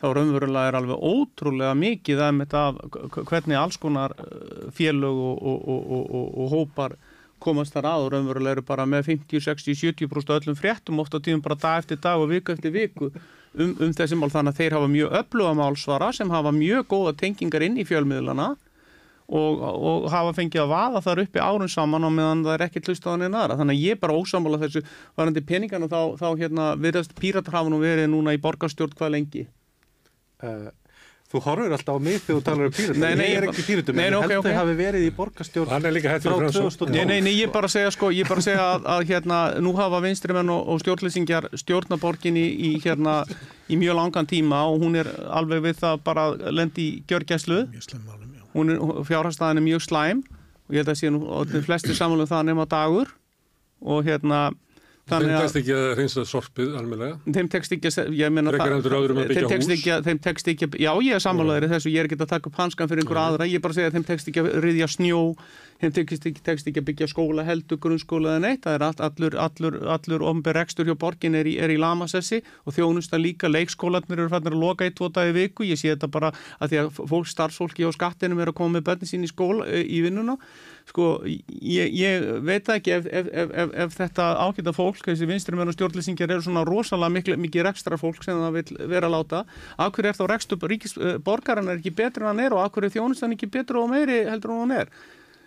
þá 0.00 0.06
raunverulega 0.16 0.70
er 0.70 0.78
alveg 0.78 1.02
ótrúlega 1.04 1.76
mikið 1.76 2.22
af 2.24 2.78
hvernig 3.28 3.58
alls 3.60 3.76
konar 3.80 4.14
eh, 4.16 4.68
félög 4.72 5.18
og, 5.20 5.42
og, 5.44 6.14
og 6.40 6.54
hópar 6.54 6.96
komast 7.42 7.74
þar 7.74 7.88
að 7.90 8.06
og 8.06 8.08
raunverulega 8.14 8.58
eru 8.58 8.64
bara 8.68 8.86
með 8.88 9.10
50, 9.10 9.44
60, 9.46 9.76
70% 9.80 10.32
öllum 10.36 10.58
fréttum 10.58 11.02
ofta 11.02 11.20
tíðum 11.20 11.42
bara 11.44 11.58
dag 11.60 11.82
eftir 11.82 12.00
dag 12.02 12.20
og 12.20 12.30
viku 12.30 12.54
eftir 12.54 12.74
viku 12.74 13.10
um, 13.10 13.74
um 13.74 13.92
þessi 13.96 14.18
mál. 14.18 14.30
Þannig 14.32 14.54
að 14.54 14.62
þeir 14.62 14.76
hafa 14.78 14.90
mjög 14.94 15.14
öfluga 15.20 15.54
málsvara 15.58 16.10
sem 16.16 16.32
hafa 16.32 16.52
mjög 16.56 16.88
góða 16.90 17.14
tengingar 17.22 17.66
inn 17.66 17.78
í 17.80 17.86
fjölmiðlana 17.88 18.50
og, 19.30 19.62
og 19.62 20.08
hafa 20.10 20.34
fengið 20.36 20.64
að 20.64 20.72
vaða 20.72 21.02
þar 21.06 21.22
uppi 21.24 21.42
árun 21.42 21.70
saman 21.70 22.06
og 22.08 22.14
meðan 22.16 22.44
það 22.46 22.56
er 22.56 22.66
ekki 22.66 22.84
hlustaðan 22.86 23.28
en 23.28 23.38
aðra. 23.38 23.58
Þannig 23.60 23.78
að 23.78 23.84
ég 23.84 23.96
er 23.96 24.02
bara 24.02 24.18
ósamála 24.18 24.60
þessu 24.64 24.82
varandi 25.18 25.44
peningana 25.46 25.90
þá, 25.90 26.00
þá 26.18 26.28
hérna 26.40 26.68
viðrast 26.80 27.14
píratrafnum 27.18 27.82
verið 27.82 28.10
núna 28.10 28.34
í 28.34 28.42
borgarstjórn 28.42 28.96
hvað 28.98 29.14
lengi? 29.16 29.46
Uh, 30.40 30.70
Þú 31.30 31.40
horfur 31.44 31.74
alltaf 31.76 31.94
á 31.94 32.00
mig 32.02 32.16
þegar 32.24 32.38
þú 32.40 32.44
talar 32.46 32.66
um 32.66 32.72
pýratum. 32.74 33.02
Nei, 33.04 33.12
nei, 33.14 33.26
ég 33.30 33.36
er 33.38 33.44
ekki 33.46 33.62
pýratum, 33.62 33.98
en 34.02 34.06
ég 34.16 34.24
held 34.24 34.32
að 34.34 34.46
það 34.48 34.56
hafi 34.58 34.72
verið 34.80 35.04
í 35.06 35.10
borgastjórn 35.14 35.68
frá 35.70 36.16
2012. 36.24 36.90
Nei, 36.90 37.04
nei, 37.06 37.20
nei, 37.22 37.34
ég 37.36 37.46
er 37.46 37.52
bara 37.54 37.68
að 37.70 37.74
segja, 37.76 37.92
sko, 37.94 38.08
ég 38.10 38.26
er 38.26 38.32
bara 38.32 38.42
að 38.42 38.48
segja 38.48 38.64
að, 38.64 38.88
að 38.96 39.04
hérna, 39.12 39.38
nú 39.62 39.70
hafa 39.78 40.00
vinstrimenn 40.02 40.50
og, 40.50 40.64
og 40.74 40.82
stjórnlýsingjar 40.82 41.46
stjórnaborgin 41.62 42.40
í, 42.40 42.42
í, 42.50 42.72
hérna, 42.82 43.14
í 43.70 43.78
mjög 43.78 44.00
langan 44.00 44.30
tíma 44.32 44.64
og 44.72 44.82
hún 44.82 44.98
er 44.98 45.12
alveg 45.30 45.62
við 45.68 45.78
það 45.84 46.02
bara 46.10 46.26
lendi 46.50 46.88
í 46.88 46.98
gjörgæslu. 47.06 47.60
Mjög 47.76 47.86
slæm 47.86 48.02
málum, 48.08 48.34
já. 48.34 48.42
Hún 48.56 48.74
er, 48.74 48.82
fjárhastæðin 49.06 49.62
er 49.62 49.66
mjög 49.68 49.86
slæm 49.86 50.24
og 50.26 50.74
ég 50.74 50.82
held 50.82 50.90
að 50.96 50.98
sé 50.98 51.14
nú, 51.14 51.22
og 51.30 51.54
flesti 51.68 51.94
samfélum 51.94 52.26
það 52.30 52.50
nema 52.50 52.66
dagur 52.74 53.14
og 53.86 54.02
hérna 54.10 54.48
Þeim 55.10 55.32
tekst 55.34 55.58
ekki 55.60 55.74
að 55.76 55.86
reynsa 55.98 56.24
sorpið 56.28 56.76
almeinlega? 56.80 57.18
Þeim 57.36 57.48
tekst 57.52 57.74
ekki 57.76 57.90
að, 57.90 58.10
ég 58.18 58.34
meina 58.34 58.54
það, 58.54 60.04
þeim 60.06 60.20
tekst 60.26 60.50
ekki 60.52 60.68
að, 60.68 60.78
já 60.80 60.90
ég 61.06 61.16
er 61.16 61.24
sammálaður 61.24 61.66
í 61.66 61.72
þessu, 61.74 61.92
ég 61.92 62.04
er 62.04 62.10
ekki 62.10 62.20
að 62.20 62.32
taka 62.34 62.50
upp 62.50 62.60
hanskan 62.60 62.90
fyrir 62.90 63.04
einhver 63.04 63.22
aðra, 63.24 63.48
ég 63.50 63.58
er 63.58 63.64
bara 63.64 63.74
að 63.74 63.80
segja 63.80 63.90
að 63.90 63.98
þeim 63.98 64.06
tekst 64.10 64.30
ekki 64.30 64.44
að 64.44 64.50
riðja 64.64 64.90
snjó, 64.94 65.22
þeim 65.80 65.94
tekst 65.96 66.26
ekki, 66.28 66.42
tekst 66.44 66.68
ekki 66.68 66.82
að 66.82 66.88
byggja 66.90 67.08
skóla, 67.10 67.44
heldur, 67.46 67.80
grunnskóla 67.80 68.34
eða 68.34 68.42
neitt, 68.44 68.62
það 68.66 68.76
er 68.76 68.84
all, 68.86 68.96
allur, 69.06 69.36
allur, 69.46 69.78
allur 69.94 70.24
omberekstur 70.30 70.88
hjá 70.88 70.96
borgin 71.00 71.38
er 71.38 71.48
í, 71.48 71.56
í 71.56 71.78
lamasessi 71.80 72.42
og 72.66 72.76
þjónusta 72.76 73.20
líka, 73.20 73.48
leikskólanir 73.50 74.24
eru 74.24 74.32
fannir 74.32 74.56
að 74.56 74.64
loka 74.64 74.86
eitt, 74.86 74.98
tvo 75.00 75.08
dagi 75.14 75.34
viku, 75.36 75.66
ég 75.68 75.80
sé 75.80 75.94
þetta 75.94 76.10
bara 76.12 76.32
að 76.58 76.72
því 76.72 76.82
að 76.82 76.90
fólk, 77.00 77.30
starfsfólki 77.30 77.88
og 77.88 77.96
skattinum 77.96 78.42
er 78.42 78.52
að 78.52 78.58
koma 78.60 78.78
með 78.78 78.86
börnin 78.90 79.10
sín 79.10 79.24
í 79.24 79.30
skóla, 79.30 79.68
í 79.80 80.02
vinnuna. 80.04 80.36
Sko, 80.90 81.20
ég, 81.26 81.92
ég 81.94 82.24
veit 82.42 82.66
ekki 82.72 82.94
ef, 82.96 83.06
ef, 83.06 83.28
ef, 83.30 83.74
ef 83.84 83.94
þetta 83.94 84.26
ákveita 84.42 84.72
fólk, 84.74 85.04
þessi 85.06 85.28
vinstrimenn 85.28 85.70
og 85.70 85.76
stjórnlýsingjar 85.76 86.34
eru 86.34 86.44
svona 86.46 86.64
rosalega 86.66 87.14
mikil, 87.14 87.36
mikið 87.38 87.66
rekstra 87.68 87.98
fólk 88.00 88.24
sem 88.26 88.40
það 88.40 88.58
vil 88.58 88.88
vera 88.90 89.12
láta, 89.12 89.44
akkur 89.86 90.10
er 90.10 90.18
þá 90.18 90.24
rekstu 90.32 90.58
ríkis, 90.58 90.96
borgaran 91.22 91.70
er 91.70 91.78
ekki 91.78 91.94
betur 91.94 92.26
en 92.26 92.32
hann 92.32 92.42
er 92.42 92.56
og 92.56 92.64
akkur 92.64 92.88
er 92.88 92.94
þjónustan 92.96 93.36
ekki 93.36 93.52
betur 93.52 93.84
og 93.84 93.92
meiri 93.92 94.24
heldur 94.26 94.56
en 94.56 94.64
hann 94.64 94.76
er 94.80 94.92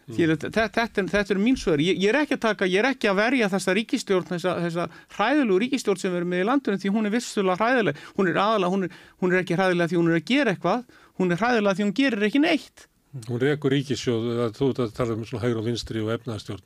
mm. 0.07 0.37
þetta, 0.45 0.85
þetta, 1.07 1.23
er 1.35 1.41
mín 1.41 1.57
svör, 1.59 1.83
ég, 1.83 1.99
ég 2.01 2.11
er 2.11 2.19
ekki 2.21 2.37
að 2.37 2.43
taka 2.47 2.69
ég 2.69 2.83
er 2.83 2.89
ekki 2.91 3.11
að 3.11 3.19
verja 3.21 3.51
þessa 3.53 3.75
ríkistjórn 3.79 4.29
þessa, 4.31 4.55
þessa 4.65 4.87
hræðilegu 5.17 5.59
ríkistjórn 5.65 6.01
sem 6.01 6.15
verður 6.15 6.31
með 6.33 6.43
í 6.43 6.47
landunum 6.49 6.81
því 6.83 6.93
hún 6.95 7.09
er 7.09 7.15
vissulega 7.17 7.59
hræðileg. 7.61 8.01
Hún 8.17 8.31
er 8.31 8.41
aðalega, 8.43 8.73
hún 8.73 8.87
er, 8.87 8.97
hún 9.23 9.33
er 9.35 9.43
ekki 9.43 9.59
hræðilega 9.59 9.91
því 9.91 10.01
hún 10.01 10.11
er 10.11 10.19
að 10.19 10.25
gera 10.31 10.55
eitthvað. 10.55 10.83
Hún 11.21 11.33
er 11.33 11.43
hræðilega 11.43 11.79
því 11.79 11.87
hún 11.87 11.95
gerir 11.99 12.27
ekki 12.29 12.43
neitt 12.43 12.87
Hún 13.13 13.37
rekur 13.37 13.69
ríkisjóð, 13.75 14.27
þú 14.57 14.67
ert 14.71 14.79
að 14.87 14.93
tala 14.97 15.13
um 15.13 15.23
svona 15.27 15.43
hægur 15.43 15.59
og 15.61 15.67
vinstri 15.67 16.01
og 16.01 16.09
efnaðstjórn. 16.15 16.63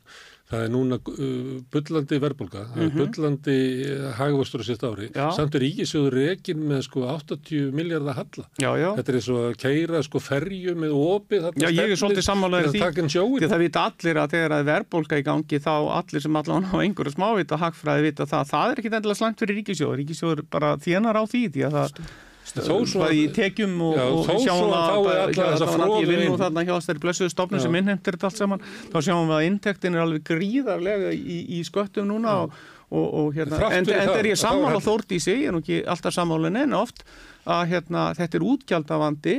Það 0.48 0.62
er 0.64 0.70
núna 0.72 0.96
uh, 0.96 1.48
byllandi 1.74 2.18
verbulga, 2.22 2.62
það 2.70 2.78
er 2.80 2.86
-hmm. 2.88 3.00
byllandi 3.02 3.56
uh, 3.84 4.04
hagvastur 4.16 4.62
á 4.64 4.64
sitt 4.64 4.80
ári. 4.80 5.10
Já. 5.12 5.26
Samt 5.36 5.54
er 5.54 5.60
ríkisjóður 5.60 6.14
rekin 6.16 6.62
með 6.70 6.80
sko 6.86 7.02
80 7.04 7.68
miljardar 7.76 8.16
halla. 8.16 8.44
Já, 8.56 8.70
já. 8.80 8.88
Þetta 8.96 9.12
er 9.12 9.18
eins 9.18 9.28
og 9.28 9.40
að 9.44 9.56
keira 9.60 10.02
sko 10.02 10.18
ferju 10.18 10.74
með 10.74 10.94
opið. 10.96 11.50
Já, 11.60 11.68
ég 11.68 11.92
er 11.92 12.00
svolítið 12.00 12.24
sammálaður 12.24 12.72
því. 12.72 12.80
því 13.12 13.50
það 13.52 13.64
vita 13.66 13.84
allir 13.84 14.16
að 14.16 14.30
þegar 14.32 14.52
er 14.58 14.64
verbulga 14.64 15.18
í 15.18 15.26
gangi 15.28 15.58
þá 15.60 15.74
allir 16.00 16.22
sem 16.24 16.40
allan 16.40 16.64
á 16.64 16.76
einhverju 16.80 17.12
smávita 17.12 17.60
hagfræði 17.60 18.08
vita 18.08 18.24
það. 18.24 18.48
Það 18.48 18.72
er 18.72 18.80
ekki 18.80 18.94
endilega 18.96 19.20
slæmt 19.20 19.44
fyrir 19.44 19.60
ríkisjóður. 19.60 20.00
Ríkisjóður 20.00 20.42
bara 20.48 20.78
þjenar 20.80 21.20
á 21.20 21.24
því 21.28 21.42
því 21.52 21.68
að 21.68 21.76
það 21.76 22.08
svo 22.56 23.08
í 23.12 23.26
tekjum 23.34 23.74
og, 23.84 23.98
já, 23.98 24.06
og 24.08 24.42
sjáum 24.44 24.72
að 24.76 25.94
ég 26.00 26.10
vinn 26.10 26.24
nú 26.28 26.38
þarna 26.40 26.64
hjá 26.66 26.72
þessari 26.74 27.02
blessuðu 27.02 27.34
stofnum 27.34 27.62
sem 27.62 27.78
innhemtir 27.80 28.16
þetta 28.16 28.30
allt 28.30 28.40
saman. 28.40 28.64
Þá 28.92 28.98
sjáum 29.08 29.30
við 29.30 29.36
að 29.38 29.46
inntektin 29.50 29.98
er 29.98 30.04
alveg 30.04 30.26
gríðarlega 30.28 31.12
í, 31.14 31.38
í 31.58 31.60
sköttum 31.66 32.08
núna 32.10 32.38
og, 32.44 32.56
og, 32.88 33.06
og 33.20 33.30
hérna, 33.36 33.60
en, 33.68 33.84
en 33.84 33.90
það, 33.90 34.14
er 34.16 34.30
ég 34.30 34.34
að 34.34 34.38
er 34.38 34.42
sammála 34.44 34.74
halli. 34.76 34.86
Þórdísi, 34.88 35.36
ég 35.36 35.50
er 35.50 35.56
nú 35.56 35.62
ekki 35.64 35.82
alltaf 35.94 36.16
sammála 36.16 36.52
en 36.64 36.76
oft 36.78 37.04
að 37.48 37.64
hérna, 37.74 38.08
þetta 38.18 38.38
er 38.38 38.48
útgjaldavandi 38.52 39.36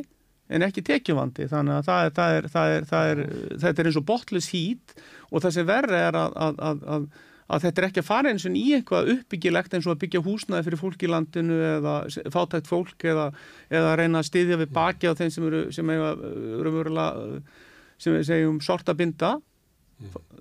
en 0.50 0.66
ekki 0.66 0.84
tekjuvandi. 0.86 1.48
Þannig 1.50 1.80
að 1.80 1.90
það 1.90 2.06
er, 2.06 2.14
það 2.20 2.36
er, 2.36 2.52
það 2.54 2.76
er, 2.76 2.86
það 2.90 3.14
er, 3.14 3.24
þetta 3.64 3.82
er 3.82 3.90
eins 3.90 4.00
og 4.02 4.06
botlis 4.10 4.52
hít 4.54 4.96
og 5.30 5.44
það 5.44 5.58
sem 5.58 5.68
verri 5.70 6.00
er 6.00 6.18
að, 6.18 6.38
að, 6.46 6.64
að, 6.96 7.10
að, 7.50 7.66
þetta 7.66 7.82
er 7.82 7.88
ekki 7.90 8.04
að 8.04 8.08
fara 8.08 8.32
eins 8.34 8.46
og 8.48 8.56
í 8.58 8.66
eitthvað 8.78 9.12
uppbyggilegt 9.16 9.76
eins 9.76 9.88
og 9.88 9.96
að 9.96 10.02
byggja 10.04 10.24
húsnaði 10.26 10.68
fyrir 10.68 10.82
fólk 10.84 11.04
í 11.04 11.12
landinu 11.12 11.60
eða 11.74 11.96
fátækt 12.34 12.70
fólk 12.70 13.06
eða, 13.10 13.28
eða 13.74 13.94
reyna 14.00 14.22
að 14.22 14.30
styðja 14.30 14.60
við 14.62 14.74
baki 14.78 15.12
á 15.12 15.18
þeim 15.20 15.34
sem 15.36 15.48
eru 15.50 15.62
sem 15.76 15.94
eiga 15.94 16.16
raunverulega 16.16 17.24
uh, 17.26 17.62
sem 18.00 18.16
við 18.16 18.28
segjum 18.30 18.60
sorta 18.64 18.96
binda. 18.96 19.38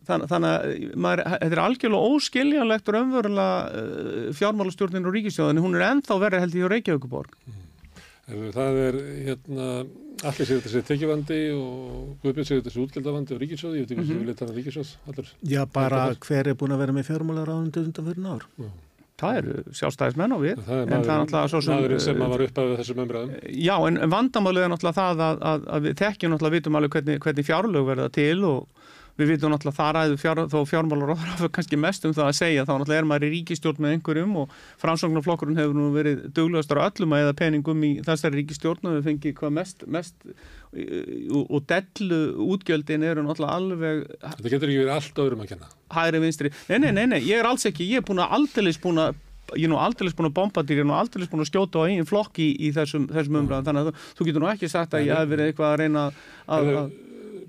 Þann, 0.06 0.22
þannig 0.30 0.52
að 0.52 0.98
maður, 1.02 1.24
þetta 1.32 1.56
er 1.56 1.60
algjörlega 1.64 2.10
óskiljanlegt 2.14 2.90
raunverulega 2.94 3.80
uh, 3.80 4.28
fjármálastjórnin 4.38 5.08
og 5.08 5.16
ríkisjóðin 5.16 5.64
hún 5.64 5.74
er 5.74 5.88
ennþá 5.88 6.20
verið 6.22 6.44
held 6.44 6.60
á 6.62 6.72
Reykjavíkuborg 6.74 7.34
Það 8.28 8.78
er 8.84 8.96
hérna, 9.24 9.66
allir 10.24 10.46
sér 10.48 10.58
þetta 10.58 10.72
sér 10.72 10.84
tekjuvandi 10.88 11.38
og 11.54 12.16
Guðbjörn 12.24 12.48
sér 12.48 12.60
þetta 12.60 12.72
sér 12.74 12.84
útgjaldavandi 12.86 13.34
og 13.36 13.40
ríkisjóð, 13.44 13.76
ég 13.78 13.84
veit 13.86 13.92
ekki 13.94 14.02
Mhm. 14.02 14.08
sem 14.08 14.18
við 14.22 14.26
leita 14.32 14.46
hann 14.46 14.56
ríkisjóð, 14.58 14.90
allir. 15.08 15.28
Já, 15.44 15.62
bara 15.72 16.02
Þetta 16.08 16.26
hver 16.26 16.46
er 16.48 16.54
búin 16.54 16.72
að 16.74 16.78
vera 16.82 16.92
með 16.92 17.08
fjármálaráðundu 17.10 17.84
undan 17.84 18.06
fyrir 18.08 18.26
ár? 18.26 18.44
Það 19.18 19.36
eru 19.38 19.54
sjálfstæðismenn 19.74 20.30
á 20.30 20.38
við 20.38 20.56
Það 20.62 20.78
er 20.78 20.82
er 20.82 21.02
maðurinn, 21.02 21.48
svo 21.50 21.60
sem 21.60 21.74
maðurinn 21.74 22.00
sem 22.00 22.18
var 22.18 22.42
upp 22.44 22.58
af 22.58 22.78
þessum 22.78 23.00
umræðum. 23.02 23.30
Já, 23.50 23.74
en 23.88 23.96
en 23.98 24.10
vandamálið 24.10 24.62
er 24.62 24.68
náttúrulega 24.70 24.98
það 25.00 25.22
að, 25.26 25.38
að, 25.42 25.64
að 25.74 25.82
við 25.88 25.94
þekkjum 26.02 26.30
náttúrulega 26.34 26.54
vitum 26.58 26.76
alveg 26.78 26.90
hvernig, 26.94 27.18
hvernig 27.24 27.46
fjárlög 27.48 27.86
verða 27.88 28.08
til 28.14 28.44
og 28.44 28.68
við 29.18 29.32
vitum 29.32 29.52
náttúrulega 29.52 29.78
það 29.78 29.90
ræðu 29.96 30.18
fjár, 30.22 30.40
þó 30.52 30.58
fjármálar 30.70 31.12
og 31.14 31.22
það 31.40 31.50
kannski 31.56 31.78
mest 31.80 32.06
um 32.06 32.14
það 32.14 32.28
að 32.30 32.36
segja 32.38 32.66
þá 32.68 32.72
náttúrulega 32.74 33.02
er 33.02 33.08
maður 33.10 33.26
í 33.26 33.30
ríkistjórn 33.34 33.82
með 33.82 33.94
einhverjum 33.96 34.36
og 34.44 34.54
framsóknarflokkurinn 34.82 35.58
hefur 35.58 35.78
nú 35.78 35.88
verið 35.96 36.22
duglegastar 36.36 36.80
á 36.80 36.86
öllum 36.86 37.16
að 37.16 37.24
eða 37.24 37.36
peningum 37.42 37.84
í 37.88 37.92
þessari 38.06 38.40
ríkistjórn 38.42 38.90
og 38.90 38.98
við 38.98 39.08
fengið 39.10 39.36
hvað 39.40 39.54
mest, 39.58 39.86
mest 39.98 40.16
og, 40.28 41.44
og 41.48 41.64
dellu 41.70 42.20
útgjöldin 42.54 43.06
eru 43.10 43.24
náttúrulega 43.26 43.58
alveg 43.58 44.04
Þetta 44.22 44.52
getur 44.52 44.70
ekki 44.70 44.82
verið 44.84 44.94
allt 44.98 45.22
öðrum 45.24 45.42
að 45.44 45.54
kenna. 45.54 45.70
hægri 45.96 46.20
vinstri. 46.22 46.52
Nei, 46.68 46.78
nei, 46.84 46.92
nei, 46.92 47.06
nei, 47.14 47.20
ég 47.26 47.40
er 47.40 47.48
alls 47.48 47.66
ekki, 47.68 47.88
ég 47.88 48.02
er 48.02 48.06
búin 48.06 48.22
að 48.22 48.38
aldeilis 48.38 48.78
búin 48.82 49.02
að 49.02 49.24
ég 49.56 49.64
er 49.64 49.72
nú 49.72 49.78
aldeilis 49.80 50.12
búin 50.16 50.28
að 50.28 50.34
bombardýra, 50.36 50.82
ég 50.82 50.84
er 50.84 50.88
nú 50.90 50.96
aldeilis 50.98 51.30
búin 51.32 51.40
að 51.40 51.48
skjóta 51.48 51.80
á 51.80 51.86
eigin 51.88 52.08
flokk 52.08 52.36
í, 52.44 52.50
í 52.68 52.72
þessum, 52.76 53.06
þessum 53.08 53.38
umræðan, 53.40 53.64
þannig 53.64 53.80
að 53.80 53.88
þú, 53.88 54.08
þú 54.18 54.26
getur 54.28 54.44
nú 54.44 54.50
ekki 54.52 54.68
sagt 54.68 54.96
að 54.98 55.06
ég 55.08 55.16
hef 55.16 55.30
verið 55.30 55.48
eitthvað 55.48 55.70
að 55.70 55.78
reyna 55.80 56.02
að, 56.04 56.68
að 56.68 56.90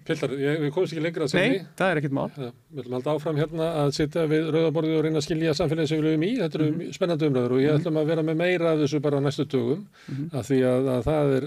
Pillar, 0.10 0.32
við 0.64 0.72
komumst 0.76 0.94
ekki 0.96 1.04
lengra 1.06 1.28
að 1.28 1.34
Nei, 1.38 1.44
segja. 1.50 1.66
það 1.80 1.92
er 1.94 2.00
ekkert 2.02 2.16
mál. 2.18 2.30
Við 2.36 2.80
ætlum 2.82 2.94
að 2.94 2.98
halda 3.00 3.14
áfram 3.20 3.40
hérna 3.42 3.68
að 3.84 3.92
sitja 4.00 4.24
við 4.32 4.48
rauðaborðið 4.56 4.96
og 5.00 5.04
reyna 5.06 5.22
að 5.22 5.28
skilja 5.28 5.54
samfélagið 5.60 5.92
sem 5.92 6.00
við 6.02 6.08
lögum 6.10 6.26
í. 6.26 6.32
Þetta 6.40 6.60
eru 6.60 6.70
Mhm. 6.72 6.94
spennandi 6.98 7.28
umræður 7.30 7.52
og 7.58 7.62
ég 7.66 7.76
ætlum 7.80 8.00
að 8.02 8.10
vera 8.14 8.24
með 8.30 8.38
meira 8.42 8.72
af 8.74 8.80
þessu 8.84 9.02
bara 9.02 9.18
á 9.18 9.22
næstu 9.22 9.46
dögum 9.46 9.86
Mhm. 10.10 10.30
af 10.34 10.48
því 10.50 10.60
að, 10.66 10.90
að 10.96 11.04
það 11.10 11.36
er, 11.38 11.46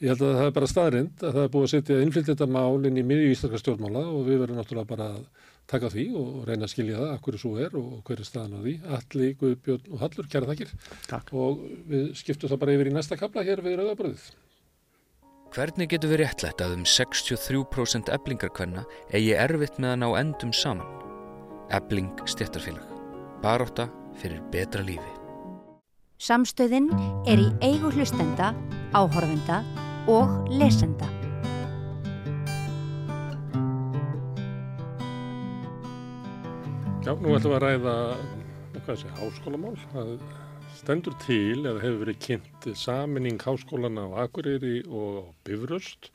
ég 0.00 0.08
held 0.08 0.20
að 0.24 0.34
það 0.40 0.46
er 0.46 0.56
bara 0.58 0.66
staðrind 0.66 1.14
að 1.20 1.32
það 1.34 1.44
er 1.44 1.52
búið 1.54 1.66
að 1.68 1.74
setja 1.76 2.02
innflytt 2.02 2.30
þetta 2.32 2.48
mál 2.48 2.86
inn 2.86 2.96
í 2.96 3.04
miðju 3.04 3.30
íslenska 3.36 3.58
stjórnmála 3.60 4.02
og 4.08 4.26
við 4.26 4.38
verðum 4.40 4.58
náttúrulega 4.64 4.86
bara 4.88 5.08
að 5.14 5.24
taka 5.70 5.86
því 5.92 6.04
og 6.18 6.46
reyna 6.48 6.64
að 6.66 6.72
skilja 6.72 6.96
það, 6.98 7.10
akkur 7.14 7.36
svo 7.38 7.52
er 7.60 7.70
og 7.78 8.02
hver 8.02 8.18
er 8.18 8.26
staðan 8.26 8.56
á 8.58 8.60
því. 8.64 8.72
Alli, 8.90 9.34
Guðbjörn 9.38 9.92
og 9.92 9.98
Hallur, 10.00 10.26
kæra 10.26 10.48
þakkir. 10.50 10.70
Takk. 11.06 11.32
Og 11.32 11.60
við 11.88 12.08
skiptum 12.18 12.48
það 12.50 12.58
bara 12.58 12.72
yfir 12.74 12.88
í 12.90 12.94
næsta 12.96 13.16
kapla 13.20 13.44
hér 13.46 13.62
við 13.62 13.76
rauðaborðið. 13.78 14.24
Hvernig 15.50 15.88
getur 15.90 16.12
við 16.12 16.20
réttlætt 16.20 16.60
að 16.62 16.76
um 16.76 16.82
63% 16.86 18.10
eblingarkvenna 18.14 18.84
eigi 19.10 19.32
erfitt 19.34 19.80
með 19.82 19.96
að 19.96 19.96
ná 19.98 20.06
endum 20.20 20.52
saman? 20.54 20.86
Ebling 21.74 22.20
stjættarfélag. 22.22 22.84
Baróta 23.42 23.88
fyrir 24.20 24.44
betra 24.52 24.84
lífi. 24.86 25.10
Samstöðin 26.22 26.86
er 27.26 27.42
í 27.42 27.48
eigu 27.66 27.90
hlustenda, 27.90 28.52
áhorfenda 28.94 29.64
og 30.06 30.30
lesenda. 30.54 31.08
Já, 37.02 37.10
nú 37.18 37.34
ætlum 37.34 37.50
við 37.50 37.58
að 37.58 37.64
ræða 37.66 37.96
hvað 38.84 39.02
sé, 39.02 39.10
háskólamál. 39.18 39.74
Það 39.96 40.14
stendur 40.80 41.14
til 41.20 41.66
eða 41.66 41.80
hefur 41.82 42.04
verið 42.04 42.20
kynnt 42.24 42.68
saminning 42.78 43.40
háskólana 43.42 44.06
á 44.08 44.24
Akureyri 44.24 44.80
og 44.88 45.34
Bifröst. 45.44 46.08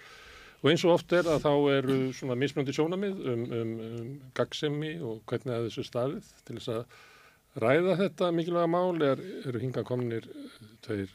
Og 0.64 0.72
eins 0.72 0.86
og 0.88 0.96
oft 0.96 1.14
er 1.14 1.28
að 1.30 1.44
þá 1.46 1.52
eru 1.76 1.98
svona 2.18 2.38
mismjöndi 2.40 2.74
sjónamið 2.74 3.20
um, 3.30 3.44
um, 3.54 3.74
um 3.86 4.08
gaggsemi 4.38 4.96
og 5.06 5.22
hvernig 5.30 5.54
að 5.54 5.68
þessu 5.68 5.86
staðið. 5.86 6.32
Til 6.48 6.58
þess 6.58 6.72
að 6.74 7.62
ræða 7.62 7.98
þetta 8.02 8.32
mikilvæga 8.34 8.72
mál 8.74 9.06
er, 9.06 9.22
eru 9.46 9.62
hinga 9.62 9.86
komnir 9.86 10.26
tveir 10.88 11.14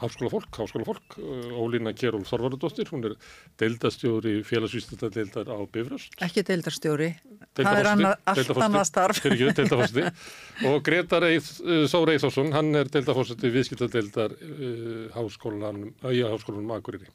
háskólafólk, 0.00 0.48
háskólafólk, 0.56 1.16
Ólína 1.60 1.92
Kjærúl 1.96 2.24
Þorvarudóttir, 2.28 2.88
hún 2.92 3.04
er 3.10 3.16
deildastjóri 3.60 4.40
félagsvísnöldadeildar 4.48 5.50
á 5.52 5.58
Bifröst 5.70 6.16
Ekki 6.24 6.44
deildarstjóri. 6.48 7.10
Það 7.58 7.80
er 7.82 7.90
annað, 7.92 8.16
allt 8.32 8.52
annað 8.56 8.86
starf. 8.88 9.22
deildafórseti 9.22 10.06
og 10.70 10.80
Gretar 10.86 11.28
Eið, 11.28 11.52
Sóra 11.92 12.16
Eithósson 12.16 12.52
hann 12.56 12.72
er 12.80 12.90
deildafórseti 12.92 13.52
viðskiptadeildar 13.52 14.36
uh, 14.36 15.06
háskólanum, 15.16 15.92
já, 16.16 16.26
háskólanum 16.32 16.76
Akureyri. 16.78 17.10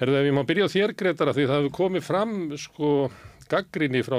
Herðu, 0.00 0.16
ef 0.16 0.30
ég 0.30 0.36
má 0.36 0.44
byrja 0.48 0.70
á 0.70 0.72
þér 0.72 0.96
Gretar 0.96 1.30
að 1.30 1.40
því 1.40 1.50
það 1.50 1.58
hefur 1.60 1.76
komið 1.76 2.06
fram 2.06 2.36
sko 2.60 2.92
gaggrinni 3.50 4.00
frá 4.06 4.18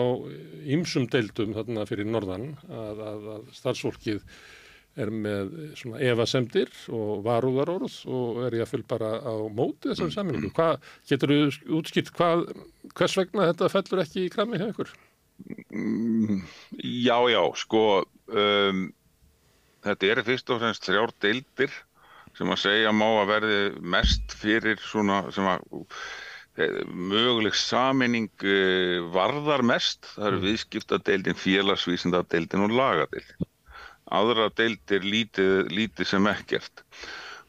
ymsum 0.76 1.08
deildum 1.10 1.56
þarna 1.56 1.86
fyrir 1.90 2.10
norðan 2.10 2.52
að, 2.68 3.06
að, 3.08 3.30
að 3.36 3.54
starfsfólkið 3.58 4.20
er 5.00 5.12
með 5.14 5.52
svona 5.80 6.02
evasemdir 6.04 6.72
og 6.92 7.22
varúðarorð 7.26 7.94
og 8.12 8.42
er 8.48 8.58
ég 8.60 8.66
að 8.66 8.74
fylg 8.74 8.88
bara 8.92 9.12
á 9.24 9.34
móti 9.48 9.92
þessari 9.92 10.16
sammenningu. 10.16 10.52
Hvað, 10.58 10.82
getur 11.08 11.32
þú 11.32 11.78
útskipt 11.80 12.12
hvað, 12.18 12.44
hvers 12.98 13.16
vegna 13.20 13.48
þetta 13.52 13.70
fellur 13.72 14.04
ekki 14.04 14.26
í 14.26 14.34
krami 14.34 14.60
hjá 14.60 14.68
ykkur? 14.72 14.92
Mm, 15.72 16.42
Já, 16.84 17.18
já, 17.32 17.42
sko, 17.58 17.86
um, 18.30 18.82
þetta 19.86 20.12
eru 20.12 20.26
fyrst 20.28 20.52
og 20.54 20.60
fremst 20.62 20.90
þrjár 20.90 21.16
deildir 21.24 21.78
sem 22.38 22.52
að 22.52 22.62
segja 22.64 22.92
má 22.96 23.08
að 23.08 23.32
verði 23.32 23.62
mest 23.94 24.36
fyrir 24.40 24.80
svona 24.84 25.24
sem 25.36 25.48
að 25.52 25.64
eh, 26.62 26.78
möguleg 26.88 27.56
saminning 27.58 28.30
uh, 28.44 29.08
varðar 29.16 29.64
mest. 29.68 30.06
Það 30.16 30.28
eru 30.30 30.44
viðskiptadeildin, 30.46 31.40
félagsvísindadeildin 31.40 32.68
og 32.68 32.76
lagadeildin. 32.76 33.51
Aðra 34.12 34.50
deildir 34.56 35.06
lítið, 35.08 35.70
lítið 35.72 36.10
sem 36.10 36.28
ekkert. 36.32 36.84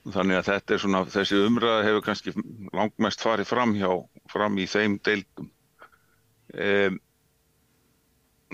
Þannig 0.03 0.41
að 0.41 0.49
þetta 0.51 0.75
er 0.75 0.83
svona, 0.83 1.01
þessi 1.11 1.41
umræða 1.47 1.87
hefur 1.87 2.05
kannski 2.07 2.35
langmest 2.75 3.23
farið 3.23 3.51
fram 3.51 3.75
hjá, 3.79 3.91
fram 4.31 4.59
í 4.59 4.67
þeim 4.71 4.99
deildum. 5.07 5.51
Um, 6.53 6.99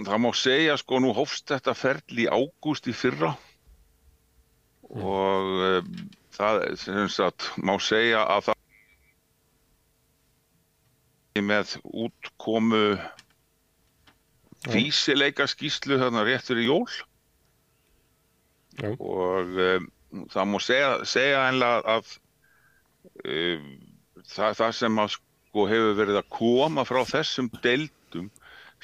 það 0.05 0.23
má 0.23 0.31
segja 0.37 0.77
sko 0.79 1.01
nú 1.03 1.13
hófst 1.17 1.49
þetta 1.51 1.75
ferli 1.75 2.27
í 2.27 2.31
ágúst 2.31 2.87
í 2.87 2.95
fyrra 2.95 3.33
og 4.89 5.49
um, 5.65 5.89
það 6.37 6.63
sem 6.79 7.09
sagt 7.13 7.51
má 7.59 7.75
segja 7.83 8.23
að 8.25 8.51
það 8.51 8.57
með 11.49 11.75
útkomu 12.07 12.85
físileika 14.67 15.47
skýslu 15.47 15.99
þarna 16.01 16.25
rétt 16.27 16.49
fyrir 16.51 16.67
jól 16.67 16.89
Já. 18.79 18.91
og 18.95 19.61
um, 19.65 19.87
það 20.33 20.51
má 20.53 20.59
segja, 20.63 20.91
segja 21.09 21.45
einlega 21.49 21.97
að 21.97 22.13
um, 23.25 23.71
það, 24.23 24.59
það 24.61 24.75
sem 24.81 25.01
að 25.03 25.15
sko 25.17 25.65
hefur 25.71 25.97
verið 25.99 26.21
að 26.21 26.29
koma 26.39 26.85
frá 26.89 27.01
þessum 27.09 27.49
deildum 27.65 28.29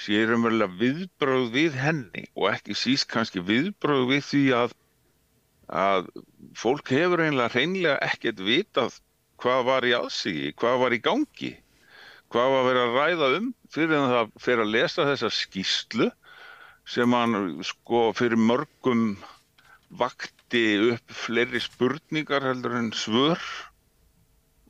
sé 0.01 0.25
raunverulega 0.27 0.75
viðbröð 0.81 1.51
við 1.55 1.77
henni 1.79 2.25
og 2.35 2.49
ekki 2.51 2.77
síst 2.79 3.07
kannski 3.13 3.43
viðbröð 3.47 4.09
við 4.11 4.25
því 4.29 4.45
að, 4.59 4.75
að 5.71 6.09
fólk 6.59 6.91
hefur 6.91 7.23
einlega 7.23 7.53
hreinlega 7.55 8.01
ekkert 8.09 8.43
vitað 8.43 8.99
hvað 9.45 9.63
var 9.69 9.87
í 9.87 9.93
aðsigi, 9.95 10.55
hvað 10.59 10.81
var 10.83 10.97
í 10.97 11.01
gangi, 11.05 11.53
hvað 12.33 12.53
var 12.55 12.67
verið 12.69 12.85
að 12.85 12.99
ræða 12.99 13.31
um 13.39 13.49
fyrir 13.75 13.97
en 13.99 14.13
það 14.13 14.35
fyrir 14.43 14.65
að 14.65 14.75
lesa 14.75 15.09
þessa 15.11 15.31
skýslu 15.39 16.11
sem 16.95 17.17
hann 17.17 17.63
sko 17.65 18.09
fyrir 18.17 18.41
mörgum 18.41 19.15
vakti 19.91 20.65
upp 20.93 21.15
fleiri 21.25 21.61
spurningar 21.63 22.45
heldur 22.47 22.77
en 22.79 22.93
svör. 22.97 23.41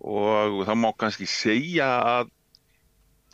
Og 0.04 0.64
það 0.68 0.80
má 0.80 0.90
kannski 1.00 1.28
segja 1.30 1.88
að 2.04 2.32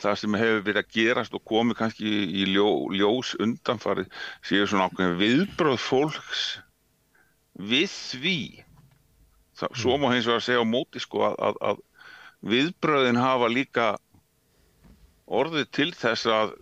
það 0.01 0.17
sem 0.21 0.37
hefur 0.39 0.65
verið 0.65 0.81
að 0.81 0.93
gerast 0.95 1.35
og 1.37 1.43
komið 1.45 1.79
kannski 1.81 2.11
í 2.41 2.45
ljó, 2.49 2.69
ljós 2.95 3.35
undanfarið 3.43 4.09
séu 4.47 4.65
svona 4.65 4.87
ákveðin 4.89 5.19
viðbröð 5.19 5.79
fólks 5.83 6.45
við 7.59 7.91
því. 7.91 8.39
Það, 9.59 9.75
svo 9.83 9.97
má 10.01 10.09
hins 10.13 10.29
vegar 10.29 10.45
segja 10.45 10.63
á 10.63 10.65
móti 10.65 11.01
sko 11.03 11.25
að, 11.27 11.35
að, 11.49 11.59
að 11.69 11.83
viðbröðin 12.53 13.21
hafa 13.21 13.51
líka 13.51 13.87
orðið 15.31 15.67
til 15.75 15.91
þess 15.95 16.29
að 16.31 16.55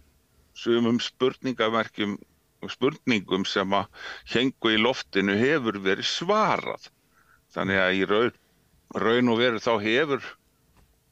sumum 0.59 0.99
spurningamerkjum 1.01 2.17
spurningum 2.67 3.45
sem 3.47 3.75
að 3.75 3.87
hengu 4.33 4.73
í 4.73 4.81
loftinu 4.81 5.37
hefur 5.39 5.79
verið 5.83 6.09
svarað. 6.09 6.89
Þannig 7.55 7.81
að 7.81 7.95
í 7.95 8.01
raun, 8.09 8.35
raun 9.05 9.31
og 9.33 9.39
veru 9.39 9.63
þá 9.63 9.71
hefur 9.85 10.25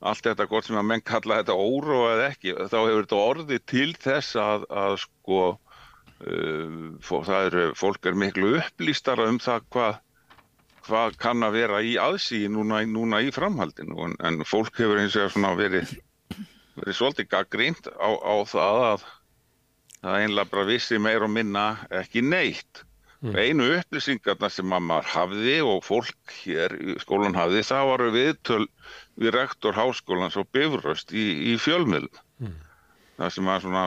allt 0.06 0.28
þetta 0.28 0.50
gott 0.50 0.68
sem 0.68 0.78
að 0.78 0.90
menn 0.92 1.06
kalla 1.06 1.40
þetta 1.40 1.56
óróa 1.58 2.10
eða 2.16 2.26
ekki, 2.34 2.58
þá 2.70 2.78
hefur 2.82 3.06
þetta 3.06 3.22
orðið 3.22 3.64
til 3.72 3.94
þess 3.98 4.36
að, 4.42 4.68
að 4.70 4.98
sko 5.06 5.40
uh, 5.54 7.24
það 7.30 7.48
eru, 7.48 7.64
fólk 7.80 8.06
er 8.06 8.20
miklu 8.20 8.58
upplýstara 8.60 9.30
um 9.32 9.40
það 9.42 9.66
hvað 9.74 10.04
hvað 10.88 11.18
kann 11.20 11.44
að 11.44 11.58
vera 11.58 11.80
í 11.84 11.98
aðsíði 12.00 12.52
núna, 12.54 12.80
núna 12.88 13.20
í 13.26 13.32
framhaldinu 13.36 14.06
en, 14.06 14.14
en 14.24 14.44
fólk 14.48 14.78
hefur 14.80 15.02
eins 15.02 15.18
og 15.20 15.34
verið 15.60 15.98
verið 16.78 16.96
svolítið 16.96 17.30
gaggrínt 17.34 17.90
á, 17.92 18.10
á 18.22 18.36
það 18.48 18.84
að 18.92 19.06
það 20.08 20.26
einlega 20.26 20.52
bara 20.52 20.70
vissi 20.72 21.00
meir 21.02 21.26
og 21.26 21.34
minna 21.34 21.70
ekki 22.02 22.24
neitt 22.24 22.88
Mm. 23.18 23.34
Einu 23.34 23.66
upplýsingarna 23.80 24.50
sem 24.54 24.68
maður 24.70 25.08
hafði 25.10 25.56
og 25.66 25.80
fólk 25.86 26.34
hér 26.44 26.76
í 26.78 26.98
skólan 27.02 27.38
hafði 27.38 27.64
það 27.66 27.88
varu 27.90 28.10
viðtöl 28.14 28.66
við 29.18 29.34
rektor 29.34 29.74
háskólans 29.74 30.38
og 30.38 30.46
bifröst 30.54 31.14
í, 31.18 31.26
í 31.50 31.56
fjölmiðl. 31.58 32.12
Mm. 32.44 32.54
Það 33.18 33.34
sem 33.34 33.50
að 33.50 33.64
svona 33.66 33.86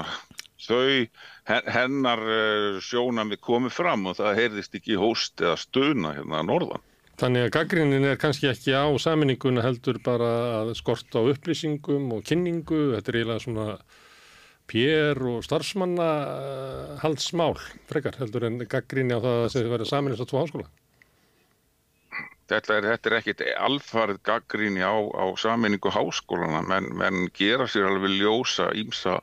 þau 0.61 1.61
hennar 1.77 2.25
eh, 2.27 2.81
sjónami 2.83 3.39
komið 3.39 3.77
fram 3.79 4.11
og 4.11 4.19
það 4.19 4.41
heyrðist 4.41 4.75
ekki 4.81 4.99
hóst 4.99 5.39
eða 5.45 5.55
stöna 5.63 6.15
hérna 6.19 6.43
að 6.43 6.51
norðan. 6.51 6.87
Þannig 7.21 7.47
að 7.47 7.55
gaggrinnin 7.55 8.11
er 8.11 8.19
kannski 8.19 8.51
ekki 8.51 8.75
á 8.75 8.91
saminninguna 8.99 9.63
heldur 9.63 10.01
bara 10.03 10.33
að 10.65 10.75
skorta 10.81 11.23
á 11.23 11.31
upplýsingum 11.31 12.11
og 12.17 12.27
kynningu. 12.27 12.97
Þetta 12.97 13.13
er 13.13 13.21
eiginlega 13.21 13.45
svona 13.47 13.67
pér 14.71 15.19
og 15.33 15.43
starfsmanna 15.45 16.11
haldsmál 17.03 17.57
frekar 17.91 18.19
heldur 18.21 18.47
en 18.47 18.61
gaggrinni 18.71 19.17
á 19.17 19.21
það 19.21 19.41
að 19.41 19.55
það 19.55 19.73
verður 19.75 19.91
saminist 19.91 20.23
á 20.23 20.31
tvo 20.31 20.45
háskóla? 20.45 20.69
Þetta 22.51 22.77
er, 22.77 22.87
þetta 22.91 23.11
er 23.11 23.17
ekkit 23.21 23.43
alfarið 23.63 24.23
gaggrinni 24.27 24.83
á, 24.83 24.95
á 24.95 25.27
saminningu 25.39 25.93
háskólana 25.95 26.63
menn, 26.67 26.89
menn 26.99 27.29
gera 27.35 27.69
sér 27.71 27.87
alveg 27.91 28.17
ljósa 28.19 28.71
ímsa 28.75 29.21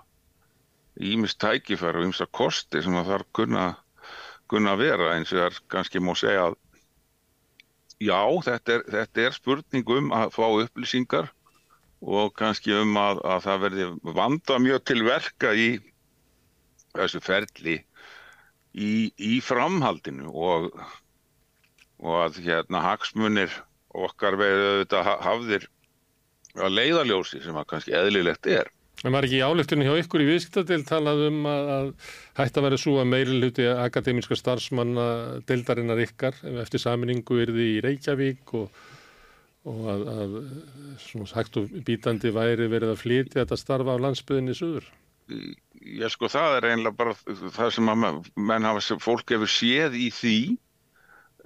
ímist 0.97 1.39
tækifæri 1.43 2.01
og 2.01 2.07
ímsa 2.07 2.27
kosti 2.31 2.81
sem 2.83 2.95
það 2.95 3.11
þarf 3.11 3.33
kunna, 3.39 3.65
kunna 4.49 4.77
vera. 4.79 5.11
Eins 5.15 5.33
og 5.33 5.41
það 5.41 5.49
er 5.49 5.59
kannski 5.73 6.01
móð 6.03 6.21
segja 6.23 6.45
að 6.47 6.55
já, 7.99 8.21
þetta 8.47 8.77
er, 8.77 8.85
þetta 8.95 9.25
er 9.25 9.35
spurning 9.35 9.91
um 9.97 10.13
að 10.15 10.31
fá 10.37 10.45
upplýsingar 10.47 11.31
og 12.01 12.33
kannski 12.37 12.75
um 12.77 12.97
að, 12.99 13.21
að 13.25 13.43
það 13.47 13.63
verði 13.65 13.87
vanda 14.17 14.59
mjög 14.61 14.83
til 14.85 14.99
verka 15.07 15.53
í 15.57 15.69
þessu 16.97 17.21
ferli 17.23 17.77
í, 18.73 18.91
í 19.17 19.39
framhaldinu 19.43 20.29
og, 20.31 20.69
og 22.03 22.19
að 22.25 22.41
hérna 22.45 22.83
hagsmunir 22.85 23.53
okkar 23.97 24.37
veið 24.37 24.63
auðvitað 24.63 25.11
hafðir 25.25 25.69
að 26.57 26.75
leiðaljósi 26.77 27.41
sem 27.43 27.57
að 27.57 27.69
kannski 27.71 27.95
eðlilegt 27.97 28.49
er. 28.49 28.69
En 29.05 29.13
var 29.13 29.27
ekki 29.27 29.37
í 29.37 29.45
áleftunni 29.45 29.85
hjá 29.85 29.93
ykkur 30.01 30.23
í 30.23 30.27
viðskiptadil 30.31 30.81
talað 30.87 31.27
um 31.27 31.43
að, 31.45 31.67
að 31.75 31.89
hætti 32.39 32.57
að 32.57 32.65
vera 32.65 32.79
svo 32.81 32.95
að 32.97 33.09
meiri 33.11 33.35
hluti 33.37 33.67
akademíska 33.69 34.37
starfsmanna 34.39 35.07
deildarinnar 35.49 36.01
ykkar 36.01 36.39
eftir 36.63 36.81
saminningu 36.81 37.37
yrði 37.43 37.67
í 37.75 37.83
Reykjavík 37.85 38.55
og 38.57 38.79
og 39.67 39.89
að, 39.91 40.05
að 40.13 40.37
svona 41.03 41.33
hægt 41.35 41.59
og 41.59 41.73
bítandi 41.87 42.31
væri 42.35 42.69
verið 42.71 42.93
að 42.93 43.01
flytja 43.03 43.41
þetta 43.41 43.59
starfa 43.59 43.97
á 43.97 44.03
landsbyðinni 44.05 44.55
suður? 44.57 44.87
Já 45.77 46.07
sko 46.11 46.29
það 46.31 46.57
er 46.57 46.69
einlega 46.71 46.95
bara 46.95 47.15
það 47.55 47.73
sem 47.75 47.91
að 47.91 48.05
menn 48.35 48.67
hafa, 48.67 48.99
fólk 49.03 49.35
hefur 49.35 49.51
séð 49.51 49.97
í 49.99 50.07
því 50.15 50.37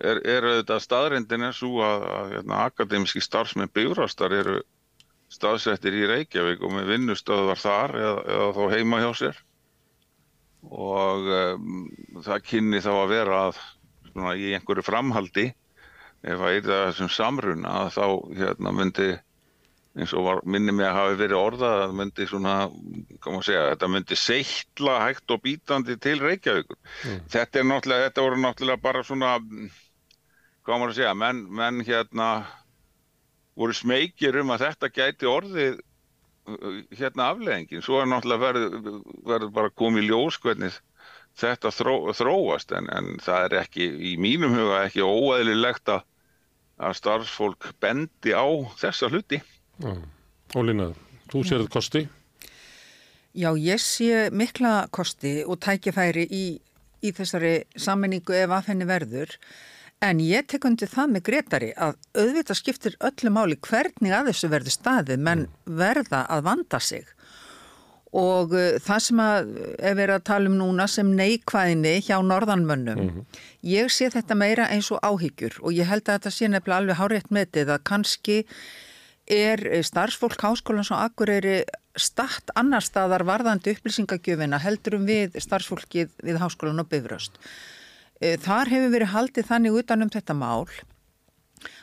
er, 0.01 0.21
er 0.21 0.47
auðvitað 0.47 0.83
staðrindin 0.85 1.47
eins 1.47 1.61
og 1.65 1.79
að, 1.85 2.05
að 2.17 2.35
hérna, 2.35 2.61
akademiski 2.69 3.23
starfsmenn 3.23 3.73
byggrastar 3.73 4.35
eru 4.37 4.59
staðsettir 5.31 5.95
í 5.95 6.07
Reykjavík 6.09 6.63
og 6.65 6.75
með 6.75 6.91
vinnustöðvar 6.91 7.59
þar 7.59 7.95
eða, 7.99 8.15
eða 8.35 8.49
þá 8.57 8.63
heima 8.75 9.01
hjá 9.03 9.11
sér 9.21 9.41
og 10.69 11.29
um, 11.33 11.85
það 12.21 12.43
kynni 12.49 12.81
þá 12.83 12.91
að 12.93 13.13
vera 13.15 13.39
að 13.47 13.61
svona, 14.11 14.35
í 14.37 14.51
einhverju 14.57 14.85
framhaldi 14.85 15.47
ef 16.21 16.45
er 16.47 16.63
það 16.65 16.95
sem 16.99 17.11
samruna 17.11 17.89
þá 17.93 18.05
hérna, 18.37 18.73
myndi 18.77 19.11
eins 19.99 20.13
og 20.15 20.23
var, 20.23 20.41
minni 20.47 20.71
mig 20.71 20.87
að 20.87 20.97
hafi 20.97 21.17
verið 21.19 21.37
orða 21.37 21.71
það 21.81 21.95
myndi 21.99 22.27
svona, 22.29 22.55
koma 23.23 23.41
að 23.41 23.47
segja 23.49 23.63
þetta 23.73 23.89
myndi 23.91 24.17
seittla 24.19 24.97
hægt 25.03 25.33
og 25.35 25.41
bítandi 25.43 25.97
til 25.99 26.21
Reykjavíkur. 26.21 26.79
Mm. 27.03 27.17
Þetta 27.33 27.59
er 27.59 27.67
náttúrulega 27.67 28.07
þetta 28.07 28.25
voru 28.27 28.39
náttúrulega 28.45 28.83
bara 28.85 29.03
svona 29.03 29.33
maður 30.71 30.93
að 30.93 30.97
segja, 31.01 31.13
menn, 31.17 31.41
menn 31.51 31.81
hérna 31.83 32.29
voru 33.59 33.75
smekir 33.75 34.37
um 34.39 34.53
að 34.55 34.67
þetta 34.67 34.91
gæti 34.95 35.27
orðið 35.27 35.81
hérna 36.97 37.27
afleggingin, 37.31 37.83
svo 37.83 37.99
er 38.01 38.07
náttúrulega 38.09 38.45
verður 38.45 39.01
verð 39.27 39.51
bara 39.55 39.73
komið 39.77 40.07
ljós 40.07 40.39
hvernig 40.41 40.77
þetta 41.37 41.71
þró, 41.73 41.95
þróast 42.15 42.71
en, 42.75 42.87
en 42.91 43.17
það 43.23 43.45
er 43.45 43.57
ekki, 43.61 43.87
í 44.11 44.15
mínum 44.19 44.55
huga 44.55 44.85
ekki 44.87 45.03
óæðilegt 45.05 45.91
að 45.91 46.07
að 46.81 46.97
starfsfólk 46.97 47.69
bendi 47.81 48.33
á 48.33 48.45
þessa 48.81 49.09
hluti. 49.11 49.41
Ólína, 50.57 50.91
þú 51.31 51.43
sér 51.45 51.63
þetta 51.63 51.75
kosti? 51.75 52.03
Já, 53.31 53.53
ég 53.55 53.79
sé 53.79 54.27
mikla 54.35 54.87
kosti 54.91 55.39
og 55.47 55.61
tækifæri 55.63 56.25
í, 56.27 56.45
í 57.05 57.11
þessari 57.15 57.61
sammenningu 57.79 58.35
ef 58.35 58.51
að 58.51 58.73
henni 58.73 58.87
verður. 58.89 59.37
En 60.01 60.19
ég 60.25 60.47
tek 60.49 60.65
undir 60.65 60.89
það 60.89 61.13
með 61.13 61.25
Gretari 61.29 61.71
að 61.77 61.99
auðvitað 62.17 62.57
skiptir 62.57 62.97
öllu 63.05 63.31
máli 63.31 63.57
hvernig 63.61 64.15
að 64.17 64.31
þessu 64.31 64.49
verður 64.51 64.75
staðið. 64.75 65.23
Menn 65.27 65.47
verða 65.63 66.25
að 66.25 66.47
vanda 66.49 66.81
sig 66.81 67.05
og 68.11 68.51
uh, 68.51 68.75
það 68.83 69.03
sem 69.05 69.19
að 69.23 69.51
er 69.79 69.95
verið 69.95 70.15
að 70.17 70.25
tala 70.27 70.51
um 70.51 70.57
núna 70.59 70.87
sem 70.91 71.11
neikvæðinni 71.15 71.95
hjá 72.03 72.17
norðanmönnum 72.19 72.99
mm 72.99 73.09
-hmm. 73.09 73.41
ég 73.63 73.91
sé 73.91 74.09
þetta 74.11 74.35
meira 74.35 74.67
eins 74.67 74.91
og 74.91 74.99
áhyggjur 74.99 75.59
og 75.61 75.71
ég 75.71 75.87
held 75.87 76.03
að 76.09 76.19
þetta 76.19 76.31
sé 76.31 76.47
nefnilega 76.47 76.77
alveg 76.77 76.97
hárétt 76.99 77.31
metið 77.31 77.69
að 77.69 77.83
kannski 77.83 78.45
er 79.27 79.83
starfsfólk 79.83 80.41
háskólan 80.41 80.91
og 80.91 80.99
akkur 80.99 81.29
er 81.29 81.63
statt 81.95 82.51
annar 82.55 82.81
staðar 82.81 83.23
varðandi 83.23 83.75
upplýsingagjöfina 83.75 84.59
heldurum 84.59 85.05
við 85.05 85.39
starfsfólkið 85.39 86.09
við 86.23 86.35
háskólan 86.39 86.79
og 86.79 86.89
bifröst 86.89 87.39
uh, 87.39 88.35
þar 88.37 88.67
hefur 88.67 88.91
verið 88.91 89.13
haldið 89.15 89.47
þannig 89.47 89.71
utanum 89.71 90.09
þetta 90.09 90.33
mál 90.33 90.67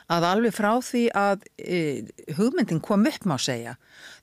að 0.09 0.25
alveg 0.31 0.55
frá 0.55 0.71
því 0.83 1.03
að 1.17 1.45
e, 1.61 1.79
hugmyndin 2.37 2.81
kom 2.83 3.05
upp 3.09 3.27
má 3.29 3.37
segja 3.41 3.75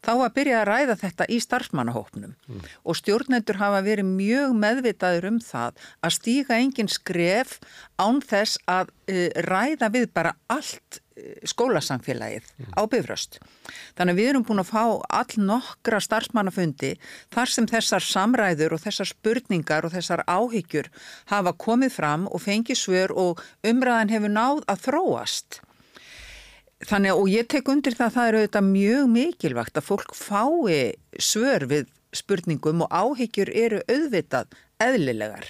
þá 0.05 0.13
að 0.17 0.35
byrja 0.37 0.61
að 0.61 0.69
ræða 0.71 0.99
þetta 1.03 1.31
í 1.31 1.39
starfsmannahópnum 1.43 2.35
mm. 2.35 2.69
og 2.83 2.99
stjórnendur 2.99 3.61
hafa 3.61 3.83
verið 3.87 4.11
mjög 4.11 4.55
meðvitaður 4.61 5.31
um 5.33 5.41
það 5.43 5.89
að 6.03 6.17
stíga 6.19 6.61
engin 6.61 6.91
skref 6.91 7.59
án 8.03 8.23
þess 8.25 8.61
að 8.71 8.93
e, 9.07 9.29
ræða 9.47 9.91
við 9.95 10.09
bara 10.17 10.35
allt 10.53 11.01
e, 11.17 11.37
skólasamfélagið 11.49 12.49
mm. 12.51 12.73
á 12.75 12.83
bifröst. 12.91 13.39
Þannig 13.99 14.19
við 14.19 14.31
erum 14.33 14.47
búin 14.47 14.63
að 14.63 14.73
fá 14.73 14.85
all 15.21 15.43
nokkra 15.43 16.03
starfsmannafundi 16.03 16.97
þar 17.35 17.55
sem 17.55 17.71
þessar 17.71 18.07
samræður 18.07 18.77
og 18.77 18.83
þessar 18.85 19.11
spurningar 19.13 19.87
og 19.87 19.95
þessar 19.95 20.25
áhyggjur 20.27 20.91
hafa 21.33 21.55
komið 21.55 21.95
fram 21.95 22.27
og 22.31 22.43
fengið 22.43 22.83
svör 22.83 23.15
og 23.15 23.47
umræðan 23.67 24.13
hefur 24.15 24.35
náð 24.35 24.67
að 24.67 24.85
þróast. 24.89 25.63
Þannig 26.85 27.16
og 27.16 27.28
ég 27.32 27.47
tek 27.48 27.69
undir 27.73 27.94
það 27.97 28.07
að 28.07 28.15
það 28.16 28.27
eru 28.28 28.40
auðvitað 28.40 28.66
mjög 28.69 29.07
mikilvægt 29.15 29.78
að 29.81 29.86
fólk 29.86 30.11
fái 30.12 30.93
svör 31.16 31.65
við 31.70 31.86
spurningum 32.16 32.85
og 32.85 32.93
áhyggjur 32.93 33.51
eru 33.57 33.81
auðvitað 33.89 34.53
eðlilegar. 34.85 35.48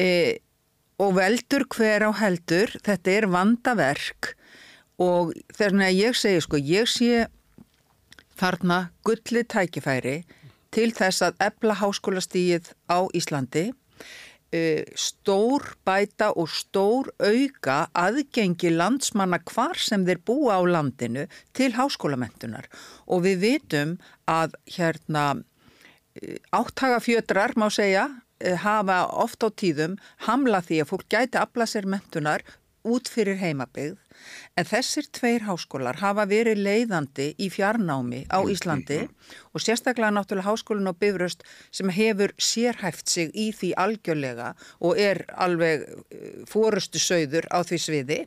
E, 0.00 0.08
og 0.96 1.12
veldur 1.18 1.66
hver 1.74 2.06
á 2.08 2.10
heldur, 2.22 2.72
þetta 2.84 3.14
er 3.14 3.28
vandaverk 3.32 4.32
og 4.98 5.34
að 5.60 5.98
ég 6.00 6.16
segi 6.16 6.40
sko, 6.42 6.56
ég 6.56 6.88
sé 6.90 7.28
þarna 8.38 8.88
gullið 9.06 9.46
tækifæri 9.52 10.16
til 10.74 10.90
þess 10.96 11.24
að 11.26 11.38
ebla 11.48 11.76
háskólastíið 11.78 12.72
á 12.88 13.04
Íslandi 13.16 13.68
stór 14.96 15.74
bæta 15.84 16.30
og 16.32 16.48
stór 16.48 17.10
auka 17.20 17.88
aðgengi 17.92 18.70
landsmanna 18.72 19.40
hvar 19.44 19.76
sem 19.76 20.06
þeir 20.08 20.22
búa 20.24 20.56
á 20.56 20.62
landinu 20.64 21.26
til 21.52 21.74
háskólamöntunar 21.76 22.64
og 23.06 23.26
við 23.26 23.42
vitum 23.44 23.98
að 24.24 24.56
hérna 24.72 25.24
uh, 25.36 26.38
áttagafjötrar 26.56 27.58
má 27.60 27.68
segja 27.68 28.08
uh, 28.08 28.56
hafa 28.64 29.04
oft 29.12 29.44
á 29.44 29.52
tíðum 29.52 29.98
hamla 30.24 30.62
því 30.64 30.80
að 30.80 30.90
fólk 30.94 31.08
gæti 31.12 31.40
afla 31.40 31.68
sér 31.68 31.84
möntunar 31.84 32.44
út 32.86 33.10
fyrir 33.10 33.38
heimabygð 33.40 33.96
en 34.58 34.68
þessir 34.68 35.08
tveir 35.14 35.44
háskólar 35.46 35.98
hafa 36.02 36.26
verið 36.30 36.62
leiðandi 36.66 37.28
í 37.38 37.50
fjarnámi 37.54 38.24
á 38.30 38.38
Íslandi 38.50 39.00
og 39.52 39.62
sérstaklega 39.62 40.12
náttúrulega 40.14 40.50
háskólinn 40.50 40.90
á 40.90 40.94
Bifröst 40.94 41.44
sem 41.70 41.90
hefur 41.94 42.34
sérhæft 42.38 43.08
sig 43.08 43.30
í 43.34 43.50
því 43.54 43.74
algjörlega 43.84 44.54
og 44.80 44.98
er 44.98 45.24
alveg 45.34 45.86
eh, 45.86 46.42
fórustu 46.48 47.02
sögður 47.02 47.50
á 47.50 47.62
því 47.62 47.80
sviði 47.84 48.20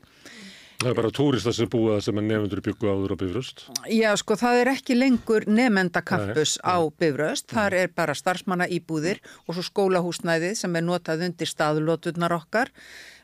Það 0.82 0.90
er 0.90 0.95
bara 0.98 1.10
túrista 1.14 1.52
sem 1.53 1.69
búa 1.69 1.99
sem 2.02 2.18
er 2.18 2.23
nefndur 2.26 2.60
byggu 2.65 2.88
áður 2.90 3.11
á 3.14 3.18
Bifröst. 3.22 3.60
Já, 3.94 4.10
sko, 4.18 4.34
það 4.34 4.61
er 4.64 4.69
ekki 4.72 4.95
lengur 4.98 5.45
nefendakampus 5.45 6.56
á 6.65 6.82
Bifröst, 6.90 7.52
þar 7.53 7.76
er 7.84 7.91
bara 7.94 8.15
starfsmanna 8.18 8.65
íbúðir 8.65 9.22
og 9.45 9.53
svo 9.53 9.65
skólahúsnæðið 9.68 10.56
sem 10.57 10.80
er 10.80 10.88
notað 10.88 11.28
undir 11.28 11.52
staðlóturnar 11.52 12.34
okkar. 12.34 12.73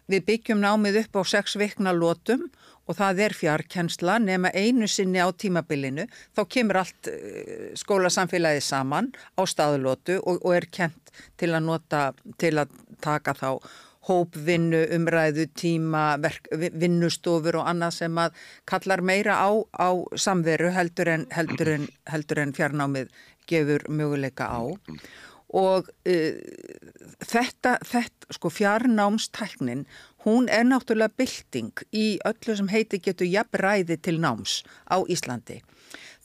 Við 0.07 0.25
byggjum 0.29 0.61
námið 0.63 1.01
upp 1.03 1.19
á 1.19 1.21
sex 1.27 1.57
vikna 1.59 1.91
lótum 1.95 2.47
og 2.88 2.95
það 2.95 3.23
er 3.25 3.35
fjarkensla 3.35 4.17
nema 4.23 4.51
einu 4.55 4.88
sinni 4.88 5.19
á 5.19 5.27
tímabilinu. 5.35 6.07
Þá 6.35 6.41
kemur 6.53 6.79
allt 6.84 7.09
eh, 7.11 7.73
skólasamfélagið 7.75 8.63
saman 8.63 9.11
á 9.35 9.41
staðlótu 9.43 10.21
og, 10.23 10.39
og 10.39 10.55
er 10.55 10.69
kent 10.71 11.11
til 11.39 11.51
að 11.51 11.67
nota, 11.67 12.05
til 12.39 12.55
að 12.61 12.71
taka 13.03 13.35
þá 13.35 13.51
hópvinnu, 14.07 14.85
umræðu, 14.95 15.47
tíma, 15.57 16.15
verk, 16.23 16.47
vinnustofur 16.55 17.59
og 17.59 17.67
annað 17.67 17.97
sem 17.97 18.19
að 18.21 18.38
kallar 18.69 19.03
meira 19.03 19.35
á, 19.43 19.51
á 19.75 19.89
samveru 20.15 20.71
heldur 20.75 21.11
en, 21.11 21.25
heldur, 21.35 21.73
en, 21.75 21.88
heldur 22.07 22.43
en 22.43 22.53
fjarnámið 22.55 23.11
gefur 23.47 23.84
möguleika 23.91 24.47
á. 24.47 24.63
Og 25.55 25.87
uh, 25.87 26.39
þetta, 27.23 27.77
þetta, 27.87 28.33
sko 28.35 28.51
fjarnámstæknin, 28.51 29.85
hún 30.25 30.49
er 30.51 30.65
náttúrulega 30.67 31.15
bylting 31.15 31.85
í 31.95 32.17
öllu 32.27 32.57
sem 32.59 32.73
heiti 32.73 32.99
getur 32.99 33.29
jafnræði 33.31 33.95
til 34.03 34.17
náms 34.19 34.59
á 34.91 34.99
Íslandi. 35.07 35.61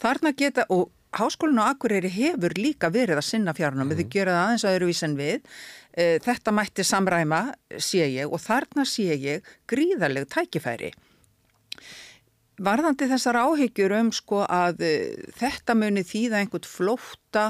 Þarna 0.03 0.33
geta, 0.35 0.67
og 0.75 0.91
Háskólinu 1.13 1.61
á 1.61 1.77
Akureyri 1.77 2.09
hefur 2.09 2.55
líka 2.57 2.89
verið 2.89 3.19
að 3.21 3.27
sinna 3.27 3.53
fjarnámið, 3.53 3.99
mm. 3.99 4.01
þau 4.01 4.13
gera 4.15 4.35
það 4.35 4.45
aðeins 4.47 4.67
öðruvís 4.71 5.03
en 5.05 5.17
við. 5.19 5.51
Eh, 5.93 6.15
þetta 6.25 6.55
mætti 6.57 6.87
samræma, 6.89 7.41
sé 7.77 8.07
ég, 8.09 8.33
og 8.33 8.41
þarna 8.41 8.87
sé 8.89 9.19
ég 9.21 9.51
gríðarleg 9.69 10.25
tækifæri. 10.33 10.89
Varðandi 12.63 13.11
þessar 13.11 13.43
áhyggjur 13.43 13.93
um 13.99 14.09
sko 14.15 14.41
að 14.47 14.83
uh, 14.87 15.29
þetta 15.37 15.77
muni 15.77 16.05
þýða 16.07 16.41
einhvern 16.41 16.69
flótta 16.69 17.45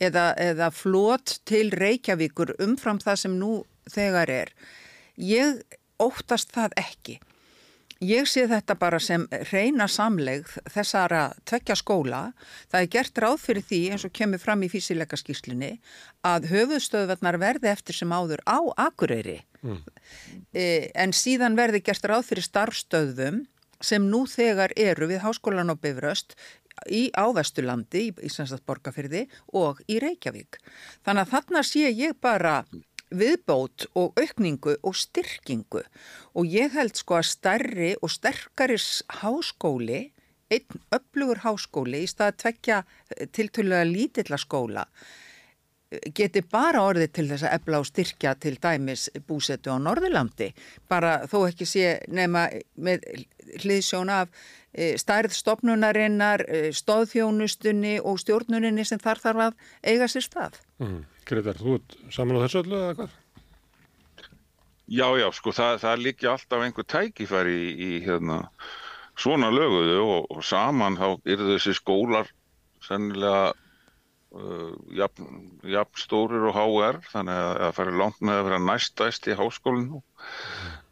eða, 0.00 0.32
eða 0.38 0.70
flót 0.74 1.38
til 1.48 1.70
Reykjavíkur 1.74 2.56
umfram 2.62 3.00
það 3.02 3.22
sem 3.22 3.38
nú 3.40 3.52
þegar 3.90 4.32
er. 4.32 4.52
Ég 5.16 5.62
óttast 6.02 6.52
það 6.54 6.76
ekki. 6.80 7.18
Ég 8.04 8.26
sé 8.28 8.42
þetta 8.44 8.74
bara 8.76 8.98
sem 9.00 9.22
reyna 9.48 9.86
samlegð 9.88 10.58
þessara 10.68 11.30
tvekja 11.48 11.78
skóla. 11.80 12.20
Það 12.68 12.82
er 12.82 12.90
gert 12.92 13.20
ráð 13.24 13.36
fyrir 13.40 13.64
því 13.64 13.78
eins 13.94 14.04
og 14.04 14.12
kemur 14.12 14.42
fram 14.42 14.64
í 14.66 14.68
físileika 14.68 15.16
skýrslunni 15.16 15.78
að 16.28 16.50
höfuðstöðvarnar 16.50 17.38
verði 17.40 17.70
eftir 17.72 17.96
sem 17.96 18.12
áður 18.12 18.42
á 18.44 18.60
Akureyri. 18.84 19.38
Mm. 19.64 19.80
E, 20.52 20.92
en 20.92 21.16
síðan 21.16 21.56
verði 21.56 21.80
gert 21.86 22.04
ráð 22.04 22.28
fyrir 22.28 22.44
starfstöðum 22.44 23.46
sem 23.80 24.06
nú 24.10 24.24
þegar 24.30 24.74
eru 24.76 25.08
við 25.10 25.22
Háskólan 25.24 25.72
og 25.72 25.80
Bifröst 25.82 26.36
í 26.92 27.06
ávestulandi, 27.16 28.10
í 28.10 28.26
Íslandsdals 28.28 28.64
borgarfyrði 28.66 29.26
og 29.56 29.80
í 29.88 29.98
Reykjavík. 30.02 30.58
Þannig 31.06 31.24
að 31.24 31.32
þarna 31.32 31.62
sé 31.64 31.90
ég 31.90 32.18
bara 32.20 32.58
viðbót 33.14 33.86
og 33.94 34.18
aukningu 34.18 34.76
og 34.82 34.96
styrkingu 34.98 35.82
og 36.34 36.50
ég 36.50 36.74
held 36.74 36.98
sko 36.98 37.20
að 37.20 37.28
stærri 37.30 37.92
og 38.02 38.10
sterkaris 38.10 39.04
háskóli, 39.22 40.10
einn 40.50 40.82
öflugur 40.94 41.42
háskóli 41.44 42.02
í 42.04 42.10
stað 42.10 42.32
að 42.32 42.40
tvekja 42.42 42.82
tiltölulega 43.34 43.86
lítilla 43.88 44.38
skóla 44.38 44.86
geti 45.86 46.42
bara 46.42 46.82
orðið 46.82 47.10
til 47.14 47.26
þess 47.30 47.46
að 47.46 47.56
ebla 47.60 47.80
og 47.82 47.86
styrkja 47.86 48.34
til 48.42 48.56
dæmis 48.62 49.06
búsetu 49.28 49.70
á 49.70 49.78
Norðurlandi 49.78 50.48
bara 50.90 51.20
þó 51.30 51.44
ekki 51.46 51.66
sé 51.68 51.90
nema 52.10 52.48
með 52.74 53.04
hliðsjón 53.62 54.10
af 54.10 54.32
e, 54.74 54.96
stærð 54.98 55.36
stopnunarinnar, 55.36 56.42
e, 56.48 56.72
stóðþjónustunni 56.74 58.00
og 58.02 58.18
stjórnuninni 58.22 58.86
sem 58.88 58.98
þar 59.02 59.22
þarf 59.22 59.44
að 59.46 59.60
eiga 59.86 60.08
sér 60.10 60.26
stað. 60.26 60.58
Mm. 60.82 61.04
Gretar, 61.26 61.60
þú 61.60 61.78
ert 61.78 61.96
saman 62.14 62.38
á 62.38 62.44
þessu 62.46 62.62
öllu 62.64 62.80
eða 62.80 62.96
hvað? 62.98 63.14
Já, 64.86 65.06
já, 65.18 65.26
sko, 65.34 65.52
það, 65.54 65.78
það 65.82 66.02
líkja 66.02 66.32
alltaf 66.32 66.62
einhver 66.62 66.86
tækifæri 66.86 67.54
í, 67.58 67.70
í 67.82 67.92
hérna, 68.04 68.40
svona 69.18 69.50
löguðu 69.54 70.02
og, 70.02 70.28
og 70.34 70.42
saman 70.46 70.98
þá 70.98 71.06
eru 71.26 71.48
þessi 71.54 71.74
skólar 71.78 72.30
sennilega 72.86 73.54
jafn, 74.96 75.26
jafn 75.64 76.00
stórir 76.00 76.46
og 76.48 76.56
HR, 76.56 77.00
þannig 77.12 77.42
að 77.42 77.52
það 77.62 77.76
færi 77.80 77.98
langt 78.00 78.22
með 78.22 78.40
að 78.40 78.48
vera 78.48 78.62
næstæst 78.66 79.28
í 79.30 79.36
háskólinu 79.38 80.00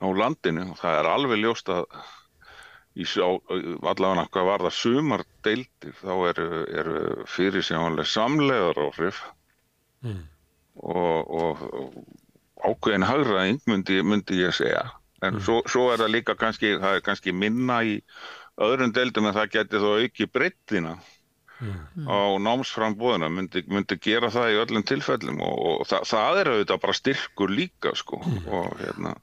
á 0.01 0.07
landinu 0.21 0.69
og 0.73 0.79
það 0.81 1.01
er 1.01 1.11
alveg 1.13 1.43
ljóst 1.43 1.73
að 1.73 1.87
í 2.95 3.07
allavega 3.19 4.29
hvað 4.31 4.49
var 4.49 4.65
það 4.65 4.77
sumar 4.79 5.25
deildir 5.43 5.97
þá 5.99 6.13
eru, 6.31 6.49
eru 6.71 6.99
fyrir 7.27 7.67
sjáanlega 7.67 8.07
samlegar 8.07 8.79
áhrif 8.79 9.19
mm. 10.07 10.21
og, 10.79 11.33
og 11.35 11.65
ákveðin 12.63 13.09
hagraðing 13.09 13.65
myndi, 13.67 13.99
myndi 14.07 14.39
ég 14.45 14.55
segja 14.55 14.87
en 15.25 15.41
mm. 15.41 15.43
svo, 15.43 15.59
svo 15.67 15.89
er 15.91 16.05
það 16.05 16.15
líka 16.15 16.39
kannski, 16.39 16.77
það 16.79 17.01
er 17.01 17.05
kannski 17.09 17.35
minna 17.35 17.81
í 17.83 17.99
öðrum 18.63 18.95
deildum 18.95 19.27
en 19.27 19.37
það 19.41 19.53
geti 19.57 19.83
þó 19.83 19.91
auki 19.99 20.31
breyttina 20.31 20.95
mm. 21.71 22.09
á 22.09 22.19
námsframbóðina 22.47 23.31
myndi, 23.33 23.65
myndi 23.71 23.99
gera 24.03 24.31
það 24.35 24.53
í 24.53 24.61
öllum 24.65 24.85
tilfellum 24.89 25.41
og, 25.45 25.57
og 25.71 25.89
það, 25.91 26.07
það 26.11 26.41
er 26.41 26.53
auðvitað 26.53 26.83
bara 26.85 26.99
styrkur 27.01 27.55
líka 27.55 27.95
sko 27.99 28.21
mm. 28.21 28.45
og 28.59 28.77
hérna 28.83 29.15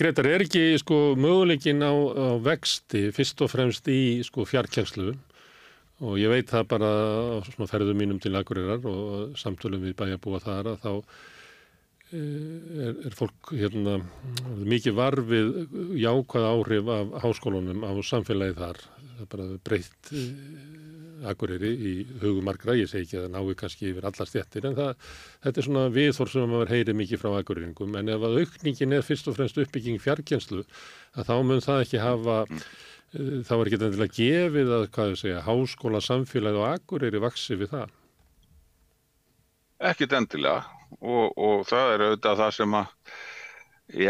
Gretar, 0.00 0.28
er 0.30 0.46
ekki 0.46 0.66
sko 0.82 1.00
möguleikin 1.20 1.84
á, 1.84 1.92
á 1.92 2.28
vexti 2.42 3.08
fyrst 3.16 3.42
og 3.46 3.52
fremst 3.52 3.88
í 3.92 4.00
sko 4.26 4.46
fjarkjærslu 4.48 5.14
og 6.04 6.18
ég 6.20 6.32
veit 6.32 6.50
það 6.50 6.68
bara 6.74 6.90
á 7.40 7.64
ferðum 7.70 7.96
mínum 7.96 8.20
til 8.20 8.36
Akureyrar 8.36 8.84
og 8.90 9.38
samtölum 9.40 9.86
við 9.86 9.96
bæjarbúa 9.96 10.42
þar 10.44 10.72
að 10.74 10.82
þá 10.82 10.90
eh, 12.12 12.88
er, 12.88 12.98
er 13.08 13.16
fólk 13.16 13.54
hérna 13.56 13.96
mikið 14.60 14.98
varfið 14.98 15.54
jákvæð 16.02 16.48
áhrif 16.50 16.92
af 16.98 17.16
háskólunum 17.24 17.86
á 17.88 17.92
samfélagi 18.04 18.58
þar 18.60 18.82
það 18.82 19.24
er 19.24 19.30
bara 19.32 19.48
breytt 19.64 20.12
eh, 20.12 20.28
Akureyri 21.30 21.70
í 21.72 21.92
hugumarkra, 22.22 22.74
ég 22.76 22.90
segi 22.90 23.06
ekki 23.06 23.18
að 23.20 23.26
það 23.26 23.36
náðu 23.36 23.54
kannski 23.62 23.90
yfir 23.90 24.08
alla 24.10 24.26
stjættir 24.28 24.68
en 24.68 24.76
það, 24.76 25.06
þetta 25.46 25.62
er 25.62 25.68
svona 25.68 25.84
viðþór 25.94 26.32
sem 26.32 26.50
maður 26.52 26.72
heyri 26.74 26.96
mikið 27.00 27.22
frá 27.22 27.30
Akureyringum 27.40 27.96
en 28.00 28.12
ef 28.12 28.26
að 28.28 28.40
aukningin 28.42 28.96
er 28.96 29.06
fyrst 29.06 29.30
og 29.30 29.38
fremst 29.38 29.60
uppbygging 29.62 30.02
fjarkjenslu 30.02 30.64
að 31.16 31.30
þá 31.30 31.36
mun 31.48 31.64
það 31.64 31.84
ekki 31.86 32.02
hafa 32.02 32.38
þá 33.16 33.52
er 33.56 33.68
ekki 33.68 33.78
endilega 33.78 34.16
gefið 34.16 34.72
að, 34.76 34.88
hvað 34.94 35.12
ég 35.12 35.20
segja, 35.20 35.44
háskóla 35.46 36.02
samfélagi 36.04 36.60
og 36.60 36.68
akureyri 36.72 37.22
vaksi 37.22 37.56
við 37.60 37.72
það? 37.72 37.94
Ekkit 39.90 40.16
endilega 40.16 40.64
og, 41.00 41.32
og 41.36 41.64
það 41.68 41.94
er 41.94 42.04
auðvitað 42.06 42.42
það 42.42 42.54
sem 42.58 42.76
að 42.80 42.92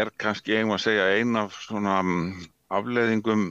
er 0.01 0.11
kannski 0.17 0.57
einhvað 0.57 0.79
að 0.79 0.83
segja 0.87 1.07
eina 1.13 1.45
af 1.45 1.57
svona 1.61 1.97
mm, 2.01 2.45
afleðingum 2.79 3.47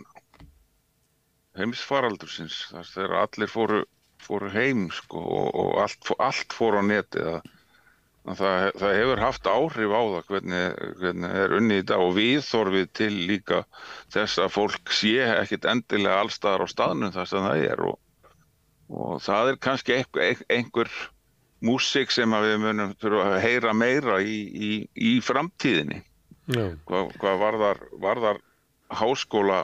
heimsfaraldursins 1.59 2.62
þar 2.70 2.91
þegar 2.93 3.19
allir 3.24 3.53
fóru, 3.53 3.83
fóru 4.23 4.51
heim 4.53 4.89
sko, 4.95 5.20
og, 5.20 5.49
og 5.55 5.78
allt, 5.85 6.11
allt 6.19 6.57
fóru 6.57 6.83
á 6.83 6.85
netið 6.87 7.31
að 7.35 7.55
Það, 8.27 8.73
það 8.81 8.97
hefur 8.99 9.20
haft 9.23 9.47
áhrif 9.47 9.93
á 9.95 10.03
það 10.03 10.31
hvernig, 10.33 10.78
hvernig 10.99 11.35
er 11.39 11.53
unni 11.55 11.77
í 11.78 11.85
dag 11.87 12.01
og 12.03 12.16
við 12.16 12.41
þorfið 12.43 12.89
til 12.99 13.12
líka 13.28 13.60
þess 14.10 14.41
að 14.43 14.49
fólk 14.57 14.91
sé 14.91 15.20
ekkit 15.28 15.68
endilega 15.70 16.25
allstaðar 16.25 16.65
á 16.67 16.68
staðnum 16.73 17.12
þar 17.15 17.31
sem 17.31 17.47
það 17.47 17.62
er 17.68 17.83
og, 17.86 18.01
og 18.91 19.20
það 19.23 19.52
er 19.52 19.60
kannski 19.68 19.94
einhver, 20.01 20.43
einhver 20.51 20.91
músik 21.62 22.10
sem 22.10 22.35
við 22.49 22.57
munum 22.65 22.97
að 23.23 23.39
heyra 23.44 23.76
meira 23.78 24.18
í, 24.18 24.41
í, 24.43 24.73
í 24.99 25.15
framtíðinni. 25.23 26.02
Hvað, 26.51 27.15
hvað 27.23 27.41
varðar, 27.44 27.85
varðar 28.02 28.43
háskóla 28.91 29.62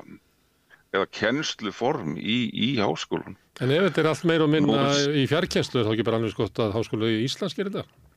eða 0.93 1.09
kennsluform 1.17 2.17
í, 2.21 2.39
í 2.53 2.71
háskólan. 2.81 3.37
En 3.61 3.73
ef 3.73 3.87
þetta 3.89 4.03
er 4.03 4.09
allt 4.12 4.25
meira 4.29 4.47
og 4.47 4.53
minna 4.53 4.87
Nú, 4.93 5.12
í 5.17 5.27
fjarkenslu 5.31 5.85
þá 5.85 5.93
ekki 5.95 6.07
bara 6.09 6.21
alveg 6.21 6.35
skott 6.35 6.62
að 6.65 6.75
háskóla 6.77 7.11
í 7.12 7.23
Íslands 7.27 7.57
gerir 7.57 7.73
þetta? 7.73 8.09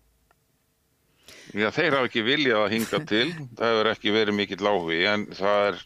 Já, 1.56 1.70
þeir 1.72 1.96
hafa 1.96 2.10
ekki 2.10 2.24
viljað 2.26 2.64
að 2.66 2.74
hinga 2.76 3.02
til, 3.08 3.28
það 3.58 3.72
hefur 3.72 3.92
ekki 3.94 4.16
verið 4.16 4.40
mikill 4.40 4.66
áhugi, 4.68 5.04
en 5.12 5.28
það 5.36 5.68
er 5.70 5.84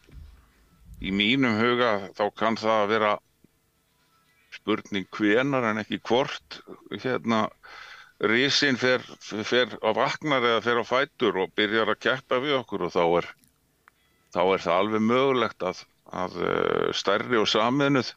í 1.00 1.14
mínum 1.16 1.60
huga 1.60 1.92
þá 2.18 2.24
kann 2.38 2.58
það 2.60 2.78
að 2.84 2.94
vera 2.94 3.12
spurning 4.54 5.08
hvenar 5.14 5.68
en 5.70 5.82
ekki 5.84 6.00
hvort 6.10 6.60
hérna 7.04 7.46
risin 8.20 8.80
fer, 8.80 9.04
fer 9.22 9.78
á 9.80 9.90
vaknar 9.96 10.44
eða 10.44 10.64
fer 10.66 10.82
á 10.82 10.86
fætur 10.88 11.38
og 11.46 11.54
byrjar 11.56 11.94
að 11.94 12.02
keppa 12.04 12.42
við 12.44 12.58
okkur 12.58 12.88
og 12.88 12.96
þá 12.96 13.04
er 13.22 13.30
þá 14.34 14.42
er 14.44 14.64
það 14.66 14.76
alveg 14.76 15.06
mögulegt 15.06 15.66
að, 15.66 15.84
að 16.12 16.38
uh, 16.42 16.90
stærri 16.96 17.38
og 17.38 17.48
samiðnuð 17.52 18.14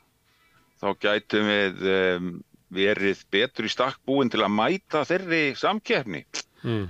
þá 0.82 0.88
gætum 1.04 1.46
við 1.50 1.82
um, 1.92 2.32
verið 2.72 3.20
betur 3.30 3.68
í 3.68 3.72
stakk 3.72 3.98
búin 4.08 4.30
til 4.32 4.40
að 4.42 4.54
mæta 4.56 5.04
þeirri 5.08 5.52
samkeppni 5.58 6.24
Mm. 6.62 6.84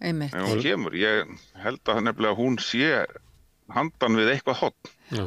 Einmitt. 0.00 0.32
ef 0.34 0.46
hún 0.48 0.60
kemur. 0.64 0.94
Ég 0.96 1.28
held 1.60 1.80
að 1.92 1.98
nefnilega 2.06 2.36
hún 2.38 2.54
sé 2.60 3.04
handan 3.68 4.16
við 4.16 4.30
eitthvað 4.32 4.56
hot. 4.62 4.88
Já. 5.12 5.26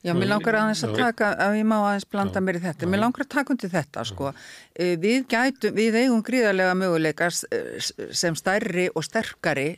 Já, 0.00 0.14
mér 0.16 0.30
langar 0.30 0.56
aðeins 0.56 0.80
að 0.86 0.94
Já. 0.96 1.02
taka, 1.10 1.28
ef 1.44 1.56
ég 1.58 1.66
má 1.68 1.74
aðeins 1.84 2.06
blanda 2.08 2.40
mér 2.40 2.56
í 2.56 2.62
þetta, 2.64 2.88
mér 2.88 3.02
langar 3.02 3.26
að 3.26 3.28
taka 3.34 3.52
undir 3.52 3.68
þetta, 3.74 4.04
sko. 4.08 4.30
Eh, 4.74 4.94
Við 4.96 5.26
gætum, 5.28 5.74
við 5.76 5.98
eigum 6.00 6.22
gríðarlega 6.24 6.72
möguleika 6.80 7.28
s- 7.28 7.44
s- 7.76 7.92
sem 8.16 8.32
stærri 8.34 8.88
og 8.94 9.04
sterkari 9.04 9.74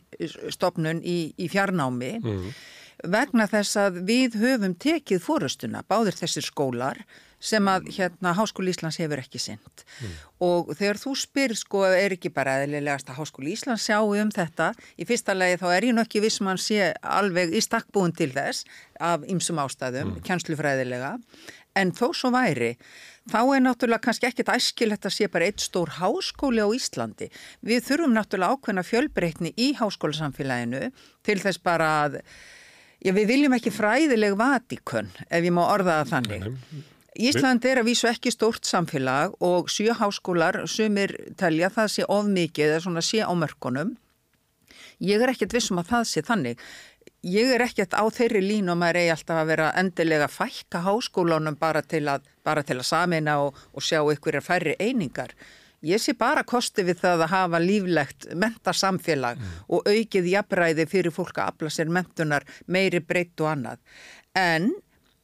stopnun 0.55 1.01
í, 1.03 1.33
í 1.35 1.49
fjarnámi 1.51 2.13
vegna 3.03 3.47
þess 3.51 3.77
að 3.79 4.01
við 4.07 4.39
höfum 4.41 4.73
tekið 4.79 5.21
fórustuna, 5.23 5.83
báðir 5.87 6.17
þessir 6.17 6.45
skólar 6.47 7.03
sem 7.43 7.65
að 7.67 7.89
hérna 7.97 8.31
Háskóli 8.37 8.71
Íslands 8.71 8.97
hefur 9.01 9.19
ekki 9.19 9.41
sinnt. 9.41 9.83
Og 10.43 10.71
þegar 10.77 10.99
þú 11.01 11.15
spyr, 11.19 11.53
sko, 11.59 11.83
er 11.91 12.15
ekki 12.15 12.31
bara 12.31 12.61
eðlilegast 12.63 13.11
að 13.11 13.19
Háskóli 13.19 13.55
Íslands 13.57 13.83
sjá 13.89 13.99
um 13.99 14.31
þetta, 14.31 14.71
í 14.95 15.07
fyrsta 15.09 15.35
lagi 15.35 15.59
þá 15.59 15.67
er 15.73 15.89
ég 15.89 15.97
nú 15.97 16.03
ekki 16.05 16.23
viss 16.23 16.39
um 16.39 16.47
að 16.47 16.55
hann 16.55 16.63
sé 16.63 16.93
alveg 17.03 17.51
í 17.51 17.63
stakkbúin 17.63 18.15
til 18.15 18.31
þess 18.31 18.63
af 19.03 19.27
ymsum 19.27 19.59
ástæðum, 19.59 20.13
mm. 20.13 20.23
kjænslufræðilega, 20.23 21.17
en 21.75 21.91
þó 21.91 22.05
svo 22.15 22.31
væri, 22.33 22.73
þá 23.31 23.39
er 23.41 23.63
náttúrulega 23.65 24.05
kannski 24.07 24.29
ekkit 24.29 24.51
æskilegt 24.53 25.07
að 25.09 25.15
sé 25.17 25.29
bara 25.31 25.47
eitt 25.49 25.63
stór 25.63 25.95
háskóli 25.99 26.63
á 26.63 26.69
Íslandi. 26.75 27.27
Við 27.65 27.87
þurfum 27.89 28.15
náttúrulega 28.15 28.55
ákveðna 28.55 28.87
fjölbreytni 28.87 29.53
í 29.57 29.73
háskólasamfélaginu 29.79 30.91
til 31.25 31.39
þess 31.41 31.63
bara 31.63 31.89
að, 32.05 32.19
já 33.03 33.11
við 33.15 33.29
viljum 33.29 33.55
ekki 33.57 33.73
fræðileg 33.73 34.35
vatikön, 34.39 35.11
ef 35.29 35.43
ég 35.43 35.53
má 35.53 35.63
orða 35.65 36.01
það 36.01 36.13
þannig. 36.13 36.47
Ísland 37.13 37.65
er 37.69 37.81
að 37.81 37.91
vísu 37.91 38.07
ekki 38.09 38.31
stórt 38.33 38.65
samfélag 38.65 39.35
og 39.43 39.67
sjö 39.69 39.93
háskólar 39.99 40.63
sumir 40.65 41.13
telja 41.37 41.69
það 41.73 41.91
sé 41.93 42.07
of 42.09 42.25
mikið 42.25 42.71
eða 42.71 42.79
svona 42.87 43.03
sé 43.05 43.21
á 43.21 43.29
mörkunum. 43.37 43.93
Ég 45.03 45.21
er 45.21 45.33
ekkert 45.33 45.53
vissum 45.53 45.81
að 45.81 45.91
það 45.91 46.07
sé 46.09 46.23
þannig. 46.25 46.63
Ég 47.23 47.53
er 47.53 47.63
ekkert 47.63 47.93
á 47.93 48.03
þeirri 48.11 48.41
línu 48.43 48.73
og 48.73 48.79
maður 48.81 49.03
eigi 49.03 49.13
alltaf 49.13 49.41
að 49.43 49.51
vera 49.51 49.67
endilega 49.79 50.25
að 50.27 50.37
fækka 50.39 50.81
háskólanum 50.87 51.59
bara 51.59 51.83
til 51.85 52.07
að, 52.09 52.25
bara 52.43 52.63
til 52.65 52.79
að 52.79 52.89
samina 52.89 53.37
og, 53.45 53.59
og 53.73 53.85
sjá 53.85 54.01
ykkur 54.01 54.39
er 54.39 54.45
færri 54.45 54.73
einingar. 54.79 55.35
Ég 55.83 55.99
sé 55.99 56.13
bara 56.15 56.45
kosti 56.47 56.85
við 56.87 57.01
það 57.01 57.25
að 57.25 57.33
hafa 57.33 57.59
líflegt 57.59 58.29
mentasamfélag 58.39 59.41
og 59.67 59.83
aukið 59.89 60.29
jafnræði 60.31 60.85
fyrir 60.87 61.11
fólk 61.11 61.41
að 61.43 61.51
afla 61.51 61.71
sér 61.75 61.91
mentunar 61.91 62.45
meiri 62.71 63.01
breytt 63.03 63.43
og 63.43 63.49
annað. 63.51 63.81
En 64.31 64.69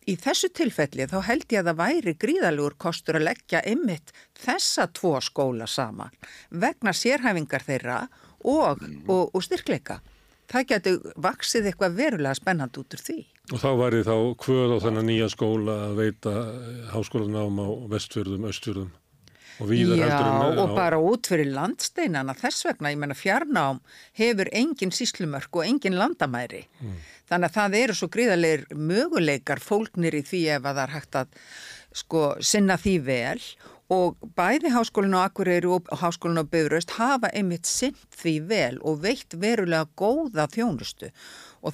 í 0.04 0.18
þessu 0.20 0.52
tilfelli 0.52 1.08
þá 1.08 1.18
held 1.30 1.48
ég 1.54 1.64
að 1.64 1.72
það 1.72 1.80
væri 1.80 2.16
gríðalugur 2.26 2.76
kostur 2.76 3.22
að 3.22 3.30
leggja 3.30 3.64
ymmit 3.72 4.12
þessa 4.36 4.90
tvo 4.92 5.16
skóla 5.24 5.68
saman 5.68 6.12
vegna 6.52 6.92
sérhæfingar 6.92 7.64
þeirra 7.64 8.04
og, 8.44 8.84
og, 9.08 9.32
og 9.32 9.42
styrkleika. 9.46 10.02
Það 10.50 10.70
getur 10.74 11.12
vaksið 11.24 11.70
eitthvað 11.70 12.00
verulega 12.02 12.36
spennand 12.36 12.78
út 12.82 12.96
úr 12.98 13.04
því. 13.06 13.20
Og 13.54 13.62
þá 13.62 13.70
væri 13.80 14.04
þá 14.04 14.16
hvöð 14.44 14.76
á 14.76 14.78
þennan 14.84 15.08
nýja 15.08 15.28
skóla 15.32 15.76
að 15.88 16.00
veita 16.04 16.34
háskólanám 16.92 17.62
á 17.64 17.68
vestfjörðum, 17.94 18.50
östfjörðum 18.50 18.90
og 19.60 19.70
víðar 19.70 20.00
heldur 20.00 20.28
Já, 20.28 20.52
en 20.52 20.62
og 20.64 20.76
bara 20.78 21.00
út 21.04 21.30
fyrir 21.30 21.52
landsteinana 21.54 22.36
þess 22.38 22.68
vegna, 22.68 22.92
ég 22.94 23.02
menna 23.02 23.18
fjarnám 23.18 23.82
hefur 24.20 24.52
engin 24.56 24.94
síslumörk 24.96 25.60
og 25.60 25.66
engin 25.68 25.98
landamæri. 26.00 26.66
Þannig 27.30 27.50
að 27.50 27.58
það 27.58 27.80
eru 27.80 27.98
svo 27.98 28.08
gríðarleir 28.14 28.64
möguleikar 28.74 29.60
fólknir 29.62 30.18
í 30.18 30.24
því 30.26 30.46
ef 30.56 30.64
að 30.64 30.80
það 30.80 30.86
er 30.86 30.96
hægt 30.96 31.20
að 31.20 31.36
sko 32.04 32.24
sinna 32.40 32.80
því 32.80 32.96
vel. 33.06 33.44
Og 33.90 34.20
bæði 34.38 34.70
háskólinu 34.70 35.18
á 35.18 35.26
Akureyri 35.26 35.66
og 35.66 35.88
háskólinu 35.98 36.44
á 36.46 36.52
Bifröst 36.52 36.92
hafa 37.00 37.32
einmitt 37.34 37.66
sinn 37.66 37.96
því 38.14 38.34
vel 38.46 38.76
og 38.86 39.00
veitt 39.02 39.34
verulega 39.34 39.90
góða 39.98 40.46
þjónustu. 40.54 41.10
og 41.10 41.18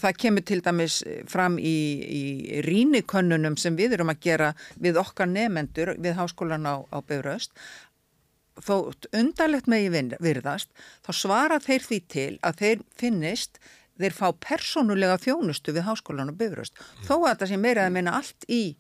það 0.02 0.20
kemur 0.24 0.46
til 0.46 0.60
dæmis 0.66 1.00
fram 1.30 1.60
í, 1.60 1.78
í 2.02 2.62
rínikönnunum 2.66 3.58
sem 3.62 3.78
við 3.78 3.98
erum 3.98 4.14
að 4.14 4.22
gera 4.26 4.52
við 4.82 5.00
okkar 5.02 5.30
nefendur 5.30 5.96
við 6.02 6.18
háskólan 6.20 6.66
á, 6.66 6.82
á 6.90 6.98
Bifröst. 7.06 7.54
Þó 8.56 8.94
undarlegt 9.12 9.68
megi 9.68 9.90
virðast, 10.24 10.70
þá 11.04 11.12
svara 11.12 11.58
þeir 11.60 11.84
því 11.84 12.00
til 12.08 12.30
að 12.40 12.62
þeir 12.62 12.86
finnist 12.96 13.60
þeir 14.00 14.16
fá 14.16 14.28
persónulega 14.44 15.20
þjónustu 15.22 15.76
við 15.76 15.88
háskólan 15.88 16.34
og 16.34 16.40
bifröst, 16.40 16.76
þó 17.08 17.16
að 17.22 17.30
þetta 17.30 17.50
sé 17.52 17.60
meira 17.62 17.86
að 17.88 17.96
meina 17.96 18.18
allt 18.20 18.48
í 18.52 18.76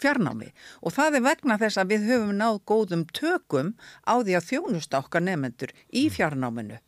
fjarnámi. 0.00 0.50
Og 0.84 0.94
það 0.96 1.18
er 1.18 1.26
vegna 1.26 1.58
þess 1.60 1.80
að 1.80 1.92
við 1.94 2.06
höfum 2.08 2.36
náð 2.38 2.60
góðum 2.68 3.06
tökum 3.16 3.74
á 4.08 4.14
því 4.20 4.36
að 4.38 4.46
þjónusta 4.50 5.00
okkar 5.02 5.24
nefendur 5.26 5.74
í 5.92 6.06
fjarnáminu. 6.12 6.80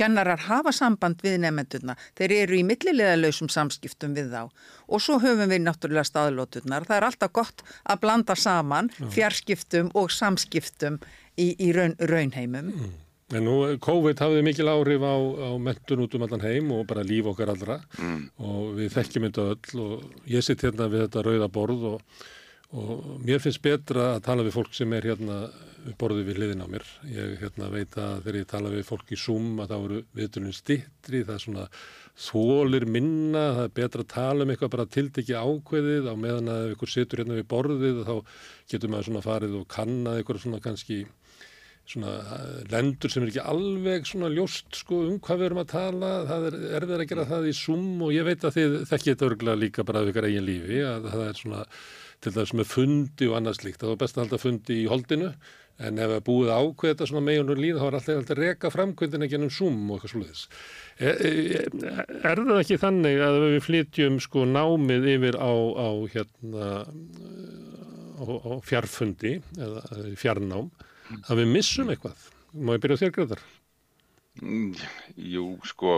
Kennarar 0.00 0.40
hafa 0.46 0.72
samband 0.72 1.20
við 1.24 1.36
nefendurna, 1.42 1.96
þeir 2.16 2.36
eru 2.38 2.56
í 2.56 2.64
millileðalausum 2.64 3.50
samskiptum 3.52 4.14
við 4.16 4.32
þá. 4.32 4.48
Og 4.88 5.04
svo 5.04 5.18
höfum 5.20 5.52
við 5.52 5.60
náttúrulega 5.66 6.08
staðlóturnar. 6.08 6.88
Það 6.88 6.96
er 6.96 7.08
alltaf 7.10 7.34
gott 7.36 7.62
að 7.84 8.00
blanda 8.06 8.36
saman 8.38 8.88
fjarskiptum 9.12 9.92
og 9.98 10.08
samskiptum 10.14 10.98
í, 11.36 11.52
í 11.52 11.70
raun, 11.76 11.98
raunheimum. 12.00 12.72
En 13.30 13.46
nú, 13.46 13.56
COVID 13.78 14.18
hafði 14.24 14.42
mikil 14.42 14.66
áhrif 14.72 15.04
á, 15.06 15.14
á 15.14 15.50
mentun 15.62 16.02
út 16.02 16.16
um 16.18 16.24
allan 16.26 16.42
heim 16.42 16.72
og 16.74 16.86
bara 16.90 17.06
líf 17.06 17.28
okkar 17.30 17.52
allra. 17.52 17.78
Og 18.42 18.72
við 18.80 18.94
þekkjum 18.96 19.28
þetta 19.28 19.48
öll 19.52 19.82
og 19.84 20.30
ég 20.32 20.46
sitt 20.46 20.64
hérna 20.66 20.88
við 20.90 21.04
þetta 21.06 21.26
rauða 21.28 21.50
borð 21.52 21.84
og, 21.92 22.24
og 22.74 23.20
mér 23.22 23.42
finnst 23.44 23.62
betra 23.62 24.16
að 24.16 24.24
tala 24.26 24.46
við 24.46 24.56
fólk 24.56 24.74
sem 24.74 24.96
er 24.96 25.12
hérna 25.12 25.44
borðið 26.00 26.28
við 26.28 26.38
hliðin 26.40 26.64
á 26.64 26.68
mér. 26.70 26.86
Ég 27.10 27.34
hérna, 27.40 27.70
veit 27.72 27.96
að 28.00 28.22
þegar 28.24 28.38
ég 28.40 28.48
tala 28.50 28.72
við 28.72 28.86
fólk 28.88 29.12
í 29.12 29.18
Zoom 29.20 29.60
að 29.62 29.72
þá 29.72 29.76
eru 29.78 30.00
viðtunum 30.18 30.56
stittri, 30.56 31.22
það 31.24 31.36
er 31.36 31.44
svona 31.44 31.68
þólir 32.20 32.86
minna, 32.90 33.44
það 33.56 33.62
er 33.64 33.76
betra 33.78 34.04
að 34.04 34.10
tala 34.14 34.44
um 34.44 34.52
eitthvað 34.52 34.74
bara 34.74 34.90
tildekki 34.96 35.38
ákveðið 35.38 36.10
á 36.10 36.14
meðan 36.20 36.52
að 36.52 36.74
ykkur 36.74 36.92
situr 36.92 37.22
hérna 37.22 37.38
við 37.38 37.48
borðið 37.52 38.02
þá 38.08 38.14
getur 38.72 38.92
maður 38.92 39.08
svona 39.08 39.24
farið 39.24 39.56
og 39.60 39.70
kannað 39.72 40.20
ykkur 40.24 40.42
svona 40.42 40.62
kannski 40.64 41.00
svona 41.90 42.12
eh, 42.20 42.58
lendur 42.70 43.10
sem 43.10 43.24
er 43.24 43.32
ekki 43.32 43.46
alveg 43.52 44.06
svona 44.08 44.30
ljóst 44.32 44.82
sko 44.82 45.00
um 45.08 45.16
hvað 45.22 45.40
við 45.40 45.48
erum 45.48 45.62
að 45.62 45.72
tala. 45.72 46.10
Það 46.28 46.46
er 46.50 46.58
erfið 46.78 46.96
að 46.96 47.08
gera 47.12 47.26
það 47.30 47.48
í 47.50 47.56
Zoom 47.56 48.04
og 48.06 48.12
ég 48.14 48.28
veit 48.28 48.44
að 48.46 48.56
þið 48.58 48.76
þekkið 48.90 49.10
þetta 49.10 49.28
örgulega 49.30 49.62
líka 49.64 49.86
bara 49.88 50.02
af 50.02 50.12
ykkur 50.12 50.28
eigin 50.28 50.46
lífi 50.46 50.84
að 50.86 51.08
það 51.08 51.24
er 51.26 51.40
svona 51.40 51.64
til 52.20 52.34
þess 52.36 52.56
með 52.60 52.68
fundi 52.68 53.30
og 53.30 53.38
annað 53.38 53.58
slíkt. 53.60 53.80
Það 53.80 53.92
var 53.94 54.00
best 54.04 54.18
að 54.18 54.24
halda 54.24 54.42
fundi 54.44 54.78
í 54.82 54.88
holdinu 54.90 55.32
en 55.80 56.00
ef 56.02 56.12
það 56.12 56.24
búið 56.28 56.52
að 56.52 56.66
ákveða 56.66 56.94
þetta 56.94 57.08
svona 57.10 57.24
meginur 57.26 57.60
líð 57.60 57.80
þá 57.80 57.86
er 57.86 57.96
alltaf 57.98 58.18
alltaf 58.20 58.36
að 58.36 58.42
reka 58.44 58.72
framkvöndina 58.74 59.30
gennum 59.32 59.52
Zoom 59.54 59.80
og 59.88 59.96
eitthvað 59.96 60.14
slúðis 60.14 60.42
er, 61.00 61.22
er, 61.30 61.70
er 62.20 62.42
það 62.44 62.60
ekki 62.60 62.80
þannig 62.82 63.24
að 63.24 63.38
við 63.46 63.58
flytjum 63.68 64.20
sko 64.20 64.44
námið 64.50 65.08
yfir 65.16 65.40
á, 65.40 65.52
á 65.56 65.88
hérna 66.12 66.68
á, 68.20 68.24
á 68.28 68.52
fjarfundi 68.66 69.38
eða 69.56 69.84
eða 69.96 70.14
fjarnám 70.20 70.70
að 71.26 71.42
við 71.42 71.50
missum 71.56 71.90
eitthvað. 71.90 72.28
Má 72.54 72.74
ég 72.76 72.82
byrja 72.82 72.98
á 72.98 73.00
þér, 73.02 73.12
Gretar? 73.16 73.42
Mm, 74.40 74.74
Jú, 75.30 75.46
sko, 75.66 75.96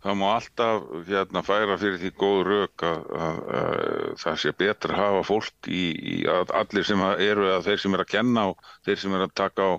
það 0.00 0.18
má 0.20 0.26
alltaf 0.34 0.84
hérna 1.08 1.42
færa 1.44 1.76
fyrir 1.80 1.98
því 2.00 2.10
góð 2.20 2.40
rauk 2.48 2.84
að, 2.88 3.00
að, 3.26 3.40
að 3.60 4.12
það 4.22 4.38
sé 4.42 4.52
betra 4.62 4.94
að 4.94 5.02
hafa 5.02 5.24
fólk 5.28 5.70
í, 5.70 5.82
í 6.14 6.16
að 6.30 6.54
allir 6.60 6.86
sem 6.88 7.02
eru 7.10 7.50
að 7.54 7.66
þeir 7.68 7.82
sem 7.84 7.96
er 7.96 8.04
að 8.04 8.12
kenna 8.14 8.46
og 8.52 8.70
þeir 8.88 9.02
sem 9.02 9.16
er 9.16 9.26
að 9.26 9.34
taka 9.42 9.66
á 9.68 9.72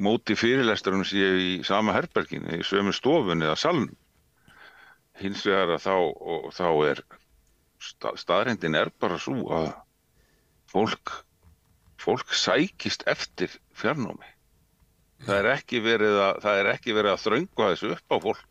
móti 0.00 0.36
fyrirlesturinn 0.38 1.04
séu 1.04 1.32
í 1.40 1.50
sama 1.66 1.96
herberginu, 1.96 2.60
í 2.60 2.64
sömu 2.64 2.94
stofunni 2.96 3.48
eða 3.48 3.58
salnum. 3.60 3.96
Hins 5.20 5.42
vegar 5.44 5.74
að 5.74 5.82
þá, 5.84 5.96
og, 6.00 6.46
þá 6.56 6.68
er 6.88 7.02
stað, 7.84 8.20
staðrindin 8.22 8.78
er 8.78 8.92
bara 9.02 9.18
svo 9.20 9.42
að 9.52 9.74
fólk 10.70 11.18
fólk 12.00 12.32
sækist 12.32 13.04
eftir 13.10 13.52
fjarnámi. 13.76 14.28
Það 15.26 15.38
er 15.42 15.48
ekki 15.52 15.82
verið 15.84 16.16
að, 16.16 16.38
það 16.44 16.60
er 16.60 16.70
ekki 16.72 16.94
verið 16.96 17.12
að 17.12 17.24
þröngu 17.26 17.66
þessu 17.66 17.90
upp 17.96 18.14
á 18.14 18.16
fólk. 18.24 18.46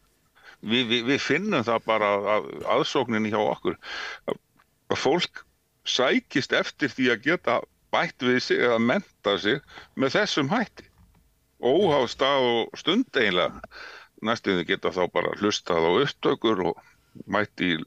Vi, 0.59 0.83
vi, 0.83 1.01
við 1.07 1.21
finnum 1.23 1.63
það 1.63 1.85
bara 1.87 2.09
að, 2.35 2.47
aðsókninni 2.75 3.31
hjá 3.31 3.39
okkur 3.39 3.77
að, 4.27 4.39
fólk 4.99 5.43
sækist 5.87 6.53
eftir 6.53 6.91
því 6.91 7.11
að 7.13 7.27
geta 7.29 7.59
bætt 7.93 8.25
við 8.25 8.41
sig 8.43 8.63
eða 8.65 8.79
menta 8.83 9.37
sig 9.41 9.61
með 9.95 10.17
þessum 10.17 10.51
hætti. 10.51 10.85
Óháð 11.59 12.09
stað 12.11 12.47
og 12.49 12.79
stund 12.79 13.07
eiginlega. 13.15 13.63
Næstuðin 14.25 14.67
geta 14.67 14.91
þá 14.91 15.05
bara 15.13 15.31
hlustað 15.39 15.87
á 15.87 15.91
upptökur 16.03 16.65
og 16.71 16.83
mætti, 17.31 17.77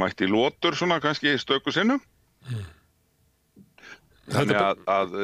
mætti 0.00 0.28
lótur 0.30 0.76
svona 0.76 0.98
kannski 1.04 1.34
í 1.34 1.40
stöku 1.40 1.74
sinnum. 1.74 2.00
Þannig 4.32 4.58
að, 4.58 4.80
að 4.90 5.16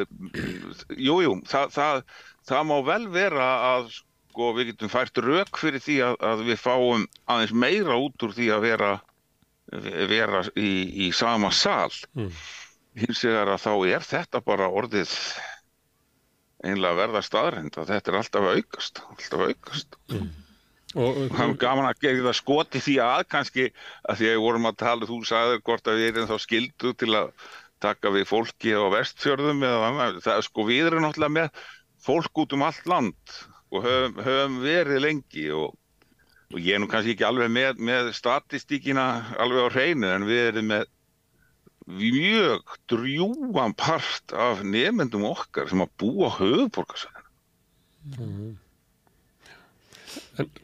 jú, 0.94 1.16
jú, 1.24 1.34
það, 1.48 1.72
það, 1.74 2.02
það 2.46 2.66
má 2.68 2.76
vel 2.86 3.04
vera 3.14 3.48
að 3.72 3.88
sko 4.32 4.52
við 4.56 4.72
getum 4.72 4.92
fært 4.92 5.20
rauk 5.20 5.60
fyrir 5.60 5.82
því 5.84 5.98
að, 6.08 6.18
að 6.24 6.44
við 6.48 6.60
fáum 6.62 7.06
aðeins 7.30 7.54
meira 7.64 7.96
út 8.00 8.24
úr 8.24 8.34
því 8.36 8.50
að 8.54 8.66
vera, 8.66 8.92
vera 10.08 10.44
í, 10.56 10.72
í 11.06 11.12
sama 11.16 11.52
sal. 11.54 11.92
Mm. 12.16 12.30
Hins 13.02 13.24
vegar 13.24 13.52
að 13.54 13.64
þá 13.64 13.72
er 13.92 14.06
þetta 14.06 14.42
bara 14.44 14.68
orðið 14.68 15.12
einlega 16.62 16.98
verða 16.98 17.22
staðrænt 17.26 17.76
að 17.80 17.90
þetta 17.90 18.12
er 18.12 18.18
alltaf 18.20 18.48
aukast, 18.52 19.02
alltaf 19.10 19.44
aukast. 19.50 19.98
Mm. 20.12 20.30
Og, 20.92 21.22
hann 21.38 21.54
gaman 21.56 21.88
að 21.88 22.02
gera 22.04 22.26
það 22.26 22.36
skoti 22.36 22.82
því 22.84 22.98
að 23.00 23.22
kannski 23.32 23.68
að 24.04 24.18
því 24.18 24.26
að 24.28 24.34
við 24.34 24.42
vorum 24.44 24.68
að 24.68 24.80
tala, 24.82 25.08
þú 25.08 25.20
sagðir 25.24 25.62
hvort 25.64 25.88
að 25.88 26.00
við 26.00 26.10
erum 26.10 26.28
þá 26.28 26.44
skildu 26.44 26.92
til 27.00 27.12
að 27.16 27.30
taka 27.82 28.12
við 28.14 28.28
fólki 28.28 28.74
á 28.76 28.84
vestfjörðum 28.92 29.64
eða 29.66 29.86
annað, 29.88 30.20
það 30.26 30.44
sko 30.46 30.66
við 30.68 30.90
erum 30.90 31.06
náttúrulega 31.06 31.36
með 31.38 31.64
fólk 32.02 32.42
út 32.44 32.54
um 32.56 32.66
allt 32.68 32.90
land 32.90 33.38
og 33.72 33.86
höfum, 33.86 34.18
höfum 34.20 34.58
verið 34.62 35.02
lengi 35.02 35.46
og, 35.56 35.76
og 36.52 36.58
ég 36.60 36.76
er 36.76 36.82
nú 36.82 36.88
kannski 36.92 37.14
ekki 37.16 37.26
alveg 37.26 37.52
með, 37.52 37.80
með 37.80 38.10
statistíkina 38.16 39.06
alveg 39.40 39.68
á 39.68 39.74
hreinu 39.74 40.10
en 40.12 40.28
við 40.28 40.42
erum 40.50 40.68
með 40.74 40.90
mjög 41.86 42.76
drjúan 42.90 43.74
part 43.74 44.34
af 44.36 44.62
nefndum 44.62 45.24
okkar 45.32 45.70
sem 45.70 45.82
að 45.82 45.94
búa 45.98 46.30
höfuborgarsvæðinu. 46.36 47.30
Mm. 48.18 48.52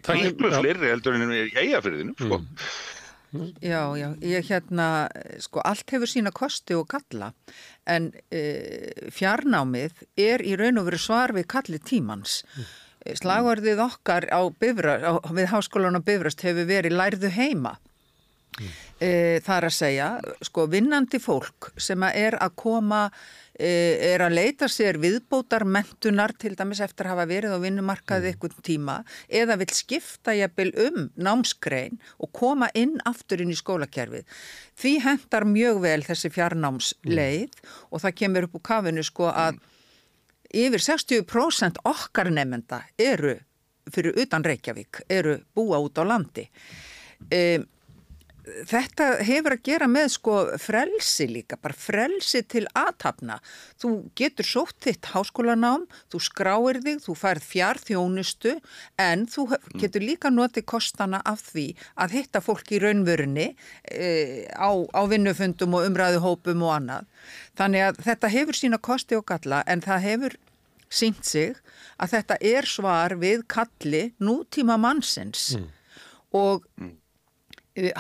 Miklu 0.09 0.51
fleiri 0.53 0.91
heldur 0.93 1.17
en 1.17 1.33
í 1.33 1.43
eigafyrðinu, 1.57 2.15
sko. 2.19 2.39
Mm. 2.39 3.51
Já, 3.61 3.83
já, 3.99 4.09
ég 4.25 4.47
hérna, 4.49 5.09
sko, 5.45 5.61
allt 5.61 5.91
hefur 5.93 6.09
sína 6.09 6.33
kosti 6.33 6.77
og 6.78 6.87
kalla, 6.89 7.35
en 7.85 8.09
e, 8.33 8.41
fjarnámið 9.12 10.07
er 10.17 10.45
í 10.49 10.55
raun 10.57 10.81
og 10.81 10.89
veru 10.89 11.01
svar 11.03 11.35
við 11.37 11.45
kalli 11.53 11.81
tímans. 11.83 12.41
Mm. 12.55 12.70
Slagvarðið 13.18 13.83
okkar 13.85 14.28
á 14.33 14.41
Bifröst, 14.51 15.05
á, 15.07 15.12
við 15.35 15.51
háskólan 15.52 15.99
á 15.99 16.02
Bifröst 16.05 16.43
hefur 16.44 16.68
verið 16.68 16.97
lærðu 16.99 17.31
heima. 17.35 17.77
Mm. 18.59 18.70
E, 18.99 19.10
það 19.47 19.57
er 19.57 19.67
að 19.68 19.77
segja, 19.77 20.07
sko, 20.49 20.65
vinnandi 20.70 21.20
fólk 21.23 21.70
sem 21.78 22.02
er 22.10 22.35
að 22.43 22.57
koma 22.59 23.05
er 23.59 24.23
að 24.23 24.36
leita 24.36 24.68
sér 24.70 25.01
viðbótar 25.02 25.65
mentunar 25.67 26.31
til 26.39 26.52
dæmis 26.55 26.78
eftir 26.85 27.09
að 27.09 27.17
hafa 27.17 27.27
verið 27.27 27.57
á 27.59 27.59
vinnumarkaði 27.59 28.31
ykkur 28.36 28.55
tíma 28.62 29.01
eða 29.27 29.57
vil 29.59 29.70
skipta 29.75 30.35
jafnvel 30.39 30.70
um 30.86 31.09
námskrein 31.18 31.99
og 32.23 32.31
koma 32.33 32.68
inn 32.78 33.01
aftur 33.09 33.43
inn 33.43 33.51
í 33.51 33.59
skólakerfið. 33.59 34.23
Því 34.78 34.93
hendar 35.02 35.49
mjög 35.49 35.83
vel 35.83 35.99
þessi 36.07 36.31
fjarnámsleið 36.36 37.51
mm. 37.51 37.75
og 37.91 38.05
það 38.05 38.17
kemur 38.23 38.47
upp 38.47 38.60
úr 38.60 38.67
kafinu 38.70 39.07
sko 39.07 39.33
að 39.33 39.59
yfir 40.55 40.81
60% 40.81 41.83
okkar 41.85 42.31
nefnda 42.33 42.83
eru 42.99 43.35
fyrir 43.93 44.18
utan 44.20 44.44
Reykjavík, 44.44 45.02
eru 45.09 45.39
búa 45.55 45.78
út 45.81 45.99
á 45.99 46.05
landi. 46.05 46.44
Um, 47.33 47.65
þetta 48.68 49.07
hefur 49.27 49.55
að 49.57 49.65
gera 49.67 49.89
með 49.91 50.09
sko 50.15 50.35
frelsi 50.60 51.27
líka, 51.31 51.59
bara 51.60 51.77
frelsi 51.77 52.43
til 52.49 52.65
aðtapna. 52.77 53.39
Þú 53.81 53.93
getur 54.18 54.49
sótt 54.49 54.77
þitt 54.86 55.10
háskólanám, 55.12 55.86
þú 56.12 56.20
skráir 56.27 56.81
þig, 56.85 57.01
þú 57.05 57.17
færð 57.18 57.47
fjárþjónustu 57.49 58.55
en 59.05 59.27
þú 59.31 59.47
getur 59.81 60.05
líka 60.05 60.33
notið 60.35 60.68
kostana 60.70 61.23
af 61.28 61.43
því 61.51 61.68
að 61.99 62.18
hitta 62.18 62.43
fólk 62.44 62.75
í 62.75 62.83
raunvörunni 62.83 63.49
e, 63.85 64.10
á, 64.52 64.70
á 64.73 65.02
vinnufundum 65.10 65.78
og 65.78 65.89
umræðuhópum 65.89 66.67
og 66.67 66.77
annað. 66.78 67.09
Þannig 67.59 67.89
að 67.89 68.05
þetta 68.07 68.35
hefur 68.36 68.60
sína 68.60 68.83
kosti 68.83 69.18
og 69.18 69.27
galla 69.28 69.65
en 69.67 69.85
það 69.85 70.07
hefur 70.07 70.39
sínt 70.89 71.27
sig 71.28 71.59
að 72.01 72.15
þetta 72.15 72.39
er 72.55 72.68
svar 72.68 73.12
við 73.20 73.44
kalli 73.51 74.07
nútíma 74.25 74.78
mannsins 74.81 75.52
mm. 75.59 75.68
og 76.39 76.65
mm 76.81 76.97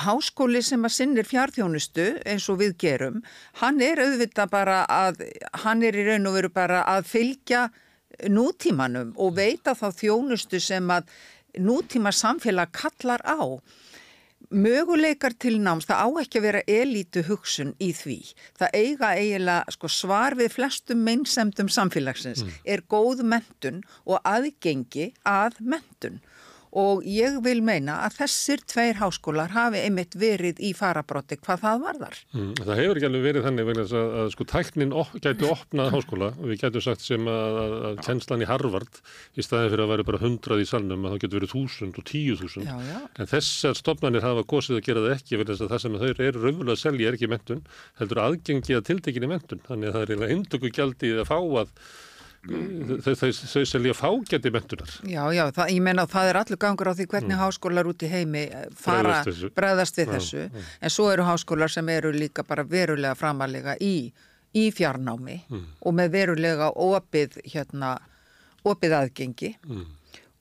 háskóli 0.04 0.62
sem 0.64 0.84
að 0.84 0.94
sinnir 0.94 1.28
fjárþjónustu 1.28 2.06
eins 2.26 2.46
og 2.50 2.60
við 2.62 2.76
gerum, 2.82 3.20
hann 3.62 3.82
er 3.84 4.00
auðvitað 4.02 4.52
bara 4.52 4.78
að, 4.90 5.22
hann 5.64 5.84
er 5.86 5.98
í 5.98 6.06
raun 6.08 6.30
og 6.30 6.38
veru 6.38 6.52
bara 6.54 6.84
að 6.88 7.10
fylgja 7.12 7.68
nútímanum 8.26 9.12
og 9.20 9.36
veita 9.36 9.76
þá 9.78 9.90
þjónustu 9.94 10.60
sem 10.62 10.88
að 10.90 11.10
nútíma 11.58 12.12
samfélag 12.14 12.72
kallar 12.74 13.22
á. 13.22 13.58
Möguleikar 14.48 15.34
til 15.36 15.58
náms, 15.60 15.84
það 15.84 15.98
á 16.00 16.08
ekki 16.22 16.38
að 16.40 16.46
vera 16.46 16.60
elítu 16.72 17.22
hugsun 17.26 17.74
í 17.84 17.90
því. 17.92 18.16
Það 18.56 18.76
eiga 18.78 19.10
eiginlega 19.18 19.74
sko, 19.74 19.90
svar 19.92 20.38
við 20.38 20.54
flestum 20.54 21.02
meinsemdum 21.04 21.68
samfélagsins 21.68 22.46
mm. 22.46 22.54
er 22.64 22.84
góð 22.88 23.26
mentun 23.28 23.82
og 24.06 24.22
aðgengi 24.24 25.10
að 25.28 25.60
mentun 25.60 26.22
og 26.78 27.04
ég 27.08 27.38
vil 27.42 27.58
meina 27.64 27.98
að 28.06 28.20
þessir 28.22 28.62
tveir 28.68 28.98
háskólar 29.00 29.50
hafi 29.54 29.80
einmitt 29.82 30.14
verið 30.18 30.60
í 30.62 30.70
farabróti 30.76 31.38
hvað 31.40 31.62
það 31.64 31.76
varðar. 31.84 32.16
Mm, 32.36 32.52
það 32.60 32.80
hefur 32.80 33.00
ekki 33.00 33.08
alveg 33.08 33.24
verið 33.26 33.46
þannig 33.48 33.68
vegna 33.68 33.84
að, 33.86 34.08
að 34.22 34.28
sko 34.34 34.46
tæknin 34.52 34.94
op, 35.02 35.12
gætu 35.24 35.44
opnað 35.50 35.92
háskóla. 35.96 36.28
Og 36.38 36.46
við 36.52 36.62
gætu 36.62 36.82
sagt 36.84 37.02
sem 37.04 37.30
að, 37.32 37.58
að, 37.62 38.02
tjenslan 38.06 38.44
í 38.44 38.48
Harvard 38.48 39.00
í 39.34 39.46
staði 39.46 39.72
fyrir 39.72 39.84
að 39.84 39.92
vera 39.94 40.08
bara 40.10 40.22
hundrað 40.22 40.62
í 40.62 40.68
salnum 40.68 41.06
að 41.06 41.14
það 41.14 41.22
getur 41.24 41.40
verið 41.40 41.54
þúsund 41.54 41.94
og 41.98 42.04
tíu 42.12 42.34
þúsund. 42.38 42.68
En 43.18 43.30
þessar 43.32 43.78
stopnarnir 43.78 44.26
hafa 44.26 44.46
gósið 44.48 44.78
að 44.78 44.86
gera 44.88 45.04
það 45.06 45.16
ekki 45.16 45.40
vegna 45.42 45.58
að 45.58 45.72
það 45.72 45.84
sem 45.84 45.98
þau 45.98 46.10
eru 46.12 46.38
raunverulega 46.44 46.76
að 46.76 46.84
selja 46.84 47.08
er 47.08 47.18
ekki 47.18 47.32
mentun 47.32 47.64
heldur 47.98 48.22
aðgengi 48.24 48.72
að 48.78 48.86
tiltekinni 48.92 49.30
mentun 49.30 49.64
þannig 49.66 49.88
að 49.90 49.94
það 49.96 50.02
er 50.04 50.14
þau, 52.48 53.12
þau, 53.20 53.30
þau 53.52 53.64
selja 53.68 53.94
fágæti 53.96 54.52
mentunar. 54.52 54.94
Já, 55.08 55.20
já, 55.34 55.42
það, 55.54 55.72
ég 55.74 55.84
menna 55.84 56.04
að 56.06 56.14
það 56.14 56.30
er 56.30 56.38
allur 56.40 56.60
gangur 56.62 56.90
á 56.90 56.94
því 56.94 57.06
hvernig 57.12 57.34
mm. 57.34 57.42
háskólar 57.42 57.90
út 57.90 58.04
í 58.04 58.10
heimi 58.12 58.44
eh, 58.46 58.64
fara, 58.76 59.18
bregðast 59.56 60.00
við 60.00 60.14
þessu, 60.14 60.46
já, 60.46 60.48
já. 60.48 60.64
en 60.80 60.94
svo 60.94 61.10
eru 61.12 61.26
háskólar 61.28 61.72
sem 61.72 61.92
eru 61.92 62.12
líka 62.14 62.44
bara 62.48 62.64
verulega 62.68 63.18
framalega 63.18 63.76
í, 63.84 64.08
í 64.56 64.64
fjarnámi 64.74 65.38
mm. 65.44 65.68
og 65.84 65.96
með 65.98 66.16
verulega 66.16 66.72
opið, 66.72 67.38
hérna, 67.52 67.96
opið 68.68 68.98
aðgengi. 69.02 69.54
Mm. 69.68 69.86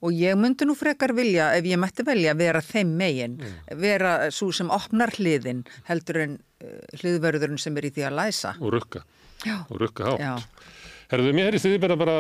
Og 0.06 0.14
ég 0.14 0.38
myndi 0.38 0.68
nú 0.70 0.76
frekar 0.78 1.16
vilja, 1.18 1.50
ef 1.58 1.66
ég 1.66 1.80
mætti 1.82 2.06
velja, 2.06 2.36
vera 2.38 2.62
þeim 2.62 2.92
megin, 3.00 3.40
mm. 3.42 3.78
vera 3.82 4.18
svo 4.34 4.52
sem 4.54 4.70
opnar 4.74 5.16
hliðin 5.18 5.64
heldur 5.90 6.22
en 6.22 6.36
uh, 6.38 6.82
hliðverðurinn 7.02 7.62
sem 7.62 7.78
er 7.82 7.90
í 7.90 7.94
því 7.96 8.06
að 8.12 8.20
læsa. 8.20 8.54
Og 8.62 8.76
rukka. 8.78 9.02
Já. 9.46 9.64
Og 9.70 9.80
rukka 9.82 10.12
hátt. 10.12 10.22
Já. 10.22 10.76
Herðu, 11.08 11.30
mér 11.32 11.56
í 11.56 11.60
stiði 11.62 11.78
bara, 11.80 11.96
bara 11.96 12.14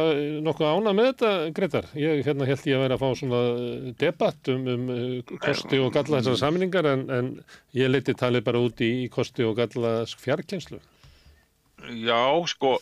nokkuð 0.45 0.69
ána 0.71 0.93
með 0.95 1.09
þetta, 1.09 1.29
Gretar. 1.55 1.87
Ég 1.99 2.21
hérna, 2.23 2.45
held 2.47 2.67
ég 2.69 2.77
að 2.77 2.83
vera 2.85 2.95
að 2.95 3.01
fá 3.01 3.19
svona 3.19 3.39
eh, 3.51 3.87
debatt 3.99 4.51
um, 4.53 4.69
um 4.71 4.85
eh, 4.93 5.33
kosti 5.43 5.79
og 5.83 5.89
galla 5.95 6.21
þessar 6.21 6.37
saminningar 6.39 6.87
en, 6.93 7.03
en 7.11 7.27
ég 7.75 7.91
leiti 7.91 8.15
talið 8.15 8.45
bara 8.45 8.61
út 8.63 8.83
í, 8.85 8.91
kosti 9.11 9.43
og 9.43 9.57
galla 9.59 9.91
fjarkjenslu. 10.07 10.79
Já, 11.99 12.21
sko, 12.47 12.77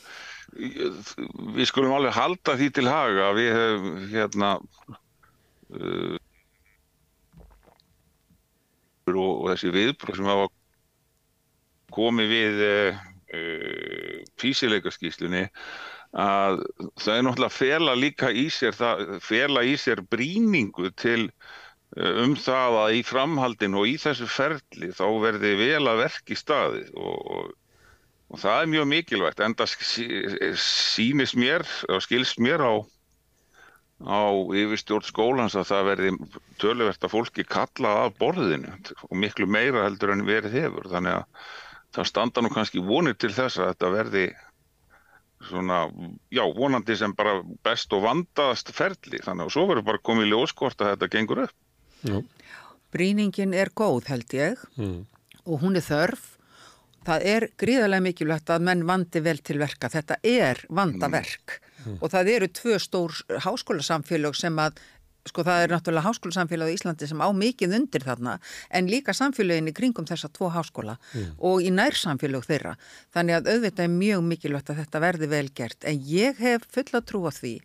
við 0.54 1.72
skulum 1.72 1.96
alveg 1.98 2.14
halda 2.20 2.56
því 2.62 2.70
til 2.78 2.86
haga. 2.86 3.32
Við 3.40 3.50
hefum, 3.58 3.98
hérna, 4.14 4.52
uh, 5.74 6.22
og, 9.10 9.34
og 9.34 9.50
þessi 9.56 9.74
viðbröð 9.74 10.22
sem 10.22 10.30
hafa 10.30 10.48
komið 11.98 12.32
við 12.38 12.64
uh, 12.70 13.04
uh, 13.42 14.24
físileikaskíslunni 14.46 15.48
að 16.16 16.62
það 16.96 17.18
er 17.18 17.26
náttúrulega 17.28 17.52
fela 17.52 17.94
líka 18.00 18.32
í 18.32 18.48
sér, 18.54 18.76
það, 18.76 19.04
fela 19.24 19.66
í 19.68 19.76
sér 19.80 20.02
bríningu 20.08 20.92
til 20.96 21.28
eh, 21.28 22.24
um 22.24 22.38
það 22.40 22.80
að 22.86 22.96
í 22.96 23.04
framhaldin 23.04 23.76
og 23.76 23.90
í 23.92 23.98
þessu 24.00 24.30
ferli 24.32 24.94
þá 24.96 25.06
verði 25.26 25.54
vel 25.60 25.84
að 25.92 26.02
verki 26.06 26.38
staði 26.40 26.86
og, 26.96 27.20
og, 27.36 27.52
og 28.32 28.44
það 28.46 28.62
er 28.62 28.72
mjög 28.76 28.90
mikilvægt 28.94 29.44
en 29.44 29.58
það 29.60 29.76
sýnist 30.64 31.36
mér 31.40 31.68
og 31.92 32.02
skilst 32.08 32.40
mér 32.40 32.64
á, 32.64 32.74
á 34.08 34.24
yfirstjórn 34.56 35.10
skólans 35.12 35.60
að 35.60 35.70
það 35.74 35.92
verði 35.92 36.16
töluvert 36.64 37.04
að 37.04 37.16
fólki 37.18 37.44
kalla 37.44 37.94
að 38.06 38.18
borðinu 38.24 38.72
og 39.10 39.20
miklu 39.20 39.52
meira 39.52 39.84
heldur 39.84 40.16
en 40.16 40.24
verið 40.28 40.62
hefur. 40.62 40.88
Þannig 40.96 41.20
að 41.20 41.46
það 41.96 42.12
standa 42.12 42.44
nú 42.44 42.56
kannski 42.56 42.80
vonir 42.84 43.20
til 43.20 43.36
þess 43.36 43.60
að 43.60 43.74
þetta 43.74 43.96
verði 44.00 44.28
svona, 45.50 45.86
já, 46.34 46.44
vonandi 46.56 46.96
sem 46.98 47.14
bara 47.16 47.40
best 47.66 47.94
og 47.96 48.06
vandaðast 48.06 48.72
ferli 48.76 49.22
þannig 49.24 49.48
að 49.48 49.54
svo 49.56 49.66
verður 49.70 49.90
bara 49.92 50.04
komið 50.10 50.32
ljóskort 50.32 50.82
að 50.82 50.94
þetta 50.94 51.12
gengur 51.16 51.44
upp. 51.46 51.58
Já. 52.06 52.18
Bríningin 52.96 53.54
er 53.58 53.74
góð 53.76 54.10
held 54.12 54.34
ég 54.38 54.62
mm. 54.80 54.98
og 55.46 55.62
hún 55.64 55.78
er 55.80 55.86
þörf. 55.86 56.32
Það 57.06 57.26
er 57.30 57.44
gríðarlega 57.62 58.02
mikilvægt 58.02 58.50
að 58.50 58.64
menn 58.66 58.86
vandi 58.90 59.22
vel 59.22 59.38
til 59.46 59.60
verka. 59.62 59.92
Þetta 59.94 60.18
er 60.26 60.64
vandaverk 60.74 61.60
mm. 61.60 62.00
og 62.00 62.10
það 62.14 62.32
eru 62.34 62.50
tvö 62.60 62.80
stór 62.82 63.20
háskólasamfélag 63.46 64.38
sem 64.38 64.58
að 64.62 64.80
sko 65.26 65.46
það 65.48 65.64
er 65.64 65.74
náttúrulega 65.74 66.06
háskólasamfélag 66.06 66.72
í 66.72 66.78
Íslandi 66.78 67.10
sem 67.10 67.24
á 67.24 67.30
mikið 67.34 67.76
undir 67.80 68.06
þarna 68.06 68.38
en 68.70 68.90
líka 68.92 69.16
samfélagin 69.18 69.72
í 69.72 69.76
kringum 69.76 70.08
þessa 70.08 70.30
tvo 70.34 70.52
háskóla 70.54 70.98
mm. 71.14 71.36
og 71.50 71.66
í 71.66 71.74
nærsamfélag 71.74 72.46
þeirra 72.46 72.76
þannig 73.16 73.40
að 73.40 73.52
auðvitað 73.56 73.86
er 73.88 73.94
mjög 73.96 74.26
mikilvægt 74.30 74.72
að 74.74 74.82
þetta 74.84 75.04
verði 75.08 75.32
vel 75.34 75.46
gert 75.58 75.88
en 75.90 76.02
ég 76.10 76.42
hef 76.42 76.68
fulla 76.72 77.02
trú 77.02 77.26
á 77.26 77.32
því 77.34 77.56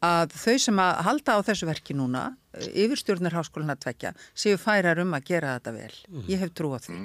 að 0.00 0.34
þau 0.40 0.56
sem 0.64 0.80
að 0.80 1.00
halda 1.06 1.36
á 1.36 1.40
þessu 1.44 1.68
verki 1.68 1.96
núna, 1.96 2.30
yfirstjórnir 2.56 3.36
háskólinu 3.36 3.74
að 3.74 3.82
tvekja, 3.84 4.12
séu 4.32 4.60
færar 4.60 5.00
um 5.02 5.12
að 5.16 5.26
gera 5.28 5.56
þetta 5.58 5.74
vel. 5.76 5.96
Ég 6.30 6.40
hef 6.40 6.54
trú 6.56 6.72
á 6.72 6.80
því. 6.80 7.02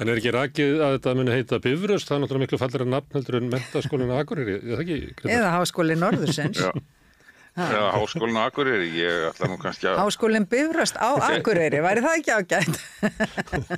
En 0.00 0.10
er 0.10 0.18
ekki 0.18 0.32
rakið 0.34 0.82
að 0.82 0.96
þetta 0.96 1.14
muni 1.14 1.34
heita 1.34 1.60
Bifröst, 1.62 2.08
það 2.08 2.16
er 2.16 2.22
náttúrulega 2.24 2.44
miklu 2.44 2.60
fallir 2.60 2.84
nafn 2.88 3.16
heldur 3.16 3.38
en 3.38 3.50
mentaskólinu 3.52 4.16
Akureyri, 4.18 4.56
er 4.58 4.74
það 4.74 4.84
ekki? 4.84 5.30
Eða 5.30 5.52
háskóli 5.54 5.96
Norðursins. 6.00 6.64
Já. 7.54 7.66
Eða 7.70 7.90
háskólinu 7.94 8.40
Akureyri, 8.42 8.88
ég 8.98 9.28
ætla 9.28 9.46
nú 9.46 9.56
kannski 9.62 9.86
að... 9.86 10.00
Háskólinn 10.02 10.46
Bifröst 10.50 10.96
á 10.98 11.14
Akureyri, 11.22 11.78
væri 11.84 12.02
það 12.02 12.16
ekki 12.18 12.32
ágætt? 12.34 12.80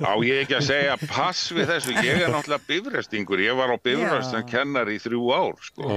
Á 0.01 0.13
ég 0.25 0.39
ekki 0.47 0.55
að 0.57 0.63
segja 0.65 0.95
pass 1.11 1.51
við 1.53 1.69
þessu, 1.75 1.93
ég 2.01 2.23
er 2.25 2.31
náttúrulega 2.33 2.65
bifrestingur, 2.71 3.43
ég 3.45 3.53
var 3.59 3.69
á 3.69 3.77
bifrest 3.77 4.33
sem 4.33 4.47
kennar 4.49 4.89
í 4.89 4.97
þrjú 5.03 5.27
ár, 5.29 5.61
sko. 5.61 5.91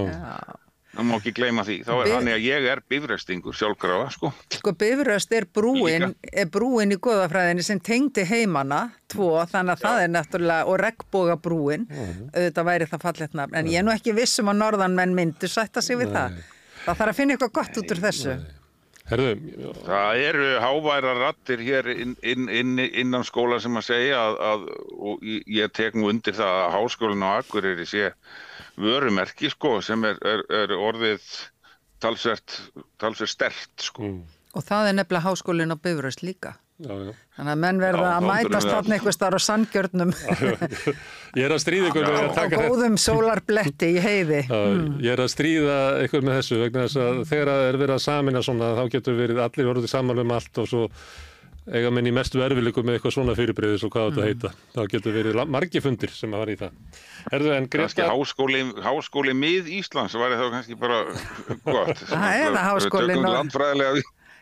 Það 0.90 1.06
má 1.06 1.14
ekki 1.20 1.32
gleyma 1.38 1.62
því, 1.64 1.78
þá 1.86 1.90
er 1.94 2.00
Bif- 2.04 2.12
þannig 2.18 2.34
að 2.36 2.44
ég 2.50 2.64
er 2.74 2.80
bifrestingur 2.90 3.54
sjálfkrafa, 3.56 4.06
sko. 4.18 4.32
Sko 4.58 4.72
Bifröst 4.76 5.34
er 5.40 5.48
brúin, 5.48 6.06
er 6.34 6.48
brúin 6.52 6.92
í 6.92 7.00
goðafræðinni 7.00 7.64
sem 7.64 7.80
tengdi 7.80 8.24
heimana, 8.28 8.82
tvo, 9.08 9.32
þannig 9.54 9.78
að 9.78 9.84
það 9.86 10.04
er 10.04 10.12
náttúrulega, 10.18 10.66
og 10.68 10.80
regnboga 10.84 11.38
brúin, 11.40 11.88
auðvitað 12.34 12.68
væri 12.74 12.90
það 12.92 13.04
fallegt 13.08 13.38
nafn, 13.40 13.56
en 13.62 13.72
ég 13.72 13.80
er 13.80 13.86
nú 13.88 13.94
ekki 13.96 14.12
vissum 14.18 14.50
að 14.52 14.60
norðanmenn 14.66 15.14
myndu 15.16 15.48
sætta 15.48 15.80
sig 15.80 15.96
við 16.02 16.12
það. 16.18 16.42
Það 16.86 16.96
þarf 17.00 17.10
að 17.12 17.16
finna 17.20 17.34
eitthvað 17.36 17.52
gott 17.60 17.78
út 17.82 17.92
úr 17.94 18.00
þessu. 18.06 18.34
Herðu, 19.10 19.30
Það 19.86 20.20
eru 20.22 20.48
háværa 20.62 21.12
rattir 21.18 21.58
hér 21.66 21.88
inn, 21.90 22.12
inn, 22.22 22.44
inn, 22.48 22.78
innan 22.78 23.24
skóla 23.26 23.56
sem 23.60 23.74
að 23.80 23.86
segja 23.88 24.20
að, 24.22 24.36
að 24.50 24.66
og 25.10 25.24
ég- 25.26 25.48
ég 25.50 25.72
tek 25.74 25.94
nú 25.98 26.08
undir 26.12 26.36
það 26.38 26.58
að 26.60 26.74
háskólinn 26.76 27.24
á 27.26 27.30
Akureyri 27.40 27.86
sé 27.90 28.12
vörumerki 28.78 29.50
sko 29.50 29.80
sem 29.82 30.04
er, 30.04 30.16
er, 30.22 30.44
er 30.62 30.76
orðið 30.78 31.26
talsvert, 32.00 32.54
talsvert 33.02 33.28
stert 33.34 33.82
sko. 33.90 34.12
Og 34.54 34.62
það 34.66 34.88
er 34.92 34.96
nefnilega 35.00 35.26
háskólinn 35.26 35.74
á 35.74 35.78
Bifröst 35.82 36.22
líka. 36.22 36.54
Já, 36.80 36.92
já. 37.06 37.12
Þannig 37.36 37.52
að 37.52 37.60
menn 37.64 37.80
verða 37.82 38.08
Já, 38.10 38.16
að 38.16 38.26
mætast 38.30 38.70
þarna 38.72 38.96
einhver 38.96 39.16
starf 39.16 39.36
á 39.36 39.40
sangjörnum 39.46 40.12
Ég 41.36 41.44
er 41.46 41.54
að 41.54 41.62
stríða 41.62 41.90
ykkur 41.90 42.06
með 42.08 42.18
að 42.18 42.28
taka 42.34 42.50
þetta. 42.56 42.66
góðum 42.66 42.96
sólarbletti 43.00 43.90
í 43.94 44.04
heiði. 44.04 44.42
Já, 44.48 44.60
Ég 45.04 45.10
er 45.14 45.24
að 45.24 45.32
stríða 45.34 45.78
ykkur 46.06 46.24
með 46.26 46.38
þessu 46.40 46.60
vegna 46.64 46.86
þess 46.86 47.00
að 47.04 47.24
þegar 47.30 47.50
það 47.52 47.64
er 47.70 47.80
verið 47.84 47.96
að 47.96 48.04
samina 48.06 48.44
svona 48.46 48.70
þá 48.78 48.84
getur 48.96 49.18
verið 49.20 49.42
allir 49.46 49.72
orðið 49.74 49.92
saman 49.92 50.22
um 50.24 50.32
allt 50.38 50.62
og 50.62 50.70
svo 50.70 50.84
eiga 51.70 51.90
menn 51.92 52.08
í 52.08 52.12
mestu 52.14 52.40
erfileikum 52.42 52.86
með 52.88 52.96
eitthvað 52.96 53.14
svona 53.14 53.34
fyrirbreyðis 53.38 53.84
og 53.86 53.92
hvað 53.94 54.08
þetta 54.16 54.26
heita. 54.26 54.50
Þá 54.74 54.80
getur 54.94 55.14
verið 55.14 55.42
margir 55.46 55.84
fundir 55.84 56.10
sem 56.16 56.32
að 56.34 56.42
var 56.42 56.50
í 56.50 56.56
það. 56.58 56.72
Herðu 57.30 57.52
en 57.54 57.68
Greta, 57.70 58.08
háskóli, 58.10 58.62
háskóli 58.86 59.34
mið 59.36 59.68
Íslands 59.78 60.16
væri 60.18 60.40
þá 60.40 60.46
kannski 60.56 60.78
bara 60.80 60.98
gott. 61.68 62.00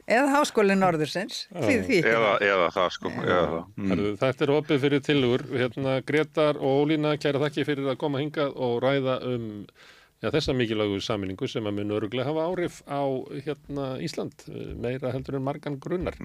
Eða 0.08 0.28
háskólinn 0.32 0.80
Norðursins, 0.80 1.42
því 1.52 1.74
því. 1.84 1.98
eða, 2.08 2.32
eða 2.40 2.68
það 2.72 2.88
sko. 2.94 3.10
Eða 3.12 3.42
það. 3.50 3.62
Mm. 3.76 3.90
herðu, 3.92 4.12
þetta 4.22 4.44
er 4.46 4.52
opið 4.54 4.82
fyrir 4.86 5.02
tilugur. 5.04 5.44
Hérna 5.52 5.98
Gretar 6.08 6.60
og 6.62 6.82
Ólína, 6.82 7.12
kæra 7.20 7.42
þakki 7.42 7.66
fyrir 7.68 7.90
að 7.92 7.98
koma 8.00 8.22
hingað 8.22 8.56
og 8.56 8.78
ræða 8.84 9.18
um 9.28 9.46
já, 10.22 10.30
þessa 10.32 10.54
mikilvægu 10.56 11.00
saminningu 11.04 11.48
sem 11.50 11.68
að 11.68 11.76
mun 11.76 11.94
öruglega 11.98 12.28
hafa 12.30 12.48
áhrif 12.48 12.80
á 12.88 13.04
hérna, 13.44 13.90
Ísland, 14.04 14.48
meira 14.80 15.12
heldur 15.12 15.38
en 15.38 15.44
margan 15.44 15.78
grunnar. 15.82 16.16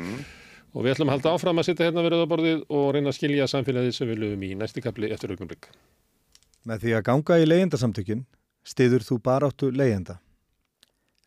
Og 0.73 0.85
við 0.85 0.95
ætlum 0.95 1.11
að 1.11 1.19
halda 1.19 1.35
áfram 1.35 1.59
að 1.61 1.67
sitja 1.67 1.89
hérna 1.89 2.01
við 2.05 2.15
rauðaborðið 2.15 2.63
og 2.73 2.85
reyna 2.95 3.11
að 3.11 3.17
skilja 3.19 3.49
samfélagið 3.51 3.97
sem 3.99 4.09
við 4.09 4.23
lögum 4.23 4.47
í 4.47 4.53
næsti 4.57 4.81
kapli 4.81 5.11
eftir 5.13 5.35
augnumlik. 5.35 5.67
Með 6.63 6.85
því 6.85 6.95
að 6.97 7.07
ganga 7.11 7.37
í 7.37 7.49
leyendasamtökin 7.49 8.23
stiður 8.63 9.03
þú 9.05 9.19
baráttu 9.21 9.69
leyenda. 9.75 10.21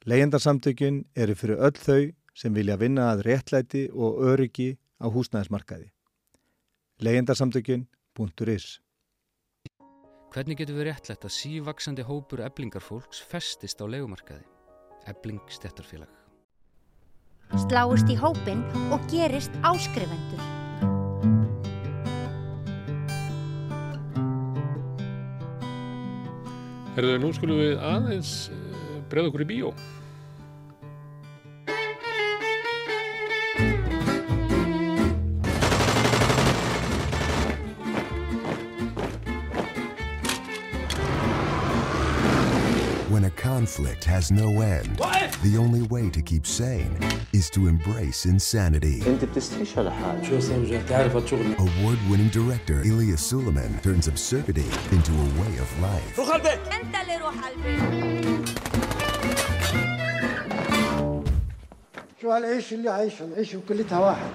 Leyendasamtökin 0.09 1.05
eru 1.15 1.37
fyrir 1.37 1.61
öll 1.61 1.77
þau 1.77 2.01
sem 2.37 2.53
vilja 2.53 2.77
vinna 2.77 3.11
að 3.15 3.25
réttlæti 3.31 3.87
og 3.93 4.21
öryggi 4.33 4.75
á 5.01 5.07
húsnæðismarkaði. 5.09 5.89
Leyendasamtökin.is 7.01 8.67
Hvernig 10.37 10.59
getur 10.61 10.77
við 10.77 10.91
réttlætt 10.91 11.25
að 11.25 11.33
sívaksandi 11.33 12.05
hópur 12.05 12.43
eblingarfólks 12.45 13.23
festist 13.25 13.81
á 13.81 13.89
legumarkaði? 13.89 14.45
Ebling 15.09 15.41
stjættarfélag. 15.49 16.11
Sláist 17.63 18.11
í 18.11 18.17
hópin 18.21 18.65
og 18.93 19.01
gerist 19.09 19.55
áskrifendur. 19.65 20.43
Herðu, 26.97 27.17
nú 27.21 27.31
skulum 27.37 27.61
við 27.61 27.77
aðeins 27.85 28.35
uh, 28.51 29.01
breyða 29.09 29.31
okkur 29.31 29.45
í 29.45 29.49
bíó. 29.53 29.73
conflict 43.56 44.04
has 44.04 44.32
no 44.32 44.62
end, 44.62 44.98
the 45.44 45.58
only 45.58 45.82
way 45.84 46.10
to 46.10 46.22
keep 46.22 46.46
sane 46.46 46.98
is 47.34 47.50
to 47.52 47.68
embrace 47.68 48.26
insanity. 48.26 49.04
انت 49.08 49.26
بتستحيش 49.26 49.78
ولا 49.78 49.92
حاجه 49.92 50.30
شو 50.30 50.40
صار 50.40 50.82
تعرف 50.90 51.18
الشغل 51.18 51.56
Award-winning 51.58 52.32
director 52.38 52.86
Ilya 52.86 53.18
Suleiman 53.18 53.80
turns 53.84 54.08
absurdity 54.08 54.70
into 54.92 55.12
a 55.12 55.28
way 55.42 55.54
of 55.64 55.70
life. 55.82 56.20
روح 56.20 56.36
البيت 56.36 56.60
انت 56.68 56.96
اللي 57.02 57.18
روح 57.18 57.34
البيت 57.48 58.50
شو 62.22 62.32
هالعيش 62.32 62.74
اللي 62.74 62.90
عايشه 62.90 63.26
العيش 63.26 63.56
كلتها 63.70 64.00
واحد 64.00 64.30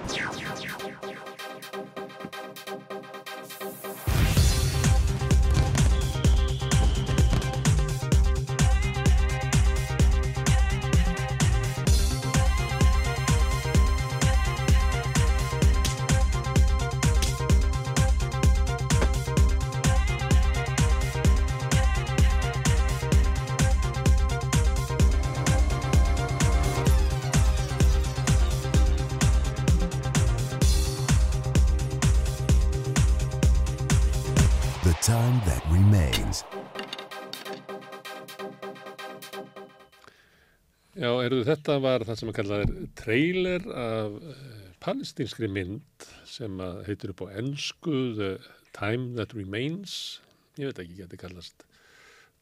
Eru 41.42 41.50
þetta 41.50 41.74
var 41.82 42.04
það 42.06 42.18
sem 42.20 42.28
að 42.30 42.34
kalla 42.36 42.56
er 42.62 42.72
trailer 42.94 43.64
af 43.74 44.12
uh, 44.14 44.58
palestinskri 44.78 45.48
mynd 45.50 46.04
sem 46.30 46.60
að 46.62 46.76
heitir 46.86 47.10
upp 47.10 47.24
á 47.26 47.34
ennsku 47.40 47.94
The 48.14 48.28
Time 48.76 49.16
That 49.16 49.34
Remains. 49.34 50.20
Ég 50.54 50.70
veit 50.70 50.78
ekki, 50.84 51.00
geti 51.00 51.18
kallast 51.18 51.64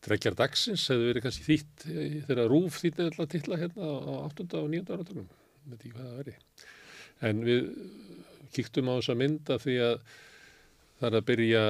Trekkjar 0.04 0.36
dagsins 0.36 0.84
hefði 0.92 1.08
verið 1.08 1.24
kannski 1.24 1.46
þýtt 1.46 1.86
eh, 1.88 2.18
þegar 2.28 2.52
Rúf 2.52 2.76
þýtti 2.82 3.06
alltaf 3.06 3.30
titla 3.32 3.58
hérna 3.62 3.88
á 3.88 4.12
8. 4.28 4.46
og 4.60 4.68
9. 4.72 4.84
áratögnum. 4.92 5.32
Veit 5.64 5.78
ekki 5.80 5.94
hvað 5.94 6.06
það 6.10 6.20
veri. 6.20 6.36
En 7.30 7.42
við 7.48 7.72
kíktum 8.52 8.92
á 8.92 9.00
þessa 9.00 9.16
mynda 9.22 9.58
því 9.64 9.80
að 9.86 9.96
það 11.00 11.08
er 11.10 11.18
að 11.22 11.26
byrja 11.32 11.64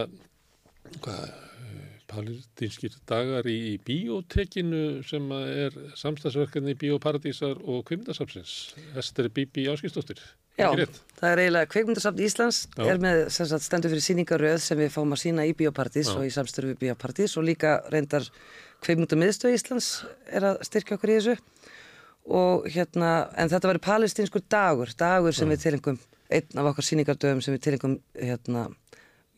hvað, 0.98 1.24
eh, 1.30 1.89
palestinskir 2.10 2.98
dagar 3.08 3.46
í, 3.48 3.56
í 3.72 3.78
bíótekinu 3.86 5.00
sem 5.06 5.30
er 5.38 5.76
samstagsverkefni 5.98 6.76
Bíóparadísar 6.80 7.62
og 7.62 7.86
Kvimdasafsins. 7.88 8.74
Ester 8.98 9.30
Bibi 9.32 9.68
Áskistóttir. 9.70 10.20
Já, 10.60 10.68
það 11.16 11.30
er 11.30 11.40
eiginlega 11.44 11.68
Kveikmyndasafn 11.72 12.22
Íslands 12.24 12.58
Já. 12.74 12.84
er 12.92 13.00
með 13.00 13.20
sagt, 13.32 13.64
stendur 13.64 13.92
fyrir 13.92 14.04
síningaröð 14.04 14.58
sem 14.64 14.78
við 14.80 14.92
fáum 14.92 15.14
að 15.14 15.22
sína 15.22 15.46
í 15.48 15.54
Bíóparadís 15.56 16.10
Já. 16.10 16.16
og 16.18 16.26
í 16.26 16.32
samstöru 16.34 16.72
við 16.72 16.80
Bíóparadís 16.82 17.36
og 17.40 17.46
líka 17.46 17.78
reyndar 17.92 18.26
Kveikmyndamiðstöð 18.84 19.56
Íslands 19.56 19.90
er 20.28 20.50
að 20.50 20.60
styrkja 20.68 20.98
okkur 20.98 21.12
í 21.12 21.18
þessu 21.18 21.36
og 22.30 22.68
hérna, 22.70 23.12
en 23.40 23.50
þetta 23.52 23.70
verður 23.70 23.86
palestinskur 23.86 24.44
dagur, 24.52 24.92
dagur 25.00 25.36
sem 25.36 25.48
Já. 25.48 25.54
við 25.54 25.64
tilengum 25.64 26.00
einn 26.30 26.62
af 26.62 26.70
okkar 26.72 26.86
síningardöfum 26.86 27.42
sem 27.44 27.56
við 27.56 27.64
tilengum 27.66 27.96
hérna, 28.18 28.68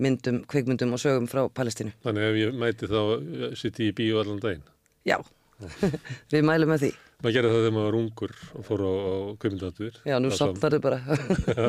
myndum, 0.02 0.42
kveikmyndum 0.50 0.96
og 0.96 1.00
sögum 1.02 1.28
frá 1.30 1.44
Palestínu. 1.54 1.94
Þannig 2.04 2.26
ef 2.28 2.40
ég 2.40 2.58
mæti 2.58 2.90
þá 2.90 3.00
eh, 3.02 3.54
sitt 3.58 3.80
ég 3.82 3.92
í 3.92 3.96
bíó 3.96 4.20
allan 4.22 4.42
daginn. 4.42 4.66
Já, 5.08 5.18
við 6.32 6.46
mælum 6.48 6.72
með 6.74 6.86
því. 6.86 6.92
Maður 7.22 7.36
gerði 7.36 7.50
það 7.52 7.60
þegar 7.60 7.74
maður 7.76 7.86
var 7.86 7.98
ungur 8.00 8.32
og 8.58 8.64
fór 8.66 8.82
á, 8.82 8.90
á 8.90 9.14
kvimdatur. 9.44 9.98
Já, 10.10 10.16
nú 10.18 10.32
sopnar 10.34 10.74
þau 10.74 10.82
bara. 10.82 10.98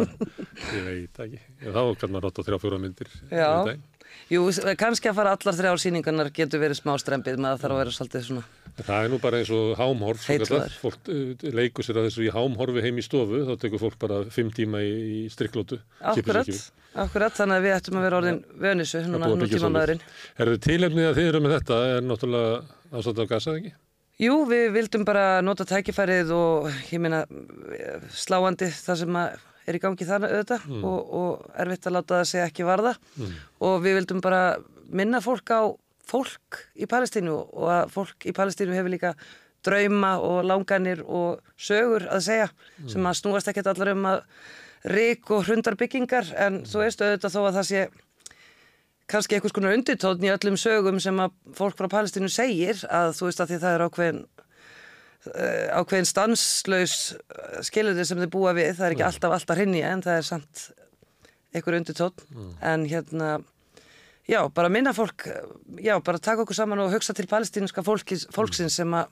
ég 0.77 0.87
veit 0.87 1.21
ekki. 1.27 1.41
Þá 1.61 1.81
kann 2.01 2.13
maður 2.15 2.25
rátt 2.25 2.41
á 2.41 2.45
þrjá 2.47 2.59
fjóra 2.63 2.81
myndir. 2.81 3.13
Já, 3.29 3.49
jú, 4.33 4.47
kannski 4.81 5.11
að 5.11 5.19
fara 5.21 5.35
allar 5.37 5.59
þrjár 5.59 5.83
síningarnar 5.83 6.33
getur 6.33 6.63
verið 6.63 6.81
smá 6.81 6.95
strempið, 6.97 7.37
maður 7.37 7.61
þarf 7.65 7.77
að 7.77 7.83
vera 7.83 7.97
svolítið 7.99 8.27
svona 8.31 8.62
Það 8.73 9.03
er 9.05 9.09
nú 9.13 9.17
bara 9.21 9.37
eins 9.37 9.51
og 9.53 9.75
hámhorf, 9.77 10.23
fólk 10.81 11.09
uh, 11.13 11.33
leikur 11.53 11.85
sér 11.85 11.99
að 12.01 12.07
þessu 12.09 12.23
í 12.25 12.31
hámhorfi 12.33 12.81
heim 12.81 12.97
í 12.97 13.03
stofu, 13.05 13.43
þá 13.45 13.53
tekur 13.61 13.81
fólk 13.83 13.99
bara 14.01 14.23
fimm 14.33 14.49
tíma 14.55 14.81
í, 14.81 14.93
í 15.13 15.29
strikklótu. 15.29 15.77
Akkurat, 16.01 16.49
akkurat, 17.05 17.35
þannig 17.37 17.59
að 17.59 17.67
við 17.67 17.75
ættum 17.77 17.99
að 17.99 18.05
vera 18.07 18.17
orðin 18.23 18.41
vönisu, 18.65 19.03
núna 19.05 19.29
búið 19.29 19.35
að 19.37 19.43
byggja 19.45 19.59
nútímamaðurinn. 19.61 20.01
svolítið. 20.01 20.41
Er 20.41 20.51
þið 20.55 20.63
tilefnið 20.65 21.09
að 21.11 21.15
þið 21.21 21.29
eru 21.33 21.43
með 21.45 21.55
þetta, 21.59 21.79
er 21.93 22.07
náttúrulega 22.09 22.57
ástætt 22.97 23.21
af 23.25 23.29
gasað 23.35 23.59
ekki? 23.61 23.73
Jú, 24.23 24.33
við 24.49 24.65
vildum 24.75 25.05
bara 25.05 25.23
nota 25.41 25.65
tækifærið 25.69 26.33
og 26.37 26.67
ég 26.93 27.01
meina 27.01 27.23
sláandi 28.13 28.69
það 28.73 28.99
sem 29.03 29.17
að 29.19 29.41
er 29.69 29.77
í 29.77 29.81
gangi 29.83 30.05
þannig 30.07 30.33
auðvitað 30.35 30.65
Mm. 30.67 30.83
og, 30.83 31.13
og 31.15 31.59
erfitt 31.63 31.87
að 31.87 31.95
láta 31.97 32.17
það 32.19 32.29
segja 32.33 32.47
ekki 32.49 32.65
varða 32.67 32.95
Mm. 33.17 33.33
og 33.63 33.75
við 33.85 33.95
vildum 33.99 34.21
bara 34.21 34.41
minna 34.91 35.21
fólk 35.23 35.47
á 35.55 35.61
fólk 36.09 36.59
í 36.75 36.87
Palestínu 36.89 37.33
og 37.37 37.69
að 37.71 37.91
fólk 37.95 38.25
í 38.27 38.33
Palestínu 38.35 38.75
hefur 38.75 38.91
líka 38.93 39.13
drauma 39.63 40.17
og 40.19 40.41
langanir 40.43 41.01
og 41.07 41.39
sögur 41.57 42.03
að 42.11 42.25
segja 42.25 42.49
Mm. 42.83 42.89
sem 42.89 43.05
að 43.07 43.19
snúast 43.21 43.47
ekkert 43.47 43.67
allar 43.71 43.93
um 43.93 44.05
að 44.09 44.23
rík 44.91 45.29
og 45.31 45.45
hrundar 45.47 45.77
byggingar 45.79 46.33
en 46.35 46.63
þú 46.67 46.81
veist 46.83 46.99
auðvitað 47.01 47.31
þó 47.37 47.41
að 47.47 47.55
það 47.59 47.67
sé 47.69 47.83
kannski 49.07 49.35
einhvers 49.37 49.53
konar 49.55 49.75
undirtóðn 49.77 50.25
í 50.27 50.31
öllum 50.33 50.57
sögum 50.59 50.99
sem 50.99 51.19
að 51.23 51.31
fólk 51.55 51.77
frá 51.79 51.87
Palestínu 51.91 52.27
segir 52.31 52.83
að 52.91 53.13
þú 53.15 53.29
veist 53.29 53.39
að 53.43 53.51
því 53.53 53.59
það 53.63 53.75
er 53.77 53.85
ákveðin 53.87 54.21
uh, 55.31 55.67
ákveðin 55.79 56.09
stanslaus 56.11 56.95
skilurði 57.67 58.05
sem 58.09 58.19
þið 58.23 58.31
búa 58.35 58.53
við 58.57 58.73
það 58.79 58.85
er 58.89 58.95
ekki 58.97 59.07
alltaf 59.07 59.35
alltaf 59.37 59.59
hrinni 59.59 59.83
en 59.87 60.03
það 60.03 60.19
er 60.19 60.27
samt 60.27 60.63
einhver 61.53 61.77
undirtóðn 61.79 62.55
en 62.73 62.85
hérna 62.89 63.31
já, 64.29 64.39
bara 64.53 64.69
minna 64.69 64.93
fólk 64.95 65.27
já, 65.83 65.97
bara 66.03 66.19
taka 66.19 66.45
okkur 66.45 66.55
saman 66.57 66.79
og 66.85 66.93
hugsa 66.93 67.15
til 67.15 67.27
palestínska 67.27 67.83
fólkis, 67.85 68.27
fólksins 68.33 68.79
sem 68.79 68.93
að 68.93 69.11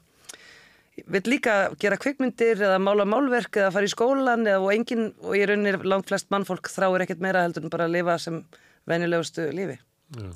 vil 1.07 1.23
líka 1.31 1.71
gera 1.79 1.97
kvikmyndir 1.97 2.59
eða 2.61 2.79
mála 2.83 3.05
málverk 3.07 3.55
eða 3.57 3.71
fara 3.73 3.87
í 3.87 3.91
skólan 3.91 4.43
eða 4.45 4.59
og 4.59 4.73
engin, 4.75 5.13
og 5.23 5.37
í 5.39 5.45
rauninni 5.47 5.73
langt 5.87 6.11
flest 6.11 6.29
mannfólk 6.33 6.67
þráir 6.69 7.05
ekkert 7.05 7.23
meira 7.23 7.45
heldur 7.45 7.65
en 7.65 7.73
bara 7.73 7.87
að 7.87 7.95
lifa 7.95 8.17
sem 8.21 8.41
venjulegustu 8.89 9.47
lífi 9.55 9.79
Já. 10.11 10.31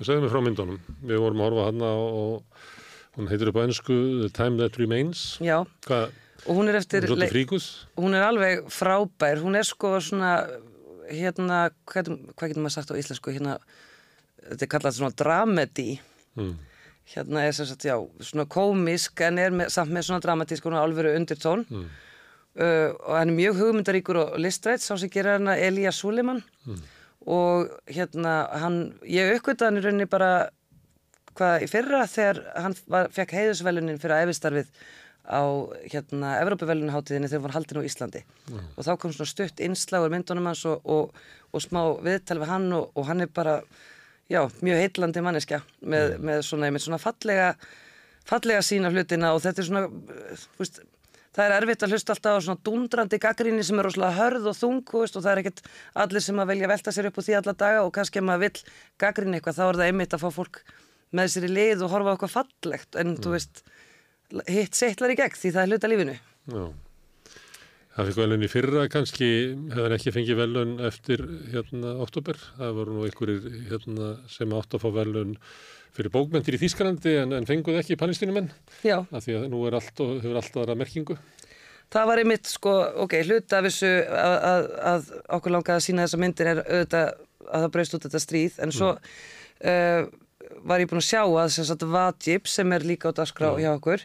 Við 0.00 0.08
segðum 0.08 0.24
við 0.24 0.32
frá 0.32 0.40
myndunum. 0.40 0.78
Við 1.04 1.18
vorum 1.20 1.40
að 1.42 1.46
horfa 1.50 1.64
hana 1.68 1.88
og 2.00 2.62
hún 3.18 3.28
heitir 3.28 3.50
upp 3.50 3.58
á 3.60 3.66
ennsku 3.66 3.96
The 4.22 4.30
Time 4.32 4.56
That 4.56 4.78
Remains. 4.80 5.36
Já, 5.44 5.60
Hvað? 5.84 6.14
og 6.46 6.56
hún 6.56 6.70
er 6.72 6.78
eftir 6.78 7.04
Hún 7.04 7.20
er 7.22 7.34
hún 8.00 8.16
er 8.16 8.24
alveg 8.24 8.64
frábær, 8.72 9.42
hún 9.44 9.58
er 9.60 9.66
sko 9.68 9.98
svona 10.00 10.48
hérna, 11.10 11.68
hvað, 11.84 12.14
hvað 12.32 12.48
getur 12.48 12.64
maður 12.64 12.76
sagt 12.78 12.92
á 12.94 12.96
íslensku 12.96 13.34
hérna, 13.34 13.58
þetta 14.48 14.62
er 14.66 14.72
kallað 14.76 14.96
svona 14.98 15.16
dramedy 15.16 15.98
Mm. 16.38 16.52
hérna 17.10 17.40
er 17.48 17.52
sem 17.52 17.66
sagt, 17.66 17.82
já, 17.84 17.96
svona 18.22 18.44
komisk 18.46 19.20
en 19.26 19.38
er 19.38 19.50
með, 19.50 19.68
samt 19.74 19.90
með 19.90 20.04
svona 20.06 20.20
dramatísk 20.22 20.66
og 20.66 20.72
alvöru 20.78 21.16
undirtón 21.18 21.64
Mm. 21.68 21.88
uh, 22.60 22.88
og 23.08 23.16
hann 23.18 23.28
er 23.30 23.34
mjög 23.36 23.58
hugmyndaríkur 23.58 24.16
og 24.16 24.38
listrætt 24.38 24.80
sá 24.80 24.96
sem 24.98 25.10
gerir 25.10 25.32
hana 25.38 25.56
Elías 25.58 25.98
Suleiman 25.98 26.42
Mm. 26.66 26.78
og 27.26 27.68
hérna 27.88 28.48
hann, 28.60 28.94
ég 29.04 29.34
uppgötta 29.40 29.66
hann 29.66 29.76
í 29.78 29.82
rauninni 29.84 30.06
bara 30.08 30.50
hvað 31.34 31.62
í 31.62 31.68
fyrra 31.70 32.06
þegar 32.06 32.40
hann 32.62 32.74
var, 32.88 33.08
fekk 33.08 33.30
heiðusvelunin 33.36 33.98
fyrir 34.00 34.22
æfistarfið 34.26 34.66
á 35.30 35.42
hérna 35.92 36.40
Evrópuvelunaháttíðinni 36.42 37.28
þegar 37.28 37.40
hann 37.40 37.48
var 37.50 37.56
haldin 37.58 37.82
á 37.82 37.88
Íslandi 37.90 38.22
Mm. 38.50 38.64
og 38.76 38.84
þá 38.86 38.96
kom 38.98 39.12
svona 39.12 39.26
stutt 39.34 39.60
innslagur 39.60 40.10
myndunum 40.10 40.46
hans 40.46 40.64
og, 40.64 40.80
og, 40.86 41.12
og 41.52 41.60
smá 41.60 41.82
viðtal 42.02 42.38
við 42.38 42.46
hann 42.54 42.72
og, 42.72 42.90
og 42.94 43.06
hann 43.06 43.20
er 43.20 43.26
bara 43.26 43.60
já, 44.30 44.40
mjög 44.62 44.80
heitlandi 44.84 45.24
manneskja 45.24 45.60
með, 45.80 46.16
með, 46.22 46.42
svona, 46.46 46.70
með 46.70 46.86
svona 46.86 47.00
fallega 47.02 47.50
fallega 48.28 48.62
sína 48.64 48.92
hlutina 48.92 49.34
og 49.34 49.42
þetta 49.44 49.62
er 49.62 49.68
svona 49.68 49.84
veist, 50.58 50.80
það 51.34 51.46
er 51.46 51.56
erfitt 51.56 51.86
að 51.86 51.94
hlusta 51.94 52.14
alltaf 52.14 52.38
á 52.38 52.44
svona 52.46 52.64
dundrandi 52.66 53.20
gaggríni 53.22 53.64
sem 53.66 53.80
er 53.80 53.88
rosalega 53.88 54.18
hörð 54.18 54.50
og 54.52 54.58
þung 54.58 54.94
veist, 54.94 55.18
og 55.18 55.24
það 55.24 55.32
er 55.32 55.42
ekkert 55.42 55.64
allir 56.04 56.26
sem 56.26 56.42
að 56.42 56.52
velja 56.52 56.70
velta 56.70 56.94
sér 56.94 57.10
upp 57.10 57.18
úr 57.20 57.26
því 57.26 57.38
alla 57.40 57.56
daga 57.64 57.82
og 57.86 57.94
kannski 57.96 58.20
ef 58.20 58.28
maður 58.28 58.46
vill 58.46 58.76
gaggríni 59.02 59.40
eitthvað 59.40 59.58
þá 59.58 59.64
er 59.66 59.80
það 59.80 59.90
einmitt 59.90 60.16
að 60.16 60.24
fá 60.24 60.30
fólk 60.38 60.62
með 61.16 61.32
sér 61.34 61.48
í 61.48 61.54
lið 61.54 61.84
og 61.86 61.94
horfa 61.94 62.14
eitthvað 62.14 62.36
fallegt 62.36 63.00
en 63.02 63.16
þú 63.18 63.34
veist, 63.34 63.64
hitt 64.46 64.78
settlar 64.78 65.14
í 65.14 65.18
gegn 65.18 65.38
því 65.40 65.54
það 65.56 65.64
er 65.64 65.74
hluta 65.74 65.90
lífinu. 65.90 66.16
Já. 66.50 66.62
Það 67.90 68.08
fikk 68.08 68.20
velun 68.20 68.46
í 68.46 68.48
fyrra 68.50 68.86
kannski, 68.90 69.28
hefur 69.74 69.94
ekki 69.96 70.12
fengið 70.14 70.38
velun 70.38 70.76
eftir 70.86 71.24
hérna 71.50 71.96
oktober. 72.04 72.38
Það 72.58 72.76
voru 72.78 72.96
nú 72.96 73.06
einhverjir 73.08 73.58
hérna, 73.66 74.10
sem 74.30 74.54
átt 74.54 74.76
að 74.76 74.84
fá 74.84 74.92
velun 75.00 75.34
fyrir 75.96 76.12
bókmentir 76.14 76.54
í 76.54 76.60
Þýskalandi 76.62 77.16
en, 77.24 77.34
en 77.34 77.48
fenguð 77.48 77.80
ekki 77.80 77.98
palestínumenn. 77.98 78.52
Já. 78.86 79.00
Af 79.10 79.26
því 79.26 79.40
að 79.40 79.48
nú 79.50 79.64
allt 79.66 80.04
og 80.04 80.14
hefur 80.20 80.38
allt 80.38 80.60
aðra 80.62 80.78
merkingu. 80.78 81.18
Það 81.90 82.06
var 82.06 82.22
einmitt 82.22 82.46
sko, 82.46 82.72
ok, 83.02 83.16
hluta 83.26 83.58
af 83.58 83.66
þessu 83.66 83.90
að, 83.90 84.36
að, 84.52 84.66
að 84.92 85.12
okkur 85.36 85.54
langaði 85.56 85.80
að 85.80 85.86
sína 85.88 86.06
þessa 86.06 86.20
myndir 86.22 86.50
er 86.52 86.60
auðvitað 86.62 87.08
að 87.50 87.64
það 87.64 87.72
braust 87.74 87.96
út 87.96 88.04
þetta 88.06 88.20
stríð 88.22 88.58
en 88.62 88.74
svo 88.74 88.90
uh, 88.94 90.02
var 90.70 90.82
ég 90.82 90.90
búin 90.90 91.00
að 91.00 91.08
sjá 91.08 91.22
að 91.24 91.48
sem 91.56 91.66
sagt 91.66 91.86
Vajib 91.90 92.46
sem 92.50 92.76
er 92.76 92.86
líka 92.86 93.10
á 93.10 93.16
dagskrá 93.18 93.50
hjá 93.58 93.72
okkur 93.72 94.04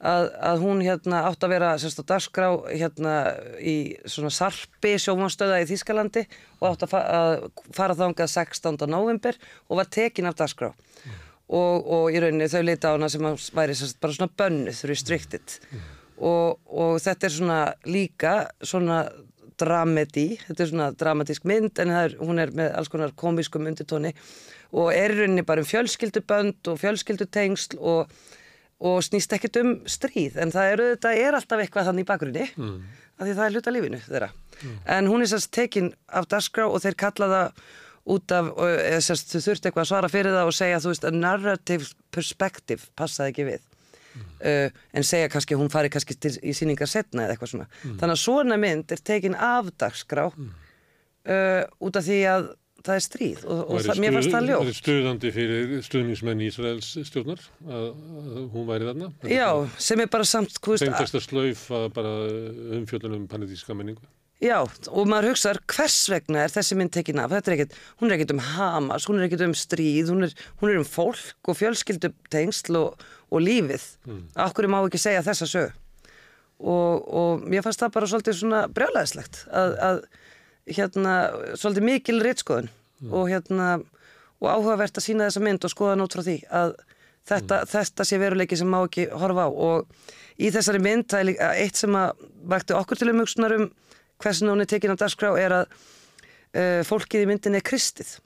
að, 0.00 0.28
að 0.40 0.62
hún 0.64 0.82
hérna 0.84 1.24
átt 1.28 1.44
að 1.44 1.52
vera 1.54 1.70
sem 1.78 1.92
sagt 1.92 2.08
á 2.08 2.10
dagskrá 2.14 2.48
hérna 2.70 3.14
í 3.60 3.76
svona 4.08 4.32
sarpi 4.32 4.94
sjómanstöða 5.00 5.60
í 5.60 5.68
Þýskalandi 5.68 6.24
og 6.60 6.68
átt 6.70 6.86
að, 6.86 6.92
fa 6.92 7.02
að 7.04 7.32
fara 7.76 7.98
þangað 7.98 8.32
16. 8.32 8.80
november 8.88 9.38
og 9.68 9.80
var 9.82 9.90
tekin 9.92 10.30
af 10.30 10.38
dagskrá 10.40 10.72
og, 10.72 11.74
og 11.84 12.12
í 12.14 12.20
rauninni 12.22 12.48
þau 12.50 12.62
leita 12.64 12.92
á 12.92 12.96
hana 12.96 13.10
sem 13.12 13.26
væri 13.26 13.76
sem 13.76 13.90
sagt 13.90 14.00
bara 14.00 14.16
svona 14.16 14.36
bönnuð, 14.40 14.84
restricted 14.88 15.58
og, 16.16 16.60
og 16.64 16.96
þetta 17.02 17.28
er 17.28 17.36
svona 17.36 17.60
líka 17.88 18.34
svona 18.62 19.02
dramedy, 19.60 20.38
þetta 20.46 20.64
er 20.64 20.70
svona 20.70 20.90
dramatísk 20.96 21.44
mynd 21.48 21.80
en 21.82 21.92
er, 21.92 22.16
hún 22.20 22.40
er 22.40 22.52
með 22.56 22.72
alls 22.78 22.88
konar 22.92 23.12
komískum 23.12 23.68
undirtóni 23.68 24.14
og 24.70 24.92
er 24.94 25.12
í 25.12 25.18
rauninni 25.20 25.44
bara 25.44 25.60
um 25.60 25.68
fjölskyldubönd 25.68 26.70
og 26.70 26.78
fjölskyldutengsl 26.80 27.76
og, 27.80 28.12
og 28.80 29.02
snýst 29.04 29.32
ekkert 29.36 29.58
um 29.60 29.74
stríð 29.90 30.38
en 30.40 30.52
það 30.54 30.72
er, 30.72 30.82
þetta 30.94 31.12
er 31.20 31.36
alltaf 31.36 31.60
eitthvað 31.64 31.90
þannig 31.90 32.06
í 32.06 32.08
bakgrunni 32.08 32.46
Mm. 32.56 32.80
af 33.20 33.26
því 33.26 33.34
það 33.36 33.44
er 33.46 33.54
hluta 33.56 33.74
lífinu 33.74 34.00
þeirra. 34.06 34.30
En 34.96 35.06
hún 35.08 35.22
er 35.24 35.28
sérst 35.28 35.50
tekin 35.52 35.92
af 36.08 36.28
dagskrá 36.32 36.64
og 36.68 36.80
þeir 36.80 36.96
kalla 36.96 37.26
það 37.28 37.64
út 38.10 38.32
af, 38.32 38.46
eða 38.56 39.00
sérst 39.04 39.34
þau 39.34 39.40
þurft 39.44 39.66
eitthvað 39.68 39.82
að 39.84 39.90
svara 39.92 40.08
fyrir 40.08 40.32
það 40.32 40.48
og 40.48 40.56
segja 40.56 40.78
þú 40.80 40.92
veist 40.94 41.04
að 41.04 41.18
narrative 41.20 41.90
perspective 42.16 42.88
passaði 42.96 43.34
ekki 43.34 43.46
við. 43.50 43.66
Uh, 44.40 44.72
en 44.96 45.04
segja 45.06 45.28
kannski 45.30 45.54
hún 45.54 45.68
fari 45.70 45.88
kannski 45.92 46.16
til, 46.18 46.32
í 46.42 46.50
síningar 46.56 46.88
setna 46.90 47.26
eða 47.26 47.36
eitthvað 47.36 47.52
svona. 47.52 47.66
Mm. 47.84 47.98
þannig 48.00 48.16
að 48.16 48.22
svona 48.24 48.56
mynd 48.58 48.92
er 48.96 49.02
tekin 49.06 49.36
af 49.36 49.68
dagskrá 49.78 50.24
uh, 50.32 51.62
út 51.80 51.96
af 52.00 52.04
því 52.08 52.18
að 52.32 52.48
það 52.86 52.94
er 52.96 53.04
stríð 53.04 53.42
og, 53.46 53.58
og 53.60 53.82
það, 53.86 54.00
mér 54.04 54.16
fannst 54.16 54.34
það 54.34 54.48
ljótt 54.48 54.64
væri 54.66 54.78
stuðandi 54.78 55.32
fyrir 55.34 55.74
stuðningsmenn 55.86 56.44
Ísraels 56.46 56.92
stjórnar 57.08 57.42
að, 57.66 57.90
að 57.90 58.46
hún 58.54 58.70
væri 58.70 58.88
þarna. 58.90 59.10
Já, 59.30 59.48
sem 59.88 60.04
er 60.04 60.10
bara 60.12 60.28
samt 60.28 60.56
tekst 60.60 61.18
að 61.18 61.26
slaufa 61.26 61.84
bara 61.94 62.14
umfjöldunum 62.80 63.28
panetíska 63.30 63.76
menningu. 63.76 64.08
Já, 64.40 64.56
og 64.64 65.08
maður 65.08 65.34
hugsaður 65.34 65.58
hvers 65.68 65.98
vegna 66.08 66.46
er 66.46 66.52
þessi 66.52 66.76
mynd 66.80 66.94
tekin 66.94 67.20
af, 67.20 67.32
þetta 67.34 67.50
er 67.50 67.54
ekkert, 67.58 67.74
hún 68.00 68.08
er 68.08 68.16
ekkert 68.16 68.32
um 68.32 68.38
Hamas, 68.40 69.04
hún 69.08 69.18
er 69.18 69.26
ekkert 69.26 69.44
um 69.44 69.52
stríð, 69.58 70.08
hún 70.14 70.24
er, 70.24 70.32
hún 70.62 70.72
er 70.72 70.80
um 70.80 70.86
fólk 70.88 71.50
og 71.52 71.58
fjölskyldutengsl 71.58 72.78
og, 72.80 73.04
og 73.28 73.44
lífið. 73.44 73.84
Mm. 74.08 74.22
Akkur 74.46 74.70
má 74.72 74.78
ekki 74.80 75.02
segja 75.02 75.26
þessa 75.26 75.48
sög. 75.50 75.76
Og, 76.60 77.04
og 77.20 77.44
mér 77.52 77.64
fannst 77.64 77.84
það 77.84 77.92
bara 77.98 78.08
svolítið 78.08 78.38
svona 78.40 78.62
brjálæðislegt 78.72 79.42
að, 79.52 79.76
að 79.84 80.00
hérna, 80.68 81.14
svolítið 81.58 81.86
mikil 81.86 82.20
reytskoðun 82.24 82.70
og 83.10 83.28
hérna, 83.30 83.68
og 84.40 84.48
áhugavert 84.48 84.98
að 85.00 85.06
sína 85.06 85.28
þessa 85.28 85.44
mynd 85.44 85.66
og 85.66 85.72
skoða 85.72 85.98
nót 86.00 86.16
frá 86.16 86.24
því 86.26 86.36
að 86.60 86.74
þetta, 87.28 87.60
þetta 87.70 88.06
sé 88.06 88.18
veruleiki 88.20 88.58
sem 88.58 88.70
má 88.70 88.80
ekki 88.82 89.06
horfa 89.12 89.46
á. 89.46 89.50
Og 89.50 90.40
í 90.40 90.50
þessari 90.52 90.82
mynd 90.82 91.08
það 91.10 91.22
er 91.22 91.28
líka 91.30 91.52
eitt 91.60 91.80
sem 91.80 91.96
að 91.96 92.26
vakti 92.52 92.76
okkur 92.76 93.00
til 93.00 93.12
umhugsunar 93.12 93.56
um 93.56 93.68
hversin 94.20 94.50
hún 94.52 94.64
er 94.64 94.68
tekin 94.68 94.92
af 94.94 95.00
dagskrá 95.00 95.32
er 95.40 95.54
að 95.62 95.70
uh, 95.70 96.80
fólkið 96.88 97.24
í 97.24 97.30
myndinni 97.30 97.60
er 97.60 97.66
kristið. 97.66 98.18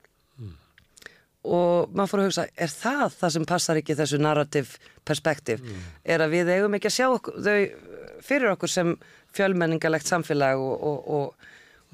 Og 1.45 1.91
maður 1.93 2.09
fór 2.09 2.21
að 2.23 2.29
hugsa, 2.31 2.45
er 2.57 2.71
það 2.73 3.17
það 3.19 3.33
sem 3.35 3.47
passar 3.49 3.79
ekki 3.81 3.97
þessu 3.99 4.19
narrative 4.23 4.79
perspektiv 5.05 5.67
er 6.01 6.23
að 6.25 6.39
við 6.39 6.53
eigum 6.55 6.77
ekki 6.79 6.89
að 6.89 6.95
sjá 6.95 7.09
okkur, 7.11 7.43
þau 7.45 8.23
fyrir 8.25 8.55
okkur 8.55 8.73
sem 8.73 8.95
fjölmenningalegt 9.37 10.09
samfélag 10.09 10.63
og, 10.63 10.87
og, 10.89 11.11
og, 11.19 11.51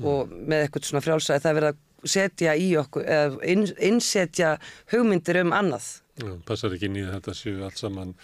og 0.07 0.35
með 0.35 0.67
eitthvað 0.67 0.91
svona 0.91 1.05
frjálsæði 1.05 1.45
það 1.45 1.51
er 1.51 1.59
verið 1.61 1.73
að 1.73 2.11
setja 2.11 2.55
í 2.57 2.69
okkur 2.81 3.09
eða 3.17 3.41
inn, 3.53 3.67
innsetja 3.91 4.55
hugmyndir 4.93 5.43
um 5.45 5.57
annað. 5.57 5.91
Já, 6.21 6.31
passar 6.49 6.77
ekki 6.77 6.93
í 6.93 7.09
þetta 7.09 7.35
séu 7.37 7.61
allt 7.65 7.81
saman 7.81 8.15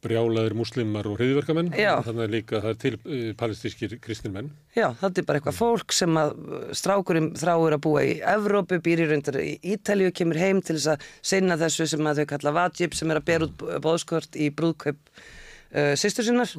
brjálaðir 0.00 0.54
muslimar 0.56 1.04
og 1.10 1.18
hriðverkamenn. 1.18 1.74
Þannig 1.76 2.22
að 2.24 2.32
líka 2.32 2.60
það 2.62 2.70
er 2.70 2.78
til 2.80 2.92
uh, 2.96 3.24
palestískir 3.36 3.96
kristnir 4.00 4.32
menn. 4.32 4.48
Já, 4.72 4.86
þetta 4.96 5.20
er 5.20 5.26
bara 5.28 5.40
eitthvað 5.40 5.58
fólk 5.58 5.92
sem 5.92 6.16
að 6.16 6.32
strákurinn 6.80 7.34
þráur 7.36 7.76
að 7.76 7.82
búa 7.84 8.04
í 8.08 8.14
Evrópu, 8.32 8.80
býr 8.84 9.04
í 9.04 9.10
reyndar 9.10 9.36
í 9.42 9.58
Ítalíu, 9.74 10.08
kemur 10.16 10.40
heim 10.40 10.62
til 10.64 10.78
þess 10.78 10.94
að 10.94 11.04
sinna 11.32 11.58
þessu 11.60 11.88
sem 11.92 12.08
að 12.08 12.22
þau 12.22 12.30
kalla 12.32 12.54
vajib 12.62 12.96
sem 12.96 13.12
er 13.12 13.20
að 13.20 13.28
bera 13.28 13.50
út 13.50 13.66
bóðskvört 13.84 14.40
í 14.40 14.48
brúðkaup 14.56 15.02
uh, 15.12 15.92
sýstur 16.00 16.30
sinnar. 16.30 16.56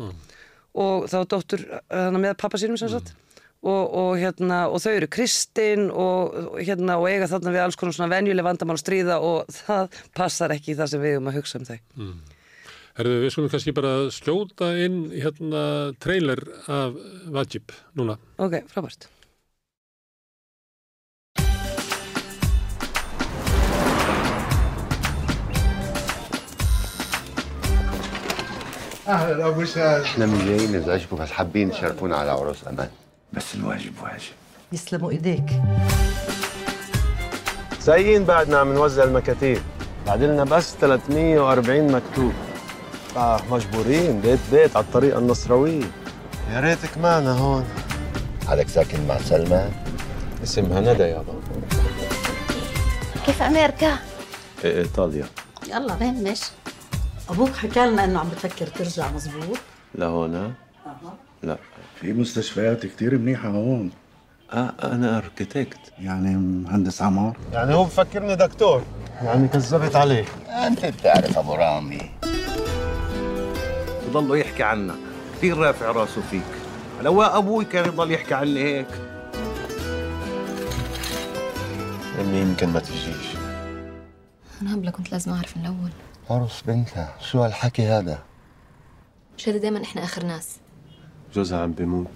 Og 0.78 1.10
þá 1.10 1.18
dóttur 1.34 1.66
uh, 1.82 2.12
með 2.14 2.38
pappa 2.46 2.62
sínum 2.62 2.78
sem 2.80 2.94
sagt 2.94 3.16
og, 3.67 3.83
og, 3.99 4.13
hérna, 4.21 4.61
og 4.71 4.83
þau 4.83 4.93
eru 4.93 5.09
kristin 5.11 5.89
og, 5.91 6.37
og, 6.53 6.61
hérna, 6.61 7.01
og 7.01 7.09
eiga 7.11 7.29
þarna 7.31 7.55
við 7.57 7.65
alls 7.65 7.79
konar 7.81 7.97
svona 7.97 8.13
venjuleg 8.15 8.47
vandamál 8.47 8.77
að 8.77 8.85
stríða 8.85 9.19
og 9.25 9.51
það 9.57 10.01
passar 10.17 10.55
ekki 10.55 10.75
í 10.75 10.79
það 10.79 10.93
sem 10.93 11.05
við 11.07 11.19
um 11.21 11.31
að 11.33 11.41
hugsa 11.41 11.61
um 11.61 11.67
þau. 11.69 11.79
Mm. 11.99 12.15
Herðu, 12.97 13.19
við 13.25 13.35
skulum 13.35 13.51
kannski 13.53 13.77
bara 13.77 13.97
sljóta 14.15 14.71
inn 14.81 15.03
hérna 15.13 15.67
trailer 16.01 16.41
af 16.65 16.97
Vajib 17.35 17.75
núna. 17.99 18.17
Ok, 18.41 18.63
frábært. 18.73 19.11
اهلا 29.07 29.49
ابو 29.49 29.65
شاد 29.65 30.03
احنا 30.03 30.27
مش 30.27 30.45
جايين 30.45 30.77
نزعجكم 30.77 31.17
بس 31.17 31.31
حابين 31.31 31.71
تشاركونا 31.71 32.17
على 32.17 32.31
عروس 32.31 32.67
امان 32.67 32.89
بس 33.34 33.56
الواجب 33.56 33.94
واجب. 34.04 34.32
يسلموا 34.72 35.12
إيديك. 35.12 35.62
سايقين 37.80 38.26
بعدنا 38.26 38.58
عم 38.58 38.74
نوزع 38.74 39.04
المكاتيب. 39.04 39.62
بعد 40.08 40.24
لنا 40.24 40.44
بس 40.44 40.76
340 40.82 41.92
مكتوب. 41.92 42.34
آه 43.18 43.40
مجبورين 43.52 44.22
بيت 44.22 44.40
بيت 44.52 44.76
على 44.76 44.86
الطريقة 44.86 45.20
النصروية 45.20 45.84
يا 46.52 46.60
ريتك 46.60 46.98
معنا 46.98 47.32
هون. 47.32 47.66
حضرتك 48.48 48.70
ساكن 48.70 49.08
مع 49.08 49.18
سلمى. 49.18 49.70
اسمها 50.44 50.80
ندى 50.82 51.04
يابا 51.04 51.34
كيف 53.26 53.42
أمريكا؟ 53.42 53.98
إيه 54.64 54.78
إيطاليا. 54.80 55.26
يلا 55.68 55.96
بهمش 55.96 56.42
أبوك 57.30 57.56
حكى 57.56 57.86
لنا 57.86 58.04
إنه 58.04 58.20
عم 58.20 58.30
بتفكر 58.30 58.68
ترجع 58.68 59.12
مزبوط. 59.12 59.58
لهون 59.96 60.36
أها. 60.36 60.52
لا. 61.44 61.58
في 62.02 62.14
مستشفيات 62.14 62.86
كتير 62.86 63.18
منيحة 63.18 63.50
هون. 63.50 63.92
آه 64.52 64.74
أنا 64.84 65.18
أركيتكت. 65.18 65.80
يعني 66.00 66.36
مهندس 66.36 67.02
عمار. 67.02 67.38
يعني 67.54 67.74
هو 67.74 67.84
بفكرني 67.84 68.36
دكتور. 68.36 68.84
يعني 69.24 69.48
كذبت 69.48 69.96
عليه. 69.96 70.26
أنت 70.68 70.86
بتعرف 70.86 71.38
أبو 71.38 71.54
رامي. 71.56 72.12
بضلوا 74.10 74.38
يحكي 74.38 74.64
عنك 74.64 74.96
كثير 75.38 75.58
رافع 75.58 75.92
راسه 75.92 76.22
فيك. 76.22 76.42
لو 77.02 77.22
أبوي 77.22 77.66
كان 77.66 77.86
يضل 77.86 78.12
يحكي 78.12 78.34
عني 78.34 78.64
هيك. 78.64 78.88
امي 82.22 82.38
يمكن 82.38 82.70
ما 82.70 82.80
تجيش. 82.80 83.36
أنا 84.62 84.76
هبلة 84.76 84.92
كنت 84.92 85.12
لازم 85.12 85.32
أعرف 85.32 85.58
من 85.58 85.64
الأول. 85.64 85.92
عروس 86.30 86.62
بنتها 86.62 87.14
شو 87.20 87.44
هالحكي 87.44 87.88
هذا؟ 87.88 88.20
مش 89.38 89.50
هذا 89.50 89.58
دايما 89.58 89.84
إحنا 89.84 90.04
آخر 90.04 90.26
ناس. 90.26 90.58
جوزها 91.34 91.62
عم 91.64 91.72
بيموت. 91.72 92.08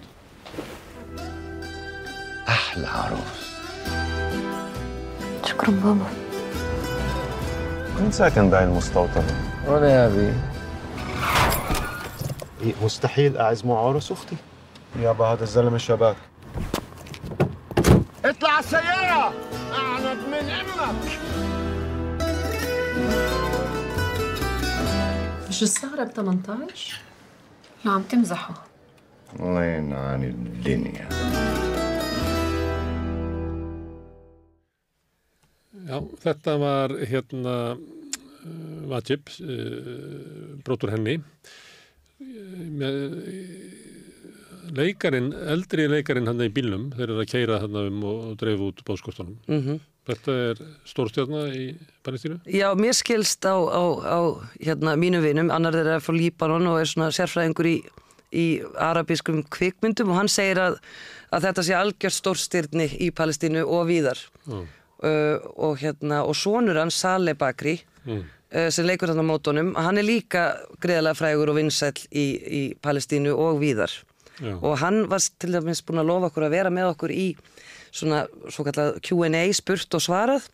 أحلى 2.48 2.86
عروس. 2.86 3.56
شكرا 5.46 5.70
بابا. 5.70 6.06
كنت 7.98 8.14
ساكن 8.14 8.50
بهاي 8.50 8.64
المستوطنة 8.64 9.52
وأنا 9.66 9.88
يا 9.90 10.06
أبي. 10.06 10.32
إيه، 12.62 12.74
مستحيل 12.82 13.36
اعز 13.36 13.64
مع 13.64 13.78
عروس 13.78 14.12
أختي. 14.12 14.36
يابا 15.00 15.24
هذا 15.24 15.42
الزلمة 15.42 15.78
شباك. 15.78 16.16
اطلع 18.24 18.58
السيارة! 18.58 19.32
اعنب 19.72 20.18
من 20.28 20.50
أمك 20.50 21.18
مش 25.48 25.62
السهرة 25.62 26.04
ب 26.04 26.10
18 26.10 27.00
لا 27.84 27.90
عم 27.92 28.02
تمزحوا 28.02 28.54
وين 29.39 29.93
عن 29.93 30.23
الدنيا 30.23 31.07
Já, 35.91 35.97
þetta 36.23 36.53
var 36.61 36.91
hérna 37.09 37.53
uh, 37.73 38.81
Vajib, 38.87 39.27
uh, 39.43 40.59
brotur 40.63 40.93
henni. 40.93 41.17
Uh, 42.21 42.59
með, 42.79 42.99
leikarin, 44.77 45.31
eldri 45.51 45.87
leikarin 45.91 46.29
hann 46.29 46.43
í 46.45 46.51
bílnum, 46.53 46.89
þeir 46.95 47.09
eru 47.09 47.23
að 47.23 47.31
keira 47.31 47.59
hann 47.63 47.79
um 47.81 48.03
og, 48.07 48.19
og 48.29 48.35
dreifu 48.39 48.69
út 48.71 48.83
bóðskostunum. 48.87 49.39
Mhm. 49.49 49.81
Þetta 50.09 50.35
er 50.49 50.61
stórstjarna 50.89 51.41
í 51.53 51.65
Palestínu? 52.01 52.39
Já, 52.49 52.71
mér 52.73 52.95
skilst 52.97 53.45
á, 53.45 53.53
á, 53.53 53.83
á 54.01 54.19
hérna, 54.57 54.95
mínu 54.97 55.19
vinum, 55.21 55.51
annar 55.53 55.75
þeirra 55.77 55.99
er 55.99 56.05
frá 56.05 56.15
Líbanon 56.17 56.71
og 56.71 56.79
er 56.81 56.89
svona 56.89 57.11
sérfræðingur 57.13 57.69
í, 57.69 57.75
í 58.34 58.46
arabískum 58.82 59.42
kvikmyndum 59.52 60.10
og 60.10 60.18
hann 60.20 60.30
segir 60.32 60.58
að, 60.62 60.78
að 61.34 61.46
þetta 61.48 61.64
sé 61.66 61.76
algjört 61.78 62.16
stórstyrni 62.16 62.88
í 63.06 63.10
Palestínu 63.14 63.62
og 63.64 63.86
víðar. 63.90 64.18
Mm. 64.46 64.64
Uh, 64.96 65.36
og, 65.60 65.76
hérna, 65.82 66.22
og 66.24 66.34
sonur 66.38 66.78
hann, 66.80 66.90
Saleh 66.90 67.36
Bakri, 67.36 67.80
Mm. 68.06 68.20
uh, 68.54 68.68
sem 68.70 68.86
leikur 68.86 69.10
þarna 69.10 69.24
á 69.26 69.30
mótunum, 69.32 69.72
hann 69.74 69.98
er 69.98 70.06
líka 70.06 70.42
greiðlega 70.78 71.18
frægur 71.18 71.50
og 71.50 71.56
vinsæll 71.58 71.98
í, 72.14 72.26
í 72.46 72.60
Palestínu 72.78 73.32
og 73.34 73.58
víðar. 73.58 73.90
Já. 74.38 74.54
Og 74.62 74.76
hann 74.78 75.08
var 75.10 75.18
til 75.40 75.50
dæmis 75.56 75.80
búin 75.82 75.98
að 75.98 76.06
lofa 76.12 76.28
okkur 76.30 76.46
að 76.46 76.54
vera 76.54 76.70
með 76.70 76.92
okkur 76.92 77.10
í 77.10 77.26
svona 77.90 78.26
svo 78.52 78.62
kallað 78.66 79.00
Q&A 79.02 79.42
spurt 79.56 79.96
og 79.96 80.04
svarað 80.04 80.46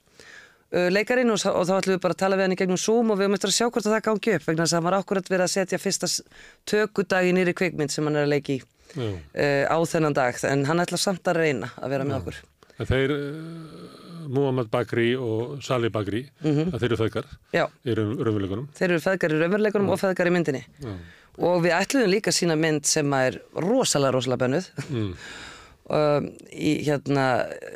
leikarinn 0.72 1.30
og, 1.34 1.40
og 1.52 1.66
þá 1.68 1.72
ætlum 1.78 1.94
við 1.96 2.02
bara 2.04 2.14
að 2.16 2.20
tala 2.22 2.36
við 2.38 2.42
hann 2.46 2.54
í 2.56 2.60
gegnum 2.62 2.80
Zoom 2.80 3.10
og 3.12 3.18
við 3.18 3.26
höfum 3.26 3.34
eftir 3.38 3.50
að 3.52 3.56
sjá 3.58 3.66
hvort 3.70 3.86
að 3.86 3.92
það 3.96 4.04
gangi 4.08 4.34
upp 4.38 4.46
vegna 4.48 4.62
þess 4.64 4.72
að 4.72 4.78
hann 4.80 4.86
var 4.88 4.96
akkurat 4.98 5.28
verið 5.32 5.44
að 5.46 5.52
setja 5.56 5.78
fyrsta 5.82 6.08
s- 6.08 6.22
tökudag 6.66 7.28
í 7.28 7.34
nýri 7.36 7.52
kvikmynd 7.58 7.90
sem 7.92 8.04
hann 8.08 8.16
er 8.16 8.24
að 8.26 8.32
leiki 8.32 8.56
Já. 8.92 9.08
uh, 9.08 9.64
á 9.68 9.76
þennan 9.88 10.14
dag 10.16 10.34
en 10.48 10.64
hann 10.68 10.80
ætla 10.84 10.98
samt 11.00 11.24
að 11.28 11.38
reyna 11.42 11.68
að 11.80 11.88
vera 11.96 12.04
með 12.08 12.18
okkur 12.22 12.40
En 12.80 12.86
þeir, 12.88 13.12
uh, 13.12 14.28
Muhammad 14.32 14.70
Bakri 14.72 15.10
og 15.18 15.58
Salih 15.62 15.90
Bakri, 15.92 16.22
Mhm. 16.42 16.70
að 16.72 16.78
þeir 16.80 16.88
eru 16.88 16.96
feðgar 17.02 17.26
Já. 17.52 17.66
í 17.84 17.94
raun- 17.94 18.16
raunveruleikunum. 18.16 18.68
þeir 18.74 18.90
eru 18.90 19.00
feðgar 19.04 19.30
í 19.36 19.40
raunveruleikunum 19.42 19.90
og 19.92 20.00
feðgar 20.00 20.30
í 20.30 20.32
myndinni 20.32 20.64
Já. 20.80 20.92
og 21.38 21.62
við 21.64 21.72
ætluðum 21.76 22.10
líka 22.16 22.32
sína 22.32 22.56
mynd 22.56 22.86
sem 22.86 23.12
er 23.12 23.40
rosalega 23.54 24.12
rosalega 24.16 24.38
bennuð 24.46 24.70
Mm. 24.90 25.14
um, 25.90 26.28
í 26.52 26.74
hérna 26.86 27.24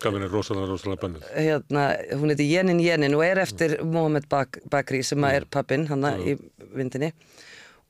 Gafin 0.02 0.22
er 0.26 0.30
rosalega, 0.32 0.68
rosalega 0.70 1.02
bannið. 1.06 1.24
hérna, 1.34 1.86
hún 2.20 2.30
heitir 2.32 2.46
Jenin 2.50 2.80
Jenin 2.84 3.16
og 3.18 3.24
er 3.26 3.40
eftir 3.42 3.78
Mohamed 3.84 4.28
Bak 4.32 4.60
Bakri 4.70 5.02
sem 5.06 5.24
að 5.26 5.40
er 5.40 5.48
pappin 5.50 5.86
hann 5.90 6.06
í 6.22 6.36
vindinni 6.76 7.12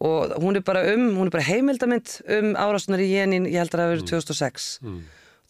og 0.01 0.35
hún 0.43 0.57
er 0.59 0.65
bara 0.67 0.83
um, 0.93 1.07
hún 1.17 1.29
er 1.31 1.35
bara 1.37 1.47
heimildamind 1.49 2.19
um 2.39 2.51
árásunar 2.61 3.01
í 3.01 3.11
Jenin, 3.15 3.47
ég 3.49 3.61
held 3.63 3.73
að 3.75 3.81
það 3.85 3.93
verið 3.95 4.11
2006 4.13 4.67
Mm. 4.85 4.99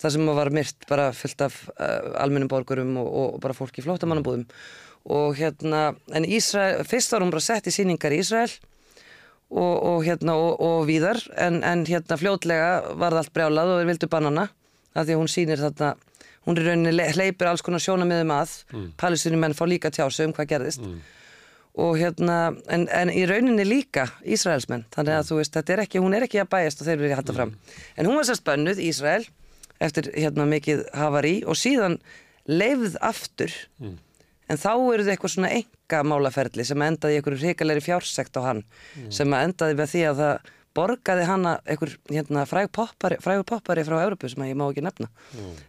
það 0.03 0.13
sem 0.13 0.27
var 0.37 0.51
myrt 0.53 0.87
bara 0.91 1.07
fullt 1.17 1.41
af 1.47 1.55
uh, 1.81 2.13
almennum 2.21 2.49
borgurum 2.53 2.97
og, 3.01 3.09
og 3.23 3.41
bara 3.41 3.55
fólk 3.57 3.79
í 3.81 3.85
flóttamannabúðum. 3.87 4.43
Og 5.09 5.37
hérna, 5.39 5.95
en 6.13 6.27
Ísrael, 6.27 6.83
fyrst 6.85 7.13
var 7.15 7.23
hún 7.25 7.31
bara 7.33 7.41
sett 7.41 7.67
í 7.71 7.73
síningar 7.73 8.13
í 8.13 8.19
Ísrael 8.21 8.51
og, 9.51 9.75
og 9.87 10.05
hérna 10.07 10.35
og, 10.35 10.61
og 10.61 10.87
víðar 10.89 11.21
en, 11.39 11.63
en 11.65 11.85
hérna 11.87 12.17
fljótlega 12.19 12.95
var 12.99 13.13
það 13.15 13.21
allt 13.23 13.33
brjálað 13.37 13.73
og 13.75 13.81
þeir 13.83 13.91
vildu 13.93 14.09
bannana 14.11 14.49
af 14.97 15.05
því 15.07 15.13
að 15.15 15.21
hún 15.21 15.31
sýnir 15.33 15.61
þarna 15.63 15.91
hún 16.47 16.59
er 16.59 16.67
rauninni 16.71 16.93
le- 16.95 17.11
hleypir 17.13 17.49
alls 17.51 17.63
konar 17.63 17.83
sjónamiðum 17.83 18.33
að 18.35 18.57
Mm. 18.73 18.89
palestinum 18.99 19.41
menn 19.45 19.55
fá 19.55 19.65
líka 19.67 19.91
tjásu 19.91 20.25
um 20.27 20.33
hvað 20.33 20.47
gerðist. 20.51 20.81
Og 21.77 21.99
hérna 22.01 22.57
en, 22.73 22.87
en 22.89 23.11
í 23.13 23.27
rauninni 23.29 23.65
líka 23.69 24.07
Ísraelsmenn 24.25 24.87
þannig 24.95 25.13
að 25.19 25.27
þú 25.29 25.37
veist, 25.41 25.53
þetta 25.59 25.73
er 25.75 25.83
ekki, 25.85 26.01
hún 26.01 26.15
er 26.17 26.25
ekki 26.25 26.41
að 26.41 26.49
bæjast 26.55 26.81
og 26.81 26.87
þeir 26.89 27.03
að 27.11 27.17
hætta 27.19 27.35
fram. 27.37 27.53
En 27.97 28.07
hún 28.09 28.17
var 28.17 28.25
sérst 28.29 28.45
bönnuð 28.47 28.81
Ísrael 28.81 29.27
eftir 29.85 30.09
hérna 30.17 30.47
mikið 30.49 30.87
hafari 30.97 31.35
og 31.45 31.59
síðan 31.61 31.99
leifð 32.49 32.97
aftur 33.05 33.53
Mm. 33.83 33.99
En 34.49 34.57
þá 34.61 34.71
eru 34.95 35.05
þið 35.07 35.15
eitthvað 35.15 35.35
svona 35.37 35.55
enga 35.61 36.03
málaferli 36.07 36.65
sem 36.67 36.83
endaði 36.87 37.17
í 37.17 37.21
einhverju 37.21 37.43
hrikalegri 37.45 37.85
fjársekt 37.89 38.37
á 38.39 38.43
hann 38.51 38.63
Mm. 38.97 39.11
sem 39.13 39.35
endaði 39.35 39.75
með 39.79 39.91
því 39.95 40.05
að 40.11 40.21
það 40.23 40.53
borgaði 40.77 41.25
hana 41.25 41.53
einhver 41.65 41.95
hérna, 42.13 42.43
fræg 42.45 42.67
poppari, 42.69 43.17
frægur 43.25 43.47
poppari 43.49 43.81
frá 43.81 43.95
Európu 44.05 44.29
sem 44.29 44.43
ég 44.45 44.53
má 44.61 44.67
ekki 44.69 44.83
nefna. 44.85 45.07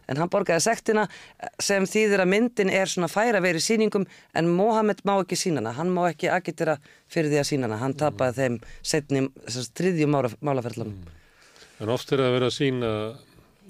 En 0.06 0.18
hann 0.20 0.28
borgaði 0.28 0.60
sektina 0.60 1.06
sem 1.58 1.86
þýðir 1.88 2.20
að 2.20 2.28
myndin 2.28 2.68
er 2.68 2.84
svona 2.92 3.08
færa 3.08 3.40
verið 3.40 3.64
sýningum 3.64 4.04
en 4.36 4.50
Mohamed 4.52 5.00
má 5.08 5.14
ekki 5.22 5.38
sína 5.40 5.62
hana. 5.62 5.72
Hann 5.72 5.88
má 5.96 6.10
ekki 6.10 6.28
agitera 6.28 6.76
fyrir 7.08 7.30
því 7.32 7.40
að 7.40 7.48
sína 7.48 7.64
hana. 7.70 7.78
Hann 7.80 7.94
tapaði 7.96 8.36
þeim 8.36 8.58
setni 8.82 9.22
þriðjum 9.48 10.12
mála, 10.12 10.28
málaferðlanum 10.44 11.08
En 11.80 11.88
oft 11.88 12.12
er 12.12 12.18
að 12.20 12.32
vera 12.36 12.46
að 12.52 12.56
sína 12.58 12.92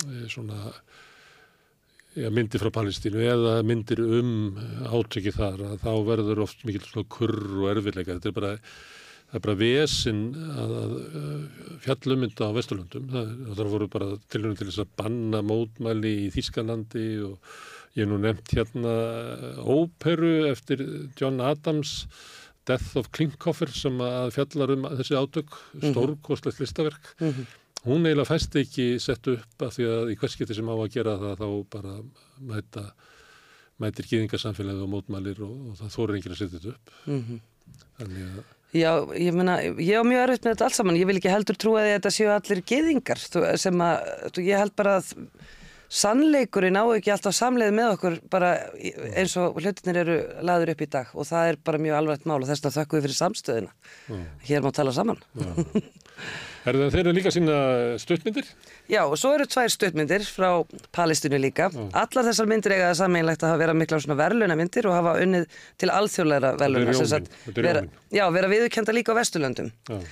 eh, 0.08 0.26
svona 0.32 0.72
ja, 2.18 2.30
myndir 2.34 2.60
frá 2.62 2.70
Palestínu 2.74 3.22
eða 3.24 3.56
myndir 3.66 4.00
um 4.04 4.32
átöki 4.90 5.32
þar 5.34 5.62
að 5.72 5.82
þá 5.84 5.90
verður 6.08 6.42
oft 6.46 6.64
mikil 6.68 6.84
svona 6.86 7.08
kurr 7.14 7.40
og 7.62 7.68
erfiðleika. 7.74 8.16
Þetta 8.18 8.30
er 8.32 8.36
bara, 8.40 8.52
það 9.28 9.38
er 9.40 9.44
bara 9.46 9.58
vesinn 9.62 10.22
að, 10.36 10.76
að 10.82 10.94
uh, 10.98 11.64
fjallumynda 11.86 12.50
á 12.50 12.56
Vesturlöndum. 12.58 13.08
Það, 13.14 13.32
það 13.60 13.72
voru 13.74 13.90
bara 13.94 14.10
tilhörnum 14.32 14.58
til 14.60 14.70
þess 14.70 14.84
að 14.84 14.94
banna 15.02 15.42
mótmæli 15.46 16.14
í 16.26 16.30
Þískalandi 16.34 17.06
og 17.28 17.54
ég 17.96 18.04
hef 18.04 18.10
nú 18.12 18.18
nefnt 18.22 18.52
hérna 18.56 18.96
uh, 18.98 19.62
óperu 19.78 20.34
eftir 20.50 20.84
John 21.18 21.40
Adams 21.44 22.02
Death 22.68 22.98
of 23.00 23.06
Klinghoffer 23.16 23.70
sem 23.72 23.94
að 24.04 24.34
fjallar 24.36 24.74
um 24.74 24.82
þessi 24.98 25.14
átök, 25.16 25.54
Mhm. 25.78 25.94
stórkostlegt 25.94 26.58
listaverk. 26.60 27.14
Mhm. 27.22 27.46
Hún 27.86 28.06
eiginlega 28.06 28.26
fæst 28.26 28.56
ekki 28.58 28.88
sett 29.02 29.30
upp 29.30 29.64
af 29.64 29.76
því 29.76 29.88
að 29.92 30.12
í 30.12 30.18
hverskipti 30.18 30.56
sem 30.56 30.70
á 30.70 30.74
að 30.74 30.92
gera 30.96 31.16
það 31.20 31.42
þá 31.42 31.48
bara 31.74 31.96
mæta, 32.50 32.84
mætir 33.78 34.08
gýðingarsamfélagið 34.10 34.84
og 34.84 34.92
mótmælir 34.96 35.42
og, 35.46 35.56
og 35.70 35.80
það 35.80 35.94
þóru 35.94 36.18
enginn 36.18 36.34
að 36.34 36.40
setja 36.42 36.58
þetta 36.58 36.74
upp. 36.74 36.94
Mhm. 37.06 37.42
Þannig 37.98 38.30
að 38.30 38.46
Já, 38.76 38.90
ég 39.16 39.32
meina, 39.32 39.54
ég 39.80 39.96
á 39.96 40.04
mjög 40.04 40.22
erfitt 40.26 40.44
með 40.44 40.52
þetta 40.52 40.64
allt 40.66 40.76
saman. 40.76 40.96
Ég 41.00 41.08
vil 41.08 41.16
ekki 41.16 41.30
heldur 41.32 41.56
trúa 41.56 41.84
því 41.86 41.88
að 41.88 41.94
þetta 41.94 42.10
séu 42.12 42.32
allir 42.34 42.58
geðingar 42.68 43.22
þú, 43.22 43.44
sem 43.62 43.80
að, 43.80 44.10
ég 44.44 44.60
held 44.60 44.74
bara 44.76 44.98
að 44.98 45.14
sannleikurinn 45.88 46.76
á 46.76 46.84
ekki 46.96 47.12
alltaf 47.14 47.36
samleið 47.36 47.72
með 47.76 47.92
okkur 47.94 48.18
bara 48.30 48.50
eins 49.16 49.36
og 49.40 49.56
hlutinir 49.62 50.02
eru 50.02 50.18
laður 50.44 50.74
upp 50.74 50.84
í 50.84 50.90
dag 50.92 51.14
og 51.14 51.28
það 51.28 51.52
er 51.52 51.60
bara 51.64 51.80
mjög 51.80 52.00
alveg 52.00 52.26
mál 52.28 52.40
og 52.42 52.48
þess 52.50 52.60
vegna 52.60 52.76
þökkum 52.76 52.98
við 52.98 53.06
fyrir 53.08 53.18
samstöðina. 53.22 53.72
Já. 54.08 54.20
Hér 54.50 54.66
má 54.66 54.70
tala 54.76 54.92
saman. 54.96 55.22
Er 56.68 56.76
það 56.76 56.90
þeir 56.92 57.00
eru 57.00 57.12
líka 57.16 57.30
sína 57.32 57.56
stuttmyndir? 58.02 58.48
Já, 58.90 59.00
og 59.06 59.14
svo 59.16 59.30
eru 59.36 59.46
tvær 59.48 59.70
stuttmyndir 59.72 60.24
frá 60.28 60.50
Palestínu 60.92 61.38
líka. 61.40 61.70
Allar 61.96 62.26
þessar 62.28 62.48
myndir 62.50 62.74
eiga 62.74 62.90
það 62.90 62.98
sameinlegt 63.04 63.44
að 63.46 63.60
vera 63.62 63.76
mikla 63.78 64.00
svona 64.04 64.18
verðluna 64.18 64.56
myndir 64.58 64.88
og 64.90 64.96
hafa 64.98 65.14
unnið 65.22 65.46
til 65.80 65.92
alþjóðleira 65.94 66.50
verðluna. 66.60 66.96
Þetta 66.98 67.62
er 67.62 67.78
Jómin. 67.78 67.92
Já, 68.18 68.24
vera 68.34 68.50
viðurkenda 68.52 68.96
líka 68.96 69.14
á 69.16 69.18
Vesturlöndum. 69.22 69.70
Já. 69.88 70.02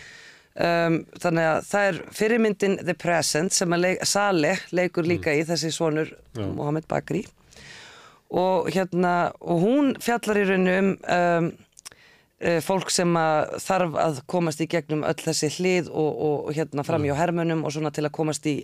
Um, 0.57 1.03
þannig 1.21 1.47
að 1.51 1.59
það 1.69 1.87
er 1.87 1.97
fyrirmyndin 2.17 2.79
The 2.81 2.95
Present 2.97 3.53
sem 3.53 3.75
að 3.77 3.83
leik, 3.83 4.07
Saleh 4.09 4.63
leikur 4.73 5.05
líka 5.05 5.35
í 5.37 5.43
þessi 5.45 5.69
svonur 5.75 6.09
Já. 6.33 6.47
Mohamed 6.49 6.87
Bakri 6.89 7.27
og 8.33 8.71
hérna 8.73 9.35
og 9.45 9.61
hún 9.61 9.93
fjallar 10.01 10.41
í 10.41 10.47
rauninu 10.49 10.79
um, 10.81 10.89
um 11.13 11.51
uh, 12.41 12.61
fólk 12.65 12.89
sem 12.95 13.13
að 13.21 13.59
þarf 13.67 14.01
að 14.01 14.23
komast 14.33 14.65
í 14.65 14.69
gegnum 14.73 15.05
öll 15.05 15.19
þessi 15.21 15.53
hlið 15.59 15.93
og, 15.93 16.09
og, 16.09 16.37
og 16.49 16.57
hérna 16.57 16.87
fram 16.89 17.05
í 17.05 17.13
á 17.13 17.21
hermunum 17.21 17.65
og 17.67 17.77
svona 17.77 17.93
til 17.93 18.07
að 18.09 18.17
komast 18.17 18.49
í 18.49 18.59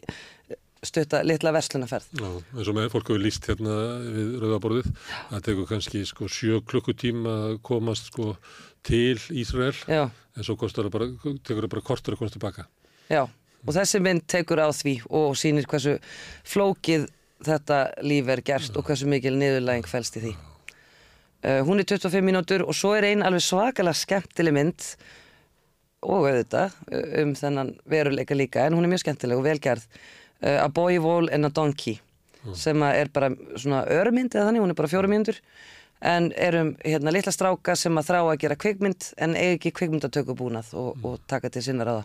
stutta 0.82 1.20
litla 1.22 1.52
verslunaferð. 1.54 2.08
Já, 2.18 2.28
eins 2.56 2.68
og 2.68 2.74
með 2.74 2.90
fólk 2.90 3.12
hefur 3.12 3.22
líst 3.22 3.46
hérna 3.46 3.76
við 4.02 4.32
rauðaborðið. 4.42 4.88
Það 5.30 5.44
tekur 5.46 5.68
kannski 5.70 6.02
sko 6.08 6.28
sjö 6.32 6.58
klukkutíma 6.66 7.34
að 7.50 7.58
komast 7.68 8.10
sko 8.10 8.32
til 8.86 9.20
Ísrael. 9.30 9.76
Já. 9.86 10.10
En 10.36 10.46
svo 10.46 10.56
kostar 10.60 10.88
það 10.88 10.94
bara, 10.96 11.08
tekur 11.44 11.66
það 11.66 11.72
bara 11.74 11.84
kortur 11.86 12.14
að 12.14 12.22
komast 12.22 12.36
tilbaka. 12.38 12.66
Já, 13.12 13.26
og 13.26 13.74
þessi 13.76 14.00
mynd 14.02 14.24
tekur 14.30 14.62
á 14.62 14.68
því 14.72 14.94
og 15.10 15.34
sýnir 15.38 15.68
hversu 15.68 15.98
flókið 16.48 17.08
þetta 17.46 17.80
líf 18.06 18.30
er 18.32 18.42
gerst 18.46 18.78
og 18.78 18.86
hversu 18.86 19.08
mikil 19.10 19.34
niðurlæging 19.38 19.88
fælst 19.90 20.18
í 20.20 20.24
því. 20.26 20.32
Uh, 21.42 21.60
hún 21.66 21.82
er 21.82 21.88
25 21.88 22.22
mínútur 22.22 22.62
og 22.62 22.76
svo 22.78 22.94
er 22.94 23.08
ein 23.08 23.24
alveg 23.26 23.42
svakalega 23.42 23.98
skemmtileg 23.98 24.54
mynd 24.54 24.84
og 26.06 26.28
auðvitað 26.28 26.70
uh, 26.70 27.08
um 27.24 27.34
þennan 27.38 27.74
veruleika 27.90 28.36
líka 28.38 28.68
en 28.68 28.78
hún 28.78 28.86
er 28.86 28.92
mjög 28.94 29.02
skemmtileg 29.02 29.40
og 29.40 29.46
velgerð. 29.48 29.88
Uh, 30.38 30.62
a 30.62 30.68
Boy, 30.70 31.00
Wall 31.02 31.28
and 31.34 31.46
a 31.46 31.50
Donkey 31.50 31.98
sem 32.58 32.82
að 32.82 32.98
er 32.98 33.10
bara 33.14 33.30
svona 33.54 33.84
örmynd 33.90 34.34
eða 34.34 34.48
þannig, 34.48 34.64
hún 34.64 34.72
er 34.72 34.78
bara 34.78 34.90
fjóru 34.90 35.10
mínútur 35.10 35.38
en 36.02 36.32
erum 36.34 36.74
hérna 36.84 37.12
litla 37.14 37.32
stráka 37.34 37.76
sem 37.78 37.94
að 37.98 38.08
þrá 38.10 38.20
að 38.24 38.38
gera 38.42 38.56
kvikmynd 38.58 39.12
en 39.22 39.36
eigi 39.38 39.56
ekki 39.58 39.72
kvikmyndatökubúnað 39.78 40.72
og, 40.74 41.04
og 41.06 41.20
taka 41.30 41.50
til 41.54 41.62
sinna 41.62 41.86
ráða 41.86 42.04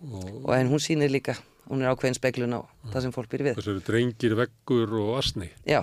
og 0.00 0.52
en 0.56 0.70
hún 0.72 0.80
sýnir 0.80 1.12
líka 1.12 1.34
hún 1.68 1.82
er 1.84 1.92
ákveðin 1.92 2.16
speglun 2.16 2.56
á 2.56 2.60
það 2.90 3.02
sem 3.04 3.12
fólk 3.14 3.28
býr 3.34 3.44
við 3.50 3.58
Þessu 3.60 3.74
eru 3.74 3.82
drengir, 3.84 4.34
veggur 4.38 4.94
og 5.02 5.18
asni. 5.20 5.50
já, 5.68 5.82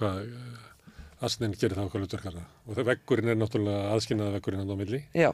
Hvað, 0.00 0.30
eh, 0.32 1.24
asnin 1.26 1.52
gerir 1.52 1.76
það 1.76 1.90
okkar 1.90 2.00
hlutverkara. 2.00 2.42
Og 2.64 2.76
það 2.78 2.86
veggurinn 2.88 3.28
er 3.28 3.36
náttúrulega 3.36 3.90
aðskynnaða 3.92 4.32
veggurinn 4.38 4.64
á 4.64 4.76
milli. 4.80 5.04
já, 5.12 5.30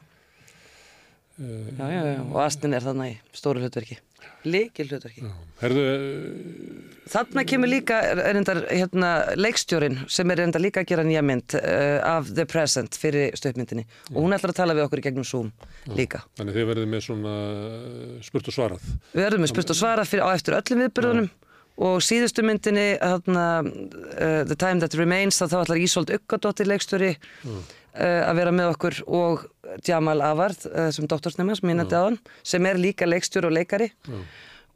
Uh, 1.37 1.69
já, 1.77 1.85
já, 1.93 2.01
já 2.17 2.21
og 2.33 2.37
Astin 2.41 2.73
er 2.73 2.81
þarna 2.81 3.11
í 3.11 3.17
stóru 3.29 3.61
hlutverki 3.61 3.99
líkil 4.47 4.89
hlutverki 4.91 5.23
Herðu, 5.61 5.83
eh, 5.89 6.97
þarna 7.09 7.43
kemur 7.49 7.71
líka 7.71 7.99
reyndar, 8.19 8.61
hérna, 8.69 9.11
leikstjórin 9.39 9.99
sem 10.11 10.31
er 10.31 10.41
reyndar 10.43 10.63
líka 10.63 10.83
að 10.83 10.91
gera 10.91 11.05
nýja 11.07 11.23
mynd 11.25 11.57
uh, 11.57 11.97
af 12.05 12.29
The 12.33 12.45
Present 12.49 12.97
fyrir 12.99 13.35
stöðmyndinni 13.37 13.87
og 14.13 14.21
hún 14.21 14.37
ætlar 14.37 14.53
að 14.53 14.61
tala 14.61 14.77
við 14.77 14.87
okkur 14.87 15.01
í 15.01 15.07
gegnum 15.07 15.27
Zoom 15.27 15.51
líka. 15.97 16.23
þannig 16.37 16.59
þið 16.59 16.69
verðið 16.71 16.93
með 16.93 17.03
svona 17.07 17.35
eh, 17.47 18.13
spurt 18.27 18.51
og 18.51 18.57
svarað. 18.57 18.87
Við 19.13 19.23
verðum 19.23 19.45
með 19.45 19.53
spurt 19.53 19.73
og 19.73 19.79
svara 19.79 20.07
fyrir, 20.07 20.25
á 20.27 20.29
eftir 20.35 20.57
öllum 20.59 20.83
viðbyrðunum 20.85 21.29
og 21.77 21.99
síðustu 22.01 22.41
myndinni 22.45 22.87
þarna, 22.97 23.45
uh, 23.67 24.41
The 24.49 24.55
Time 24.57 24.81
That 24.81 24.95
Remains 24.97 25.37
þá 25.51 25.59
ætlar 25.63 25.81
Ísold 25.83 26.09
Uggadóttir 26.15 26.67
leikstjóri 26.71 27.11
uh, 27.13 27.61
að 27.99 28.35
vera 28.39 28.51
með 28.55 28.71
okkur 28.73 28.99
og 29.07 29.45
Jamal 29.85 30.21
Avard 30.25 30.65
uh, 30.71 30.89
sem 30.95 31.05
á 31.05 31.99
hann 32.07 32.19
sem 32.43 32.65
er 32.65 32.77
líka 32.81 33.05
leikstjóri 33.05 33.49
og 33.51 33.57
leikari. 33.59 33.91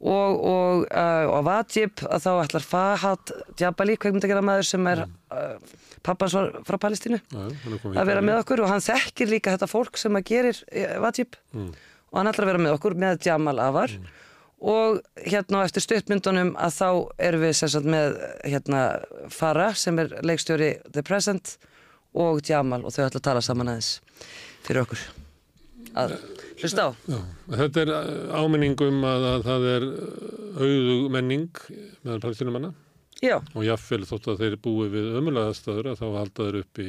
Og, 0.02 0.40
og, 0.42 0.80
og 1.30 1.44
Vajib 1.46 2.00
að 2.10 2.24
þá 2.24 2.30
ætlar 2.42 2.64
Fahad 2.66 3.30
Jabali, 3.60 3.94
kveikmyndagjara 4.02 4.42
maður 4.42 4.66
sem 4.66 4.86
er 4.90 5.04
uh, 5.06 5.52
pappans 6.02 6.34
frá 6.66 6.78
Palestínu 6.82 7.20
að 7.94 8.08
vera 8.10 8.24
með 8.26 8.40
okkur. 8.40 8.64
Og 8.64 8.72
hann 8.72 8.82
þekkir 8.82 9.30
líka 9.30 9.54
þetta 9.54 9.68
fólk 9.70 10.00
sem 10.02 10.18
að 10.18 10.26
gerir 10.32 10.58
Vajib 11.04 11.38
Mm. 11.54 11.70
og 12.10 12.18
hann 12.18 12.30
ætlar 12.32 12.46
að 12.48 12.50
vera 12.50 12.62
með 12.66 12.74
okkur 12.80 12.94
með 12.98 13.22
Jamal 13.28 13.58
Avar 13.62 13.94
og 14.62 15.00
hérna 15.18 15.62
á 15.62 15.66
eftir 15.66 15.82
stuttmyndunum 15.82 16.52
að 16.54 16.76
þá 16.76 16.88
erum 17.26 17.42
við 17.42 17.56
sagt 17.58 17.88
með 17.88 18.18
hérna 18.46 18.82
Farah 19.32 19.74
sem 19.78 19.98
er 19.98 20.14
leikstjóri 20.22 20.76
The 20.92 21.02
Present 21.06 21.56
og 22.14 22.42
Jamal 22.46 22.84
og 22.86 22.94
þau 22.94 23.06
ætla 23.08 23.18
að 23.18 23.26
tala 23.26 23.42
saman 23.42 23.72
aðeins 23.72 23.96
fyrir 24.62 24.84
okkur. 24.84 25.02
Að 25.98 26.14
hlusta 26.60 26.86
á. 26.86 26.90
Já, 27.10 27.18
þetta 27.56 27.82
er 27.82 27.92
eh, 27.96 28.36
áminning 28.38 28.84
um 28.86 29.02
að, 29.08 29.26
að 29.32 29.48
það 29.48 29.66
er 29.72 29.88
auðug 30.62 31.08
menning 31.16 31.64
meðan 32.04 32.22
palestinumanna 32.22 32.72
Já. 33.22 33.36
og 33.40 33.66
jáfnvel 33.66 34.06
þótt 34.06 34.30
að 34.30 34.44
þeir 34.44 34.56
búi 34.62 34.86
við 34.92 35.10
ömulega 35.18 35.56
staður 35.58 35.92
að 35.92 36.00
þá 36.04 36.06
halda 36.20 36.46
þeir 36.46 36.60
upp 36.62 36.82
í 36.82 36.88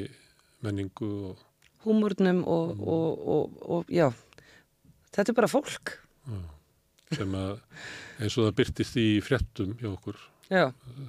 menningu 0.64 1.10
og 1.32 1.42
húmurnum 1.84 2.46
og, 2.48 2.80
og, 2.80 3.28
og, 3.34 3.60
og 3.76 3.92
já. 3.92 4.08
Þetta 5.14 5.34
er 5.34 5.38
bara 5.42 5.52
fólk 5.52 5.98
sem 7.18 7.36
að 7.40 7.54
eins 8.20 8.38
og 8.38 8.48
það 8.48 8.56
byrtist 8.60 9.00
í 9.02 9.08
fréttum 9.26 9.76
hjá 9.82 9.90
okkur 9.94 10.20
Já. 10.52 10.66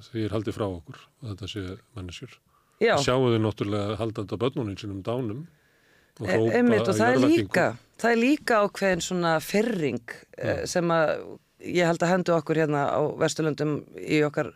því 0.09 0.25
er 0.25 0.35
haldið 0.35 0.57
frá 0.57 0.65
okkur 0.67 0.99
að 1.23 1.31
þetta 1.33 1.49
sé 1.51 1.63
manneskjur 1.97 2.37
Já. 2.83 2.95
sjáu 3.03 3.29
þau 3.31 3.39
náttúrulega 3.45 3.97
haldandi 3.99 4.35
á 4.35 4.41
börnunum 4.41 4.77
sínum 4.79 5.03
dánum 5.05 5.43
og 6.19 6.29
E- 6.29 6.31
hrópa 6.37 6.55
Einmitt, 6.59 6.87
og 6.87 6.95
það 6.95 7.11
er 7.13 7.25
líka 7.27 7.65
það 7.99 8.11
er 8.11 8.21
líka 8.21 8.61
ákveðin 8.65 9.03
svona 9.03 9.35
fyrring 9.43 10.15
eh, 10.37 10.63
sem 10.67 10.91
að 10.91 11.13
ég 11.65 11.87
held 11.87 12.03
að 12.03 12.11
hendu 12.13 12.33
okkur 12.35 12.59
hérna 12.63 12.87
á 12.91 13.01
Vesturlöndum 13.19 13.77
í 13.99 14.19
okkar 14.27 14.51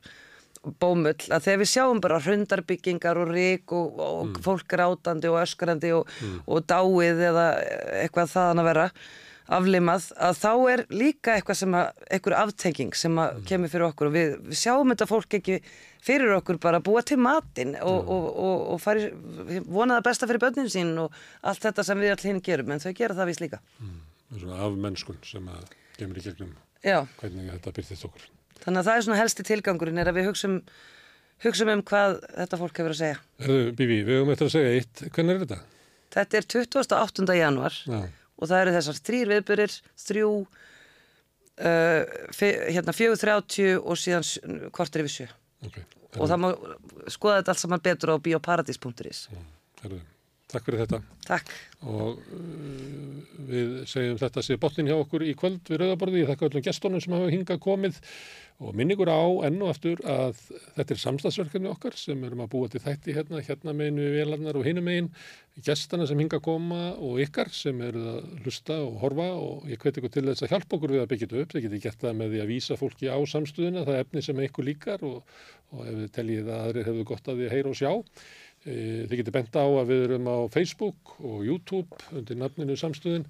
bómull 0.79 1.15
að 1.31 1.45
þegar 1.45 1.61
við 1.61 1.69
sjáum 1.71 2.01
bara 2.03 2.19
hrundarbyggingar 2.19 3.19
og 3.21 3.31
rík 3.31 3.71
og, 3.75 3.99
og 4.03 4.39
fólk 4.43 4.67
grátandi 4.67 5.29
og 5.31 5.39
öskrandi 5.39 5.93
og, 5.95 6.09
og 6.45 6.65
dáið 6.67 7.21
eða 7.29 7.45
eitthvað 8.03 8.33
þaðan 8.33 8.61
að 8.63 8.67
vera 8.73 8.87
aflimað 9.49 10.09
að 10.21 10.37
þá 10.37 10.51
er 10.71 10.83
líka 10.93 11.35
eitthvað 11.35 11.57
sem 11.57 11.75
að 11.77 12.03
eitthvað 12.09 12.35
aftenging 12.43 12.97
sem 12.97 13.21
að 13.21 13.39
kemur 13.49 13.71
fyrir 13.71 13.87
okkur 13.87 14.09
og 14.09 14.13
við, 14.13 14.33
við 14.45 14.59
sjáum 14.61 14.93
þetta 14.93 15.07
fólk 15.09 15.37
ekki 15.39 15.57
fyrir 16.05 16.35
okkur 16.37 16.59
bara 16.61 16.81
búa 16.85 17.01
til 17.05 17.17
matinn 17.21 17.73
og, 17.81 18.11
og, 18.13 18.27
og, 18.29 18.67
og 18.75 18.81
fari, 18.83 19.07
vona 19.65 19.97
það 19.97 20.05
besta 20.09 20.29
fyrir 20.29 20.43
börnin 20.43 20.69
sín 20.71 20.93
og 21.01 21.17
allt 21.41 21.65
þetta 21.65 21.85
sem 21.87 22.03
við 22.03 22.13
allir 22.13 22.31
hinn 22.31 22.43
gerum 22.45 22.75
en 22.75 22.83
þau 22.83 22.93
gera 22.99 23.17
það 23.17 23.31
vís 23.31 23.41
líka 23.43 23.61
svona 24.29 24.61
af 24.67 24.77
mennskun 24.85 25.17
sem 25.25 25.49
að 25.49 25.73
kemur 25.97 26.21
í 26.21 26.25
gegnum 26.27 26.53
Já. 26.85 27.01
hvernig 27.19 27.49
þetta 27.55 27.75
byrtist 27.79 28.07
okkur 28.07 28.29
þannig 28.61 28.83
að 28.83 28.91
það 28.91 28.95
er 28.99 29.07
svona 29.07 29.19
helsti 29.23 29.47
tilgangurinn 29.49 29.99
er 30.03 30.11
að 30.11 30.19
við 30.19 30.29
hugsum, 30.29 30.61
hugsum 31.47 31.73
um 31.73 31.83
hvað 31.89 32.19
þetta 32.27 32.61
fólk 32.61 32.83
hefur 32.83 32.93
að 32.93 33.01
segja 33.01 33.19
Erðu, 33.41 33.73
Bibi, 33.73 33.99
við 34.05 34.21
höfum 34.21 34.33
eftir 34.35 34.51
að 34.51 34.55
segja 34.59 34.77
eitt 34.77 35.03
hvernig 35.09 35.35
er 35.35 35.43
þetta? 35.47 35.59
Þetta 36.09 36.39
er 36.39 36.47
28. 36.53 37.27
januar 37.37 37.75
Já. 37.85 37.99
Og 38.39 38.49
það 38.49 38.63
eru 38.63 38.75
þessar 38.77 39.01
þrýr 39.09 39.31
viðbyrðir, 39.33 39.75
þrjú, 40.07 40.31
uh, 41.59 42.01
hérna 42.71 42.95
4.30 42.95 43.79
og 43.79 43.99
síðan 43.99 44.69
kortir 44.75 45.03
yfir 45.03 45.15
sjö. 45.15 45.27
Okay. 45.67 45.83
Og 46.17 46.29
það 46.31 46.41
má 46.41 46.49
skoða 47.11 47.41
þetta 47.41 47.53
allt 47.53 47.61
saman 47.61 47.83
betur 47.83 48.15
á 48.15 48.23
bioparadís.is. 48.23 49.25
Herðu, 49.83 49.99
Takk 50.49 50.65
fyrir 50.65 50.81
þetta. 50.81 50.97
Takk. 51.27 51.49
Og 51.85 52.21
uh, 52.33 53.17
við 53.51 53.73
segjum 53.89 54.17
þetta 54.17 54.41
sé 54.45 54.57
botnin 54.61 54.89
hjá 54.89 54.95
okkur 54.97 55.21
í 55.27 55.35
kvöld 55.37 55.61
við 55.69 55.83
Rauðaborði. 55.83 56.23
Ég 56.23 56.29
þakka 56.31 56.47
öllum 56.47 56.65
gestónum 56.65 57.03
sem 57.03 57.13
hafa 57.13 57.29
hingað 57.29 57.59
komið 57.61 57.99
og 58.59 58.73
minningur 58.75 59.07
á 59.07 59.23
enn 59.47 59.61
og 59.63 59.69
aftur 59.71 60.01
að 60.09 60.33
þetta 60.75 60.91
er 60.95 60.99
samstagsverkefni 61.03 61.69
okkar 61.69 61.93
sem 61.95 62.23
erum 62.27 62.41
að 62.43 62.51
búa 62.51 62.67
til 62.71 62.81
þætti 62.83 63.13
hérna, 63.15 63.39
hérna 63.45 63.71
meginu 63.77 64.03
við 64.03 64.17
velarnar 64.17 64.59
og 64.59 64.65
hinum 64.67 64.83
megin, 64.89 65.07
gestana 65.63 66.03
sem 66.09 66.19
hinga 66.19 66.41
að 66.41 66.45
koma 66.49 66.81
og 66.97 67.21
ykkar 67.23 67.53
sem 67.55 67.79
eru 67.85 68.01
að 68.17 68.27
hlusta 68.41 68.75
og 68.83 68.97
horfa 69.05 69.29
og 69.37 69.69
ég 69.69 69.79
hveti 69.79 70.01
ykkur 70.01 70.13
til 70.17 70.25
þess 70.27 70.43
að 70.43 70.51
hjálpa 70.55 70.75
okkur 70.75 70.95
við 70.97 71.03
að 71.05 71.09
byggja 71.13 71.29
þetta 71.29 71.45
upp. 71.45 71.51
Þið 71.53 71.65
getið 71.67 71.85
gert 71.85 72.01
það 72.03 72.19
með 72.19 72.27
því 72.33 72.39
að 72.43 72.51
vísa 72.51 72.79
fólki 72.81 73.07
á 73.07 73.17
samstöðuna, 73.35 73.85
það 73.85 73.95
er 73.95 74.03
efni 74.03 74.21
sem 74.25 74.43
ykkur 74.49 74.69
líkar 74.73 75.07
og, 75.07 75.17
og 75.77 75.79
ef 75.85 75.95
þið 78.63 78.99
teljið 78.99 78.99
að 78.99 78.99
aðrir 78.99 78.99
hefðu 78.99 78.99
gott 78.99 78.99
að 78.99 78.99
því 78.99 78.99
að 78.99 78.99
heyra 78.99 78.99
og 78.99 78.99
sjá. 78.99 78.99
E, 78.99 79.07
þið 79.07 79.17
getið 79.19 79.35
bent 79.37 79.55
á 79.55 79.65
að 79.65 79.89
við 79.89 80.03
erum 80.03 80.29
á 80.29 80.37
Facebook 80.53 81.15
og 81.19 81.45
YouTube 81.45 81.99
undir 82.11 82.39
nafninu 82.39 82.75
samstöðin. 82.75 83.25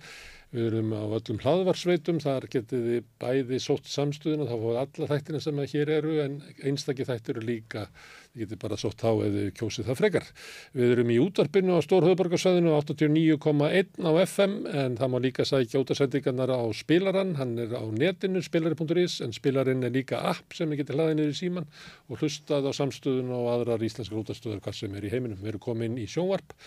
Við 0.49 0.63
erum 0.65 0.93
á 0.97 1.05
öllum 1.05 1.37
hlaðvarsveitum, 1.43 2.19
þar 2.23 2.47
getið 2.49 2.85
þið 2.87 3.09
bæði 3.21 3.57
sótt 3.61 3.85
samstöðuna, 3.85 4.47
þá 4.49 4.55
fóðu 4.55 4.79
alla 4.81 5.07
þættina 5.11 5.41
sem 5.43 5.59
hér 5.75 5.91
eru 5.99 6.15
en 6.23 6.39
einstakki 6.65 7.05
þættir 7.05 7.37
eru 7.37 7.45
líka, 7.45 7.83
þið 8.31 8.41
getið 8.43 8.61
bara 8.63 8.79
sótt 8.81 9.03
á 9.05 9.13
þið 9.13 9.37
kjósið 9.59 9.91
það 9.91 9.99
frekar. 9.99 10.25
Við 10.73 10.95
erum 10.95 11.13
í 11.13 11.19
útvarpinu 11.21 11.77
á 11.77 11.85
Stórhauðborgarsvæðinu 11.85 12.73
89,1 12.79 14.01
á 14.01 14.11
FM 14.25 14.57
en 14.73 14.97
það 14.97 15.13
má 15.13 15.19
líka 15.27 15.45
sækja 15.45 15.83
útarsendingarnar 15.85 16.55
á 16.57 16.65
spilaran, 16.81 17.37
hann 17.37 17.53
er 17.61 17.77
á 17.77 17.85
netinu 17.85 18.41
spilari.is 18.41 19.21
en 19.21 19.37
spilarinn 19.37 19.85
er 19.85 19.93
líka 19.93 20.23
app 20.33 20.57
sem 20.57 20.73
þið 20.73 20.81
getið 20.81 20.97
hlaðið 20.97 21.19
niður 21.21 21.35
í 21.35 21.41
síman 21.43 21.69
og 22.09 22.23
hlustað 22.23 22.65
á 22.65 22.71
samstöðun 22.73 23.35
og 23.37 23.51
aðrar 23.53 23.85
íslenskar 23.85 24.23
útarstöður 24.23 24.65
hvað 24.65 24.81
sem 24.81 24.97
er 24.97 25.05
í 25.05 25.13
heiminum. 25.13 25.43
Við 25.43 25.53
erum 25.53 25.67
komin 25.69 26.01
í 26.01 26.09
sjónvarp 26.09 26.57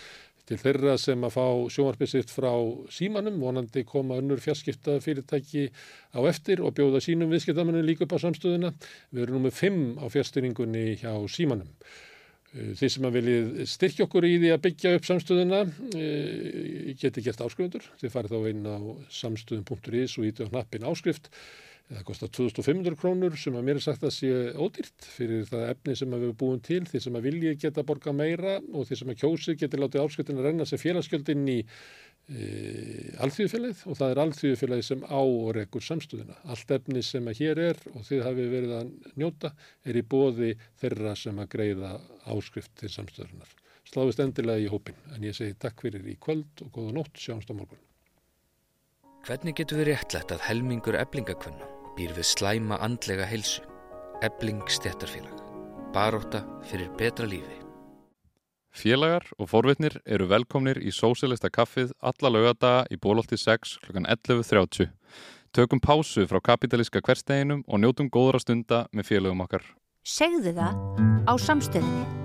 til 0.53 0.61
þeirra 0.61 0.99
sem 1.01 1.25
að 1.25 1.35
fá 1.35 1.45
sjónvarpið 1.73 2.11
sitt 2.11 2.33
frá 2.33 2.53
símanum, 2.93 3.41
vonandi 3.41 3.85
koma 3.89 4.19
önnur 4.21 4.41
fjarskipta 4.43 4.99
fyrirtæki 5.01 5.69
á 6.13 6.21
eftir 6.29 6.61
og 6.61 6.75
bjóða 6.77 7.01
sínum 7.05 7.33
viðskiptamennum 7.33 7.87
líka 7.87 8.05
upp 8.05 8.17
á 8.21 8.25
samstöðuna. 8.27 8.73
Við 9.13 9.25
erum 9.25 9.39
nummið 9.39 9.57
5 9.57 9.79
á 10.05 10.07
fjárstyringunni 10.13 10.85
hjá 11.01 11.13
símanum. 11.33 11.71
Þið 12.53 12.89
sem 12.93 13.09
að 13.09 13.15
viljið 13.17 13.53
styrkja 13.73 14.05
okkur 14.05 14.29
í 14.29 14.35
því 14.37 14.53
að 14.53 14.63
byggja 14.67 14.95
upp 14.99 15.07
samstöðuna 15.09 15.61
geti 17.01 17.25
gert 17.25 17.45
áskrifundur. 17.47 17.87
Þið 18.03 18.13
farið 18.13 18.35
þá 18.35 18.51
inn 18.51 18.67
á 18.69 18.79
samstöðun.is 19.23 20.19
og 20.21 20.29
íti 20.29 20.45
á 20.45 20.53
hnappin 20.53 20.85
áskrift. 20.85 21.33
Það 21.93 22.05
kostar 22.09 22.31
2500 22.33 22.97
krónur 22.97 23.35
sem 23.37 23.57
að 23.59 23.67
mér 23.67 23.79
er 23.79 23.85
sagt 23.85 24.05
að 24.07 24.15
sé 24.17 24.31
ódýrt 24.57 25.09
fyrir 25.13 25.43
það 25.49 25.65
efni 25.75 25.97
sem 25.99 26.15
við 26.15 26.23
erum 26.25 26.39
búin 26.41 26.63
til, 26.65 26.81
því 26.89 27.01
sem 27.05 27.19
að 27.19 27.27
viljið 27.27 27.59
geta 27.67 27.85
borga 27.85 28.15
meira 28.17 28.55
og 28.73 28.87
því 28.89 28.99
sem 29.01 29.11
að 29.13 29.19
kjósið 29.21 29.59
geti 29.61 29.81
látið 29.81 30.05
áskriftin 30.05 30.41
að 30.41 30.49
renna 30.49 30.67
sem 30.69 30.81
félagsgjöldinn 30.81 31.43
í 31.53 31.59
e, 31.61 32.47
alþjóðfélagið 33.27 33.83
og 33.85 33.99
það 33.99 34.15
er 34.15 34.21
alþjóðfélagið 34.25 34.87
sem 34.89 35.05
á 35.05 35.21
og 35.21 35.51
rekur 35.59 35.85
samstöðuna. 35.89 36.39
Allt 36.55 36.73
efni 36.79 37.05
sem 37.05 37.29
að 37.29 37.43
hér 37.43 37.63
er 37.67 37.83
og 37.93 38.09
þið 38.09 38.25
hafið 38.29 38.49
verið 38.57 38.75
að 38.79 38.95
njóta 39.21 39.53
er 39.85 40.01
í 40.01 40.05
bóði 40.15 40.55
þeirra 40.81 41.15
sem 41.19 41.45
að 41.45 41.53
greiða 41.59 41.93
áskrift 42.33 42.73
til 42.81 42.93
samstöðunar. 42.95 43.53
Sláðist 43.93 44.25
endilega 44.25 44.65
í 44.65 44.73
hópin 44.73 44.97
en 45.13 45.29
ég 45.29 45.37
segi 45.37 45.59
takk 45.61 45.85
fyrir 45.85 46.09
í 46.09 46.17
kvöld 46.17 46.65
og 46.65 46.73
góða 46.73 46.97
nótt, 47.03 47.21
sjáumst 47.21 47.53
á 47.53 47.55
morgun. 47.59 47.85
Hvernig 49.27 49.61
getur 49.61 49.83
við 49.83 49.93
réttlætt 49.93 50.33
að 50.35 50.49
helmingur 50.49 50.97
eblingakvenna 50.99 51.82
býr 51.97 52.15
við 52.17 52.29
slæma 52.29 52.79
andlega 52.83 53.27
heilsu? 53.29 53.63
Ebling 54.23 54.63
stjættarfélag. 54.71 55.35
Baróta 55.93 56.45
fyrir 56.69 56.91
betra 56.99 57.27
lífi. 57.27 57.59
Félagar 58.73 59.27
og 59.37 59.51
forvitnir 59.51 59.99
eru 60.07 60.31
velkomnir 60.31 60.81
í 60.81 60.93
Sósilista 60.97 61.51
kaffið 61.53 61.93
alla 62.01 62.31
lögadaga 62.33 62.87
í 62.89 62.97
bólótti 62.97 63.37
6 63.37 63.77
kl. 63.85 64.01
11.30. 64.01 64.89
Tökum 65.53 65.83
pásu 65.85 66.25
frá 66.31 66.41
kapitalíska 66.41 67.05
hversteginum 67.05 67.61
og 67.69 67.83
njótum 67.85 68.09
góðra 68.09 68.41
stunda 68.41 68.87
með 68.97 69.11
félagum 69.11 69.45
okkar. 69.45 69.67
Segðu 70.09 70.57
það 70.57 70.81
á 71.29 71.33
samstöðinni. 71.37 72.22